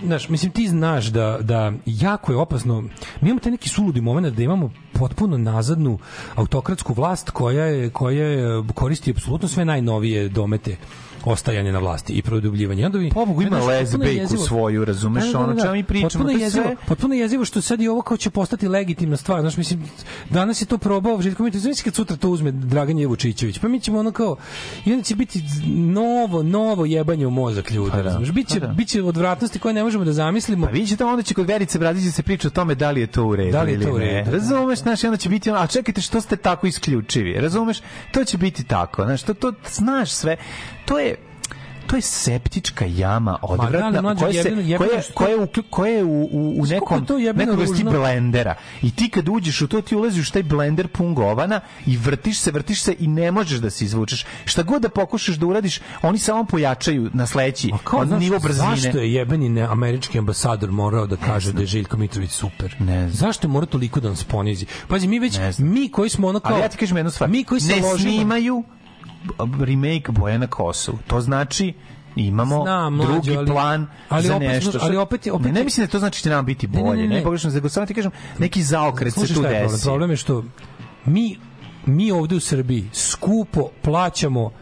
znaš, 0.04 0.28
mislim 0.28 0.52
ti 0.52 0.68
znaš 0.68 1.06
da, 1.06 1.38
da 1.40 1.72
jako 1.86 2.32
je 2.32 2.38
opasno 2.38 2.80
mi 3.20 3.28
imamo 3.28 3.40
taj 3.40 3.52
neki 3.52 3.68
suludi 3.68 4.00
moment 4.00 4.36
da 4.36 4.42
imamo 4.42 4.70
potpuno 4.92 5.38
nazadnu 5.38 5.98
autokratsku 6.34 6.94
vlast 6.94 7.30
koja 7.30 7.64
je, 7.64 7.90
koja 7.90 8.26
je, 8.26 8.62
koristi 8.74 9.10
apsolutno 9.10 9.48
sve 9.48 9.64
najnovije 9.64 10.28
domete 10.28 10.76
ostajanje 11.24 11.72
na 11.72 11.78
vlasti 11.78 12.12
i 12.12 12.22
produbljivanje. 12.22 12.86
Onda 12.86 12.98
vi, 12.98 13.10
Pobogu 13.10 13.42
ima 13.42 13.50
znaš, 13.50 13.66
lezbejku 13.66 14.36
svoju, 14.38 14.84
razumeš, 14.84 15.24
Da, 15.24 15.28
da, 15.28 15.32
da, 15.34 15.38
ono 15.40 15.54
da. 15.54 15.62
čemu 15.62 15.72
mi 15.72 15.84
pričamo, 15.84 16.08
Potpuno 16.10 16.30
je 16.30 16.34
je 16.34 16.40
jezivo, 16.40 16.64
sve- 16.66 16.76
potpuno 16.86 17.14
je 17.14 17.20
jezivo 17.20 17.44
što 17.44 17.60
sad 17.60 17.80
i 17.80 17.88
ovo 17.88 18.02
kao 18.02 18.16
će 18.16 18.30
postati 18.30 18.68
legitimna 18.68 19.16
stvar. 19.16 19.40
Znaš, 19.40 19.56
mislim, 19.56 19.84
danas 20.30 20.62
je 20.62 20.66
to 20.66 20.78
probao 20.78 21.22
Željko 21.22 21.42
Mitrović, 21.42 21.62
znači 21.64 21.82
kad 21.82 21.94
sutra 21.94 22.16
to 22.16 22.30
uzme 22.30 22.50
Dragan 22.52 22.98
Jevučićević, 22.98 23.58
pa 23.58 23.68
mi 23.68 23.80
ćemo 23.80 23.98
ono 23.98 24.12
kao, 24.12 24.36
i 24.84 24.92
onda 24.92 25.04
će 25.04 25.16
biti 25.16 25.42
novo, 25.68 26.42
novo 26.42 26.84
jebanje 26.84 27.26
u 27.26 27.30
mozak 27.30 27.70
ljudi, 27.70 27.90
Pa 27.90 27.96
da, 27.96 28.02
razumeš? 28.02 28.30
Biće, 28.30 28.60
pa 28.60 28.66
da. 28.66 28.72
biće 28.72 29.02
odvratnosti 29.02 29.58
koje 29.58 29.74
ne 29.74 29.82
možemo 29.82 30.04
da 30.04 30.12
zamislimo. 30.12 30.66
Pa 30.66 30.72
vidjet 30.72 30.88
ćete, 30.88 31.04
onda 31.04 31.22
će 31.22 31.34
kod 31.34 31.46
Verice 31.46 31.78
Bradića 31.78 32.10
se 32.10 32.22
priča 32.22 32.48
o 32.48 32.52
tome 32.52 32.74
da 32.74 32.90
li 32.90 33.00
je 33.00 33.06
to 33.06 33.24
u 33.24 33.36
redu 33.36 33.52
Da 33.52 33.62
li 33.62 33.70
je 33.70 33.74
ili 33.74 33.84
to 33.84 33.92
u 33.92 33.98
ne. 33.98 34.04
redu, 34.06 34.24
da. 34.26 34.36
Razumeš, 34.36 34.78
znaš, 34.78 35.04
i 35.04 35.06
onda 35.06 35.16
će 35.16 35.28
biti 35.28 35.50
ono, 35.50 35.58
a 35.60 35.66
čekajte, 35.66 36.00
što 36.00 36.20
ste 36.20 36.36
tako 36.36 36.66
isključivi? 36.66 37.32
Razumeš, 37.34 37.78
to 38.12 38.24
će 38.24 38.38
biti 38.38 38.64
tako, 38.64 39.04
znaš, 39.04 39.22
to, 39.22 39.34
to 39.34 39.52
znaš 39.70 40.10
sve. 40.10 40.36
To 40.84 40.98
je, 40.98 41.14
to 41.86 41.96
je 41.96 42.02
septička 42.02 42.84
jama 42.86 43.30
da, 43.32 43.38
odvratna 43.42 44.02
mlađe, 44.02 44.20
koja 44.20 44.32
se 44.32 44.38
jebeno- 44.40 44.60
jebeno 44.60 44.90
koja 44.90 45.02
koja 45.14 45.28
je 45.30 45.36
u- 45.36 45.46
koja 45.70 45.92
je 45.92 46.04
u, 46.04 46.22
u, 46.22 46.54
u 46.58 46.66
nekom 46.66 47.06
nekoj 47.34 47.56
vrsti 47.56 47.84
blendera 47.84 48.54
i 48.82 48.90
ti 48.90 49.08
kad 49.08 49.28
uđeš 49.28 49.60
u 49.60 49.68
to 49.68 49.80
ti 49.80 49.96
ulaziš 49.96 50.28
u 50.28 50.32
taj 50.32 50.42
blender 50.42 50.88
pun 50.88 51.14
govana 51.14 51.60
i 51.86 51.96
vrtiš 51.96 52.38
se 52.38 52.50
vrtiš 52.50 52.82
se 52.82 52.96
i 52.98 53.06
ne 53.06 53.30
možeš 53.30 53.58
da 53.58 53.70
se 53.70 53.84
izvučeš 53.84 54.24
šta 54.44 54.62
god 54.62 54.82
da 54.82 54.88
pokušaš 54.88 55.34
da 55.34 55.46
uradiš 55.46 55.80
oni 56.02 56.18
samo 56.18 56.44
pojačaju 56.44 57.10
na 57.14 57.26
sledeći 57.26 57.70
od 57.92 58.08
znaš, 58.08 58.20
nivo 58.20 58.38
brzine 58.38 58.76
Zašto 58.76 58.98
je 58.98 59.12
jebeni 59.12 59.48
ne, 59.48 59.62
američki 59.62 60.18
ambasador 60.18 60.70
morao 60.72 61.06
da 61.06 61.16
kaže 61.16 61.52
da 61.52 61.60
je 61.60 61.66
Željko 61.66 61.96
Mitrović 61.96 62.30
super? 62.30 62.76
Ne 62.78 62.98
znam. 63.00 63.10
Zašto 63.12 63.46
je 63.46 63.52
morao 63.52 63.66
toliko 63.66 64.00
da 64.00 64.08
nas 64.08 64.24
ponizi? 64.24 64.66
Pazi, 64.88 65.06
mi 65.08 65.18
već, 65.18 65.38
mi 65.58 65.88
koji 65.88 66.10
smo 66.10 66.28
ono 66.28 66.40
kao... 66.40 66.52
Ali 66.52 66.62
ja 66.62 66.68
ti 66.68 66.76
kažem 66.76 66.96
jednu 66.96 67.10
stvar. 67.10 67.30
Mi 67.30 67.44
koji 67.44 67.60
se 67.60 67.76
ne 67.76 67.82
ložimo... 67.82 68.12
snimaju 68.12 68.64
remake 69.60 70.04
Bojana 70.10 70.46
Kosu. 70.46 70.98
To 71.06 71.20
znači 71.20 71.72
imamo 72.16 72.62
Znam, 72.62 72.94
mlađo, 72.94 73.12
drugi 73.12 73.36
ali- 73.36 73.46
plan 73.46 73.86
ali 74.08 74.22
za 74.22 74.36
opet, 74.36 74.48
nešto. 74.48 74.70
znaš, 74.70 74.82
ali 74.82 74.96
opet 74.96 75.26
opet 75.26 75.46
ne, 75.46 75.52
ne 75.52 75.64
mislim 75.64 75.86
da 75.86 75.90
to 75.90 75.98
znači 75.98 76.18
da 76.18 76.22
će 76.22 76.30
nam 76.30 76.44
biti 76.44 76.68
Ne, 76.68 76.72
ne, 76.74 76.82
bolje. 76.82 77.02
ne, 77.02 77.08
Ne, 77.08 77.16
ne. 77.16 77.22
pogrešno, 77.22 77.50
nego 77.50 77.68
samo 77.68 77.86
ti 77.86 77.94
kažem, 77.94 78.10
neki 78.38 78.62
zaokret 78.62 79.14
se 79.14 79.20
tu 79.20 79.26
je 79.26 79.34
problem? 79.34 79.52
desi. 79.62 79.84
Problem 79.84 80.10
je 80.10 80.16
što 80.16 80.44
mi 81.06 81.38
mi 81.86 82.12
ovde 82.12 82.36
u 82.36 82.40
Srbiji 82.40 82.88
skupo 82.92 83.68
plaćamo 83.82 84.42
uh, 84.42 84.52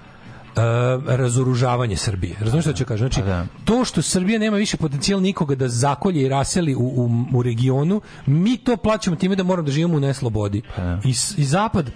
razoružavanje 1.09 1.97
Srbije. 1.97 2.36
Razumiješ 2.40 2.64
šta 2.64 2.72
ću 2.72 2.85
kažem? 2.85 3.09
Znači, 3.09 3.22
da. 3.22 3.47
to 3.64 3.85
što 3.85 4.02
Srbija 4.02 4.39
nema 4.39 4.56
više 4.56 4.76
potencijal 4.76 5.20
nikoga 5.20 5.55
da 5.55 5.68
zakolje 5.68 6.22
i 6.22 6.28
raseli 6.28 6.74
u, 6.74 6.80
u, 6.80 7.10
u 7.35 7.43
regionu, 7.43 8.01
mi 8.26 8.56
to 8.56 8.76
plaćamo 8.76 9.16
time 9.16 9.36
da 9.36 9.43
moramo 9.43 9.66
da 9.66 9.72
živimo 9.72 9.97
u 9.97 10.01
neslobodi. 10.01 10.62
I, 11.05 11.14
s- 11.14 11.39
I 11.39 11.44
Zapad 11.44 11.90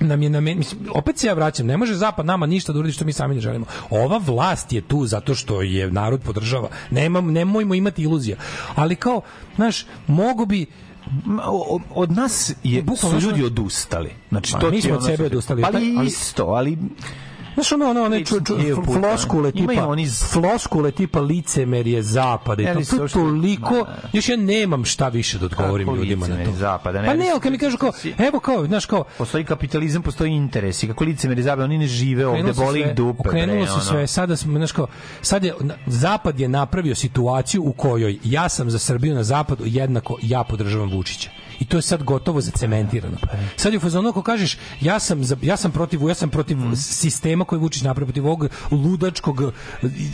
nam 0.00 0.22
je 0.22 0.30
namen, 0.30 0.58
mislim, 0.58 0.80
opet 0.94 1.18
se 1.18 1.26
ja 1.26 1.34
vraćam, 1.34 1.66
ne 1.66 1.76
može 1.76 1.94
zapad 1.94 2.26
nama 2.26 2.46
ništa 2.46 2.72
da 2.72 2.78
uradi 2.78 2.92
što 2.92 3.04
mi 3.04 3.12
sami 3.12 3.34
ne 3.34 3.40
želimo. 3.40 3.66
Ova 3.90 4.20
vlast 4.26 4.72
je 4.72 4.80
tu 4.80 5.06
zato 5.06 5.34
što 5.34 5.62
je 5.62 5.90
narod 5.90 6.20
podržava. 6.20 6.68
Nemam, 6.90 7.32
nemojmo 7.32 7.74
imati 7.74 8.02
iluzija. 8.02 8.36
Ali 8.74 8.96
kao, 8.96 9.20
znaš, 9.56 9.86
mogu 10.06 10.46
bi 10.46 10.66
od 11.94 12.12
nas 12.12 12.54
je, 12.64 12.80
su 12.80 12.86
Bukvalno 12.86 13.18
ljudi 13.18 13.44
odustali. 13.44 14.10
Znači, 14.28 14.52
to 14.60 14.70
mi 14.70 14.82
smo 14.82 14.94
od 14.94 15.04
sebe 15.04 15.26
odustali. 15.26 15.62
Ali 15.64 15.94
Ali- 15.98 16.06
isto, 16.06 16.44
ali 16.44 16.78
Znaš 17.58 17.72
ono, 17.72 17.86
ono, 17.86 18.02
one 18.02 18.24
ču, 18.24 18.34
ču, 18.36 18.54
floskule 18.84 19.52
tipa, 19.52 19.72
Imaju 19.72 19.88
oni 19.88 20.06
z- 20.06 20.24
floskule 20.24 20.90
tipa 20.90 21.20
licemerje 21.20 22.02
zapada 22.02 22.62
Ne, 22.64 22.74
to, 22.74 22.80
to 22.80 23.08
što- 23.08 23.18
toliko, 23.20 23.74
Ma, 23.74 23.86
još 24.12 24.28
ja 24.28 24.36
nemam 24.36 24.84
šta 24.84 25.08
više 25.08 25.38
da 25.38 25.46
odgovorim 25.46 25.88
ljudima 25.88 26.20
na 26.20 26.34
to. 26.34 26.34
licemerje 26.34 26.58
zapada, 26.58 27.00
ne, 27.00 27.06
pa 27.06 27.14
ne, 27.14 27.30
ali 27.30 27.40
kad 27.40 27.52
mi 27.52 27.58
kažu 27.58 27.78
kao, 27.78 27.92
evo 28.18 28.40
kao, 28.40 28.66
znaš 28.66 28.86
kao, 28.86 29.04
postoji 29.18 29.44
kapitalizam, 29.44 30.02
postoji 30.02 30.32
interes 30.32 30.82
i 30.82 30.88
kako 30.88 31.04
lice 31.04 31.28
meri 31.28 31.42
zabe, 31.42 31.64
oni 31.64 31.78
ne 31.78 31.86
žive 31.86 32.26
ovde, 32.26 32.52
boli 32.54 32.80
ih 32.80 32.94
dupe. 32.94 33.28
Okrenulo 33.28 33.66
se 33.68 33.80
sve, 33.82 34.06
sada 34.06 34.36
smo, 34.36 34.52
znaš 34.52 34.72
kao, 34.72 34.86
sad 35.22 35.44
je, 35.44 35.54
Zapad 35.86 36.40
je 36.40 36.48
napravio 36.48 36.94
situaciju 36.94 37.62
u 37.62 37.72
kojoj 37.72 38.18
ja 38.24 38.48
sam 38.48 38.70
za 38.70 38.78
Srbiju 38.78 39.14
na 39.14 39.22
Zapadu, 39.24 39.64
jednako 39.66 40.18
ja 40.22 40.44
podržavam 40.44 40.90
Vučića. 40.90 41.30
I 41.60 41.64
to 41.64 41.76
je 41.76 41.82
sad 41.82 42.02
gotovo 42.02 42.40
zacementirano. 42.40 43.16
Sad 43.56 43.72
je 43.72 43.76
u 43.76 43.80
fazonu 43.80 44.08
ako 44.08 44.22
kažeš 44.22 44.56
ja 44.80 44.98
sam 44.98 45.24
za, 45.24 45.36
ja 45.42 45.56
sam 45.56 45.72
protiv 45.72 46.00
ja 46.02 46.14
sam 46.14 46.30
protiv 46.30 46.56
Mhm. 46.58 46.74
sistema 46.74 47.44
koji 47.44 47.58
Vučić 47.58 47.82
napravio 47.82 48.06
protiv 48.06 48.26
ovog 48.26 48.48
ludačkog 48.72 49.40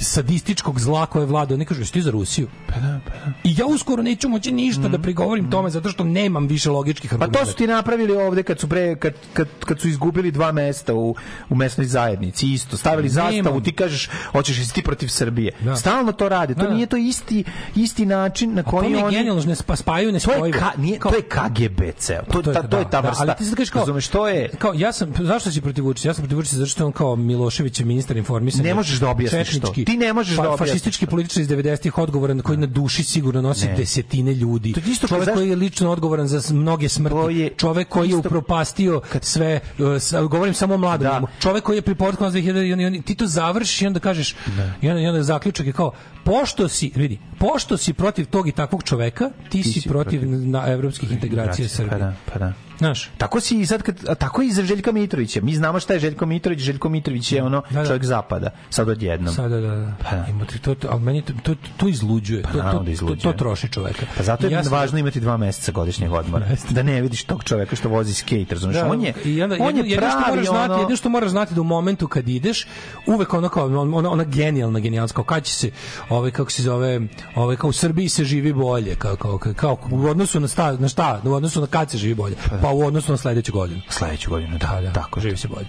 sadističkog 0.01 0.81
zla 0.81 1.07
koje 1.07 1.27
vlada. 1.27 1.57
Ne 1.57 1.65
kažu 1.65 1.85
ti 1.85 2.03
za 2.03 2.11
Rusiju. 2.11 2.49
Pa 2.67 2.75
da, 2.77 3.01
pa 3.05 3.11
da. 3.13 3.33
I 3.45 3.55
ja 3.59 3.67
uskoro 3.67 4.03
neću 4.03 4.29
moći 4.29 4.53
ništa 4.53 4.89
da 4.89 4.99
prigovorim 4.99 5.51
tome 5.51 5.71
zato 5.71 5.89
što 5.89 6.05
nemam 6.05 6.47
više 6.47 6.71
logičkih 6.71 7.13
Mhm. 7.13 7.21
Pa 7.21 7.29
to 7.29 7.47
su 7.47 7.55
ti 7.55 7.67
napravili 7.67 8.13
ovde 8.15 8.43
kad 8.43 8.61
su 8.61 8.69
pre 8.69 8.97
kad, 8.97 9.13
kad, 9.33 9.49
kad 9.61 9.81
su 9.81 9.89
izgubili 9.89 10.31
dva 10.31 10.53
mesta 10.53 10.95
u 10.95 11.15
u 11.51 11.55
mesnoj 11.55 11.87
zajednici 11.87 12.47
isto 12.49 12.77
stavili 12.77 13.09
zastavu 13.09 13.61
ti 13.61 13.73
kažeš 13.73 14.09
hoćeš 14.33 14.59
jesi 14.59 14.75
ti 14.75 14.83
protiv 14.83 15.09
Srbije 15.09 15.53
Da. 15.61 15.77
stalno 15.77 16.13
to 16.13 16.29
rade 16.29 16.55
to 16.55 16.61
Da, 16.61 16.67
da. 16.67 16.75
nije 16.75 16.87
to 16.87 16.97
isti 16.97 17.45
isti 17.77 18.07
način 18.07 18.55
na 18.55 18.63
koji 18.63 18.95
oni 18.97 19.11
genijalno, 19.11 19.43
ne 19.43 19.55
spa- 19.55 19.77
spajaju 19.77 20.13
ne 20.13 20.21
to 20.21 20.47
je 20.47 20.53
ka, 20.53 20.71
nije, 20.77 20.99
Kao- 20.99 21.11
to 21.11 21.17
je 21.17 21.23
KGB 21.35 21.81
ceo 21.99 22.23
to, 22.33 22.43
to, 22.43 22.53
ta, 22.53 22.63
to 22.63 22.79
je 22.79 22.85
ta 22.91 23.01
da, 23.01 23.09
vrsta 23.09 23.23
ali 23.23 23.33
ti 23.39 23.45
sad 23.45 23.55
kažeš 23.55 23.71
kao, 23.71 23.81
razumeš 23.81 24.09
to 24.09 24.29
je 24.29 24.49
kao 24.59 24.73
ja 24.77 24.93
sam 24.93 25.13
zašto 25.21 25.51
si 25.51 25.61
protiv 25.61 25.85
Vučića? 25.85 26.09
Ja 26.09 26.15
sam 26.15 26.23
protiv 26.23 26.37
Vučića 26.37 26.57
zato 26.57 26.71
što 26.71 26.83
je 26.83 26.87
on 26.87 26.93
kao 26.93 27.17
Milošević 27.17 27.81
je 27.81 27.87
ministar 27.87 28.17
informisanja. 28.17 28.65
Ne 28.65 28.75
možeš 28.75 29.01
da 29.01 29.09
objasniš 29.09 29.61
to. 29.61 29.73
Ti 29.87 29.97
ne 29.97 30.13
možeš 30.13 30.37
da 30.37 30.43
fa- 30.43 30.47
objasniš 30.47 30.69
Fašistički 30.71 31.07
političar 31.07 31.41
iz 31.43 31.49
90-ih 31.49 31.99
odgovoran 31.99 32.41
koji 32.41 32.59
na 32.59 32.67
duši 32.67 33.05
sigurno 33.05 33.43
nosi 33.43 33.67
Ne. 33.67 33.75
desetine 33.75 34.35
ljudi. 34.35 34.73
To 34.73 34.81
je 34.81 34.93
isto 34.93 35.09
čovek 35.09 35.35
koji 35.35 35.49
je 35.49 35.57
lično 35.57 35.91
odgovoran 35.91 36.29
za 36.29 36.55
mnoge 36.55 36.89
smrti. 36.89 37.15
To 37.15 37.31
je 37.31 37.51
čovek 37.57 37.89
koji 37.89 38.11
je 38.11 38.17
upropastio 38.17 39.01
sve 39.21 39.61
uh, 39.79 40.31
govorim 40.31 40.55
samo 40.55 40.75
o 40.75 40.79
mladom. 40.79 41.07
Da. 41.07 41.23
Čovek 41.41 41.65
koji 41.65 41.77
je 41.77 41.83
pri 41.83 41.95
povrtku 41.95 42.25
nas 42.25 42.35
2000 42.35 42.99
i 42.99 43.03
ti 43.03 43.15
to 43.15 43.27
završiš 43.27 43.83
i 43.83 43.87
onda 43.87 44.01
kažeš 44.01 44.35
i 44.83 44.89
onda, 44.89 45.01
i 45.01 45.07
onda 45.07 45.23
zaključak 45.23 45.67
je 45.67 45.73
kao 45.73 45.93
pošto 46.25 46.69
si 46.69 46.93
vidi 46.95 47.19
pošto 47.39 47.77
si 47.77 47.93
protiv 47.93 48.27
tog 48.27 48.49
i 48.49 48.53
takvog 48.53 48.83
čoveka 48.83 49.31
ti, 49.49 49.63
si, 49.63 49.73
si 49.81 49.89
protiv, 49.89 50.21
protiv 50.21 50.49
na 50.49 50.65
evropskih 50.67 51.13
integracija 51.25 51.69
Srbije. 51.69 51.91
pa 51.91 51.99
da 51.99 52.13
pa 52.33 52.39
da 52.39 52.64
Znaš, 52.79 53.11
Tako 53.19 53.41
si 53.41 53.61
i 53.61 53.67
sad 53.67 53.83
kad, 53.83 54.09
a 54.09 54.15
tako 54.15 54.43
i 54.43 54.51
za 54.53 54.63
Željka 54.63 54.93
Mitrovića. 54.93 55.41
Mi 55.41 55.55
znamo 55.55 55.81
šta 55.81 55.93
je 55.93 55.99
Željko 56.01 56.27
Mitrović. 56.27 56.61
Željko 56.61 56.89
Mitrović 56.89 57.33
je 57.33 57.43
ono 57.43 57.63
Da, 57.71 57.81
da. 57.81 57.87
čovjek 57.87 58.05
zapada. 58.05 58.51
Sad 58.71 58.89
odjednom. 58.89 59.35
Sada 59.35 59.61
da, 59.61 59.77
da. 59.77 59.93
Pa 60.03 60.17
da. 60.17 60.27
Ima 60.31 60.45
ti 60.45 60.59
to, 60.59 60.75
to, 60.75 60.89
ali 60.91 61.01
meni 61.01 61.23
to, 61.23 61.33
to, 61.43 61.55
to 61.77 61.89
izluđuje. 61.89 62.43
to, 62.43 62.49
naravno 62.49 62.73
to, 62.73 62.79
da 62.79 62.85
to, 62.85 62.91
izluđuje. 62.91 63.21
to, 63.21 63.33
troši 63.33 63.69
čoveka. 63.69 64.07
Pa 64.17 64.23
zato 64.23 64.47
je 64.47 64.53
ja 64.53 64.65
sam- 64.65 64.73
važno 64.73 64.99
imati 64.99 65.21
dva 65.21 65.37
meseca 65.37 65.73
godišnjeg 65.73 66.13
odmora. 66.13 66.47
da 66.71 66.83
ne 66.83 67.03
vidiš 67.03 67.25
tog 67.25 67.45
čoveka 67.45 67.77
što 67.77 67.89
vozi 67.89 68.15
skate, 68.15 68.47
razumeš? 68.51 68.77
Da, 68.77 68.87
on 68.91 69.03
je, 69.03 69.15
i 69.25 69.43
onda, 69.43 69.57
on 69.61 69.67
jedno, 69.67 69.83
je 69.85 69.91
jedno 69.91 70.11
što 70.11 70.21
moraš 70.31 70.47
znati, 70.47 70.73
ono... 70.73 70.81
jedno 70.81 70.97
što 70.97 71.09
moraš 71.09 71.31
znati 71.31 71.55
da 71.55 71.61
u 71.61 71.65
momentu 71.65 72.09
kad 72.09 72.29
ideš, 72.29 72.67
uvek 73.07 73.35
ono 73.35 73.49
kao 73.49 73.67
ona, 73.67 74.11
ona 74.11 74.25
genijalna 74.25 74.81
genijalska, 74.81 75.15
kao 75.15 75.25
kad 75.25 75.45
će 75.45 75.53
se, 75.53 75.71
ovaj 76.09 76.31
kako 76.31 76.51
se 76.51 76.63
zove, 76.63 77.01
ovaj 77.35 77.57
kao 77.57 77.71
u 77.71 77.73
Srbiji 77.73 78.09
se 78.09 78.25
živi 78.25 78.53
bolje, 78.53 78.95
kao 78.95 79.17
kao 79.17 79.39
kao 79.57 79.79
u 79.91 80.07
odnosu 80.07 80.41
na 80.41 80.49
sta, 80.49 80.73
na 80.73 80.89
šta, 80.89 81.21
u 81.25 81.33
odnosu 81.33 81.61
na 81.61 81.67
kad 81.67 81.91
se 81.91 81.99
živi 81.99 82.15
bolje, 82.15 82.37
pa 82.65 82.71
u 82.73 82.81
odnosu 82.87 83.13
na 83.13 83.19
sledeću 83.19 83.53
godinu. 83.53 83.81
Sledeću 83.89 84.31
godinu, 84.31 84.59
da, 84.59 84.67
Da, 84.67 84.81
da, 84.81 84.93
tako. 84.93 85.21
živi 85.21 85.37
se 85.37 85.49
bolje. 85.49 85.67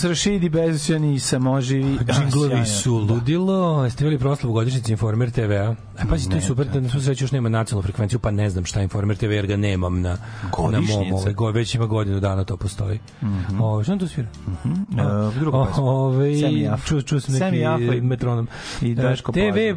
Jesus 0.00 0.08
Rashidi, 0.08 0.48
bez 0.48 0.88
ja 0.88 0.98
nisam 0.98 1.46
oživi. 1.46 1.98
Džinglovi 2.12 2.66
su 2.66 2.94
ludilo. 2.96 3.84
Jeste 3.84 4.04
vidjeli 4.04 4.18
proslavu 4.18 4.52
godišnjice 4.54 4.92
Informer 4.92 5.30
TV-a? 5.30 5.74
E, 6.02 6.08
pazi, 6.08 6.28
to 6.28 6.36
je 6.36 6.42
super, 6.42 6.66
da 6.66 6.80
na 6.80 6.88
svu 6.88 7.00
sreću 7.00 7.24
još 7.24 7.32
nema 7.32 7.48
nacionalnu 7.48 7.82
frekvenciju, 7.82 8.18
pa 8.18 8.30
ne 8.30 8.50
znam 8.50 8.64
šta 8.64 8.82
Informer 8.82 9.16
TV, 9.16 9.32
jer 9.32 9.46
ga 9.46 9.56
nemam 9.56 10.00
na, 10.00 10.16
na 10.72 10.80
mom, 10.80 11.12
ovaj, 11.12 11.32
go, 11.32 11.50
već 11.50 11.74
ima 11.74 11.86
godinu 11.86 12.20
dana 12.20 12.44
to 12.44 12.56
postoji. 12.56 12.98
Mhm. 13.22 13.60
Ovo, 13.60 13.82
što 13.82 13.92
on 13.92 13.98
tu 13.98 14.08
svira? 14.08 14.28
Uh, 14.64 15.34
druga 15.34 15.66
pesma. 15.66 15.84
Ove, 15.84 16.32
Afro. 16.72 16.86
čuo, 16.88 17.02
čuo 17.02 17.20
sam 17.20 17.34
Semi 17.34 17.58
neki 17.58 18.00
metronom. 18.00 18.48
i 18.82 18.94
Daško 18.94 19.32
TV, 19.32 19.38
e, 19.58 19.76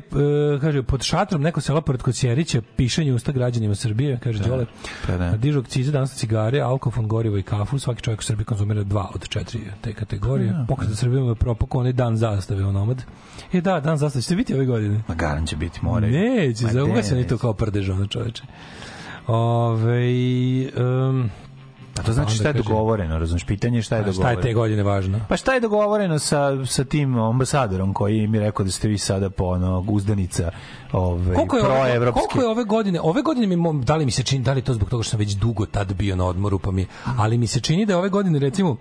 kaže, 0.62 0.84
pod 0.84 1.04
šatrom 1.04 1.42
neko 1.42 1.62
sela 1.62 1.82
pored 1.82 2.02
Kocjerića, 2.02 2.62
pišanje 2.76 3.14
usta 3.14 3.32
građanima 3.32 3.76
Srbije, 3.76 4.20
kaže 4.24 4.40
Da, 4.40 4.50
Đole. 4.50 4.66
pa 5.08 5.18
da. 5.18 5.32
Dižu 5.38 5.60
akcize 5.60 5.92
danas 5.92 6.12
na 6.12 6.16
cigare, 6.18 6.60
alkofon, 6.60 7.08
gorivo 7.08 7.38
i 7.38 7.44
kafu. 7.44 7.80
Svaki 7.80 8.02
čovjek 8.02 8.20
u 8.20 8.24
Srbiji 8.24 8.46
konzumira 8.46 8.84
dva 8.84 9.12
od 9.16 9.28
četiri 9.28 9.60
te 9.82 9.94
kategorije. 9.94 10.52
Pa 10.52 10.58
da, 10.58 10.66
Pokret 10.66 10.98
Srbiju 10.98 11.26
je 11.26 11.36
propukao 11.36 11.80
onaj 11.80 11.94
dan 11.94 12.18
zastave 12.18 12.66
onomad. 12.66 13.04
E 13.54 13.62
da, 13.62 13.80
dan 13.80 13.98
zastave. 13.98 14.24
Ćete 14.24 14.36
biti 14.36 14.54
ove 14.54 14.66
godine? 14.66 15.02
Ma 15.08 15.16
garan 15.16 15.46
će 15.46 15.56
biti, 15.56 15.80
more. 15.82 16.13
Neće, 16.18 16.64
za 16.64 16.70
gde 16.70 16.84
ugasani 16.84 17.22
neće? 17.22 17.30
to 17.30 17.38
kao 17.38 17.54
prdež, 17.54 17.90
ono 17.90 18.08
čoveče. 18.08 18.44
Ove, 19.28 20.02
um, 20.78 21.30
A 22.00 22.04
to 22.04 22.14
znači 22.14 22.36
šta 22.36 22.48
je 22.48 22.54
dogovoreno, 22.54 23.20
razumiješ? 23.20 23.46
Pitanje 23.46 23.78
je 23.78 23.82
šta 23.82 23.96
je 23.96 24.02
šta 24.02 24.12
dogovoreno. 24.12 24.40
je 24.40 24.44
te 24.44 24.54
godine 24.54 24.84
važno? 24.84 25.20
Pa 25.30 25.38
šta 25.38 25.54
je 25.54 25.60
dogovoreno 25.60 26.20
sa, 26.20 26.66
sa 26.66 26.84
tim 26.84 27.20
ambasadorom 27.20 27.94
koji 27.94 28.28
mi 28.28 28.40
rekao 28.40 28.66
da 28.66 28.72
ste 28.72 28.88
vi 28.88 28.98
sada 28.98 29.30
po 29.30 29.46
ono 29.46 29.86
uzdanica 29.88 30.52
ove, 30.92 31.36
Koliko 31.36 31.58
je, 31.58 31.64
ove, 31.64 32.12
koliko 32.12 32.42
je 32.42 32.48
ove 32.48 32.64
godine? 32.64 33.00
Ove 33.02 33.22
godine 33.22 33.56
mi 33.56 33.84
da 33.84 33.96
li 33.96 34.06
mi 34.06 34.12
se 34.12 34.24
čini, 34.24 34.44
da 34.44 34.54
li 34.54 34.62
to 34.62 34.74
zbog 34.74 34.90
toga 34.90 35.04
što 35.04 35.10
sam 35.10 35.20
već 35.20 35.34
dugo 35.34 35.66
tad 35.66 35.94
bio 35.94 36.16
na 36.16 36.26
odmoru, 36.26 36.60
pa 36.60 36.72
mi, 36.72 36.86
ali 37.18 37.38
mi 37.38 37.48
se 37.48 37.60
čini 37.60 37.86
da 37.86 37.94
je 37.94 37.98
ove 37.98 38.10
godine 38.10 38.40
recimo 38.40 38.78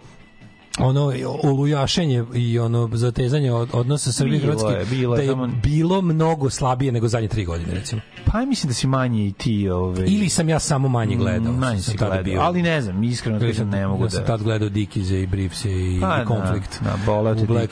ono 0.78 1.12
olujašenje 1.42 2.25
i 2.34 2.59
ono 2.59 2.91
zatezanje 2.92 3.52
od- 3.52 3.68
odnosa 3.73 4.12
Srbije 4.12 4.36
i 4.36 4.41
Bilo 4.41 4.52
Hrvatske 4.52 4.78
je, 4.81 4.86
bilo 4.86 5.15
je, 5.15 5.17
da 5.17 5.23
je 5.23 5.28
samo- 5.28 5.47
bilo 5.62 6.02
mnogo 6.02 6.51
slabije 6.51 6.92
nego 6.92 7.09
zadnje 7.09 7.28
tri 7.28 7.44
godine 7.44 7.75
recimo. 7.75 8.01
Pa 8.25 8.41
ja 8.41 8.47
mislim 8.47 8.68
da 8.68 8.75
si 8.75 8.86
manji 8.86 9.26
i 9.26 9.33
ti... 9.33 9.68
Ove, 9.68 10.07
Ili 10.07 10.28
sam 10.28 10.49
ja 10.49 10.59
samo 10.59 10.89
manje 10.89 11.17
gledao. 11.17 11.52
Manje 11.52 11.83
si 11.83 11.97
gledao, 11.97 12.23
bio. 12.23 12.41
ali 12.41 12.62
ne 12.62 12.83
znam, 12.83 13.02
iskreno 13.05 13.39
Ili 13.39 13.47
kažem, 13.47 13.68
ne 13.68 13.86
mogu 13.86 14.02
ja 14.02 14.07
da... 14.07 14.10
sam 14.10 14.26
tad 14.26 14.42
gledao 14.42 14.68
Dikize 14.68 15.18
i 15.18 15.26
Briefse 15.26 15.70
i, 15.70 15.99
Pa, 16.01 16.23
i 16.23 16.26
Konflikt. 16.26 16.81
Da, 16.81 16.91
da, 16.91 16.97
boleo 17.07 17.34
te 17.34 17.41
za 17.41 17.67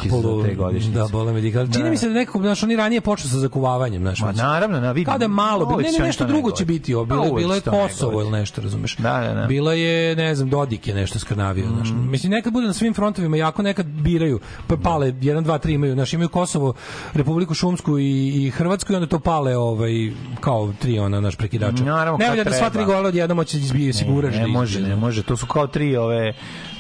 te 0.45 0.55
godišnjice. 0.55 0.99
Da, 0.99 1.09
bole 1.09 1.33
me. 1.33 1.39
Ali 1.51 1.73
Čini 1.73 1.85
Da. 1.85 1.91
mi 1.91 1.97
se 1.97 2.09
da 2.09 2.15
nekako, 2.15 2.39
znaš, 2.39 2.63
oni 2.63 2.77
ranije 2.77 3.01
počeo 3.01 3.29
sa 3.29 3.39
zakuvavanjem, 3.39 4.03
znaš. 4.03 4.21
Ma 4.21 4.33
naravno, 4.33 4.81
na 4.81 4.93
vidim. 4.93 5.05
Kao 5.05 5.19
da 5.19 5.25
je 5.25 5.29
malo, 5.29 5.59
bilo, 5.59 5.75
Uvek 5.75 5.87
ne, 5.87 5.93
ne, 5.93 6.07
nešto 6.07 6.25
to 6.25 6.29
drugo 6.29 6.51
će 6.51 6.65
biti, 6.65 6.95
ovo, 6.95 7.07
Pa 7.07 7.15
bilo, 7.15 7.35
bilo 7.35 7.55
je 7.55 7.61
Kosovo 7.61 8.21
ili 8.21 8.31
nešto, 8.31 8.63
razumeš? 8.63 8.97
Da, 8.97 9.21
da, 9.21 9.41
da. 9.41 9.47
Bila 9.47 9.73
je, 9.75 10.17
ne 10.17 10.35
znam, 10.35 10.51
Dodik 10.51 10.87
je 10.87 10.95
nešto 10.95 11.19
skrnavio, 11.19 11.65
znaš. 11.69 11.89
Mm. 11.91 12.11
Mislim, 12.11 12.33
nekad 12.33 12.53
bude 12.53 12.67
na 12.67 12.73
svim 12.73 12.90
frontovima 12.95 13.37
jako 13.37 13.63
nekad 13.63 13.87
biraju, 13.87 14.41
pa 14.67 14.77
pale, 14.77 15.13
1, 15.13 15.45
2, 15.45 15.59
3 15.59 15.75
imaju, 15.75 15.95
znaš, 15.95 16.13
imaju 16.13 16.29
Kosovo, 16.29 16.75
Republiku 17.13 17.55
Šumsku 17.55 17.99
i, 17.99 18.29
i 18.29 18.51
Hrvatsku 18.51 18.93
i 18.93 18.97
onda 18.97 19.09
to 19.09 19.19
pale 19.19 19.57
ovaj, 19.57 19.93
kao 20.41 20.73
tri 20.81 20.99
ona, 20.99 21.21
naš 21.21 21.37
prekidača. 21.37 21.85
Naravno, 21.85 22.19
ne 22.19 22.29
valja 22.29 22.45
da 22.45 22.53
sva 22.53 22.71
tri 22.71 22.85
gola 22.85 23.09
odjednom 23.09 23.39
hoće 23.39 23.59
izbije, 23.59 23.93
siguraš 23.93 24.35
ne, 24.35 24.41
da 24.41 24.47
ne 24.47 24.53
može, 24.53 24.79
izbije. 24.79 24.97
ne 24.97 25.01
može. 25.01 25.23
To 25.23 25.37
su 25.37 25.47
kao 25.47 25.67
tri 25.67 25.97
ove 25.97 26.33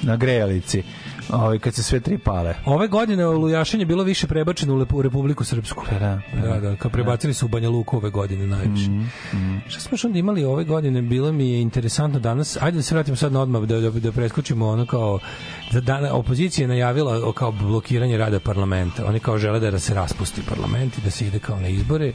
na 0.02 0.16
grejalici. 0.16 0.82
Ove, 1.32 1.58
kad 1.58 1.74
se 1.74 1.82
sve 1.82 2.00
tri 2.00 2.18
pale. 2.18 2.54
Ove 2.64 2.88
godine 2.88 3.26
Lujašenje 3.26 3.84
bilo 3.84 4.02
više 4.04 4.26
prebačeno 4.26 4.86
u 4.92 5.02
Republiku 5.02 5.44
Srpsku. 5.44 5.84
Da, 5.90 6.20
Da, 6.42 6.60
da, 6.60 6.76
kao 6.76 6.90
prebacili 6.90 7.34
su 7.34 7.46
u 7.46 7.48
Banja 7.48 7.68
Luku 7.68 7.96
ove 7.96 8.10
godine 8.10 8.46
najviše. 8.46 8.90
Mhm, 8.90 9.56
Šta 9.68 9.80
smo 9.80 9.96
onda 10.04 10.18
imali 10.18 10.44
ove 10.44 10.64
godine? 10.64 11.02
Bilo 11.02 11.32
mi 11.32 11.50
je 11.50 11.60
interesantno 11.60 12.20
danas. 12.20 12.58
Ajde 12.60 12.76
da 12.76 12.82
se 12.82 12.94
vratimo 12.94 13.16
sad 13.16 13.32
na 13.32 13.40
odmah, 13.40 13.62
da, 13.62 13.80
da, 13.80 13.90
da 13.90 14.12
preskočimo 14.12 14.68
ono 14.68 14.86
kao 14.86 15.18
da 15.72 15.80
dana, 15.80 16.14
opozicija 16.14 16.64
je 16.64 16.68
najavila 16.68 17.32
kao 17.32 17.52
blokiranje 17.52 18.18
rada 18.18 18.40
parlamenta. 18.40 19.06
Oni 19.06 19.20
kao 19.20 19.38
žele 19.38 19.60
da 19.60 19.78
se 19.78 19.94
raspusti 19.94 20.42
parlament 20.48 20.98
i 20.98 21.00
da 21.00 21.10
se 21.10 21.26
ide 21.26 21.38
kao 21.38 21.60
na 21.60 21.68
izbore. 21.68 22.12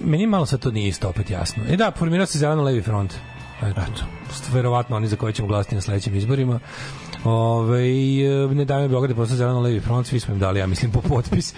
Meni 0.00 0.26
malo 0.26 0.46
sad 0.46 0.60
to 0.60 0.70
nije 0.70 0.88
isto 0.88 1.08
opet 1.08 1.30
jasno. 1.30 1.62
E 1.68 1.76
da, 1.76 1.92
formirao 1.96 2.26
se 2.26 2.38
zeleno 2.38 2.62
levi 2.62 2.82
front. 2.82 3.14
Eto, 3.62 4.04
verovatno 4.52 4.96
oni 4.96 5.06
za 5.08 5.16
koje 5.16 5.32
ćemo 5.32 5.48
glasiti 5.48 5.74
na 5.74 5.80
sledećim 5.80 6.16
izborima. 6.16 6.60
Ove, 7.24 7.84
ne 8.54 8.64
dajme 8.64 8.88
Beograd 8.88 9.10
je 9.10 9.16
postao 9.16 9.36
zeleno 9.36 9.60
levi 9.60 9.80
front, 9.80 10.06
svi 10.06 10.20
smo 10.20 10.34
im 10.34 10.40
dali, 10.40 10.60
ja 10.60 10.66
mislim, 10.66 10.92
po 10.92 11.00
potpis. 11.00 11.54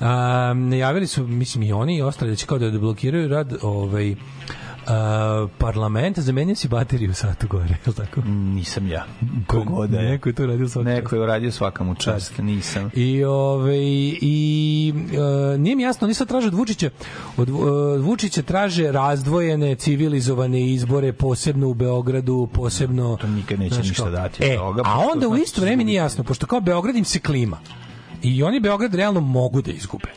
A, 0.00 0.52
najavili 0.56 1.06
su, 1.06 1.26
mislim, 1.26 1.62
i 1.62 1.72
oni 1.72 1.96
i 1.96 2.02
ostali 2.02 2.30
da 2.30 2.36
će 2.36 2.46
kao 2.46 2.58
da 2.58 2.78
blokiraju 2.78 3.28
rad 3.28 3.56
ovaj, 3.62 4.14
a, 4.88 5.46
parlamenta, 5.58 6.20
zamenio 6.20 6.54
si 6.54 6.68
bateriju 6.68 7.14
satu 7.14 7.46
gore, 7.48 7.68
je 7.68 7.78
li 7.86 7.94
tako? 7.94 8.20
Nisam 8.28 8.88
ja. 8.88 9.06
Kogod 9.46 9.90
da 9.90 10.00
je. 10.00 10.10
Neko 10.10 10.28
je 10.28 10.32
to 10.32 10.46
radio 10.46 10.68
svaki 10.68 10.88
Neko 10.88 11.16
je 11.16 11.22
uradio 11.22 11.52
svakamu 11.52 11.94
čast. 11.94 12.38
Nisam. 12.38 12.90
I 12.94 13.24
ove 13.24 13.78
i 14.20 14.94
e, 15.54 15.58
nije 15.58 15.76
mi 15.76 15.82
jasno, 15.82 16.04
oni 16.04 16.14
sad 16.14 16.28
traže 16.28 16.46
od 16.46 16.54
Vučića 16.54 16.90
od, 17.36 17.50
od 17.50 18.00
Vučića 18.00 18.42
traže 18.42 18.92
razdvojene 18.92 19.74
civilizovane 19.74 20.66
izbore 20.66 21.12
posebno 21.12 21.68
u 21.68 21.74
Beogradu, 21.74 22.48
posebno 22.52 23.16
To 23.16 23.26
nikad 23.26 23.60
neće 23.60 23.74
znaš 23.74 23.88
ništa 23.88 24.10
dati 24.10 24.44
E, 24.44 24.56
toga, 24.56 24.82
a 24.84 24.98
onda 25.12 25.26
u 25.26 25.30
znači 25.30 25.42
isto 25.42 25.60
vreme 25.60 25.84
nije 25.84 25.96
jasno, 25.96 26.24
pošto 26.24 26.46
kao 26.46 26.60
Beograd 26.60 26.96
im 26.96 27.04
se 27.04 27.20
klima. 27.20 27.58
I 28.22 28.42
oni 28.42 28.60
Beograd 28.60 28.94
realno 28.94 29.20
mogu 29.20 29.62
da 29.62 29.70
izgube. 29.70 30.08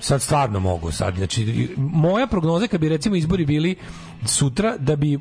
Sad 0.00 0.22
stvarno 0.22 0.60
mogu 0.60 0.92
sad. 0.92 1.14
Znači, 1.16 1.68
moja 1.76 2.26
prognoza 2.26 2.66
kad 2.66 2.80
bi 2.80 2.88
recimo 2.88 3.16
izbori 3.16 3.46
bili 3.46 3.76
sutra 4.24 4.76
da 4.78 4.96
bi 4.96 5.18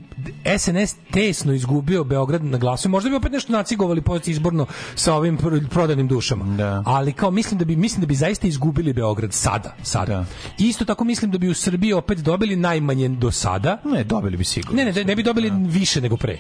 SNS 0.58 0.96
tesno 1.12 1.54
izgubio 1.54 2.04
Beograd 2.04 2.44
na 2.44 2.58
glasu, 2.58 2.90
možda 2.90 3.10
bi 3.10 3.16
opet 3.16 3.32
nešto 3.32 3.52
nacigovali 3.54 4.02
post 4.02 4.28
izborno 4.28 4.66
sa 4.96 5.14
ovim 5.14 5.38
pr- 5.38 5.68
prodanim 5.68 6.08
dušama. 6.08 6.46
Da. 6.48 6.84
Ali 6.86 7.14
kao 7.14 7.32
mislim 7.32 7.58
da 7.58 7.66
bi 7.66 7.76
mislim 7.76 8.02
da 8.02 8.08
bi 8.08 8.16
zaista 8.16 8.48
izgubili 8.48 8.94
Beograd 8.94 9.34
sada, 9.34 9.76
sada. 9.84 10.14
Da. 10.14 10.26
Isto 10.60 10.86
tako 10.86 11.04
mislim 11.04 11.32
da 11.32 11.38
bi 11.38 11.50
u 11.50 11.54
Srbiji 11.54 11.94
opet 11.94 12.20
dobili 12.20 12.56
najmanje 12.56 13.10
do 13.10 13.32
sada. 13.32 13.78
Ne, 13.86 14.04
dobili 14.04 14.38
bi 14.38 14.44
sigurno. 14.44 14.78
Ne, 14.78 14.92
ne, 14.92 15.04
ne 15.04 15.16
bi 15.16 15.24
dobili 15.24 15.52
više 15.58 16.02
nego 16.02 16.18
pre. 16.18 16.38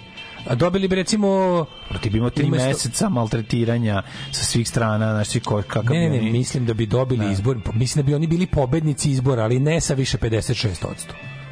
A 0.47 0.55
dobili 0.55 0.87
bi 0.87 0.95
recimo 0.95 1.65
Ti 2.01 2.09
bi 2.09 2.17
imao 2.17 2.29
tri 2.29 2.45
Umesto- 2.45 2.67
meseca 2.67 3.09
maltretiranja 3.09 4.01
sa 4.31 4.43
svih 4.43 4.69
strana, 4.69 5.13
znaš 5.13 5.29
ti 5.29 5.39
ko, 5.39 5.61
kakav 5.61 5.85
Ne, 5.85 6.09
ne, 6.09 6.21
ne, 6.21 6.31
mislim 6.31 6.65
da 6.65 6.73
bi 6.73 6.85
dobili 6.85 7.31
izbor, 7.31 7.57
mislim 7.73 8.05
da 8.05 8.07
bi 8.07 8.15
oni 8.15 8.27
bili 8.27 8.45
pobednici 8.47 9.11
izbora, 9.11 9.43
ali 9.43 9.59
ne 9.59 9.81
sa 9.81 9.93
više 9.93 10.17
56%. 10.17 10.85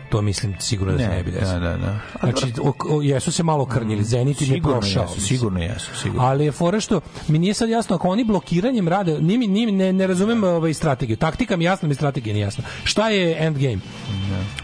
To 0.10 0.22
mislim 0.22 0.56
sigurno 0.60 0.94
da 0.94 1.00
se 1.00 1.08
Ne, 1.08 1.16
ne 1.16 1.24
bi 1.24 1.32
desilo. 1.32 1.52
da, 1.52 1.60
da, 1.60 1.78
da. 1.78 2.00
Znači, 2.22 2.54
o, 2.62 2.74
o, 2.90 3.02
jesu 3.02 3.32
se 3.32 3.44
malo 3.44 3.66
krnjili, 3.66 4.04
Zenit 4.04 4.42
im 4.42 4.54
je 4.54 4.62
prošao. 4.62 5.04
jesu, 5.04 5.22
sigurno 5.22 5.60
jesu, 5.60 5.96
sigurno. 5.96 6.24
Ali 6.24 6.46
je 6.46 6.52
fora 6.52 6.80
što 6.80 7.02
mi 7.28 7.40
nije 7.40 7.54
sad 7.54 7.70
jasno 7.70 7.96
ako 7.96 8.10
oni 8.10 8.24
blokiranjem 8.24 8.88
rade, 8.88 9.22
ni 9.22 9.38
mi 9.38 9.48
ni 9.48 9.66
ne, 9.66 9.94
ne 9.94 10.08
razumem 10.08 10.44
ovaj 10.44 10.74
strategiju. 10.74 11.18
Taktika 11.18 11.58
mi 11.58 11.64
jasna, 11.64 11.88
mi 11.88 11.96
strategija 11.96 12.34
nije 12.34 12.44
jasna. 12.44 12.64
Šta 12.84 13.10
je 13.10 13.38
endgame? 13.40 13.78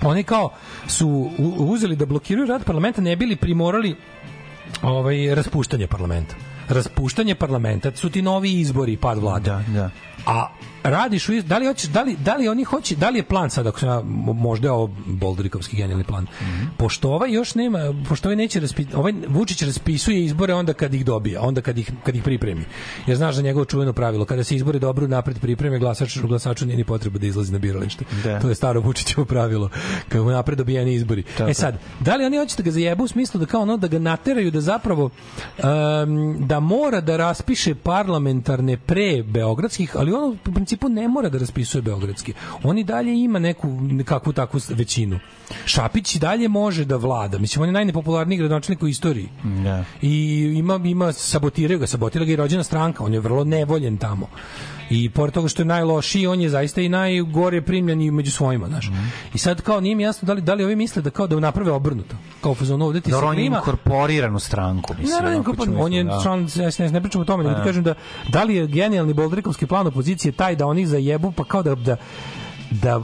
Oni 0.02 0.24
kao 0.24 0.50
su 0.88 1.30
uzeli 1.58 1.96
da 1.96 2.06
blokiraju 2.06 2.48
rad 2.48 2.64
parlamenta, 2.64 3.02
ne 3.02 3.16
bili 3.16 3.36
primorali 3.36 3.96
ovaj 4.82 5.36
raspuštanje 5.36 5.88
parlamenta. 5.88 6.36
Raspuštanje 6.70 7.36
parlamenta 7.36 7.92
su 7.96 8.10
ti 8.10 8.22
novi 8.22 8.54
izbori, 8.54 8.98
pad 8.98 9.18
vlade. 9.18 9.50
Da, 9.50 9.64
da. 9.68 9.90
A 10.26 10.48
radiš 10.90 11.30
u 11.30 11.34
iz- 11.34 11.46
da 11.46 11.58
li 11.58 11.68
hoćeš 11.68 11.90
da 11.90 12.02
li 12.02 12.16
da 12.16 12.36
li 12.36 12.48
oni 12.48 12.64
hoće 12.64 12.96
da 12.96 13.10
li 13.10 13.20
je 13.20 13.24
plan 13.24 13.50
sad 13.50 13.68
ako 13.68 13.86
ja, 13.86 14.02
možda 14.36 14.68
je 14.68 14.72
ovo 14.72 14.90
Boldrikovski 15.06 15.78
genijalni 15.78 16.04
plan. 16.04 16.24
Mhm. 16.42 16.66
Pošto 16.78 17.12
ovaj 17.12 17.32
još 17.32 17.56
nema 17.56 17.80
pošto 18.10 18.30
ovaj 18.30 18.36
neće 18.36 18.60
raspi, 18.60 18.86
ovaj 18.96 19.14
Vučić 19.28 19.62
raspisuje 19.62 20.26
izbore 20.26 20.54
onda 20.54 20.74
kad 20.74 20.94
ih 20.94 21.06
dobije, 21.06 21.40
onda 21.40 21.62
kad 21.62 21.78
ih 21.78 21.92
kad 22.04 22.16
ih 22.16 22.24
pripremi. 22.24 22.66
Jer 23.08 23.18
znaš 23.18 23.36
da 23.36 23.42
njegovo 23.42 23.66
čuveno 23.66 23.94
pravilo 23.94 24.26
kada 24.26 24.44
se 24.44 24.56
izbori 24.56 24.80
dobro 24.80 25.08
napred 25.08 25.40
pripreme 25.40 25.80
glasač 25.80 26.18
glasaču 26.20 26.66
nije 26.66 26.78
ni 26.78 26.84
potreba 26.84 27.20
da 27.20 27.28
izlazi 27.28 27.52
na 27.52 27.60
biralište. 27.60 28.06
Da. 28.24 28.40
To 28.40 28.50
je 28.50 28.56
staro 28.56 28.82
Vučićevo 28.82 29.26
pravilo. 29.26 29.70
Kad 30.10 30.22
mu 30.22 30.30
napred 30.30 30.58
dobijeni 30.58 30.94
izbori. 30.94 31.24
Tako. 31.38 31.50
E 31.50 31.54
sad, 31.54 31.80
da 32.00 32.16
li 32.16 32.26
oni 32.26 32.38
hoće 32.38 32.56
da 32.58 32.64
ga 32.64 32.72
zajebu 32.72 33.04
u 33.04 33.08
smislu 33.08 33.40
da 33.40 33.46
kao 33.46 33.62
ono 33.62 33.78
da 33.78 33.88
ga 33.88 34.00
nateraju 34.00 34.52
da 34.52 34.62
zapravo 34.62 35.04
um, 35.06 36.36
da 36.40 36.60
mora 36.60 37.02
da 37.02 37.18
raspiše 37.18 37.76
parlamentarne 37.76 38.78
pre 38.78 39.24
beogradskih, 39.24 39.92
ali 39.98 40.14
on 40.14 40.24
u 40.48 40.54
principu 40.54 40.75
ne 40.90 41.08
mora 41.08 41.30
da 41.30 41.38
raspisuje 41.38 41.82
beogradski. 41.82 42.34
On 42.64 42.78
i 42.78 42.84
dalje 42.84 43.24
ima 43.24 43.40
neku 43.40 43.68
nekakvu 43.68 44.34
takvu 44.34 44.60
većinu. 44.70 45.20
Šapić 45.66 46.16
i 46.16 46.20
dalje 46.20 46.48
može 46.48 46.86
da 46.86 46.96
vlada. 46.96 47.38
Mislim, 47.40 47.62
on 47.62 47.70
je 47.70 47.74
najnepopularniji 47.74 48.38
gradonačelnik 48.38 48.84
u 48.84 48.88
istoriji. 48.88 49.30
Da. 49.64 49.84
I 50.02 50.42
ima, 50.58 50.80
ima 50.86 51.14
sabotiraju 51.14 51.80
ga, 51.80 51.88
sabotira 51.88 52.26
ga 52.26 52.32
i 52.32 52.36
rođena 52.36 52.64
stranka. 52.64 53.04
On 53.04 53.14
je 53.14 53.20
vrlo 53.20 53.44
nevoljen 53.44 53.98
tamo. 53.98 54.28
I 54.90 55.10
pored 55.10 55.34
toga 55.34 55.48
što 55.48 55.62
je 55.62 55.66
najlošiji, 55.66 56.28
on 56.28 56.42
je 56.42 56.50
zaista 56.50 56.82
i 56.82 56.90
najgore 56.90 57.62
primljen 57.62 58.02
i 58.02 58.12
među 58.12 58.32
svojima, 58.32 58.68
znaš. 58.68 58.88
Mhm. 58.90 59.06
I 59.34 59.38
sad 59.38 59.62
kao 59.62 59.82
nije 59.82 59.96
mi 59.96 60.04
jasno 60.04 60.26
da 60.26 60.34
li 60.34 60.42
da 60.42 60.54
li 60.54 60.64
ovi 60.64 60.76
misle 60.76 61.02
da 61.02 61.10
kao 61.10 61.28
da 61.28 61.40
naprave 61.40 61.72
obrnuto. 61.72 62.16
Kao 62.42 62.52
u 62.52 62.56
fazonu 62.56 62.86
ovde 62.86 63.02
ti 63.02 63.10
se 63.10 63.12
Dobro, 63.12 63.28
on 63.28 63.38
je 63.38 63.42
klima. 63.42 63.58
inkorporiran 63.58 64.36
u 64.36 64.40
stranku, 64.40 64.94
mislim. 65.00 65.24
Ne, 65.24 65.32
ne, 65.32 65.44
ne, 65.68 65.84
on 65.84 65.94
je 65.94 66.04
da. 66.04 66.20
član 66.24 66.50
SNS, 66.50 66.80
ne 66.92 67.02
pričamo 67.02 67.22
o 67.22 67.26
tome, 67.26 67.44
nego 67.44 67.56
ti 67.56 67.62
kažem 67.66 67.84
da 67.84 67.94
da 68.30 68.44
li 68.44 68.56
je 68.56 68.68
genijalni 68.68 69.14
Boldrikovski 69.14 69.66
plan 69.66 69.88
opozicije 69.88 70.32
taj 70.32 70.56
da 70.56 70.68
oni 70.68 70.86
zajebu 70.86 71.32
pa 71.32 71.44
kao 71.44 71.64
da 71.64 71.76
da 71.76 71.98
da 72.72 73.02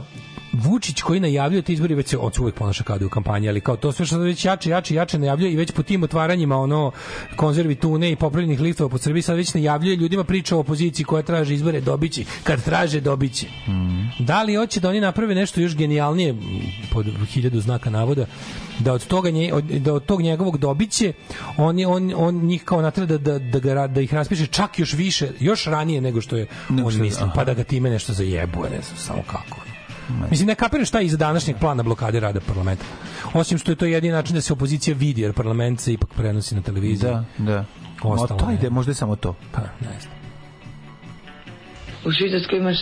Vučić 0.52 1.02
koji 1.02 1.20
najavljuje 1.20 1.62
te 1.62 1.72
izbori 1.72 1.94
već 1.94 2.08
se 2.08 2.18
on 2.18 2.32
se 2.32 2.40
uvek 2.40 2.54
ponaša 2.54 2.84
kao 2.84 2.98
da 2.98 3.02
je 3.02 3.06
u 3.06 3.10
kampanji, 3.10 3.48
ali 3.48 3.60
kao 3.60 3.76
to 3.76 3.92
sve 3.92 4.06
što 4.06 4.18
već 4.18 4.44
jače, 4.44 4.70
jače, 4.70 4.94
jače 4.94 5.18
najavljuje 5.18 5.52
i 5.52 5.56
već 5.56 5.70
po 5.70 5.82
tim 5.82 6.02
otvaranjima 6.02 6.56
ono 6.56 6.92
konzervi 7.36 7.74
tune 7.74 8.10
i 8.10 8.16
popravljenih 8.16 8.60
liftova 8.60 8.90
po 8.90 8.98
Srbiji 8.98 9.22
sad 9.22 9.36
već 9.36 9.54
najavljuje 9.54 9.96
ljudima 9.96 10.24
priča 10.24 10.56
o 10.56 10.60
opoziciji 10.60 11.04
koja 11.04 11.22
traže 11.22 11.54
izbore 11.54 11.80
dobići, 11.80 12.24
kad 12.44 12.64
traže 12.64 13.00
dobići. 13.00 13.46
Da 14.18 14.42
li 14.42 14.54
hoće 14.54 14.80
da 14.80 14.88
oni 14.88 15.00
naprave 15.00 15.34
nešto 15.34 15.60
još 15.60 15.76
genijalnije 15.76 16.34
pod 16.92 17.06
hiljadu 17.28 17.60
znaka 17.60 17.90
navoda 17.90 18.26
da 18.78 18.92
od 18.92 19.06
toga 19.06 19.30
nje, 19.30 19.52
od, 19.54 19.64
da 19.64 19.94
od 19.94 20.04
tog 20.04 20.22
njegovog 20.22 20.58
dobiće 20.58 21.12
on 21.56 21.78
on 21.86 22.12
on 22.16 22.34
njih 22.34 22.64
kao 22.64 22.82
natera 22.82 23.06
da 23.06 23.18
da 23.18 23.38
da, 23.38 23.58
ga, 23.58 23.86
da 23.86 24.00
ih 24.00 24.14
raspiše 24.14 24.46
čak 24.46 24.78
još 24.78 24.92
više 24.92 25.30
još 25.40 25.64
ranije 25.64 26.00
nego 26.00 26.20
što 26.20 26.36
je 26.36 26.46
on 26.84 27.00
mislio 27.00 27.30
pa 27.34 27.44
da 27.44 27.54
ga 27.54 27.64
time 27.64 27.90
nešto 27.90 28.12
zajebuje 28.12 28.70
ne 28.70 28.80
znam 28.82 28.96
samo 28.96 29.22
kako 29.26 29.61
Mislim, 30.30 30.48
ne 30.48 30.54
kapiraš 30.54 30.88
šta 30.88 30.98
je 30.98 31.06
iza 31.06 31.16
današnjeg 31.16 31.56
plana 31.60 31.82
blokade 31.82 32.20
rada 32.20 32.40
parlamenta. 32.40 32.84
Osim 33.34 33.58
što 33.58 33.72
je 33.72 33.76
to 33.76 33.84
jedini 33.84 34.12
način 34.12 34.34
da 34.34 34.40
se 34.40 34.52
opozicija 34.52 34.96
vidi, 34.96 35.20
jer 35.20 35.32
parlament 35.32 35.80
se 35.80 35.92
ipak 35.92 36.10
prenosi 36.16 36.54
na 36.54 36.62
televiziji. 36.62 37.10
Da, 37.10 37.24
da. 37.38 37.64
Ostalo 38.02 38.40
to 38.40 38.50
ide, 38.50 38.70
možda 38.70 38.90
je 38.90 38.94
samo 38.94 39.16
to. 39.16 39.34
Pa, 39.52 39.60
ne 39.60 40.00
znam. 40.00 40.14
U 42.04 42.12
Švicarskoj 42.12 42.58
imaš 42.58 42.76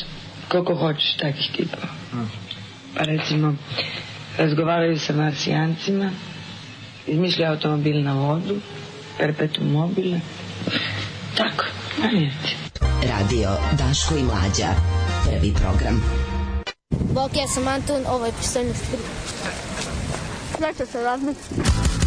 koliko 0.49 0.75
hoćeš 0.75 1.17
takih 1.17 1.51
tipova. 1.57 1.89
Pa 2.97 3.05
recimo, 3.05 3.55
razgovaraju 4.39 4.99
sa 4.99 5.13
marsijancima, 5.13 6.11
izmišljaju 7.07 7.53
automobil 7.53 8.03
na 8.03 8.15
vodu, 8.15 8.61
perpetuum 9.19 9.71
mobile. 9.73 10.21
Tako, 11.37 11.65
najeti. 12.03 12.57
Radio 13.03 13.51
Daško 13.79 14.17
i 14.17 14.23
Mlađa. 14.23 14.75
Prvi 15.25 15.55
program. 15.55 16.03
Bok, 16.91 17.37
ja 17.37 17.49
sam 17.49 17.69
Anton, 17.69 18.07
ovo 18.07 18.27
je 18.27 18.33
strip. 18.75 19.01
Zašto 20.61 20.87
se 20.87 21.03
razmišlja? 21.03 22.00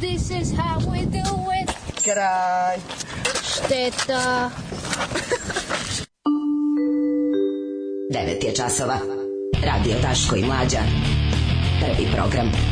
This 0.00 0.30
is 0.30 0.52
how 0.52 0.78
we 0.90 1.00
do 1.06 1.24
it. 1.60 1.70
Kraj. 2.04 2.78
Šteta. 3.42 4.50
9 8.10 8.44
je 8.44 8.54
časova. 8.54 8.98
Radio 9.64 9.94
Daško 10.02 10.36
i 10.36 10.44
Mlađa. 10.44 10.82
Prvi 11.80 12.08
program. 12.12 12.71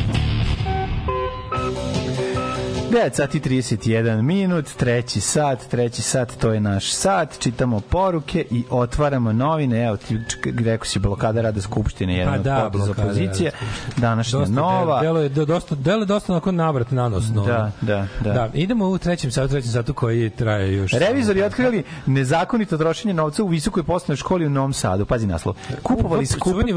9 2.91 3.13
sati 3.13 3.39
31 3.39 4.21
minut, 4.21 4.65
treći 4.77 5.21
sat, 5.21 5.67
treći 5.67 6.01
sat, 6.01 6.37
to 6.37 6.53
je 6.53 6.59
naš 6.59 6.91
sat, 6.91 7.39
čitamo 7.39 7.79
poruke 7.79 8.45
i 8.51 8.63
otvaramo 8.69 9.33
novine, 9.33 9.85
evo 9.85 9.97
ti 9.97 10.19
rekao 10.65 10.85
si 10.85 10.99
blokada 10.99 11.41
rada 11.41 11.61
Skupštine, 11.61 12.17
jedan 12.17 12.33
Pa 12.33 12.39
od 12.39 12.45
da, 12.45 12.69
poteza 12.71 12.85
blokada 12.85 13.07
opozicije, 13.07 13.51
današnja 13.97 14.39
Dosta 14.39 14.55
nova. 14.55 15.01
Delo 15.01 15.19
je 15.19 15.29
do- 15.29 15.45
dosta, 15.45 15.75
delo 15.75 16.01
je 16.01 16.05
dosta 16.05 16.33
onako 16.33 16.51
navrat 16.51 16.91
na 16.91 17.09
nos. 17.09 17.23
No. 17.33 17.45
Da, 17.45 17.71
da, 17.81 18.07
da. 18.23 18.33
da. 18.33 18.49
Idemo 18.53 18.85
u 18.85 18.97
trećem 18.97 19.31
satu, 19.31 19.47
trećem 19.47 19.71
satu 19.71 19.93
koji 19.93 20.29
traje 20.29 20.73
još... 20.73 20.91
Revizori 20.91 21.43
otkrili 21.43 21.83
nezakonito 22.05 22.77
trošenje 22.77 23.13
novca 23.13 23.43
u 23.43 23.47
visokoj 23.47 23.83
poslovnoj 23.83 24.17
školi 24.17 24.45
u 24.45 24.49
Novom 24.49 24.73
Sadu. 24.73 25.05
Pazi 25.05 25.27
naslov. 25.27 25.55
Kupovali 25.83 26.25
skupe, 26.25 26.73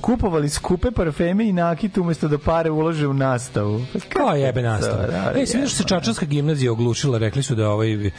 kupovali 0.00 0.48
skupe 0.48 0.90
parfeme 0.90 1.48
i 1.48 1.52
nakit 1.52 1.98
umesto 1.98 2.28
da 2.28 2.38
pare 2.38 2.70
ulože 2.70 3.06
u 3.06 3.14
nastavu. 3.14 3.80
Kao 4.08 4.34
jebe 4.34 4.62
nastava. 4.62 5.06
Da, 5.06 5.32
E, 5.42 5.46
si 5.46 5.56
vidio 5.56 5.68
što 5.68 5.76
se 5.76 5.88
Čačanska 5.88 6.26
gimnazija 6.26 6.72
oglušila, 6.72 7.18
rekli 7.18 7.42
su 7.42 7.54
da 7.54 7.70
ovaj 7.70 8.10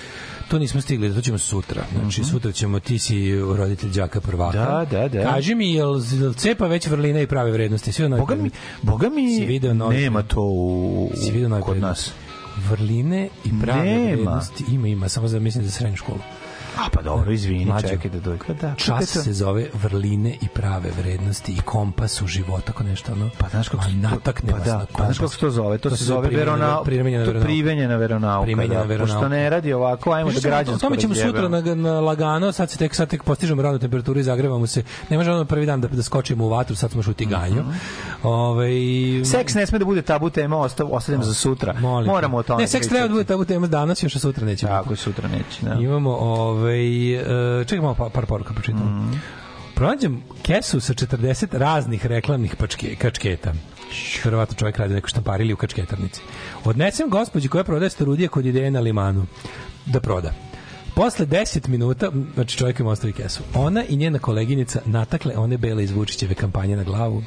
to 0.50 0.60
nismo 0.60 0.82
stigli, 0.82 1.16
to 1.16 1.22
ćemo 1.22 1.38
sutra. 1.38 1.84
Znači, 2.00 2.24
sutra 2.24 2.52
ćemo, 2.52 2.80
ti 2.80 3.00
si 3.00 3.36
roditelj 3.36 3.90
đaka 3.90 4.22
prvaka. 4.22 4.58
Da, 4.58 4.86
da, 4.92 5.08
da. 5.08 5.32
Kaži 5.32 5.56
mi, 5.56 5.74
jel, 5.74 6.02
jel 6.22 6.34
cepa 6.34 6.68
već 6.68 6.88
vrline 6.88 7.24
i 7.24 7.28
prave 7.28 7.52
vrednosti? 7.52 7.92
Svi 7.92 8.06
ono, 8.06 8.18
Boga 8.18 8.36
mi, 8.36 8.50
boga 8.82 9.10
mi 9.10 9.48
nema 9.90 10.24
to 10.24 10.42
u, 10.42 11.12
kod 11.62 11.78
nas. 11.78 12.12
Vrline 12.70 13.30
i 13.46 13.50
prave 13.62 13.84
Nema. 13.84 14.12
vrednosti. 14.12 14.64
Ima, 14.72 14.88
ima, 14.88 15.10
samo 15.10 15.28
za, 15.28 15.40
mislim, 15.40 15.66
za 15.66 15.72
srednju 15.72 15.98
školu. 15.98 16.20
A 16.78 16.90
pa 16.90 17.02
dobro, 17.02 17.32
izvini, 17.32 17.66
Mlađo. 17.66 17.88
čekaj 17.88 18.12
da 18.12 18.20
dođe. 18.20 18.54
Da, 18.62 18.74
Čas 18.78 19.14
to? 19.14 19.22
se 19.22 19.34
zove 19.34 19.68
vrline 19.74 20.30
i 20.32 20.48
prave 20.48 20.90
vrednosti 20.94 21.52
i 21.52 21.62
kompas 21.62 22.22
u 22.22 22.28
životu, 22.28 22.64
ako 22.68 22.84
nešto 22.84 23.12
ono. 23.12 23.30
Pa 23.38 23.48
znaš 23.50 23.68
kako 23.70 23.84
se 23.84 23.90
to- 23.92 23.96
natakne 24.00 24.52
pa 24.52 24.60
da, 24.60 24.86
pa 24.94 25.04
znaš 25.04 25.18
kako 25.18 25.30
se 25.30 25.40
to 25.40 25.50
zove? 25.50 25.78
To, 25.78 25.90
se 25.90 26.04
zove 26.06 26.28
primenjena- 26.28 26.40
veronauka. 26.52 26.84
primenjena 26.84 27.24
To 27.24 27.28
veronauka. 27.28 27.46
primenjena 27.48 27.96
veronauka. 27.96 28.44
Primenjena 28.44 28.76
da, 28.76 28.84
veronauka. 28.84 29.14
Pošto 29.14 29.30
ne 29.30 29.50
radi 29.50 29.74
ovako, 29.74 30.12
ajmo 30.12 30.32
da 30.32 30.40
građansko 30.40 30.76
O 30.78 30.80
tome 30.80 30.98
ćemo 30.98 31.16
sutra 31.16 31.48
na, 31.50 31.62
na 31.76 32.00
lagano, 32.00 32.52
sad 32.52 32.70
se 32.72 32.78
tek 32.78 32.96
sad 32.96 33.10
tek 33.10 33.24
postižemo 33.24 33.62
radnu 33.62 33.80
temperaturu 33.80 34.20
i 34.20 34.24
zagrevamo 34.24 34.68
se. 34.68 34.84
Ne 35.10 35.18
može 35.18 35.32
ono 35.32 35.46
prvi 35.46 35.66
dan 35.66 35.82
da, 35.82 35.88
da 35.88 36.04
skočimo 36.04 36.46
u 36.46 36.50
vatru, 36.50 36.76
sad 36.76 36.92
smo 36.92 37.00
još 37.00 37.08
u 37.08 37.14
tiganju. 37.14 37.62
Mhm. 37.62 37.72
Ovaj 38.24 38.72
Seks 39.26 39.54
ne 39.54 39.66
sme 39.66 39.80
da 39.80 39.86
bude 39.86 40.02
tabu 40.02 40.30
tema, 40.30 40.58
ostav, 40.58 40.88
ostavljamo 40.92 41.24
za 41.24 41.34
sutra. 41.34 41.74
Molim. 41.74 42.08
Moramo 42.08 42.38
o 42.38 42.44
tome 42.44 42.62
Ne, 42.62 42.68
seks 42.68 42.88
treba 42.88 43.08
da 43.08 43.12
bude 43.12 43.24
tabu 43.24 43.46
tema 43.46 43.68
danas, 43.68 44.04
još 44.04 44.14
sutra 44.14 44.46
neće. 44.46 44.66
Tako 44.66 44.96
sutra 44.96 45.28
neće, 45.28 45.62
da. 45.62 45.74
Imamo, 45.74 46.10
ovaj, 46.64 47.62
e, 47.62 47.66
čekaj 47.66 47.82
malo 47.82 47.96
pa, 47.96 48.10
par 48.10 48.26
poruka 48.26 48.54
pročitam. 48.54 49.08
Mhm. 49.08 49.18
Pronađem 49.76 50.24
kesu 50.42 50.80
sa 50.80 50.94
40 50.94 51.58
raznih 51.58 52.06
reklamnih 52.06 52.56
pačke, 52.56 52.96
kačketa. 52.96 53.54
Verovatno 54.24 54.56
čovjek 54.56 54.78
radi 54.78 54.94
u 54.94 54.96
nekoj 54.96 55.08
štampari 55.08 55.44
ili 55.44 55.54
u 55.54 55.58
kačketarnici. 55.58 56.22
Odnesem 56.66 57.10
gospođi 57.10 57.48
koja 57.48 57.64
prodaje 57.64 57.90
starudije 57.90 58.28
kod 58.28 58.46
ideje 58.46 58.72
na 58.72 58.80
limanu 58.80 59.26
da 59.86 60.00
proda. 60.00 60.34
Posle 60.96 61.26
10 61.26 61.68
minuta, 61.68 62.12
znači 62.34 62.58
čovjek 62.58 62.80
im 62.80 62.88
ostavi 62.88 63.14
kesu, 63.14 63.44
ona 63.56 63.84
i 63.90 63.96
njena 63.96 64.20
koleginica 64.20 64.82
natakle 64.86 65.38
one 65.38 65.58
bele 65.58 65.84
iz 65.84 65.92
Vučićeve 65.92 66.36
kampanje 66.36 66.76
na 66.76 66.84
glavu. 66.84 67.24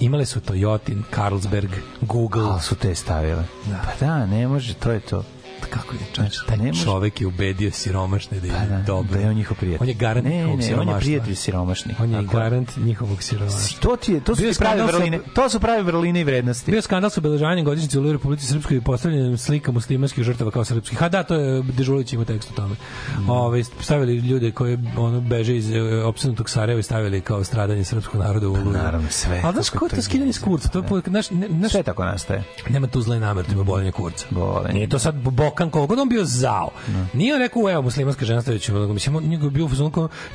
Imale 0.00 0.26
su 0.26 0.40
Toyotin, 0.40 1.02
Carlsberg, 1.14 1.70
Google. 2.00 2.42
Ali 2.42 2.60
su 2.60 2.74
te 2.74 2.94
stavile. 2.94 3.44
Da. 3.66 3.82
Pa 3.84 4.06
da, 4.06 4.26
ne 4.26 4.48
može, 4.48 4.74
to 4.74 4.90
je 4.90 5.00
to. 5.00 5.24
Kako 5.62 5.94
je 5.94 6.00
čovječ, 6.12 6.34
taj 6.46 6.56
ne 6.56 6.66
može- 6.66 6.84
čovek 6.84 7.20
je 7.20 7.26
ubedio 7.26 7.70
siromašne 7.72 8.40
da 8.40 8.46
je 8.46 8.52
Pa 8.54 8.66
da, 8.66 8.82
dobro. 8.82 9.12
da 9.12 9.20
je 9.20 9.28
on 9.28 9.34
njihov 9.34 9.56
prijatelj. 9.56 9.82
On 9.82 9.88
je 9.88 9.94
garant 9.94 10.26
ne, 10.26 10.30
njihovog 10.32 10.60
ne, 10.60 10.76
on 10.76 10.88
je 10.88 10.96
prijatelj 10.96 11.34
siromašnih. 11.34 12.00
On 12.00 12.10
je 12.10 12.16
Tako 12.16 12.36
je. 12.36 12.42
garant 12.42 12.76
njihovog 12.76 13.22
siromaštva. 13.22 13.80
To 13.80 13.96
ti 13.96 14.12
je, 14.12 14.20
to 14.20 14.34
su 14.36 14.40
Bio 14.40 14.48
je 14.48 14.54
prave 14.54 14.78
sa- 14.82 14.86
vrline. 14.88 15.18
To 15.34 15.48
su 15.48 15.60
prave 15.60 15.82
vrline 15.82 16.20
i 16.20 16.24
vrednosti. 16.24 16.70
Bio 16.70 16.78
je 16.78 16.82
skandal 16.82 17.10
sa 17.10 17.20
obeležavanjem 17.20 17.64
godišnjice 17.64 17.98
u 18.00 18.12
Republici 18.12 18.46
Srpskoj 18.46 18.76
i 18.76 18.80
postavljanjem 18.80 19.38
slika 19.38 19.72
muslimanskih 19.72 20.24
žrtava 20.24 20.50
kao 20.50 20.64
srpskih. 20.64 21.02
A 21.02 21.08
da, 21.08 21.22
to 21.22 21.34
je 21.34 21.62
Dežulić 21.64 22.12
ima 22.12 22.24
tekst 22.24 22.50
o 22.50 22.54
tome. 22.54 22.74
Mm. 23.18 23.30
Ovaj 23.30 23.64
stavili 23.64 24.16
ljude 24.18 24.50
koji 24.50 24.78
ono 24.96 25.20
beže 25.20 25.56
iz 25.56 25.70
e, 25.70 25.80
opsednutog 26.04 26.50
Sarajeva 26.50 26.80
i 26.80 26.82
stavili 26.82 27.20
kao 27.20 27.44
stradanje 27.44 27.84
srpskog 27.84 28.20
naroda 28.20 28.48
u 28.48 28.52
Oluju. 28.52 28.64
Pa 28.64 28.70
Naravno, 28.72 29.08
sve. 29.10 29.40
Ali 29.44 29.52
znaš 29.52 29.70
Kako 29.70 29.78
ko 29.78 29.86
je 29.86 29.90
to 29.90 30.02
skidanje 30.02 30.32
s 30.32 30.38
kurca? 30.38 30.68
To 30.68 30.78
je, 30.78 31.02
ne, 31.06 31.22
znaš, 31.22 31.72
Sve 31.72 31.82
tako 31.82 32.04
nastaje. 32.04 32.44
nema 32.68 32.86
tu 32.86 33.00
zle 33.00 33.20
namere, 33.20 33.46
to 33.48 33.52
ima 33.52 33.64
bolenje 33.64 33.92
kurca. 33.92 34.26
Bolenje. 34.30 34.74
Nije 34.74 34.88
to 34.88 34.98
sad 34.98 35.14
Bokan 35.50 35.70
koliko 35.70 35.86
god 35.86 35.98
on 35.98 36.08
bio 36.08 36.24
zao. 36.24 36.70
Nije 37.12 37.34
on 37.34 37.40
rekao, 37.40 37.70
evo, 37.70 37.82
muslimanska 37.82 38.24
žena 38.24 38.42
sledeće, 38.42 38.72
nego 38.72 38.92
mislim, 38.92 39.28
njegov 39.28 39.50
bio 39.50 39.64
u 39.64 39.68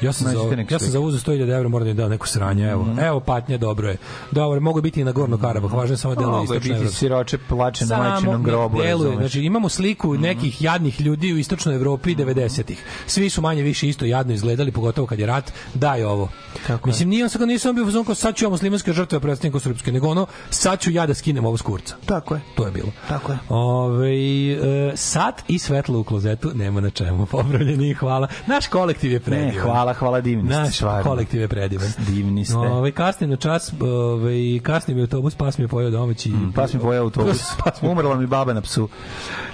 ja 0.01 0.14
sam, 0.14 0.27
za, 0.27 0.64
ja 0.69 0.80
sam 0.80 0.90
za 0.90 1.00
uzu 1.00 1.17
100.000 1.17 1.56
evra, 1.56 1.69
moram 1.69 1.85
da 1.85 1.92
im 1.92 1.98
dam 1.98 2.09
neku 2.09 2.27
sranje, 2.27 2.69
evo. 2.69 2.88
Evo, 3.01 3.19
patnja, 3.19 3.58
dobro 3.58 3.90
je. 3.90 3.98
Dobro, 4.32 4.59
mogu 4.59 4.82
biti 4.82 5.01
i 5.01 5.03
na 5.03 5.11
Gorno 5.11 5.38
Karabah, 5.38 5.74
važno 5.74 5.93
je 5.93 5.98
samo 5.98 6.16
delo 6.16 6.32
Mogu 6.32 6.42
je 6.42 6.43
istočne 6.43 6.69
biti 6.69 6.82
Evrope. 6.82 6.95
siroče 6.95 7.38
plače 7.38 7.85
na 7.85 7.98
majčinom 7.98 8.42
ne 8.42 8.43
grobu. 8.43 8.82
deluje. 8.82 9.11
Mhm. 9.11 9.19
Znači, 9.19 9.42
imamo 9.42 9.69
sliku 9.69 10.14
nekih 10.14 10.61
jadnih 10.61 11.01
ljudi 11.01 11.33
u 11.33 11.38
istočnoj 11.38 11.75
Evropi 11.75 12.16
90-ih. 12.16 12.83
Svi 13.08 13.30
su 13.30 13.42
manje 13.42 13.61
više 13.61 13.90
isto 13.90 14.06
jadno 14.06 14.33
izgledali, 14.33 14.72
pogotovo 14.72 15.08
kad 15.08 15.19
je 15.19 15.25
rat. 15.25 15.53
Daj 15.74 16.03
ovo. 16.03 16.30
Tako 16.67 16.90
je. 16.90 16.92
Mislim, 16.92 17.09
nije 17.09 17.24
on 17.24 17.30
sad 17.30 17.42
nisam 17.42 17.75
bio 17.75 17.83
u 17.83 17.88
fazonu 17.88 18.06
kao 18.06 18.16
sad 18.16 18.35
ću 18.35 18.45
ja 18.45 18.50
muslimanske 18.50 18.93
žrtve 18.93 19.19
predstaviti 19.19 19.51
kao 19.51 19.59
srpske, 19.59 19.92
nego 19.92 20.08
ono, 20.08 20.25
sad 20.50 20.80
ću 20.80 20.92
ja 20.92 21.06
da 21.06 21.14
skinem 21.14 21.45
ovo 21.45 21.58
s 21.58 21.61
kurca. 21.61 21.95
Tako 22.06 22.35
je. 22.35 22.42
To 22.56 22.66
je 22.66 22.72
bilo. 22.72 22.92
Tako 23.08 23.32
je. 23.32 23.38
Ove, 23.50 24.14
e, 24.53 24.98
sat 25.04 25.44
i 25.48 25.60
svetlo 25.60 26.00
u 26.00 26.04
klozetu, 26.04 26.52
nema 26.56 26.82
na 26.82 26.90
čemu. 26.90 27.26
Popravljeni, 27.26 27.94
hvala. 27.94 28.28
Naš 28.48 28.68
kolektiv 28.68 29.12
je 29.12 29.20
predivan. 29.20 29.48
Ne, 29.48 29.62
hvala, 29.62 29.94
hvala, 29.94 30.22
divni 30.22 30.44
ste, 30.46 30.56
Naš 30.56 30.76
stvarno. 30.76 31.04
kolektiv 31.04 31.42
je 31.42 31.48
predivan. 31.48 31.88
Divni 32.00 32.46
ste. 32.46 32.58
Ove, 32.58 32.92
kasnim 32.92 33.30
na 33.30 33.36
čas, 33.36 33.74
ove, 33.82 34.34
kasnim 34.60 34.98
je 34.98 35.02
autobus, 35.02 35.36
pas 35.36 35.58
mi 35.58 35.64
je 35.64 35.68
pojao 35.68 35.92
domaći. 35.92 36.32
Pas 36.56 36.74
mi 36.74 36.80
pojao 36.80 37.04
autobus. 37.04 37.42
Pas 37.64 37.82
mi- 37.82 37.90
Umrla 37.90 38.16
mi 38.16 38.28
baba 38.28 38.54
na 38.54 38.62
psu. 38.62 38.90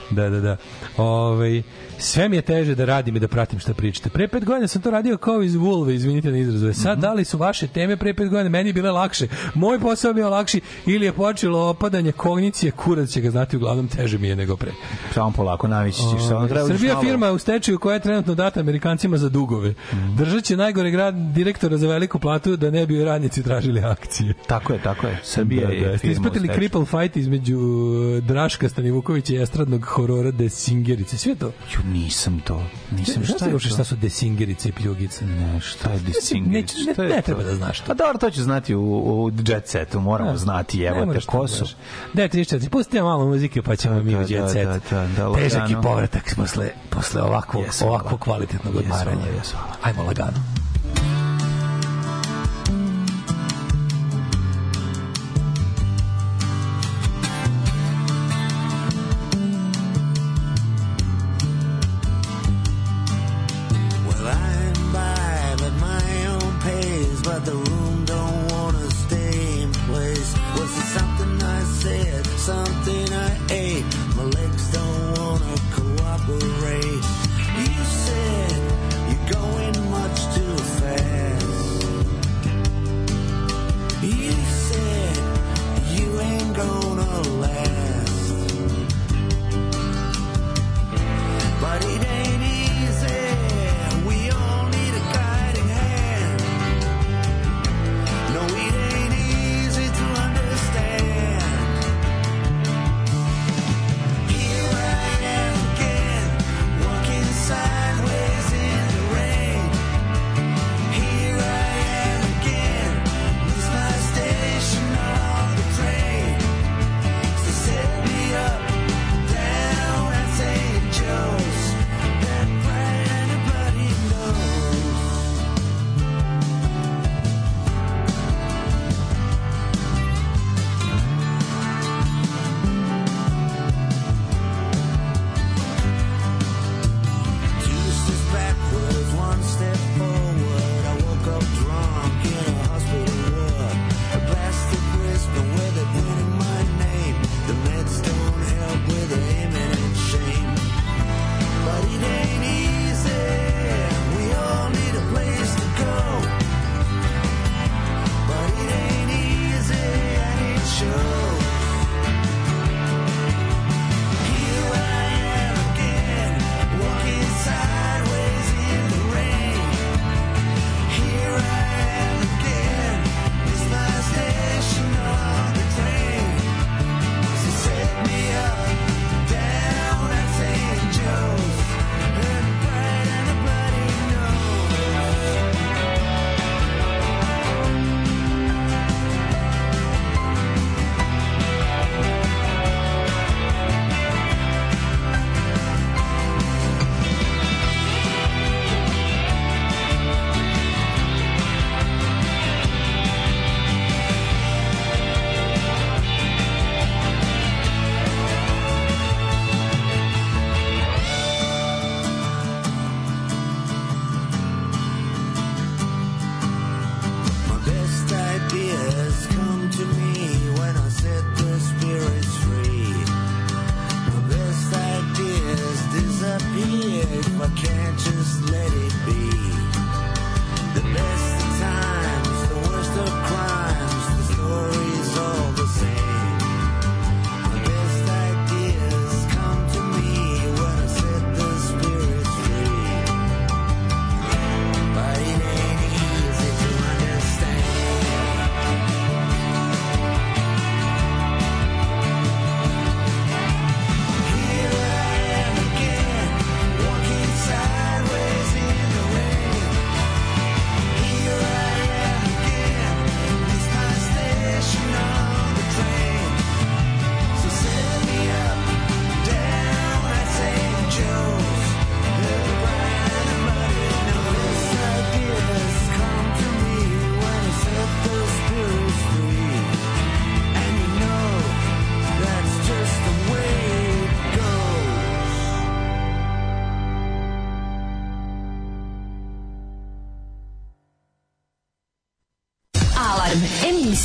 Da, 0.10 0.30
da, 0.30 0.40
da. 0.40 0.58
Ove, 0.98 1.62
sve 2.00 2.30
mi 2.30 2.36
je 2.36 2.42
teže 2.42 2.76
da 2.76 2.86
radim 2.86 3.16
i 3.16 3.20
da 3.20 3.28
pratim 3.28 3.60
šta 3.60 3.74
pričate. 3.74 4.10
Pre 4.10 4.28
pet 4.28 4.46
godina 4.46 4.68
sam 4.68 4.82
to 4.82 4.92
radio 4.92 5.18
kao 5.18 5.42
iz 5.42 5.56
vulve, 5.56 5.96
izvinite 5.96 6.32
na 6.32 6.38
izrazu. 6.38 6.70
E 6.70 6.74
Sad, 6.74 7.00
da 7.00 7.14
li 7.14 7.26
su 7.26 7.38
vaše 7.38 7.68
teme 7.68 7.98
pre 7.98 8.14
pet 8.14 8.30
godina 8.30 8.50
meni 8.50 8.74
bile 8.74 8.92
lakše? 8.92 9.28
Moj 9.54 9.80
posao 9.80 10.10
je 10.10 10.14
bio 10.14 10.30
lakši 10.30 10.62
ili 10.86 11.06
je 11.06 11.14
počelo 11.14 11.70
opadanje 11.70 12.12
kognicije, 12.12 12.72
kurac 12.72 13.10
će 13.10 13.22
ga 13.22 13.32
znati, 13.32 13.58
uglavnom 13.58 13.88
teže 13.88 14.18
mi 14.18 14.28
je 14.28 14.36
nego 14.36 14.56
pre. 14.56 14.72
Samo 15.14 15.32
polako, 15.32 15.68
navići 15.68 15.98
ćeš. 15.98 16.28
Samo 16.28 16.48
treba 16.48 16.68
još 16.68 16.78
Srbija 16.78 16.94
malo. 16.94 17.06
firma 17.06 17.32
u 17.32 17.38
stečaju 17.38 17.80
koja 17.80 17.94
je 17.94 18.00
trenutno 18.00 18.36
data 18.36 18.60
Amerikancima 18.60 19.18
za 19.18 19.30
dugove. 19.30 19.74
Držat 20.18 20.44
će 20.44 20.58
najgore 20.58 20.92
grad 20.92 21.16
direktora 21.16 21.78
za 21.78 21.88
veliku 21.88 22.20
platu 22.20 22.56
da 22.56 22.72
ne 22.72 22.86
bi 22.86 23.04
radnici 23.04 23.44
tražili 23.44 23.80
akcije. 23.80 24.34
Tako 24.48 24.74
je, 24.74 24.82
tako 24.82 25.08
je. 25.08 25.20
Srbija 25.24 25.68
Da, 25.68 25.74
je 25.74 25.92
da. 25.92 25.98
Ste 25.98 26.08
ispratili 26.12 26.50
cripple 26.56 26.86
fight 26.86 27.18
između 27.18 27.58
uh, 27.58 28.24
Draška 28.24 28.70
Stanivukovića 28.70 29.34
i 29.34 29.42
estradnog 29.42 29.86
horora 29.86 30.32
Desingerice. 30.32 31.18
Sve 31.18 31.36
to. 31.36 31.46
Ju, 31.46 31.89
nisam 31.90 32.40
to. 32.40 32.64
Nisam 32.92 33.14
Šta 33.16 33.34
šta 33.36 33.46
je 33.46 33.52
to? 33.52 33.60
šta 33.60 33.84
su 33.84 33.96
Desingerice 33.96 34.70
i 34.70 34.74
pljugice? 34.74 35.26
Ne, 35.26 35.60
šta 35.62 35.90
je 35.90 35.96
Ne, 35.96 36.02
distinguish? 36.02 36.76
ne, 36.78 36.94
je 37.00 37.10
ne 37.10 37.16
to? 37.16 37.22
treba 37.24 37.44
da 37.44 37.56
znaš 37.56 37.80
to. 37.80 37.86
Pa 37.88 37.94
dobro, 37.94 38.18
to 38.18 38.32
ću 38.32 38.44
znati 38.44 38.76
u, 38.76 38.82
u 38.82 39.32
jet 39.40 39.68
setu, 39.68 40.00
moramo 40.00 40.32
Da. 40.32 40.38
znati, 40.38 40.80
Ne 40.80 40.86
evo 40.86 41.14
te, 41.14 41.20
ko 41.22 41.42
da 41.42 41.48
su? 41.48 41.56
znaš. 41.58 41.76
Da, 42.14 42.24
34. 42.24 42.70
Pustite 42.70 43.02
malo 43.02 43.26
muzike 43.26 43.62
pa 43.62 43.76
ćemo 43.76 43.96
mi 43.96 44.16
u 44.16 44.18
da, 44.18 44.26
jet 44.26 44.42
da, 44.42 44.50
set. 44.50 44.68
da, 44.68 44.80
da, 44.92 45.30
da, 45.30 45.34
Težak 45.34 45.70
i 45.70 45.76
povratak 45.84 46.36
posle, 46.36 46.70
posle 46.90 47.22
ovakvog, 47.22 47.66
ovakvog 47.84 48.20
kvalitetnog 48.20 48.76
odmaranja. 48.76 49.22
hvala. 49.52 49.68
Ajmo 49.84 50.04
lagano. 50.04 50.38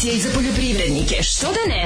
Emisija 0.05 0.15
i 0.15 0.21
za 0.21 0.31
poljoprivrednike, 0.35 1.23
što 1.23 1.47
da 1.47 1.65
ne? 1.69 1.84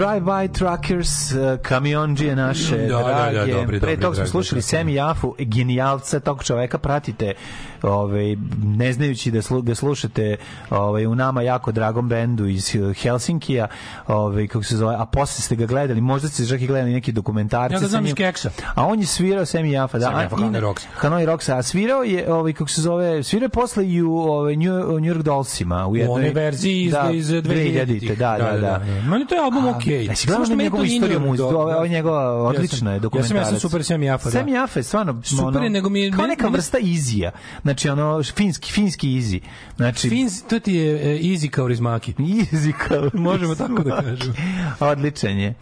Drive-by 0.00 0.52
truckers, 0.52 1.32
uh, 1.32 1.60
kamionđije 1.62 2.36
naše, 2.36 2.76
Da, 2.76 2.86
da, 2.86 3.02
da, 3.02 3.30
drage. 3.32 3.52
dobri, 3.52 3.80
Pre 3.80 3.96
toga 3.96 4.16
smo 4.16 4.26
slušali 4.26 4.60
truckers. 4.60 4.66
Semi 4.66 4.94
Jafu, 4.94 5.34
genijalca 5.38 6.20
tog 6.20 6.44
čoveka, 6.44 6.78
pratite, 6.78 7.32
ovaj, 7.82 8.36
ne 8.64 8.92
znajući 8.92 9.30
da, 9.30 9.42
slu, 9.42 9.62
da 9.62 9.74
slušate 9.74 10.36
ovaj, 10.70 11.06
u 11.06 11.14
nama 11.14 11.42
jako 11.42 11.72
dragom 11.72 12.08
bendu 12.08 12.46
iz 12.46 12.72
Helsinkija, 13.02 13.68
ovaj, 14.06 14.46
kako 14.46 14.64
se 14.64 14.76
zove, 14.76 14.96
a 14.98 15.06
posle 15.06 15.42
ste 15.42 15.56
ga 15.56 15.66
gledali, 15.66 16.00
možda 16.00 16.28
ste 16.28 16.46
čak 16.46 16.60
i 16.60 16.66
gledali 16.66 16.92
neki 16.92 17.12
dokumentarci. 17.12 17.74
Ja 17.74 17.80
ga 17.80 17.86
znam 17.86 18.06
iz 18.06 18.14
Keksa. 18.14 18.50
A 18.74 18.86
on 18.86 19.00
je 19.00 19.06
svirao 19.06 19.46
Semi 19.46 19.72
Jafa, 19.72 19.98
da. 19.98 20.06
Semi 20.06 20.22
Jafa, 20.22 20.36
Hanoi 20.36 20.60
Rocks. 20.60 20.86
Hanoi 20.94 21.26
Rocks, 21.26 21.48
a 21.48 21.62
svirao 21.62 22.02
je, 22.02 22.32
ovaj, 22.32 22.52
kako 22.52 22.70
se 22.70 22.82
zove, 22.82 23.22
svirao 23.22 23.44
je 23.44 23.48
posle 23.48 23.88
i 23.88 24.02
u 24.02 24.16
ovaj, 24.16 24.56
New, 24.56 25.00
New 25.00 25.14
York 25.14 25.22
Dollsima. 25.22 25.86
U 25.86 25.90
U 25.90 25.96
jednoj, 25.96 26.14
onoj 26.14 26.30
verziji 26.30 26.82
iz, 26.82 26.92
da, 26.92 27.10
iz 27.12 27.28
2000-ih. 27.28 28.18
Da, 28.18 28.36
da, 28.38 28.58
da. 28.58 28.78
Meni 29.10 29.26
to 29.26 29.34
je 29.34 29.40
album 29.40 29.64
A, 29.64 29.78
okej. 29.92 30.04
Gledao 30.06 30.16
Samo 30.16 30.44
što 30.46 30.54
njegovu 30.54 30.84
istoriju? 30.84 31.18
Dolls. 31.18 31.40
Ovo 31.40 31.84
je 31.84 31.88
njegova 31.88 32.32
odlična 32.34 32.90
je 32.90 32.94
Ja 32.94 32.98
sam, 32.98 33.02
dokumentarac. 33.02 33.42
ja 33.42 33.50
sam 33.50 33.60
super 33.60 33.84
Sam 33.84 34.02
Jafa, 34.02 34.24
da. 34.24 34.30
Sam 34.30 34.48
Jafa 34.48 34.78
je 34.78 34.84
stvarno 34.84 35.22
Super 35.24 35.44
ono, 35.46 35.68
nego 35.68 35.88
mi 35.88 36.00
je- 36.00 36.12
kao 36.12 36.26
neka 36.26 36.48
vrsta 36.48 36.78
izija. 36.78 37.30
Znači 37.62 37.88
ono 37.88 38.22
finski 38.24 38.72
finski 38.72 39.14
izi. 39.14 39.40
Znači 39.76 40.08
Fins, 40.08 40.42
to 40.42 40.60
ti 40.60 40.74
je 40.74 40.94
e, 41.14 41.18
easy 41.18 41.48
kao 41.48 41.68
rizmaki. 41.68 42.12
Easy 42.14 42.72
kao 42.78 43.10
Možemo 43.22 43.54
tako 43.54 43.82
da 43.82 43.96
kažemo. 43.96 44.34
Odličan 44.80 45.38
je. 45.38 45.54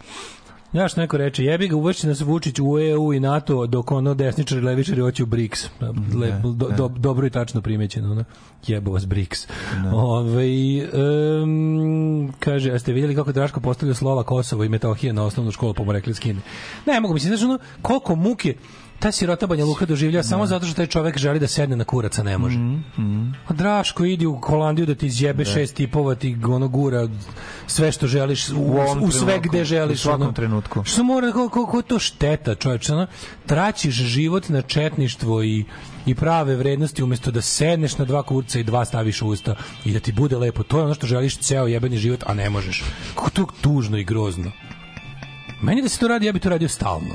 Ja 0.79 0.89
što 0.89 1.01
neko 1.01 1.17
reče, 1.17 1.45
jebi 1.45 1.69
ga 1.69 1.77
uvršće 1.77 2.07
nas 2.07 2.21
Vučić 2.21 2.59
u 2.59 2.79
EU 2.79 3.13
i 3.13 3.21
NATO, 3.21 3.67
dok 3.67 3.93
ono 3.93 4.15
desničari, 4.15 4.61
levičari 4.61 5.01
hoće 5.01 5.23
u 5.23 5.27
BRICS. 5.27 5.69
Le, 6.21 6.41
do, 6.45 6.69
do, 6.69 6.89
dobro 6.89 7.27
i 7.27 7.31
tačno 7.31 7.61
primećeno, 7.61 8.11
ono. 8.11 8.25
Jebo 8.67 8.93
vas 8.93 9.07
BRICS. 9.07 9.49
Ove, 9.93 10.47
um, 11.43 12.33
kaže, 12.41 12.73
a 12.73 12.79
ste 12.79 12.93
vidjeli 12.93 13.15
kako 13.15 13.33
Draško 13.33 13.61
postavlja 13.61 13.95
slova 13.95 14.23
Kosovo 14.23 14.65
i 14.65 14.69
Metohije 14.69 15.13
na 15.13 15.25
osnovnu 15.25 15.53
školu, 15.53 15.75
pa 15.75 15.83
mu 15.83 15.93
rekli 15.93 16.15
skine. 16.15 16.41
Ne, 16.87 17.01
mogu 17.01 17.15
mislim, 17.15 17.37
znaš, 17.37 17.49
ono, 17.49 17.59
koliko 17.83 18.15
muke, 18.15 18.55
ta 18.99 19.13
sirota 19.13 19.47
Banja 19.47 19.65
Luka 19.65 19.87
doživlja 19.87 20.23
samo 20.23 20.47
zato 20.47 20.67
što 20.67 20.75
taj 20.75 20.87
čovek 20.87 21.19
želi 21.19 21.39
da 21.39 21.47
sedne 21.47 21.77
na 21.77 21.85
kurac, 21.85 22.19
a 22.19 22.23
ne 22.23 22.39
može. 22.39 22.59
A 23.47 23.53
Draško, 23.53 24.05
idi 24.05 24.27
u 24.27 24.39
Holandiju 24.41 24.87
da 24.87 24.95
ti 24.95 25.07
izjebe 25.07 25.45
šest 25.45 25.75
tipova, 25.75 26.15
ti 26.15 26.37
ono 26.45 26.69
gura 26.69 27.09
sve 27.67 27.93
što 27.93 28.07
želiš, 28.07 28.49
u, 28.49 28.55
ovom 28.55 29.03
u 29.03 29.11
sve 29.11 29.27
trenutku, 29.27 29.49
gde 29.49 29.65
želiš. 29.65 29.99
u 29.99 30.03
svakom 30.03 30.23
ono. 30.23 30.33
trenutku. 30.33 30.85
Što 30.85 31.05
mora, 31.05 31.27
kako, 31.27 31.49
kako, 31.49 31.65
kako 31.65 31.77
je 31.77 31.83
to 31.83 31.99
šteta, 31.99 32.55
čoveče, 32.55 32.93
ono, 32.93 33.07
traćiš 33.47 33.95
život 33.95 34.49
na 34.49 34.63
četništvo 34.63 35.43
i 35.43 35.65
i 36.07 36.15
prave 36.15 36.57
vrednosti 36.57 37.03
umesto 37.03 37.31
da 37.31 37.41
sedneš 37.41 37.99
na 37.99 38.05
dva 38.05 38.23
kurca 38.23 38.59
i 38.59 38.65
dva 38.65 38.85
staviš 38.85 39.23
u 39.23 39.29
usta 39.29 39.55
i 39.85 39.93
da 39.93 40.01
ti 40.01 40.13
bude 40.13 40.37
lepo. 40.37 40.63
To 40.63 40.79
je 40.79 40.85
ono 40.85 40.95
što 40.95 41.07
želiš 41.07 41.39
ceo 41.39 41.67
jebeni 41.67 41.97
život, 41.97 42.25
a 42.27 42.35
ne 42.35 42.51
možeš. 42.51 42.85
Kako 43.15 43.31
to 43.31 43.47
tužno 43.61 43.99
i 43.99 44.05
grozno. 44.05 44.53
Meni 45.63 45.83
da 45.83 45.89
se 45.89 45.99
to 45.99 46.09
radi, 46.09 46.27
ja 46.27 46.33
bi 46.33 46.39
to 46.39 46.49
radio 46.49 46.69
stalno. 46.69 47.15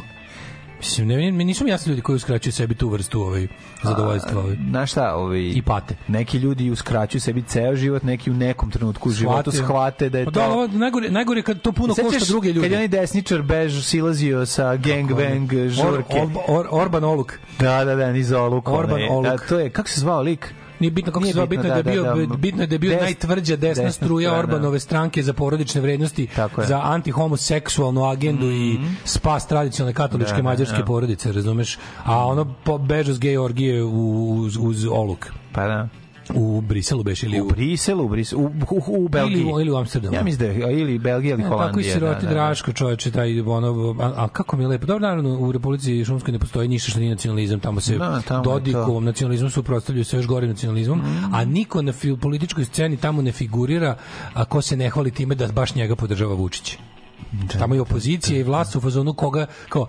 Mislim, 0.84 1.08
ne, 1.08 1.32
ne, 1.32 1.32
nisu 1.32 1.64
mi 1.64 1.70
jasni 1.70 1.90
ljudi 1.90 2.02
koji 2.02 2.16
uskraćuju 2.16 2.54
sebi 2.54 2.76
tu 2.76 2.90
vrstu 2.90 3.22
ovaj, 3.22 3.48
zadovoljstva. 3.84 4.42
Ovaj. 4.42 4.56
Znaš 4.70 4.92
šta, 4.92 5.16
ovaj, 5.16 5.40
I 5.40 5.62
pate. 5.66 5.96
neki 6.08 6.38
ljudi 6.38 6.72
uskraćuju 6.72 7.22
sebi 7.22 7.42
ceo 7.42 7.76
život, 7.76 8.04
neki 8.04 8.32
u 8.32 8.34
nekom 8.34 8.72
trenutku 8.72 9.10
u 9.10 9.12
životu 9.12 9.52
shvate 9.52 10.10
da 10.10 10.20
je 10.20 10.26
Pa 10.26 10.32
to... 10.32 10.40
da, 10.40 10.50
ovo, 10.50 10.68
najgore, 10.68 11.10
najgore 11.10 11.40
je 11.40 11.44
kad 11.44 11.62
to 11.62 11.72
puno 11.72 11.94
Sećaš 11.94 12.12
košta 12.12 12.26
druge 12.26 12.48
ljude. 12.48 12.62
Kad 12.62 12.72
je 12.72 12.78
onaj 12.78 12.88
desničar 12.88 13.42
bež 13.42 13.86
silazio 13.86 14.46
sa 14.46 14.76
gangbang 14.76 15.52
žurke. 15.70 16.22
Or, 16.22 16.30
or, 16.48 16.68
Orban 16.72 17.04
Oluk. 17.04 17.40
Da, 17.60 17.86
da, 17.86 17.96
da, 17.96 18.12
niz 18.12 18.32
oluk. 18.32 18.70
Orban 18.70 18.96
onaj. 18.96 19.10
Oluk. 19.10 19.26
Da, 19.26 19.38
to 19.48 19.60
je, 19.60 19.70
kako 19.70 19.90
se 19.90 20.00
zvao 20.00 20.22
lik? 20.22 20.54
Nije 20.80 20.92
bitno 20.92 21.12
kako 21.12 21.24
Nije 21.24 21.34
se 21.34 21.36
zove, 21.36 21.48
bitno, 21.48 21.64
bitno, 21.64 21.78
je 21.78 21.84
da, 21.84 21.90
je 21.90 21.96
da, 21.96 22.14
bio, 22.14 22.26
da, 22.26 22.26
da. 22.26 22.38
bitno 22.38 22.62
je 22.64 22.68
da 22.68 22.76
je 22.76 22.80
bio 22.80 22.92
Des- 22.92 23.02
najtvrđa 23.02 23.56
desna, 23.56 23.84
desna 23.84 23.92
struja 23.92 24.30
strana. 24.30 24.40
Orbanove 24.40 24.80
stranke 24.80 25.24
za 25.24 25.34
porodične 25.34 25.82
vrednosti, 25.82 26.28
za 26.68 26.82
antihomoseksualnu 26.84 28.06
agendu 28.06 28.52
i 28.52 28.78
spas 29.06 29.48
tradicionalne 29.48 29.94
katoličke 29.94 30.32
Da, 30.32 30.38
da, 30.38 30.44
mađarske 30.44 30.78
da. 30.78 30.86
porodice, 30.86 31.32
razumeš? 31.32 31.78
A 32.04 32.26
ono 32.26 32.54
po, 32.64 32.78
beža 32.78 33.14
s 33.14 33.20
gej 33.20 33.38
orgije 33.38 33.84
uz, 33.84 34.58
uz 34.60 34.86
oluk. 34.86 35.28
Pa 35.52 35.68
da. 35.68 35.88
U 36.36 36.62
Briselu 36.62 37.04
beš 37.04 37.24
ili 37.24 37.42
U 37.42 37.48
Briselu, 37.48 38.06
u, 38.06 38.10
Briselu, 38.10 38.42
u, 38.42 38.52
u, 38.72 39.06
u 39.06 39.08
Belgiji. 39.08 39.42
Ili, 39.42 39.54
u- 39.54 39.60
ili 39.60 39.72
u 39.72 39.76
Amsterdamu. 39.76 40.16
Ja 40.16 40.24
mislim 40.24 40.60
da 40.60 40.70
ili 40.70 40.98
Belgija 41.00 41.34
ili 41.34 41.44
E, 41.44 41.48
Holandija. 41.48 41.68
Tako 41.68 41.80
i 41.80 41.84
siroti 41.84 42.16
da, 42.16 42.22
da, 42.22 42.28
da. 42.28 42.34
Draško, 42.34 42.74
čoveče, 42.74 43.12
taj 43.12 43.42
ono, 43.42 43.96
a, 44.00 44.14
a 44.16 44.28
kako 44.28 44.58
mi 44.58 44.64
je 44.64 44.68
lepo. 44.68 44.86
Dobro, 44.86 45.02
naravno, 45.02 45.40
u 45.40 45.52
Republici 45.52 46.06
Šumskoj 46.06 46.32
ne 46.32 46.40
postoji 46.40 46.68
ništa 46.68 46.92
što 46.92 47.00
nije 47.00 47.10
nacionalizam, 47.10 47.60
tamo 47.60 47.80
se 47.82 47.98
Da, 47.98 48.22
tamo. 48.22 48.44
Dodikovom 48.44 49.06
nacionalizmom 49.06 49.52
suprotstavljaju 49.52 50.06
sa 50.06 50.18
još 50.18 50.28
gorim 50.28 50.50
nacionalizmom, 50.50 51.02
a 51.34 51.46
niko 51.46 51.82
na 51.82 51.94
političkoj 52.18 52.66
sceni 52.66 52.98
tamo 52.98 53.22
ne 53.22 53.32
figurira 53.32 53.96
a 54.34 54.46
ko 54.46 54.62
se 54.62 54.78
ne 54.78 54.90
hvali 54.90 55.12
time 55.12 55.36
da 55.36 55.48
baš 55.48 55.76
njega 55.76 55.96
podržava 55.96 56.34
Vučić. 56.34 56.78
tamo 57.50 57.76
je 57.76 57.82
opozicija 57.82 58.40
i 58.40 58.44
vlast 58.44 58.76
u 58.76 58.82
fazonu 58.82 59.14
koga, 59.14 59.46
kao, 59.70 59.88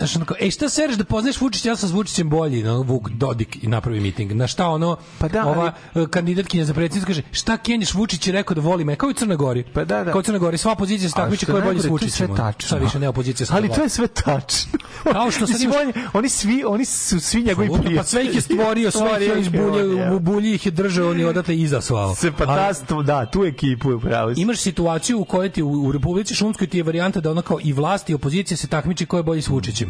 Znaš, 0.00 0.16
onako, 0.16 0.34
ej, 0.40 0.50
šta 0.50 0.68
sereš 0.68 0.96
da 0.96 1.04
poznaš 1.04 1.40
Vučića, 1.40 1.68
ja 1.68 1.76
sam 1.76 1.88
s 1.88 1.92
Vučićem 1.92 2.30
bolji, 2.30 2.62
no, 2.62 2.82
Vuk 2.82 3.10
Dodik 3.10 3.64
i 3.64 3.68
napravi 3.68 4.00
miting. 4.00 4.32
Na 4.32 4.46
šta 4.46 4.68
ono, 4.68 4.96
Pa 5.18 5.28
da, 5.28 5.46
ova 5.46 5.72
e, 5.94 6.06
kandidatkinja 6.10 6.64
za 6.64 6.74
predsjednicu 6.74 7.06
kaže, 7.06 7.22
šta 7.32 7.56
Kenješ 7.56 7.94
Vučić 7.94 8.26
je 8.26 8.32
rekao 8.32 8.54
da 8.54 8.60
voli 8.60 8.84
me, 8.84 8.96
kao 8.96 9.08
i 9.08 9.10
u 9.10 9.14
Crnoj 9.14 9.36
Gori. 9.36 9.64
Pa 9.74 9.84
da, 9.84 10.04
da. 10.04 10.12
Kao 10.12 10.18
u 10.18 10.22
Crnoj 10.22 10.38
Gori, 10.38 10.58
sva 10.58 10.72
opozicija 10.72 11.08
se 11.08 11.14
takmiči 11.14 11.46
ko 11.46 11.56
je 11.56 11.62
bolji 11.62 11.78
s 11.78 11.82
to 11.82 11.94
je 11.94 12.10
sve 12.10 12.26
Vučićem. 12.26 12.36
tačno. 12.36 12.68
Sad 12.68 12.82
više 12.82 12.98
ne 12.98 13.08
opozicija 13.08 13.46
sa 13.46 13.54
Ali 13.54 13.68
to 13.68 13.82
je 13.82 13.88
sve 13.88 14.06
tačno. 14.06 14.72
Kao 15.12 15.30
što 15.30 15.46
sad 15.46 15.60
imaš- 15.60 15.76
oni, 15.76 15.92
oni 16.12 16.28
svi, 16.28 16.64
oni 16.66 16.84
su 16.84 17.20
svi 17.20 17.42
njegovi 17.42 17.66
Apsolutno, 17.66 17.82
prijatelji. 17.82 17.96
Pa 17.96 18.04
sve 18.04 18.24
ih 18.24 18.34
je 18.34 18.40
stvorio, 18.40 18.90
sve 19.00 19.10
ih 19.16 19.28
je 19.28 19.40
iz 19.40 19.48
bulje, 19.48 20.12
u 20.12 20.18
bulji 20.20 20.54
ih 20.54 20.66
je 20.66 20.72
držao, 20.72 21.10
on 21.10 21.20
je 21.20 21.28
odatle 21.28 21.56
izasvao. 21.56 22.14
Se 22.14 22.32
pa 22.32 22.44
Ali- 22.44 22.74
ta, 22.86 23.02
da, 23.02 23.26
tu 23.26 23.44
ekipu 23.44 23.92
je 23.92 24.00
pravo. 24.00 24.32
Imaš 24.36 24.58
situaciju 24.58 25.20
u 25.20 25.24
kojoj 25.24 25.48
ti 25.48 25.62
u, 25.62 25.70
u 25.82 25.92
Republici 25.92 26.34
Šumskoj 26.34 26.66
ti 26.66 26.76
je 26.76 26.82
varijanta 26.82 27.20
da 27.20 27.30
ono 27.30 27.42
kao 27.42 27.58
i 27.62 27.72
vlast 27.72 28.10
i 28.10 28.14
opozicija 28.14 28.56
se 28.56 28.66
takmiči 28.66 29.06
ko 29.06 29.16
je 29.16 29.22
bolji 29.22 29.42
s 29.42 29.48
Vučićem. 29.48 29.89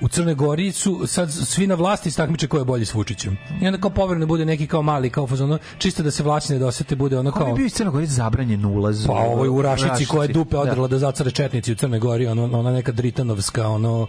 U 0.00 0.08
Crnoj 0.08 0.34
Gori 0.34 0.72
su 0.72 1.06
sad 1.06 1.32
svi 1.32 1.66
na 1.66 1.74
vlasti 1.74 2.10
se 2.10 2.16
takmiče 2.16 2.46
ko 2.46 2.58
je 2.58 2.64
bolji 2.64 2.84
s 2.84 2.94
Vučićem. 2.94 3.36
I 3.62 3.66
onda 3.66 3.80
kao 3.80 3.90
povremeno 3.90 4.26
bude 4.26 4.44
neki 4.44 4.66
kao 4.66 4.82
mali 4.82 5.10
kao 5.10 5.26
fazono 5.26 5.58
čisto 5.78 6.02
da 6.02 6.10
se 6.10 6.22
vlasti 6.22 6.52
ne 6.52 6.58
dosete 6.58 6.96
bude 6.96 7.18
ono 7.18 7.32
Kao 7.32 7.42
kao 7.42 7.52
bi 7.52 7.58
bio 7.58 7.66
iz 7.66 7.72
Crne 7.72 7.90
Gore 7.90 8.06
zabranjen 8.06 8.64
ulaz. 8.64 9.06
Pa 9.06 9.12
ovo 9.12 9.44
je 9.44 9.50
u 9.50 9.62
Rašici 9.62 10.06
koja 10.06 10.22
je 10.22 10.28
dupe 10.32 10.56
Da. 10.56 10.60
odrla 10.60 10.88
da 10.88 10.98
zacare 10.98 11.30
četnici 11.30 11.72
u 11.72 11.74
Crnoj 11.74 11.98
Gori, 11.98 12.26
ono, 12.26 12.58
ona 12.58 12.72
neka 12.72 12.92
Dritanovska, 12.92 13.68
ono, 13.68 14.06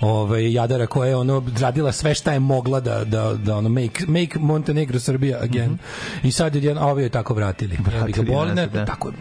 ovaj, 0.00 0.52
jadara 0.52 0.86
koja 0.86 1.08
je 1.08 1.16
ono, 1.16 1.42
radila 1.60 1.92
sve 1.92 2.14
šta 2.14 2.32
je 2.32 2.40
mogla 2.40 2.80
da, 2.80 3.04
da, 3.04 3.34
da 3.34 3.56
ono, 3.56 3.68
make, 3.68 4.04
make 4.06 4.38
Montenegro 4.38 5.00
Srbija 5.00 5.38
again. 5.42 5.78
I 6.22 6.32
sad 6.32 6.54
je 6.54 6.62
jedan, 6.62 6.82
a 6.82 6.86
ovi 6.86 7.02
je 7.02 7.08
tako 7.08 7.34
vratili. 7.34 7.78
Vratili 7.84 8.26
boli, 8.26 8.48
ne, 8.48 8.54
nazad, 8.54 8.72
da. 8.72 8.84
tako, 8.84 9.12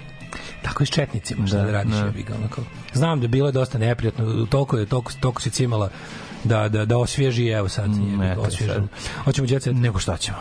tako 0.62 0.84
i 0.84 0.86
s 0.86 0.90
četnicima, 0.90 1.48
šta 1.48 1.58
da, 1.58 1.64
Da, 1.64 1.72
radiš, 1.72 1.94
da. 1.94 2.12
ga, 2.28 2.36
onako. 2.36 2.62
Znam 2.94 3.20
da 3.20 3.24
je 3.24 3.30
bilo 3.30 3.52
dosta 3.52 3.78
neprijatno, 3.78 4.46
toliko 4.46 4.78
je, 4.78 4.86
toliko, 4.86 5.12
toliko 5.20 5.42
se 5.42 5.50
cimala 5.50 5.90
da, 6.44 6.70
da, 6.70 6.86
da 6.86 6.98
osvježi, 6.98 7.48
evo 7.48 7.70
sad, 7.70 7.90
eto 8.32 8.42
osvježimo. 8.42 8.88
sad. 8.98 9.24
Hoćemo 9.24 9.48
djece? 9.48 9.74
Nego 9.74 10.00
šta 10.00 10.18
ćemo. 10.18 10.38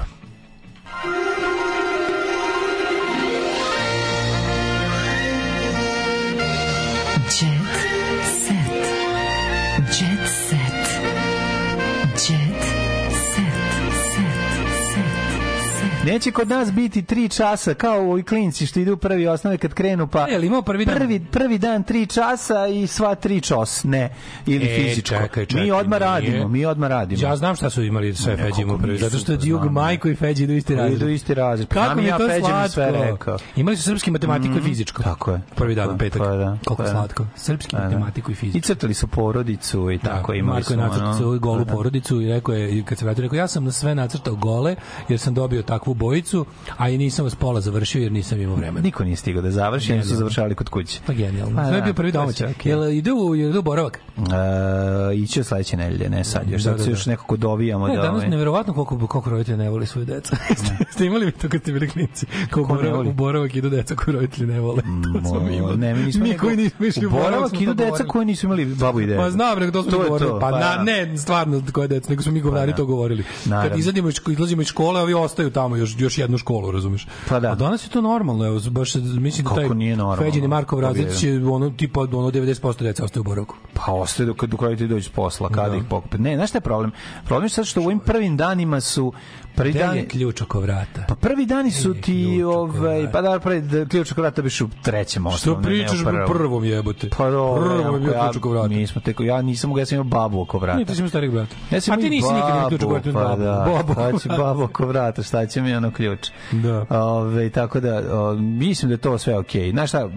Neće 16.07 16.31
kod 16.31 16.49
nas 16.49 16.73
biti 16.73 17.03
tri 17.03 17.29
časa 17.29 17.75
kao 17.75 18.01
ovi 18.01 18.23
klinci 18.23 18.67
što 18.67 18.81
idu 18.81 18.93
u 18.93 18.99
prvi 18.99 19.27
osnove 19.27 19.59
kad 19.59 19.75
krenu 19.75 20.07
pa 20.07 20.27
E, 20.29 20.33
jel 20.33 20.45
imao 20.45 20.63
prvi 20.63 20.85
dan? 20.85 20.97
prvi, 20.97 21.21
prvi 21.23 21.59
dan 21.59 21.83
tri 21.83 22.07
časa 22.07 22.67
i 22.67 22.87
sva 22.87 23.15
tri 23.15 23.41
čos 23.41 23.85
ne 23.85 24.11
ili 24.47 24.67
E, 24.67 24.77
fizičko 24.79 25.09
čekaj, 25.15 25.47
čekaj, 25.47 25.65
mi 25.65 25.71
odmah 25.71 25.99
radimo 25.99 26.49
mi 26.49 26.65
odmah 26.65 26.89
radimo 26.91 27.23
Ja 27.23 27.37
znam 27.37 27.57
šta 27.57 27.71
su 27.71 27.83
imali 27.83 28.15
sve 28.15 28.33
Ne, 28.33 28.37
Feđi 28.37 28.51
kako 28.51 28.61
imao 28.63 28.79
prvi, 28.79 28.99
zato 28.99 29.19
što 29.19 29.37
Djug 29.37 29.65
Majko 29.65 30.09
i 30.09 30.15
Feđi 30.17 30.45
idu 30.45 30.53
isti 30.53 30.75
razred. 30.75 30.93
Idu 30.93 31.09
isti 31.09 31.35
razred. 31.35 31.69
Kako 31.69 31.95
mi 31.97 32.03
je 32.03 32.09
ja, 32.09 32.19
to 32.19 32.29
slatko. 32.41 32.69
sve 32.69 32.91
rekao. 32.93 33.39
Imali 33.57 33.77
su 33.77 33.83
srpski 33.83 34.11
matematiku 34.11 34.57
i 34.57 34.61
fizičko. 34.61 35.03
Tako 35.03 35.31
je. 35.33 35.41
Prvi 35.55 35.75
dan 35.75 35.91
u 35.91 35.99
petak. 35.99 36.23
da, 36.23 36.59
Koliko 36.65 36.83
da. 36.83 36.89
slatko. 36.89 37.27
Srpski 37.37 37.71
Pa 37.71 37.79
da. 37.79 37.85
matematiku 37.85 38.31
i 38.31 38.33
I 38.33 38.37
fizičko. 38.37 38.67
crtali 38.67 38.95
su 38.95 39.07
porodicu 39.07 39.91
i 39.91 39.99
tako 39.99 40.33
Da, 40.33 40.39
imali 40.39 40.55
Marko 40.55 40.65
su 40.65 40.73
je 40.73 40.77
nacrtao 40.79 41.39
golu 41.39 41.59
Da, 41.59 41.65
da. 41.65 41.73
porodicu 41.73 42.21
i 42.23 42.29
rekao 42.29 42.55
je, 42.55 42.79
i 42.79 42.83
kad 42.83 42.99
se 42.99 43.05
vratio, 43.05 43.23
rekao, 43.23 43.37
ja 43.37 43.49
sam 43.49 43.65
na 43.65 43.73
sve 43.73 43.95
nacrtao 43.95 44.35
gole, 44.35 44.77
jer 45.09 45.19
sam 45.19 45.35
dobio 45.35 45.63
takvu 45.63 45.96
bojicu, 45.97 46.47
a 46.77 46.89
i 46.89 46.99
nisam 46.99 47.25
vas 47.25 47.35
pola 47.35 47.61
završio, 47.61 48.03
jer 48.03 48.13
nisam 48.13 48.41
imao 48.41 48.57
vremena. 48.57 48.81
Niko 48.81 49.05
nije 49.05 49.17
stigao 49.17 49.43
da 49.43 49.51
završi, 49.51 49.93
oni 49.93 50.03
su 50.05 50.15
završavali 50.15 50.55
kod 50.55 50.69
kuće. 50.69 51.01
Pa 51.07 51.13
genijalno. 51.13 51.57
Pa 51.57 51.63
to 51.63 51.75
je 51.75 51.81
da, 51.81 51.85
bio 51.85 51.95
prvi 51.95 52.13
domaći. 52.13 52.45
okej. 52.45 52.71
Jel 52.73 52.91
ide 52.93 53.13
u, 53.13 53.35
jel 53.35 53.51
ide 53.51 53.59
u 53.59 53.63
boravak? 53.63 54.01
E, 54.17 55.17
iće 55.17 55.41
od 55.41 55.47
sledeće 55.47 55.77
nedelje, 55.77 56.11
ne 56.11 56.25
sad, 56.25 56.51
još 56.51 56.63
Da, 56.63 56.73
da, 56.73 56.79
se 56.79 56.85
da. 56.85 56.91
još 56.91 57.07
nekako 57.07 57.37
dovijamo 57.37 57.89
Ne, 57.89 57.97
da... 57.97 58.03
danas 58.03 58.17
ovaj, 58.19 58.29
neverovatno 58.31 58.75
koliko, 58.75 59.07
koliko 59.07 59.31
roditelja 59.31 59.57
ne 59.57 59.71
voli 59.71 59.87
svoje 59.87 60.05
deca. 60.05 60.37
ste 60.93 61.07
imali 61.07 61.27
vi 61.27 61.33
to 61.33 61.49
kad 61.49 61.61
ste 61.61 61.73
bili 61.73 61.89
klinici? 61.89 62.27
Ko 62.51 62.61
ne 62.61 62.67
boravak, 62.67 62.97
voli? 62.97 63.09
u 63.09 63.13
boravak 63.13 63.57
idu 63.57 63.71
deca 63.71 63.95
koji 63.95 64.15
roditelji 64.15 64.47
ne 64.47 64.61
vole. 64.61 64.83
To 65.23 65.29
smo 65.29 65.41
mi 65.41 65.57
imali. 65.57 65.77
Ne, 65.77 65.95
mi 65.95 66.03
nismo 66.05 66.25
mi 66.25 66.37
koji 66.37 66.57
nismo 66.57 66.87
išli 66.87 67.07
u 67.07 67.11
boravak, 67.11 67.61
idu 67.61 67.75
deca 67.75 68.05
koji 68.05 68.27
nisu 68.27 68.47
imali 68.47 68.65
babu 68.65 69.01
i 69.01 69.07
dedu. 69.07 69.19
Pa 69.21 69.31
znam, 69.31 69.59
nego 69.59 69.73
to 69.73 69.83
smo 69.83 69.99
govorili. 69.99 70.31
Pa, 70.31 70.39
pa 70.41 70.51
na, 70.51 70.59
da. 70.59 70.83
ne, 70.83 71.19
stvarno 71.19 71.63
koje 71.73 71.89
deca, 71.89 72.11
nego 72.11 72.23
smo 72.23 72.33
mi 72.33 72.41
govnari 72.41 72.73
da. 72.73 72.77
to 72.77 72.87
govorili. 72.87 73.25
Kad 73.49 73.79
izlazimo 73.79 74.63
iz 74.63 74.67
škole, 74.67 75.01
ovi 75.01 75.15
ostaju 75.15 75.51
tamo 75.51 75.77
još, 75.77 75.86
još 75.95 76.19
jednu 76.19 76.39
školu, 76.39 76.71
razumeš? 76.71 77.07
Pa 77.29 77.41
da. 77.41 77.51
A 77.51 77.55
danas 77.55 77.85
je 77.87 77.91
to 77.91 78.01
normalno, 78.01 78.47
evo, 78.47 78.61
baš 78.71 78.95
mislim 78.95 79.45
da 79.45 79.55
taj 79.55 79.69
nije 79.69 79.97
normalno? 79.97 80.23
Feđin 80.23 80.45
i 80.45 80.49
Markov 80.49 80.81
Pa 80.81 80.87
razred 80.87 81.17
će 81.17 81.41
ono, 81.45 81.71
tipa, 81.71 82.01
ono 82.01 82.31
90% 82.31 82.83
deca 82.83 83.05
ostaju 83.05 83.21
u 83.21 83.25
boravku. 83.25 83.55
Pa 83.75 83.93
ostaje 83.93 84.27
dok, 84.27 84.45
dok 84.45 84.63
roditelji 84.63 84.89
dođu 84.89 85.05
s 85.05 85.09
posla, 85.09 85.49
kada 85.49 85.69
Da. 85.69 85.77
ih 85.77 85.83
pokupe. 85.85 86.19
Ne, 86.19 86.37
znaš 86.37 86.49
šta 86.49 86.57
je 86.57 86.63
problem? 86.63 86.93
Problem 87.25 87.45
je 87.45 87.51
sad 87.51 87.65
što 87.67 87.81
u 87.81 87.85
ovim 87.85 87.99
prvim 87.99 88.37
danima 88.37 88.81
su... 88.81 89.13
Prvi 89.55 89.71
Gde 89.71 89.79
dan, 89.79 89.97
je 89.97 90.09
ključ 90.09 90.43
oko 90.43 90.61
vrata? 90.61 91.05
Pa 91.09 91.15
prvi 91.15 91.47
dani 91.47 91.71
su 91.71 91.95
ti, 91.95 92.43
ovaj, 92.45 93.13
pa 93.13 93.23
da, 93.23 93.39
prvi, 93.41 93.87
ključ 93.89 94.13
oko 94.13 94.21
vrata 94.21 94.43
biš 94.43 94.61
u 94.61 94.69
trećem 94.83 95.23
Što 95.23 95.29
osnovnom, 95.29 95.63
ne, 95.63 95.69
ne 95.69 95.75
u 95.75 95.79
pričaš 95.79 96.01
u 96.01 96.05
prvom. 96.05 96.29
prvom 96.29 96.65
jebote? 96.65 97.09
Pa 97.19 97.31
dobro, 97.31 97.65
Prvom 97.65 98.03
je 98.03 98.13
ja, 98.13 98.23
ključ 98.23 98.37
oko 98.37 98.51
vrata. 98.51 98.69
Mi 98.69 98.87
smo 98.87 99.01
teko, 99.01 99.23
ja 99.23 99.43
nisam 99.43 99.69
mogao, 99.71 99.81
ja 99.81 99.87
sam 99.87 99.97
imao 99.97 100.05
babu 100.05 100.41
oko 100.41 100.59
vrata. 100.59 100.77
Nije, 100.77 100.87
ti 100.87 100.95
si 100.95 101.01
imao 101.01 101.09
starih 101.09 101.31
brata. 101.31 101.55
Ja 101.71 101.81
sam 101.81 101.95
A 101.95 101.97
ti 101.97 102.11
nisi 102.11 102.33
nikad 102.33 102.49
imao 102.51 102.69
ključ 102.69 102.83
oko 102.83 102.93
vrata, 102.93 103.13
Pa 103.13 103.21
babu. 103.21 103.43
da, 103.43 103.83
Babu. 103.95 104.19
će 104.19 104.29
babu 104.29 104.63
oko 104.63 104.87
vrata, 104.87 105.23
šta 105.23 105.47
će 105.47 105.61
mi 105.67 105.75
ono 105.75 105.91
ključ. 105.91 106.29
Da. 106.53 106.85
Ove, 106.91 107.51
tako 107.51 107.81
da, 107.81 108.03
o, 108.19 108.35
mislim 108.35 108.89
da 108.89 108.95
je 108.95 108.99
to 108.99 109.19
sve 109.19 109.39
okej. 109.39 109.71
Znaš 109.71 109.91
šta, 109.91 110.09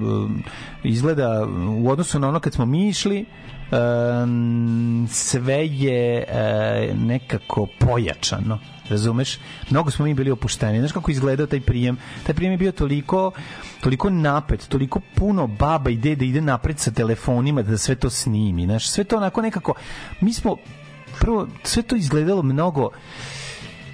izgleda 0.84 1.48
u 1.80 1.90
odnosu 1.90 2.20
na 2.20 2.28
ono 2.28 2.40
kad 2.40 2.54
smo 2.54 2.66
mi 2.66 2.90
išli, 2.90 3.26
um, 3.72 5.08
sve 5.12 5.68
je 5.68 6.26
e, 6.28 6.94
nekako 6.96 7.68
pojačano 7.80 8.60
razumeš? 8.90 9.40
Mnogo 9.70 9.92
smo 9.92 10.06
mi 10.06 10.14
bili 10.14 10.32
opušteni. 10.32 10.80
Znaš 10.80 10.92
kako 10.92 11.12
izgledao 11.12 11.48
taj 11.48 11.62
prijem? 11.62 11.98
Taj 12.26 12.36
prijem 12.36 12.52
je 12.52 12.58
bio 12.58 12.72
toliko 12.72 13.32
toliko 13.82 14.10
napet, 14.10 14.68
toliko 14.68 15.00
puno 15.16 15.48
baba 15.48 15.90
i 15.90 15.98
dede 15.98 16.26
ide 16.26 16.42
napred 16.42 16.80
sa 16.80 16.92
telefonima 16.92 17.62
da 17.62 17.78
sve 17.78 17.96
to 17.96 18.10
snimi. 18.10 18.66
Znaš, 18.66 18.90
sve 18.90 19.04
to 19.04 19.18
onako 19.18 19.42
nekako... 19.42 19.74
Mi 20.22 20.34
smo 20.34 20.56
prvo, 21.20 21.48
sve 21.64 21.84
to 21.84 21.96
izgledalo 21.96 22.42
mnogo 22.44 22.90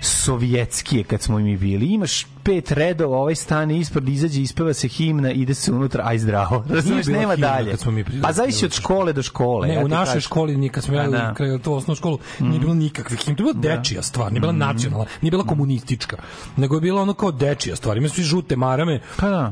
sovjetskije 0.06 1.03
kad 1.03 1.22
smo 1.22 1.40
mi 1.40 1.58
bili. 1.58 1.85
Imaš 1.85 2.25
pet 2.45 2.72
redova, 2.72 3.17
ovaj 3.17 3.35
stane 3.35 3.80
ispred, 3.80 4.09
izađe, 4.09 4.41
ispeva 4.41 4.74
se 4.74 4.88
himna, 4.88 5.32
ide 5.32 5.53
se 5.53 5.72
unutra, 5.72 6.03
aj 6.06 6.17
zdravo. 6.17 6.64
Razumeš, 6.69 7.06
bila 7.06 7.19
nema 7.19 7.33
himna 7.35 7.48
dalje. 7.48 7.77
smo 7.77 7.91
mi 7.91 8.06
Pa 8.22 8.32
zavisi 8.32 8.65
od 8.65 8.74
škole 8.74 9.14
do 9.14 9.22
škole. 9.22 9.67
Ne, 9.67 9.74
ja 9.74 9.85
u 9.85 9.88
našoj 9.88 10.06
kažem. 10.06 10.22
školi 10.22 10.57
nikad 10.57 10.83
smo 10.83 10.95
ja 10.95 11.01
A, 11.01 11.07
da. 11.07 11.33
krenuli 11.33 11.61
to 11.61 11.74
osnovnu 11.74 11.95
školu, 11.95 12.19
nije 12.40 12.59
bilo 12.59 12.74
nikakvih 12.74 13.19
himna. 13.19 13.38
To 13.38 13.48
je 13.48 13.53
bila 13.53 13.75
dečija 13.75 14.01
stvar, 14.01 14.32
nije 14.32 14.41
bila 14.41 14.53
nacionalna, 14.53 15.06
nije 15.22 15.32
bila 15.32 15.43
komunistička, 15.43 16.17
nego 16.57 16.75
je 16.75 16.82
bilo 16.82 17.01
ono 17.01 17.14
kao 17.14 17.32
dečija 17.32 17.75
stvar. 17.75 17.98
Smo 17.98 18.09
svi 18.09 18.24
žute 18.24 18.56
marame, 18.56 19.01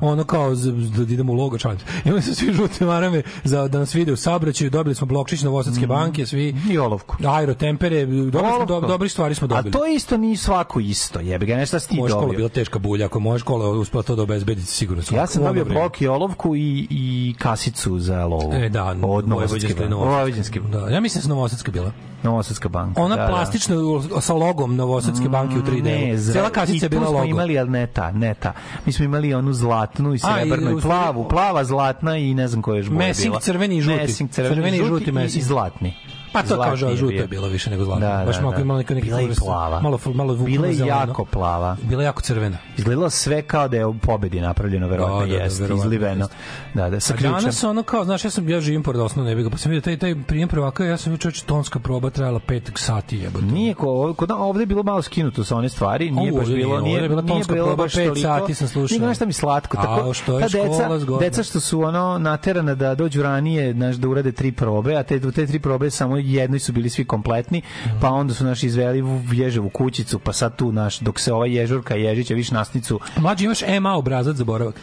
ono 0.02 0.24
kao 0.24 0.56
da 0.96 1.14
idemo 1.14 1.34
u 1.34 1.36
logo 1.36 1.58
član. 1.58 1.78
Imali 2.06 2.22
smo 2.22 2.34
svi 2.36 2.54
žute 2.54 2.86
marame 2.86 3.22
za 3.44 3.68
da 3.68 3.80
nas 3.80 3.96
vide 3.96 4.12
u 4.14 4.16
saobraćaju, 4.16 4.70
dobili 4.70 4.96
smo 4.96 5.08
blokčić 5.08 5.42
Novosadske 5.42 5.88
banke, 5.88 6.26
svi 6.26 6.56
i 6.70 6.78
olovku. 6.78 7.16
Aerotempere, 7.28 8.06
dobili 8.06 8.32
smo 8.56 8.66
do, 8.66 8.82
dobri 8.82 9.10
stvari 9.10 9.36
smo 9.36 9.48
dobili. 9.48 9.70
A 9.70 9.72
to 9.72 9.86
isto 9.86 10.18
nije 10.18 10.38
svako 10.38 10.80
isto, 10.80 11.20
jebi 11.20 11.46
ga, 11.46 11.56
nešto 11.56 11.80
si 11.80 11.90
ti 11.90 11.98
Moja 11.98 12.10
škola 12.10 12.22
dobio. 12.22 12.38
bila 12.38 12.50
teška 12.50 12.80
bulja, 12.84 13.06
ako 13.06 13.20
moja 13.20 13.40
škola 13.40 13.70
uspela 13.70 14.04
to 14.04 14.16
da 14.16 14.24
obezbedi, 14.24 14.62
sigurno 14.62 15.04
sam. 15.04 15.18
Ja 15.18 15.28
sam 15.28 15.44
dobio 15.44 15.66
blok 15.66 16.02
i 16.02 16.08
olovku 16.08 16.56
i, 16.56 16.88
i 16.90 17.36
kasicu 17.38 18.00
za 18.00 18.26
lovu. 18.26 18.54
E, 18.54 18.70
da, 18.70 18.96
od 19.02 19.28
Novosadske 19.28 19.74
i. 19.74 19.90
Vojvođanske. 19.90 20.60
Da, 20.62 20.90
ja 20.90 21.00
mislim 21.00 21.20
da 21.20 21.24
se 21.24 21.30
Novosadska 21.30 21.72
bila. 21.72 21.92
Novosadska 22.24 22.70
banka. 22.70 23.02
Ona 23.02 23.16
da, 23.16 23.22
da. 23.22 23.28
plastična 23.28 23.76
u- 23.78 24.22
sa 24.22 24.34
logom 24.34 24.76
Novosadske 24.76 25.30
banke 25.30 25.56
u 25.56 25.62
3D. 25.62 25.84
Ne, 25.84 26.18
zra- 26.18 26.34
Cela 26.34 26.50
kasica 26.50 26.74
i 26.76 26.86
je 26.86 26.90
tu 26.90 26.90
bila 26.90 27.06
smo 27.06 27.18
logo. 27.18 27.26
imali, 27.26 27.60
ali 27.60 27.70
ne 27.70 27.88
ta, 27.88 28.12
ne 28.12 28.34
ta. 28.34 28.54
Mi 28.86 28.92
smo 28.92 29.06
imali 29.06 29.34
onu 29.34 29.54
zlatnu 29.54 30.14
i 30.14 30.16
i 30.16 30.20
srebrnu 30.20 30.72
i, 30.72 30.74
u- 30.74 30.80
plavu, 30.80 31.28
plava, 31.30 31.64
zlatna 31.64 32.18
i 32.18 32.34
ne 32.34 32.48
znam 32.48 32.62
koja 32.62 32.76
je 32.76 32.80
još 32.80 32.90
boja 32.90 32.98
Mesing 33.00 33.32
bila. 33.32 33.40
crveni 33.42 33.78
i 33.78 33.82
žuti. 33.82 33.98
Mesing 33.98 34.30
crveni, 34.30 34.56
Crveni 34.56 34.78
i 34.78 34.80
žuti, 34.80 35.06
žuti 35.06 35.12
i, 35.28 35.40
i 35.40 35.42
zlatni. 35.42 35.94
Pa 36.34 36.44
to 36.44 36.62
kaže, 36.62 36.86
je 36.86 36.96
žuto 36.96 37.14
je 37.14 37.28
bilo 37.28 37.48
više 37.48 37.70
nego 37.70 37.84
zlatno. 37.86 38.08
Da, 38.08 38.24
Baš 38.26 38.36
da, 38.36 38.42
malo 38.42 38.56
da. 38.56 38.62
imala 38.62 38.78
neka 38.78 38.94
neka 38.94 39.06
Bila 39.06 39.22
i 39.22 39.30
plava. 39.40 39.82
Malo 39.82 40.00
malo 40.14 40.34
Bila 40.36 40.68
je 40.68 40.78
jako 40.78 41.26
plava. 41.26 41.78
Bila 41.84 42.02
je 42.02 42.06
jako 42.06 42.22
crvena. 42.22 42.58
Izgledalo 42.78 43.10
sve 43.10 43.42
kao 43.42 43.68
da 43.68 43.78
je 43.78 43.86
u 43.86 43.94
pobedi 43.94 44.42
napravljeno, 44.42 44.88
verovatno 44.88 45.20
Da, 45.20 45.26
da, 45.26 45.38
da, 45.38 45.44
jeste, 45.44 45.62
verovatno 45.64 45.86
izliveno. 45.86 46.28
Da, 46.74 46.90
da, 46.90 47.00
sa 47.00 47.14
A 47.14 47.18
ključem. 47.18 47.32
danas 47.34 47.64
ono 47.64 47.84
kao, 47.84 48.06
znaš, 48.06 48.24
ja 48.26 48.30
sam 48.32 48.50
ja 48.50 48.62
živim 48.62 48.84
pored 48.84 49.02
osnovne 49.02 49.32
nebiga, 49.32 49.50
pa 49.50 49.58
sam 49.58 49.72
vidio 49.72 49.82
taj 49.82 49.98
taj 49.98 50.24
prijem 50.28 50.50
prvaka, 50.50 50.86
ja 50.86 50.98
sam 50.98 51.18
čovjek 51.18 51.42
tonska 51.42 51.80
proba 51.80 52.10
trajala 52.10 52.40
5 52.48 52.62
sati, 52.76 53.18
jebote. 53.18 53.46
Nije 53.46 53.74
ko, 53.74 54.14
kod 54.14 54.32
ovde 54.32 54.62
je 54.62 54.66
bilo 54.66 54.84
malo 54.84 55.02
skinuto 55.02 55.44
sa 55.44 55.56
one 55.56 55.70
stvari, 55.70 56.12
nije 56.12 56.30
A, 56.30 56.34
baš 56.34 56.48
bilo, 56.48 56.82
nije, 56.82 56.98
nije, 56.98 57.10
bila 57.10 57.22
nije 57.22 57.34
tonska 57.34 57.54
proba, 57.54 57.76
baš 57.76 57.94
pet 57.94 58.12
sati 58.22 58.54
sam 58.54 58.68
slušao. 58.68 58.96
Nego 58.96 59.08
nešto 59.08 59.26
mi 59.26 59.34
slatko, 59.34 59.78
A, 59.78 59.82
tako. 59.82 60.14
ta 60.26 60.40
deca, 60.40 60.50
škola 60.50 61.00
zgodna. 61.00 61.28
deca 61.28 61.44
što 61.44 61.60
su 61.60 61.82
ono 61.82 62.18
naterana 62.18 62.76
da 62.76 62.96
dođu 62.96 63.24
ranije, 63.24 63.74
znaš, 63.74 63.96
da 63.96 64.08
urade 64.08 64.32
tri 64.32 64.52
probe, 64.52 64.96
a 64.96 65.04
te 65.04 65.32
te 65.32 65.48
tri 65.48 65.60
probe 65.60 65.90
samo 65.90 66.18
jednoj 66.32 66.60
su 66.60 66.74
bili 66.74 66.90
svi 66.90 67.06
kompletni, 67.06 67.62
pa 68.02 68.10
onda 68.10 68.34
su 68.34 68.46
naši 68.46 68.66
izveli 68.66 69.02
u 69.02 69.22
ježevu 69.34 69.70
kućicu, 69.70 70.20
pa 70.20 70.34
sad 70.34 70.56
tu 70.56 70.72
naš 70.72 71.00
dok 71.00 71.20
se 71.20 71.34
ova 71.34 71.46
ježurka 71.46 71.96
Ježića 71.96 72.34
viš 72.34 72.52
nasnicu, 72.52 73.00
Mlađi 73.18 73.46
imaš 73.46 73.62
EMA 73.62 73.96
obrazac 73.96 74.36
za 74.36 74.44
boravak. 74.44 74.76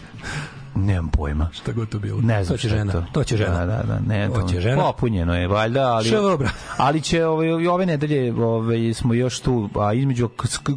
Nemam 0.75 1.09
pojma. 1.09 1.49
Šta 1.53 1.73
god 1.73 1.89
to 1.89 1.99
bilo. 1.99 2.21
Ne 2.21 2.45
znam 2.45 2.57
to 2.57 2.63
će 2.63 2.69
žena. 2.69 2.93
to. 2.93 3.05
To 3.13 3.25
će 3.25 3.37
žena. 3.37 3.67
Da, 3.67 3.67
da, 3.67 3.83
da, 3.83 3.99
ne, 4.07 4.29
To 4.35 4.49
će 4.49 4.61
žena. 4.61 4.83
Popunjeno 4.83 5.37
je, 5.37 5.49
valjda, 5.49 5.81
ali 5.81 6.09
Še 6.09 6.19
obra. 6.19 6.51
ali 6.77 7.01
će 7.01 7.27
ovaj 7.27 7.47
i 7.47 7.67
ove 7.67 7.87
nedelje 7.87 8.33
ovaj 8.45 8.95
smo 8.95 9.15
još 9.15 9.41
tu, 9.41 9.69
a 9.81 9.93
između 9.93 10.29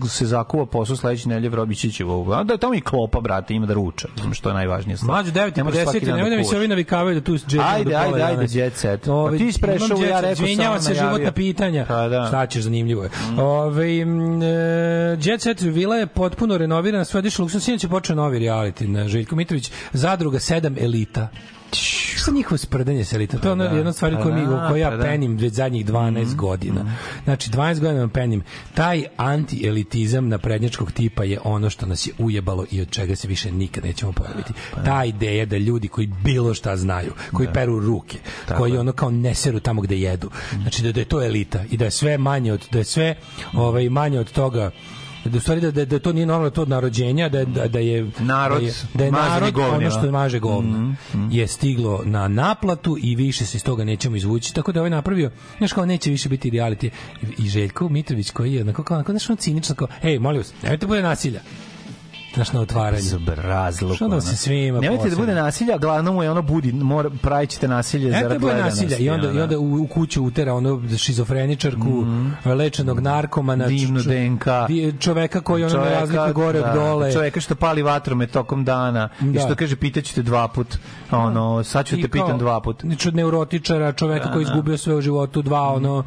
se 0.10 0.26
zakuva 0.26 0.66
posao 0.66 0.96
sledeće 0.96 1.30
nedelje 1.30 1.50
Vrobičićevo. 1.50 2.34
A 2.34 2.44
da 2.44 2.58
tamo 2.58 2.76
i 2.76 2.82
klopa 2.82 3.20
brate 3.20 3.54
ima 3.54 3.66
da 3.66 3.74
ruča, 3.74 4.08
znam 4.20 4.34
što 4.34 4.50
je 4.50 4.54
najvažnije 4.54 4.98
stvar. 4.98 5.12
Mlađe 5.12 5.32
9 5.32 5.58
Ne 5.58 5.64
možeš 5.64 5.84
svaki 5.84 6.00
50, 6.00 6.06
dan 6.06 6.16
nemoj 6.16 6.30
da 6.30 6.38
mi 6.38 6.46
se 6.46 6.58
ovi 6.58 6.68
navikavaju 6.68 7.16
da 7.16 7.22
tu 7.22 7.34
jet 7.34 7.62
Ajde, 7.64 7.96
ajde, 7.96 8.22
ajde, 8.22 8.46
jet 8.50 8.76
set. 8.76 9.08
Ove, 9.08 9.32
Pa 9.32 9.38
ti 9.38 9.52
si 9.52 9.62
prešao, 9.62 9.86
imam 9.86 10.02
jet 10.02 10.10
ja 10.10 10.22
rekao, 10.22 10.48
samo 10.56 10.80
se, 10.80 10.94
životna 10.94 11.32
pitanja. 11.32 11.86
Pa 11.88 12.08
da. 12.08 12.26
Šta 12.28 12.46
ćeš, 12.46 12.64
zanimljivo 12.64 13.04
je. 13.04 13.10
Ove, 13.38 13.90
jet 15.22 15.42
set 15.42 15.62
vila 15.62 15.96
je 15.96 16.08
potpuno 16.08 16.58
renovirana, 16.58 17.06
sve 17.06 17.18
odišlo 17.18 17.44
luksuz. 17.44 17.64
Sinoć 17.64 17.84
je 17.84 17.90
počeo 17.90 18.16
novi 18.16 18.40
reality 18.40 18.88
na 18.88 19.08
Željko 19.08 19.36
Mitrović, 19.36 19.72
zadruga 19.94 20.40
7 20.40 20.84
elita. 20.84 21.30
Šta 22.16 22.32
njihovo 22.32 22.58
sprdanje 22.58 23.06
s 23.06 23.14
elitom? 23.14 23.40
To 23.40 23.48
je 23.48 23.52
ono 23.52 23.64
da, 23.64 23.76
jedna 23.76 23.94
stvar 23.94 24.16
pa 24.16 24.24
koju, 24.24 24.36
mi, 24.36 24.46
da, 24.48 24.68
koju 24.68 24.80
ja 24.80 24.90
pa 24.90 24.98
da. 24.98 25.04
penim 25.04 25.38
već 25.38 25.54
zadnjih 25.54 25.86
12 25.86 26.36
godina. 26.36 26.96
Znači, 27.24 27.50
12 27.50 27.80
godina 27.80 28.00
vam 28.00 28.10
penim. 28.10 28.44
Taj 28.74 29.04
anti-elitizam 29.18 30.28
naprednjačkog 30.28 30.92
tipa 30.92 31.24
je 31.24 31.40
ono 31.44 31.70
što 31.70 31.86
nas 31.86 32.08
je 32.08 32.14
ujebalo 32.18 32.66
i 32.72 32.82
od 32.82 32.90
čega 32.90 33.16
se 33.16 33.28
više 33.28 33.52
nikad 33.52 33.84
nećemo 33.84 34.12
pojaviti. 34.12 34.54
Ta 34.86 35.06
ideja 35.06 35.46
da 35.46 35.58
ljudi 35.58 35.88
koji 35.88 36.08
bilo 36.24 36.54
šta 36.54 36.78
znaju, 36.78 37.14
koji 37.34 37.48
peru 37.54 37.80
ruke, 37.80 38.18
koji 38.58 38.78
ono 38.78 38.92
kao 38.92 39.12
ne 39.12 39.36
seru 39.36 39.60
tamo 39.60 39.82
gde 39.82 40.00
jedu. 40.00 40.30
Znači 40.62 40.84
da, 40.84 40.92
da 40.92 41.00
je 41.00 41.06
to 41.06 41.24
elita 41.24 41.64
i 41.72 41.78
da 41.78 41.86
je 41.86 41.92
sve 41.92 42.18
manje 42.18 42.54
od 42.54 42.68
da 42.72 42.78
je 42.78 42.84
sve 42.84 43.16
ovaj 43.54 43.90
manje 43.90 44.20
od 44.20 44.32
toga 44.32 44.72
da 45.26 45.38
u 45.38 45.42
stvari 45.42 45.62
da, 45.62 45.72
da, 45.72 45.86
da 45.86 46.00
to 46.00 46.14
nije 46.14 46.26
normalno 46.26 46.50
to 46.50 46.62
od 46.62 46.70
narođenja 46.70 47.30
da, 47.30 47.46
da, 47.46 47.68
da 47.68 47.80
je 47.80 48.12
Narod 48.20 48.62
da 48.62 48.68
je, 48.68 48.74
da 48.94 49.06
je 49.06 49.12
narod 49.12 49.54
govnima. 49.54 49.78
ono 49.78 49.90
što 49.92 50.12
maže 50.12 50.40
govna 50.40 50.78
Mhm, 51.14 51.28
je 51.32 51.48
stiglo 51.48 52.02
na 52.06 52.28
naplatu 52.28 52.98
i 53.02 53.16
više 53.16 53.46
se 53.46 53.58
iz 53.58 53.64
toga 53.64 53.84
nećemo 53.84 54.16
izvući. 54.16 54.54
Tako 54.54 54.72
da 54.72 54.80
ovaj 54.80 54.90
napravio 54.90 55.32
znaš 55.58 55.74
kao 55.74 55.86
neće 55.86 56.10
više 56.10 56.30
biti 56.30 56.52
reality 56.52 56.90
i 57.38 57.50
Željko 57.50 57.90
Mitrović 57.90 58.30
koji 58.32 58.54
je 58.54 58.62
onako 58.62 58.84
kao 58.84 58.96
onako 58.98 59.12
znaš 59.12 59.30
ono 59.30 59.38
cinično 59.38 59.76
kao 59.76 59.88
ej 60.04 60.20
molim 60.20 60.38
vas 60.38 60.54
nemojte 60.64 60.88
bude 60.88 61.02
nasilja 61.02 61.40
znaš 62.34 62.54
na 62.54 62.62
otvaranju 62.62 63.02
Zbrazluk. 63.02 63.96
Što 63.96 64.08
da 64.08 64.22
se 64.22 64.36
svima 64.36 64.80
Nemojte 64.80 65.10
da 65.10 65.16
bude 65.16 65.36
nasilja, 65.36 65.78
glavno 65.78 66.14
mu 66.14 66.24
je 66.24 66.32
ono 66.32 66.42
budi, 66.42 66.72
mora, 66.74 67.10
pravit 67.22 67.50
ćete 67.50 67.68
nasilje 67.68 68.06
Ne 68.06 68.12
zarad 68.12 68.30
treba 68.30 68.48
gledanosti. 68.48 68.86
nasilja 68.86 68.98
i 68.98 69.10
onda, 69.10 69.32
i 69.32 69.42
onda 69.42 69.60
u, 69.60 69.82
u 69.82 69.88
kuću 69.88 70.24
utera 70.24 70.54
ono 70.54 70.82
šizofreničarku, 70.98 72.06
lečenog 72.46 73.00
narkomana, 73.00 73.68
Divnu 73.68 74.00
DNK. 74.02 74.46
čoveka 75.00 75.42
koji 75.42 75.64
ono 75.64 75.84
ne 75.84 75.90
razlikuje 75.90 76.34
gore 76.34 76.60
od 76.60 76.66
da, 76.66 76.74
dole. 76.74 77.14
Čoveka 77.14 77.42
što 77.42 77.56
pali 77.56 77.82
vatrome 77.82 78.28
tokom 78.28 78.66
dana 78.66 79.10
i 79.22 79.26
Da. 79.26 79.40
što 79.40 79.56
kaže 79.56 79.76
pitaću 79.76 80.16
te 80.16 80.22
dva 80.22 80.48
put. 80.48 80.78
Ono, 81.12 81.64
sad 81.64 81.86
ću 81.86 81.96
I 81.96 82.02
te 82.02 82.08
pitam 82.08 82.38
dva 82.38 82.62
put. 82.62 82.82
Znači 82.82 83.08
od 83.08 83.16
neurotičara, 83.16 83.92
čoveka 83.92 84.26
Da, 84.26 84.34
koji 84.34 84.46
da. 84.46 84.52
izgubio 84.52 84.78
sve 84.78 84.96
u 84.96 85.02
životu, 85.02 85.42
dva 85.42 85.74
ono 85.74 86.04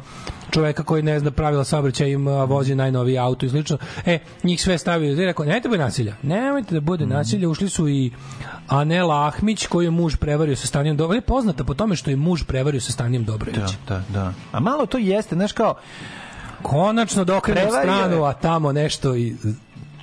čoveka 0.51 0.83
koji 0.83 1.03
ne 1.03 1.19
zna 1.19 1.31
pravila 1.31 1.63
saobraćaja 1.63 2.17
vozi 2.47 2.75
najnoviji 2.75 3.17
auto 3.17 3.45
i 3.45 3.49
slično. 3.49 3.77
E, 4.05 4.19
njih 4.43 4.61
sve 4.61 4.77
stavio, 4.77 5.11
i 5.11 5.25
rekao, 5.25 5.45
nemojte 5.45 5.69
bude 5.69 5.83
nasilja. 5.83 6.15
Nemojte 6.23 6.73
da 6.73 6.81
bude 6.81 7.05
nasilja. 7.05 7.49
Ušli 7.49 7.69
su 7.69 7.89
i 7.89 8.11
Anela 8.67 9.27
Ahmić 9.27 9.67
koji 9.67 9.85
je 9.85 9.91
muž 9.91 10.15
prevario 10.15 10.55
sa 10.55 10.67
Stanijem 10.67 10.97
Dobro. 10.97 11.15
Je 11.15 11.21
poznata 11.21 11.63
po 11.63 11.73
tome 11.73 11.95
što 11.95 12.09
je 12.09 12.15
muž 12.15 12.43
prevario 12.43 12.81
sa 12.81 12.91
Stanijem 12.91 13.23
Dobrović. 13.23 13.71
Da, 13.87 13.95
da, 13.95 14.03
da. 14.09 14.33
A 14.51 14.59
malo 14.59 14.85
to 14.85 14.97
jeste, 14.97 15.35
znaš 15.35 15.51
kao, 15.51 15.75
Konačno 16.61 17.23
da 17.23 17.39
Prevario 17.41 17.77
je. 17.77 17.81
stranu, 17.81 18.23
a 18.23 18.33
tamo 18.33 18.71
nešto 18.71 19.15
i 19.15 19.35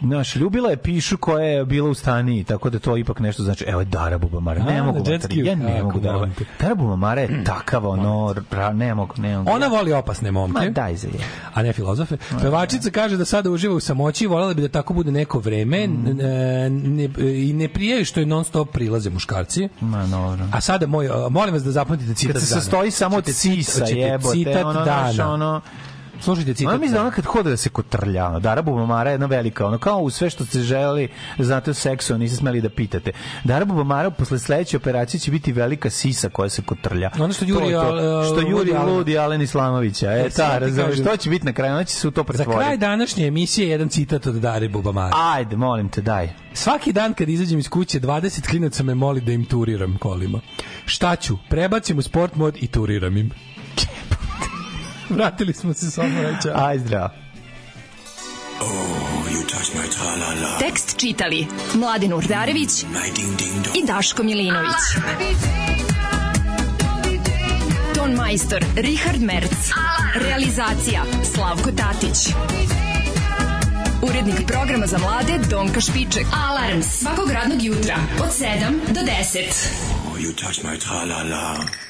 Znaš, 0.03 0.37
ljubila 0.37 0.71
je 0.71 0.77
pišu 0.77 1.17
koja 1.17 1.45
je 1.45 1.65
bila 1.65 1.91
u 1.91 1.95
staniji, 1.95 2.45
tako 2.45 2.71
da 2.71 2.79
to 2.79 2.97
ipak 2.97 3.19
nešto 3.21 3.43
znači. 3.43 3.65
Evo 3.65 3.81
je 3.81 3.85
Dara 3.85 4.19
Bubamara, 4.19 4.65
ne 4.65 4.83
mogu 4.83 4.99
vatri, 4.99 5.21
skiju, 5.21 5.45
ja 5.47 5.55
ne 5.55 5.83
mogu 5.83 6.01
da. 6.01 6.29
Dara 6.61 6.75
Bubamara 6.75 7.21
je 7.21 7.45
takav, 7.45 7.87
ono, 7.87 8.35
ra, 8.51 8.73
ne 8.73 8.95
mogu, 8.95 9.15
ne 9.17 9.39
mogu. 9.39 9.51
Ona 9.51 9.67
voli 9.67 9.93
opasne 9.93 10.31
momke. 10.31 10.61
Ma 10.61 10.71
daj 10.71 10.97
za 10.97 11.09
je. 11.09 11.15
a 11.55 11.63
ne 11.63 11.73
filozofe. 11.73 12.17
Pevačica 12.43 12.91
kaže 12.91 13.17
da 13.17 13.25
sada 13.25 13.51
uživa 13.51 13.75
u 13.75 13.81
samoći 13.81 14.27
voljela 14.27 14.55
bi 14.55 14.63
da 14.63 14.69
tako 14.69 14.95
bude 14.95 15.11
neko 15.13 15.39
vreme 15.39 15.87
Mm. 15.87 16.05
ne, 16.17 17.09
i 17.19 17.53
ne 17.53 17.69
prije 17.69 18.05
što 18.05 18.21
je 18.21 18.27
non 18.27 18.45
stop 18.45 18.73
prilaze 18.73 19.11
muškarci. 19.11 19.69
Ma, 19.81 20.07
dobro. 20.07 20.45
A 20.53 20.61
sada 20.61 20.87
moj, 20.87 21.09
molim 21.31 21.55
vas 21.55 21.63
da 21.65 21.71
zapamtite 21.71 22.15
citat 22.15 22.33
Kad 22.33 22.43
se 22.43 22.49
sastoji 22.49 22.91
samo 22.91 23.17
od 23.17 23.25
cisa, 23.25 23.85
jebote, 23.85 24.33
citat 24.33 24.65
ono, 24.65 24.85
dana. 24.85 25.33
ono, 25.33 25.61
Slušajte 26.25 26.55
citat 26.55 26.81
da 26.81 26.87
dana. 26.87 27.01
ona 27.01 27.11
kad 27.11 27.25
hoda 27.25 27.51
da 27.51 27.57
se 27.57 27.69
kotrlja, 27.69 28.27
ono, 28.27 28.41
Dara 28.41 28.63
Bubamara 28.63 29.11
je 29.11 29.15
jedna 29.15 29.27
velika, 29.29 29.67
ono, 29.67 29.79
kao 29.79 29.99
u 29.99 30.11
sve 30.11 30.31
što 30.31 30.45
ste 30.45 30.61
želeli, 30.61 31.09
da 31.39 31.45
znate 31.45 31.71
o 31.71 31.75
seksu, 31.75 32.19
niste 32.19 32.37
smeli 32.37 32.61
da 32.61 32.69
pitate. 32.71 33.13
Dara 33.45 33.65
Bubamara 33.65 34.11
posle 34.11 34.39
sledeće 34.39 34.77
operacije 34.77 35.21
će 35.21 35.31
biti 35.31 35.53
velika 35.53 35.91
sisa 35.91 36.29
koja 36.29 36.49
se 36.49 36.63
kotrlja. 36.63 37.11
Ono 37.17 37.33
što 37.33 37.45
To 37.45 37.49
juri, 37.51 37.65
to. 37.67 37.81
al- 37.81 38.25
što 38.27 38.41
juri. 38.41 38.73
Ludi 38.87 39.19
Alen 39.19 39.43
Islamovića. 39.43 40.13
E, 40.13 40.31
ta, 40.31 40.55
ti 40.55 40.59
razumeš, 40.61 40.87
kažem. 40.87 41.05
to 41.05 41.17
će 41.17 41.31
biti 41.31 41.47
na 41.47 41.53
kraju, 41.53 41.73
ona 41.73 41.85
će 41.85 41.95
se 41.95 42.09
u 42.09 42.11
to 42.11 42.21
Za 42.21 42.25
pretvoriti. 42.25 42.59
kraj 42.59 42.77
današnje 42.79 43.27
emisije 43.27 43.69
jedan 43.69 43.89
citat 43.89 44.27
od 44.27 44.35
Dare 44.35 44.69
Bubamara. 44.69 45.13
Ajde, 45.27 45.57
molim 45.57 45.89
te, 45.89 46.01
daj. 46.03 46.29
Svaki 46.55 46.93
dan 46.93 47.15
kad 47.15 47.29
izađem 47.29 47.59
iz 47.59 47.69
kuće 47.69 48.01
20 48.01 48.15
klinaca 48.49 48.83
me 48.83 48.95
moli 48.95 49.21
da 49.21 49.33
im 49.33 49.45
turiram 49.45 49.97
kolima. 49.99 50.41
Šta 50.87 51.17
ću? 51.17 51.39
Prebacim 51.49 51.99
u 51.99 52.03
sport 52.03 52.35
mod 52.37 52.57
i 52.57 52.67
turiram 52.67 53.17
im. 53.17 53.31
Vratili 55.17 55.53
smo 55.53 55.75
se 55.75 55.91
samo 55.91 56.23
reća. 56.23 56.53
Aj, 56.55 56.79
zdravo. 56.79 57.09
Tekst 60.59 60.97
čitali 60.97 61.47
Mladin 61.75 62.13
Urdarević 62.13 62.83
i 63.75 63.87
Daško 63.87 64.23
Milinović. 64.23 64.75
Ton 67.95 68.13
majstor 68.15 68.65
Richard 68.77 69.23
Merc. 69.23 69.71
Realizacija 70.15 71.03
Slavko 71.35 71.71
Tatić. 71.73 72.35
Urednik 74.03 74.47
programa 74.47 74.87
za 74.87 74.99
mlade 74.99 75.39
Donka 75.51 75.81
Špiček. 75.81 76.27
Alarms 76.49 76.87
svakog 76.87 77.31
radnog 77.31 77.63
jutra 77.63 77.97
od 78.23 78.29
7 78.29 78.95
do 78.95 79.01
10. 79.01 79.85
You 80.19 80.35
touch 80.35 80.65
my 80.65 80.79
tra-la-la. 80.79 81.84